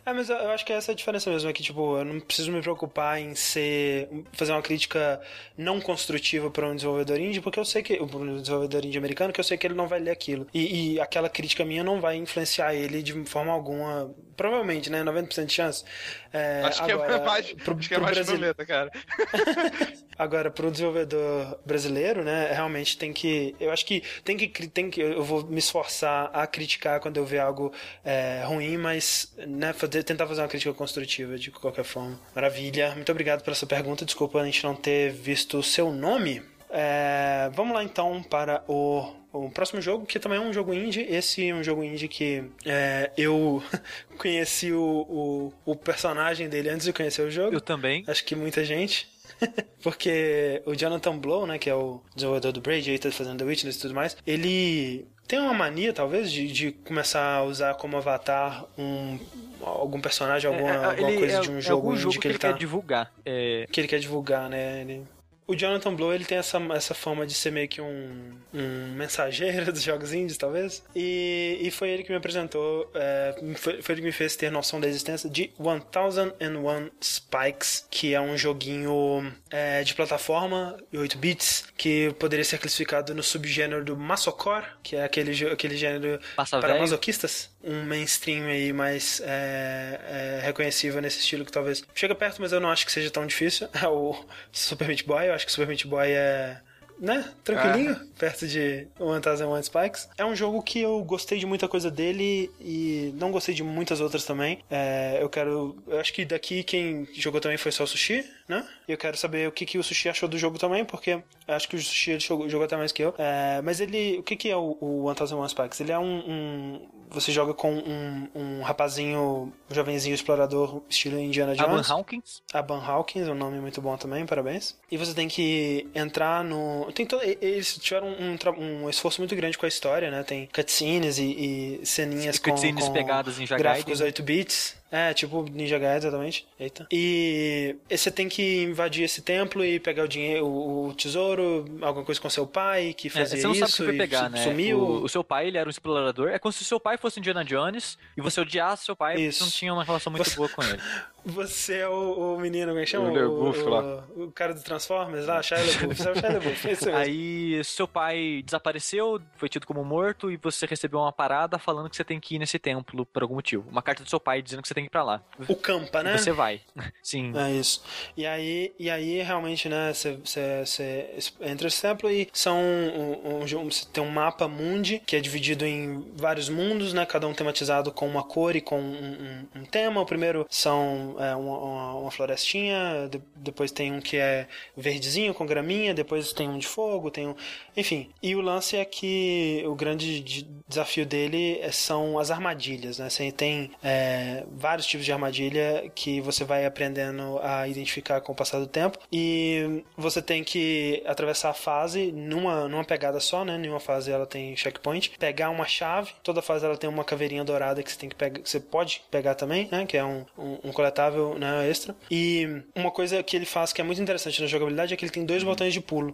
É, 0.06 0.14
mas 0.14 0.30
eu 0.30 0.50
acho 0.52 0.66
que 0.66 0.74
essa 0.74 0.96
diferença 0.98 1.30
mesmo, 1.30 1.50
é 1.50 1.54
que, 1.54 1.64
tipo, 1.64 1.98
eu 1.98 2.06
não 2.06 2.20
preciso 2.20 2.52
me 2.52 2.62
preocupar 2.62 3.20
em 3.20 3.34
ser. 3.36 4.10
fazer 4.34 4.52
uma 4.52 4.62
crítica 4.62 5.22
não 5.58 5.80
construtiva 5.80 6.50
para 6.52 6.68
um 6.68 6.76
desenvolvedor 6.76 7.20
indie, 7.20 7.42
porque 7.42 7.60
eu 7.60 7.66
sei 7.66 7.82
que. 7.82 8.00
um 8.02 8.42
desenvolvedor 8.42 8.86
indie 8.86 8.98
americano, 8.98 9.32
que 9.32 9.40
eu 9.40 9.44
sei 9.44 9.58
que 9.58 9.66
ele 9.66 9.74
não 9.74 9.88
vai 9.88 10.00
ler 10.00 10.12
aquilo. 10.12 10.48
E, 10.54 10.96
e 10.96 11.00
aquela 11.00 11.30
crítica 11.30 11.64
minha 11.64 11.84
não 11.84 12.02
vai 12.02 12.16
influenciar 12.16 12.74
ele 12.74 13.02
de 13.02 13.14
forma 13.26 13.52
alguma. 13.52 14.14
Provavelmente, 14.36 14.90
né? 14.90 15.04
90% 15.04 15.46
de 15.46 15.54
chance. 15.54 15.84
É, 16.32 16.62
acho, 16.66 16.84
agora, 16.84 17.08
que 17.08 17.14
é 17.14 17.26
mais, 17.26 17.54
pro, 17.54 17.78
acho 17.78 17.88
que 17.88 17.96
é 17.96 18.00
mais 18.00 18.16
brasileiro, 18.16 18.68
cara. 18.68 18.92
agora, 20.18 20.50
pro 20.50 20.72
desenvolvedor 20.72 21.60
brasileiro, 21.66 22.24
né? 22.24 22.52
Realmente 22.52 22.98
tem 22.98 23.14
que. 23.14 23.56
Eu 23.60 23.72
acho 23.72 23.86
que 23.86 24.04
tem 24.24 24.38
que. 24.38 24.68
Tem 24.68 24.90
que 24.90 25.02
eu 25.02 25.24
vou 25.24 25.44
me 25.46 25.60
esforçar 25.60 26.30
a 26.34 26.46
criticar 26.48 27.00
quando 27.00 27.18
eu 27.18 27.26
ver 27.26 27.40
algo 27.40 27.72
é, 28.04 28.44
ruim, 28.46 28.78
mas 28.78 29.34
né, 29.38 29.74
fazer, 29.74 30.04
tentar 30.04 30.28
fazer 30.28 30.42
uma 30.42 30.48
crítica 30.48 30.74
construtiva 30.74 31.38
de 31.38 31.52
qualquer 31.52 31.84
forma. 31.84 32.20
Maravilha. 32.36 32.94
Muito 32.96 33.12
obrigado 33.12 33.44
pela 33.44 33.56
sua 33.56 33.68
pergunta. 33.68 34.06
Desculpa 34.06 34.40
a 34.40 34.46
gente 34.46 34.64
não 34.64 34.76
ter 34.76 35.12
visto 35.12 35.58
o 35.58 35.64
seu 35.64 35.92
nome. 35.92 36.42
É, 36.70 37.50
vamos 37.54 37.74
lá 37.74 37.84
então 37.84 38.22
para 38.22 38.64
o, 38.68 39.14
o, 39.32 39.50
próximo 39.50 39.82
jogo, 39.82 40.06
que 40.06 40.20
também 40.20 40.38
é 40.38 40.42
um 40.42 40.52
jogo 40.52 40.74
indie. 40.74 41.02
Esse 41.02 41.48
é 41.48 41.54
um 41.54 41.64
jogo 41.64 41.84
indie 41.84 42.08
que 42.08 42.44
é, 42.66 43.12
eu 43.18 43.64
conheci 44.18 44.74
o, 44.74 44.82
o, 45.08 45.54
o, 45.66 45.76
personagem 45.76 46.50
dele 46.50 46.70
antes 46.70 46.86
de 46.86 46.94
conhecer 46.94 47.22
o 47.22 47.32
jogo. 47.32 47.56
Eu 47.56 47.62
também. 47.62 48.04
Acho 48.08 48.24
que 48.26 48.36
muita 48.36 48.66
gente. 48.66 49.08
Porque 49.82 50.62
o 50.66 50.76
Jonathan 50.76 51.18
Blow, 51.18 51.46
né, 51.46 51.58
que 51.58 51.70
é 51.70 51.76
o 51.76 52.02
desenvolvedor 52.16 52.52
do 52.52 52.62
Braid, 52.62 52.90
aí 52.90 53.00
tá 53.00 53.12
fazendo 53.12 53.40
The 53.40 53.46
Witness 53.46 53.78
e 53.78 53.82
tudo 53.82 53.94
mais, 53.94 54.18
ele 54.26 55.08
tem 55.28 55.40
uma 55.40 55.54
mania, 55.54 55.92
talvez, 55.94 56.32
de, 56.32 56.52
de 56.52 56.72
começar 56.72 57.36
a 57.36 57.44
usar 57.44 57.74
como 57.76 57.98
avatar 57.98 58.66
um, 58.78 59.20
algum 59.62 60.00
personagem, 60.00 60.50
alguma, 60.50 60.72
é, 60.72 60.76
é, 60.76 60.86
alguma 60.86 61.14
coisa 61.14 61.38
é, 61.38 61.42
de 61.42 61.52
um 61.52 61.62
jogo, 61.62 61.96
jogo 61.96 62.14
que, 62.14 62.20
que, 62.22 62.28
ele, 62.30 62.38
tá, 62.38 62.54
quer 62.54 62.60
divulgar. 62.60 63.12
É. 63.26 63.68
Que 63.72 63.82
ele 63.82 63.88
quer 63.88 64.00
divulgar, 64.00 64.50
né? 64.50 64.82
Ele 64.82 65.04
o 65.48 65.56
Jonathan 65.56 65.96
Blow 65.96 66.14
ele 66.14 66.26
tem 66.26 66.38
essa, 66.38 66.60
essa 66.74 66.94
fama 66.94 67.26
de 67.26 67.34
ser 67.34 67.52
meio 67.52 67.70
que 67.70 67.80
um, 67.80 68.38
um 68.54 68.94
mensageiro 68.94 69.72
dos 69.72 69.82
jogos 69.82 70.14
indies, 70.14 70.38
talvez. 70.38 70.84
E, 70.94 71.58
e 71.62 71.72
foi 71.72 71.90
ele 71.90 72.04
que 72.04 72.12
me 72.12 72.18
apresentou, 72.18 72.92
é, 72.94 73.34
foi, 73.56 73.82
foi 73.82 73.96
ele 73.96 74.02
que 74.02 74.08
me 74.08 74.12
fez 74.12 74.36
ter 74.36 74.52
noção 74.52 74.80
da 74.80 74.88
existência 74.88 75.30
de 75.30 75.52
1001 75.58 76.90
Spikes, 77.02 77.88
que 77.90 78.14
é 78.14 78.20
um 78.20 78.38
joguinho 78.38 79.34
é, 79.50 79.84
de 79.84 79.96
plataforma, 79.96 80.78
8 80.94 81.18
bits, 81.18 81.66
que 81.78 82.14
poderia 82.20 82.44
ser 82.44 82.58
classificado 82.58 83.16
no 83.16 83.24
subgênero 83.24 83.86
do 83.86 83.96
Masocore, 83.96 84.66
que 84.84 84.96
é 84.98 85.04
aquele, 85.04 85.32
aquele 85.48 85.78
gênero 85.78 86.20
Passa 86.36 86.60
para 86.60 86.70
velho. 86.70 86.82
masoquistas. 86.82 87.50
Um 87.64 87.84
mainstream 87.84 88.46
aí 88.48 88.72
mais 88.72 89.22
é, 89.26 90.00
é, 90.40 90.46
reconhecível 90.46 91.02
nesse 91.02 91.20
estilo 91.20 91.44
que 91.46 91.52
talvez 91.52 91.84
chega 91.94 92.16
perto, 92.16 92.42
mas 92.42 92.52
eu 92.52 92.60
não 92.60 92.70
acho 92.70 92.86
que 92.86 92.92
seja 92.92 93.10
tão 93.10 93.26
difícil. 93.26 93.68
É 93.78 93.88
o 93.88 94.16
Super 94.52 94.88
Meat 94.88 95.06
Boy, 95.06 95.30
acho 95.38 95.46
que 95.46 95.52
Super 95.52 95.68
Meat 95.68 95.88
Boy 95.88 96.12
é 96.12 96.60
né? 97.00 97.30
Tranquilinho, 97.44 97.92
ah. 97.92 98.06
perto 98.18 98.48
de 98.48 98.88
One 99.00 99.22
Thousand 99.22 99.48
One 99.48 99.64
Spikes. 99.64 100.10
É 100.18 100.26
um 100.26 100.36
jogo 100.36 100.62
que 100.62 100.82
eu 100.82 101.04
gostei 101.04 101.38
de 101.38 101.46
muita 101.46 101.68
coisa 101.68 101.92
dele 101.92 102.52
e 102.60 103.14
não 103.18 103.32
gostei 103.32 103.54
de 103.54 103.64
muitas 103.64 104.02
outras 104.02 104.26
também. 104.26 104.60
É, 104.70 105.20
eu 105.22 105.30
quero. 105.30 105.78
Eu 105.88 106.00
acho 106.00 106.14
que 106.14 106.26
daqui 106.26 106.64
quem 106.64 107.08
jogou 107.14 107.40
também 107.40 107.58
foi 107.58 107.72
só 107.72 107.84
o 107.84 107.88
Sushi, 107.88 108.26
né? 108.48 108.68
E 108.88 108.92
eu 108.92 108.98
quero 108.98 109.18
saber 109.18 109.48
o 109.48 109.52
que, 109.52 109.66
que 109.66 109.78
o 109.78 109.84
Sushi 109.84 110.10
achou 110.10 110.28
do 110.28 110.38
jogo 110.38 110.58
também, 110.58 110.84
porque 110.84 111.22
acho 111.48 111.70
que 111.70 111.76
o 111.76 111.82
Sushi 111.82 112.12
ele 112.12 112.20
jogou, 112.20 112.50
jogou 112.50 112.66
até 112.66 112.76
mais 112.76 112.92
que 112.92 113.04
eu. 113.04 113.14
É, 113.18 113.62
mas 113.64 113.80
ele. 113.80 114.18
O 114.18 114.24
que, 114.24 114.36
que 114.36 114.50
é 114.50 114.58
o, 114.58 114.78
o 114.80 115.06
One 115.06 115.16
Thousand 115.16 115.38
One 115.38 115.50
Spikes? 115.50 115.80
Ele 115.80 115.92
é 115.92 116.00
um, 116.00 116.18
um 116.18 116.90
você 117.10 117.32
joga 117.32 117.54
com 117.54 117.72
um, 117.74 118.28
um 118.36 118.62
rapazinho, 118.62 119.54
um 119.70 119.74
jovenzinho 119.74 120.14
explorador 120.14 120.82
estilo 120.90 121.20
Indiana 121.20 121.56
Jones. 121.56 121.90
Aban 121.90 121.96
Hawkins. 121.96 122.42
Aban 122.54 122.82
Hawkins, 122.84 123.28
um 123.28 123.36
nome 123.36 123.60
muito 123.60 123.82
bom 123.82 123.96
também, 123.98 124.26
parabéns. 124.26 124.76
E 124.92 124.98
você 124.98 125.14
tem 125.14 125.28
que 125.28 125.88
entrar 125.96 126.44
no... 126.44 126.92
Tem 126.94 127.06
todo... 127.06 127.24
Eles 127.24 127.78
tiveram 127.78 128.08
um, 128.08 128.38
um 128.58 128.90
esforço 128.90 129.22
muito 129.22 129.36
grande 129.36 129.58
com 129.58 129.66
a 129.66 129.70
história, 129.70 130.12
né? 130.12 130.24
Tem 130.24 130.48
cutscenes 130.54 131.18
e, 131.18 131.80
e 131.82 131.86
ceninhas 131.86 132.36
e 132.36 132.42
com, 132.42 132.52
cutscenes 132.52 132.88
com 132.88 132.94
pegadas 132.94 133.40
em 133.40 133.46
gráficos 133.46 134.02
8 134.02 134.24
bits. 134.24 134.77
É, 134.92 135.14
tipo 135.14 135.44
Ninja 135.44 135.78
Gaiden, 135.78 135.98
exatamente. 135.98 136.48
Eita. 136.60 136.88
E 136.92 137.76
você 137.90 138.10
tem 138.10 138.30
que 138.30 138.64
invadir 138.64 139.04
esse 139.04 139.22
templo 139.22 139.64
e 139.64 139.80
pegar 139.80 140.04
o 140.04 140.08
dinheiro, 140.08 140.46
o, 140.46 140.94
tesouro, 140.94 141.66
alguma 141.82 142.06
coisa 142.06 142.22
com 142.22 142.30
seu 142.30 142.48
pai 142.48 142.94
que 142.94 143.10
fazia 143.10 143.38
é, 143.38 143.42
você 143.42 143.48
não 143.48 143.52
isso. 143.52 143.68
Sabe 143.68 143.72
o 143.72 143.76
que 143.76 143.98
foi 143.98 144.08
pegar, 144.08 144.30
né? 144.30 144.44
Sumiu. 144.44 144.80
O, 144.80 145.04
o, 145.04 145.10
seu 145.10 145.24
pai, 145.24 145.48
ele 145.48 145.58
era 145.58 145.68
um 145.68 145.70
explorador. 145.70 146.30
É 146.30 146.40
como 146.40 146.54
se 146.54 146.62
o 146.62 146.66
seu 146.66 146.80
pai 146.80 146.98
fosse 146.98 147.20
Indiana 147.20 147.44
Jones 147.44 147.98
e 148.16 148.22
você 148.22 148.40
odiasse 148.40 148.86
seu 148.86 148.96
pai 148.96 149.20
isso. 149.20 149.40
porque 149.40 149.44
não 149.44 149.52
tinha 149.52 149.74
uma 149.74 149.84
relação 149.84 150.12
muito 150.12 150.30
você... 150.30 150.36
boa 150.36 150.50
com 150.50 150.64
ele. 150.64 150.80
Você 151.28 151.80
é 151.80 151.90
o, 151.90 152.36
o 152.36 152.40
menino, 152.40 152.68
como 152.68 152.80
é 152.80 152.84
que 152.86 152.90
chama? 152.90 153.10
O, 153.10 153.50
o, 153.50 153.70
lá. 153.70 154.08
o, 154.16 154.32
cara 154.32 154.54
do 154.54 154.64
Transformers 154.64 155.26
lá, 155.26 155.42
Shia 155.42 155.58
LaBeouf. 155.58 155.88
Você 155.88 156.08
é 156.08 156.12
o 156.12 156.16
Shia 156.16 156.30
LaBeouf. 156.30 156.90
Aí 156.96 157.64
seu 157.66 157.86
pai 157.86 158.42
desapareceu, 158.46 159.22
foi 159.36 159.50
tido 159.50 159.68
como 159.68 159.84
morto 159.84 160.32
e 160.32 160.38
você 160.38 160.66
recebeu 160.66 161.02
uma 161.02 161.12
parada 161.12 161.60
falando 161.60 161.90
que 161.90 161.98
você 161.98 162.06
tem 162.06 162.18
que 162.18 162.36
ir 162.36 162.40
nesse 162.40 162.58
templo 162.58 163.06
por 163.06 163.24
algum 163.24 163.36
motivo. 163.36 163.68
Uma 163.70 163.82
carta 163.82 164.06
do 164.06 164.10
seu 164.10 164.22
pai 164.22 164.42
dizendo 164.42 164.62
que 164.62 164.70
você 164.70 164.74
tem 164.78 164.84
que 164.84 164.90
ir 164.90 164.92
pra 164.92 165.04
lá. 165.04 165.24
O 165.48 165.56
campa, 165.56 166.04
né? 166.04 166.18
Você 166.18 166.32
vai. 166.32 166.62
Sim. 167.02 167.34
É 167.36 167.52
isso. 167.52 167.84
E 168.16 168.28
aí, 168.28 168.74
e 168.78 168.92
aí 168.92 169.24
realmente, 169.24 169.68
né, 169.68 169.92
você 169.92 171.10
entra 171.42 171.68
esse 171.68 171.82
templo 171.82 172.12
e 172.12 172.30
são 172.32 172.60
um, 172.60 173.42
um, 173.42 173.70
tem 173.92 174.04
um 174.04 174.10
mapa 174.10 174.48
mundi 174.48 175.02
que 175.04 175.16
é 175.16 175.20
dividido 175.20 175.66
em 175.66 176.06
vários 176.16 176.48
mundos, 176.48 176.94
né, 176.94 177.08
cada 177.08 177.28
um 177.28 177.34
tematizado 177.34 177.92
com 177.92 178.08
uma 178.08 178.24
cor 178.24 178.56
e 178.56 178.62
com 178.62 178.80
um, 178.80 179.48
um 179.56 179.66
tema. 179.66 180.00
O 180.00 180.06
primeiro 180.06 180.46
são 180.48 181.16
é, 181.20 181.36
uma, 181.36 181.96
uma, 181.96 182.12
florestinha, 182.12 183.10
de, 183.10 183.20
depois 183.36 183.72
tem 183.72 183.92
um 183.92 184.00
que 184.00 184.18
é 184.18 184.48
verdezinho 184.76 185.34
com 185.34 185.46
graminha, 185.46 185.94
depois 185.94 186.32
tem 186.34 186.48
um 186.48 186.60
de 186.60 186.68
fogo, 186.68 187.10
tem 187.10 187.28
um, 187.28 187.36
enfim. 187.76 188.12
E 188.22 188.36
o 188.36 188.42
lance 188.42 188.78
é 188.78 188.86
que 188.86 189.64
o 189.66 189.74
grande 189.74 190.46
desafio 190.68 191.06
dele 191.06 191.60
é, 191.62 191.72
são 191.72 192.20
as 192.20 192.30
armadilhas, 192.30 193.00
né? 193.00 193.10
Você 193.10 193.32
tem 193.32 193.72
é, 193.84 194.46
vários 194.68 194.86
tipos 194.86 195.06
de 195.06 195.14
armadilha 195.14 195.90
que 195.96 196.20
você 196.20 196.44
vai 196.44 196.66
aprendendo 196.66 197.40
a 197.42 197.66
identificar 197.70 198.20
com 198.20 198.34
o 198.34 198.36
passar 198.36 198.60
do 198.60 198.68
tempo 198.68 199.00
e 199.10 199.82
você 199.96 200.22
tem 200.22 200.44
que 200.44 201.02
atravessar 201.06 201.52
a 201.52 201.54
fase 201.54 202.12
numa, 202.12 202.68
numa 202.68 202.84
pegada 202.84 203.18
só, 203.22 203.46
né? 203.46 203.58
Nenhuma 203.58 203.80
fase 203.80 204.12
ela 204.12 204.26
tem 204.26 204.58
checkpoint. 204.58 205.12
Pegar 205.18 205.52
uma 205.52 205.66
chave, 205.66 206.12
toda 206.22 206.42
fase 206.42 206.66
ela 206.66 206.76
tem 206.76 206.90
uma 206.90 207.06
caveirinha 207.06 207.46
dourada 207.46 207.82
que 207.82 207.90
você 207.90 207.98
tem 207.98 208.10
que 208.10 208.16
pegar, 208.16 208.42
você 208.44 208.60
pode 208.60 209.02
pegar 209.10 209.36
também, 209.36 209.70
né? 209.72 209.86
Que 209.86 209.96
é 209.96 210.04
um, 210.04 210.26
um, 210.38 210.60
um 210.66 210.72
coletável 210.74 211.40
né, 211.40 211.70
extra. 211.70 211.96
E 212.12 212.62
uma 212.76 212.92
coisa 212.92 213.24
que 213.24 213.38
ele 213.38 213.46
faz 213.46 213.72
que 213.72 213.80
é 213.80 213.86
muito 213.86 214.02
interessante 214.02 214.42
na 214.42 214.48
jogabilidade 214.48 214.94
é 214.94 214.98
que 214.98 215.06
ele 215.06 215.14
tem 215.14 215.26
dois 215.26 215.44
botões 215.44 215.74
de 215.74 215.80
pulo. 215.80 216.14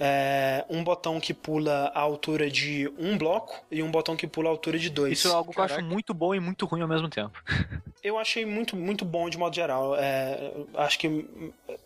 É, 0.00 0.64
um 0.68 0.82
botão 0.82 1.20
que 1.20 1.32
pula 1.32 1.92
a 1.94 2.00
altura 2.00 2.50
de 2.50 2.90
um 2.98 3.16
bloco 3.16 3.64
e 3.70 3.84
um 3.84 3.90
botão 3.90 4.16
que 4.16 4.26
pula 4.26 4.48
a 4.48 4.50
altura 4.50 4.80
de 4.80 4.90
dois. 4.90 5.12
Isso 5.18 5.28
é 5.28 5.30
algo 5.30 5.52
Caraca. 5.52 5.74
que 5.74 5.80
eu 5.80 5.84
acho 5.84 5.94
muito 5.94 6.12
bom 6.12 6.34
e 6.34 6.40
muito 6.40 6.66
ruim 6.66 6.82
ao 6.82 6.88
mesmo 6.88 7.08
tempo. 7.08 7.40
Eu 8.02 8.18
achei 8.18 8.44
muito, 8.44 8.76
muito 8.76 9.04
bom 9.04 9.30
de 9.30 9.38
modo 9.38 9.54
geral. 9.54 9.96
É, 9.96 10.52
acho 10.74 10.98
que 10.98 11.26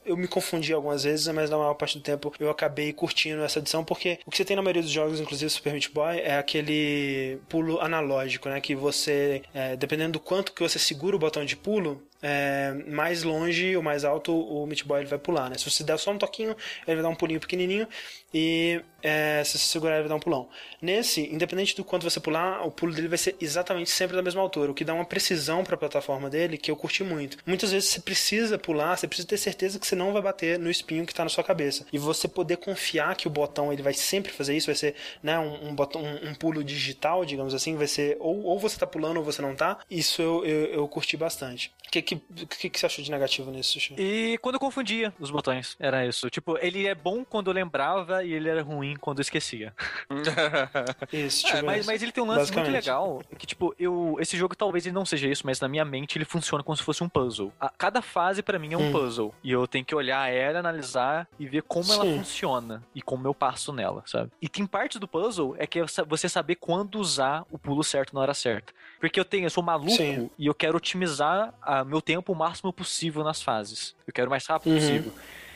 eu 0.05 0.16
me 0.16 0.27
confundi 0.27 0.73
algumas 0.73 1.05
vezes, 1.05 1.29
mas 1.29 1.49
na 1.49 1.57
maior 1.57 1.75
parte 1.75 1.97
do 1.97 2.03
tempo 2.03 2.33
eu 2.41 2.51
acabei 2.51 2.93
curtindo 2.93 3.43
essa 3.43 3.61
edição, 3.61 3.85
porque 3.85 4.19
o 4.27 4.31
que 4.31 4.37
você 4.37 4.45
tem 4.45 4.57
na 4.57 4.62
maioria 4.62 4.83
dos 4.83 4.91
jogos, 4.91 5.20
inclusive 5.20 5.49
Super 5.51 5.73
Meat 5.73 5.91
Boy, 5.93 6.19
é 6.19 6.37
aquele 6.37 7.39
pulo 7.49 7.81
analógico, 7.81 8.49
né? 8.49 8.61
Que 8.61 8.75
você, 8.75 9.43
é, 9.55 9.77
dependendo 9.77 10.15
do 10.15 10.20
quanto 10.20 10.53
que 10.53 10.62
você 10.62 10.79
segura 10.79 11.15
o 11.15 11.19
botão 11.19 11.45
de 11.45 11.57
pulo, 11.57 12.03
é, 12.23 12.73
mais 12.86 13.23
longe 13.23 13.77
ou 13.77 13.82
mais 13.82 14.05
alto 14.05 14.32
o 14.32 14.66
Meat 14.66 14.85
Boy 14.85 15.01
ele 15.01 15.09
vai 15.09 15.19
pular, 15.19 15.49
né? 15.51 15.59
Se 15.59 15.69
você 15.70 15.85
der 15.85 15.99
só 15.99 16.11
um 16.11 16.19
toquinho, 16.19 16.57
ele 16.86 16.97
vai 16.97 17.03
dar 17.03 17.09
um 17.09 17.15
pulinho 17.15 17.40
pequenininho 17.40 17.86
e 18.32 18.81
é, 19.03 19.43
se 19.45 19.53
você 19.53 19.65
segurar 19.65 19.95
ele 19.95 20.03
vai 20.03 20.09
dar 20.11 20.16
um 20.16 20.20
pulão. 20.20 20.49
Nesse, 20.82 21.23
independente 21.32 21.74
do 21.77 21.85
quanto 21.85 22.03
você 22.03 22.20
pular, 22.20 22.66
o 22.66 22.70
pulo 22.70 22.93
dele 22.93 23.09
vai 23.09 23.19
ser 23.19 23.36
exatamente 23.40 23.90
sempre 23.90 24.16
da 24.16 24.23
mesma 24.23 24.40
altura, 24.43 24.70
o 24.70 24.74
que 24.74 24.85
dá 24.85 24.93
uma 24.93 25.05
precisão 25.05 25.65
para 25.65 25.74
a 25.74 25.78
plataforma 25.78 26.28
dele 26.28 26.59
que 26.59 26.70
eu 26.70 26.77
curti 26.77 27.03
muito. 27.03 27.39
Muitas 27.47 27.73
vezes 27.73 27.89
você 27.89 28.01
precisa 28.01 28.59
pular, 28.59 28.97
você 28.97 29.07
precisa 29.07 29.28
ter 29.28 29.39
certeza 29.39 29.78
que 29.78 29.86
você 29.86 29.97
não 29.97 30.12
vai 30.12 30.20
bater 30.20 30.59
no 30.59 30.70
espinho 30.70 31.07
que 31.07 31.12
está 31.12 31.23
na 31.23 31.31
sua 31.31 31.45
cabeça. 31.45 31.86
E 31.93 31.99
você 31.99 32.28
poder 32.28 32.57
confiar 32.57 33.16
que 33.16 33.27
o 33.27 33.31
botão 33.31 33.73
ele 33.73 33.82
vai 33.82 33.95
sempre 33.95 34.32
fazer 34.32 34.57
isso, 34.57 34.66
vai 34.66 34.74
ser 34.74 34.95
né, 35.23 35.39
um, 35.39 35.69
um, 35.69 35.74
botão, 35.74 36.03
um, 36.03 36.31
um 36.31 36.35
pulo 36.35 36.62
digital, 36.62 37.24
digamos 37.24 37.55
assim, 37.55 37.77
vai 37.77 37.86
ser 37.86 38.16
ou, 38.20 38.43
ou 38.45 38.59
você 38.59 38.77
está 38.77 38.86
pulando 38.86 39.19
ou 39.19 39.24
você 39.24 39.40
não 39.40 39.53
está. 39.53 39.78
Isso 39.90 40.20
eu, 40.20 40.45
eu, 40.45 40.66
eu 40.74 40.89
curti 40.89 41.16
bastante. 41.16 41.73
O 41.86 41.90
que, 41.90 42.03
que, 42.09 42.47
que, 42.47 42.71
que, 42.71 42.81
você 42.81 42.87
achou 42.87 43.05
de 43.05 43.11
negativo 43.11 43.51
nisso, 43.51 43.75
Sushi? 43.75 43.95
E 43.99 44.39
quando 44.39 44.55
eu 44.55 44.61
confundia 44.61 45.13
os 45.21 45.31
botões, 45.31 45.77
era 45.79 46.07
isso. 46.07 46.31
Tipo, 46.31 46.57
ele 46.59 46.87
é 46.87 46.95
bom 46.95 47.23
quando 47.23 47.49
eu 47.49 47.55
lembrava 47.55 48.25
e 48.25 48.33
ele 48.33 48.49
era 48.49 48.63
ruim 48.63 48.97
quando 48.97 49.19
eu 49.19 49.23
esquecia. 49.23 49.75
isso, 51.13 51.45
tipo, 51.45 51.59
é, 51.59 51.63
mas, 51.63 51.87
mas, 51.87 52.03
ele 52.03 52.13
tem 52.13 52.25
um 52.25 52.27
lance 52.27 52.53
muito 52.53 52.71
legal, 52.71 53.23
que 53.37 53.47
tipo, 53.47 53.75
eu 53.79 54.17
esse 54.21 54.37
jogo 54.37 54.57
talvez 54.57 54.87
ele 54.87 54.95
não 54.95 55.05
seja 55.05 55.29
isso, 55.29 55.43
mas 55.45 55.61
na 55.61 55.69
minha 55.69 55.85
mente 55.85 56.17
ele 56.17 56.25
funciona 56.25 56.65
como 56.65 56.77
se 56.77 56.83
fosse 56.83 57.05
um 57.05 57.09
puzzle. 57.09 57.53
A, 57.61 57.69
cada 57.69 58.01
fase 58.01 58.43
para 58.43 58.59
mim 58.59 58.73
é 58.73 58.77
um 58.77 58.89
hum. 58.89 58.93
puzzle. 58.93 59.35
E 59.45 59.53
eu 59.53 59.67
tenho 59.67 59.85
que 59.85 59.95
olhar 59.95 60.33
ela, 60.33 60.61
analisar 60.61 61.29
e 61.39 61.47
ver 61.47 61.63
como 61.63 61.85
Sim. 61.85 61.93
ela 61.93 62.05
funciona 62.05 62.83
e 62.95 63.03
como 63.03 63.27
eu 63.27 63.35
passo 63.35 63.73
nela, 63.73 64.03
sabe? 64.07 64.31
E 64.41 64.49
tem 64.49 64.67
parte 64.67 64.99
do 64.99 65.07
puzzle 65.07 65.55
é 65.59 65.67
que 65.67 65.81
é 65.81 65.85
você 66.07 66.29
saber 66.29 66.55
quando 66.55 66.97
usar 66.99 67.45
o 67.51 67.59
pulo 67.59 67.85
certo 67.85 68.15
na 68.15 68.21
hora 68.21 68.35
certa. 68.35 68.73
Porque 69.01 69.19
eu 69.19 69.25
tenho, 69.25 69.47
eu 69.47 69.51
sou 69.51 69.62
maluco 69.62 69.91
Sim. 69.93 70.29
e 70.39 70.47
eu 70.47 70.55
quero 70.55 70.77
otimizar 70.77 71.55
a 71.62 71.85
meu 71.85 72.03
tempo 72.03 72.33
o 72.33 72.37
máximo 72.37 72.73
possível 72.73 73.23
nas 73.23 73.41
fases. 73.41 73.95
Eu 74.07 74.12
quero 74.12 74.27
o 74.27 74.31
mais 74.31 74.45
rápido 74.47 74.73
uhum. 74.73 74.79
possível. 74.79 75.12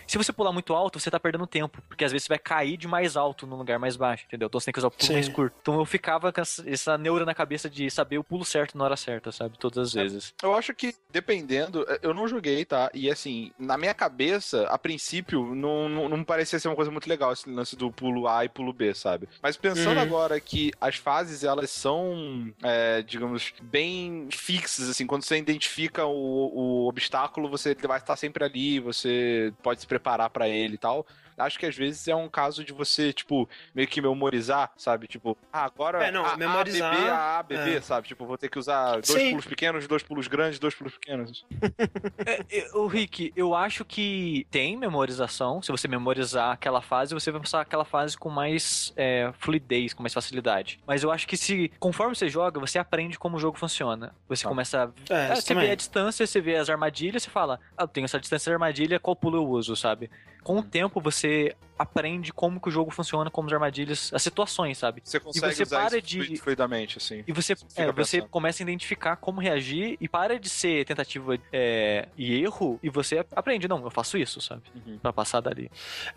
Se 0.07 0.19
você 0.19 0.33
pular 0.33 0.53
muito 0.53 0.75
alto, 0.75 0.99
você 0.99 1.11
tá 1.11 1.19
perdendo 1.19 1.47
tempo, 1.47 1.83
porque 1.89 2.05
às 2.05 2.13
vezes 2.13 2.25
você 2.25 2.29
vai 2.29 2.39
cair 2.39 2.77
de 2.77 2.87
mais 2.87 3.17
alto 3.17 3.47
num 3.47 3.57
lugar 3.57 3.79
mais 3.79 3.97
baixo, 3.97 4.25
entendeu? 4.27 4.47
Então 4.47 4.61
você 4.61 4.67
tem 4.67 4.73
que 4.73 4.79
usar 4.79 4.89
o 4.89 4.91
pulo 4.91 5.07
Sim. 5.07 5.15
mais 5.15 5.29
curto. 5.29 5.57
Então 5.61 5.79
eu 5.79 5.85
ficava 5.85 6.33
com 6.33 6.41
essa 6.41 6.99
neura 6.99 7.25
na 7.25 7.35
cabeça 7.35 7.69
de 7.69 7.91
saber 7.91 8.19
o 8.19 8.25
pulo 8.25 8.45
certo 8.45 8.77
na 8.77 8.85
hora 8.85 8.97
certa, 8.97 9.33
sabe? 9.33 9.59
Todas 9.59 9.89
as 9.89 9.97
é, 9.97 10.03
vezes. 10.03 10.35
Eu 10.43 10.55
acho 10.55 10.75
que, 10.75 10.95
dependendo, 11.11 11.85
é, 11.89 12.01
eu 12.03 12.15
não 12.15 12.29
joguei, 12.29 12.65
tá? 12.65 12.91
E 12.95 13.11
assim, 13.11 13.53
na 13.59 13.77
minha 13.79 13.95
cabeça, 13.95 14.67
a 14.69 14.79
princípio, 14.79 15.55
não, 15.55 15.89
não, 15.89 16.09
não 16.09 16.25
parecia 16.25 16.59
ser 16.59 16.69
uma 16.69 16.77
coisa 16.77 16.91
muito 16.91 17.09
legal 17.09 17.33
esse 17.33 17.49
lance 17.49 17.77
do 17.77 17.91
pulo 17.91 18.29
A 18.29 18.45
e 18.45 18.49
pulo 18.49 18.73
B, 18.73 18.95
sabe? 18.95 19.29
Mas 19.43 19.57
pensando 19.57 19.97
uhum. 19.97 20.03
agora 20.03 20.41
que 20.41 20.73
as 20.81 20.97
fases, 20.97 21.45
elas 21.45 21.71
são, 21.71 22.53
é, 22.63 23.03
digamos, 23.03 23.53
bem 23.63 24.29
fixas, 24.31 24.89
assim, 24.89 25.07
quando 25.07 25.25
você 25.25 25.37
identifica 25.37 26.05
o, 26.05 26.13
o 26.13 26.89
obstáculo, 26.89 27.49
você 27.49 27.75
vai 27.75 27.99
estar 27.99 28.17
sempre 28.17 28.45
ali, 28.45 28.79
você 28.81 29.53
pode 29.63 29.81
se 29.81 29.87
preparar 29.87 30.02
preparar 30.03 30.29
para 30.31 30.49
ele 30.49 30.75
e 30.75 30.79
tal 30.79 31.07
acho 31.39 31.59
que 31.59 31.67
às 31.67 31.77
vezes 31.77 32.07
é 32.09 32.15
um 32.15 32.29
caso 32.29 32.65
de 32.65 32.73
você, 32.73 33.13
tipo, 33.13 33.49
meio 33.75 33.89
que 33.89 34.01
memorizar, 34.01 34.73
sabe? 34.77 35.07
Tipo, 35.07 35.37
ah, 35.53 35.65
agora 35.65 36.05
é, 36.07 36.11
não, 36.11 36.25
a, 36.25 36.37
memorizar, 36.37 36.93
A, 36.93 36.97
B, 36.97 37.09
a, 37.09 37.39
A, 37.39 37.43
B, 37.43 37.57
B, 37.57 37.77
é. 37.77 37.81
sabe? 37.81 38.09
Tipo, 38.09 38.27
vou 38.27 38.39
ter 38.39 38.49
que 38.49 38.59
usar 38.59 38.93
dois 38.93 39.07
Sim. 39.07 39.31
pulos 39.31 39.47
pequenos, 39.47 39.87
dois 39.87 40.03
pulos 40.03 40.29
grandes, 40.29 40.59
dois 40.59 40.75
pulos 40.75 40.95
pequenos. 40.95 41.45
é, 42.27 42.71
o 42.75 42.87
Rick, 42.87 43.33
eu 43.37 43.55
acho 43.55 43.85
que 43.85 44.47
tem 44.51 44.77
memorização. 44.77 45.63
Se 45.63 45.71
você 45.71 45.89
memorizar 45.89 46.53
aquela 46.53 46.81
fase, 46.81 47.15
você 47.15 47.31
vai 47.31 47.41
passar 47.41 47.61
aquela 47.61 47.85
fase 47.85 48.17
com 48.17 48.31
mais 48.31 48.93
é, 48.97 49.33
fluidez, 49.39 49.95
com 49.95 50.03
mais 50.03 50.13
facilidade. 50.15 50.81
Mas 50.87 51.03
eu 51.03 51.11
acho 51.11 51.27
que 51.27 51.37
se, 51.37 51.71
conforme 51.79 52.15
você 52.15 52.29
joga, 52.29 52.61
você 52.61 52.79
aprende 52.79 53.19
como 53.19 53.37
o 53.37 53.41
jogo 53.41 53.59
funciona. 53.59 54.15
Você 54.29 54.47
ah. 54.47 54.49
começa 54.49 54.85
a. 54.85 55.15
É, 55.15 55.35
você 55.35 55.55
vê 55.55 55.71
a 55.71 55.75
distância, 55.75 56.27
você 56.27 56.41
vê 56.41 56.57
as 56.57 56.69
armadilhas, 56.69 57.23
você 57.23 57.31
fala, 57.31 57.61
ah, 57.77 57.85
eu 57.85 57.89
tenho 57.89 58.05
essa 58.05 58.19
distância 58.19 58.51
de 58.51 58.55
armadilha, 58.55 58.99
qual 58.99 59.17
pulo 59.17 59.39
eu 59.39 59.49
uso, 59.49 59.77
sabe? 59.77 60.11
Com 60.43 60.55
o 60.55 60.57
uhum. 60.57 60.63
tempo, 60.63 61.01
você 61.01 61.55
aprende 61.79 62.33
como 62.33 62.61
que 62.61 62.69
o 62.69 62.71
jogo 62.71 62.91
funciona, 62.91 63.31
como 63.31 63.49
as 63.49 63.55
armadilhas, 63.55 64.11
as 64.13 64.23
situações, 64.23 64.79
sabe? 64.79 65.03
Você 65.05 65.19
consegue 65.19 65.53
e 65.53 65.65
você 65.65 65.67
para 65.67 66.01
de 66.01 66.37
fluidamente, 66.37 66.99
assim. 66.99 67.25
E 67.27 67.33
você, 67.33 67.55
é, 67.77 67.91
você 67.91 68.23
começa 68.23 68.63
a 68.63 68.65
identificar 68.65 69.17
como 69.17 69.41
reagir 69.41 69.97
e 70.01 70.09
para 70.09 70.39
de 70.39 70.49
ser 70.49 70.85
tentativa 70.85 71.37
é, 71.53 72.09
e 72.17 72.41
erro 72.43 72.79
e 72.83 72.89
você 72.89 73.25
aprende, 73.35 73.67
não, 73.67 73.83
eu 73.83 73.91
faço 73.91 74.17
isso, 74.17 74.41
sabe? 74.41 74.63
Uhum. 74.75 74.99
Pra 74.99 75.13
passar 75.13 75.41
dali. 75.41 75.71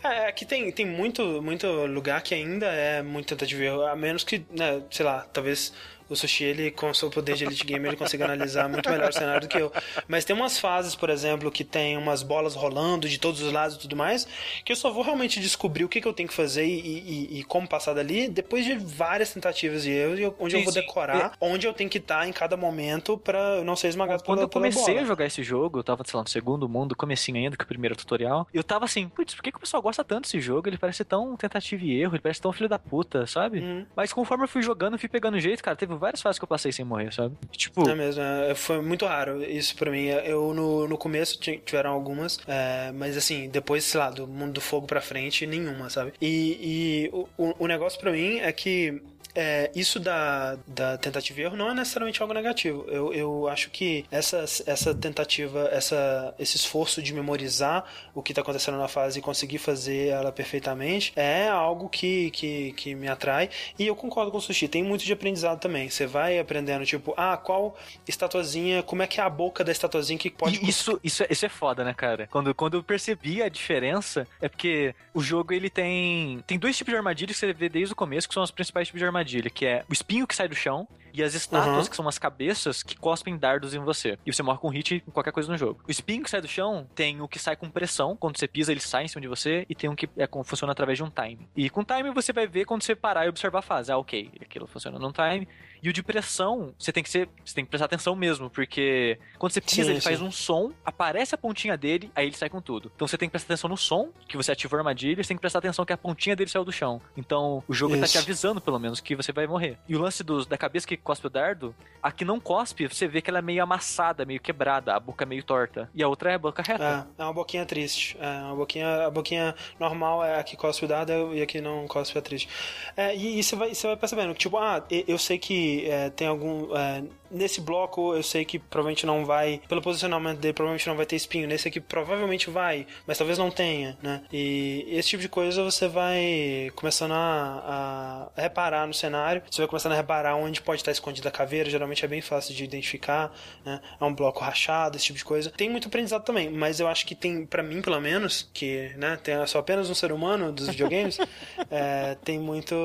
É, 0.04 0.28
aqui 0.28 0.46
tem, 0.46 0.72
tem 0.72 0.86
muito, 0.86 1.42
muito 1.42 1.68
lugar 1.86 2.22
que 2.22 2.36
ainda 2.36 2.68
é 2.68 3.02
muito 3.02 3.28
tentativa 3.28 3.64
e 3.64 3.66
erro, 3.66 3.82
a 3.86 3.96
menos 3.96 4.24
que, 4.24 4.46
né, 4.52 4.84
sei 4.92 5.06
lá, 5.06 5.22
talvez 5.34 5.74
o 6.10 6.16
Sushi, 6.16 6.44
ele, 6.44 6.72
com 6.72 6.90
o 6.90 6.96
seu 6.96 7.10
poder 7.10 7.36
de 7.36 7.46
Elite 7.46 7.66
Gamer, 7.66 7.88
ele 7.88 7.98
consegue 7.98 8.24
analisar 8.24 8.70
muito 8.70 8.90
melhor 8.90 9.10
o 9.10 9.14
cenário 9.14 9.42
do 9.42 9.48
que 9.48 9.58
eu. 9.58 9.72
Mas 10.08 10.26
tem 10.26 10.36
umas 10.36 10.60
fases, 10.60 10.96
por 10.96 11.10
exemplo, 11.10 11.52
que 11.52 11.64
tem 11.64 11.98
umas 11.98 12.22
bolas 12.22 12.56
rolando 12.56 13.08
de 13.10 13.18
todos 13.18 13.42
os 13.42 13.52
lados 13.52 13.76
e 13.76 13.80
tudo 13.80 13.96
mais, 13.96 14.28
que 14.64 14.72
eu 14.72 14.76
só 14.76 14.92
vou 14.92 15.04
realmente 15.04 15.40
descobrir 15.40 15.84
o 15.84 15.90
que, 15.90 16.02
que 16.02 16.08
eu 16.08 16.14
tenho 16.14 16.30
que 16.30 16.36
fazer 16.36 16.66
e, 16.66 16.80
e, 16.80 17.40
e 17.40 17.44
como 17.44 17.68
passar 17.68 17.94
dali 17.94 18.28
depois 18.28 18.66
de 18.66 18.76
várias 18.76 19.34
tentativas 19.34 19.86
e 19.86 19.92
erros, 19.92 20.36
onde 20.40 20.54
sim, 20.54 20.60
eu 20.60 20.64
vou 20.64 20.74
sim. 20.74 20.80
decorar 20.82 21.26
é. 21.26 21.32
onde 21.40 21.66
eu 21.66 21.74
tenho 21.74 21.90
que 21.90 21.98
estar 21.98 22.28
em 22.28 22.34
cada 22.34 22.56
momento 22.56 23.18
pra 23.18 23.64
não 23.64 23.76
ser 23.76 23.88
esmagado 23.88 24.24
Quando 24.24 24.40
pela, 24.40 24.46
eu 24.46 24.50
comecei 24.50 25.00
a 25.00 25.04
jogar 25.04 25.26
esse 25.26 25.44
jogo, 25.44 25.80
eu 25.80 25.84
tava, 25.84 26.04
sei 26.06 26.18
lá, 26.18 26.24
no 26.24 26.30
segundo 26.30 26.70
mundo, 26.70 26.96
comecinho 26.96 27.38
ainda, 27.38 27.58
que 27.58 27.64
o 27.64 27.68
primeiro 27.68 27.96
tutorial, 27.96 28.48
eu 28.54 28.64
tava 28.64 28.86
assim, 28.86 29.08
putz, 29.10 29.34
por 29.34 29.44
que, 29.44 29.52
que 29.52 29.58
o 29.58 29.62
pessoal 29.62 29.82
gosta 29.82 30.04
tanto 30.04 30.24
desse 30.24 30.40
jogo? 30.40 30.70
Ele 30.70 30.78
parece 30.78 31.04
tão 31.04 31.36
tentativa 31.36 31.84
e 31.84 32.00
erro, 32.00 32.16
ele 32.16 32.22
parece 32.22 32.42
tão 32.42 32.52
filho 32.52 32.70
da 32.70 32.78
puta, 32.78 33.26
sabe? 33.26 33.60
Uhum. 33.60 33.86
Mas 33.96 34.14
conforme 34.14 34.44
eu 34.44 34.48
fui 34.48 34.62
jogando, 34.62 34.94
eu 34.94 35.00
fui 35.00 35.10
pegando 35.10 35.40
jeito, 35.40 35.64
cara, 35.64 35.76
teve 35.76 35.95
várias 35.98 36.22
fases 36.22 36.40
que 36.40 36.44
eu 36.44 36.48
passei 36.48 36.72
sem 36.72 36.86
morrer, 36.86 37.14
sabe? 37.14 37.36
Tipo... 37.52 37.88
É 37.90 37.96
mesmo, 37.96 38.22
é, 38.22 38.56
foi 38.56 38.82
muito 38.82 39.06
raro 39.06 39.44
isso 39.44 39.76
pra 39.76 39.92
mim. 39.92 40.06
Eu, 40.06 40.54
no, 40.54 40.88
no 40.88 40.98
começo, 40.98 41.40
tiveram 41.40 41.92
algumas, 41.92 42.40
é, 42.48 42.92
mas 42.94 43.18
assim, 43.18 43.50
depois, 43.50 43.84
sei 43.84 44.00
lá, 44.00 44.10
do 44.10 44.28
Mundo 44.28 44.54
do 44.54 44.62
Fogo 44.62 44.88
pra 44.88 45.02
frente, 45.02 45.46
nenhuma, 45.46 45.90
sabe? 45.90 46.14
E, 46.22 46.58
e 46.62 47.10
o, 47.14 47.28
o 47.38 47.68
negócio 47.68 48.00
pra 48.00 48.12
mim 48.12 48.40
é 48.40 48.52
que 48.52 49.02
é, 49.36 49.70
isso 49.76 50.00
da, 50.00 50.58
da 50.66 50.98
tentativa 50.98 51.42
e 51.42 51.44
erro 51.44 51.58
não 51.58 51.70
é 51.70 51.74
necessariamente 51.74 52.22
algo 52.22 52.34
negativo. 52.34 52.86
Eu, 52.88 53.14
eu 53.14 53.48
acho 53.50 53.70
que 53.70 54.06
essa, 54.10 54.46
essa 54.66 54.96
tentativa, 54.96 55.70
essa, 55.72 56.34
esse 56.40 56.56
esforço 56.56 57.02
de 57.02 57.14
memorizar 57.14 57.84
o 58.14 58.24
que 58.24 58.32
está 58.32 58.42
acontecendo 58.42 58.78
na 58.78 58.88
fase 58.88 59.20
e 59.20 59.22
conseguir 59.22 59.58
fazer 59.58 60.08
ela 60.08 60.32
perfeitamente 60.32 61.12
é 61.16 61.50
algo 61.50 61.90
que, 61.90 62.32
que, 62.32 62.72
que 62.74 62.96
me 62.96 63.10
atrai. 63.10 63.50
E 63.78 63.86
eu 63.86 63.96
concordo 63.96 64.32
com 64.32 64.38
o 64.38 64.42
Sushi, 64.42 64.70
tem 64.70 64.84
muito 64.84 65.04
de 65.04 65.12
aprendizado 65.12 65.60
também. 65.60 65.90
Você 65.90 66.08
vai 66.08 66.40
aprendendo, 66.40 66.86
tipo, 66.86 67.14
ah, 67.18 67.36
qual 67.36 67.78
estatuazinha, 68.08 68.84
como 68.84 69.04
é 69.04 69.08
que 69.08 69.20
é 69.20 69.24
a 69.24 69.30
boca 69.30 69.64
da 69.64 69.72
estatuazinha 69.72 70.18
que 70.18 70.30
pode. 70.30 70.66
Isso, 70.66 70.98
isso, 71.04 71.24
é, 71.24 71.28
isso 71.30 71.46
é 71.46 71.50
foda, 71.50 71.84
né, 71.84 71.94
cara? 71.94 72.28
Quando, 72.32 72.56
quando 72.56 72.78
eu 72.78 72.84
percebi 72.84 73.44
a 73.44 73.50
diferença, 73.50 74.26
é 74.42 74.48
porque 74.48 74.96
o 75.14 75.22
jogo 75.22 75.54
ele 75.54 75.70
tem. 75.70 76.42
Tem 76.48 76.58
dois 76.58 76.78
tipos 76.78 76.94
de 76.94 76.98
armadilhas 76.98 77.36
que 77.36 77.46
você 77.46 77.52
vê 77.52 77.68
desde 77.68 77.92
o 77.92 77.96
começo, 77.96 78.28
que 78.28 78.34
são 78.34 78.44
os 78.44 78.52
principais 78.52 78.88
tipos 78.88 79.00
de 79.00 79.06
armadilhas 79.06 79.25
armadilha, 79.26 79.50
que 79.50 79.66
é 79.66 79.84
o 79.90 79.94
espinho 79.94 80.28
que 80.28 80.36
sai 80.36 80.48
do 80.48 80.56
chão 80.56 80.88
e 81.14 81.24
as 81.24 81.34
estátuas, 81.34 81.86
Uhum. 81.86 81.90
que 81.90 81.96
são 81.96 82.06
umas 82.06 82.20
cabeças 82.20 82.84
que 82.84 82.96
cospem 82.98 83.38
dardos 83.38 83.74
em 83.74 83.80
você. 83.80 84.18
E 84.26 84.34
você 84.34 84.44
morre 84.44 84.60
com 84.60 84.68
hit 84.70 85.02
em 85.08 85.12
qualquer 85.12 85.32
coisa 85.32 85.50
no 85.52 85.58
jogo. 85.58 85.82
O 85.88 85.92
espinho 85.92 86.22
que 86.24 86.30
sai 86.30 86.42
do 86.42 86.48
chão 86.48 86.88
tem 86.94 87.22
o 87.22 87.28
que 87.28 87.40
sai 87.40 87.56
com 87.56 87.70
pressão. 87.70 88.16
Quando 88.18 88.38
você 88.38 88.48
pisa, 88.48 88.72
ele 88.72 88.82
sai 88.82 89.06
em 89.06 89.08
cima 89.08 89.22
de 89.22 89.28
você. 89.28 89.66
E 89.70 89.74
tem 89.76 89.90
um 89.90 89.96
que 89.96 90.10
é, 90.18 90.28
funciona 90.44 90.74
através 90.74 90.98
de 90.98 91.04
um 91.04 91.10
time. 91.10 91.48
E 91.56 91.70
com 91.70 91.84
time 91.84 92.12
você 92.12 92.34
vai 92.34 92.46
ver 92.48 92.66
quando 92.66 92.84
você 92.84 92.96
parar 92.96 93.26
e 93.26 93.30
observar 93.30 93.60
a 93.60 93.62
fase. 93.62 93.92
Ah, 93.92 93.98
ok, 93.98 94.30
aquilo 94.42 94.68
funciona 94.68 95.00
num 95.00 95.12
time. 95.12 95.48
E 95.86 95.90
o 95.90 95.94
de 95.94 96.02
pressão, 96.02 96.74
você 96.80 96.92
tem 96.92 97.04
que 97.04 97.10
ser. 97.12 97.30
Você 97.46 97.54
tem 97.54 97.64
que 97.64 97.70
prestar 97.70 97.86
atenção 97.86 98.16
mesmo, 98.16 98.50
porque 98.50 99.20
quando 99.38 99.52
você 99.52 99.62
pisa, 99.62 99.84
Sim, 99.84 99.92
ele 99.92 100.02
faz 100.02 100.18
sim. 100.18 100.26
um 100.26 100.32
som, 100.32 100.72
aparece 100.84 101.36
a 101.36 101.38
pontinha 101.38 101.78
dele, 101.78 102.10
aí 102.16 102.26
ele 102.26 102.36
sai 102.36 102.50
com 102.50 102.60
tudo. 102.60 102.92
Então 102.96 103.08
você 103.08 103.20
tem 103.20 103.30
que 103.30 103.32
prestar 103.32 103.54
atenção 103.54 103.70
no 103.70 103.78
som, 103.78 104.10
que 104.28 104.36
você 104.36 104.52
ativou 104.52 104.78
a 104.78 104.80
armadilha, 104.80 105.24
você 105.24 105.28
tem 105.28 105.38
que 105.38 105.42
prestar 105.42 105.60
atenção 105.60 105.86
que 105.86 105.94
a 105.94 105.98
pontinha 105.98 106.36
dele 106.36 106.50
saiu 106.50 106.66
do 106.66 106.72
chão. 106.72 107.00
Então 107.16 107.64
o 107.68 107.74
jogo 107.74 107.94
tá 108.00 108.08
te 108.08 108.10
Isso. 108.10 108.18
avisando, 108.18 108.60
pelo 108.60 108.80
menos, 108.80 109.00
que 109.00 109.16
você 109.16 109.32
vai 109.32 109.46
morrer. 109.46 109.78
E 109.88 109.96
o 109.96 110.00
lance 110.00 110.24
dos, 110.24 110.48
da 110.48 110.58
cabeça 110.58 110.88
que 110.88 110.98
cospe 110.98 111.28
o 111.28 111.30
dardo, 111.30 111.76
a 112.02 112.12
que 112.12 112.26
não 112.26 112.40
cospe, 112.40 112.88
você 112.88 113.08
vê 113.08 113.22
que 113.22 113.30
ela 113.30 113.38
é 113.38 113.44
meio 113.44 113.62
amassada, 113.62 114.26
meio 114.26 114.40
quebrada, 114.40 114.96
a 114.96 115.00
boca 115.00 115.24
é 115.24 115.28
meio 115.28 115.44
torta. 115.44 115.88
E 115.94 116.02
a 116.02 116.08
outra 116.08 116.32
é 116.32 116.34
a 116.34 116.40
boca 116.40 116.64
reta. 116.64 117.08
É, 117.16 117.22
é 117.22 117.26
uma 117.26 117.34
boquinha 117.34 117.64
triste. 117.64 118.18
É, 118.20 118.28
uma 118.42 118.56
boquinha, 118.56 119.06
a 119.06 119.12
boquinha 119.12 119.54
normal 119.80 120.26
é 120.26 120.40
a 120.40 120.44
que 120.44 120.58
cospe 120.58 120.86
o 120.86 120.88
dado 120.88 121.36
e 121.36 121.44
a 121.44 121.46
que 121.46 121.62
não 121.62 121.88
cospe 121.88 122.18
é 122.18 122.22
triste. 122.22 122.50
É, 122.98 123.16
e, 123.16 123.38
e 123.38 123.44
você 123.44 123.56
vai, 123.56 123.76
você 123.76 123.86
vai 123.86 123.98
percebendo 123.98 124.34
que, 124.34 124.40
tipo, 124.40 124.58
ah, 124.58 124.84
eu 125.08 125.20
sei 125.20 125.38
que 125.38 125.75
é, 125.86 126.10
tem 126.10 126.28
algum. 126.28 126.76
é, 126.76 127.04
nesse 127.30 127.60
bloco 127.60 128.16
eu 128.16 128.24
sei 128.24 128.46
que 128.46 128.58
provavelmente 128.58 129.06
não 129.06 129.26
vai. 129.26 129.62
Pelo 129.68 129.82
posicionamento 129.82 130.40
dele, 130.40 130.54
provavelmente 130.54 130.88
não 130.88 130.96
vai 130.96 131.06
ter 131.06 131.16
espinho. 131.16 131.48
Nesse 131.48 131.68
aqui 131.68 131.80
provavelmente 131.80 132.50
vai, 132.50 132.88
mas 133.06 133.18
talvez 133.18 133.38
não 133.38 133.52
tenha, 133.52 133.98
né? 134.02 134.22
E 134.32 134.86
esse 134.90 135.10
tipo 135.10 135.22
de 135.22 135.30
coisa 135.30 135.64
você 135.64 135.88
vai 135.88 136.72
começando 136.76 137.14
a, 137.14 138.32
a 138.36 138.42
reparar 138.42 138.88
no 138.88 138.94
cenário. 138.94 139.42
Você 139.50 139.62
vai 139.62 139.68
começando 139.68 139.94
a 139.94 139.96
reparar 139.96 140.36
onde 140.36 140.62
pode 140.62 140.82
estar 140.82 140.92
escondida 140.92 141.30
a 141.30 141.32
caveira. 141.32 141.70
Geralmente 141.70 142.04
é 142.06 142.08
bem 142.08 142.22
fácil 142.22 142.56
de 142.56 142.64
identificar, 142.64 143.34
né? 143.66 143.82
É 144.00 144.04
um 144.06 144.14
bloco 144.14 144.44
rachado, 144.44 144.96
esse 144.96 145.06
tipo 145.06 145.18
de 145.18 145.26
coisa. 145.26 145.52
Tem 145.52 145.70
muito 145.70 145.88
aprendizado 145.88 146.24
também, 146.24 146.50
mas 146.50 146.80
eu 146.80 146.88
acho 146.88 147.06
que 147.06 147.16
tem, 147.16 147.46
pra 147.46 147.64
mim 147.64 147.82
pelo 147.82 148.00
menos, 148.00 148.50
que 148.54 148.92
né, 148.98 149.18
tem 149.22 149.46
só 149.48 149.60
apenas 149.60 149.90
um 149.90 149.96
ser 149.96 150.12
humano 150.12 150.52
dos 150.52 150.68
videogames, 150.68 151.18
é, 151.70 152.16
tem 152.24 152.40
muito 152.40 152.76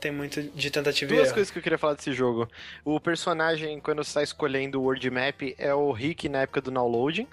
tem 0.00 0.10
muito 0.10 0.42
de 0.42 0.70
tentativa 0.70 1.14
Duas 1.14 1.32
coisas 1.32 1.50
que 1.50 1.58
eu 1.58 1.62
queria 1.62 1.78
falar 1.78 1.94
desse 1.94 2.07
jogo. 2.12 2.48
O 2.84 2.98
personagem, 3.00 3.80
quando 3.80 4.02
você 4.02 4.10
está 4.10 4.22
escolhendo 4.22 4.80
o 4.80 4.84
World 4.84 5.10
Map, 5.10 5.42
é 5.58 5.74
o 5.74 5.90
Rick 5.92 6.28
na 6.28 6.42
época 6.42 6.60
do 6.60 6.70
downloading. 6.70 7.26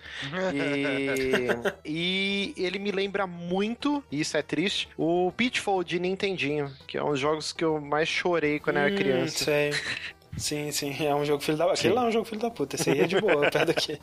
E, 0.53 1.47
e 1.85 2.53
ele 2.57 2.79
me 2.79 2.91
lembra 2.91 3.25
muito, 3.27 4.03
e 4.11 4.19
isso 4.21 4.35
é 4.37 4.41
triste, 4.41 4.87
o 4.97 5.31
Pitfall 5.35 5.83
de 5.83 5.99
Nintendinho, 5.99 6.71
que 6.87 6.97
é 6.97 7.03
um 7.03 7.11
dos 7.11 7.19
jogos 7.19 7.51
que 7.53 7.63
eu 7.63 7.79
mais 7.79 8.07
chorei 8.07 8.59
quando 8.59 8.77
eu 8.77 8.83
era 8.83 8.91
Hum, 8.91 8.97
criança. 8.97 9.45
Sei. 9.45 9.71
Sim, 10.37 10.69
sim, 10.71 11.05
é 11.05 11.15
um 11.15 11.23
jogo 11.23 11.41
filho 11.41 11.57
da 11.57 11.71
Aquele 11.71 11.93
lá 11.93 12.03
é 12.03 12.07
um 12.07 12.11
jogo 12.11 12.25
filho 12.25 12.41
da 12.41 12.51
puta, 12.51 12.75
esse 12.75 12.89
aí 12.89 12.99
é 12.99 13.05
de 13.07 13.19
boa, 13.19 13.47
perto 13.49 13.67
daqui. 13.67 13.97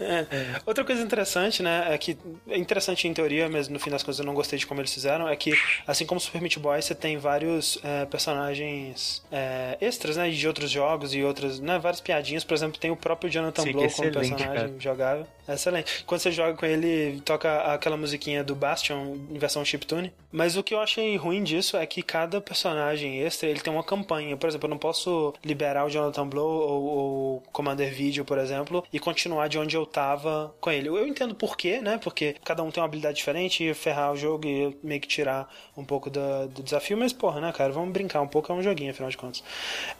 É. 0.00 0.26
Outra 0.66 0.84
coisa 0.84 1.02
interessante, 1.02 1.62
né, 1.62 1.86
é 1.88 1.98
que 1.98 2.16
é 2.48 2.58
interessante 2.58 3.06
em 3.06 3.14
teoria, 3.14 3.48
mas 3.48 3.68
no 3.68 3.78
fim 3.78 3.90
das 3.90 4.02
contas 4.02 4.18
eu 4.18 4.24
não 4.24 4.34
gostei 4.34 4.58
de 4.58 4.66
como 4.66 4.80
eles 4.80 4.92
fizeram, 4.92 5.28
é 5.28 5.36
que 5.36 5.52
assim 5.86 6.04
como 6.04 6.20
Super 6.20 6.40
Meat 6.40 6.58
Boy, 6.58 6.80
você 6.80 6.94
tem 6.94 7.16
vários 7.16 7.78
é, 7.82 8.04
personagens 8.06 9.22
é, 9.30 9.78
extras, 9.80 10.16
né, 10.16 10.28
de 10.30 10.46
outros 10.46 10.70
jogos 10.70 11.14
e 11.14 11.22
outras, 11.22 11.60
né, 11.60 11.78
várias 11.78 12.00
piadinhas, 12.00 12.44
por 12.44 12.54
exemplo, 12.54 12.78
tem 12.78 12.90
o 12.90 12.96
próprio 12.96 13.30
Jonathan 13.30 13.62
Sim, 13.62 13.72
Blow 13.72 13.90
como 13.90 14.12
personagem 14.12 14.46
cara. 14.46 14.74
jogável. 14.78 15.26
Excelente. 15.46 16.04
Quando 16.06 16.22
você 16.22 16.32
joga 16.32 16.56
com 16.56 16.64
ele, 16.64 17.20
toca 17.20 17.64
aquela 17.74 17.98
musiquinha 17.98 18.42
do 18.42 18.54
Bastion 18.54 19.14
em 19.30 19.38
versão 19.38 19.62
chiptune. 19.62 20.10
Mas 20.32 20.56
o 20.56 20.62
que 20.62 20.72
eu 20.72 20.80
achei 20.80 21.14
ruim 21.18 21.42
disso 21.42 21.76
é 21.76 21.84
que 21.86 22.02
cada 22.02 22.40
personagem 22.40 23.20
extra, 23.20 23.48
ele 23.50 23.60
tem 23.60 23.70
uma 23.70 23.84
campanha. 23.84 24.38
Por 24.38 24.48
exemplo, 24.48 24.66
eu 24.66 24.70
não 24.70 24.78
posso 24.78 25.34
liberar 25.44 25.84
o 25.84 25.90
Jonathan 25.90 26.26
Blow 26.26 26.48
ou 26.48 27.36
o 27.36 27.42
Commander 27.52 27.92
Video, 27.92 28.24
por 28.24 28.38
exemplo, 28.38 28.82
e 28.90 28.98
continuar 28.98 29.48
de 29.48 29.58
onde 29.58 29.76
eu 29.76 29.84
tava 29.84 30.54
com 30.62 30.70
ele. 30.70 30.88
Eu 30.88 31.06
entendo 31.06 31.34
por 31.34 31.58
quê, 31.58 31.78
né? 31.78 31.98
Porque 32.02 32.36
cada 32.42 32.62
um 32.62 32.70
tem 32.70 32.80
uma 32.80 32.86
habilidade 32.86 33.16
diferente 33.18 33.62
e 33.68 33.74
ferrar 33.74 34.12
o 34.12 34.16
jogo 34.16 34.46
e 34.48 34.74
meio 34.82 35.00
que 35.00 35.08
tirar 35.08 35.52
um 35.76 35.84
pouco 35.84 36.08
da- 36.08 36.46
do 36.46 36.62
desafio. 36.62 36.96
Mas, 36.96 37.12
porra, 37.12 37.40
né, 37.42 37.52
cara? 37.52 37.70
Vamos 37.70 37.92
brincar 37.92 38.22
um 38.22 38.28
pouco, 38.28 38.50
é 38.50 38.54
um 38.54 38.62
joguinho, 38.62 38.92
afinal 38.92 39.10
de 39.10 39.16
contas. 39.18 39.44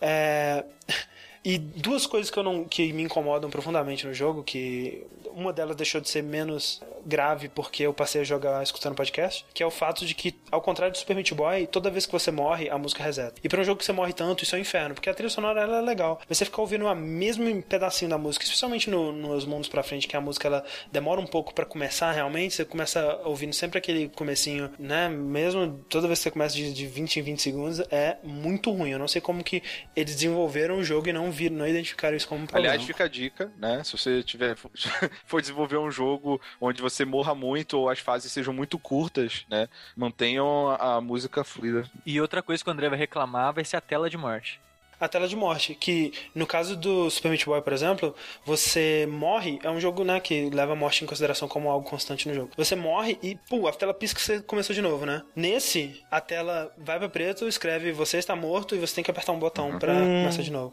É... 0.00 0.64
E 1.44 1.58
duas 1.58 2.06
coisas 2.06 2.30
que, 2.30 2.38
eu 2.38 2.42
não, 2.42 2.64
que 2.64 2.92
me 2.92 3.02
incomodam 3.02 3.50
profundamente 3.50 4.06
no 4.06 4.14
jogo, 4.14 4.42
que 4.42 5.04
uma 5.34 5.52
delas 5.52 5.76
deixou 5.76 6.00
de 6.00 6.08
ser 6.08 6.22
menos 6.22 6.80
grave 7.04 7.48
porque 7.50 7.82
eu 7.82 7.92
passei 7.92 8.22
a 8.22 8.24
jogar 8.24 8.62
escutando 8.62 8.94
podcast, 8.94 9.44
que 9.52 9.62
é 9.62 9.66
o 9.66 9.70
fato 9.70 10.06
de 10.06 10.14
que, 10.14 10.34
ao 10.50 10.62
contrário 10.62 10.92
do 10.92 10.98
Super 10.98 11.14
Meat 11.14 11.34
Boy, 11.34 11.66
toda 11.66 11.90
vez 11.90 12.06
que 12.06 12.12
você 12.12 12.30
morre, 12.30 12.70
a 12.70 12.78
música 12.78 13.02
reseta. 13.02 13.34
E 13.44 13.48
para 13.48 13.60
um 13.60 13.64
jogo 13.64 13.78
que 13.78 13.84
você 13.84 13.92
morre 13.92 14.14
tanto, 14.14 14.42
isso 14.42 14.54
é 14.54 14.58
um 14.58 14.62
inferno, 14.62 14.94
porque 14.94 15.10
a 15.10 15.12
trilha 15.14 15.28
sonora 15.28 15.60
ela 15.60 15.78
é 15.78 15.82
legal. 15.82 16.18
Mas 16.26 16.38
você 16.38 16.46
ficar 16.46 16.62
ouvindo 16.62 16.86
o 16.86 16.94
mesmo 16.94 17.62
pedacinho 17.62 18.08
da 18.10 18.16
música, 18.16 18.44
especialmente 18.44 18.88
no- 18.88 19.12
nos 19.12 19.44
mundos 19.44 19.68
pra 19.68 19.82
frente, 19.82 20.08
que 20.08 20.16
a 20.16 20.20
música 20.20 20.48
ela 20.48 20.64
demora 20.90 21.20
um 21.20 21.26
pouco 21.26 21.52
pra 21.52 21.66
começar 21.66 22.10
realmente, 22.12 22.54
você 22.54 22.64
começa 22.64 23.20
ouvindo 23.24 23.52
sempre 23.52 23.76
aquele 23.78 24.08
comecinho, 24.08 24.70
né? 24.78 25.10
Mesmo 25.10 25.84
toda 25.90 26.06
vez 26.06 26.20
que 26.20 26.22
você 26.24 26.30
começa 26.30 26.54
de, 26.54 26.72
de 26.72 26.86
20 26.86 27.18
em 27.18 27.22
20 27.22 27.42
segundos, 27.42 27.80
é 27.90 28.16
muito 28.22 28.70
ruim. 28.70 28.90
Eu 28.92 28.98
não 28.98 29.08
sei 29.08 29.20
como 29.20 29.44
que 29.44 29.62
eles 29.94 30.14
desenvolveram 30.14 30.78
o 30.78 30.84
jogo 30.84 31.08
e 31.08 31.12
não 31.12 31.30
viram, 31.34 31.56
não 31.56 31.68
identificaram 31.68 32.16
isso 32.16 32.26
como 32.28 32.44
um 32.44 32.46
problema. 32.46 32.72
Aliás, 32.72 32.86
fica 32.86 33.04
a 33.04 33.08
dica, 33.08 33.52
né? 33.58 33.82
Se 33.84 33.92
você 33.96 34.22
tiver 34.22 34.56
for 35.26 35.40
desenvolver 35.40 35.76
um 35.76 35.90
jogo 35.90 36.40
onde 36.60 36.80
você 36.80 37.04
morra 37.04 37.34
muito 37.34 37.78
ou 37.78 37.90
as 37.90 37.98
fases 37.98 38.32
sejam 38.32 38.54
muito 38.54 38.78
curtas, 38.78 39.44
né? 39.50 39.68
Mantenham 39.96 40.68
a, 40.70 40.96
a 40.96 41.00
música 41.00 41.44
fluida. 41.44 41.84
E 42.06 42.20
outra 42.20 42.42
coisa 42.42 42.62
que 42.62 42.70
o 42.70 42.72
André 42.72 42.88
vai 42.88 42.98
reclamar 42.98 43.52
vai 43.52 43.64
ser 43.64 43.76
a 43.76 43.80
tela 43.80 44.08
de 44.08 44.16
morte. 44.16 44.60
a 45.00 45.08
tela 45.08 45.28
de 45.28 45.36
morte, 45.36 45.74
que 45.74 46.12
no 46.34 46.46
caso 46.46 46.76
do 46.76 47.10
Super 47.10 47.28
Meat 47.28 47.44
Boy, 47.44 47.60
por 47.60 47.72
exemplo, 47.72 48.14
você 48.44 49.06
morre, 49.10 49.58
é 49.62 49.68
um 49.68 49.78
jogo, 49.78 50.02
né, 50.04 50.18
que 50.20 50.48
leva 50.50 50.72
a 50.72 50.76
morte 50.76 51.04
em 51.04 51.06
consideração 51.06 51.46
como 51.46 51.68
algo 51.68 51.86
constante 51.86 52.26
no 52.26 52.34
jogo. 52.34 52.50
Você 52.56 52.74
morre 52.74 53.18
e, 53.22 53.36
pô, 53.48 53.66
a 53.66 53.72
tela 53.72 53.92
pisca 53.92 54.18
e 54.18 54.22
você 54.22 54.40
começou 54.40 54.74
de 54.74 54.80
novo, 54.80 55.04
né? 55.04 55.22
Nesse, 55.36 56.02
a 56.10 56.20
tela 56.20 56.72
vai 56.78 56.98
pra 56.98 57.08
preto, 57.08 57.46
escreve 57.46 57.92
você 57.92 58.16
está 58.16 58.34
morto 58.34 58.74
e 58.74 58.78
você 58.78 58.94
tem 58.94 59.04
que 59.04 59.10
apertar 59.10 59.32
um 59.32 59.38
botão 59.38 59.78
pra 59.78 59.92
começar 59.94 60.42
de 60.42 60.52
novo. 60.52 60.72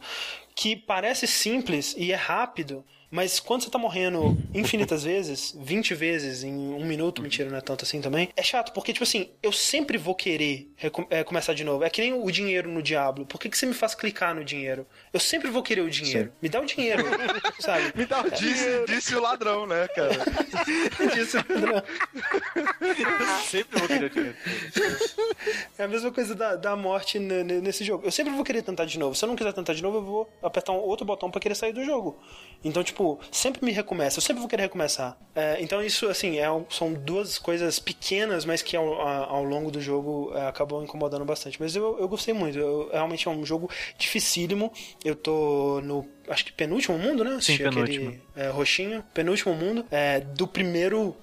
Que 0.55 0.75
parece 0.75 1.27
simples 1.27 1.95
e 1.97 2.11
é 2.11 2.15
rápido, 2.15 2.85
mas 3.11 3.39
quando 3.39 3.63
você 3.63 3.69
tá 3.69 3.77
morrendo 3.77 4.37
infinitas 4.53 5.03
vezes, 5.03 5.53
20 5.59 5.93
vezes 5.93 6.43
em 6.43 6.53
um 6.53 6.85
minuto, 6.85 7.21
mentira, 7.21 7.49
não 7.49 7.57
é 7.57 7.61
tanto 7.61 7.83
assim 7.83 7.99
também, 7.99 8.29
é 8.37 8.41
chato, 8.41 8.71
porque, 8.71 8.93
tipo 8.93 9.03
assim, 9.03 9.29
eu 9.43 9.51
sempre 9.51 9.97
vou 9.97 10.15
querer 10.15 10.71
é, 11.09 11.23
começar 11.23 11.53
de 11.53 11.63
novo. 11.63 11.83
É 11.83 11.89
que 11.89 12.01
nem 12.01 12.13
o 12.13 12.31
dinheiro 12.31 12.69
no 12.69 12.81
Diablo. 12.81 13.25
Por 13.25 13.39
que, 13.39 13.49
que 13.49 13.57
você 13.57 13.65
me 13.65 13.73
faz 13.73 13.93
clicar 13.93 14.33
no 14.33 14.45
dinheiro? 14.45 14.87
Eu 15.11 15.19
sempre 15.19 15.49
vou 15.49 15.61
querer 15.61 15.81
o 15.81 15.89
dinheiro. 15.89 16.31
Me 16.41 16.47
dá 16.47 16.61
o 16.61 16.65
dinheiro, 16.65 17.03
sabe? 17.59 17.91
Me 17.95 18.05
dá 18.05 18.21
o 18.21 18.31
disse, 18.31 18.85
disse 18.87 19.15
o 19.15 19.21
ladrão, 19.21 19.67
né, 19.67 19.87
cara? 19.89 20.11
Disso, 21.13 21.37
não. 21.37 21.83
Sempre 23.43 23.79
vou 23.79 23.87
querer 23.87 24.09
dinheiro. 24.09 24.37
É 25.77 25.83
a 25.83 25.87
mesma 25.87 26.11
coisa 26.11 26.33
da, 26.33 26.55
da 26.55 26.75
morte 26.75 27.19
nesse 27.19 27.83
jogo. 27.83 28.05
Eu 28.05 28.11
sempre 28.11 28.33
vou 28.33 28.43
querer 28.43 28.61
tentar 28.61 28.85
de 28.85 28.97
novo. 28.97 29.15
Se 29.15 29.25
eu 29.25 29.27
não 29.27 29.35
quiser 29.35 29.51
tentar 29.53 29.73
de 29.73 29.83
novo, 29.83 29.97
eu 29.97 30.03
vou 30.03 30.33
apertar 30.41 30.71
um 30.71 30.77
outro 30.77 31.05
botão 31.05 31.29
pra 31.29 31.41
querer 31.41 31.55
sair 31.55 31.73
do 31.73 31.83
jogo. 31.83 32.17
Então, 32.63 32.83
tipo, 32.83 33.19
sempre 33.31 33.63
me 33.65 33.71
recomeça. 33.71 34.19
Eu 34.19 34.21
sempre 34.21 34.39
vou 34.39 34.47
querer 34.49 34.63
recomeçar. 34.63 35.17
É, 35.35 35.57
então, 35.61 35.81
isso, 35.83 36.07
assim, 36.07 36.37
é 36.39 36.45
são 36.69 36.93
duas 36.93 37.37
coisas 37.39 37.79
pequenas, 37.79 38.45
mas 38.45 38.61
que 38.61 38.75
ao, 38.77 38.93
ao 39.01 39.43
longo 39.43 39.71
do 39.71 39.81
jogo 39.81 40.31
é, 40.35 40.47
acabam 40.47 40.83
incomodando 40.83 41.25
bastante. 41.25 41.59
Mas 41.59 41.75
eu, 41.75 41.97
eu 41.99 42.07
gostei 42.07 42.33
muito. 42.33 42.59
Eu- 42.59 42.89
realmente 42.91 43.27
é 43.27 43.31
um 43.31 43.45
jogo 43.45 43.69
dificílimo. 43.97 44.71
Eu 45.03 45.15
tô 45.15 45.81
no, 45.83 46.05
acho 46.27 46.45
que 46.45 46.51
penúltimo 46.51 46.97
mundo, 46.97 47.23
né? 47.23 47.35
Assisti 47.35 47.63
penúltimo. 47.63 48.09
Aquele, 48.09 48.21
é, 48.35 48.49
roxinho. 48.49 49.03
Penúltimo 49.13 49.53
mundo. 49.55 49.85
É, 49.89 50.19
do 50.19 50.47
primeiro 50.47 51.15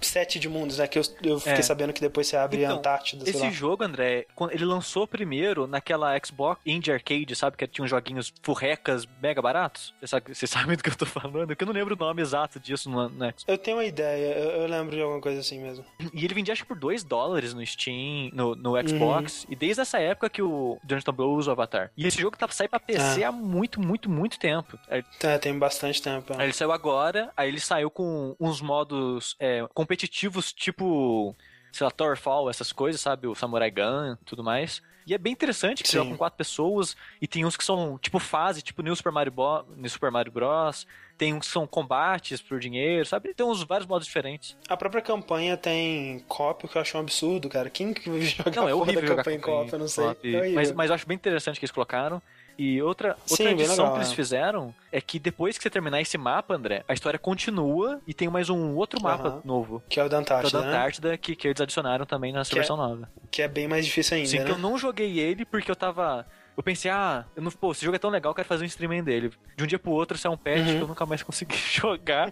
set 0.00 0.38
de 0.38 0.48
mundos, 0.48 0.78
né? 0.78 0.86
Que 0.86 0.98
eu, 0.98 1.02
eu 1.22 1.38
fiquei 1.38 1.54
É. 1.54 1.62
sabendo 1.62 1.92
que 1.92 2.00
depois 2.00 2.26
você 2.26 2.36
abre 2.36 2.64
a 2.64 2.68
Então, 2.68 2.78
Antártida, 2.78 3.24
sei 3.24 3.34
Esse 3.34 3.42
lá. 3.44 3.50
jogo, 3.50 3.84
André, 3.84 4.26
quando 4.34 4.52
ele 4.52 4.64
lançou 4.64 5.06
primeiro 5.06 5.66
naquela 5.66 6.16
Xbox 6.24 6.60
Indie 6.66 6.92
Arcade, 6.92 7.34
sabe? 7.36 7.56
Que 7.56 7.66
tinha 7.66 7.84
uns 7.84 7.90
joguinhos 7.90 8.32
furrecas 8.42 9.06
mega 9.20 9.40
baratos. 9.42 9.94
Você 10.00 10.06
sabe, 10.06 10.34
você 10.34 10.46
sabe 10.46 10.76
do 10.76 10.82
que 10.82 10.90
eu 10.90 10.96
tô 10.96 11.06
falando? 11.06 11.54
Que 11.56 11.62
eu 11.64 11.66
não 11.66 11.74
lembro 11.74 11.94
o 11.94 11.98
nome 11.98 12.22
exato 12.22 12.58
disso 12.60 12.90
Xbox. 12.90 13.44
Eu 13.46 13.58
tenho 13.58 13.76
uma 13.78 13.84
ideia, 13.84 14.34
eu, 14.38 14.62
eu 14.62 14.68
lembro 14.68 14.94
de 14.94 15.02
alguma 15.02 15.20
coisa 15.20 15.40
assim 15.40 15.60
mesmo. 15.60 15.84
E 16.12 16.24
ele 16.24 16.34
vendia 16.34 16.52
acho 16.52 16.62
que 16.62 16.68
por 16.68 16.78
2 16.78 17.04
dólares 17.04 17.54
no 17.54 17.64
Steam, 17.66 18.30
no, 18.32 18.54
no 18.54 18.72
Xbox. 18.88 19.46
E 19.48 19.56
desde 19.56 19.80
essa 19.82 19.98
época 19.98 20.28
que 20.30 20.42
o 20.42 20.78
Jonathan 20.86 21.12
Blow 21.12 21.34
usa 21.36 21.50
o 21.50 21.52
Avatar. 21.52 21.90
E 21.96 22.06
esse 22.06 22.20
jogo 22.20 22.36
tá 22.36 22.46
sair 22.50 22.68
pra 22.68 22.78
PC 22.80 23.24
há 23.24 23.32
muito, 23.32 23.80
muito, 23.80 24.10
muito 24.10 24.38
tempo. 24.38 24.78
É, 24.88 25.02
tem 25.38 25.58
bastante 25.58 26.00
tempo. 26.02 26.32
aí 26.36 26.46
ele 26.46 26.52
saiu 26.52 26.72
agora, 26.72 27.30
aí 27.36 27.48
ele 27.48 27.60
saiu 27.60 27.90
com 27.90 28.34
uns 28.38 28.60
modos 28.60 29.36
é, 29.38 29.64
competitivos 29.74 30.52
tipo. 30.52 31.34
sei 31.72 31.84
lá, 31.84 31.90
Thorfall, 31.90 32.50
essas 32.50 32.72
coisas, 32.72 33.00
sabe? 33.00 33.26
O 33.26 33.34
Samurai 33.34 33.70
Gun 33.70 34.16
tudo 34.24 34.42
mais. 34.44 34.82
E 35.06 35.14
é 35.14 35.18
bem 35.18 35.32
interessante 35.32 35.82
que 35.82 35.88
você 35.88 35.92
Sim. 35.92 36.04
joga 36.04 36.10
com 36.10 36.16
quatro 36.16 36.36
pessoas 36.36 36.96
e 37.20 37.26
tem 37.26 37.44
uns 37.44 37.56
que 37.56 37.64
são 37.64 37.98
tipo 37.98 38.18
fase, 38.18 38.62
tipo 38.62 38.82
New 38.82 38.94
Super 38.94 39.12
Mario, 39.12 39.32
Bo 39.32 39.64
New 39.76 39.90
Super 39.90 40.10
Mario 40.10 40.30
Bros. 40.32 40.86
Tem 41.18 41.34
uns 41.34 41.46
que 41.46 41.52
são 41.52 41.66
combates 41.66 42.40
por 42.40 42.58
dinheiro, 42.58 43.04
sabe? 43.04 43.34
Tem 43.34 43.44
uns 43.44 43.62
vários 43.62 43.86
modos 43.86 44.06
diferentes. 44.06 44.56
A 44.68 44.76
própria 44.76 45.02
campanha 45.02 45.56
tem 45.56 46.20
cop, 46.26 46.64
o 46.64 46.68
que 46.68 46.76
eu 46.76 46.82
acho 46.82 46.96
um 46.96 47.00
absurdo, 47.00 47.48
cara. 47.48 47.68
Quem 47.68 47.92
que 47.92 48.10
joga 48.22 48.50
Não, 48.52 48.68
é 48.68 48.74
horrível 48.74 49.02
da 49.02 49.16
campanha 49.16 49.36
em 49.36 49.40
campanha 49.40 49.64
cop? 49.64 49.72
Eu 49.72 49.78
não 49.78 49.88
sei. 49.88 50.06
É 50.06 50.50
mas, 50.50 50.72
mas 50.72 50.90
eu 50.90 50.94
acho 50.94 51.06
bem 51.06 51.16
interessante 51.16 51.58
que 51.58 51.64
eles 51.64 51.72
colocaram. 51.72 52.22
E 52.64 52.80
outra, 52.80 53.16
Sim, 53.26 53.32
outra 53.32 53.44
bem 53.46 53.54
adição 53.54 53.76
legal, 53.76 53.92
que 53.92 53.98
eles 53.98 54.12
é. 54.12 54.14
fizeram 54.14 54.74
é 54.92 55.00
que 55.00 55.18
depois 55.18 55.56
que 55.56 55.64
você 55.64 55.68
terminar 55.70 56.00
esse 56.00 56.16
mapa, 56.16 56.54
André, 56.54 56.84
a 56.86 56.94
história 56.94 57.18
continua 57.18 58.00
e 58.06 58.14
tem 58.14 58.28
mais 58.28 58.48
um 58.48 58.76
outro 58.76 59.02
mapa 59.02 59.40
novo. 59.44 59.82
Que 59.88 59.98
é 59.98 60.04
o 60.04 60.08
da 60.08 60.10
Que 60.10 60.14
é 60.14 60.18
o 60.18 60.20
Antártida, 60.36 60.60
da 60.60 60.64
né? 60.66 60.72
Antártida, 60.72 61.18
que, 61.18 61.34
que 61.34 61.48
eles 61.48 61.60
adicionaram 61.60 62.06
também 62.06 62.32
nessa 62.32 62.50
Que 62.50 62.56
é- 62.56 62.60
versão 62.60 62.76
nova. 62.76 63.08
Que 63.32 63.42
é 63.42 63.48
bem 63.48 63.66
mais 63.66 63.84
difícil 63.84 64.16
ainda, 64.16 64.28
Sim, 64.28 64.38
né? 64.38 64.44
que 64.44 64.50
eu 64.52 64.58
não 64.58 64.78
joguei 64.78 65.18
ele 65.18 65.44
porque 65.44 65.70
eu 65.70 65.74
tava. 65.76 66.24
Eu 66.56 66.62
pensei, 66.62 66.90
ah, 66.90 67.24
eu 67.34 67.42
não, 67.42 67.50
pô, 67.50 67.72
esse 67.72 67.82
jogo 67.84 67.96
é 67.96 67.98
tão 67.98 68.10
legal, 68.10 68.30
eu 68.30 68.34
quero 68.34 68.46
fazer 68.46 68.62
um 68.64 68.66
streaming 68.66 69.02
dele. 69.02 69.30
De 69.56 69.64
um 69.64 69.66
dia 69.66 69.78
pro 69.78 69.90
outro, 69.90 70.16
isso 70.16 70.26
é 70.26 70.30
um 70.30 70.36
patch 70.36 70.58
Uhum. 70.58 70.76
que 70.76 70.82
eu 70.82 70.86
nunca 70.88 71.06
mais 71.06 71.22
consegui 71.22 71.56
jogar. 71.72 72.30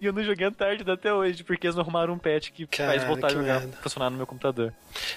e 0.00 0.04
eu 0.04 0.12
não 0.12 0.22
joguei 0.22 0.46
Antártida 0.46 0.92
até 0.92 1.12
hoje, 1.12 1.42
porque 1.42 1.66
eles 1.66 1.74
não 1.74 1.82
arrumaram 1.82 2.12
um 2.14 2.18
patch 2.18 2.50
que 2.50 2.66
faz 2.66 2.96
Cara, 3.02 3.06
voltar 3.06 3.28
a 3.28 3.30
que 3.30 3.36
jogar, 3.36 3.60
merda. 3.60 3.76
funcionar 3.78 4.10
no 4.10 4.16
meu 4.16 4.26
computador. 4.26 4.74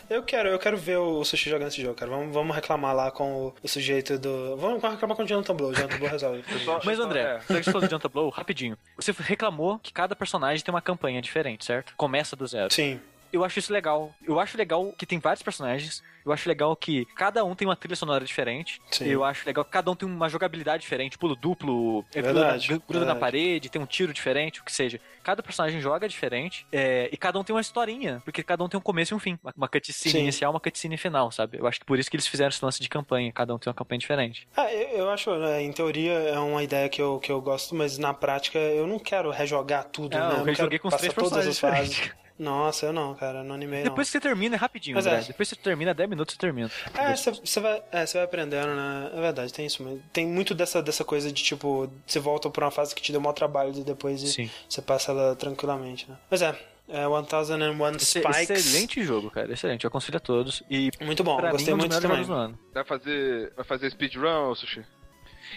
Eu 0.10 0.24
quero, 0.24 0.50
eu 0.50 0.58
quero 0.60 0.78
ver 0.78 0.98
o 0.98 1.24
Sushi 1.26 1.50
jogando 1.50 1.68
esse 1.68 1.82
jogo, 1.82 1.96
cara. 1.96 2.10
Vamos, 2.12 2.34
vamos 2.34 2.56
reclamar 2.56 2.96
lá 2.96 3.12
com 3.12 3.48
o, 3.48 3.54
o 3.62 3.68
sujeito 3.68 4.18
do. 4.18 4.56
Vamos 4.58 4.82
reclamar 4.82 5.18
com 5.18 5.24
o 5.24 5.28
Jonathan 5.28 5.56
Blow. 5.56 5.70
O 5.72 5.74
Jonathan 5.76 5.98
Blow 5.98 6.10
resolve. 6.10 6.44
Mas 6.86 7.00
André, 7.00 7.22
É. 7.22 7.40
você 7.40 7.64
falou 7.64 7.82
do 7.82 7.90
Janta 7.92 8.08
Blow, 8.10 8.30
rapidinho. 8.30 8.78
Você 8.96 9.14
reclamou 9.18 9.78
que 9.80 9.92
cada 9.92 10.16
personagem 10.16 10.64
tem 10.64 10.74
uma 10.74 10.82
campanha 10.82 11.22
diferente, 11.22 11.66
certo? 11.66 11.94
Começa 11.98 12.36
do 12.36 12.48
zero. 12.48 12.72
Sim. 12.74 13.00
Eu 13.32 13.44
acho 13.44 13.60
isso 13.60 13.72
legal. 13.72 14.14
Eu 14.26 14.40
acho 14.40 14.58
legal 14.58 14.92
que 14.98 15.06
tem 15.06 15.20
vários 15.20 15.42
personagens. 15.44 16.04
Eu 16.24 16.32
acho 16.32 16.48
legal 16.48 16.76
que 16.76 17.06
cada 17.16 17.44
um 17.44 17.56
tem 17.56 17.68
uma 17.68 17.76
trilha 17.76 17.96
sonora 17.96 18.24
diferente. 18.24 18.80
Sim. 18.92 19.06
Eu 19.08 19.24
acho 19.24 19.44
legal 19.46 19.66
que 19.66 19.72
cada 19.72 19.90
um 19.90 19.96
tem 19.96 20.08
uma 20.08 20.30
jogabilidade 20.30 20.82
diferente. 20.84 21.18
Pulo 21.18 21.36
duplo, 21.36 22.06
é, 22.14 22.22
Verdade, 22.22 22.70
na, 22.72 22.78
gruda 22.78 22.94
na 22.94 23.00
verdade. 23.14 23.20
parede, 23.20 23.70
tem 23.70 23.82
um 23.82 23.86
tiro 23.88 24.14
diferente, 24.14 24.62
o 24.62 24.64
que 24.64 24.72
seja. 24.72 25.00
Cada 25.24 25.42
personagem 25.42 25.82
joga 25.82 26.08
diferente. 26.08 26.66
é, 26.72 27.10
e 27.12 27.18
cada 27.18 27.40
um 27.40 27.44
tem 27.44 27.56
uma 27.56 27.62
historinha. 27.62 28.22
Porque 28.24 28.44
cada 28.44 28.64
um 28.64 28.70
tem 28.70 28.78
um 28.78 28.82
começo 28.84 29.14
e 29.14 29.16
um 29.16 29.20
fim. 29.20 29.40
Uma, 29.44 29.54
uma 29.58 29.68
cutscene 29.68 30.12
Sim. 30.14 30.20
inicial, 30.20 30.52
uma 30.52 30.60
cutscene 30.60 30.96
final, 30.98 31.32
sabe? 31.32 31.58
Eu 31.58 31.66
acho 31.66 31.80
que 31.80 31.86
por 31.86 31.98
isso 31.98 32.10
que 32.10 32.16
eles 32.18 32.28
fizeram 32.28 32.50
esse 32.50 32.64
lance 32.64 32.80
de 32.82 32.88
campanha. 32.90 33.32
Cada 33.32 33.56
um 33.56 33.58
tem 33.58 33.70
uma 33.70 33.76
campanha 33.76 33.98
diferente. 34.00 34.48
Ah, 34.56 34.72
eu, 34.72 34.90
eu 35.00 35.10
acho, 35.10 35.34
né, 35.38 35.62
em 35.64 35.72
teoria, 35.72 36.12
é 36.14 36.38
uma 36.40 36.62
ideia 36.62 36.88
que 36.88 37.02
eu, 37.02 37.18
que 37.20 37.32
eu 37.32 37.42
gosto, 37.42 37.74
mas 37.74 37.98
na 37.98 38.14
prática 38.14 38.60
eu 38.60 38.86
não 38.86 39.00
quero 39.00 39.32
rejogar 39.32 39.86
tudo, 39.86 40.16
É, 40.16 40.20
né? 40.20 40.26
eu 40.26 40.30
não 40.30 40.36
quero 40.38 40.46
rejoguei 40.46 40.78
com 40.80 40.90
passar 40.90 41.00
três 41.12 41.14
todas 41.16 41.48
as 41.48 41.60
personagens 41.60 41.96
fases. 41.98 42.21
Nossa, 42.42 42.88
eu 42.88 42.94
não, 42.94 43.14
cara, 43.14 43.44
não 43.44 43.54
animei, 43.54 43.84
não. 43.84 43.90
Depois 43.92 44.08
que 44.08 44.14
você 44.14 44.20
termina, 44.20 44.56
é 44.56 44.58
rapidinho, 44.58 44.96
Mas 44.96 45.06
André. 45.06 45.20
é. 45.20 45.24
Depois 45.26 45.48
que 45.50 45.56
você 45.56 45.62
termina, 45.62 45.94
10 45.94 46.10
minutos 46.10 46.34
você 46.34 46.40
termina. 46.40 46.72
É, 46.96 47.16
você 47.16 47.60
vai, 47.60 47.84
é, 47.92 48.04
você 48.06 48.18
vai 48.18 48.26
aprendendo, 48.26 48.74
né? 48.76 49.12
É 49.14 49.22
verdade, 49.22 49.54
tem 49.54 49.66
isso 49.68 49.84
mesmo. 49.84 50.02
Tem 50.12 50.26
muito 50.26 50.56
dessa, 50.56 50.82
dessa 50.82 51.04
coisa 51.06 51.32
de, 51.32 51.44
tipo, 51.44 51.88
você 52.06 52.20
volta 52.20 52.50
pra 52.50 52.66
uma 52.66 52.72
fase 52.72 52.96
que 52.96 53.02
te 53.02 53.12
deu 53.12 53.22
maior 53.22 53.34
trabalho 53.34 53.72
e 53.78 53.84
depois 53.84 54.20
Sim. 54.22 54.50
você 54.68 54.82
passa 54.82 55.12
ela 55.12 55.36
tranquilamente, 55.36 56.10
né? 56.10 56.18
Mas 56.32 56.42
é, 56.42 56.56
é 56.90 57.08
1001 57.08 57.96
Esse- 57.96 58.20
Spikes. 58.22 58.50
Excelente 58.50 59.04
jogo, 59.04 59.30
cara. 59.30 59.54
Excelente. 59.54 59.84
Eu 59.84 59.90
aconselho 59.90 60.18
a 60.18 60.20
todos. 60.20 60.64
E 60.68 60.90
Muito 61.00 61.24
bom, 61.24 61.38
gostei 61.52 61.74
mim, 61.76 61.88
dos 61.88 62.00
muito 62.00 62.02
também. 62.02 62.56
Vai 62.74 62.84
fazer, 62.84 63.54
vai 63.56 63.66
fazer 63.66 63.92
speedrun, 63.92 64.56
Sushi? 64.56 64.84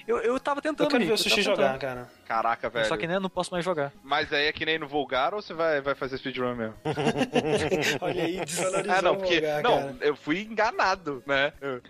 Eu, 0.07 0.19
eu 0.19 0.39
tava 0.41 0.61
tentando. 0.61 0.87
Eu 0.87 0.91
quero 0.91 1.05
ver 1.07 1.13
o 1.13 1.19
Sushi 1.19 1.43
jogar, 1.43 1.79
cara. 1.79 2.09
Caraca, 2.27 2.69
velho. 2.71 2.87
Só 2.87 2.97
que 2.97 3.07
né, 3.07 3.17
eu 3.17 3.21
não 3.21 3.29
posso 3.29 3.51
mais 3.53 3.65
jogar. 3.65 3.93
Mas 4.03 4.33
aí 4.33 4.47
é 4.47 4.53
que 4.53 4.65
nem 4.65 4.79
no 4.79 4.89
Vulgar 4.89 5.35
ou 5.35 5.43
você 5.43 5.53
vai, 5.55 5.81
vai 5.81 5.95
fazer 5.95 6.17
speedrun 6.19 6.55
mesmo? 6.55 6.75
Olha 8.01 8.25
aí, 8.25 8.45
desvalorizou 8.45 8.93
ah, 8.97 9.03
não, 9.03 9.13
o 9.13 9.17
porque. 9.17 9.35
lugar, 9.37 9.63
não, 9.63 9.79
cara. 9.79 9.97
eu 10.01 10.17
fui 10.17 10.41
enganado, 10.43 11.23
né? 11.27 11.53
Eu- 11.61 11.81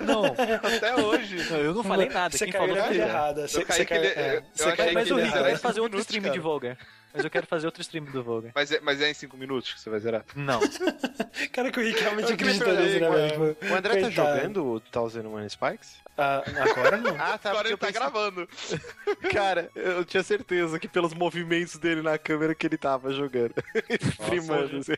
Não, 0.00 0.24
até 0.76 0.94
hoje. 0.96 1.50
não, 1.50 1.58
eu 1.58 1.74
não 1.74 1.82
falei 1.84 2.08
nada. 2.08 2.36
Você 2.36 2.44
Quem 2.44 2.52
caiu 2.52 2.68
falou 2.74 2.82
pilha 2.88 2.94
ele. 2.94 3.02
errada. 3.10 3.48
Você, 3.48 3.58
Eu 3.60 3.66
caí 3.66 3.76
você 3.78 3.84
caiu, 3.84 4.00
que- 4.02 4.06
é, 4.08 4.42
você 4.52 4.72
caiu 4.76 4.88
que 4.88 4.94
Mas 4.94 5.10
o 5.10 5.16
Rick, 5.16 5.36
errada. 5.36 5.58
fazer 5.58 5.80
outro 5.80 5.96
minutos, 5.96 6.00
stream 6.06 6.22
cara. 6.22 6.32
de 6.32 6.40
Volga. 6.40 6.78
Mas 7.14 7.24
eu 7.24 7.30
quero 7.30 7.46
fazer 7.46 7.66
outro 7.66 7.82
stream 7.82 8.04
do 8.06 8.22
Volga. 8.22 8.52
Mas 8.54 8.72
é, 8.72 8.80
mas 8.80 9.00
é 9.02 9.10
em 9.10 9.14
5 9.14 9.36
minutos 9.36 9.74
que 9.74 9.80
você 9.80 9.90
vai 9.90 10.00
zerar? 10.00 10.24
Não. 10.34 10.60
Cara, 11.52 11.70
que 11.70 11.78
o 11.78 11.82
Rick 11.82 12.00
realmente 12.00 12.32
acredita 12.32 12.72
nisso, 12.72 13.00
né, 13.00 13.10
velho? 13.10 13.56
O 13.70 13.74
André 13.74 13.94
tá 13.96 14.00
coitado. 14.00 14.12
jogando 14.38 14.66
o 14.66 14.80
Thousand 14.80 15.26
One 15.26 15.48
Spikes? 15.50 15.96
Ah, 16.16 16.42
agora 16.70 16.96
não. 16.98 17.16
Ah, 17.20 17.38
tá. 17.38 17.50
Agora 17.50 17.68
ele 17.68 17.74
eu 17.74 17.78
tá 17.78 17.86
pensei- 17.86 18.00
gravando. 18.00 18.48
Cara, 19.32 19.70
eu 19.74 20.04
tinha 20.04 20.22
certeza 20.22 20.78
que 20.78 20.86
pelos 20.88 21.14
movimentos 21.14 21.76
dele 21.78 22.02
na 22.02 22.18
câmera 22.18 22.54
que 22.54 22.66
ele 22.66 22.76
tava 22.76 23.12
jogando. 23.12 23.54
Assim. 24.20 24.92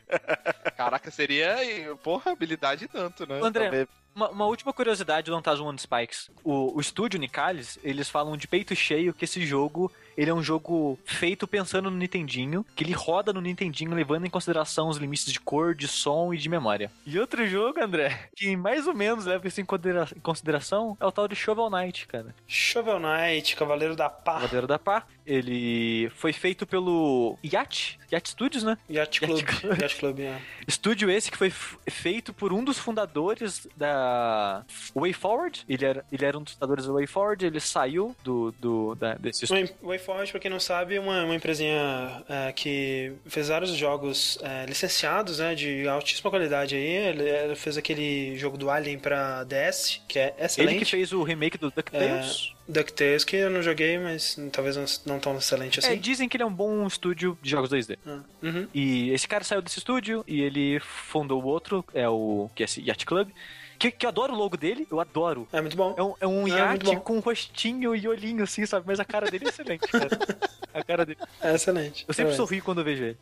Caraca, 0.75 1.09
seria, 1.11 1.55
porra, 2.03 2.31
habilidade 2.31 2.87
tanto, 2.87 3.27
né? 3.27 3.39
André, 3.41 3.63
Talvez- 3.63 3.87
uma, 4.15 4.29
uma 4.29 4.45
última 4.45 4.71
curiosidade 4.71 5.29
do 5.29 5.35
Antazum 5.35 5.65
One 5.65 5.77
Spikes. 5.77 6.31
O, 6.43 6.75
o 6.77 6.79
estúdio 6.79 7.19
Nicalis, 7.19 7.77
eles 7.83 8.09
falam 8.09 8.37
de 8.37 8.47
peito 8.47 8.73
cheio 8.75 9.13
que 9.13 9.25
esse 9.25 9.45
jogo 9.45 9.91
ele 10.17 10.29
é 10.29 10.33
um 10.33 10.41
jogo 10.41 10.97
feito 11.03 11.45
pensando 11.45 11.91
no 11.91 11.97
Nintendinho, 11.97 12.65
que 12.73 12.85
ele 12.85 12.93
roda 12.93 13.33
no 13.33 13.41
Nintendinho 13.41 13.93
levando 13.93 14.25
em 14.25 14.29
consideração 14.29 14.87
os 14.87 14.95
limites 14.95 15.25
de 15.25 15.41
cor, 15.41 15.75
de 15.75 15.89
som 15.89 16.33
e 16.33 16.37
de 16.37 16.47
memória. 16.47 16.89
E 17.05 17.19
outro 17.19 17.45
jogo, 17.45 17.83
André, 17.83 18.29
que 18.33 18.55
mais 18.55 18.87
ou 18.87 18.93
menos 18.93 19.25
leva 19.25 19.45
isso 19.45 19.59
em 19.59 19.65
considera- 19.65 20.07
em 20.15 20.19
consideração 20.21 20.95
é 21.01 21.05
o 21.05 21.11
tal 21.11 21.27
de 21.27 21.35
Shovel 21.35 21.69
Knight, 21.69 22.07
cara. 22.07 22.33
Shovel 22.47 22.97
Knight, 22.97 23.57
Cavaleiro 23.57 23.93
da 23.93 24.09
Pá, 24.09 24.39
Cavaleiro 24.39 24.67
da 24.67 24.79
Pá. 24.79 25.05
Ele 25.25 26.09
foi 26.15 26.31
feito 26.31 26.65
pelo 26.65 27.37
Yacht, 27.43 27.99
Yacht 28.11 28.29
Studios, 28.29 28.63
né? 28.65 28.77
Yacht 28.89 29.19
Club. 29.19 29.41
Yacht 29.81 29.99
Club, 29.99 30.19
é. 30.19 30.39
Estúdio 30.67 31.09
esse 31.09 31.31
que 31.31 31.37
foi 31.37 31.51
feito 31.89 32.33
por 32.33 32.53
um 32.53 32.63
dos 32.63 32.77
fundadores 32.77 33.67
da 33.75 34.63
WayForward. 34.95 35.63
Ele 35.67 35.85
era, 35.85 36.05
ele 36.11 36.25
era 36.25 36.37
um 36.37 36.43
dos 36.43 36.53
fundadores 36.53 36.85
da 36.85 36.93
WayForward, 36.93 37.45
ele 37.45 37.59
saiu 37.59 38.15
do, 38.23 38.51
do 38.59 38.95
da, 38.95 39.15
desse 39.15 39.45
estúdio. 39.45 39.75
WayForward, 39.83 40.31
pra 40.31 40.39
quem 40.39 40.51
não 40.51 40.59
sabe, 40.59 40.95
é 40.95 40.99
uma, 40.99 41.23
uma 41.23 41.35
empresinha 41.35 42.23
é, 42.27 42.51
que 42.51 43.13
fez 43.27 43.47
vários 43.49 43.71
jogos 43.71 44.37
é, 44.41 44.65
licenciados, 44.65 45.39
né, 45.39 45.55
de 45.55 45.87
altíssima 45.87 46.29
qualidade 46.29 46.75
aí. 46.75 46.81
Ele, 46.81 47.29
ele 47.29 47.55
fez 47.55 47.77
aquele 47.77 48.37
jogo 48.37 48.57
do 48.57 48.69
Alien 48.69 48.99
pra 48.99 49.43
DS, 49.43 50.01
que 50.07 50.19
é 50.19 50.35
excelente. 50.39 50.75
Ele 50.75 50.79
que 50.79 50.89
fez 50.89 51.11
o 51.11 51.23
remake 51.23 51.57
do 51.57 51.71
DuckTales. 51.71 52.54
DuckTales, 52.67 53.23
que 53.23 53.35
eu 53.35 53.49
não 53.49 53.61
joguei, 53.61 53.97
mas 53.99 54.37
talvez 54.51 55.03
não, 55.05 55.19
tão 55.19 55.37
excelente 55.37 55.79
É, 55.79 55.85
assim. 55.87 55.99
dizem 55.99 56.27
que 56.27 56.35
ele 56.37 56.43
é 56.43 56.45
um 56.47 56.53
bom 56.53 56.85
estúdio 56.87 57.37
de 57.41 57.49
jogos 57.49 57.69
2D. 57.69 57.97
Ah, 58.05 58.19
uhum. 58.41 58.67
E 58.73 59.11
esse 59.11 59.27
cara 59.27 59.43
saiu 59.43 59.61
desse 59.61 59.77
estúdio 59.79 60.23
e 60.27 60.41
ele 60.41 60.79
fundou 60.79 61.41
o 61.43 61.45
outro, 61.45 61.85
é 61.93 62.07
o 62.09 62.49
que 62.55 62.63
é 62.63 62.65
esse 62.65 62.81
Yacht 62.81 63.05
Club. 63.05 63.29
Que, 63.77 63.91
que 63.91 64.05
eu 64.05 64.09
adoro 64.09 64.33
o 64.33 64.37
logo 64.37 64.55
dele, 64.55 64.87
eu 64.89 65.01
adoro. 65.01 65.47
É 65.51 65.59
muito 65.59 65.75
bom. 65.75 65.93
É 65.97 66.01
um, 66.01 66.13
é 66.21 66.27
um 66.27 66.47
É, 66.47 66.51
iate 66.59 66.95
com 67.01 67.19
rostinho 67.19 67.93
e 67.93 68.07
olhinho, 68.07 68.41
assim, 68.43 68.65
sabe? 68.65 68.85
Mas 68.87 69.01
a 69.01 69.05
cara 69.05 69.29
dele 69.29 69.45
é 69.45 69.49
excelente, 69.49 69.85
cara. 69.87 70.07
A 70.73 70.83
cara 70.83 71.05
dele. 71.05 71.19
É 71.41 71.55
excelente. 71.55 72.03
Eu 72.07 72.13
sempre 72.13 72.33
É. 72.33 72.35
sorrio 72.35 72.61
quando 72.63 72.79
eu 72.79 72.83
vejo 72.85 73.03
ele. 73.03 73.17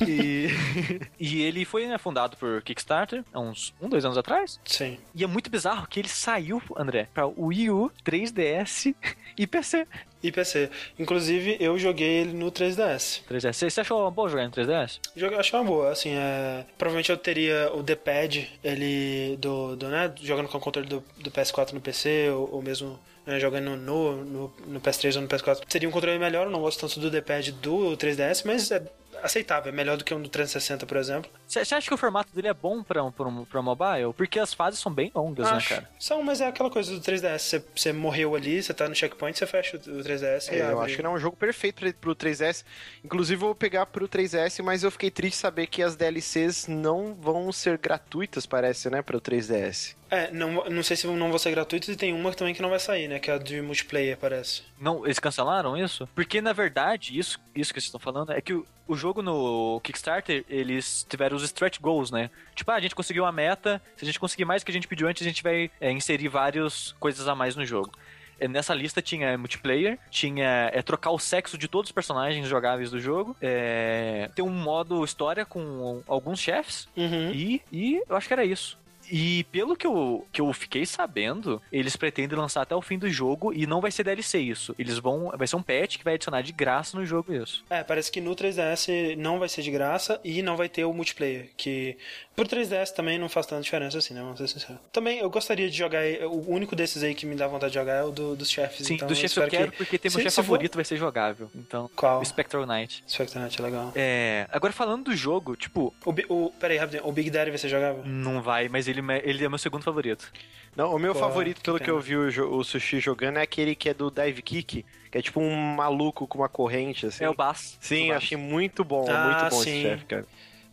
E, 0.00 0.48
e 1.18 1.42
ele 1.42 1.64
foi 1.64 1.86
né, 1.86 1.98
fundado 1.98 2.36
por 2.36 2.62
Kickstarter 2.62 3.24
há 3.32 3.40
uns 3.40 3.74
um, 3.80 3.88
dois 3.88 4.04
anos 4.04 4.18
atrás. 4.18 4.60
Sim. 4.64 4.98
E 5.14 5.24
é 5.24 5.26
muito 5.26 5.50
bizarro 5.50 5.86
que 5.86 6.00
ele 6.00 6.08
saiu, 6.08 6.62
André, 6.76 7.08
pra 7.12 7.26
Wii 7.26 7.70
U, 7.70 7.90
3DS 8.04 8.94
e 9.36 9.46
PC. 9.46 9.86
E 10.22 10.30
PC. 10.30 10.70
Inclusive, 10.98 11.56
eu 11.58 11.76
joguei 11.78 12.20
ele 12.20 12.32
no 12.32 12.50
3DS. 12.52 13.22
3DS. 13.28 13.68
Você 13.70 13.80
achou 13.80 14.08
bom 14.10 14.28
jogar 14.28 14.44
no 14.44 14.52
3DS? 14.52 15.00
Jogo, 15.16 15.36
achei 15.36 15.58
uma 15.58 15.64
boa, 15.64 15.90
assim, 15.90 16.10
é... 16.10 16.64
Provavelmente 16.78 17.10
eu 17.10 17.16
teria 17.16 17.72
o 17.74 17.82
D-pad, 17.82 18.48
ele, 18.62 19.36
do, 19.40 19.74
do, 19.74 19.88
né, 19.88 20.12
jogando 20.22 20.48
com 20.48 20.58
o 20.58 20.60
controle 20.60 20.88
do, 20.88 21.02
do 21.18 21.30
PS4 21.30 21.72
no 21.72 21.80
PC, 21.80 22.30
ou, 22.30 22.54
ou 22.54 22.62
mesmo 22.62 23.00
né, 23.26 23.38
jogando 23.40 23.76
no, 23.76 24.24
no, 24.24 24.54
no 24.66 24.80
PS3 24.80 25.16
ou 25.16 25.22
no 25.22 25.28
PS4. 25.28 25.62
Seria 25.68 25.88
um 25.88 25.92
controle 25.92 26.18
melhor, 26.18 26.46
eu 26.46 26.50
não 26.50 26.60
gosto 26.60 26.80
tanto 26.80 27.00
do 27.00 27.10
D-pad 27.10 27.52
do 27.52 27.96
3DS, 27.96 28.42
mas 28.44 28.70
é 28.70 28.82
aceitável, 29.22 29.72
é 29.72 29.74
melhor 29.74 29.96
do 29.96 30.04
que 30.04 30.14
um 30.14 30.20
do 30.22 30.28
360, 30.28 30.86
por 30.86 30.96
exemplo. 30.96 31.30
Você 31.46 31.60
acha 31.60 31.80
que 31.82 31.94
o 31.94 31.96
formato 31.96 32.34
dele 32.34 32.48
é 32.48 32.54
bom 32.54 32.82
pra, 32.82 33.02
um- 33.04 33.10
pra, 33.12 33.26
pra 33.50 33.62
mobile? 33.62 34.12
Porque 34.16 34.38
as 34.38 34.54
fases 34.54 34.80
são 34.80 34.92
bem 34.92 35.10
longas, 35.14 35.50
né, 35.50 35.56
Acho. 35.56 35.68
cara? 35.70 35.90
São, 35.98 36.22
mas 36.22 36.40
é 36.40 36.46
aquela 36.46 36.70
coisa 36.70 36.92
do 36.92 37.00
3DS, 37.00 37.62
você, 37.74 37.92
morreu 37.92 38.34
ali, 38.34 38.62
você 38.62 38.72
tá 38.72 38.88
no 38.88 38.94
checkpoint, 38.94 39.36
você 39.38 39.46
fecha 39.46 39.76
o 39.76 39.80
o 39.98 40.02
3DS 40.02 40.48
e 40.52 40.54
É, 40.56 40.70
eu 40.72 40.80
acho 40.80 40.96
que 40.96 41.02
não 41.02 41.12
é 41.12 41.14
um 41.14 41.18
jogo 41.18 41.36
perfeito 41.36 41.80
pra- 41.80 41.92
pro 41.92 42.14
3DS. 42.14 42.64
Inclusive, 43.04 43.36
eu 43.42 43.46
vou 43.46 43.54
pegar 43.54 43.86
pro 43.86 44.08
3DS, 44.08 44.62
mas 44.62 44.82
eu 44.82 44.90
fiquei 44.90 45.10
triste 45.10 45.34
de 45.36 45.40
saber 45.40 45.66
que 45.66 45.82
as 45.82 45.94
DLCs 45.96 46.66
não 46.68 47.14
vão 47.14 47.52
ser 47.52 47.78
gratuitas, 47.78 48.46
parece, 48.46 48.88
né, 48.90 49.02
pro 49.02 49.20
3DS. 49.20 49.94
É, 50.12 50.30
não, 50.30 50.62
não 50.68 50.82
sei 50.82 50.94
se 50.94 51.06
não 51.06 51.30
vão 51.30 51.38
ser 51.38 51.50
gratuitos 51.52 51.88
e 51.88 51.96
tem 51.96 52.12
uma 52.12 52.30
também 52.34 52.52
que 52.54 52.60
não 52.60 52.68
vai 52.68 52.78
sair, 52.78 53.08
né, 53.08 53.18
que 53.18 53.30
é 53.30 53.34
a 53.34 53.38
de 53.38 53.62
multiplayer, 53.62 54.14
parece. 54.18 54.62
Não, 54.78 55.06
eles 55.06 55.18
cancelaram 55.18 55.74
isso? 55.74 56.06
Porque, 56.14 56.42
na 56.42 56.52
verdade, 56.52 57.18
isso, 57.18 57.40
isso 57.54 57.72
que 57.72 57.80
vocês 57.80 57.86
estão 57.88 57.98
falando 57.98 58.30
é 58.30 58.40
que 58.42 58.52
o, 58.52 58.66
o 58.86 58.94
jogo 58.94 59.22
no 59.22 59.80
Kickstarter, 59.82 60.44
eles 60.50 61.06
tiveram 61.08 61.34
os 61.34 61.42
stretch 61.42 61.78
goals, 61.80 62.10
né? 62.10 62.28
Tipo, 62.54 62.70
ah, 62.72 62.74
a 62.74 62.80
gente 62.80 62.94
conseguiu 62.94 63.24
a 63.24 63.32
meta, 63.32 63.80
se 63.96 64.04
a 64.04 64.06
gente 64.06 64.20
conseguir 64.20 64.44
mais 64.44 64.60
do 64.62 64.66
que 64.66 64.70
a 64.70 64.74
gente 64.74 64.86
pediu 64.86 65.08
antes, 65.08 65.22
a 65.22 65.28
gente 65.28 65.42
vai 65.42 65.70
é, 65.80 65.90
inserir 65.90 66.28
várias 66.28 66.92
coisas 67.00 67.26
a 67.26 67.34
mais 67.34 67.56
no 67.56 67.64
jogo. 67.64 67.90
É, 68.38 68.46
Nessa 68.46 68.74
lista 68.74 69.00
tinha 69.00 69.38
multiplayer, 69.38 69.98
tinha 70.10 70.70
é, 70.74 70.82
trocar 70.82 71.12
o 71.12 71.18
sexo 71.18 71.56
de 71.56 71.68
todos 71.68 71.88
os 71.88 71.92
personagens 71.94 72.46
jogáveis 72.46 72.90
do 72.90 73.00
jogo, 73.00 73.34
é, 73.40 74.28
tem 74.34 74.44
um 74.44 74.50
modo 74.50 75.02
história 75.04 75.46
com 75.46 76.02
alguns 76.06 76.38
chefes, 76.38 76.86
Uhum. 76.94 77.30
e, 77.32 77.62
e 77.72 78.02
eu 78.06 78.14
acho 78.14 78.26
que 78.28 78.34
era 78.34 78.44
isso. 78.44 78.81
E 79.10 79.44
pelo 79.52 79.76
que 79.76 79.86
eu, 79.86 80.26
que 80.32 80.40
eu 80.40 80.52
fiquei 80.52 80.84
sabendo, 80.86 81.60
eles 81.70 81.96
pretendem 81.96 82.38
lançar 82.38 82.62
até 82.62 82.74
o 82.74 82.82
fim 82.82 82.98
do 82.98 83.08
jogo 83.10 83.52
e 83.52 83.66
não 83.66 83.80
vai 83.80 83.90
ser 83.90 84.04
DLC 84.04 84.38
isso. 84.38 84.74
Eles 84.78 84.98
vão. 84.98 85.30
Vai 85.36 85.46
ser 85.46 85.56
um 85.56 85.62
patch 85.62 85.98
que 85.98 86.04
vai 86.04 86.14
adicionar 86.14 86.42
de 86.42 86.52
graça 86.52 86.96
no 86.98 87.04
jogo 87.04 87.32
isso. 87.34 87.64
É, 87.70 87.82
parece 87.82 88.10
que 88.10 88.20
no 88.20 88.34
3DS 88.34 89.16
não 89.16 89.38
vai 89.38 89.48
ser 89.48 89.62
de 89.62 89.70
graça 89.70 90.20
e 90.24 90.42
não 90.42 90.56
vai 90.56 90.68
ter 90.68 90.84
o 90.84 90.92
multiplayer, 90.92 91.50
que 91.56 91.96
pro 92.34 92.44
3DS 92.46 92.92
também 92.92 93.18
não 93.18 93.28
faz 93.28 93.46
tanta 93.46 93.62
diferença 93.62 93.98
assim, 93.98 94.14
né? 94.14 94.20
Vamos 94.22 94.38
ser 94.38 94.48
sinceros. 94.48 94.80
Também 94.92 95.18
eu 95.18 95.28
gostaria 95.30 95.68
de 95.68 95.76
jogar, 95.76 96.02
o 96.30 96.50
único 96.50 96.74
desses 96.76 97.02
aí 97.02 97.14
que 97.14 97.26
me 97.26 97.34
dá 97.34 97.46
vontade 97.46 97.72
de 97.72 97.78
jogar 97.78 97.94
é 97.94 98.02
o 98.02 98.10
do- 98.10 98.34
dos 98.36 98.48
chefes. 98.50 98.86
Sim, 98.86 98.94
então 98.94 99.08
do 99.08 99.14
chefe 99.14 99.38
eu 99.38 99.44
espero 99.44 99.50
quero 99.50 99.70
que... 99.72 99.76
porque 99.78 99.98
tem 99.98 100.10
meu 100.10 100.18
chefe 100.20 100.30
se 100.30 100.36
for- 100.36 100.42
favorito, 100.44 100.74
vai 100.76 100.84
ser 100.84 100.96
jogável. 100.96 101.50
Então, 101.54 101.90
Qual? 101.94 102.20
o 102.20 102.24
Spectral 102.24 102.66
Knight. 102.66 103.02
Spectranite, 103.08 103.60
legal. 103.60 103.92
É, 103.94 104.46
agora 104.50 104.72
falando 104.72 105.04
do 105.04 105.16
jogo, 105.16 105.56
tipo, 105.56 105.94
O, 106.04 106.10
o, 106.46 106.50
peraí, 106.52 106.76
rapidinho, 106.78 107.06
o 107.06 107.12
Big 107.12 107.30
Daddy 107.30 107.50
vai 107.50 107.58
ser 107.58 107.68
jogável? 107.68 108.02
não 108.04 108.40
vai, 108.42 108.68
mas 108.68 108.88
ele, 108.88 108.91
me- 109.00 109.20
ele 109.24 109.44
é 109.44 109.48
meu 109.48 109.58
segundo 109.58 109.82
favorito. 109.82 110.30
Não, 110.76 110.94
o 110.94 110.98
meu 110.98 111.12
Pô, 111.14 111.20
favorito, 111.20 111.58
que 111.58 111.62
pelo 111.64 111.78
que 111.78 111.90
eu 111.90 112.00
vi 112.00 112.16
o, 112.16 112.56
o 112.56 112.64
Sushi 112.64 112.98
jogando, 112.98 113.36
é 113.38 113.42
aquele 113.42 113.74
que 113.74 113.88
é 113.88 113.94
do 113.94 114.10
Dive 114.10 114.42
Kick, 114.42 114.84
que 115.10 115.18
é 115.18 115.22
tipo 115.22 115.40
um 115.40 115.54
maluco 115.54 116.26
com 116.26 116.38
uma 116.38 116.48
corrente, 116.48 117.06
assim. 117.06 117.24
É 117.24 117.30
o 117.30 117.34
Bass. 117.34 117.78
Sim, 117.80 118.06
O 118.10 118.14
Bass. 118.14 118.22
achei 118.24 118.36
muito 118.36 118.82
bom, 118.84 119.06
Ah, 119.08 119.24
muito 119.40 119.50
bom 119.54 119.62
sim. 119.62 119.70
esse 119.70 119.82
chefe, 119.82 120.04
cara. 120.06 120.26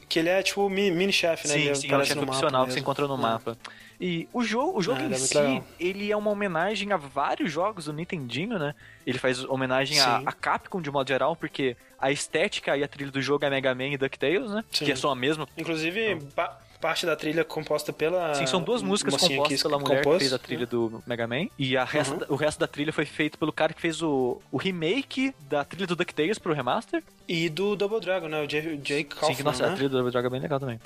Que 0.08 0.18
ele 0.20 0.30
é 0.30 0.42
tipo 0.42 0.68
mini-chefe, 0.70 1.48
né? 1.48 1.54
Sim, 1.54 1.60
ele 1.62 1.76
sim, 1.76 1.92
é 1.92 1.98
um 1.98 2.04
chefe 2.04 2.20
opcional 2.20 2.66
que 2.66 2.74
você 2.74 2.80
encontra 2.80 3.08
no 3.08 3.14
É. 3.14 3.18
mapa. 3.18 3.58
E 4.02 4.28
o 4.32 4.42
jogo, 4.44 4.80
o 4.80 4.82
jogo 4.82 4.98
Ah, 4.98 5.02
em 5.02 5.06
ele 5.08 5.16
é 5.16 5.18
muito 5.18 5.30
si, 5.30 5.38
legal. 5.38 5.68
ele 5.80 6.12
é 6.12 6.16
uma 6.16 6.32
homenagem 6.32 6.92
a 6.94 6.98
vários 6.98 7.52
jogos 7.52 7.86
do 7.86 7.94
Nintendinho, 7.94 8.58
né? 8.58 8.74
Ele 9.06 9.20
faz 9.20 9.44
homenagem 9.44 10.00
a, 10.00 10.22
a 10.26 10.32
Capcom 10.32 10.82
de 10.82 10.90
modo 10.90 11.06
geral, 11.08 11.36
porque 11.36 11.76
a 12.00 12.10
estética 12.10 12.78
e 12.78 12.84
a 12.84 12.88
trilha 12.88 13.12
do 13.12 13.22
jogo 13.22 13.44
é 13.46 13.50
Mega 13.50 13.76
Man 13.76 13.88
e 13.90 13.98
DuckTales, 13.98 14.50
né? 14.52 14.64
Sim. 14.72 14.86
Que 14.86 14.96
são 14.96 15.12
a 15.12 15.16
mesma. 15.16 15.46
Inclusive, 15.58 16.16
pa- 16.34 16.58
parte 16.80 17.06
da 17.06 17.16
trilha 17.16 17.44
composta 17.44 17.92
pela. 17.92 18.34
Sim, 18.36 18.46
são 18.46 18.62
duas 18.62 18.82
músicas 18.82 19.16
compostas 19.16 19.62
pela 19.62 19.78
mulher 19.78 19.98
compôs, 19.98 20.18
que 20.18 20.20
fez 20.20 20.34
a 20.34 20.40
trilha 20.40 20.66
do 20.66 21.04
Mega 21.06 21.28
Man. 21.28 21.48
E 21.58 21.76
a 21.78 21.84
Uhum. 21.84 22.20
o 22.30 22.36
resto 22.36 22.60
da 22.60 22.68
trilha 22.68 22.94
foi 22.94 23.06
feito 23.06 23.38
pelo 23.38 23.52
cara 23.52 23.74
que 23.74 23.82
fez 23.82 24.02
o, 24.02 24.42
o 24.52 24.58
remake 24.58 25.34
da 25.50 25.64
trilha 25.66 25.86
do 25.86 25.96
DuckTales 25.96 26.40
pro 26.40 26.54
remaster. 26.54 27.04
E 27.28 27.50
do 27.50 27.76
Double 27.76 28.00
Dragon, 28.00 28.28
né? 28.28 28.42
O 28.42 28.50
Sim, 28.50 29.04
Kaufman, 29.04 29.36
que 29.36 29.44
nossa, 29.44 29.66
a 29.66 29.70
né? 29.70 29.76
trilha 29.76 29.90
do 29.90 29.98
Double 29.98 30.12
Dragon 30.12 30.28
é 30.28 30.32
bem 30.32 30.42
legal 30.42 30.60
também. 30.60 30.80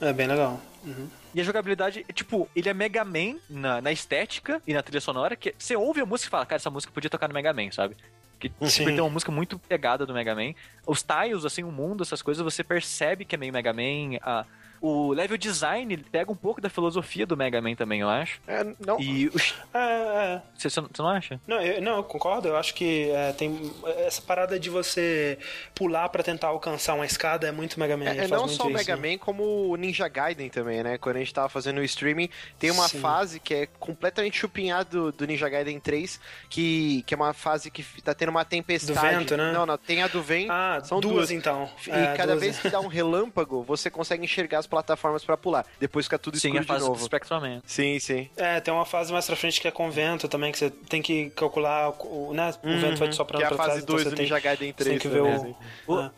É 0.00 0.12
bem 0.12 0.26
legal. 0.26 0.60
Uhum. 0.84 1.08
E 1.34 1.40
a 1.40 1.44
jogabilidade, 1.44 2.04
é, 2.06 2.12
tipo, 2.12 2.48
ele 2.54 2.68
é 2.68 2.74
Mega 2.74 3.04
Man 3.04 3.36
na, 3.48 3.80
na 3.80 3.92
estética 3.92 4.60
e 4.66 4.74
na 4.74 4.82
trilha 4.82 5.00
sonora, 5.00 5.34
que 5.34 5.54
você 5.56 5.74
ouve 5.76 6.00
a 6.00 6.06
música 6.06 6.28
e 6.28 6.30
fala, 6.30 6.44
cara, 6.44 6.56
essa 6.56 6.70
música 6.70 6.92
podia 6.92 7.08
tocar 7.08 7.28
no 7.28 7.34
Mega 7.34 7.52
Man, 7.52 7.70
sabe? 7.70 7.96
Que 8.38 8.48
tipo, 8.48 8.68
Sim. 8.68 8.84
tem 8.86 9.00
uma 9.00 9.08
música 9.08 9.30
muito 9.32 9.58
pegada 9.58 10.04
do 10.04 10.12
Mega 10.12 10.34
Man. 10.34 10.52
Os 10.86 11.02
tiles, 11.02 11.44
assim, 11.44 11.62
o 11.62 11.70
mundo, 11.70 12.02
essas 12.02 12.20
coisas, 12.20 12.42
você 12.42 12.62
percebe 12.64 13.24
que 13.24 13.34
é 13.34 13.38
meio 13.38 13.52
Mega 13.52 13.72
Man. 13.72 14.18
A, 14.20 14.44
o 14.82 15.12
level 15.12 15.38
design 15.38 15.96
pega 15.96 16.30
um 16.30 16.34
pouco 16.34 16.60
da 16.60 16.68
filosofia 16.68 17.24
do 17.24 17.36
Mega 17.36 17.62
Man 17.62 17.76
também, 17.76 18.00
eu 18.00 18.08
acho. 18.08 18.40
É, 18.48 18.64
não, 18.84 19.00
E 19.00 19.28
o, 19.28 19.32
É, 19.72 19.78
é. 19.78 20.42
você, 20.54 20.68
você 20.68 20.82
não 20.98 21.08
acha? 21.08 21.40
Não, 21.46 21.60
eu, 21.62 21.80
não, 21.80 21.96
eu 21.98 22.04
concordo. 22.04 22.48
Eu 22.48 22.56
acho 22.56 22.74
que 22.74 23.08
é, 23.10 23.32
tem 23.32 23.72
essa 23.98 24.20
parada 24.20 24.58
de 24.58 24.68
você 24.68 25.38
pular 25.72 26.08
pra 26.08 26.22
tentar 26.24 26.48
alcançar 26.48 26.94
uma 26.94 27.06
escada 27.06 27.46
é 27.46 27.52
muito 27.52 27.78
Mega 27.78 27.96
Man. 27.96 28.06
É, 28.06 28.24
é 28.24 28.28
não 28.28 28.48
só 28.48 28.66
o 28.66 28.70
Mega 28.70 28.96
né? 28.96 29.12
Man, 29.12 29.18
como 29.18 29.44
o 29.70 29.76
Ninja 29.76 30.08
Gaiden 30.08 30.50
também, 30.50 30.82
né? 30.82 30.98
Quando 30.98 31.16
a 31.16 31.18
gente 31.20 31.32
tava 31.32 31.48
fazendo 31.48 31.78
o 31.78 31.84
streaming, 31.84 32.28
tem 32.58 32.72
uma 32.72 32.88
Sim. 32.88 32.98
fase 32.98 33.38
que 33.38 33.54
é 33.54 33.66
completamente 33.78 34.36
chupinhada 34.36 34.90
do, 34.90 35.12
do 35.12 35.26
Ninja 35.26 35.48
Gaiden 35.48 35.78
3, 35.78 36.20
que, 36.50 37.04
que 37.06 37.14
é 37.14 37.16
uma 37.16 37.32
fase 37.32 37.70
que 37.70 37.84
tá 38.02 38.14
tendo 38.14 38.30
uma 38.30 38.44
tempestade. 38.44 38.98
Do 38.98 39.18
vento, 39.18 39.36
né? 39.36 39.52
Não, 39.52 39.64
não, 39.64 39.78
tem 39.78 40.02
a 40.02 40.08
do 40.08 40.20
vento. 40.20 40.50
Ah, 40.50 40.80
São 40.82 41.00
duas, 41.00 41.14
duas. 41.14 41.30
então. 41.30 41.70
E 41.86 41.90
É, 41.90 42.14
cada 42.16 42.32
duas, 42.32 42.40
vez 42.40 42.58
que 42.58 42.68
dá 42.68 42.80
um 42.80 42.88
relâmpago, 42.88 43.62
você 43.62 43.88
consegue 43.88 44.24
enxergar 44.24 44.58
as 44.58 44.66
plataformas 44.72 45.22
pra 45.22 45.36
pular. 45.36 45.66
Depois 45.78 46.06
fica 46.06 46.18
tudo 46.18 46.38
Sim, 46.38 46.48
escuro 46.48 46.62
a 46.64 46.66
fase 46.66 46.80
de 46.80 46.86
do 46.86 46.92
novo. 46.94 47.04
Spectrum 47.04 47.40
Man. 47.40 47.62
Sim, 47.66 47.98
sim. 48.00 48.30
É, 48.36 48.58
tem 48.58 48.72
uma 48.72 48.86
fase 48.86 49.12
mais 49.12 49.26
pra 49.26 49.36
frente 49.36 49.60
que 49.60 49.68
é 49.68 49.70
com 49.70 49.90
vento 49.90 50.26
também, 50.28 50.50
que 50.50 50.58
você 50.58 50.70
tem 50.70 51.02
que 51.02 51.28
calcular, 51.30 51.90
o, 52.00 52.32
né? 52.32 52.54
O 52.62 52.78
vento 52.78 52.96
vai 52.98 53.08
te 53.08 53.14
soprando 53.14 53.40
que 53.40 53.44
é 53.44 53.46
a 53.46 53.48
pra 53.50 53.58
fase 53.58 53.70
trás, 53.70 53.82
então 53.82 53.94
2 53.96 54.04
você 54.04 54.10
do 54.10 54.16
tem, 54.16 54.24
Ninja 54.24 54.38
Gaiden 54.40 54.68
você 54.68 54.84
3 54.84 54.88
tem 54.88 54.98
que 54.98 55.08
ver 55.08 55.22
também, 55.22 55.32
o... 55.32 55.36
assim. 55.36 55.54
O- 55.86 56.00
é. 56.00 56.10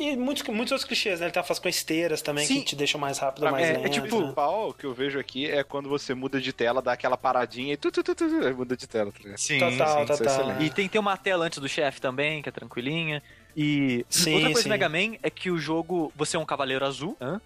E 0.00 0.16
muitos, 0.16 0.42
muitos 0.44 0.70
outros 0.72 0.86
clichês, 0.86 1.18
né? 1.18 1.26
Ele 1.26 1.32
tem 1.32 1.40
uma 1.40 1.46
fase 1.46 1.60
com 1.60 1.68
esteiras 1.68 2.22
também, 2.22 2.46
Sim. 2.46 2.60
que 2.60 2.66
te 2.66 2.76
deixam 2.76 3.00
mais 3.00 3.18
rápido, 3.18 3.42
Pra 3.42 3.50
mais 3.50 3.66
é- 3.66 3.70
é 3.72 3.76
lento. 3.78 3.86
O 3.86 3.90
tipo- 3.90 4.06
né? 4.16 4.22
principal 4.22 4.72
que 4.72 4.86
eu 4.86 4.94
vejo 4.94 5.18
aqui 5.18 5.50
é 5.50 5.64
quando 5.64 5.88
você 5.88 6.14
muda 6.14 6.40
de 6.40 6.52
tela, 6.52 6.80
dá 6.80 6.92
aquela 6.92 7.16
paradinha 7.16 7.72
e 7.74 7.76
tu, 7.76 7.90
tu, 7.90 8.02
tu, 8.04 8.14
tu, 8.14 8.28
tu, 8.28 8.56
muda 8.56 8.76
de 8.76 8.86
tela. 8.86 9.10
Tá 9.10 9.18
ligado? 9.18 9.38
Sim, 9.38 9.58
Total, 9.58 9.96
sim, 9.96 10.02
é 10.02 10.06
total. 10.06 10.26
excelente. 10.26 10.64
E 10.64 10.70
tem, 10.70 10.88
tem 10.88 11.00
uma 11.00 11.16
tela 11.16 11.44
antes 11.44 11.58
do 11.58 11.68
chefe 11.68 12.00
também, 12.00 12.40
que 12.42 12.48
é 12.48 12.52
tranquilinha. 12.52 13.22
E 13.60 14.06
Sim, 14.08 14.34
outra 14.34 14.48
coisa 14.50 14.62
sim. 14.62 14.68
do 14.68 14.70
Mega 14.70 14.88
Man 14.88 15.16
é 15.20 15.28
que 15.28 15.50
o 15.50 15.58
jogo, 15.58 16.12
você 16.14 16.36
é 16.36 16.40
um 16.40 16.44
cavaleiro 16.46 16.84
azul, 16.86 17.16
hã? 17.20 17.40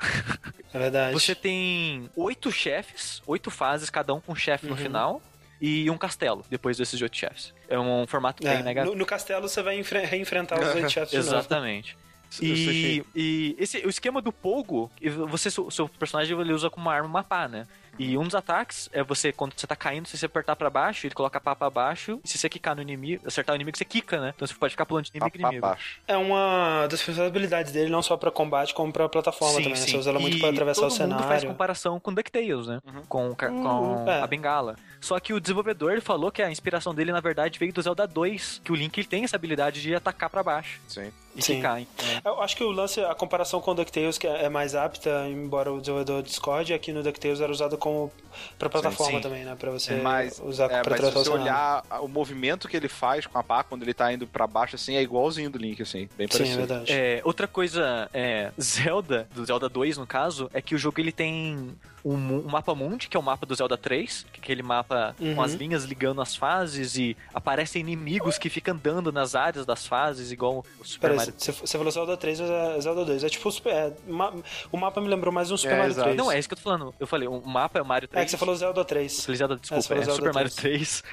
É 0.74 0.78
verdade. 0.78 1.12
você 1.14 1.34
tem 1.34 2.10
oito 2.14 2.52
chefes, 2.52 3.22
oito 3.26 3.50
fases, 3.50 3.88
cada 3.88 4.12
um 4.12 4.20
com 4.20 4.32
um 4.32 4.36
chefe 4.36 4.66
no 4.66 4.72
Uhum. 4.72 4.76
final, 4.76 5.22
e 5.58 5.88
um 5.88 5.96
castelo 5.96 6.44
depois 6.50 6.76
desses 6.76 7.00
oito 7.00 7.16
chefes. 7.16 7.54
É 7.66 7.78
um 7.78 8.06
formato 8.06 8.46
É, 8.46 8.54
bem 8.54 8.62
Mega 8.62 8.84
no, 8.84 8.94
no 8.94 9.06
castelo 9.06 9.48
você 9.48 9.62
vai 9.62 9.78
enfre- 9.78 10.04
reenfrentar 10.04 10.60
os 10.60 10.74
oito 10.74 10.90
chefes 10.92 11.12
de 11.12 11.16
novo. 11.18 11.30
Exatamente. 11.38 11.96
E, 12.42 13.02
e 13.14 13.56
esse, 13.58 13.78
o 13.78 13.88
esquema 13.88 14.20
do 14.20 14.32
Pogo, 14.32 14.90
você, 15.28 15.48
o 15.60 15.70
seu 15.70 15.88
personagem 15.88 16.38
ele 16.38 16.52
usa 16.52 16.68
como 16.68 16.90
arma 16.90 17.08
uma 17.08 17.24
pá, 17.24 17.48
né? 17.48 17.66
E 17.98 18.16
um 18.16 18.24
dos 18.24 18.34
ataques 18.34 18.88
é 18.92 19.02
você, 19.02 19.32
quando 19.32 19.52
você 19.56 19.66
tá 19.66 19.76
caindo, 19.76 20.06
se 20.08 20.16
você 20.16 20.26
apertar 20.26 20.56
pra 20.56 20.70
baixo, 20.70 21.06
ele 21.06 21.14
coloca 21.14 21.38
a 21.38 21.40
pá 21.40 21.54
pra 21.54 21.68
baixo, 21.70 22.18
e 22.24 22.28
se 22.28 22.38
você 22.38 22.48
quicar 22.48 22.74
no 22.74 22.82
inimigo, 22.82 23.22
acertar 23.26 23.52
o 23.52 23.56
inimigo, 23.56 23.76
você 23.76 23.84
quica, 23.84 24.20
né? 24.20 24.32
Então 24.34 24.46
você 24.48 24.54
pode 24.54 24.70
ficar 24.72 24.86
pulando 24.86 25.04
de 25.04 25.12
Pra, 25.12 25.18
inimigo 25.28 25.36
em 25.36 25.40
pra 25.40 25.48
inimigo. 25.50 25.66
baixo. 25.66 26.00
É 26.08 26.16
uma 26.16 26.86
das 26.88 27.02
principais 27.02 27.28
habilidades 27.28 27.70
dele, 27.72 27.90
não 27.90 28.02
só 28.02 28.16
pra 28.16 28.30
combate, 28.30 28.72
como 28.74 28.92
pra 28.92 29.08
plataforma 29.08 29.54
também. 29.56 29.70
né? 29.70 29.76
Você 29.76 29.96
usa 29.96 30.10
ela 30.10 30.18
muito 30.18 30.36
E 30.36 30.40
pra 30.40 30.48
atravessar 30.50 30.80
todo 30.82 30.90
o 30.90 31.00
mundo 31.02 31.10
faz 31.18 31.24
cenário. 31.26 31.48
comparação 31.50 32.00
com 32.00 32.12
DuckTales, 32.14 32.66
né? 32.66 32.80
Uhum. 32.86 33.02
Com, 33.08 33.30
o 33.30 33.36
ca- 33.36 33.48
com 33.48 33.54
Uhum, 33.54 34.08
é. 34.08 34.20
a 34.22 34.26
bengala. 34.26 34.76
Só 35.00 35.18
que 35.20 35.32
o 35.34 35.40
desenvolvedor 35.40 36.00
falou 36.00 36.30
que 36.32 36.40
a 36.42 36.50
inspiração 36.50 36.94
dele, 36.94 37.12
na 37.12 37.20
verdade, 37.20 37.58
veio 37.58 37.72
do 37.72 37.82
Zelda 37.82 38.06
2, 38.06 38.60
que 38.64 38.72
o 38.72 38.74
Link 38.74 38.96
ele 38.98 39.06
tem 39.06 39.24
essa 39.24 39.36
habilidade 39.36 39.82
de 39.82 39.94
atacar 39.94 40.30
pra 40.30 40.42
baixo 40.42 40.80
Sim. 40.88 41.12
E 41.34 41.42
Sim. 41.42 41.56
ficar. 41.56 41.80
Então, 41.80 41.96
Eu 42.24 42.42
acho 42.42 42.56
que 42.56 42.62
o 42.62 42.70
lance, 42.70 43.00
a 43.00 43.14
comparação 43.14 43.60
com 43.60 43.70
o 43.70 43.74
DuckTales, 43.74 44.18
que 44.18 44.26
é 44.26 44.48
mais 44.48 44.74
apta, 44.74 45.26
embora 45.28 45.72
o 45.72 45.80
desenvolvedor 45.80 46.22
discorde, 46.22 46.74
aqui 46.74 46.92
no 46.92 47.02
DuckTales 47.02 47.40
era 47.40 47.50
usado 47.50 47.78
como 47.78 48.12
pra 48.58 48.68
plataforma 48.68 49.18
sim. 49.18 49.22
também, 49.22 49.44
né? 49.44 49.56
Pra 49.58 49.70
você 49.70 49.94
Mas, 49.94 50.40
usar 50.44 50.64
é, 50.70 50.82
pra 50.82 50.96
mas 50.96 51.06
se 51.06 51.10
você 51.12 51.30
olhar 51.30 51.84
o 52.00 52.08
movimento 52.08 52.68
que 52.68 52.76
ele 52.76 52.88
faz 52.88 53.26
com 53.26 53.38
a 53.38 53.42
pá 53.42 53.62
quando 53.62 53.82
ele 53.82 53.94
tá 53.94 54.12
indo 54.12 54.26
pra 54.26 54.46
baixo, 54.46 54.76
assim, 54.76 54.96
é 54.96 55.02
igualzinho 55.02 55.50
do 55.50 55.58
Link, 55.58 55.80
assim, 55.82 56.08
bem 56.16 56.26
Sim, 56.28 56.34
é 56.34 56.38
parecido. 56.38 56.58
verdade. 56.58 56.92
É, 56.92 57.20
outra 57.24 57.46
coisa, 57.48 58.10
é, 58.12 58.50
Zelda, 58.60 59.26
do 59.34 59.44
Zelda 59.44 59.68
2 59.68 59.98
no 59.98 60.06
caso, 60.06 60.50
é 60.52 60.60
que 60.60 60.74
o 60.74 60.78
jogo 60.78 61.00
ele 61.00 61.12
tem 61.12 61.74
um, 62.04 62.14
um 62.14 62.48
mapa 62.48 62.74
mundi, 62.74 63.08
que 63.08 63.16
é 63.16 63.20
o 63.20 63.22
mapa 63.22 63.46
do 63.46 63.54
Zelda 63.54 63.76
3, 63.76 64.26
que 64.32 64.40
é 64.40 64.42
aquele 64.42 64.62
mapa 64.62 65.14
Uhum. 65.20 65.34
com 65.36 65.42
as 65.42 65.52
linhas 65.54 65.84
ligando 65.84 66.20
as 66.20 66.34
fases 66.34 66.96
e 66.96 67.16
aparecem 67.32 67.80
inimigos 67.80 68.38
que 68.38 68.48
ficam 68.50 68.74
andando 68.74 69.12
nas 69.12 69.34
áreas 69.34 69.64
das 69.64 69.86
fases, 69.86 70.32
igual 70.32 70.64
o 70.80 70.84
Super 70.84 71.00
Peraí, 71.10 71.16
Mario. 71.18 71.34
você 71.36 71.52
você 71.52 71.78
falou 71.78 71.90
Zelda 71.92 72.16
3 72.16 72.40
ou 72.40 72.46
é 72.52 72.80
Zelda 72.80 73.04
2? 73.04 73.24
É 73.24 73.28
tipo 73.28 73.48
o 73.48 73.52
Super. 73.52 73.72
é, 73.72 73.92
ma- 74.08 74.32
o 74.72 74.76
mapa 74.76 75.00
me 75.00 75.08
lembrou 75.08 75.32
mais 75.32 75.50
um 75.50 75.56
Super 75.56 75.74
É, 75.74 75.78
Mario 75.78 75.92
exato. 75.92 76.04
3. 76.08 76.16
Não, 76.18 76.32
é 76.32 76.38
isso 76.38 76.48
que 76.48 76.54
eu 76.54 76.58
tô 76.58 76.62
falando. 76.64 76.94
Eu 76.98 77.06
falei, 77.06 77.28
o 77.28 77.40
mapa 77.46 77.78
é 77.78 77.82
o 77.82 77.86
Mario 77.86 78.08
3. 78.08 78.20
É 78.20 78.24
que 78.24 78.30
você 78.32 78.36
falou 78.38 78.54
Zelda 78.56 78.80
Eu 78.80 78.84
3. 78.84 79.24
falei 79.24 79.36
Zelda, 79.38 79.56
desculpa, 79.56 79.82
você 79.82 79.88
falou 79.88 80.02
é, 80.02 80.04
Zelda 80.06 80.18
Super 80.20 80.34
Mario 80.34 80.50
3. 80.50 81.02
3. 81.02 81.04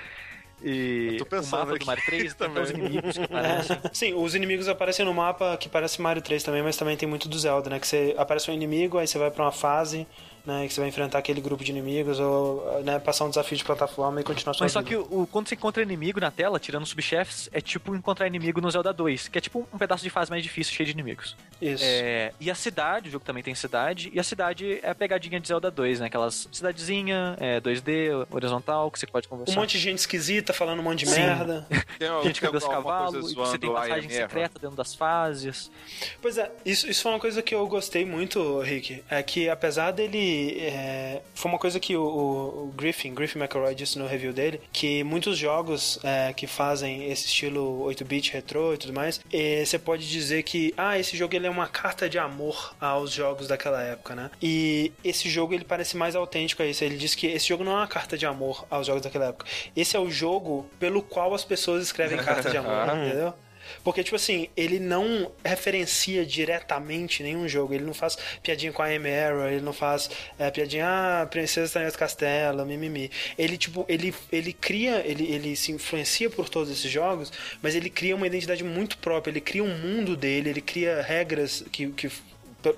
E 0.62 1.10
Eu 1.14 1.18
tô 1.20 1.24
o 1.24 1.28
pensando 1.28 1.60
mapa 1.68 1.78
do 1.80 1.86
Mario 1.86 2.04
3 2.06 2.34
tem 2.36 2.48
até 2.48 2.62
os 2.62 2.72
também. 2.72 2.86
inimigos 2.88 3.18
que 3.18 3.24
aparecem. 3.24 3.78
Sim, 3.94 4.14
os 4.14 4.36
inimigos 4.36 4.68
aparecem 4.68 5.06
no 5.06 5.14
mapa 5.14 5.56
que 5.58 5.70
parece 5.70 6.02
Mario 6.02 6.22
3 6.22 6.44
também, 6.44 6.62
mas 6.62 6.76
também 6.76 6.98
tem 6.98 7.08
muito 7.08 7.30
do 7.30 7.40
Zelda, 7.40 7.70
né? 7.70 7.80
Que 7.80 7.88
você 7.88 8.14
aparece 8.18 8.52
um 8.52 8.54
inimigo, 8.54 8.98
aí 8.98 9.08
você 9.08 9.18
vai 9.18 9.32
pra 9.32 9.46
uma 9.46 9.54
fase, 9.54 10.06
né? 10.46 10.68
Que 10.68 10.74
você 10.74 10.80
vai 10.80 10.90
enfrentar 10.90 11.18
aquele 11.20 11.42
grupo 11.42 11.64
de 11.64 11.72
inimigos, 11.72 12.20
ou 12.20 12.82
né, 12.84 13.00
passar 13.00 13.26
um 13.26 13.30
desafio 13.30 13.58
de 13.58 13.64
plataforma 13.64 14.22
e 14.22 14.24
continuar 14.24 14.54
sua 14.54 14.66
Mas 14.66 14.72
só 14.72 14.80
vida. 14.82 14.90
que 14.92 14.96
o, 15.16 15.28
quando 15.28 15.48
você 15.48 15.56
encontra 15.56 15.82
inimigo 15.84 16.20
na 16.20 16.32
tela, 16.32 16.60
tirando 16.60 16.86
subchefes, 16.86 17.50
é 17.52 17.62
tipo 17.62 17.96
encontrar 17.96 18.28
inimigo 18.28 18.60
no 18.62 18.70
Zelda 18.72 18.92
2, 18.94 19.28
que 19.28 19.38
é 19.38 19.42
tipo 19.42 19.68
um 19.74 19.78
pedaço 19.78 20.04
de 20.04 20.10
fase 20.10 20.30
mais 20.32 20.44
difícil, 20.44 20.74
cheio 20.74 20.86
de 20.88 20.92
inimigos. 20.94 21.36
Isso. 21.62 21.84
É, 21.86 22.34
e 22.40 22.50
a 22.50 22.56
cidade, 22.56 23.10
o 23.10 23.12
jogo 23.12 23.26
também 23.26 23.44
tem 23.44 23.54
cidade, 23.56 24.10
e 24.14 24.20
a 24.20 24.24
cidade 24.24 24.80
é 24.82 24.90
a 24.90 24.96
pegadinha 24.96 25.40
de 25.40 25.48
Zelda 25.48 25.70
2, 25.70 26.00
né? 26.00 26.08
Aquelas 26.08 26.48
cidadezinha, 26.52 27.36
é, 27.40 27.60
2D, 27.60 28.26
horizontal, 28.32 28.90
que 28.92 29.00
você 29.00 29.08
pode 29.08 29.28
Um 29.28 29.32
conversar. 29.32 29.56
monte 29.60 29.72
de 29.74 29.80
gente 29.80 30.00
esquisita 30.00 30.54
falando 30.54 30.80
um 30.80 30.84
monte 30.84 31.00
de 31.00 31.08
Sim. 31.08 31.22
merda. 31.22 31.68
Tem, 32.00 32.10
Gente 32.24 32.36
que 32.36 32.40
tem 32.42 32.50
anda 32.50 32.58
os 32.58 32.64
alguma 32.64 32.82
coisa 32.82 32.98
cavalos, 33.12 33.32
e 33.32 33.34
zoando 33.34 33.50
você 33.52 33.58
tem 33.58 33.74
passagem 33.74 34.06
Eva? 34.12 34.14
secreta 34.30 34.60
dentro 34.60 34.76
das 34.78 34.96
fases. 34.96 35.70
Pois 36.22 36.38
é, 36.38 36.50
isso, 36.66 36.90
isso 36.90 37.02
foi 37.04 37.12
uma 37.12 37.20
coisa 37.20 37.42
que 37.42 37.54
eu 37.54 37.68
gostei 37.68 38.06
muito, 38.06 38.60
Rick. 38.62 39.04
É 39.10 39.22
que 39.22 39.50
apesar 39.50 39.92
dele 39.92 40.18
que 40.40 40.60
é, 40.62 41.22
foi 41.34 41.52
uma 41.52 41.60
coisa 41.60 41.80
que 41.80 41.96
o, 41.96 42.02
o, 42.02 42.74
Griffin, 42.76 43.14
Griffin 43.14 43.40
McElroy 43.40 43.76
disse 43.76 44.00
no 44.00 44.08
review 44.08 44.32
dele, 44.32 44.62
que 44.72 45.04
muitos 45.04 45.38
jogos 45.38 46.00
é, 46.04 46.34
que 46.34 46.48
fazem 46.48 47.12
esse 47.12 47.26
estilo 47.26 47.86
8-bit 47.88 48.32
retrô 48.32 48.74
e 48.74 48.78
tudo 48.78 48.94
mais, 48.94 49.20
é, 49.32 49.64
você 49.66 49.78
pode 49.78 50.10
dizer 50.10 50.44
que, 50.44 50.74
ah, 50.78 50.98
esse 50.98 51.18
jogo 51.18 51.36
ele 51.36 51.48
é 51.48 51.50
uma 51.50 51.68
carta 51.68 52.10
de 52.10 52.18
amor 52.18 52.76
aos 52.80 53.12
jogos 53.12 53.48
daquela 53.48 53.82
época, 53.82 54.16
né? 54.16 54.32
E 54.42 54.92
esse 55.04 55.30
jogo 55.30 55.54
ele 55.54 55.66
parece 55.66 55.98
mais 55.98 56.16
autêntico 56.16 56.64
a 56.64 56.66
isso. 56.66 56.84
Ele 56.84 56.98
diz 56.98 57.16
que 57.16 57.28
esse 57.28 57.48
jogo 57.48 57.64
não 57.64 57.74
é 57.74 57.76
uma 57.76 57.88
carta 57.88 58.18
de 58.18 58.26
amor 58.26 58.66
aos 58.70 58.88
jogos 58.88 59.02
daquela 59.02 59.28
época. 59.28 59.46
Esse 59.76 59.96
é 59.96 60.00
o 60.00 60.10
jogo 60.10 60.70
pelo 60.80 61.02
qual 61.02 61.34
as 61.34 61.44
pessoas 61.44 61.84
escrevem 61.84 62.18
cartas 62.24 62.52
de 62.52 62.58
amor, 62.58 62.86
entendeu? 62.96 63.34
Porque, 63.84 64.04
tipo 64.04 64.16
assim, 64.16 64.50
ele 64.56 64.80
não 64.80 65.32
referencia 65.44 66.26
diretamente 66.26 67.24
nenhum 67.24 67.48
jogo. 67.48 67.74
Ele 67.74 67.86
não 67.86 67.94
faz 67.94 68.18
piadinha 68.42 68.72
com 68.72 68.82
a 68.82 68.88
Arrow, 68.88 69.48
ele 69.48 69.62
não 69.62 69.74
faz 69.74 70.10
é, 70.38 70.50
piadinha, 70.52 70.86
ah, 70.88 71.26
Princesa 71.26 71.66
está 71.66 71.88
em 71.88 71.92
castelo, 71.92 72.66
mimimi. 72.66 73.12
Ele, 73.38 73.58
tipo, 73.58 73.86
ele, 73.88 74.14
ele 74.32 74.54
cria, 74.54 75.02
ele, 75.06 75.32
ele 75.32 75.56
se 75.56 75.72
influencia 75.72 76.30
por 76.30 76.50
todos 76.50 76.72
esses 76.72 76.90
jogos, 76.90 77.32
mas 77.62 77.76
ele 77.76 77.90
cria 77.90 78.16
uma 78.16 78.28
identidade 78.28 78.64
muito 78.64 78.98
própria, 78.98 79.32
ele 79.32 79.42
cria 79.42 79.64
um 79.64 79.78
mundo 79.78 80.16
dele, 80.16 80.50
ele 80.50 80.62
cria 80.62 81.02
regras 81.02 81.64
que, 81.72 81.88
que 81.88 82.10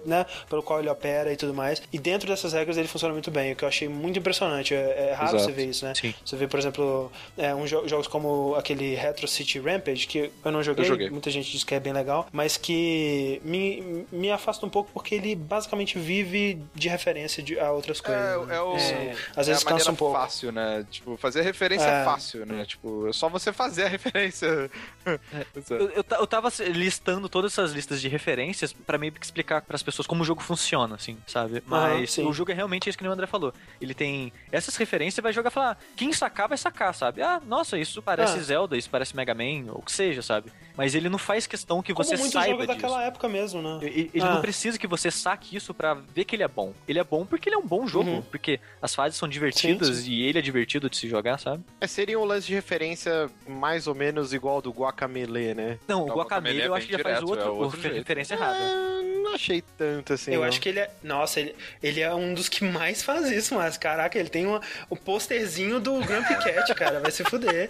né, 0.05 0.25
pelo 0.49 0.63
qual 0.63 0.79
ele 0.79 0.89
opera 0.89 1.31
e 1.31 1.35
tudo 1.35 1.53
mais. 1.53 1.81
E 1.91 1.99
dentro 1.99 2.27
dessas 2.27 2.53
regras 2.53 2.77
ele 2.77 2.87
funciona 2.87 3.13
muito 3.13 3.31
bem, 3.31 3.53
o 3.53 3.55
que 3.55 3.63
eu 3.63 3.67
achei 3.67 3.87
muito 3.87 4.19
impressionante. 4.19 4.73
É, 4.73 5.09
é 5.09 5.13
raro 5.13 5.35
Exato. 5.35 5.43
você 5.45 5.51
ver 5.51 5.69
isso, 5.69 5.85
né? 5.85 5.93
Sim. 5.95 6.13
Você 6.23 6.35
vê, 6.35 6.47
por 6.47 6.59
exemplo, 6.59 7.11
é, 7.37 7.53
um 7.53 7.65
jo 7.65 7.87
jogos 7.87 8.07
como 8.07 8.55
aquele 8.55 8.95
Retro 8.95 9.27
City 9.27 9.59
Rampage, 9.59 10.07
que 10.07 10.31
eu 10.43 10.51
não 10.51 10.63
joguei, 10.63 10.85
eu 10.85 10.87
joguei, 10.87 11.09
muita 11.09 11.29
gente 11.29 11.51
diz 11.51 11.63
que 11.63 11.75
é 11.75 11.79
bem 11.79 11.93
legal, 11.93 12.27
mas 12.31 12.57
que 12.57 13.41
me, 13.43 14.05
me 14.11 14.31
afasta 14.31 14.65
um 14.65 14.69
pouco 14.69 14.91
porque 14.93 15.15
ele 15.15 15.35
basicamente 15.35 15.97
vive 15.97 16.61
de 16.73 16.87
referência 16.87 17.41
de, 17.41 17.59
a 17.59 17.71
outras 17.71 17.99
coisas. 17.99 18.21
É, 18.21 18.45
né? 18.45 18.55
é 18.55 18.61
o, 18.61 18.77
é, 18.77 19.15
às 19.35 19.47
vezes 19.47 19.63
cansa 19.63 19.91
um 19.91 19.95
pouco. 19.95 20.17
fácil, 20.17 20.51
né? 20.51 20.85
Tipo, 20.89 21.17
fazer 21.17 21.41
referência 21.41 21.85
é, 21.85 22.01
é 22.01 22.05
fácil, 22.05 22.45
né? 22.45 22.65
Tipo, 22.65 23.07
é 23.07 23.13
só 23.13 23.29
você 23.29 23.51
fazer 23.51 23.85
a 23.85 23.87
referência. 23.89 24.69
eu, 25.05 25.89
eu, 25.89 26.05
eu 26.09 26.27
tava 26.27 26.51
listando 26.67 27.27
todas 27.29 27.53
essas 27.53 27.71
listas 27.71 28.01
de 28.01 28.07
referências 28.07 28.73
para 28.73 28.97
meio 28.97 29.11
que 29.11 29.23
explicar 29.23 29.61
para 29.71 29.77
as 29.77 29.83
pessoas 29.83 30.05
como 30.05 30.21
o 30.21 30.25
jogo 30.25 30.41
funciona, 30.41 30.95
assim, 30.95 31.17
sabe? 31.25 31.63
Mas 31.65 32.17
o 32.17 32.33
jogo 32.33 32.51
é 32.51 32.53
realmente 32.53 32.89
isso 32.89 32.97
que 32.97 33.07
o 33.07 33.11
André 33.11 33.25
falou. 33.25 33.53
Ele 33.79 33.93
tem 33.93 34.33
essas 34.51 34.75
referências 34.75 35.23
vai 35.23 35.31
jogar 35.31 35.49
e 35.49 35.53
falar, 35.53 35.77
quem 35.95 36.11
sacar 36.11 36.49
vai 36.49 36.57
sacar, 36.57 36.93
sabe? 36.93 37.21
Ah, 37.21 37.41
nossa, 37.45 37.77
isso 37.77 38.01
parece 38.01 38.37
ah. 38.37 38.41
Zelda, 38.41 38.75
isso 38.75 38.89
parece 38.89 39.15
Mega 39.15 39.33
Man, 39.33 39.71
ou 39.71 39.79
o 39.79 39.81
que 39.81 39.91
seja, 39.93 40.21
sabe? 40.21 40.51
Mas 40.75 40.93
ele 40.93 41.07
não 41.07 41.17
faz 41.17 41.47
questão 41.47 41.81
que 41.81 41.93
como 41.93 42.03
você 42.03 42.17
muitos 42.17 42.33
saiba 42.33 42.51
jogos 42.51 42.67
disso. 42.67 42.81
daquela 42.81 43.03
época 43.03 43.29
mesmo, 43.29 43.61
né? 43.61 43.79
Ele, 43.81 44.11
ele 44.13 44.23
ah. 44.25 44.33
não 44.33 44.41
precisa 44.41 44.77
que 44.77 44.87
você 44.87 45.09
saque 45.09 45.55
isso 45.55 45.73
para 45.73 45.93
ver 45.93 46.25
que 46.25 46.35
ele 46.35 46.43
é 46.43 46.47
bom. 46.49 46.73
Ele 46.85 46.99
é 46.99 47.03
bom 47.03 47.25
porque 47.25 47.47
ele 47.47 47.55
é 47.55 47.59
um 47.59 47.65
bom 47.65 47.87
jogo, 47.87 48.09
uhum. 48.09 48.21
porque 48.23 48.59
as 48.81 48.93
fases 48.93 49.17
são 49.17 49.29
divertidas 49.29 49.87
sim, 49.87 50.03
sim. 50.03 50.11
e 50.11 50.23
ele 50.23 50.39
é 50.39 50.41
divertido 50.41 50.89
de 50.89 50.97
se 50.97 51.07
jogar, 51.07 51.37
sabe? 51.37 51.63
É, 51.79 51.87
seria 51.87 52.19
um 52.19 52.25
lance 52.25 52.47
de 52.47 52.53
referência 52.53 53.29
mais 53.47 53.87
ou 53.87 53.95
menos 53.95 54.33
igual 54.33 54.55
ao 54.55 54.61
do 54.61 54.71
Guacamele, 54.71 55.53
né? 55.53 55.79
Não, 55.87 56.03
o 56.03 56.07
Guacamele, 56.07 56.59
Guacamele 56.59 56.61
é 56.61 56.67
eu 56.67 56.73
acho 56.73 56.85
que 56.87 56.91
já 56.91 56.97
direto, 56.97 57.13
faz 57.13 57.29
outro, 57.29 57.45
é 57.45 57.49
outro 57.49 57.79
referência 57.93 58.33
errada. 58.33 58.57
É, 58.57 59.01
não 59.23 59.35
achei 59.35 59.60
tanto 59.77 60.13
assim. 60.13 60.33
Eu 60.33 60.41
não. 60.41 60.47
acho 60.47 60.59
que 60.59 60.69
ele 60.69 60.79
é. 60.79 60.89
Nossa, 61.03 61.39
ele, 61.39 61.55
ele 61.81 62.01
é 62.01 62.13
um 62.13 62.33
dos 62.33 62.49
que 62.49 62.63
mais 62.63 63.01
faz 63.03 63.29
isso, 63.31 63.55
mas 63.55 63.77
caraca, 63.77 64.17
ele 64.17 64.29
tem 64.29 64.45
uma, 64.45 64.61
o 64.89 64.95
posterzinho 64.95 65.79
do 65.79 65.99
Grumpy 65.99 66.35
Cat, 66.35 66.73
cara. 66.75 66.99
Vai 66.99 67.11
se 67.11 67.23
fuder. 67.23 67.69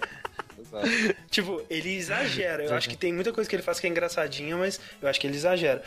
tipo, 1.30 1.64
ele 1.70 1.96
exagera. 1.96 2.64
Eu 2.64 2.76
acho 2.76 2.90
que 2.90 2.98
tem 2.98 3.12
muita 3.12 3.34
coisa 3.34 3.50
que 3.50 3.56
ele 3.56 3.64
faz 3.64 3.80
que 3.80 3.88
é 3.88 3.90
engraçadinha, 3.90 4.56
mas 4.56 4.80
eu 5.02 5.08
acho 5.08 5.20
que 5.20 5.28
ele 5.28 5.36
exagera. 5.36 5.84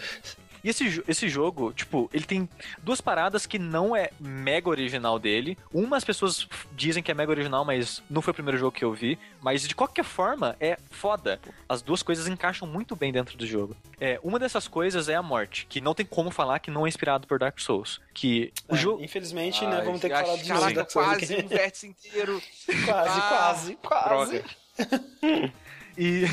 E 0.65 0.71
esse, 0.71 1.05
esse 1.07 1.29
jogo, 1.29 1.75
tipo, 1.75 2.09
ele 2.13 2.25
tem 2.25 2.49
duas 2.83 2.99
paradas 2.99 3.45
que 3.45 3.59
não 3.59 3.95
é 3.95 4.11
mega 4.19 4.71
original 4.71 5.19
dele. 5.19 5.59
Uma 5.71 5.99
as 5.99 6.05
pessoas 6.05 6.49
dizem 6.73 7.03
que 7.03 7.11
é 7.11 7.15
mega 7.15 7.31
original, 7.31 7.67
mas 7.67 8.03
não 8.09 8.23
foi 8.23 8.31
o 8.31 8.35
primeiro 8.35 8.57
jogo 8.57 8.73
que 8.73 8.83
eu 8.83 8.95
vi. 8.95 9.19
Mas 9.43 9.69
de 9.69 9.75
qualquer 9.75 10.05
forma, 10.05 10.57
é 10.59 10.79
foda. 10.91 11.39
As 11.69 11.83
duas 11.83 12.03
coisas 12.03 12.27
encaixam 12.27 12.67
muito 12.67 12.97
bem 12.97 13.13
dentro 13.13 13.37
do 13.37 13.47
jogo. 13.47 13.77
É, 14.01 14.19
uma 14.23 14.39
dessas 14.39 14.67
coisas 14.67 15.11
é 15.11 15.15
a 15.15 15.23
morte, 15.23 15.67
que 15.67 15.83
não 15.83 15.95
tem 15.95 16.07
como 16.07 16.31
falar 16.31 16.59
que 16.61 16.71
não 16.71 16.87
é 16.87 16.89
inspirado 16.89 17.27
por 17.27 17.39
Dark 17.39 17.59
Souls. 17.61 18.01
Que 18.15 18.51
o 18.67 18.75
é, 18.75 18.79
jogo. 18.79 19.05
Infelizmente, 19.05 19.61
né, 19.67 19.73
Ai, 19.73 19.79
né? 19.79 19.85
Vamos 19.85 20.01
ter 20.01 20.09
que 20.09 20.17
falar 20.19 20.37
de 20.37 20.49
Caraca, 20.49 20.75
Dark 20.75 20.91
Souls. 20.91 21.09
Quase 21.09 21.37
um 21.37 21.49
vértice 21.49 21.87
inteiro. 21.89 22.43
quase, 22.87 23.21
ah, 23.21 23.29
quase, 23.29 23.79
quase. 23.83 24.45
e. 25.99 26.25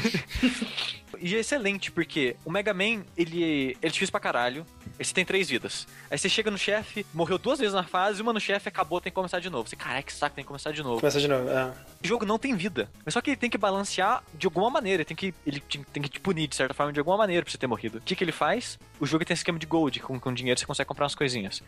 E 1.22 1.36
é 1.36 1.40
excelente, 1.40 1.92
porque 1.92 2.36
o 2.44 2.52
Mega 2.52 2.74
Man, 2.74 3.04
ele, 3.16 3.44
ele 3.44 3.78
é 3.80 3.88
difícil 3.88 4.12
pra 4.12 4.20
caralho. 4.20 4.66
Aí 4.98 5.06
você 5.06 5.14
tem 5.14 5.24
três 5.24 5.50
vidas. 5.50 5.88
Aí 6.10 6.18
você 6.18 6.28
chega 6.28 6.50
no 6.50 6.58
chefe, 6.58 7.06
morreu 7.14 7.38
duas 7.38 7.60
vezes 7.60 7.76
na 7.76 7.84
fase, 7.84 8.22
uma 8.22 8.34
no 8.34 8.40
chefe 8.40 8.68
acabou, 8.68 9.00
tem 9.00 9.12
que 9.12 9.16
começar 9.16 9.40
de 9.40 9.50
novo. 9.50 9.70
Você, 9.70 9.76
caraca, 9.76 10.02
que 10.02 10.14
saco, 10.14 10.36
tem 10.36 10.44
que 10.44 10.48
começar 10.48 10.72
de 10.72 10.82
novo. 10.82 11.00
Começar 11.00 11.20
de 11.20 11.28
novo, 11.28 11.48
é. 11.48 11.72
O 12.04 12.08
jogo 12.08 12.26
não 12.26 12.40
tem 12.40 12.56
vida. 12.56 12.90
Mas 13.06 13.14
só 13.14 13.22
que 13.22 13.30
ele 13.30 13.38
tem 13.38 13.52
que 13.52 13.58
balancear 13.58 14.24
de 14.34 14.48
alguma 14.48 14.72
maneira. 14.72 15.02
Ele 15.02 15.06
tem 15.06 15.16
que, 15.16 15.34
ele 15.46 15.62
tem 15.94 16.02
que 16.02 16.10
te 16.10 16.20
punir, 16.20 16.48
de 16.48 16.56
certa 16.56 16.74
forma, 16.74 16.92
de 16.92 17.00
alguma 17.00 17.18
maneira 17.18 17.44
pra 17.44 17.52
você 17.52 17.58
ter 17.58 17.68
morrido. 17.68 18.00
O 18.00 18.02
que, 18.02 18.16
que 18.16 18.24
ele 18.24 18.32
faz? 18.32 18.80
O 19.00 19.06
jogo 19.06 19.24
tem 19.24 19.36
esquema 19.36 19.60
de 19.60 19.68
gold. 19.68 20.00
Com, 20.00 20.20
com 20.20 20.34
dinheiro 20.34 20.60
você 20.60 20.66
consegue 20.66 20.88
comprar 20.88 21.06
umas 21.06 21.16
coisinhas 21.16 21.62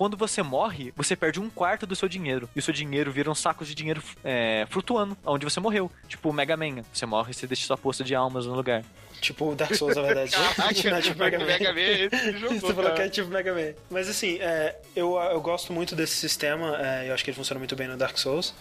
quando 0.00 0.16
você 0.16 0.42
morre, 0.42 0.94
você 0.96 1.14
perde 1.14 1.38
um 1.38 1.50
quarto 1.50 1.86
do 1.86 1.94
seu 1.94 2.08
dinheiro. 2.08 2.48
E 2.56 2.58
o 2.58 2.62
seu 2.62 2.72
dinheiro 2.72 3.12
vira 3.12 3.30
um 3.30 3.34
saco 3.34 3.66
de 3.66 3.74
dinheiro 3.74 4.02
é, 4.24 4.66
flutuando, 4.70 5.14
onde 5.26 5.44
você 5.44 5.60
morreu. 5.60 5.92
Tipo 6.08 6.30
o 6.30 6.32
Mega 6.32 6.56
Man. 6.56 6.82
Você 6.90 7.04
morre 7.04 7.32
e 7.32 7.34
você 7.34 7.46
deixa 7.46 7.66
sua 7.66 7.76
poça 7.76 8.02
de 8.02 8.14
almas 8.14 8.46
no 8.46 8.54
lugar. 8.54 8.82
Tipo 9.20 9.54
Dark 9.54 9.74
Souls, 9.74 9.96
na 9.96 10.02
verdade. 10.02 10.30
Caraca, 10.56 10.90
não, 10.90 11.00
tipo 11.02 11.18
Mega 11.18 11.38
Man. 11.38 11.46
Mega 11.46 11.72
Man 11.72 12.60
Você 12.60 12.74
falou 12.74 12.94
que 12.94 13.02
é 13.02 13.08
tipo 13.08 13.28
Mega 13.28 13.52
Man. 13.52 13.74
Mas 13.90 14.08
assim, 14.08 14.38
é, 14.40 14.76
eu, 14.96 15.16
eu 15.16 15.40
gosto 15.40 15.72
muito 15.72 15.94
desse 15.94 16.14
sistema. 16.14 16.78
É, 16.80 17.08
eu 17.08 17.14
acho 17.14 17.22
que 17.22 17.30
ele 17.30 17.36
funciona 17.36 17.58
muito 17.58 17.76
bem 17.76 17.86
no 17.86 17.96
Dark 17.96 18.16
Souls. 18.18 18.54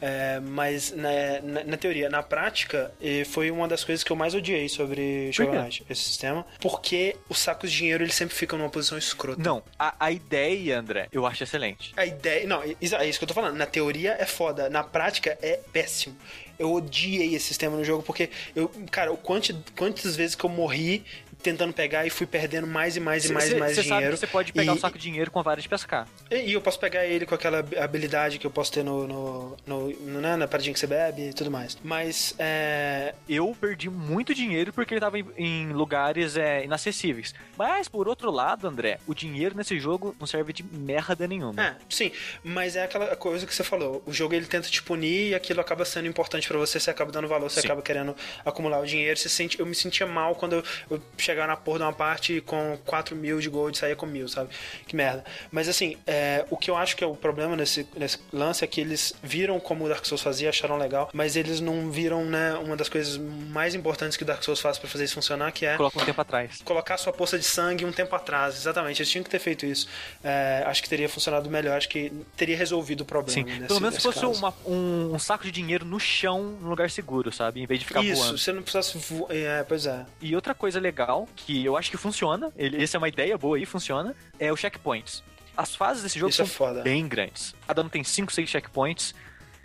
É, 0.00 0.40
mas 0.40 0.92
na, 0.92 1.08
na, 1.42 1.64
na, 1.64 1.76
teoria, 1.76 2.10
na 2.10 2.22
prática, 2.22 2.92
foi 3.30 3.50
uma 3.50 3.66
das 3.66 3.82
coisas 3.82 4.04
que 4.04 4.12
eu 4.12 4.16
mais 4.16 4.34
odiei 4.34 4.68
sobre 4.68 5.32
Shovel 5.32 5.62
Knight, 5.62 5.86
esse 5.88 6.02
sistema. 6.02 6.46
Porque 6.60 7.16
os 7.28 7.38
sacos 7.38 7.70
de 7.70 7.78
dinheiro 7.78 8.04
eles 8.04 8.14
sempre 8.14 8.34
ficam 8.34 8.58
numa 8.58 8.68
posição 8.68 8.98
escrota. 8.98 9.42
Não, 9.42 9.62
a, 9.78 9.94
a 9.98 10.10
ideia, 10.12 10.78
André, 10.78 11.08
eu 11.10 11.26
acho 11.26 11.42
excelente. 11.42 11.92
A 11.96 12.04
ideia. 12.04 12.46
Não, 12.46 12.62
é 12.62 12.74
isso 12.80 13.18
que 13.18 13.24
eu 13.24 13.28
tô 13.28 13.34
falando. 13.34 13.56
Na 13.56 13.66
teoria 13.66 14.16
é 14.18 14.26
foda, 14.26 14.68
na 14.68 14.82
prática 14.82 15.38
é 15.40 15.60
péssimo 15.72 16.16
eu 16.58 16.72
odiei 16.72 17.34
esse 17.34 17.46
sistema 17.46 17.76
no 17.76 17.84
jogo 17.84 18.02
porque 18.02 18.30
eu, 18.54 18.70
cara, 18.90 19.14
quanti, 19.16 19.54
quantas 19.76 20.16
vezes 20.16 20.34
que 20.34 20.44
eu 20.44 20.50
morri 20.50 21.04
tentando 21.46 21.72
pegar 21.72 22.04
e 22.04 22.10
fui 22.10 22.26
perdendo 22.26 22.66
mais 22.66 22.96
e 22.96 23.00
mais 23.00 23.24
e 23.24 23.32
mais 23.32 23.44
cê, 23.44 23.56
e 23.56 23.60
mais 23.60 23.76
dinheiro. 23.76 23.82
Você 23.82 23.88
sabe 23.88 24.10
que 24.10 24.16
você 24.16 24.26
pode 24.26 24.52
pegar 24.52 24.72
e, 24.72 24.74
um 24.74 24.80
saco 24.80 24.98
de 24.98 25.04
dinheiro 25.04 25.30
com 25.30 25.38
a 25.38 25.42
vara 25.42 25.60
de 25.60 25.68
pescar. 25.68 26.08
E, 26.28 26.36
e, 26.36 26.52
eu 26.52 26.60
posso 26.60 26.80
pegar 26.80 27.06
ele 27.06 27.24
com 27.24 27.36
aquela 27.36 27.58
habilidade 27.78 28.38
que 28.38 28.46
eu 28.46 28.50
posso 28.50 28.72
ter 28.72 28.82
no, 28.82 29.06
no, 29.06 29.56
no, 29.64 29.90
no 29.90 30.20
né, 30.20 30.34
na 30.34 30.48
paradinha 30.48 30.74
que 30.74 30.80
você 30.80 30.88
bebe 30.88 31.28
e 31.28 31.32
tudo 31.32 31.50
mais. 31.50 31.78
Mas 31.84 32.34
é... 32.36 33.14
eu 33.28 33.56
perdi 33.60 33.88
muito 33.88 34.34
dinheiro 34.34 34.72
porque 34.72 34.94
ele 34.94 35.00
tava 35.00 35.20
em, 35.20 35.26
em 35.36 35.72
lugares 35.72 36.36
é, 36.36 36.64
inacessíveis. 36.64 37.32
Mas 37.56 37.86
por 37.86 38.08
outro 38.08 38.30
lado, 38.30 38.66
André, 38.66 38.98
o 39.06 39.14
dinheiro 39.14 39.56
nesse 39.56 39.78
jogo 39.78 40.16
não 40.18 40.26
serve 40.26 40.52
de 40.52 40.64
merda 40.64 41.28
nenhuma. 41.28 41.62
É, 41.62 41.76
sim, 41.88 42.10
mas 42.42 42.74
é 42.74 42.84
aquela 42.84 43.14
coisa 43.14 43.46
que 43.46 43.54
você 43.54 43.62
falou. 43.62 44.02
O 44.04 44.12
jogo 44.12 44.34
ele 44.34 44.46
tenta 44.46 44.68
te 44.68 44.82
punir 44.82 45.30
e 45.30 45.34
aquilo 45.34 45.60
acaba 45.60 45.84
sendo 45.84 46.08
importante 46.08 46.48
para 46.48 46.58
você, 46.58 46.80
você 46.80 46.90
acaba 46.90 47.12
dando 47.12 47.28
valor, 47.28 47.48
você 47.48 47.60
sim. 47.60 47.66
acaba 47.68 47.82
querendo 47.82 48.16
acumular 48.44 48.80
o 48.80 48.86
dinheiro. 48.86 49.16
Você 49.16 49.28
sente, 49.28 49.60
eu 49.60 49.66
me 49.66 49.74
sentia 49.74 50.06
mal 50.06 50.34
quando 50.34 50.54
eu, 50.54 50.64
eu 50.90 51.02
chegava 51.16 51.35
chegar 51.36 51.46
na 51.46 51.56
porra 51.56 51.78
de 51.78 51.84
uma 51.84 51.92
parte 51.92 52.40
com 52.40 52.78
4 52.86 53.14
mil 53.14 53.38
de 53.38 53.50
gold 53.50 53.76
e 53.76 53.80
sair 53.80 53.94
com 53.94 54.06
mil, 54.06 54.26
sabe? 54.26 54.48
Que 54.86 54.96
merda. 54.96 55.22
Mas 55.50 55.68
assim, 55.68 55.96
é, 56.06 56.46
o 56.48 56.56
que 56.56 56.70
eu 56.70 56.76
acho 56.76 56.96
que 56.96 57.04
é 57.04 57.06
o 57.06 57.14
problema 57.14 57.54
nesse, 57.54 57.86
nesse 57.94 58.18
lance 58.32 58.64
é 58.64 58.66
que 58.66 58.80
eles 58.80 59.12
viram 59.22 59.60
como 59.60 59.84
o 59.84 59.88
Dark 59.88 60.04
Souls 60.06 60.22
fazia, 60.22 60.48
acharam 60.48 60.78
legal, 60.78 61.10
mas 61.12 61.36
eles 61.36 61.60
não 61.60 61.90
viram, 61.90 62.24
né, 62.24 62.54
uma 62.54 62.74
das 62.74 62.88
coisas 62.88 63.18
mais 63.18 63.74
importantes 63.74 64.16
que 64.16 64.22
o 64.22 64.26
Dark 64.26 64.42
Souls 64.42 64.60
faz 64.60 64.78
para 64.78 64.88
fazer 64.88 65.04
isso 65.04 65.14
funcionar, 65.14 65.52
que 65.52 65.66
é. 65.66 65.76
Colocar 65.76 66.00
um 66.00 66.04
tempo 66.04 66.20
atrás. 66.20 66.62
Colocar 66.64 66.96
sua 66.96 67.12
poça 67.12 67.38
de 67.38 67.44
sangue 67.44 67.84
um 67.84 67.92
tempo 67.92 68.16
atrás, 68.16 68.56
exatamente. 68.56 69.02
Eles 69.02 69.10
tinham 69.10 69.22
que 69.22 69.30
ter 69.30 69.38
feito 69.38 69.66
isso. 69.66 69.86
É, 70.24 70.64
acho 70.66 70.82
que 70.82 70.88
teria 70.88 71.08
funcionado 71.08 71.50
melhor, 71.50 71.76
acho 71.76 71.88
que 71.88 72.10
teria 72.34 72.56
resolvido 72.56 73.02
o 73.02 73.04
problema. 73.04 73.32
Sim, 73.32 73.44
nesse, 73.44 73.66
pelo 73.66 73.80
menos 73.80 73.96
se 73.96 74.00
fosse 74.00 74.24
uma, 74.24 74.54
um, 74.64 75.14
um, 75.14 75.18
saco 75.18 75.44
de 75.44 75.50
dinheiro 75.50 75.84
no 75.84 76.00
chão, 76.00 76.56
num 76.60 76.70
lugar 76.70 76.90
seguro, 76.90 77.30
sabe? 77.30 77.60
Em 77.60 77.66
vez 77.66 77.80
de 77.80 77.86
ficar 77.86 78.02
isso, 78.02 78.14
voando. 78.14 78.36
Isso, 78.36 78.44
você 78.44 78.52
não 78.52 78.62
precisasse 78.62 78.96
voar. 78.96 79.26
É, 79.30 79.62
pois 79.64 79.84
é. 79.86 80.06
E 80.20 80.34
outra 80.34 80.54
coisa 80.54 80.80
legal 80.80 81.25
que 81.34 81.64
eu 81.64 81.76
acho 81.76 81.90
que 81.90 81.96
funciona, 81.96 82.52
ele, 82.56 82.82
essa 82.82 82.96
é 82.96 82.98
uma 82.98 83.08
ideia 83.08 83.36
boa 83.36 83.56
aí, 83.56 83.66
funciona, 83.66 84.14
é 84.38 84.52
o 84.52 84.56
checkpoints. 84.56 85.22
As 85.56 85.74
fases 85.74 86.02
desse 86.02 86.18
jogo 86.18 86.30
Isso 86.30 86.46
são 86.46 86.78
é 86.78 86.82
bem 86.82 87.08
grandes. 87.08 87.54
Cada 87.66 87.82
um 87.82 87.88
tem 87.88 88.04
5, 88.04 88.32
6 88.32 88.48
checkpoints. 88.48 89.14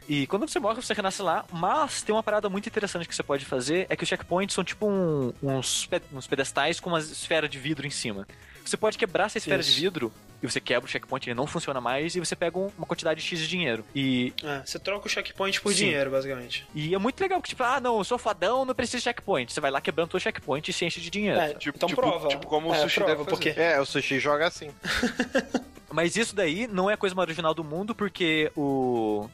E 0.08 0.26
quando 0.28 0.48
você 0.48 0.60
morre, 0.60 0.82
você 0.82 0.94
renasce 0.94 1.22
lá, 1.22 1.46
mas 1.52 2.02
tem 2.02 2.14
uma 2.16 2.24
parada 2.24 2.50
muito 2.50 2.68
interessante 2.68 3.08
que 3.08 3.16
você 3.16 3.24
pode 3.24 3.46
fazer, 3.46 3.86
é 3.90 3.96
que 3.96 4.04
os 4.04 4.10
checkpoints 4.10 4.54
são 4.56 4.64
tipo 4.64 4.88
um, 4.88 5.34
uns, 5.44 5.88
uns 6.12 6.28
pedestais 6.28 6.80
com 6.80 6.90
uma 6.90 7.00
esfera 7.00 7.48
de 7.48 7.60
vidro 7.60 7.86
em 7.86 7.90
cima. 7.92 8.28
Você 8.66 8.78
pode 8.78 8.98
quebrar 8.98 9.26
essa 9.26 9.38
esfera 9.38 9.62
Isso. 9.62 9.72
de 9.72 9.82
vidro 9.82 10.14
e 10.42 10.50
você 10.50 10.60
quebra 10.60 10.88
o 10.88 10.92
checkpoint, 10.92 11.30
ele 11.30 11.36
não 11.36 11.46
funciona 11.46 11.80
mais, 11.80 12.16
e 12.16 12.20
você 12.20 12.36
pega 12.36 12.58
uma 12.58 12.88
quantidade 12.88 13.22
X 13.22 13.40
de 13.40 13.48
dinheiro. 13.48 13.86
E. 13.94 14.34
É, 14.44 14.64
você 14.66 14.80
troca 14.80 15.06
o 15.06 15.10
checkpoint 15.10 15.62
por 15.62 15.72
Sim. 15.72 15.86
dinheiro, 15.86 16.10
basicamente. 16.10 16.66
E 16.74 16.96
é 16.96 16.98
muito 16.98 17.22
legal, 17.22 17.40
que 17.42 17.50
tipo, 17.50 17.64
ah, 17.64 17.80
não, 17.80 18.00
eu 18.00 18.04
sou 18.04 18.18
fadão, 18.18 18.66
não 18.66 18.74
preciso 18.74 18.98
de 18.98 19.04
checkpoint. 19.04 19.54
Você 19.54 19.62
vai 19.62 19.70
lá 19.70 19.80
quebrando 19.80 20.14
o 20.14 20.20
checkpoint 20.20 20.68
e 20.70 20.74
se 20.74 20.84
enche 20.84 21.00
de 21.00 21.10
dinheiro. 21.12 21.40
É, 21.40 21.54
tipo, 21.54 21.78
então 21.78 21.88
tipo, 21.88 22.02
prova. 22.02 22.28
Tipo 22.28 22.48
como 22.48 22.74
é, 22.74 22.80
o 22.80 22.82
sushi 22.82 22.96
prova, 22.96 23.16
deve 23.16 23.30
porque 23.30 23.50
É, 23.50 23.80
o 23.80 23.86
sushi 23.86 24.20
joga 24.20 24.48
assim. 24.48 24.72
Mas 25.92 26.16
isso 26.16 26.36
daí 26.36 26.68
não 26.68 26.90
é 26.90 26.94
a 26.94 26.98
coisa 26.98 27.14
mais 27.16 27.28
original 27.28 27.54
do 27.54 27.64
mundo, 27.64 27.94
porque 27.94 28.52
o. 28.56 29.30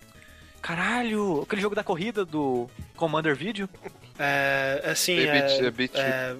Caralho, 0.62 1.42
aquele 1.44 1.62
jogo 1.62 1.76
da 1.76 1.84
corrida 1.84 2.26
do 2.26 2.70
Commander 2.96 3.36
Video. 3.36 3.70
É, 4.20 4.82
assim, 4.86 5.20
é, 5.20 5.32
Beat- 5.32 5.62
é 5.62 5.72
Beat 5.72 5.92
é. 5.96 6.36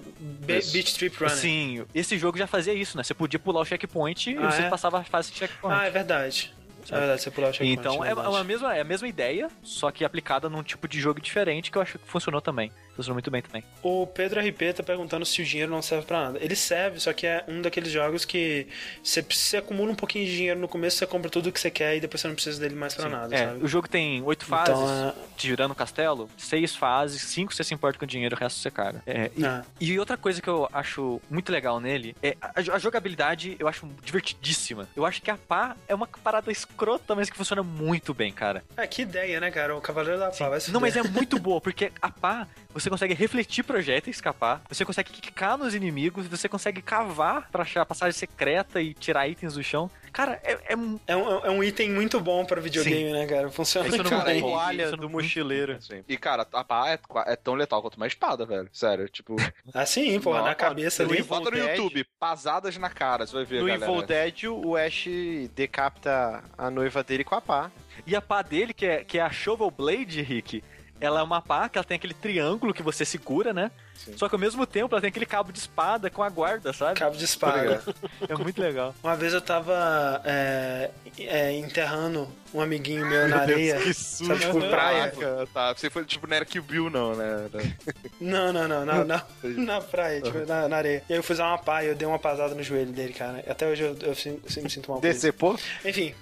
Beat 0.72 0.94
Trip 0.94 1.16
Runner. 1.16 1.36
Sim, 1.36 1.84
esse 1.94 2.18
jogo 2.18 2.36
já 2.36 2.46
fazia 2.46 2.74
isso, 2.74 2.96
né? 2.96 3.02
Você 3.04 3.14
podia 3.14 3.38
pular 3.38 3.60
o 3.60 3.64
checkpoint 3.64 4.30
e 4.30 4.36
Ah, 4.36 4.50
você 4.50 4.62
é? 4.62 4.68
passava 4.68 4.98
a 4.98 5.04
fase 5.04 5.30
de 5.30 5.38
checkpoint. 5.38 5.80
Ah, 5.80 5.86
é 5.86 5.90
verdade. 5.90 6.52
É 6.90 6.98
verdade, 6.98 7.22
você 7.22 7.30
pular 7.30 7.50
o 7.50 7.52
checkpoint. 7.52 7.78
Então 7.80 8.04
é, 8.04 8.08
verdade. 8.08 8.28
uma 8.28 8.42
mesma, 8.44 8.76
é 8.76 8.80
a 8.80 8.84
mesma 8.84 9.06
ideia, 9.06 9.48
só 9.62 9.90
que 9.92 10.04
aplicada 10.04 10.48
num 10.48 10.62
tipo 10.62 10.88
de 10.88 11.00
jogo 11.00 11.20
diferente 11.20 11.70
que 11.70 11.78
eu 11.78 11.82
acho 11.82 11.98
que 11.98 12.08
funcionou 12.08 12.40
também. 12.40 12.72
Funcionou 12.98 13.14
muito 13.14 13.30
bem 13.30 13.40
também. 13.40 13.62
O 13.80 14.08
Pedro 14.08 14.40
RP 14.40 14.74
tá 14.74 14.82
perguntando 14.82 15.24
se 15.24 15.40
o 15.40 15.44
dinheiro 15.44 15.70
não 15.70 15.80
serve 15.80 16.04
pra 16.04 16.20
nada. 16.24 16.38
Ele 16.42 16.56
serve, 16.56 16.98
só 16.98 17.12
que 17.12 17.28
é 17.28 17.44
um 17.46 17.62
daqueles 17.62 17.92
jogos 17.92 18.24
que 18.24 18.66
você, 19.04 19.22
você 19.22 19.58
acumula 19.58 19.92
um 19.92 19.94
pouquinho 19.94 20.26
de 20.26 20.34
dinheiro 20.36 20.58
no 20.58 20.66
começo, 20.66 20.96
você 20.96 21.06
compra 21.06 21.30
tudo 21.30 21.52
que 21.52 21.60
você 21.60 21.70
quer 21.70 21.96
e 21.96 22.00
depois 22.00 22.20
você 22.20 22.26
não 22.26 22.34
precisa 22.34 22.58
dele 22.60 22.74
mais 22.74 22.96
pra 22.96 23.08
nada, 23.08 23.32
É, 23.32 23.46
sabe? 23.46 23.64
o 23.64 23.68
jogo 23.68 23.88
tem 23.88 24.20
oito 24.24 24.44
fases, 24.44 24.74
Então, 24.74 25.08
é- 25.10 25.14
tirando 25.36 25.70
o 25.70 25.74
castelo, 25.76 26.28
seis 26.36 26.74
fases, 26.74 27.22
cinco 27.22 27.54
você 27.54 27.62
se 27.62 27.72
importa 27.72 27.96
com 28.00 28.04
o 28.04 28.08
dinheiro, 28.08 28.34
o 28.34 28.38
resto 28.38 28.58
você 28.58 28.68
caga. 28.68 29.00
É, 29.06 29.30
e, 29.36 29.44
Ah. 29.46 29.64
e 29.80 29.96
outra 29.96 30.16
coisa 30.16 30.42
que 30.42 30.48
eu 30.50 30.68
acho 30.72 31.20
muito 31.30 31.52
legal 31.52 31.78
nele 31.78 32.16
é 32.20 32.36
a, 32.42 32.52
a 32.74 32.78
jogabilidade, 32.80 33.54
eu 33.60 33.68
acho 33.68 33.88
divertidíssima. 34.02 34.88
Eu 34.96 35.06
acho 35.06 35.22
que 35.22 35.30
a 35.30 35.36
pá 35.36 35.76
é 35.86 35.94
uma 35.94 36.08
parada 36.08 36.50
escrota, 36.50 37.14
mas 37.14 37.30
que 37.30 37.36
funciona 37.36 37.62
muito 37.62 38.12
bem, 38.12 38.32
cara. 38.32 38.64
É, 38.76 38.84
que 38.88 39.02
ideia, 39.02 39.38
né, 39.38 39.52
cara? 39.52 39.76
O 39.76 39.80
Cavaleiro 39.80 40.18
da 40.18 40.30
Pá, 40.32 40.48
vai 40.48 40.58
se 40.60 40.72
Não, 40.72 40.80
mas 40.80 40.96
é 40.96 41.02
muito 41.04 41.38
boa, 41.38 41.60
porque 41.60 41.92
a 42.02 42.10
pá, 42.10 42.48
você 42.74 42.87
consegue 42.90 43.14
refletir 43.14 43.62
projéteis, 43.64 44.16
escapar, 44.16 44.62
você 44.68 44.84
consegue 44.84 45.10
quicar 45.12 45.56
nos 45.58 45.74
inimigos, 45.74 46.26
você 46.26 46.48
consegue 46.48 46.80
cavar 46.82 47.48
pra 47.50 47.62
achar 47.62 47.84
passagem 47.86 48.12
secreta 48.18 48.80
e 48.80 48.94
tirar 48.94 49.28
itens 49.28 49.54
do 49.54 49.62
chão. 49.62 49.90
Cara, 50.12 50.40
é, 50.42 50.58
é 50.72 50.76
um- 50.76 50.98
É 51.06 51.16
um, 51.16 51.46
é 51.46 51.50
um 51.50 51.62
item 51.62 51.90
muito 51.90 52.18
bom 52.20 52.44
pra 52.44 52.60
videogame, 52.60 53.12
né, 53.12 53.26
cara? 53.26 53.50
Funciona 53.50 53.86
Isso 53.88 53.96
muito 53.98 54.10
não 54.10 54.28
e- 54.30 54.40
toalha 54.40 54.84
isso 54.86 54.96
do 54.96 55.08
mochileiro. 55.08 55.80
Sim. 55.82 56.02
E, 56.08 56.16
cara, 56.16 56.46
a 56.52 56.64
pá 56.64 56.88
é, 56.90 56.98
é 57.32 57.36
tão 57.36 57.54
letal 57.54 57.82
quanto 57.82 57.96
uma 57.96 58.06
espada, 58.06 58.44
velho. 58.46 58.68
Sério, 58.72 59.08
tipo. 59.08 59.36
Assim, 59.74 60.18
porra, 60.20 60.38
Não, 60.38 60.44
na 60.46 60.54
cabeça 60.54 61.02
eu 61.02 61.10
ali. 61.10 61.22
Bota 61.22 61.50
no 61.50 61.56
Dead. 61.56 61.68
YouTube, 61.76 62.04
pasadas 62.18 62.76
na 62.78 62.88
cara, 62.88 63.26
você 63.26 63.34
vai 63.34 63.44
ver, 63.44 63.60
No 63.60 63.66
galera. 63.66 63.84
Evil 63.92 64.02
Dead, 64.06 64.44
o 64.44 64.76
Ash 64.76 65.06
decapita 65.54 66.42
a 66.56 66.70
noiva 66.70 67.02
dele 67.04 67.24
com 67.24 67.34
a 67.34 67.40
pá. 67.40 67.70
E 68.06 68.16
a 68.16 68.22
pá 68.22 68.42
dele, 68.42 68.72
que 68.72 68.86
é, 68.86 69.04
que 69.04 69.18
é 69.18 69.22
a 69.22 69.30
Shovel 69.30 69.70
Blade, 69.70 70.22
Rick, 70.22 70.62
ela 71.00 71.20
é 71.20 71.22
uma 71.22 71.40
pá 71.40 71.68
que 71.68 71.78
ela 71.78 71.84
tem 71.84 71.96
aquele 71.96 72.14
triângulo 72.14 72.74
que 72.74 72.82
você 72.82 73.04
segura, 73.04 73.52
né? 73.52 73.70
Sim. 73.94 74.16
Só 74.16 74.28
que 74.28 74.34
ao 74.34 74.38
mesmo 74.38 74.64
tempo 74.66 74.94
ela 74.94 75.00
tem 75.00 75.08
aquele 75.08 75.26
cabo 75.26 75.50
de 75.52 75.58
espada 75.58 76.08
com 76.08 76.22
a 76.22 76.28
guarda, 76.28 76.72
sabe? 76.72 76.98
Cabo 76.98 77.16
de 77.16 77.24
espada. 77.24 77.82
É 78.28 78.34
muito 78.36 78.60
legal. 78.60 78.94
Uma 79.02 79.16
vez 79.16 79.32
eu 79.32 79.40
tava 79.40 80.20
é, 80.24 80.90
é, 81.18 81.52
enterrando 81.52 82.28
um 82.52 82.60
amiguinho 82.60 83.06
meu 83.06 83.28
na 83.28 83.38
areia. 83.38 83.78
Que 83.80 83.92
Sabe, 83.94 84.40
tipo, 84.40 84.60
praia. 84.68 85.10
Caraca, 85.10 85.48
tá. 85.52 85.74
Você 85.74 85.88
foi, 85.90 86.04
tipo, 86.04 86.26
não 86.26 86.36
era 86.36 86.44
Kill 86.44 86.62
Bill, 86.62 86.90
não, 86.90 87.14
né? 87.14 87.48
Não, 88.20 88.52
não, 88.52 88.68
não, 88.68 88.84
na, 88.84 89.04
na, 89.04 89.24
na 89.42 89.80
praia, 89.80 90.20
tipo, 90.20 90.46
na, 90.46 90.68
na 90.68 90.76
areia. 90.76 91.02
E 91.08 91.12
aí 91.12 91.18
eu 91.18 91.22
fui 91.22 91.34
usar 91.34 91.48
uma 91.48 91.58
pá 91.58 91.82
e 91.82 91.88
eu 91.88 91.94
dei 91.94 92.06
uma 92.06 92.18
pasada 92.18 92.54
no 92.54 92.62
joelho 92.62 92.92
dele, 92.92 93.12
cara. 93.12 93.42
Até 93.48 93.66
hoje 93.66 93.82
eu, 93.82 93.96
eu, 94.02 94.14
sim- 94.14 94.40
sim 94.46 94.62
me 94.62 94.70
sinto 94.70 94.90
mal. 94.90 95.00
Decepou? 95.00 95.58
Enfim. 95.84 96.14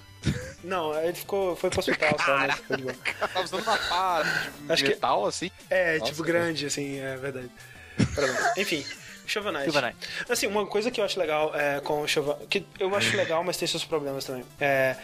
Não, 0.63 0.99
ele 1.01 1.13
ficou, 1.13 1.55
foi 1.55 1.69
pro 1.69 1.79
hospital 1.79 2.15
só, 2.23 2.37
mas 2.37 2.55
ficou 2.55 2.77
de 2.77 2.83
boa. 2.83 2.95
Tava 3.19 3.41
usando 3.43 3.63
uma 3.63 3.77
pá 3.77 4.23
de 4.23 4.71
Acho 4.73 4.83
que- 4.83 4.89
metal, 4.89 5.25
assim. 5.25 5.51
É, 5.69 5.97
Nossa, 5.99 6.11
tipo, 6.11 6.23
cara. 6.23 6.39
grande, 6.39 6.65
assim, 6.65 6.99
é 6.99 7.15
verdade. 7.15 7.49
Enfim, 8.57 8.85
Shovel 9.25 9.51
Knight. 9.51 9.65
Shovel 9.65 9.81
Knight. 9.81 9.97
Assim, 10.29 10.47
uma 10.47 10.65
coisa 10.65 10.91
que 10.91 10.99
eu 10.99 11.05
acho 11.05 11.19
legal 11.19 11.51
é, 11.55 11.79
com 11.79 12.01
o 12.01 12.07
Shovel... 12.07 12.35
Que 12.49 12.65
eu 12.79 12.93
acho 12.95 13.15
legal, 13.15 13.43
mas 13.43 13.57
tem 13.57 13.67
seus 13.67 13.85
problemas 13.85 14.25
também. 14.25 14.43
É, 14.59 14.95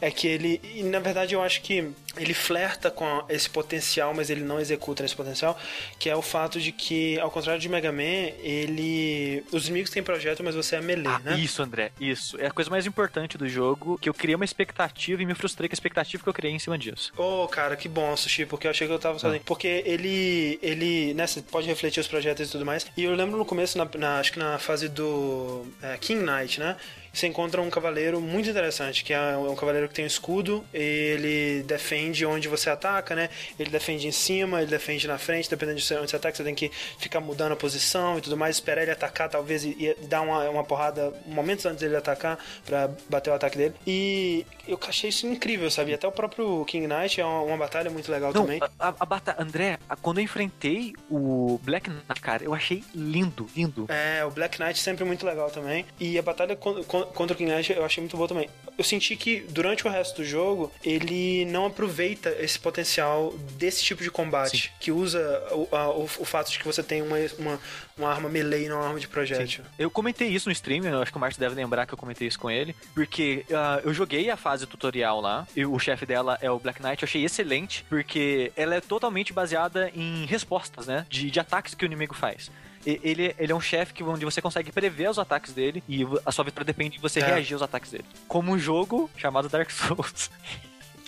é 0.00 0.10
que 0.10 0.26
ele... 0.26 0.60
E, 0.62 0.82
na 0.82 0.98
verdade, 0.98 1.34
eu 1.34 1.42
acho 1.42 1.60
que 1.62 1.90
ele 2.16 2.34
flerta 2.34 2.90
com 2.90 3.24
esse 3.28 3.48
potencial, 3.48 4.12
mas 4.14 4.28
ele 4.30 4.42
não 4.42 4.60
executa 4.60 5.04
esse 5.04 5.16
potencial, 5.16 5.58
que 5.98 6.10
é 6.10 6.16
o 6.16 6.22
fato 6.22 6.60
de 6.60 6.70
que, 6.72 7.18
ao 7.20 7.30
contrário 7.30 7.60
de 7.60 7.68
Mega 7.68 7.90
Man, 7.90 8.32
ele... 8.42 9.42
Os 9.52 9.64
inimigos 9.66 9.90
têm 9.90 10.02
projeto, 10.02 10.42
mas 10.42 10.54
você 10.54 10.76
é 10.76 10.80
melee, 10.80 11.06
Ah, 11.06 11.18
né? 11.20 11.38
isso, 11.38 11.62
André, 11.62 11.90
isso. 12.00 12.38
É 12.40 12.46
a 12.46 12.50
coisa 12.50 12.70
mais 12.70 12.86
importante 12.86 13.38
do 13.38 13.48
jogo, 13.48 13.98
que 13.98 14.08
eu 14.08 14.14
criei 14.14 14.34
uma 14.34 14.44
expectativa 14.44 15.22
e 15.22 15.26
me 15.26 15.34
frustrei 15.34 15.68
com 15.68 15.72
a 15.72 15.76
expectativa 15.76 16.22
que 16.22 16.28
eu 16.28 16.34
criei 16.34 16.52
em 16.52 16.58
cima 16.58 16.76
disso. 16.78 17.12
Ô, 17.16 17.46
cara, 17.48 17.76
que 17.76 17.88
bom, 17.88 18.16
Sushi, 18.16 18.44
porque 18.46 18.66
eu 18.66 18.70
achei 18.70 18.86
que 18.86 18.92
eu 18.92 18.98
tava 18.98 19.18
sozinho. 19.18 19.42
Porque 19.44 19.82
ele, 19.86 20.58
ele, 20.62 21.14
né, 21.14 21.26
você 21.26 21.40
pode 21.42 21.66
refletir 21.66 22.00
os 22.00 22.08
projetos 22.08 22.48
e 22.48 22.52
tudo 22.52 22.64
mais. 22.66 22.86
E 22.96 23.04
eu 23.04 23.14
lembro 23.14 23.36
no 23.38 23.44
começo, 23.44 23.78
na, 23.78 23.88
na- 23.98 24.18
acho 24.20 24.32
que 24.32 24.38
na 24.38 24.58
fase 24.58 24.88
do 24.88 25.64
é, 25.82 25.96
King 25.98 26.22
Knight, 26.24 26.60
né? 26.60 26.76
Você 27.12 27.26
encontra 27.26 27.60
um 27.60 27.68
cavaleiro 27.68 28.20
muito 28.20 28.48
interessante, 28.48 29.04
que 29.04 29.12
é 29.12 29.36
um 29.36 29.54
cavaleiro 29.54 29.86
que 29.88 29.94
tem 29.94 30.04
um 30.04 30.08
escudo, 30.08 30.64
ele 30.72 31.62
defende 31.64 32.24
onde 32.24 32.48
você 32.48 32.70
ataca, 32.70 33.14
né? 33.14 33.28
Ele 33.58 33.68
defende 33.70 34.06
em 34.08 34.12
cima, 34.12 34.62
ele 34.62 34.70
defende 34.70 35.06
na 35.06 35.18
frente, 35.18 35.48
dependendo 35.50 35.78
de 35.78 35.94
onde 35.94 36.10
você 36.10 36.16
ataca, 36.16 36.34
você 36.36 36.42
tem 36.44 36.54
que 36.54 36.70
ficar 36.98 37.20
mudando 37.20 37.52
a 37.52 37.56
posição 37.56 38.16
e 38.16 38.20
tudo 38.22 38.36
mais, 38.36 38.56
esperar 38.56 38.82
ele 38.82 38.90
atacar, 38.92 39.28
talvez, 39.28 39.64
e, 39.64 39.94
dar 40.08 40.22
uma, 40.22 40.48
uma 40.48 40.64
porrada 40.64 41.12
momentos 41.26 41.66
antes 41.66 41.80
dele 41.80 41.96
atacar, 41.96 42.38
pra 42.64 42.88
bater 43.10 43.30
o 43.30 43.34
ataque 43.34 43.58
dele. 43.58 43.74
E 43.86 44.46
eu 44.66 44.78
achei 44.88 45.10
isso 45.10 45.26
incrível, 45.26 45.70
sabe? 45.70 45.92
Até 45.92 46.08
o 46.08 46.12
próprio 46.12 46.64
King 46.64 46.86
Knight 46.86 47.20
é 47.20 47.24
uma, 47.24 47.42
uma 47.42 47.56
batalha 47.58 47.90
muito 47.90 48.10
legal 48.10 48.32
Não, 48.32 48.42
também. 48.42 48.60
a, 48.78 48.88
a, 48.88 49.42
André, 49.42 49.78
a- 49.88 49.96
quando 49.96 50.18
eu 50.18 50.24
enfrentei 50.24 50.94
o 51.10 51.60
Black 51.62 51.90
Knight, 51.90 52.20
cara, 52.22 52.42
eu 52.44 52.54
achei 52.54 52.82
lindo, 52.94 53.46
lindo. 53.54 53.86
É, 53.88 54.24
o 54.24 54.30
Black 54.30 54.58
Knight 54.58 54.78
sempre 54.78 55.04
muito 55.04 55.26
legal 55.26 55.50
também. 55.50 55.84
E 56.00 56.18
a 56.18 56.22
batalha 56.22 56.56
con- 56.56 56.82
con- 56.84 57.01
contra 57.06 57.34
o 57.34 57.36
King 57.38 57.50
Knight 57.52 57.72
eu 57.72 57.84
achei 57.84 58.00
muito 58.02 58.16
boa 58.16 58.28
também. 58.28 58.48
Eu 58.78 58.84
senti 58.84 59.16
que 59.16 59.40
durante 59.50 59.86
o 59.86 59.90
resto 59.90 60.16
do 60.16 60.24
jogo, 60.24 60.72
ele 60.82 61.44
não 61.46 61.66
aproveita 61.66 62.30
esse 62.40 62.58
potencial 62.58 63.32
desse 63.58 63.82
tipo 63.84 64.02
de 64.02 64.10
combate, 64.10 64.72
que 64.80 64.90
usa 64.90 65.20
o, 65.52 65.68
a- 65.76 65.90
o, 65.90 66.04
o 66.04 66.24
fato 66.24 66.50
de 66.50 66.58
que 66.58 66.64
você 66.64 66.82
tem 66.82 67.02
uma, 67.02 67.16
uma, 67.38 67.60
uma 67.98 68.08
arma 68.10 68.28
melee 68.28 68.64
e 68.64 68.68
não 68.68 68.78
uma 68.78 68.86
arma 68.88 68.98
de 69.00 69.06
projétil. 69.08 69.62
Eu 69.78 69.90
comentei 69.90 70.28
isso 70.28 70.48
no 70.48 70.52
stream, 70.52 70.84
eu 70.86 71.02
acho 71.02 71.10
que 71.12 71.16
o 71.18 71.20
Márcio 71.20 71.38
deve 71.40 71.54
lembrar 71.54 71.86
que 71.86 71.92
eu 71.92 71.98
comentei 71.98 72.26
isso 72.26 72.38
com 72.38 72.50
ele, 72.50 72.74
porque 72.94 73.44
ah, 73.52 73.80
eu 73.84 73.92
joguei 73.92 74.30
a 74.30 74.36
fase 74.36 74.66
tutorial 74.66 75.20
lá, 75.20 75.46
e 75.54 75.66
o 75.66 75.78
chefe 75.78 76.06
dela 76.06 76.38
é 76.40 76.50
o 76.50 76.58
Black 76.58 76.82
Knight, 76.82 77.02
eu 77.02 77.06
achei 77.06 77.24
excelente, 77.24 77.84
porque 77.88 78.52
ela 78.56 78.74
é 78.74 78.80
totalmente 78.80 79.32
baseada 79.32 79.90
em 79.94 80.24
respostas, 80.24 80.86
né, 80.86 81.06
de, 81.10 81.30
de 81.30 81.38
ataques 81.40 81.74
que 81.74 81.84
o 81.84 81.86
inimigo 81.86 82.14
faz. 82.14 82.50
Ele, 82.84 83.34
ele 83.38 83.52
é 83.52 83.54
um 83.54 83.60
chefe 83.60 83.92
que, 83.94 84.02
onde 84.02 84.24
você 84.24 84.42
consegue 84.42 84.72
prever 84.72 85.08
os 85.08 85.18
ataques 85.18 85.52
dele 85.52 85.82
e 85.88 86.04
a 86.26 86.32
sua 86.32 86.44
vitória 86.44 86.64
depende 86.66 86.96
de 86.96 87.02
você 87.02 87.20
É. 87.20 87.24
reagir 87.26 87.54
aos 87.54 87.62
ataques 87.62 87.90
dele. 87.92 88.04
Como 88.26 88.50
um 88.52 88.58
jogo 88.58 89.08
chamado 89.16 89.48
Dark 89.48 89.70
Souls. 89.70 90.30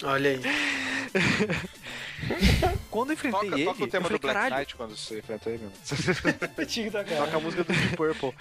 Olha 0.03 0.31
aí. 0.31 0.41
Quando 2.91 3.11
eu 3.11 3.15
enfrentei 3.15 3.41
Toca, 3.51 3.55
ele, 3.57 3.65
toca 3.65 3.85
o 3.85 3.87
tema 3.87 4.07
eu 4.07 4.09
falei, 4.09 4.19
do 4.19 4.23
Black 4.23 4.35
caralho, 4.39 4.57
Knight 4.57 4.77
quando 4.77 4.97
você 4.97 5.19
enfrenta 5.19 5.51
ele. 5.51 5.69
Toca 7.17 7.37
a 7.37 7.41
música 7.41 7.65
do 7.65 7.73
Deep 7.73 7.97
Purple. 7.97 8.33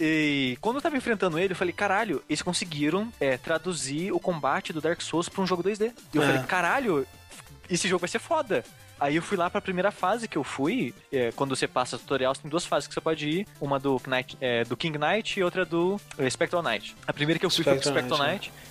E 0.00 0.58
quando 0.60 0.76
eu 0.76 0.82
tava 0.82 0.96
enfrentando 0.96 1.38
ele, 1.38 1.52
eu 1.52 1.56
falei, 1.56 1.72
caralho, 1.72 2.22
eles 2.28 2.42
conseguiram 2.42 3.12
é, 3.20 3.36
traduzir 3.36 4.10
o 4.12 4.18
combate 4.18 4.72
do 4.72 4.80
Dark 4.80 5.00
Souls 5.00 5.28
pra 5.28 5.42
um 5.42 5.46
jogo 5.46 5.62
2D. 5.62 5.92
E 6.12 6.16
eu 6.16 6.22
É. 6.22 6.26
falei, 6.26 6.42
caralho, 6.44 7.06
esse 7.70 7.86
jogo 7.86 8.00
vai 8.00 8.08
ser 8.08 8.18
foda. 8.18 8.64
Aí 8.98 9.16
eu 9.16 9.22
fui 9.22 9.36
lá 9.36 9.50
pra 9.50 9.60
primeira 9.60 9.90
fase 9.90 10.28
que 10.28 10.38
eu 10.38 10.44
fui, 10.44 10.94
é, 11.12 11.32
quando 11.32 11.54
você 11.54 11.66
passa 11.66 11.98
tutorial, 11.98 12.34
tem 12.34 12.50
duas 12.50 12.64
fases 12.64 12.86
que 12.86 12.94
você 12.94 13.00
pode 13.00 13.28
ir, 13.28 13.48
uma 13.60 13.78
do, 13.78 14.00
Knight, 14.06 14.36
é, 14.40 14.64
do 14.64 14.76
King 14.76 14.98
Knight 14.98 15.38
e 15.38 15.42
outra 15.42 15.64
do 15.64 16.00
é, 16.16 16.28
Spectral 16.30 16.62
Knight. 16.62 16.96
A 17.06 17.12
primeira 17.12 17.38
que 17.38 17.44
eu 17.44 17.50
fui 17.50 17.64
Spectral 17.64 17.82
foi 17.82 17.92
pro 17.92 18.00
Spectral 18.00 18.28
Knight, 18.30 18.50
Knight, 18.50 18.64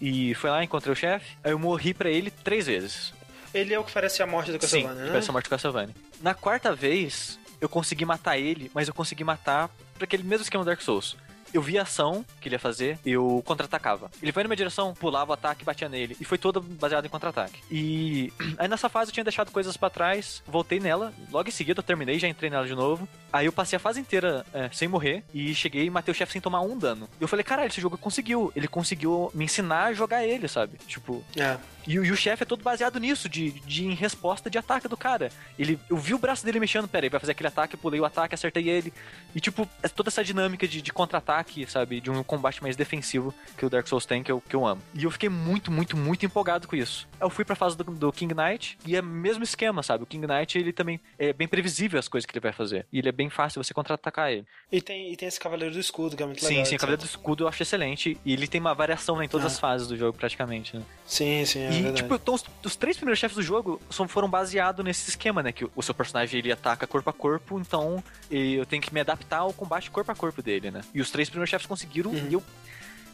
e 0.00 0.34
foi 0.34 0.50
lá, 0.50 0.64
encontrei 0.64 0.92
o 0.92 0.96
chefe, 0.96 1.36
aí 1.44 1.52
eu 1.52 1.58
morri 1.58 1.92
pra 1.92 2.10
ele 2.10 2.30
três 2.30 2.66
vezes. 2.66 3.12
Ele 3.52 3.72
é 3.72 3.78
o 3.78 3.84
que 3.84 3.92
parece 3.92 4.22
a 4.22 4.26
morte 4.26 4.50
do 4.50 4.54
Sim, 4.54 4.82
Castlevania, 4.82 5.02
né? 5.04 5.08
parece 5.10 5.30
a 5.30 5.32
morte 5.32 5.46
do 5.46 5.50
Castlevania. 5.50 5.94
Na 6.20 6.34
quarta 6.34 6.74
vez, 6.74 7.38
eu 7.60 7.68
consegui 7.68 8.04
matar 8.04 8.38
ele, 8.38 8.70
mas 8.74 8.88
eu 8.88 8.94
consegui 8.94 9.24
matar 9.24 9.68
pra 9.94 10.04
aquele 10.04 10.22
mesmo 10.22 10.42
esquema 10.42 10.64
do 10.64 10.66
Dark 10.66 10.80
Souls. 10.80 11.16
Eu 11.56 11.62
vi 11.62 11.78
a 11.78 11.82
ação 11.82 12.22
que 12.38 12.48
ele 12.48 12.56
ia 12.56 12.58
fazer, 12.58 12.98
eu 13.02 13.42
contra-atacava. 13.46 14.10
Ele 14.22 14.30
foi 14.30 14.42
na 14.42 14.48
minha 14.48 14.56
direção, 14.58 14.92
pulava 14.92 15.30
o 15.30 15.32
ataque 15.32 15.64
batia 15.64 15.88
nele. 15.88 16.14
E 16.20 16.24
foi 16.24 16.36
toda 16.36 16.60
baseada 16.60 17.06
em 17.06 17.10
contra-ataque. 17.10 17.62
E 17.70 18.30
aí 18.58 18.68
nessa 18.68 18.90
fase 18.90 19.08
eu 19.10 19.14
tinha 19.14 19.24
deixado 19.24 19.50
coisas 19.50 19.74
pra 19.74 19.88
trás, 19.88 20.42
voltei 20.46 20.78
nela, 20.78 21.14
logo 21.32 21.48
em 21.48 21.52
seguida 21.52 21.78
eu 21.78 21.82
terminei, 21.82 22.18
já 22.18 22.28
entrei 22.28 22.50
nela 22.50 22.66
de 22.66 22.74
novo. 22.74 23.08
Aí 23.32 23.46
eu 23.46 23.52
passei 23.52 23.78
a 23.78 23.80
fase 23.80 23.98
inteira 23.98 24.44
é, 24.52 24.68
sem 24.70 24.86
morrer 24.86 25.24
e 25.32 25.54
cheguei 25.54 25.86
e 25.86 25.90
matei 25.90 26.12
o 26.12 26.14
chefe 26.14 26.32
sem 26.32 26.42
tomar 26.42 26.60
um 26.60 26.76
dano. 26.76 27.08
Eu 27.18 27.26
falei, 27.26 27.42
caralho, 27.42 27.68
esse 27.68 27.80
jogo 27.80 27.96
conseguiu. 27.96 28.52
Ele 28.54 28.68
conseguiu 28.68 29.30
me 29.32 29.46
ensinar 29.46 29.84
a 29.84 29.92
jogar 29.94 30.26
ele, 30.26 30.48
sabe? 30.48 30.76
Tipo, 30.86 31.24
É. 31.36 31.56
e, 31.86 31.98
o- 31.98 32.02
o 32.12 32.16
chefe 32.16 32.42
é 32.42 32.46
todo 32.46 32.62
baseado 32.62 32.98
nisso, 32.98 33.28
de, 33.28 33.50
de 33.50 33.84
em 33.86 33.94
resposta 33.94 34.48
de 34.50 34.58
ataque 34.58 34.88
do 34.88 34.96
cara. 34.96 35.30
Ele, 35.58 35.78
eu 35.90 35.96
vi 35.96 36.14
o 36.14 36.18
braço 36.18 36.44
dele 36.44 36.58
mexendo, 36.60 36.88
peraí, 36.88 37.08
vai 37.08 37.20
fazer 37.20 37.32
aquele 37.32 37.48
ataque, 37.48 37.76
pulei 37.76 38.00
o 38.00 38.04
ataque, 38.04 38.34
acertei 38.34 38.68
ele. 38.68 38.92
E 39.34 39.40
tipo, 39.40 39.68
é 39.82 39.88
toda 39.88 40.08
essa 40.08 40.24
dinâmica 40.24 40.66
de, 40.66 40.80
de 40.82 40.92
contra-ataque 40.92 41.26
ataque, 41.26 41.66
sabe? 41.70 42.00
De 42.00 42.10
um 42.10 42.22
combate 42.22 42.62
mais 42.62 42.76
defensivo 42.76 43.34
que 43.56 43.64
o 43.66 43.70
Dark 43.70 43.86
Souls 43.88 44.06
tem, 44.06 44.22
que 44.22 44.30
eu, 44.30 44.40
que 44.40 44.54
eu 44.54 44.66
amo. 44.66 44.80
E 44.94 45.04
eu 45.04 45.10
fiquei 45.10 45.28
muito, 45.28 45.70
muito, 45.72 45.96
muito 45.96 46.24
empolgado 46.24 46.68
com 46.68 46.76
isso. 46.76 47.08
Eu 47.20 47.28
fui 47.30 47.44
pra 47.44 47.56
fase 47.56 47.76
do, 47.76 47.84
do 47.84 48.12
King 48.12 48.32
Knight 48.34 48.78
e 48.86 48.94
é 48.94 49.00
o 49.00 49.04
mesmo 49.04 49.42
esquema, 49.42 49.82
sabe? 49.82 50.04
O 50.04 50.06
King 50.06 50.26
Knight, 50.26 50.56
ele 50.58 50.72
também 50.72 51.00
é 51.18 51.32
bem 51.32 51.48
previsível 51.48 51.98
as 51.98 52.06
coisas 52.06 52.26
que 52.26 52.32
ele 52.32 52.40
vai 52.42 52.52
fazer. 52.52 52.86
E 52.92 52.98
ele 52.98 53.08
é 53.08 53.12
bem 53.12 53.28
fácil 53.28 53.62
você 53.62 53.74
contra-atacar 53.74 54.30
ele. 54.30 54.44
E 54.70 54.80
tem, 54.80 55.12
e 55.12 55.16
tem 55.16 55.26
esse 55.26 55.40
Cavaleiro 55.40 55.74
do 55.74 55.80
Escudo, 55.80 56.16
que 56.16 56.22
é 56.22 56.26
muito 56.26 56.40
sim, 56.40 56.48
legal. 56.48 56.64
sim, 56.66 56.72
o 56.72 56.74
etc. 56.74 56.80
Cavaleiro 56.80 57.02
do 57.02 57.06
Escudo 57.08 57.44
eu 57.44 57.48
acho 57.48 57.62
excelente. 57.62 58.16
E 58.24 58.32
ele 58.32 58.46
tem 58.46 58.60
uma 58.60 58.74
variação 58.74 59.16
né, 59.16 59.24
em 59.24 59.28
todas 59.28 59.46
Ah. 59.46 59.48
as 59.48 59.58
fases 59.58 59.88
do 59.88 59.96
jogo, 59.96 60.16
praticamente, 60.16 60.76
né? 60.76 60.82
Sim, 61.04 61.44
sim, 61.44 61.60
é 61.60 61.70
e, 61.78 61.82
verdade. 61.82 62.02
tipo, 62.02 62.14
então, 62.14 62.34
os, 62.34 62.44
os 62.64 62.76
três 62.76 62.96
primeiros 62.96 63.18
chefes 63.18 63.36
do 63.36 63.42
jogo 63.42 63.80
são, 63.90 64.06
foram 64.08 64.28
baseados 64.28 64.84
nesse 64.84 65.10
esquema, 65.10 65.42
né? 65.42 65.52
Que 65.52 65.64
o, 65.74 65.82
seu 65.82 65.94
personagem 65.94 66.38
ele 66.38 66.50
ataca 66.52 66.86
corpo 66.86 67.08
a 67.10 67.12
corpo, 67.12 67.58
então 67.60 68.02
e 68.30 68.54
eu 68.54 68.66
tenho 68.66 68.82
que 68.82 68.92
me 68.92 69.00
adaptar 69.00 69.38
ao 69.38 69.52
combate 69.52 69.90
corpo 69.90 70.10
a 70.10 70.14
corpo 70.14 70.42
dele, 70.42 70.70
né? 70.70 70.80
E 70.94 71.00
os 71.00 71.10
três 71.10 71.28
primeiros 71.28 71.50
chefes 71.50 71.66
conseguiram 71.66 72.10
Uhum. 72.10 72.26
e 72.28 72.32
eu. 72.34 72.42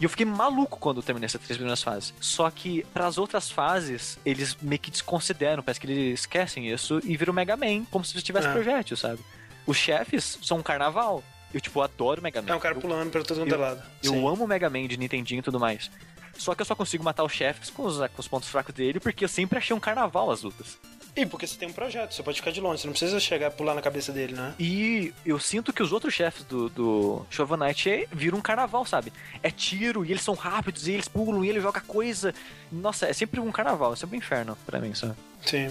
E 0.00 0.04
eu 0.04 0.08
fiquei 0.10 0.26
maluco 0.26 0.78
quando 0.80 0.96
eu 0.96 1.02
terminei 1.02 1.26
essas 1.26 1.40
três 1.40 1.56
primeiras 1.56 1.80
fases. 1.82 2.12
Só 2.18 2.50
que, 2.50 2.84
para 2.92 3.06
as 3.06 3.18
outras 3.18 3.50
fases, 3.50 4.18
eles 4.24 4.56
meio 4.60 4.80
que 4.80 4.90
desconsideram, 4.90 5.62
parece 5.62 5.78
que 5.78 5.86
eles 5.86 6.20
esquecem 6.20 6.68
isso 6.68 7.00
e 7.04 7.16
viram 7.16 7.32
Mega 7.32 7.56
Man, 7.56 7.84
como 7.90 8.04
se 8.04 8.20
tivesse 8.20 8.48
É. 8.48 8.52
projétil, 8.52 8.96
sabe? 8.96 9.20
Os 9.64 9.76
chefes 9.76 10.38
são 10.42 10.58
um 10.58 10.62
carnaval. 10.62 11.22
Eu, 11.54 11.60
tipo, 11.60 11.80
adoro 11.82 12.20
Mega 12.20 12.42
Man. 12.42 12.50
É 12.50 12.56
um 12.56 12.58
cara 12.58 12.74
Eu- 12.74 12.80
pulando 12.80 13.10
pra 13.10 13.22
todo 13.22 13.40
mundo 13.40 13.54
eu- 13.54 13.60
lado. 13.60 13.82
eu 14.02 14.12
Sim. 14.12 14.26
amo 14.26 14.44
Mega 14.46 14.68
Man 14.68 14.88
de 14.88 14.96
Nintendinho 14.96 15.38
e 15.38 15.42
tudo 15.42 15.60
mais. 15.60 15.88
Só 16.36 16.54
que 16.54 16.62
eu 16.62 16.66
só 16.66 16.74
consigo 16.74 17.04
matar 17.04 17.24
os 17.24 17.32
chefes 17.32 17.70
com 17.70 17.84
os, 17.84 17.98
com 17.98 18.18
os 18.18 18.28
pontos 18.28 18.48
fracos 18.48 18.74
dele, 18.74 18.98
porque 19.00 19.24
eu 19.24 19.28
sempre 19.28 19.58
achei 19.58 19.74
um 19.74 19.80
carnaval 19.80 20.30
as 20.30 20.42
lutas. 20.42 20.78
E 21.14 21.26
porque 21.26 21.46
você 21.46 21.58
tem 21.58 21.68
um 21.68 21.72
projeto, 21.72 22.14
você 22.14 22.22
pode 22.22 22.38
ficar 22.38 22.50
de 22.50 22.60
longe, 22.60 22.80
você 22.80 22.86
não 22.86 22.92
precisa 22.92 23.20
chegar 23.20 23.48
e 23.48 23.50
pular 23.50 23.74
na 23.74 23.82
cabeça 23.82 24.12
dele, 24.12 24.32
né? 24.32 24.54
E 24.58 25.12
eu 25.26 25.38
sinto 25.38 25.70
que 25.70 25.82
os 25.82 25.92
outros 25.92 26.14
chefes 26.14 26.42
do, 26.44 26.70
do 26.70 27.26
Shovel 27.28 27.58
Knight 27.58 28.08
viram 28.10 28.38
um 28.38 28.40
carnaval, 28.40 28.86
sabe? 28.86 29.12
É 29.42 29.50
tiro, 29.50 30.06
e 30.06 30.10
eles 30.10 30.22
são 30.22 30.34
rápidos, 30.34 30.88
e 30.88 30.92
eles 30.92 31.08
pulam, 31.08 31.44
e 31.44 31.50
ele 31.50 31.60
joga 31.60 31.82
coisa. 31.82 32.34
Nossa, 32.70 33.06
é 33.06 33.12
sempre 33.12 33.40
um 33.40 33.52
carnaval, 33.52 33.92
é 33.92 33.96
sempre 33.96 34.16
um 34.16 34.18
inferno 34.18 34.56
pra 34.64 34.80
mim, 34.80 34.94
sabe? 34.94 35.14
Sim. 35.44 35.70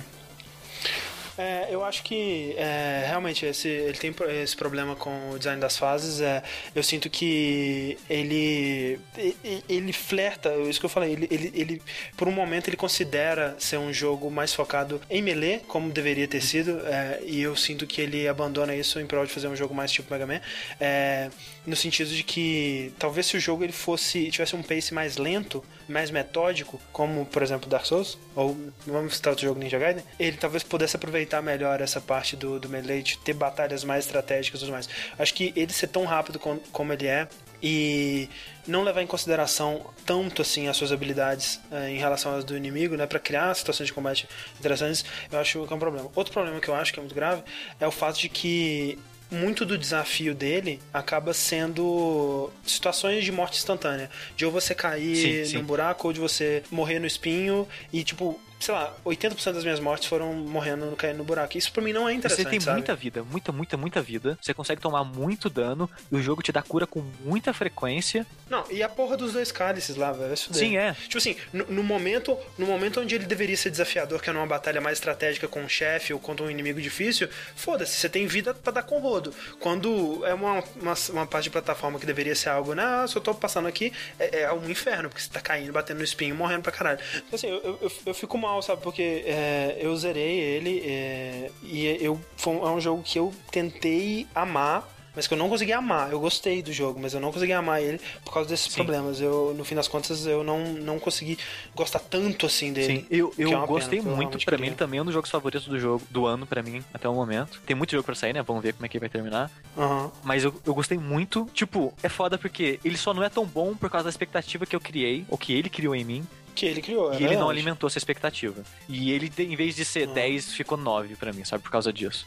É, 1.37 1.67
eu 1.69 1.83
acho 1.83 2.03
que 2.03 2.53
é, 2.57 3.05
realmente 3.07 3.45
esse, 3.45 3.67
ele 3.67 3.97
tem 3.97 4.13
esse 4.41 4.55
problema 4.55 4.95
com 4.95 5.31
o 5.31 5.37
design 5.37 5.59
das 5.59 5.77
fases. 5.77 6.21
É, 6.21 6.43
eu 6.75 6.83
sinto 6.83 7.09
que 7.09 7.97
ele 8.09 8.99
ele, 9.17 9.63
ele 9.67 9.93
flerta, 9.93 10.53
isso 10.67 10.79
que 10.79 10.85
eu 10.85 10.89
falei, 10.89 11.13
ele, 11.13 11.27
ele, 11.31 11.51
ele, 11.55 11.81
por 12.17 12.27
um 12.27 12.31
momento 12.31 12.67
ele 12.67 12.77
considera 12.77 13.55
ser 13.59 13.77
um 13.77 13.93
jogo 13.93 14.29
mais 14.29 14.53
focado 14.53 15.01
em 15.09 15.21
melee, 15.21 15.59
como 15.67 15.91
deveria 15.91 16.27
ter 16.27 16.41
sido, 16.41 16.79
é, 16.85 17.19
e 17.25 17.41
eu 17.41 17.55
sinto 17.55 17.87
que 17.87 18.01
ele 18.01 18.27
abandona 18.27 18.75
isso 18.75 18.99
em 18.99 19.05
prol 19.05 19.25
de 19.25 19.31
fazer 19.31 19.47
um 19.47 19.55
jogo 19.55 19.73
mais 19.73 19.91
tipo 19.91 20.11
Mega 20.11 20.25
Man, 20.25 20.41
é, 20.79 21.29
no 21.65 21.75
sentido 21.75 22.09
de 22.09 22.23
que 22.23 22.91
talvez 22.97 23.27
se 23.27 23.37
o 23.37 23.39
jogo 23.39 23.63
ele 23.63 23.71
fosse 23.71 24.31
tivesse 24.31 24.55
um 24.55 24.63
pace 24.63 24.93
mais 24.93 25.17
lento, 25.17 25.63
mais 25.87 26.09
metódico, 26.09 26.81
como 26.91 27.23
por 27.25 27.43
exemplo 27.43 27.69
Dark 27.69 27.85
Souls, 27.85 28.17
ou 28.35 28.57
vamos 28.87 29.15
citar 29.15 29.31
outro 29.31 29.45
jogo 29.45 29.59
Ninja 29.59 29.77
Gaiden, 29.77 30.03
ele 30.19 30.37
talvez 30.37 30.63
pudesse 30.63 30.95
aproveitar 30.95 31.41
melhor 31.41 31.79
essa 31.79 32.01
parte 32.01 32.35
do, 32.35 32.59
do 32.59 32.67
melee, 32.67 33.03
de 33.03 33.17
ter 33.19 33.33
batalhas 33.33 33.83
mais 33.83 34.05
estratégicas 34.05 34.59
e 34.59 34.63
tudo 34.63 34.73
mais. 34.73 34.89
Acho 35.19 35.33
que 35.35 35.53
ele 35.55 35.71
ser 35.71 35.87
tão 35.87 36.03
rápido 36.05 36.39
com- 36.39 36.57
como 36.71 36.93
ele 36.93 37.05
é 37.05 37.27
e 37.61 38.27
não 38.65 38.81
levar 38.83 39.03
em 39.03 39.07
consideração 39.07 39.85
tanto 40.03 40.41
assim 40.41 40.67
as 40.67 40.75
suas 40.75 40.91
habilidades 40.91 41.59
eh, 41.71 41.91
em 41.91 41.97
relação 41.99 42.35
às 42.35 42.43
do 42.43 42.57
inimigo, 42.57 42.95
né, 42.95 43.05
para 43.05 43.19
criar 43.19 43.53
situações 43.53 43.85
de 43.85 43.93
combate 43.93 44.27
interessantes, 44.59 45.05
eu 45.31 45.37
acho 45.39 45.65
que 45.67 45.71
é 45.73 45.75
um 45.75 45.79
problema. 45.79 46.09
Outro 46.15 46.33
problema 46.33 46.59
que 46.59 46.67
eu 46.69 46.73
acho 46.75 46.91
que 46.91 46.99
é 46.99 47.03
muito 47.03 47.13
grave 47.13 47.43
é 47.79 47.85
o 47.85 47.91
fato 47.91 48.19
de 48.19 48.29
que 48.29 48.97
muito 49.31 49.65
do 49.65 49.77
desafio 49.77 50.35
dele 50.35 50.79
acaba 50.93 51.33
sendo 51.33 52.51
situações 52.65 53.23
de 53.23 53.31
morte 53.31 53.57
instantânea. 53.57 54.09
De 54.35 54.45
ou 54.45 54.51
você 54.51 54.75
cair 54.75 55.15
Sim, 55.15 55.45
sim. 55.45 55.57
num 55.57 55.63
buraco, 55.63 56.07
ou 56.07 56.13
de 56.13 56.19
você 56.19 56.61
morrer 56.69 56.99
no 56.99 57.07
espinho. 57.07 57.67
E, 57.93 58.03
tipo, 58.03 58.39
sei 58.61 58.73
lá, 58.73 58.93
80% 59.05 59.53
das 59.53 59.63
minhas 59.63 59.79
mortes 59.79 60.07
foram 60.07 60.33
morrendo, 60.33 60.95
caindo 60.95 61.17
no 61.17 61.23
buraco. 61.23 61.57
Isso 61.57 61.71
pra 61.71 61.81
mim 61.81 61.91
não 61.91 62.07
é 62.07 62.11
Você 62.11 62.17
interessante, 62.17 62.49
tem 62.49 62.59
sabe? 62.59 62.77
muita 62.77 62.95
vida, 62.95 63.23
muita, 63.23 63.51
muita, 63.51 63.77
muita 63.77 64.01
vida. 64.01 64.37
Você 64.41 64.53
consegue 64.53 64.79
tomar 64.81 65.03
muito 65.03 65.49
dano, 65.49 65.89
e 66.11 66.15
o 66.15 66.21
jogo 66.21 66.41
te 66.41 66.51
dá 66.51 66.61
cura 66.61 66.85
com 66.87 67.03
muita 67.25 67.53
frequência. 67.53 68.25
Não, 68.49 68.63
e 68.69 68.83
a 68.83 68.89
porra 68.89 69.17
dos 69.17 69.33
dois 69.33 69.51
cálices 69.51 69.95
lá, 69.95 70.11
velho. 70.11 70.35
Sim, 70.37 70.77
é. 70.77 70.93
Tipo 70.93 71.17
assim, 71.17 71.35
no, 71.51 71.65
no 71.65 71.83
momento, 71.83 72.37
no 72.57 72.65
momento 72.65 73.01
onde 73.01 73.15
ele 73.15 73.25
deveria 73.25 73.57
ser 73.57 73.69
desafiador, 73.69 74.21
que 74.21 74.29
é 74.29 74.33
numa 74.33 74.45
batalha 74.45 74.79
mais 74.79 74.97
estratégica 74.97 75.47
com 75.47 75.61
um 75.61 75.69
chefe 75.69 76.13
ou 76.13 76.19
contra 76.19 76.45
um 76.45 76.49
inimigo 76.49 76.79
difícil, 76.79 77.27
foda-se, 77.55 77.97
você 77.97 78.09
tem 78.09 78.27
vida 78.27 78.53
pra 78.53 78.71
dar 78.71 78.83
com 78.83 78.99
rodo. 78.99 79.33
Quando 79.59 80.25
é 80.25 80.33
uma, 80.33 80.63
uma, 80.75 80.93
uma 81.09 81.25
parte 81.25 81.45
de 81.45 81.49
plataforma 81.49 81.99
que 81.99 82.05
deveria 82.05 82.35
ser 82.35 82.49
algo, 82.49 82.73
né, 82.73 83.05
se 83.07 83.15
eu 83.15 83.21
tô 83.21 83.33
passando 83.33 83.67
aqui, 83.67 83.91
é, 84.19 84.41
é 84.41 84.53
um 84.53 84.69
inferno, 84.69 85.09
porque 85.09 85.21
você 85.21 85.29
tá 85.29 85.41
caindo, 85.41 85.71
batendo 85.71 85.97
no 85.97 86.03
espinho, 86.03 86.35
morrendo 86.35 86.61
pra 86.61 86.71
caralho. 86.71 86.99
Então, 87.15 87.29
assim, 87.33 87.47
eu, 87.47 87.79
eu, 87.81 87.91
eu 88.07 88.13
fico 88.13 88.37
mal, 88.37 88.50
sabe, 88.59 88.81
porque 88.81 89.23
é, 89.27 89.77
eu 89.79 89.95
zerei 89.95 90.39
ele 90.39 90.79
é, 90.83 91.51
e 91.61 91.85
eu, 92.01 92.19
foi 92.35 92.55
é 92.55 92.69
um 92.69 92.81
jogo 92.81 93.03
que 93.03 93.19
eu 93.19 93.31
tentei 93.51 94.25
amar, 94.33 94.89
mas 95.15 95.27
que 95.27 95.33
eu 95.33 95.37
não 95.37 95.49
consegui 95.49 95.73
amar. 95.73 96.11
Eu 96.11 96.19
gostei 96.19 96.61
do 96.61 96.71
jogo, 96.71 96.99
mas 96.99 97.13
eu 97.13 97.19
não 97.19 97.31
consegui 97.31 97.53
amar 97.53 97.81
ele 97.81 97.99
por 98.23 98.33
causa 98.33 98.49
desses 98.49 98.71
Sim. 98.71 98.75
problemas. 98.75 99.19
Eu, 99.19 99.53
no 99.57 99.63
fim 99.63 99.75
das 99.75 99.87
contas, 99.87 100.25
eu 100.25 100.43
não, 100.43 100.73
não 100.73 100.99
consegui 100.99 101.37
gostar 101.75 101.99
tanto 101.99 102.45
assim 102.45 102.71
dele. 102.73 102.99
Sim, 103.01 103.05
eu, 103.09 103.29
que 103.29 103.41
eu 103.43 103.53
é 103.53 103.65
gostei 103.67 104.01
pena, 104.01 104.15
muito. 104.15 104.37
queria. 104.37 104.57
mim, 104.57 104.73
também 104.73 104.99
é 104.99 105.01
um 105.01 105.05
dos 105.05 105.13
jogos 105.13 105.29
favoritos 105.29 105.67
do 105.67 105.79
jogo 105.79 106.05
do 106.09 106.25
ano, 106.25 106.45
pra 106.45 106.61
mim, 106.63 106.83
até 106.93 107.07
o 107.09 107.13
momento. 107.13 107.61
Tem 107.65 107.75
muito 107.75 107.91
jogo 107.91 108.03
pra 108.03 108.15
sair, 108.15 108.33
né? 108.33 108.41
Vamos 108.41 108.63
ver 108.63 108.73
como 108.73 108.85
é 108.85 108.89
que 108.89 108.99
vai 108.99 109.09
terminar. 109.09 109.51
Aham. 109.77 110.11
Mas 110.23 110.43
eu, 110.43 110.53
eu 110.65 110.73
gostei 110.73 110.97
muito. 110.97 111.49
Tipo, 111.53 111.93
é 112.01 112.09
foda 112.09 112.37
porque 112.37 112.79
ele 112.83 112.97
só 112.97 113.13
não 113.13 113.23
é 113.23 113.29
tão 113.29 113.45
bom 113.45 113.75
por 113.75 113.89
causa 113.89 114.05
da 114.05 114.09
expectativa 114.09 114.65
que 114.65 114.75
eu 114.75 114.79
criei, 114.81 115.25
ou 115.29 115.37
que 115.37 115.53
ele 115.53 115.69
criou 115.69 115.95
em 115.95 116.03
mim, 116.03 116.27
Que 116.55 116.65
ele 116.65 116.81
criou, 116.81 117.13
é 117.13 117.19
e 117.19 117.23
ele 117.23 117.35
não 117.37 117.49
alimentou 117.49 117.87
essa 117.87 117.97
expectativa. 117.97 118.63
E 118.87 119.11
ele, 119.11 119.31
em 119.39 119.55
vez 119.55 119.75
de 119.75 119.85
ser 119.85 120.07
Uhum. 120.07 120.13
10, 120.13 120.53
ficou 120.53 120.77
9 120.77 121.15
pra 121.15 121.31
mim, 121.33 121.43
sabe? 121.45 121.63
Por 121.63 121.71
causa 121.71 121.91
disso. 121.93 122.25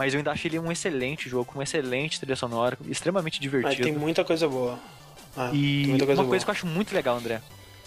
Mas 0.00 0.14
eu 0.14 0.18
ainda 0.18 0.30
achei 0.32 0.48
ele 0.48 0.58
um 0.58 0.72
excelente 0.72 1.28
jogo, 1.28 1.44
com 1.44 1.58
uma 1.58 1.62
excelente 1.62 2.18
trilha 2.18 2.34
sonora, 2.34 2.78
extremamente 2.88 3.34
Mas 3.34 3.42
divertido. 3.42 3.82
tem 3.82 3.92
muita 3.92 4.24
coisa 4.24 4.48
boa. 4.48 4.78
Ah, 5.36 5.50
E 5.52 5.84
coisa 5.88 6.04
uma 6.04 6.14
boa. 6.14 6.26
coisa 6.30 6.42
que 6.42 6.50
eu 6.50 6.52
acho 6.52 6.66
muito 6.66 6.94
legal, 6.94 7.18
André, 7.18 7.42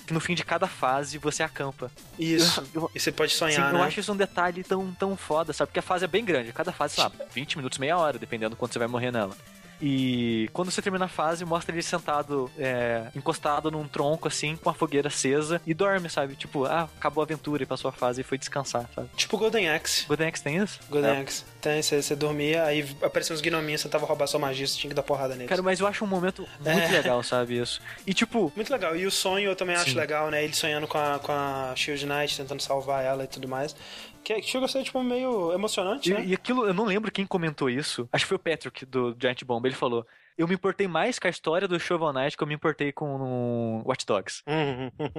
que 0.06 0.14
no 0.14 0.20
fim 0.20 0.36
de 0.36 0.46
cada 0.46 0.68
fase 0.68 1.18
você 1.18 1.42
acampa. 1.42 1.90
Isso. 2.20 2.64
Eu- 2.72 2.92
E 2.94 3.00
você 3.00 3.12
pode 3.12 3.32
Sim, 3.32 3.40
sonhar, 3.40 3.72
eu 3.74 3.80
né? 3.80 3.86
acho 3.86 4.00
isso 4.00 4.14
um 4.14 4.16
detalhe 4.16 4.64
tão, 4.64 4.92
tão 4.94 5.18
foda, 5.18 5.54
sabe? 5.54 5.70
Porque 5.70 5.80
a 5.80 5.82
fase 5.82 6.06
é 6.06 6.08
bem 6.08 6.24
grande. 6.24 6.54
Cada 6.54 6.72
fase, 6.72 6.94
sei 6.94 7.04
lá, 7.04 7.12
20 7.34 7.58
minutos, 7.58 7.80
meia 7.80 7.98
hora, 7.98 8.20
dependendo 8.20 8.52
do 8.52 8.58
quanto 8.58 8.74
você 8.74 8.78
vai 8.80 8.88
morrer 8.88 9.10
nela. 9.10 9.36
E 9.86 10.50
quando 10.54 10.72
você 10.72 10.82
termina 10.82 11.04
a 11.06 11.10
fase, 11.10 11.44
mostra 11.44 11.76
ele 11.76 11.84
sentado, 11.84 12.50
é, 12.58 13.08
encostado 13.14 13.70
num 13.70 13.86
tronco, 13.86 14.30
assim, 14.30 14.56
com 14.56 14.70
a 14.70 14.74
fogueira 14.74 15.10
acesa, 15.10 15.62
e 15.68 15.74
dorme, 15.74 16.10
sabe? 16.10 16.36
Tipo, 16.38 16.64
ah, 16.64 16.88
acabou 16.98 17.22
a 17.22 17.26
aventura 17.26 17.64
e 17.64 17.66
passou 17.66 17.90
a 17.90 17.92
fase 17.92 18.22
e 18.22 18.24
foi 18.24 18.38
descansar, 18.38 18.90
sabe? 18.96 19.10
Tipo 19.18 19.38
Golden 19.38 19.70
Axe. 19.70 20.06
Golden 20.08 20.30
Axe 20.30 20.42
tem 20.42 20.56
isso? 20.56 20.80
Golden 20.90 21.12
É. 21.12 21.20
Axe. 21.20 21.44
Tem, 21.60 21.82
você, 21.82 22.02
você 22.02 22.16
dormia, 22.16 22.64
aí 22.64 22.88
apareciam 23.02 23.36
uns 23.36 23.42
gnominhos, 23.42 23.82
você 23.82 23.90
tava 23.90 24.06
roubar 24.06 24.26
sua 24.28 24.40
magia, 24.40 24.66
você 24.66 24.78
tinha 24.78 24.90
que 24.90 24.96
dar 24.96 25.04
porrada 25.04 25.34
neles. 25.36 25.50
Cara, 25.50 25.62
mas 25.62 25.82
eu 25.82 25.88
acho 25.88 26.06
um 26.06 26.08
momento 26.08 26.48
muito 26.62 26.70
É. 26.80 26.88
legal, 26.88 27.22
sabe? 27.22 27.58
Isso. 27.60 27.82
E 28.08 28.14
tipo, 28.14 28.54
Muito 28.56 28.72
legal. 28.72 28.96
E 28.96 29.06
o 29.06 29.12
sonho 29.12 29.50
eu 29.50 29.56
também 29.56 29.76
acho 29.76 29.92
Sim. 29.92 29.98
legal, 29.98 30.30
né? 30.32 30.44
Ele 30.46 30.54
sonhando 30.54 30.88
com 30.88 30.98
a, 30.98 31.20
com 31.20 31.32
a 31.34 31.74
Shield 31.76 32.06
Knight, 32.06 32.38
tentando 32.38 32.62
salvar 32.62 33.04
ela 33.04 33.26
e 33.26 33.28
tudo 33.28 33.50
mais. 33.50 33.76
Que, 34.24 34.36
que 34.36 34.48
chega 34.48 34.66
a 34.66 34.68
ser, 34.70 34.84
tipo, 34.84 35.02
meio 35.04 35.52
emocionante, 35.52 36.10
E, 36.10 36.14
né? 36.14 36.26
e 36.26 36.34
aquilo, 36.34 36.66
eu 36.66 36.74
não 36.74 36.86
lembro 36.86 37.12
quem 37.12 37.26
comentou 37.26 37.70
isso. 37.70 38.08
Acho 38.12 38.26
que 38.26 38.30
foi 38.30 38.38
o 38.38 38.40
Patrick 38.40 38.86
do 38.86 39.16
Giant 39.20 39.44
Bomb. 39.44 39.66
Ele 39.66 39.76
falou: 39.76 40.06
Eu 40.38 40.48
me 40.48 40.56
importei 40.56 40.88
mais 40.88 41.20
com 41.20 41.28
a 41.28 41.30
história 41.30 41.68
do 41.68 41.80
Shovel 41.80 42.14
Knight 42.14 42.36
que 42.36 42.44
eu 42.44 42.48
me 42.48 42.56
importei 42.56 42.92
com 42.92 43.06
o 43.06 43.88
Watch 43.88 44.06
Dogs. 44.06 44.44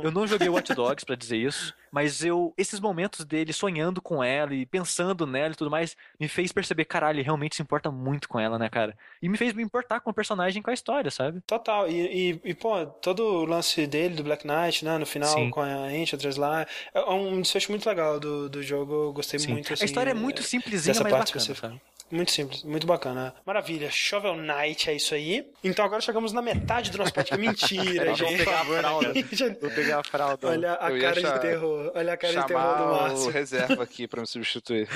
Eu 0.03 0.11
não 0.11 0.27
joguei 0.27 0.49
Watch 0.49 0.75
Dogs 0.75 1.05
pra 1.05 1.15
dizer 1.15 1.37
isso, 1.37 1.75
mas 1.91 2.25
eu 2.25 2.53
esses 2.57 2.81
momentos 2.81 3.25
dele 3.25 3.53
sonhando 3.53 4.03
com 4.03 4.23
ela 4.23 4.55
e 4.55 4.67
pensando 4.67 5.27
nela 5.27 5.53
e 5.53 5.57
tudo 5.57 5.71
mais 5.71 5.97
me 6.19 6.29
fez 6.29 6.53
perceber, 6.53 6.85
caralho, 6.85 7.17
ele 7.17 7.23
realmente 7.23 7.57
se 7.57 7.63
importa 7.63 7.91
muito 7.91 8.29
com 8.29 8.39
ela, 8.41 8.59
né, 8.59 8.69
cara? 8.69 8.97
E 9.23 9.29
me 9.29 9.39
fez 9.39 9.53
me 9.53 9.63
importar 9.63 10.01
com 10.01 10.11
o 10.11 10.15
personagem 10.15 10.63
com 10.63 10.71
a 10.71 10.75
história, 10.75 11.11
sabe? 11.11 11.41
Total, 11.47 11.89
e, 11.89 12.31
e, 12.33 12.41
e, 12.45 12.55
pô, 12.55 12.85
todo 12.87 13.23
o 13.23 13.45
lance 13.45 13.87
dele, 13.87 14.15
do 14.15 14.25
Black 14.25 14.47
Knight, 14.47 14.85
né, 14.85 14.99
no 14.99 15.07
final, 15.07 15.33
Sim. 15.35 15.51
com 15.51 15.61
a 15.61 15.93
Enchantress 15.93 16.39
lá, 16.39 16.67
é 16.93 17.01
um 17.11 17.41
desfecho 17.41 17.71
muito 17.71 17.89
legal 17.89 18.19
do, 18.19 18.49
do 18.49 18.63
jogo, 18.63 18.93
eu 18.93 19.13
gostei 19.13 19.39
Sim. 19.39 19.53
muito, 19.53 19.73
assim, 19.73 19.85
a 19.85 19.87
história 19.87 20.11
é 20.11 20.15
muito 20.15 20.43
simplesinha, 20.43 20.93
dessa 20.93 21.05
mas 21.05 21.13
bacana, 21.13 21.55
sabe? 21.55 21.81
Muito 22.15 22.31
simples, 22.31 22.63
muito 22.63 22.87
bacana. 22.87 23.35
Maravilha, 23.45 23.91
Shovel 23.91 24.37
Knight, 24.37 24.89
é 24.89 24.95
isso 24.95 25.15
aí. 25.15 25.45
Então 25.65 25.85
agora 25.85 26.01
chegamos 26.01 26.33
na 26.33 26.41
metade 26.41 26.91
do 26.93 26.99
nosso 26.99 27.13
podcast. 27.13 27.37
Mentira, 27.45 28.15
gente. 28.15 28.37
pegar 28.45 28.61
a 28.61 28.65
fralda. 28.65 29.13
Vou 29.61 29.71
pegar 29.71 29.99
a 29.99 30.05
fralda. 30.05 30.49
Olha 30.49 30.79
a 30.81 30.91
Eu 30.93 31.01
cara 31.01 31.21
de 31.21 31.41
terror, 31.41 31.93
olha 31.93 32.13
a 32.13 32.17
cara 32.17 32.41
de 32.41 32.47
terror 32.47 32.79
do 32.79 32.85
Márcio. 32.87 33.31
reserva 33.31 33.83
aqui 33.85 34.07
pra 34.07 34.21
me 34.21 34.27
substituir. 34.29 34.89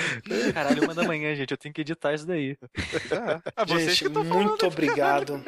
Caralho, 0.53 0.83
uma 0.85 0.93
da 0.95 1.03
manhã, 1.03 1.35
gente, 1.35 1.51
eu 1.51 1.57
tenho 1.57 1.73
que 1.73 1.81
editar 1.81 2.13
isso 2.13 2.25
daí. 2.25 2.57
Ah, 3.55 3.65
vocês 3.65 3.97
Gente, 3.97 4.09
que 4.11 4.17
muito 4.17 4.25
falando. 4.57 4.63
obrigado. 4.63 5.43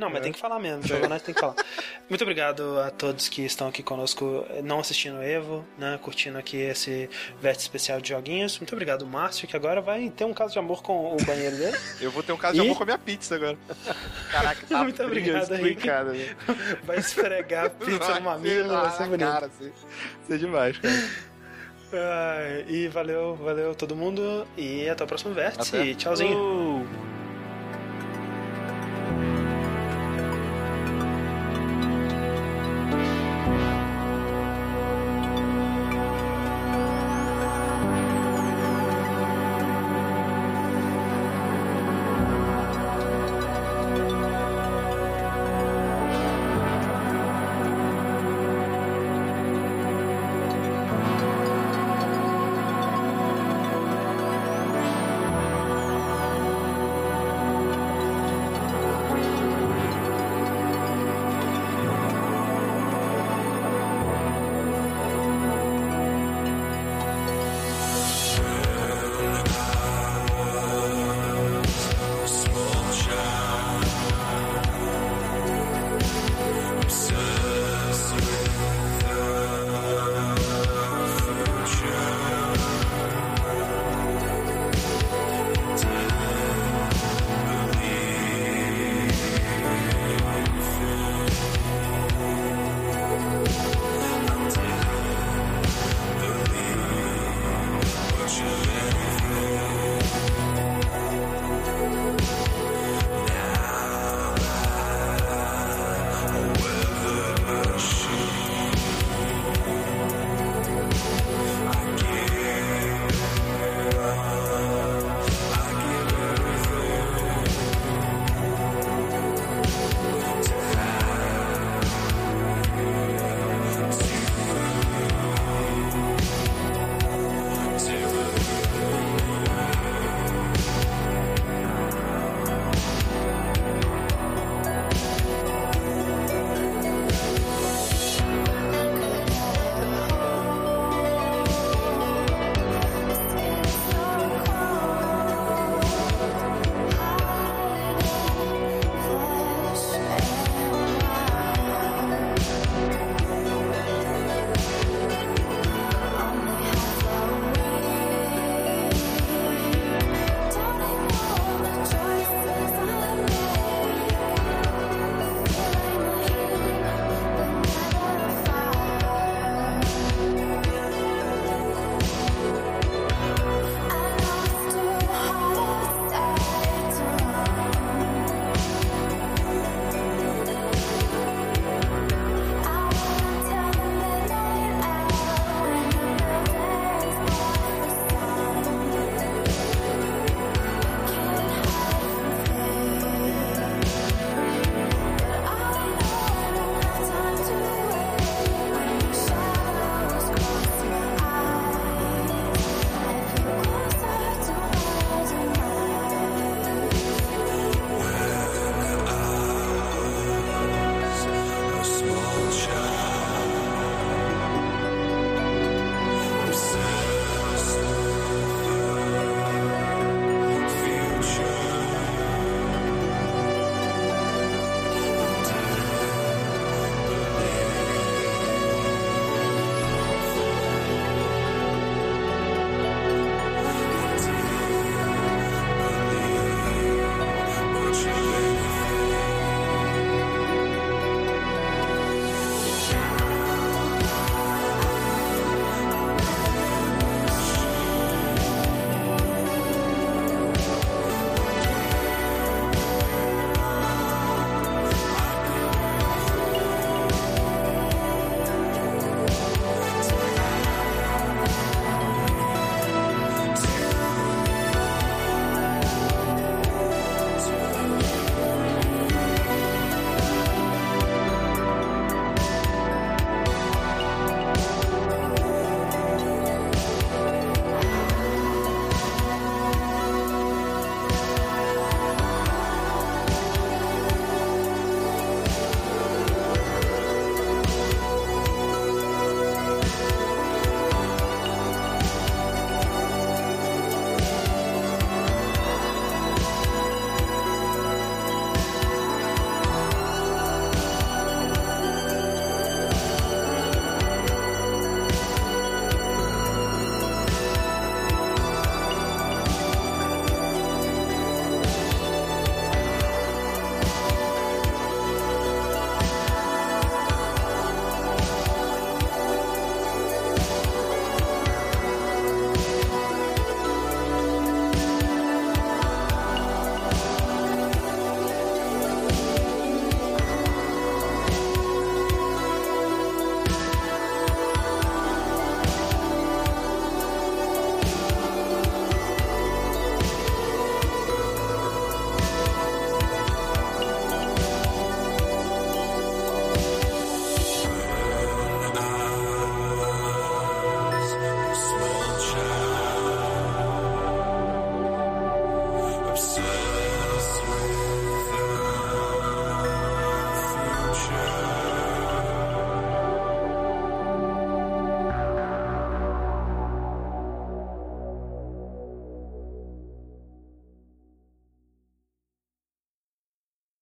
Não, 0.00 0.08
mas 0.08 0.22
tem 0.22 0.32
que 0.32 0.38
falar 0.40 0.58
mesmo. 0.58 0.82
Jogonauts 0.86 1.22
tem 1.24 1.34
que 1.34 1.40
falar. 1.40 1.54
Muito 2.08 2.22
obrigado 2.22 2.80
a 2.80 2.90
todos 2.90 3.28
que 3.28 3.42
estão 3.44 3.68
aqui 3.68 3.82
conosco, 3.82 4.46
não 4.64 4.80
assistindo 4.80 5.18
o 5.18 5.22
Evo, 5.22 5.62
né? 5.78 5.98
Curtindo 6.02 6.38
aqui 6.38 6.56
esse 6.56 7.08
vértice 7.40 7.66
especial 7.66 8.00
de 8.00 8.08
joguinhos. 8.08 8.58
Muito 8.58 8.72
obrigado, 8.72 9.06
Márcio, 9.06 9.46
que 9.46 9.54
agora 9.54 9.82
vai 9.82 10.08
ter 10.08 10.24
um 10.24 10.32
caso 10.32 10.54
de 10.54 10.58
amor 10.58 10.82
com 10.82 11.14
o 11.14 11.22
banheiro 11.24 11.54
dele. 11.56 11.76
Eu 12.00 12.10
vou 12.10 12.22
ter 12.22 12.32
um 12.32 12.36
caso 12.38 12.54
de 12.54 12.60
E- 12.60 12.64
amor 12.64 12.76
com 12.78 12.82
a 12.82 12.86
minha 12.86 12.98
pizza 12.98 13.34
agora. 13.34 13.58
Caraca, 14.32 14.66
tá 14.66 14.82
Muito 14.82 15.02
obrigado, 15.02 15.52
Henrique. 15.52 15.68
explicado, 15.68 16.12
né? 16.12 16.34
Vai 16.82 16.96
esfregar 16.98 17.66
a 17.66 17.70
pizza 17.70 18.14
no 18.14 18.20
mamilo, 18.22 18.68
vai 18.70 18.90
ser 18.92 19.02
Ah, 19.02 19.06
bonito. 19.06 19.28
cara, 19.30 19.46
assim, 19.46 19.70
Isso 20.24 20.32
é 20.32 20.36
demais, 20.38 20.78
cara. 20.78 20.94
Ai, 21.92 22.64
e 22.68 22.88
valeu, 22.88 23.34
valeu 23.36 23.74
todo 23.74 23.94
mundo. 23.94 24.46
E 24.56 24.88
até 24.88 25.04
o 25.04 25.06
próximo 25.06 25.34
vértice. 25.34 25.76
Até. 25.76 25.94
Tchauzinho. 25.94 26.38
Uh. 26.38 27.09